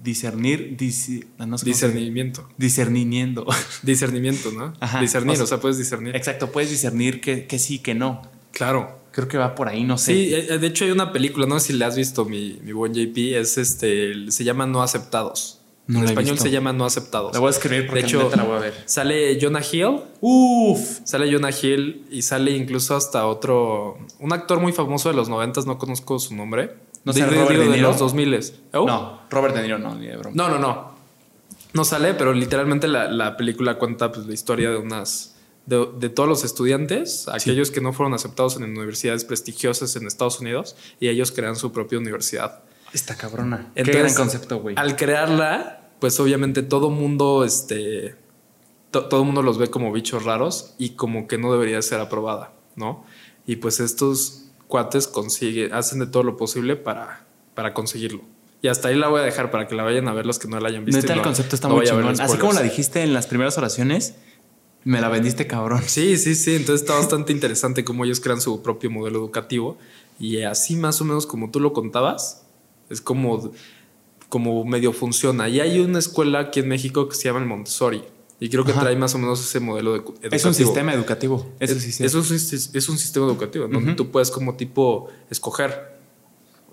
discernir, 0.04 0.78
discernimiento. 1.64 2.50
Discernimiento. 2.58 3.46
Discernimiento, 3.84 4.52
¿no? 4.52 4.74
discernir, 5.00 5.42
o 5.42 5.48
sea, 5.48 5.60
puedes 5.60 5.78
discernir. 5.78 6.16
Exacto, 6.16 6.52
puedes 6.52 6.70
discernir 6.70 7.22
que, 7.22 7.46
que 7.46 7.60
sí, 7.60 7.80
que 7.80 7.96
no. 7.96 8.22
Claro. 8.52 9.06
Creo 9.12 9.28
que 9.28 9.38
va 9.40 9.56
por 9.56 9.68
ahí, 9.68 9.84
no 9.84 9.98
sé. 9.98 10.14
Sí, 10.14 10.32
eh, 10.32 10.60
de 10.60 10.68
hecho 10.68 10.86
hay 10.86 10.92
una 10.92 11.12
película, 11.12 11.48
no 11.48 11.60
sé 11.60 11.68
si 11.68 11.74
la 11.74 11.88
has 11.88 11.96
visto, 11.96 12.26
mi, 12.26 12.60
mi 12.64 12.72
buen 12.72 12.94
JP, 12.94 13.18
es 13.36 13.58
este, 13.58 14.30
se 14.30 14.44
llama 14.44 14.68
No 14.68 14.84
Aceptados 14.84 15.57
en 15.88 16.04
español 16.04 16.38
se 16.38 16.52
llama 16.52 16.74
No 16.74 16.86
Aceptados. 16.86 17.34
La 17.34 17.40
voy 17.40 17.48
a 17.48 17.52
escribir 17.52 17.88
porque 17.88 18.02
de 18.02 18.08
hecho, 18.08 18.30
la 18.36 18.44
voy 18.44 18.58
a 18.58 18.60
ver. 18.60 18.84
Sale 18.86 19.38
Jonah 19.42 19.62
Hill. 19.72 20.02
Uf. 20.22 21.00
Sale 21.04 21.32
Jonah 21.32 21.52
Hill 21.52 22.06
y 22.12 22.22
sale 22.22 22.52
incluso 22.52 22.96
hasta 22.96 23.26
otro. 23.26 23.98
Un 24.20 24.34
actor 24.34 24.60
muy 24.60 24.74
famoso 24.74 25.10
de 25.10 25.16
los 25.16 25.30
noventas, 25.30 25.66
no 25.66 25.78
conozco 25.78 26.20
su 26.20 26.36
nombre. 26.36 26.76
No 27.06 27.14
sé, 27.14 27.26
Robert 27.26 27.58
de, 27.58 27.70
de 27.70 27.78
los 27.78 28.00
2000 28.00 28.54
No, 28.74 29.22
Robert 29.30 29.56
De 29.56 29.62
Niro 29.62 29.80
no, 29.80 29.96
ni 29.96 30.08
de 30.08 30.18
broma. 30.18 30.36
No, 30.36 30.50
no, 30.50 30.60
no. 30.60 30.98
No 31.74 31.86
sale, 31.86 32.14
pero 32.16 32.34
literalmente 32.34 32.88
la, 32.88 33.38
película 33.38 33.78
cuenta 33.78 34.12
pues, 34.12 34.28
la 34.28 34.34
historia 34.34 34.72
de 34.72 34.78
unas. 34.78 35.36
De, 35.66 36.10
todos 36.10 36.30
los 36.30 36.44
estudiantes, 36.46 37.28
aquellos 37.28 37.72
que 37.72 37.82
no 37.82 37.92
fueron 37.94 38.14
aceptados 38.14 38.56
en 38.56 38.64
universidades 38.64 39.26
prestigiosas 39.26 39.96
en 39.96 40.08
Estados 40.08 40.40
Unidos, 40.40 40.76
y 41.00 41.10
ellos 41.10 41.32
crean 41.32 41.56
su 41.56 41.72
propia 41.72 42.00
universidad. 42.00 42.64
Esta 42.94 43.16
cabrona. 43.16 43.72
Entonces, 43.76 43.96
Qué 43.96 44.00
gran 44.00 44.14
concepto, 44.14 44.60
güey. 44.60 44.76
Al 44.78 44.96
crearla, 44.96 45.77
pues 46.00 46.20
obviamente 46.20 46.64
todo 46.64 46.90
mundo, 46.90 47.44
este, 47.44 48.16
todo 48.92 49.24
mundo 49.24 49.42
los 49.42 49.58
ve 49.58 49.70
como 49.70 49.92
bichos 49.92 50.24
raros 50.24 50.76
y 50.78 50.92
como 50.92 51.28
que 51.28 51.38
no 51.38 51.52
debería 51.52 51.82
ser 51.82 52.00
aprobada, 52.00 52.54
¿no? 52.76 53.04
Y 53.46 53.58
pues 53.58 53.80
estos 53.80 54.46
cuates 54.68 55.08
consiguen, 55.08 55.74
hacen 55.74 56.00
de 56.00 56.08
todo 56.08 56.24
lo 56.24 56.38
posible 56.38 56.76
para, 56.76 57.26
para 57.54 57.74
conseguirlo. 57.74 58.22
Y 58.62 58.70
hasta 58.70 58.88
ahí 58.90 58.96
la 58.96 59.08
voy 59.08 59.22
a 59.22 59.24
dejar 59.24 59.52
para 59.52 59.68
que 59.68 59.76
la 59.76 59.84
vayan 59.84 60.08
a 60.08 60.14
ver 60.14 60.26
los 60.26 60.40
que 60.40 60.48
no 60.48 60.60
la 60.60 60.70
hayan 60.70 60.84
visto. 60.84 61.02
Neta, 61.02 61.14
el 61.14 61.22
concepto 61.22 61.56
está 61.56 61.68
muy 61.68 61.86
chingón. 61.86 62.20
Así 62.20 62.38
como 62.38 62.54
la 62.54 62.62
dijiste 62.62 63.04
en 63.04 63.14
las 63.14 63.28
primeras 63.28 63.58
oraciones, 63.58 64.16
me 64.84 65.00
la 65.00 65.10
vendiste 65.10 65.48
cabrón. 65.48 65.84
Sí, 65.86 66.18
sí, 66.18 66.34
sí. 66.34 66.56
Entonces 66.56 66.82
está 66.82 66.96
bastante 66.96 67.32
interesante 67.32 67.84
cómo 67.84 68.06
ellos 68.06 68.20
crean 68.20 68.42
su 68.42 68.64
propio 68.64 68.90
modelo 68.90 69.20
educativo. 69.20 69.78
Y 70.20 70.42
así 70.42 70.76
más 70.76 71.00
o 71.02 71.06
menos 71.06 71.28
como 71.28 71.52
tú 71.52 71.60
lo 71.60 71.74
contabas, 71.74 72.46
es 72.90 73.02
como, 73.02 73.52
como 74.30 74.64
medio 74.66 74.94
funciona. 74.94 75.50
Y 75.50 75.60
hay 75.60 75.80
una 75.80 76.00
escuela 76.00 76.40
aquí 76.40 76.60
en 76.60 76.68
México 76.68 77.08
que 77.08 77.16
se 77.16 77.26
llama 77.26 77.40
el 77.40 77.46
Montessori. 77.46 78.04
Y 78.40 78.50
creo 78.50 78.64
que 78.64 78.74
trae 78.74 78.96
más 78.96 79.16
o 79.16 79.18
menos 79.18 79.40
ese 79.40 79.60
modelo 79.60 79.96
educativo. 79.96 80.36
Es 80.36 80.46
un 80.46 80.54
sistema 80.54 80.94
educativo. 80.94 81.54
Es, 81.60 81.72
es, 81.72 82.14
un, 82.14 82.22
es 82.22 82.90
un, 82.90 82.98
sistema 82.98 83.26
educativo 83.26 83.68
donde 83.68 83.96
tú 83.96 84.12
puedes 84.12 84.30
como 84.30 84.56
tipo 84.56 85.08
escoger. 85.32 85.98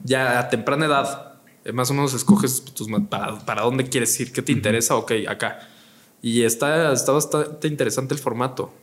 Ya 0.03 0.41
a 0.41 0.51
temprana 0.51 0.87
edad, 0.87 1.35
eh, 1.65 1.73
más 1.73 1.91
o 1.91 1.95
menos 1.95 2.13
escoges 2.13 2.63
para, 3.09 3.39
para, 3.39 3.63
dónde 3.63 3.89
quieres 3.89 4.19
ir, 4.21 4.33
qué 4.33 4.43
te 4.43 4.53
interesa, 4.53 4.97
ok, 4.97 5.13
acá. 5.27 5.61
Y 6.21 6.43
está, 6.43 6.93
está 6.93 7.13
bastante 7.13 7.69
interesante 7.69 8.13
el 8.13 8.21
formato. 8.21 8.75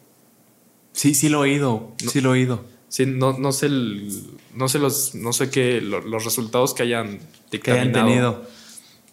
Sí, 0.94 1.14
sí 1.14 1.30
lo 1.30 1.46
he 1.46 1.52
oído. 1.52 1.92
sí 1.98 2.22
lo 2.22 2.30
he 2.30 2.40
oído. 2.40 2.64
Sí, 2.88 3.06
no, 3.06 3.38
no 3.38 3.52
sé 3.52 3.70
no 3.70 4.68
sé 4.68 4.80
los, 4.80 5.16
no 5.16 5.34
sé 5.34 5.50
qué, 5.50 5.82
los 5.82 6.26
resultados 6.26 6.74
que 6.74 6.84
hayan, 6.84 7.20
que 7.50 7.72
hayan 7.72 7.92
tenido. 7.92 8.44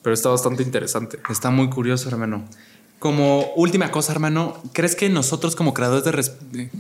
Pero 0.09 0.15
está 0.15 0.31
bastante 0.31 0.63
interesante. 0.63 1.19
Está 1.29 1.51
muy 1.51 1.69
curioso, 1.69 2.09
hermano. 2.09 2.43
Como 2.99 3.53
última 3.57 3.91
cosa, 3.91 4.11
hermano, 4.11 4.57
¿crees 4.73 4.97
que 4.97 5.11
nosotros 5.11 5.55
como 5.55 5.75
creadores 5.75 6.03
de 6.51 6.71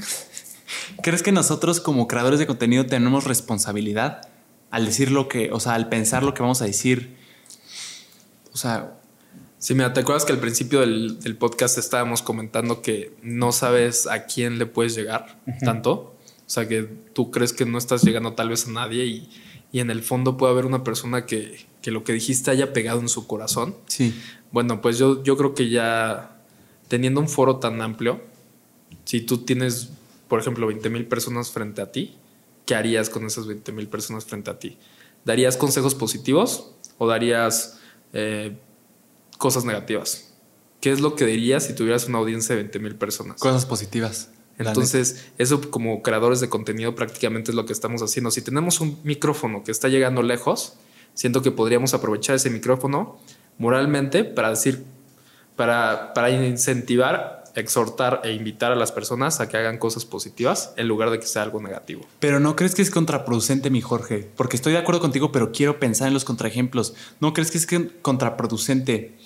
¿Crees 1.03 1.23
que 1.23 1.31
nosotros 1.31 1.79
como 1.79 2.09
creadores 2.09 2.39
de 2.39 2.47
contenido 2.47 2.87
tenemos 2.87 3.25
responsabilidad 3.25 4.23
al 4.71 4.87
decir 4.87 5.11
lo 5.11 5.29
que, 5.29 5.53
o 5.53 5.61
sea, 5.61 5.75
al 5.75 5.91
pensar 5.91 6.23
lo 6.23 6.33
que 6.33 6.41
vamos 6.41 6.63
a 6.63 6.65
decir? 6.65 7.19
O 8.55 8.57
sea, 8.57 8.95
Sí, 9.59 9.75
mira, 9.75 9.93
¿te 9.93 10.01
acuerdas 10.01 10.25
que 10.25 10.33
al 10.33 10.39
principio 10.39 10.81
del, 10.81 11.37
podcast 11.39 11.77
estábamos 11.77 12.23
comentando 12.23 12.81
que 12.81 13.13
no 13.21 13.53
sabes 13.53 14.07
a 14.07 14.25
quién 14.25 14.59
le 14.59 14.65
puedes 14.65 14.95
llegar 14.95 15.39
tanto? 15.61 15.93
O 15.93 16.17
sea, 16.47 16.67
que 16.67 16.85
tú 17.13 17.31
crees 17.31 17.53
que 17.53 17.67
no 17.67 17.77
estás 17.77 18.03
llegando 18.05 18.33
tal 18.33 18.49
vez 18.49 18.67
a 18.69 18.71
nadie 18.71 19.05
y, 19.05 19.29
en 19.75 19.91
el 19.91 20.01
fondo 20.03 20.39
puede 20.39 20.55
haber 20.55 20.65
una 20.65 20.83
persona 20.83 21.27
que, 21.27 21.68
lo 21.85 22.05
que 22.05 22.13
dijiste 22.13 22.51
haya 22.51 22.73
pegado 22.73 23.01
en 23.01 23.09
su 23.09 23.27
corazón. 23.27 23.75
Sí. 23.87 24.15
Bueno, 24.53 24.81
pues 24.81 24.99
yo, 24.99 25.23
yo 25.23 25.37
creo 25.37 25.55
que 25.55 25.69
ya 25.71 26.39
teniendo 26.89 27.21
un 27.21 27.29
foro 27.29 27.57
tan 27.57 27.81
amplio, 27.81 28.21
si 29.05 29.21
tú 29.21 29.39
tienes, 29.39 29.91
por 30.29 30.41
ejemplo, 30.41 30.67
20 30.67 30.91
mil 30.91 31.07
personas 31.07 31.51
frente 31.51 31.81
a 31.81 31.93
ti, 31.93 32.17
¿qué 32.67 32.75
harías 32.75 33.11
con 33.11 33.25
esas 33.25 33.47
20 33.47 33.73
mil 33.73 33.89
personas 33.89 34.25
frente 34.25 34.51
a 34.51 34.59
ti? 34.59 34.79
¿Darías 35.25 35.57
consejos 35.57 35.95
positivos 35.95 36.73
o 36.99 37.07
darías 37.07 37.79
eh, 38.13 38.57
cosas 39.39 39.65
negativas? 39.65 40.33
¿Qué 40.81 40.93
es 40.93 41.01
lo 41.01 41.17
que 41.17 41.27
dirías 41.27 41.67
si 41.67 41.75
tuvieras 41.75 42.07
una 42.07 42.19
audiencia 42.19 42.55
de 42.55 42.63
20 42.63 42.79
mil 42.79 42.95
personas? 42.95 43.41
Cosas 43.41 43.67
positivas. 43.67 44.31
Entonces, 44.59 45.27
eso 45.39 45.71
como 45.71 46.03
creadores 46.03 46.41
de 46.41 46.49
contenido 46.49 46.95
prácticamente 46.95 47.53
es 47.53 47.55
lo 47.55 47.65
que 47.65 47.73
estamos 47.73 48.03
haciendo. 48.03 48.31
Si 48.31 48.43
tenemos 48.43 48.81
un 48.81 48.99
micrófono 49.05 49.63
que 49.63 49.71
está 49.71 49.89
llegando 49.89 50.23
lejos, 50.23 50.75
siento 51.19 51.43
que 51.43 51.51
podríamos 51.51 51.95
aprovechar 51.95 52.36
ese 52.36 52.49
micrófono 52.49 53.19
moralmente 53.59 54.23
para 54.23 54.51
decir, 54.51 54.85
para, 55.57 56.15
para 56.15 56.31
incentivar, 56.31 57.43
exhortar 57.57 58.20
e 58.23 58.35
invitar 58.35 58.70
a 58.70 58.77
las 58.77 58.93
personas 58.93 59.40
a 59.40 59.49
que 59.49 59.57
hagan 59.57 59.78
cosas 59.78 60.05
positivas 60.05 60.73
en 60.77 60.86
lugar 60.86 61.11
de 61.11 61.19
que 61.19 61.27
sea 61.27 61.43
algo 61.43 61.61
negativo. 61.61 62.07
Pero 62.20 62.39
no 62.39 62.55
crees 62.55 62.77
que 62.77 62.82
es 62.82 62.93
contraproducente, 62.93 63.69
mi 63.69 63.81
Jorge, 63.81 64.31
porque 64.36 64.55
estoy 64.55 64.74
de 64.74 64.78
acuerdo 64.78 65.01
contigo, 65.01 65.32
pero 65.32 65.51
quiero 65.51 65.81
pensar 65.81 66.07
en 66.07 66.15
los 66.15 66.24
contraejemplos. 66.24 66.95
¿No 67.19 67.32
crees 67.32 67.51
que 67.51 67.59
es 67.59 67.66
contraproducente 68.01 69.16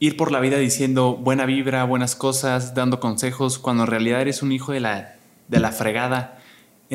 ir 0.00 0.18
por 0.18 0.32
la 0.32 0.40
vida 0.40 0.58
diciendo 0.58 1.16
buena 1.16 1.46
vibra, 1.46 1.84
buenas 1.84 2.14
cosas, 2.14 2.74
dando 2.74 3.00
consejos, 3.00 3.58
cuando 3.58 3.84
en 3.84 3.86
realidad 3.86 4.20
eres 4.20 4.42
un 4.42 4.52
hijo 4.52 4.72
de 4.72 4.80
la, 4.80 5.16
de 5.48 5.60
la 5.60 5.72
fregada 5.72 6.43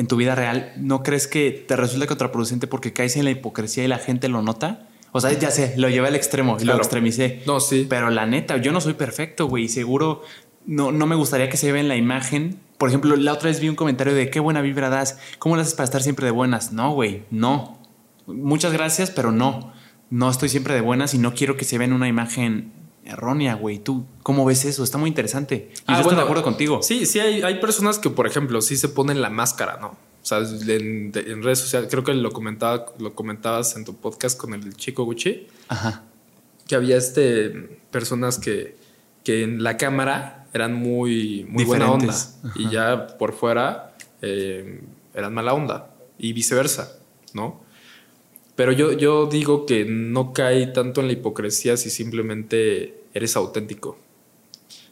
en 0.00 0.06
tu 0.06 0.16
vida 0.16 0.34
real, 0.34 0.72
¿no 0.78 1.02
crees 1.02 1.26
que 1.26 1.50
te 1.50 1.76
resulta 1.76 2.06
contraproducente 2.06 2.66
porque 2.66 2.94
caes 2.94 3.16
en 3.16 3.24
la 3.24 3.32
hipocresía 3.32 3.84
y 3.84 3.88
la 3.88 3.98
gente 3.98 4.28
lo 4.28 4.40
nota? 4.40 4.88
O 5.12 5.20
sea, 5.20 5.30
ya 5.32 5.50
sé, 5.50 5.74
lo 5.76 5.90
llevé 5.90 6.08
al 6.08 6.16
extremo 6.16 6.56
y 6.58 6.64
lo 6.64 6.74
extremicé. 6.76 7.42
No, 7.46 7.60
sí. 7.60 7.86
Pero 7.86 8.08
la 8.08 8.24
neta, 8.24 8.56
yo 8.56 8.72
no 8.72 8.80
soy 8.80 8.94
perfecto, 8.94 9.46
güey. 9.46 9.68
Seguro 9.68 10.22
no, 10.64 10.90
no 10.90 11.06
me 11.06 11.16
gustaría 11.16 11.50
que 11.50 11.58
se 11.58 11.70
vea 11.70 11.82
en 11.82 11.88
la 11.88 11.96
imagen. 11.96 12.58
Por 12.78 12.88
ejemplo, 12.88 13.14
la 13.16 13.34
otra 13.34 13.50
vez 13.50 13.60
vi 13.60 13.68
un 13.68 13.76
comentario 13.76 14.14
de 14.14 14.30
qué 14.30 14.40
buena 14.40 14.62
vibra 14.62 14.88
das. 14.88 15.18
¿Cómo 15.38 15.56
lo 15.56 15.60
haces 15.60 15.74
para 15.74 15.84
estar 15.84 16.02
siempre 16.02 16.24
de 16.24 16.32
buenas? 16.32 16.72
No, 16.72 16.92
güey, 16.94 17.24
no. 17.30 17.78
Muchas 18.26 18.72
gracias, 18.72 19.10
pero 19.10 19.32
no. 19.32 19.74
No 20.08 20.30
estoy 20.30 20.48
siempre 20.48 20.72
de 20.72 20.80
buenas 20.80 21.12
y 21.12 21.18
no 21.18 21.34
quiero 21.34 21.58
que 21.58 21.66
se 21.66 21.76
vea 21.76 21.86
en 21.86 21.92
una 21.92 22.08
imagen 22.08 22.72
errónea, 23.10 23.54
güey. 23.54 23.78
¿Tú 23.78 24.04
cómo 24.22 24.44
ves 24.44 24.64
eso? 24.64 24.84
Está 24.84 24.98
muy 24.98 25.08
interesante. 25.08 25.70
Y 25.72 25.80
ah, 25.86 25.94
yo 25.94 26.00
estoy 26.00 26.16
de 26.16 26.22
acuerdo 26.22 26.42
contigo. 26.42 26.82
Sí, 26.82 27.06
sí, 27.06 27.20
hay, 27.20 27.42
hay, 27.42 27.60
personas 27.60 27.98
que, 27.98 28.10
por 28.10 28.26
ejemplo, 28.26 28.60
sí 28.62 28.76
se 28.76 28.88
ponen 28.88 29.20
la 29.20 29.30
máscara, 29.30 29.78
¿no? 29.80 29.88
O 29.88 30.26
sea, 30.26 30.38
en, 30.38 31.12
redes 31.42 31.60
sociales, 31.60 31.88
creo 31.90 32.04
que 32.04 32.12
lo, 32.14 32.30
comentaba, 32.32 32.86
lo 32.98 33.14
comentabas 33.14 33.76
en 33.76 33.84
tu 33.84 33.96
podcast 33.96 34.38
con 34.38 34.54
el 34.54 34.74
chico 34.76 35.04
Gucci. 35.04 35.46
Ajá. 35.68 36.04
Que 36.66 36.74
había 36.74 36.96
este, 36.96 37.50
personas 37.90 38.38
que, 38.38 38.76
que 39.24 39.42
en 39.42 39.62
la 39.62 39.76
cámara 39.76 40.46
eran 40.52 40.74
muy, 40.74 41.46
muy 41.48 41.64
buena 41.64 41.90
onda. 41.90 42.14
Y 42.54 42.68
ya 42.70 43.06
por 43.18 43.32
fuera 43.32 43.94
eh, 44.20 44.82
eran 45.14 45.32
mala 45.32 45.54
onda. 45.54 45.90
Y 46.18 46.32
viceversa, 46.32 46.98
¿no? 47.32 47.60
Pero 48.56 48.72
yo, 48.72 48.92
yo 48.92 49.24
digo 49.24 49.64
que 49.64 49.86
no 49.86 50.34
cae 50.34 50.66
tanto 50.66 51.00
en 51.00 51.06
la 51.06 51.14
hipocresía 51.14 51.78
si 51.78 51.88
simplemente 51.88 52.99
eres 53.14 53.36
auténtico. 53.36 53.98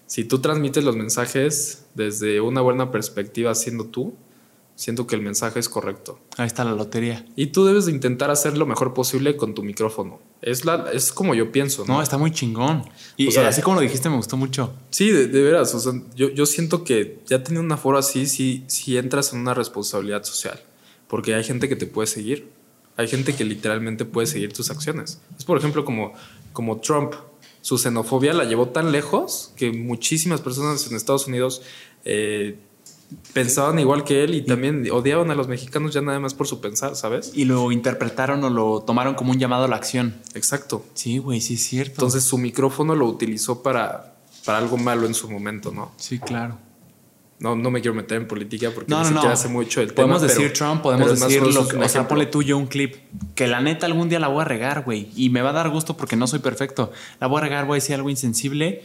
Si 0.06 0.24
tú 0.24 0.40
transmites 0.40 0.84
los 0.84 0.96
mensajes 0.96 1.84
desde 1.94 2.40
una 2.40 2.60
buena 2.60 2.90
perspectiva 2.90 3.54
siendo 3.54 3.86
tú, 3.86 4.14
siento 4.78 5.08
que 5.08 5.16
el 5.16 5.22
mensaje 5.22 5.58
es 5.58 5.68
correcto. 5.68 6.20
Ahí 6.36 6.46
está 6.46 6.64
la 6.64 6.72
lotería. 6.72 7.26
Y 7.34 7.48
tú 7.48 7.66
debes 7.66 7.86
de 7.86 7.92
intentar 7.92 8.30
hacer 8.30 8.56
lo 8.56 8.64
mejor 8.64 8.94
posible 8.94 9.36
con 9.36 9.52
tu 9.52 9.64
micrófono. 9.64 10.20
Es, 10.40 10.64
la, 10.64 10.88
es 10.92 11.12
como 11.12 11.34
yo 11.34 11.50
pienso. 11.50 11.84
No, 11.84 12.00
está 12.00 12.16
muy 12.16 12.30
chingón. 12.30 12.84
Y 13.16 13.36
así 13.36 13.60
como 13.60 13.74
lo 13.74 13.82
dijiste, 13.82 14.08
me 14.08 14.14
gustó 14.14 14.36
mucho. 14.36 14.72
Sí, 14.90 15.10
de, 15.10 15.26
veras. 15.42 15.76
yo, 16.14 16.28
yo 16.28 16.46
siento 16.46 16.84
que 16.84 17.18
ya 17.26 17.42
teniendo 17.42 17.66
una 17.66 17.76
foro 17.76 17.98
así, 17.98 18.26
sí, 18.26 18.62
sí 18.68 18.96
entras 18.96 19.32
en 19.32 19.40
una 19.40 19.52
responsabilidad 19.52 20.22
social. 20.22 20.62
porque 21.08 21.34
hay 21.34 21.42
gente 21.42 21.68
que 21.68 21.74
te 21.74 21.86
puede 21.86 22.06
seguir. 22.06 22.48
Hay 22.96 23.08
gente 23.08 23.34
que 23.34 23.44
literalmente 23.44 24.04
puede 24.04 24.28
seguir 24.28 24.52
tus 24.52 24.70
acciones. 24.70 25.20
Es 25.36 25.44
por 25.44 25.58
ejemplo 25.58 25.84
como, 25.84 26.12
como 26.52 26.78
Trump. 26.78 27.14
Su 27.68 27.76
xenofobia 27.76 28.32
la 28.32 28.44
llevó 28.44 28.68
tan 28.68 28.92
lejos 28.92 29.52
que 29.54 29.72
muchísimas 29.72 30.40
personas 30.40 30.86
en 30.86 30.96
Estados 30.96 31.26
Unidos 31.26 31.60
eh, 32.06 32.58
pensaban 33.34 33.78
igual 33.78 34.04
que 34.04 34.24
él 34.24 34.34
y 34.34 34.40
también 34.40 34.90
odiaban 34.90 35.30
a 35.30 35.34
los 35.34 35.48
mexicanos 35.48 35.92
ya 35.92 36.00
nada 36.00 36.18
más 36.18 36.32
por 36.32 36.46
su 36.46 36.62
pensar, 36.62 36.96
¿sabes? 36.96 37.30
Y 37.34 37.44
lo 37.44 37.70
interpretaron 37.70 38.42
o 38.42 38.48
lo 38.48 38.80
tomaron 38.80 39.14
como 39.16 39.32
un 39.32 39.38
llamado 39.38 39.64
a 39.64 39.68
la 39.68 39.76
acción. 39.76 40.14
Exacto. 40.32 40.82
Sí, 40.94 41.18
güey, 41.18 41.42
sí 41.42 41.56
es 41.56 41.64
cierto. 41.64 41.92
Entonces 41.96 42.24
su 42.24 42.38
micrófono 42.38 42.94
lo 42.94 43.04
utilizó 43.04 43.62
para, 43.62 44.14
para 44.46 44.56
algo 44.56 44.78
malo 44.78 45.04
en 45.04 45.12
su 45.12 45.28
momento, 45.28 45.70
¿no? 45.70 45.92
Sí, 45.98 46.18
claro. 46.18 46.56
No, 47.40 47.54
no 47.54 47.70
me 47.70 47.80
quiero 47.80 47.94
meter 47.94 48.16
en 48.20 48.26
política 48.26 48.70
porque 48.74 48.90
No, 48.90 49.04
no, 49.04 49.10
no. 49.10 49.28
hace 49.28 49.46
mucho 49.48 49.80
el 49.80 49.94
Podemos 49.94 50.18
tema. 50.20 50.28
decir 50.28 50.46
pero- 50.52 50.54
Trump, 50.54 50.82
podemos 50.82 51.20
decir 51.20 51.40
lo 51.42 51.68
que. 51.68 51.76
O 51.76 51.88
sea, 51.88 52.08
ponle 52.08 52.26
tú 52.26 52.42
yo 52.42 52.58
un 52.58 52.66
clip. 52.66 52.96
Que 53.36 53.46
la 53.46 53.60
neta 53.60 53.86
algún 53.86 54.08
día 54.08 54.18
la 54.18 54.26
voy 54.28 54.42
a 54.42 54.44
regar, 54.44 54.82
güey. 54.84 55.08
Y 55.14 55.30
me 55.30 55.40
va 55.40 55.50
a 55.50 55.52
dar 55.52 55.68
gusto 55.70 55.96
porque 55.96 56.16
no 56.16 56.26
soy 56.26 56.40
perfecto. 56.40 56.90
La 57.20 57.28
voy 57.28 57.38
a 57.38 57.42
regar, 57.42 57.64
voy 57.66 57.76
a 57.76 57.80
decir 57.80 57.94
algo 57.94 58.10
insensible. 58.10 58.82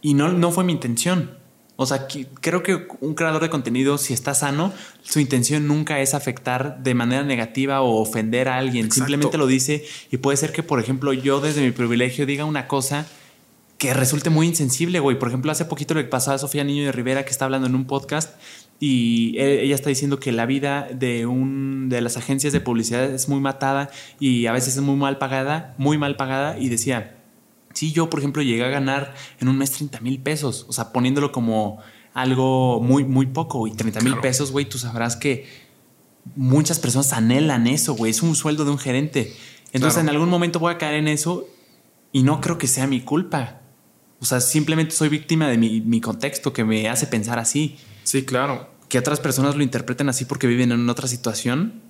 Y 0.00 0.14
no, 0.14 0.32
no 0.32 0.50
fue 0.52 0.64
mi 0.64 0.72
intención. 0.72 1.32
O 1.76 1.86
sea, 1.86 2.06
que- 2.06 2.26
creo 2.40 2.62
que 2.62 2.86
un 3.00 3.14
creador 3.14 3.42
de 3.42 3.50
contenido, 3.50 3.98
si 3.98 4.14
está 4.14 4.32
sano, 4.32 4.72
su 5.02 5.18
intención 5.20 5.66
nunca 5.66 6.00
es 6.00 6.14
afectar 6.14 6.82
de 6.82 6.94
manera 6.94 7.24
negativa 7.24 7.80
o 7.82 8.00
ofender 8.00 8.48
a 8.48 8.56
alguien. 8.58 8.86
Exacto. 8.86 9.06
Simplemente 9.06 9.36
lo 9.38 9.46
dice. 9.46 9.84
Y 10.10 10.18
puede 10.18 10.36
ser 10.36 10.52
que, 10.52 10.62
por 10.62 10.78
ejemplo, 10.80 11.12
yo 11.12 11.40
desde 11.40 11.60
mi 11.62 11.72
privilegio 11.72 12.26
diga 12.26 12.44
una 12.44 12.68
cosa 12.68 13.06
que 13.84 13.94
resulte 13.94 14.30
muy 14.30 14.46
insensible, 14.46 14.98
güey. 15.00 15.18
Por 15.18 15.28
ejemplo, 15.28 15.52
hace 15.52 15.64
poquito 15.66 15.92
le 15.94 16.04
pasaba 16.04 16.36
a 16.36 16.38
Sofía 16.38 16.64
Niño 16.64 16.84
de 16.84 16.92
Rivera 16.92 17.24
que 17.24 17.30
está 17.30 17.44
hablando 17.44 17.66
en 17.66 17.74
un 17.74 17.84
podcast 17.86 18.34
y 18.80 19.36
e- 19.38 19.62
ella 19.62 19.74
está 19.74 19.90
diciendo 19.90 20.18
que 20.18 20.32
la 20.32 20.46
vida 20.46 20.88
de 20.92 21.26
un 21.26 21.88
de 21.90 22.00
las 22.00 22.16
agencias 22.16 22.52
de 22.54 22.60
publicidad 22.60 23.04
es 23.04 23.28
muy 23.28 23.40
matada 23.40 23.90
y 24.18 24.46
a 24.46 24.52
veces 24.52 24.76
es 24.76 24.82
muy 24.82 24.96
mal 24.96 25.18
pagada, 25.18 25.74
muy 25.76 25.98
mal 25.98 26.16
pagada 26.16 26.58
y 26.58 26.68
decía, 26.70 27.16
sí, 27.74 27.92
yo 27.92 28.08
por 28.08 28.20
ejemplo 28.20 28.42
llegué 28.42 28.64
a 28.64 28.68
ganar 28.68 29.14
en 29.40 29.48
un 29.48 29.58
mes 29.58 29.70
30 29.72 30.00
mil 30.00 30.18
pesos, 30.20 30.64
o 30.68 30.72
sea, 30.72 30.92
poniéndolo 30.92 31.30
como 31.30 31.78
algo 32.14 32.80
muy, 32.80 33.04
muy 33.04 33.26
poco 33.26 33.66
y 33.66 33.72
30 33.72 34.00
mil 34.00 34.12
Claro. 34.12 34.22
pesos, 34.22 34.50
güey, 34.50 34.64
tú 34.66 34.78
sabrás 34.78 35.14
que 35.16 35.46
muchas 36.36 36.78
personas 36.78 37.12
anhelan 37.12 37.66
eso, 37.66 37.94
güey, 37.94 38.10
es 38.12 38.22
un 38.22 38.34
sueldo 38.34 38.64
de 38.64 38.70
un 38.70 38.78
gerente. 38.78 39.34
Entonces 39.72 39.94
Claro. 39.96 40.08
en 40.08 40.14
algún 40.14 40.30
momento 40.30 40.58
voy 40.58 40.72
a 40.72 40.78
caer 40.78 40.94
en 40.94 41.08
eso 41.08 41.46
y 42.12 42.22
no 42.22 42.40
creo 42.40 42.56
que 42.56 42.66
sea 42.66 42.86
mi 42.86 43.00
culpa. 43.02 43.60
O 44.24 44.26
sea, 44.26 44.40
simplemente 44.40 44.94
soy 44.94 45.10
víctima 45.10 45.50
de 45.50 45.58
mi, 45.58 45.82
mi 45.82 46.00
contexto 46.00 46.54
que 46.54 46.64
me 46.64 46.88
hace 46.88 47.06
pensar 47.06 47.38
así. 47.38 47.76
Sí, 48.04 48.24
claro. 48.24 48.70
Que 48.88 48.98
otras 48.98 49.20
personas 49.20 49.54
lo 49.54 49.62
interpreten 49.62 50.08
así 50.08 50.24
porque 50.24 50.46
viven 50.46 50.72
en 50.72 50.88
otra 50.88 51.08
situación. 51.08 51.82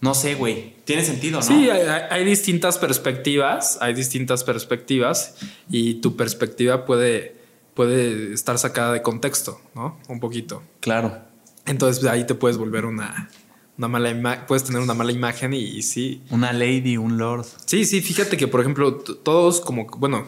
No 0.00 0.12
sé, 0.12 0.34
güey. 0.34 0.74
Tiene 0.84 1.04
sentido, 1.04 1.38
¿no? 1.38 1.46
Sí, 1.46 1.70
hay, 1.70 2.24
distintas 2.24 2.78
perspectivas, 2.78 3.78
hay 3.80 3.94
distintas 3.94 4.42
perspectivas 4.42 5.36
y 5.70 6.00
tu 6.00 6.16
perspectiva 6.16 6.84
puede, 6.84 7.36
puede 7.74 8.32
estar 8.32 8.58
sacada 8.58 8.92
de 8.92 9.02
contexto, 9.02 9.60
¿no? 9.76 10.00
Un 10.08 10.18
poquito. 10.18 10.64
Claro. 10.80 11.16
Entonces 11.64 12.04
ahí 12.06 12.26
te 12.26 12.34
puedes 12.34 12.58
volver 12.58 12.86
una, 12.86 13.30
una 13.76 13.86
mala 13.86 14.10
imagen, 14.10 14.46
puedes 14.48 14.64
tener 14.64 14.82
una 14.82 14.94
mala 14.94 15.12
imagen 15.12 15.52
y, 15.52 15.62
y 15.62 15.82
sí. 15.82 16.22
Una 16.30 16.52
lady, 16.52 16.96
un 16.96 17.18
lord. 17.18 17.46
Sí, 17.66 17.84
sí, 17.84 18.00
fíjate 18.00 18.36
que 18.36 18.48
por 18.48 18.62
ejemplo 18.62 18.94
todos 18.96 19.60
como, 19.60 19.86
bueno, 19.96 20.26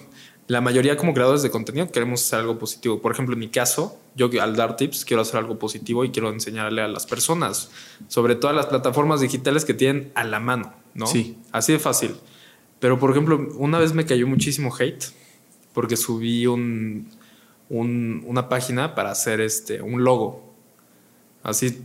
la 0.50 0.60
mayoría 0.60 0.96
como 0.96 1.14
creadores 1.14 1.42
de 1.42 1.50
contenido 1.50 1.88
queremos 1.92 2.22
hacer 2.26 2.40
algo 2.40 2.58
positivo. 2.58 3.00
Por 3.00 3.12
ejemplo, 3.12 3.34
en 3.34 3.38
mi 3.38 3.48
caso, 3.50 3.96
yo 4.16 4.28
al 4.42 4.56
dar 4.56 4.74
tips 4.76 5.04
quiero 5.04 5.22
hacer 5.22 5.36
algo 5.36 5.58
positivo 5.60 6.04
y 6.04 6.10
quiero 6.10 6.28
enseñarle 6.30 6.82
a 6.82 6.88
las 6.88 7.06
personas, 7.06 7.70
sobre 8.08 8.34
todo 8.34 8.50
a 8.50 8.54
las 8.54 8.66
plataformas 8.66 9.20
digitales 9.20 9.64
que 9.64 9.74
tienen 9.74 10.10
a 10.16 10.24
la 10.24 10.40
mano, 10.40 10.74
¿no? 10.94 11.06
Sí. 11.06 11.36
Así 11.52 11.72
de 11.72 11.78
fácil. 11.78 12.16
Pero 12.80 12.98
por 12.98 13.12
ejemplo, 13.12 13.38
una 13.58 13.78
vez 13.78 13.94
me 13.94 14.04
cayó 14.06 14.26
muchísimo 14.26 14.74
hate 14.76 15.04
porque 15.72 15.96
subí 15.96 16.46
un, 16.48 17.08
un- 17.68 18.24
una 18.26 18.48
página 18.48 18.96
para 18.96 19.12
hacer 19.12 19.40
este, 19.40 19.80
un 19.82 20.02
logo. 20.02 20.52
Así 21.44 21.78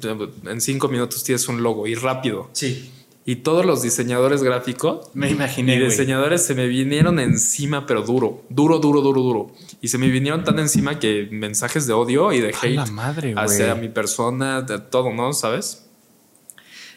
en 0.46 0.60
cinco 0.60 0.88
minutos 0.88 1.24
tienes 1.24 1.48
un 1.48 1.62
logo 1.62 1.86
y 1.86 1.94
rápido. 1.94 2.50
Sí. 2.54 2.92
Y 3.28 3.38
todos 3.38 3.66
los 3.66 3.82
diseñadores 3.82 4.44
gráficos 4.44 5.08
Me 5.16 5.30
y 5.30 5.32
imaginé, 5.32 5.78
güey. 5.78 5.90
diseñadores 5.90 6.46
se 6.46 6.54
me 6.54 6.68
vinieron 6.68 7.20
encima, 7.20 7.88
pero 7.88 8.04
duro, 8.04 8.44
duro, 8.50 8.78
duro, 8.78 9.02
duro, 9.02 9.22
duro. 9.22 9.52
Y 9.82 9.88
se 9.88 9.98
me 9.98 10.10
vinieron 10.10 10.44
tan 10.44 10.60
encima 10.60 11.00
que 11.00 11.28
mensajes 11.32 11.88
de 11.88 11.94
odio 11.94 12.32
y 12.34 12.40
de 12.40 12.50
A 12.50 12.68
la 12.70 12.84
hate 12.84 12.92
madre, 12.92 13.34
hacia 13.36 13.74
mi 13.74 13.90
persona, 13.90 14.62
de 14.62 14.78
todo, 14.80 15.12
¿no? 15.12 15.34
¿Sabes? 15.34 15.82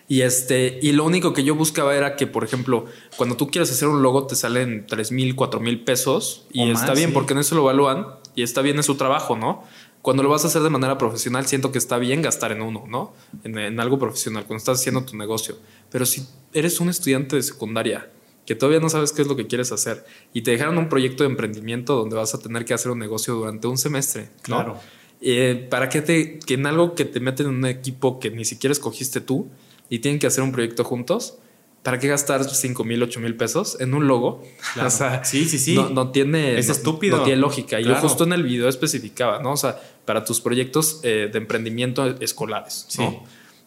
Y 0.06 0.22
este, 0.22 0.78
y 0.82 0.92
lo 0.92 1.05
único 1.05 1.32
que 1.34 1.44
yo 1.44 1.55
buscaba 1.55 1.94
era 1.94 2.16
que, 2.16 2.26
por 2.26 2.42
ejemplo, 2.44 2.86
cuando 3.16 3.36
tú 3.36 3.48
quieres 3.50 3.70
hacer 3.70 3.88
un 3.88 4.02
logo, 4.02 4.26
te 4.26 4.36
salen 4.36 4.86
3 4.86 5.12
mil, 5.12 5.34
4 5.34 5.60
mil 5.60 5.84
pesos 5.84 6.46
y 6.52 6.62
O 6.68 6.72
está 6.72 6.88
más, 6.88 6.96
bien, 6.96 7.10
sí. 7.10 7.14
porque 7.14 7.34
en 7.34 7.40
eso 7.40 7.55
lo 7.55 7.62
evalúan 7.62 8.06
y 8.34 8.42
está 8.42 8.62
bien 8.62 8.76
en 8.76 8.82
su 8.82 8.94
trabajo, 8.96 9.36
¿no? 9.36 9.64
Cuando 10.02 10.22
lo 10.22 10.28
vas 10.28 10.44
a 10.44 10.48
hacer 10.48 10.62
de 10.62 10.70
manera 10.70 10.96
profesional, 10.96 11.46
siento 11.46 11.72
que 11.72 11.78
está 11.78 11.98
bien 11.98 12.22
gastar 12.22 12.52
en 12.52 12.62
uno, 12.62 12.84
¿no? 12.88 13.12
En, 13.44 13.58
en 13.58 13.80
algo 13.80 13.98
profesional, 13.98 14.44
cuando 14.46 14.58
estás 14.58 14.80
haciendo 14.80 15.04
tu 15.04 15.16
negocio. 15.16 15.56
Pero 15.90 16.06
si 16.06 16.26
eres 16.52 16.80
un 16.80 16.88
estudiante 16.88 17.36
de 17.36 17.42
secundaria 17.42 18.10
que 18.48 18.54
todavía 18.54 18.80
no 18.80 18.88
sabes 18.88 19.12
qué 19.12 19.20
es 19.20 19.28
lo 19.28 19.36
que 19.36 19.46
quieres 19.46 19.72
hacer 19.72 20.06
y 20.32 20.40
te 20.40 20.52
dejaron 20.52 20.78
un 20.78 20.88
proyecto 20.88 21.22
de 21.22 21.28
emprendimiento 21.28 21.96
donde 21.96 22.16
vas 22.16 22.34
a 22.34 22.38
tener 22.38 22.64
que 22.64 22.72
hacer 22.72 22.90
un 22.90 22.98
negocio 22.98 23.34
durante 23.34 23.66
un 23.66 23.76
semestre, 23.76 24.30
¿no? 24.48 24.56
Claro. 24.56 24.80
Eh, 25.20 25.66
¿Para 25.68 25.90
qué 25.90 26.00
te, 26.00 26.38
que 26.38 26.54
en 26.54 26.64
algo 26.64 26.94
que 26.94 27.04
te 27.04 27.20
meten 27.20 27.46
en 27.46 27.54
un 27.56 27.66
equipo 27.66 28.18
que 28.18 28.30
ni 28.30 28.46
siquiera 28.46 28.72
escogiste 28.72 29.20
tú 29.20 29.48
y 29.90 29.98
tienen 29.98 30.18
que 30.18 30.26
hacer 30.26 30.42
un 30.42 30.52
proyecto 30.52 30.82
juntos? 30.82 31.36
¿Para 31.82 31.98
qué 31.98 32.09
gastar 32.09 32.44
5 32.44 32.84
mil, 32.84 33.02
8 33.02 33.20
mil 33.20 33.34
pesos 33.36 33.76
en 33.80 33.94
un 33.94 34.06
logo? 34.09 34.42
Claro. 34.74 34.88
O 34.88 34.90
sea, 34.90 35.24
Sí, 35.24 35.44
sí, 35.46 35.59
sí. 35.59 35.74
No, 35.74 35.88
no 35.90 36.10
tiene. 36.10 36.59
Es 36.59 36.66
no- 36.66 36.72
estúpido. 36.72 37.18
No 37.18 37.22
tiene 37.24 37.40
lógica. 37.40 37.80
Y 37.80 37.84
yo 37.84 37.94
justo 37.96 38.24
en 38.24 38.32
el 38.32 38.42
video 38.42 38.68
especificaba, 38.68 39.40
¿no? 39.42 39.52
O 39.52 39.56
sea, 39.56 39.80
para 40.05 40.24
tus 40.24 40.40
proyectos 40.40 41.00
eh, 41.02 41.28
de 41.32 41.38
emprendimiento 41.38 42.06
escolares. 42.20 42.84
Sí. 42.88 43.02
¿no? 43.02 43.24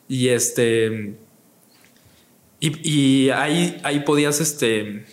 Y 0.08 0.28
este. 0.30 1.16
Y, 2.60 2.90
y 2.90 3.30
ahí, 3.32 3.80
ahí 3.84 4.02
podías, 4.02 4.40
este. 4.40 5.06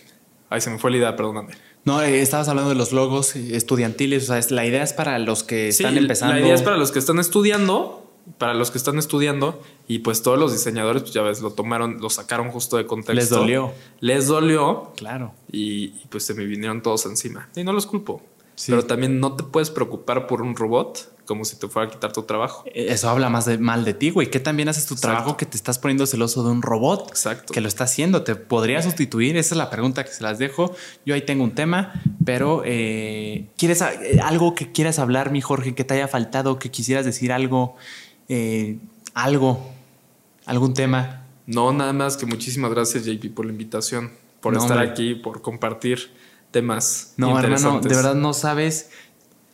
Ay, 0.49 0.61
se 0.61 0.69
me 0.69 0.77
fue 0.77 0.91
la 0.91 0.97
idea, 0.97 1.15
perdóname. 1.15 1.53
No, 1.85 2.01
eh, 2.01 2.21
estabas 2.21 2.47
hablando 2.49 2.69
de 2.69 2.75
los 2.75 2.91
logos 2.91 3.35
estudiantiles. 3.35 4.23
O 4.23 4.27
sea, 4.27 4.37
es- 4.37 4.51
la 4.51 4.65
idea 4.65 4.83
es 4.83 4.93
para 4.93 5.17
los 5.19 5.43
que 5.43 5.71
Sí, 5.71 5.83
están 5.83 5.97
empezando. 5.97 6.35
La 6.35 6.41
idea 6.41 6.53
es 6.53 6.61
para 6.61 6.77
los 6.77 6.91
que 6.91 6.99
están 6.99 7.17
estudiando, 7.19 8.08
para 8.37 8.53
los 8.53 8.71
que 8.71 8.77
están 8.77 8.97
estudiando, 8.97 9.61
y 9.87 9.99
pues 9.99 10.21
todos 10.21 10.37
los 10.37 10.51
diseñadores, 10.51 11.01
pues 11.03 11.13
ya 11.13 11.21
ves, 11.21 11.41
lo 11.41 11.51
tomaron, 11.51 11.97
lo 11.99 12.09
sacaron 12.09 12.51
justo 12.51 12.77
de 12.77 12.85
contexto. 12.85 13.13
Les 13.15 13.29
dolió. 13.29 13.71
Les 13.99 14.27
dolió 14.27 14.93
Claro. 14.95 15.33
y, 15.51 15.85
y, 15.85 16.01
pues 16.09 16.25
se 16.25 16.33
me 16.33 16.45
vinieron 16.45 16.81
todos 16.81 17.05
encima. 17.05 17.49
Y 17.55 17.63
no 17.63 17.73
los 17.73 17.85
culpo. 17.85 18.21
Sí. 18.55 18.71
Pero 18.71 18.85
también 18.85 19.19
no 19.21 19.35
te 19.37 19.43
puedes 19.43 19.69
preocupar 19.71 20.27
por 20.27 20.41
un 20.41 20.53
robot 20.55 21.15
como 21.25 21.45
si 21.45 21.55
te 21.57 21.67
fuera 21.67 21.87
a 21.87 21.91
quitar 21.91 22.11
tu 22.11 22.23
trabajo. 22.23 22.63
Eh, 22.65 22.87
Eso 22.89 23.07
habla 23.07 23.29
más 23.29 23.45
de, 23.45 23.57
mal 23.59 23.85
de 23.85 23.93
ti, 23.93 24.09
güey. 24.09 24.29
Que 24.31 24.39
también 24.39 24.67
haces 24.67 24.85
tu 24.87 24.95
Exacto. 24.95 25.15
trabajo 25.15 25.37
que 25.37 25.45
te 25.45 25.55
estás 25.55 25.77
poniendo 25.79 26.05
celoso 26.07 26.43
de 26.43 26.49
un 26.49 26.61
robot 26.63 27.07
Exacto. 27.07 27.53
que 27.53 27.61
lo 27.61 27.67
está 27.67 27.83
haciendo. 27.85 28.23
¿Te 28.23 28.35
podría 28.35 28.81
sustituir? 28.81 29.37
Esa 29.37 29.53
es 29.53 29.57
la 29.59 29.69
pregunta 29.69 30.03
que 30.03 30.11
se 30.11 30.23
las 30.23 30.39
dejo. 30.39 30.75
Yo 31.05 31.13
ahí 31.13 31.21
tengo 31.21 31.43
un 31.43 31.53
tema, 31.53 31.93
pero 32.25 32.63
eh, 32.65 33.47
¿quieres 33.57 33.81
eh, 33.81 34.19
algo 34.23 34.55
que 34.55 34.71
quieras 34.71 34.97
hablar, 34.99 35.31
mi 35.31 35.39
Jorge, 35.39 35.75
que 35.75 35.83
te 35.83 35.93
haya 35.93 36.07
faltado, 36.07 36.57
que 36.57 36.71
quisieras 36.71 37.05
decir 37.05 37.31
algo, 37.31 37.75
eh, 38.29 38.77
algo, 39.13 39.59
algún 40.45 40.73
tema? 40.73 41.25
No, 41.45 41.73
nada 41.73 41.93
más 41.93 42.15
que 42.15 42.25
muchísimas 42.25 42.71
gracias, 42.71 43.05
JP, 43.05 43.33
por 43.33 43.45
la 43.45 43.51
invitación, 43.51 44.11
por 44.39 44.53
No, 44.53 44.59
estar 44.59 44.77
hombre. 44.77 44.91
aquí, 44.91 45.15
por 45.15 45.41
compartir 45.41 46.11
temas. 46.51 47.13
No, 47.17 47.37
hermano, 47.39 47.81
de 47.81 47.89
verdad 47.89 48.15
no 48.15 48.33
sabes. 48.33 48.91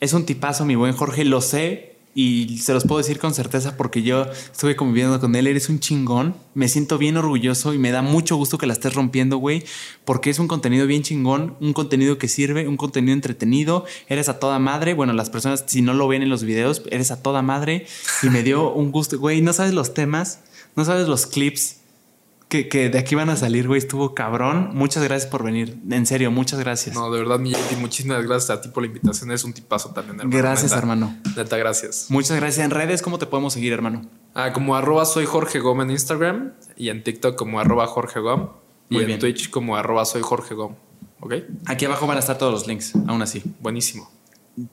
Es 0.00 0.12
un 0.12 0.26
tipazo, 0.26 0.64
mi 0.64 0.74
buen 0.74 0.92
Jorge, 0.94 1.24
lo 1.24 1.40
sé 1.40 1.95
y 2.18 2.56
se 2.62 2.72
los 2.72 2.84
puedo 2.84 2.96
decir 2.96 3.18
con 3.18 3.34
certeza 3.34 3.76
porque 3.76 4.02
yo 4.02 4.24
estuve 4.24 4.74
conviviendo 4.74 5.20
con 5.20 5.36
él. 5.36 5.46
Eres 5.46 5.68
un 5.68 5.80
chingón. 5.80 6.34
Me 6.54 6.66
siento 6.66 6.96
bien 6.96 7.18
orgulloso 7.18 7.74
y 7.74 7.78
me 7.78 7.90
da 7.90 8.00
mucho 8.00 8.36
gusto 8.36 8.56
que 8.56 8.66
la 8.66 8.72
estés 8.72 8.94
rompiendo, 8.94 9.36
güey, 9.36 9.64
porque 10.06 10.30
es 10.30 10.38
un 10.38 10.48
contenido 10.48 10.86
bien 10.86 11.02
chingón, 11.02 11.58
un 11.60 11.74
contenido 11.74 12.16
que 12.16 12.26
sirve, 12.26 12.66
un 12.66 12.78
contenido 12.78 13.12
entretenido. 13.12 13.84
Eres 14.08 14.30
a 14.30 14.38
toda 14.38 14.58
madre. 14.58 14.94
Bueno, 14.94 15.12
las 15.12 15.28
personas, 15.28 15.64
si 15.66 15.82
no 15.82 15.92
lo 15.92 16.08
ven 16.08 16.22
en 16.22 16.30
los 16.30 16.42
videos, 16.42 16.80
eres 16.90 17.10
a 17.10 17.22
toda 17.22 17.42
madre 17.42 17.86
y 18.22 18.30
me 18.30 18.42
dio 18.42 18.72
un 18.72 18.92
gusto, 18.92 19.18
güey. 19.18 19.42
No 19.42 19.52
sabes 19.52 19.74
los 19.74 19.92
temas, 19.92 20.40
no 20.74 20.86
sabes 20.86 21.08
los 21.08 21.26
clips. 21.26 21.80
Que, 22.48 22.68
que 22.68 22.88
de 22.90 22.98
aquí 22.98 23.16
van 23.16 23.28
a 23.28 23.34
salir, 23.36 23.66
güey. 23.66 23.78
Estuvo 23.78 24.14
cabrón. 24.14 24.70
Muchas 24.72 25.02
gracias 25.02 25.28
por 25.28 25.42
venir. 25.42 25.78
En 25.90 26.06
serio, 26.06 26.30
muchas 26.30 26.60
gracias. 26.60 26.94
No, 26.94 27.10
de 27.10 27.18
verdad, 27.18 27.40
mi 27.40 27.50
JP, 27.50 27.78
muchísimas 27.80 28.22
gracias 28.24 28.50
a 28.50 28.60
ti 28.60 28.68
por 28.68 28.84
la 28.84 28.86
invitación. 28.86 29.32
Es 29.32 29.42
un 29.42 29.52
tipazo 29.52 29.90
también, 29.90 30.20
hermano. 30.20 30.36
Gracias, 30.38 30.70
Neta. 30.70 30.78
hermano. 30.78 31.16
Neta, 31.36 31.56
gracias. 31.56 32.06
Muchas 32.08 32.36
gracias. 32.36 32.64
En 32.64 32.70
redes, 32.70 33.02
¿cómo 33.02 33.18
te 33.18 33.26
podemos 33.26 33.52
seguir, 33.52 33.72
hermano? 33.72 34.02
Ah, 34.34 34.52
como 34.52 34.76
arroba 34.76 35.04
soy 35.06 35.26
Jorge 35.26 35.58
Gómez 35.58 35.86
en 35.86 35.90
Instagram 35.92 36.52
y 36.76 36.90
en 36.90 37.02
TikTok 37.02 37.34
como 37.34 37.58
arroba 37.58 37.86
Jorge 37.88 38.20
Gom 38.20 38.50
y 38.90 39.02
en. 39.02 39.18
Twitch 39.18 39.50
como 39.50 39.76
arroba 39.76 40.04
soy 40.04 40.22
Jorge 40.22 40.54
Gom. 40.54 40.74
¿Ok? 41.20 41.34
Aquí 41.64 41.84
abajo 41.86 42.06
van 42.06 42.18
a 42.18 42.20
estar 42.20 42.38
todos 42.38 42.52
los 42.52 42.66
links, 42.68 42.92
aún 43.08 43.22
así. 43.22 43.42
Buenísimo. 43.60 44.08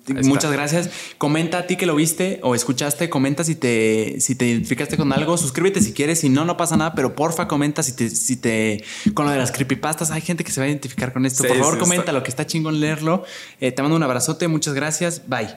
Muchas 0.08 0.52
gracias. 0.52 0.90
Comenta 1.18 1.58
a 1.60 1.68
ti 1.68 1.76
que 1.76 1.86
lo 1.86 1.96
viste 1.96 2.40
o 2.42 2.56
escuchaste, 2.56 3.10
comenta 3.10 3.44
si 3.44 3.56
te, 3.56 4.16
si 4.22 4.36
te 4.36 4.48
identificaste 4.48 4.96
con 4.96 5.12
algo, 5.12 5.38
suscríbete 5.38 5.82
si 5.82 5.92
quieres, 5.92 6.20
si 6.20 6.30
no, 6.30 6.46
no 6.46 6.56
pasa 6.56 6.78
nada, 6.78 6.96
pero 6.96 7.16
porfa 7.16 7.48
comenta 7.50 7.84
si 7.84 7.94
te, 7.94 8.10
si 8.10 8.38
te, 8.38 8.84
con 9.14 9.26
lo 9.26 9.32
de 9.32 9.38
las 9.38 9.52
creepypastas, 9.52 10.12
hay 10.12 10.22
gente 10.22 10.46
que 10.46 10.52
se 10.52 10.62
va 10.62 10.66
a 10.66 10.70
identificar 10.70 11.12
con 11.12 11.26
esto. 11.26 11.44
Por 11.44 11.58
favor, 11.58 11.78
comenta 11.78 12.14
lo 12.14 12.24
que 12.24 12.30
está 12.30 12.48
chingón 12.48 12.80
leerlo. 12.80 13.26
Eh, 13.60 13.72
te 13.72 13.82
mando 13.82 13.98
un 13.98 14.04
abrazote, 14.04 14.48
muchas 14.48 14.74
gracias, 14.74 15.24
bye. 15.28 15.50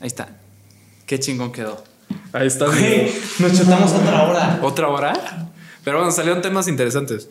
Ahí 0.00 0.06
está. 0.06 0.36
Qué 1.06 1.18
chingón 1.18 1.52
quedó. 1.52 1.84
Ahí 2.32 2.46
está. 2.46 2.66
nos 2.66 3.58
chutamos 3.58 3.92
otra 3.92 4.22
hora. 4.24 4.60
¿Otra 4.62 4.88
hora? 4.88 5.52
Pero 5.84 5.98
bueno, 5.98 6.12
salieron 6.12 6.42
temas 6.42 6.68
interesantes. 6.68 7.28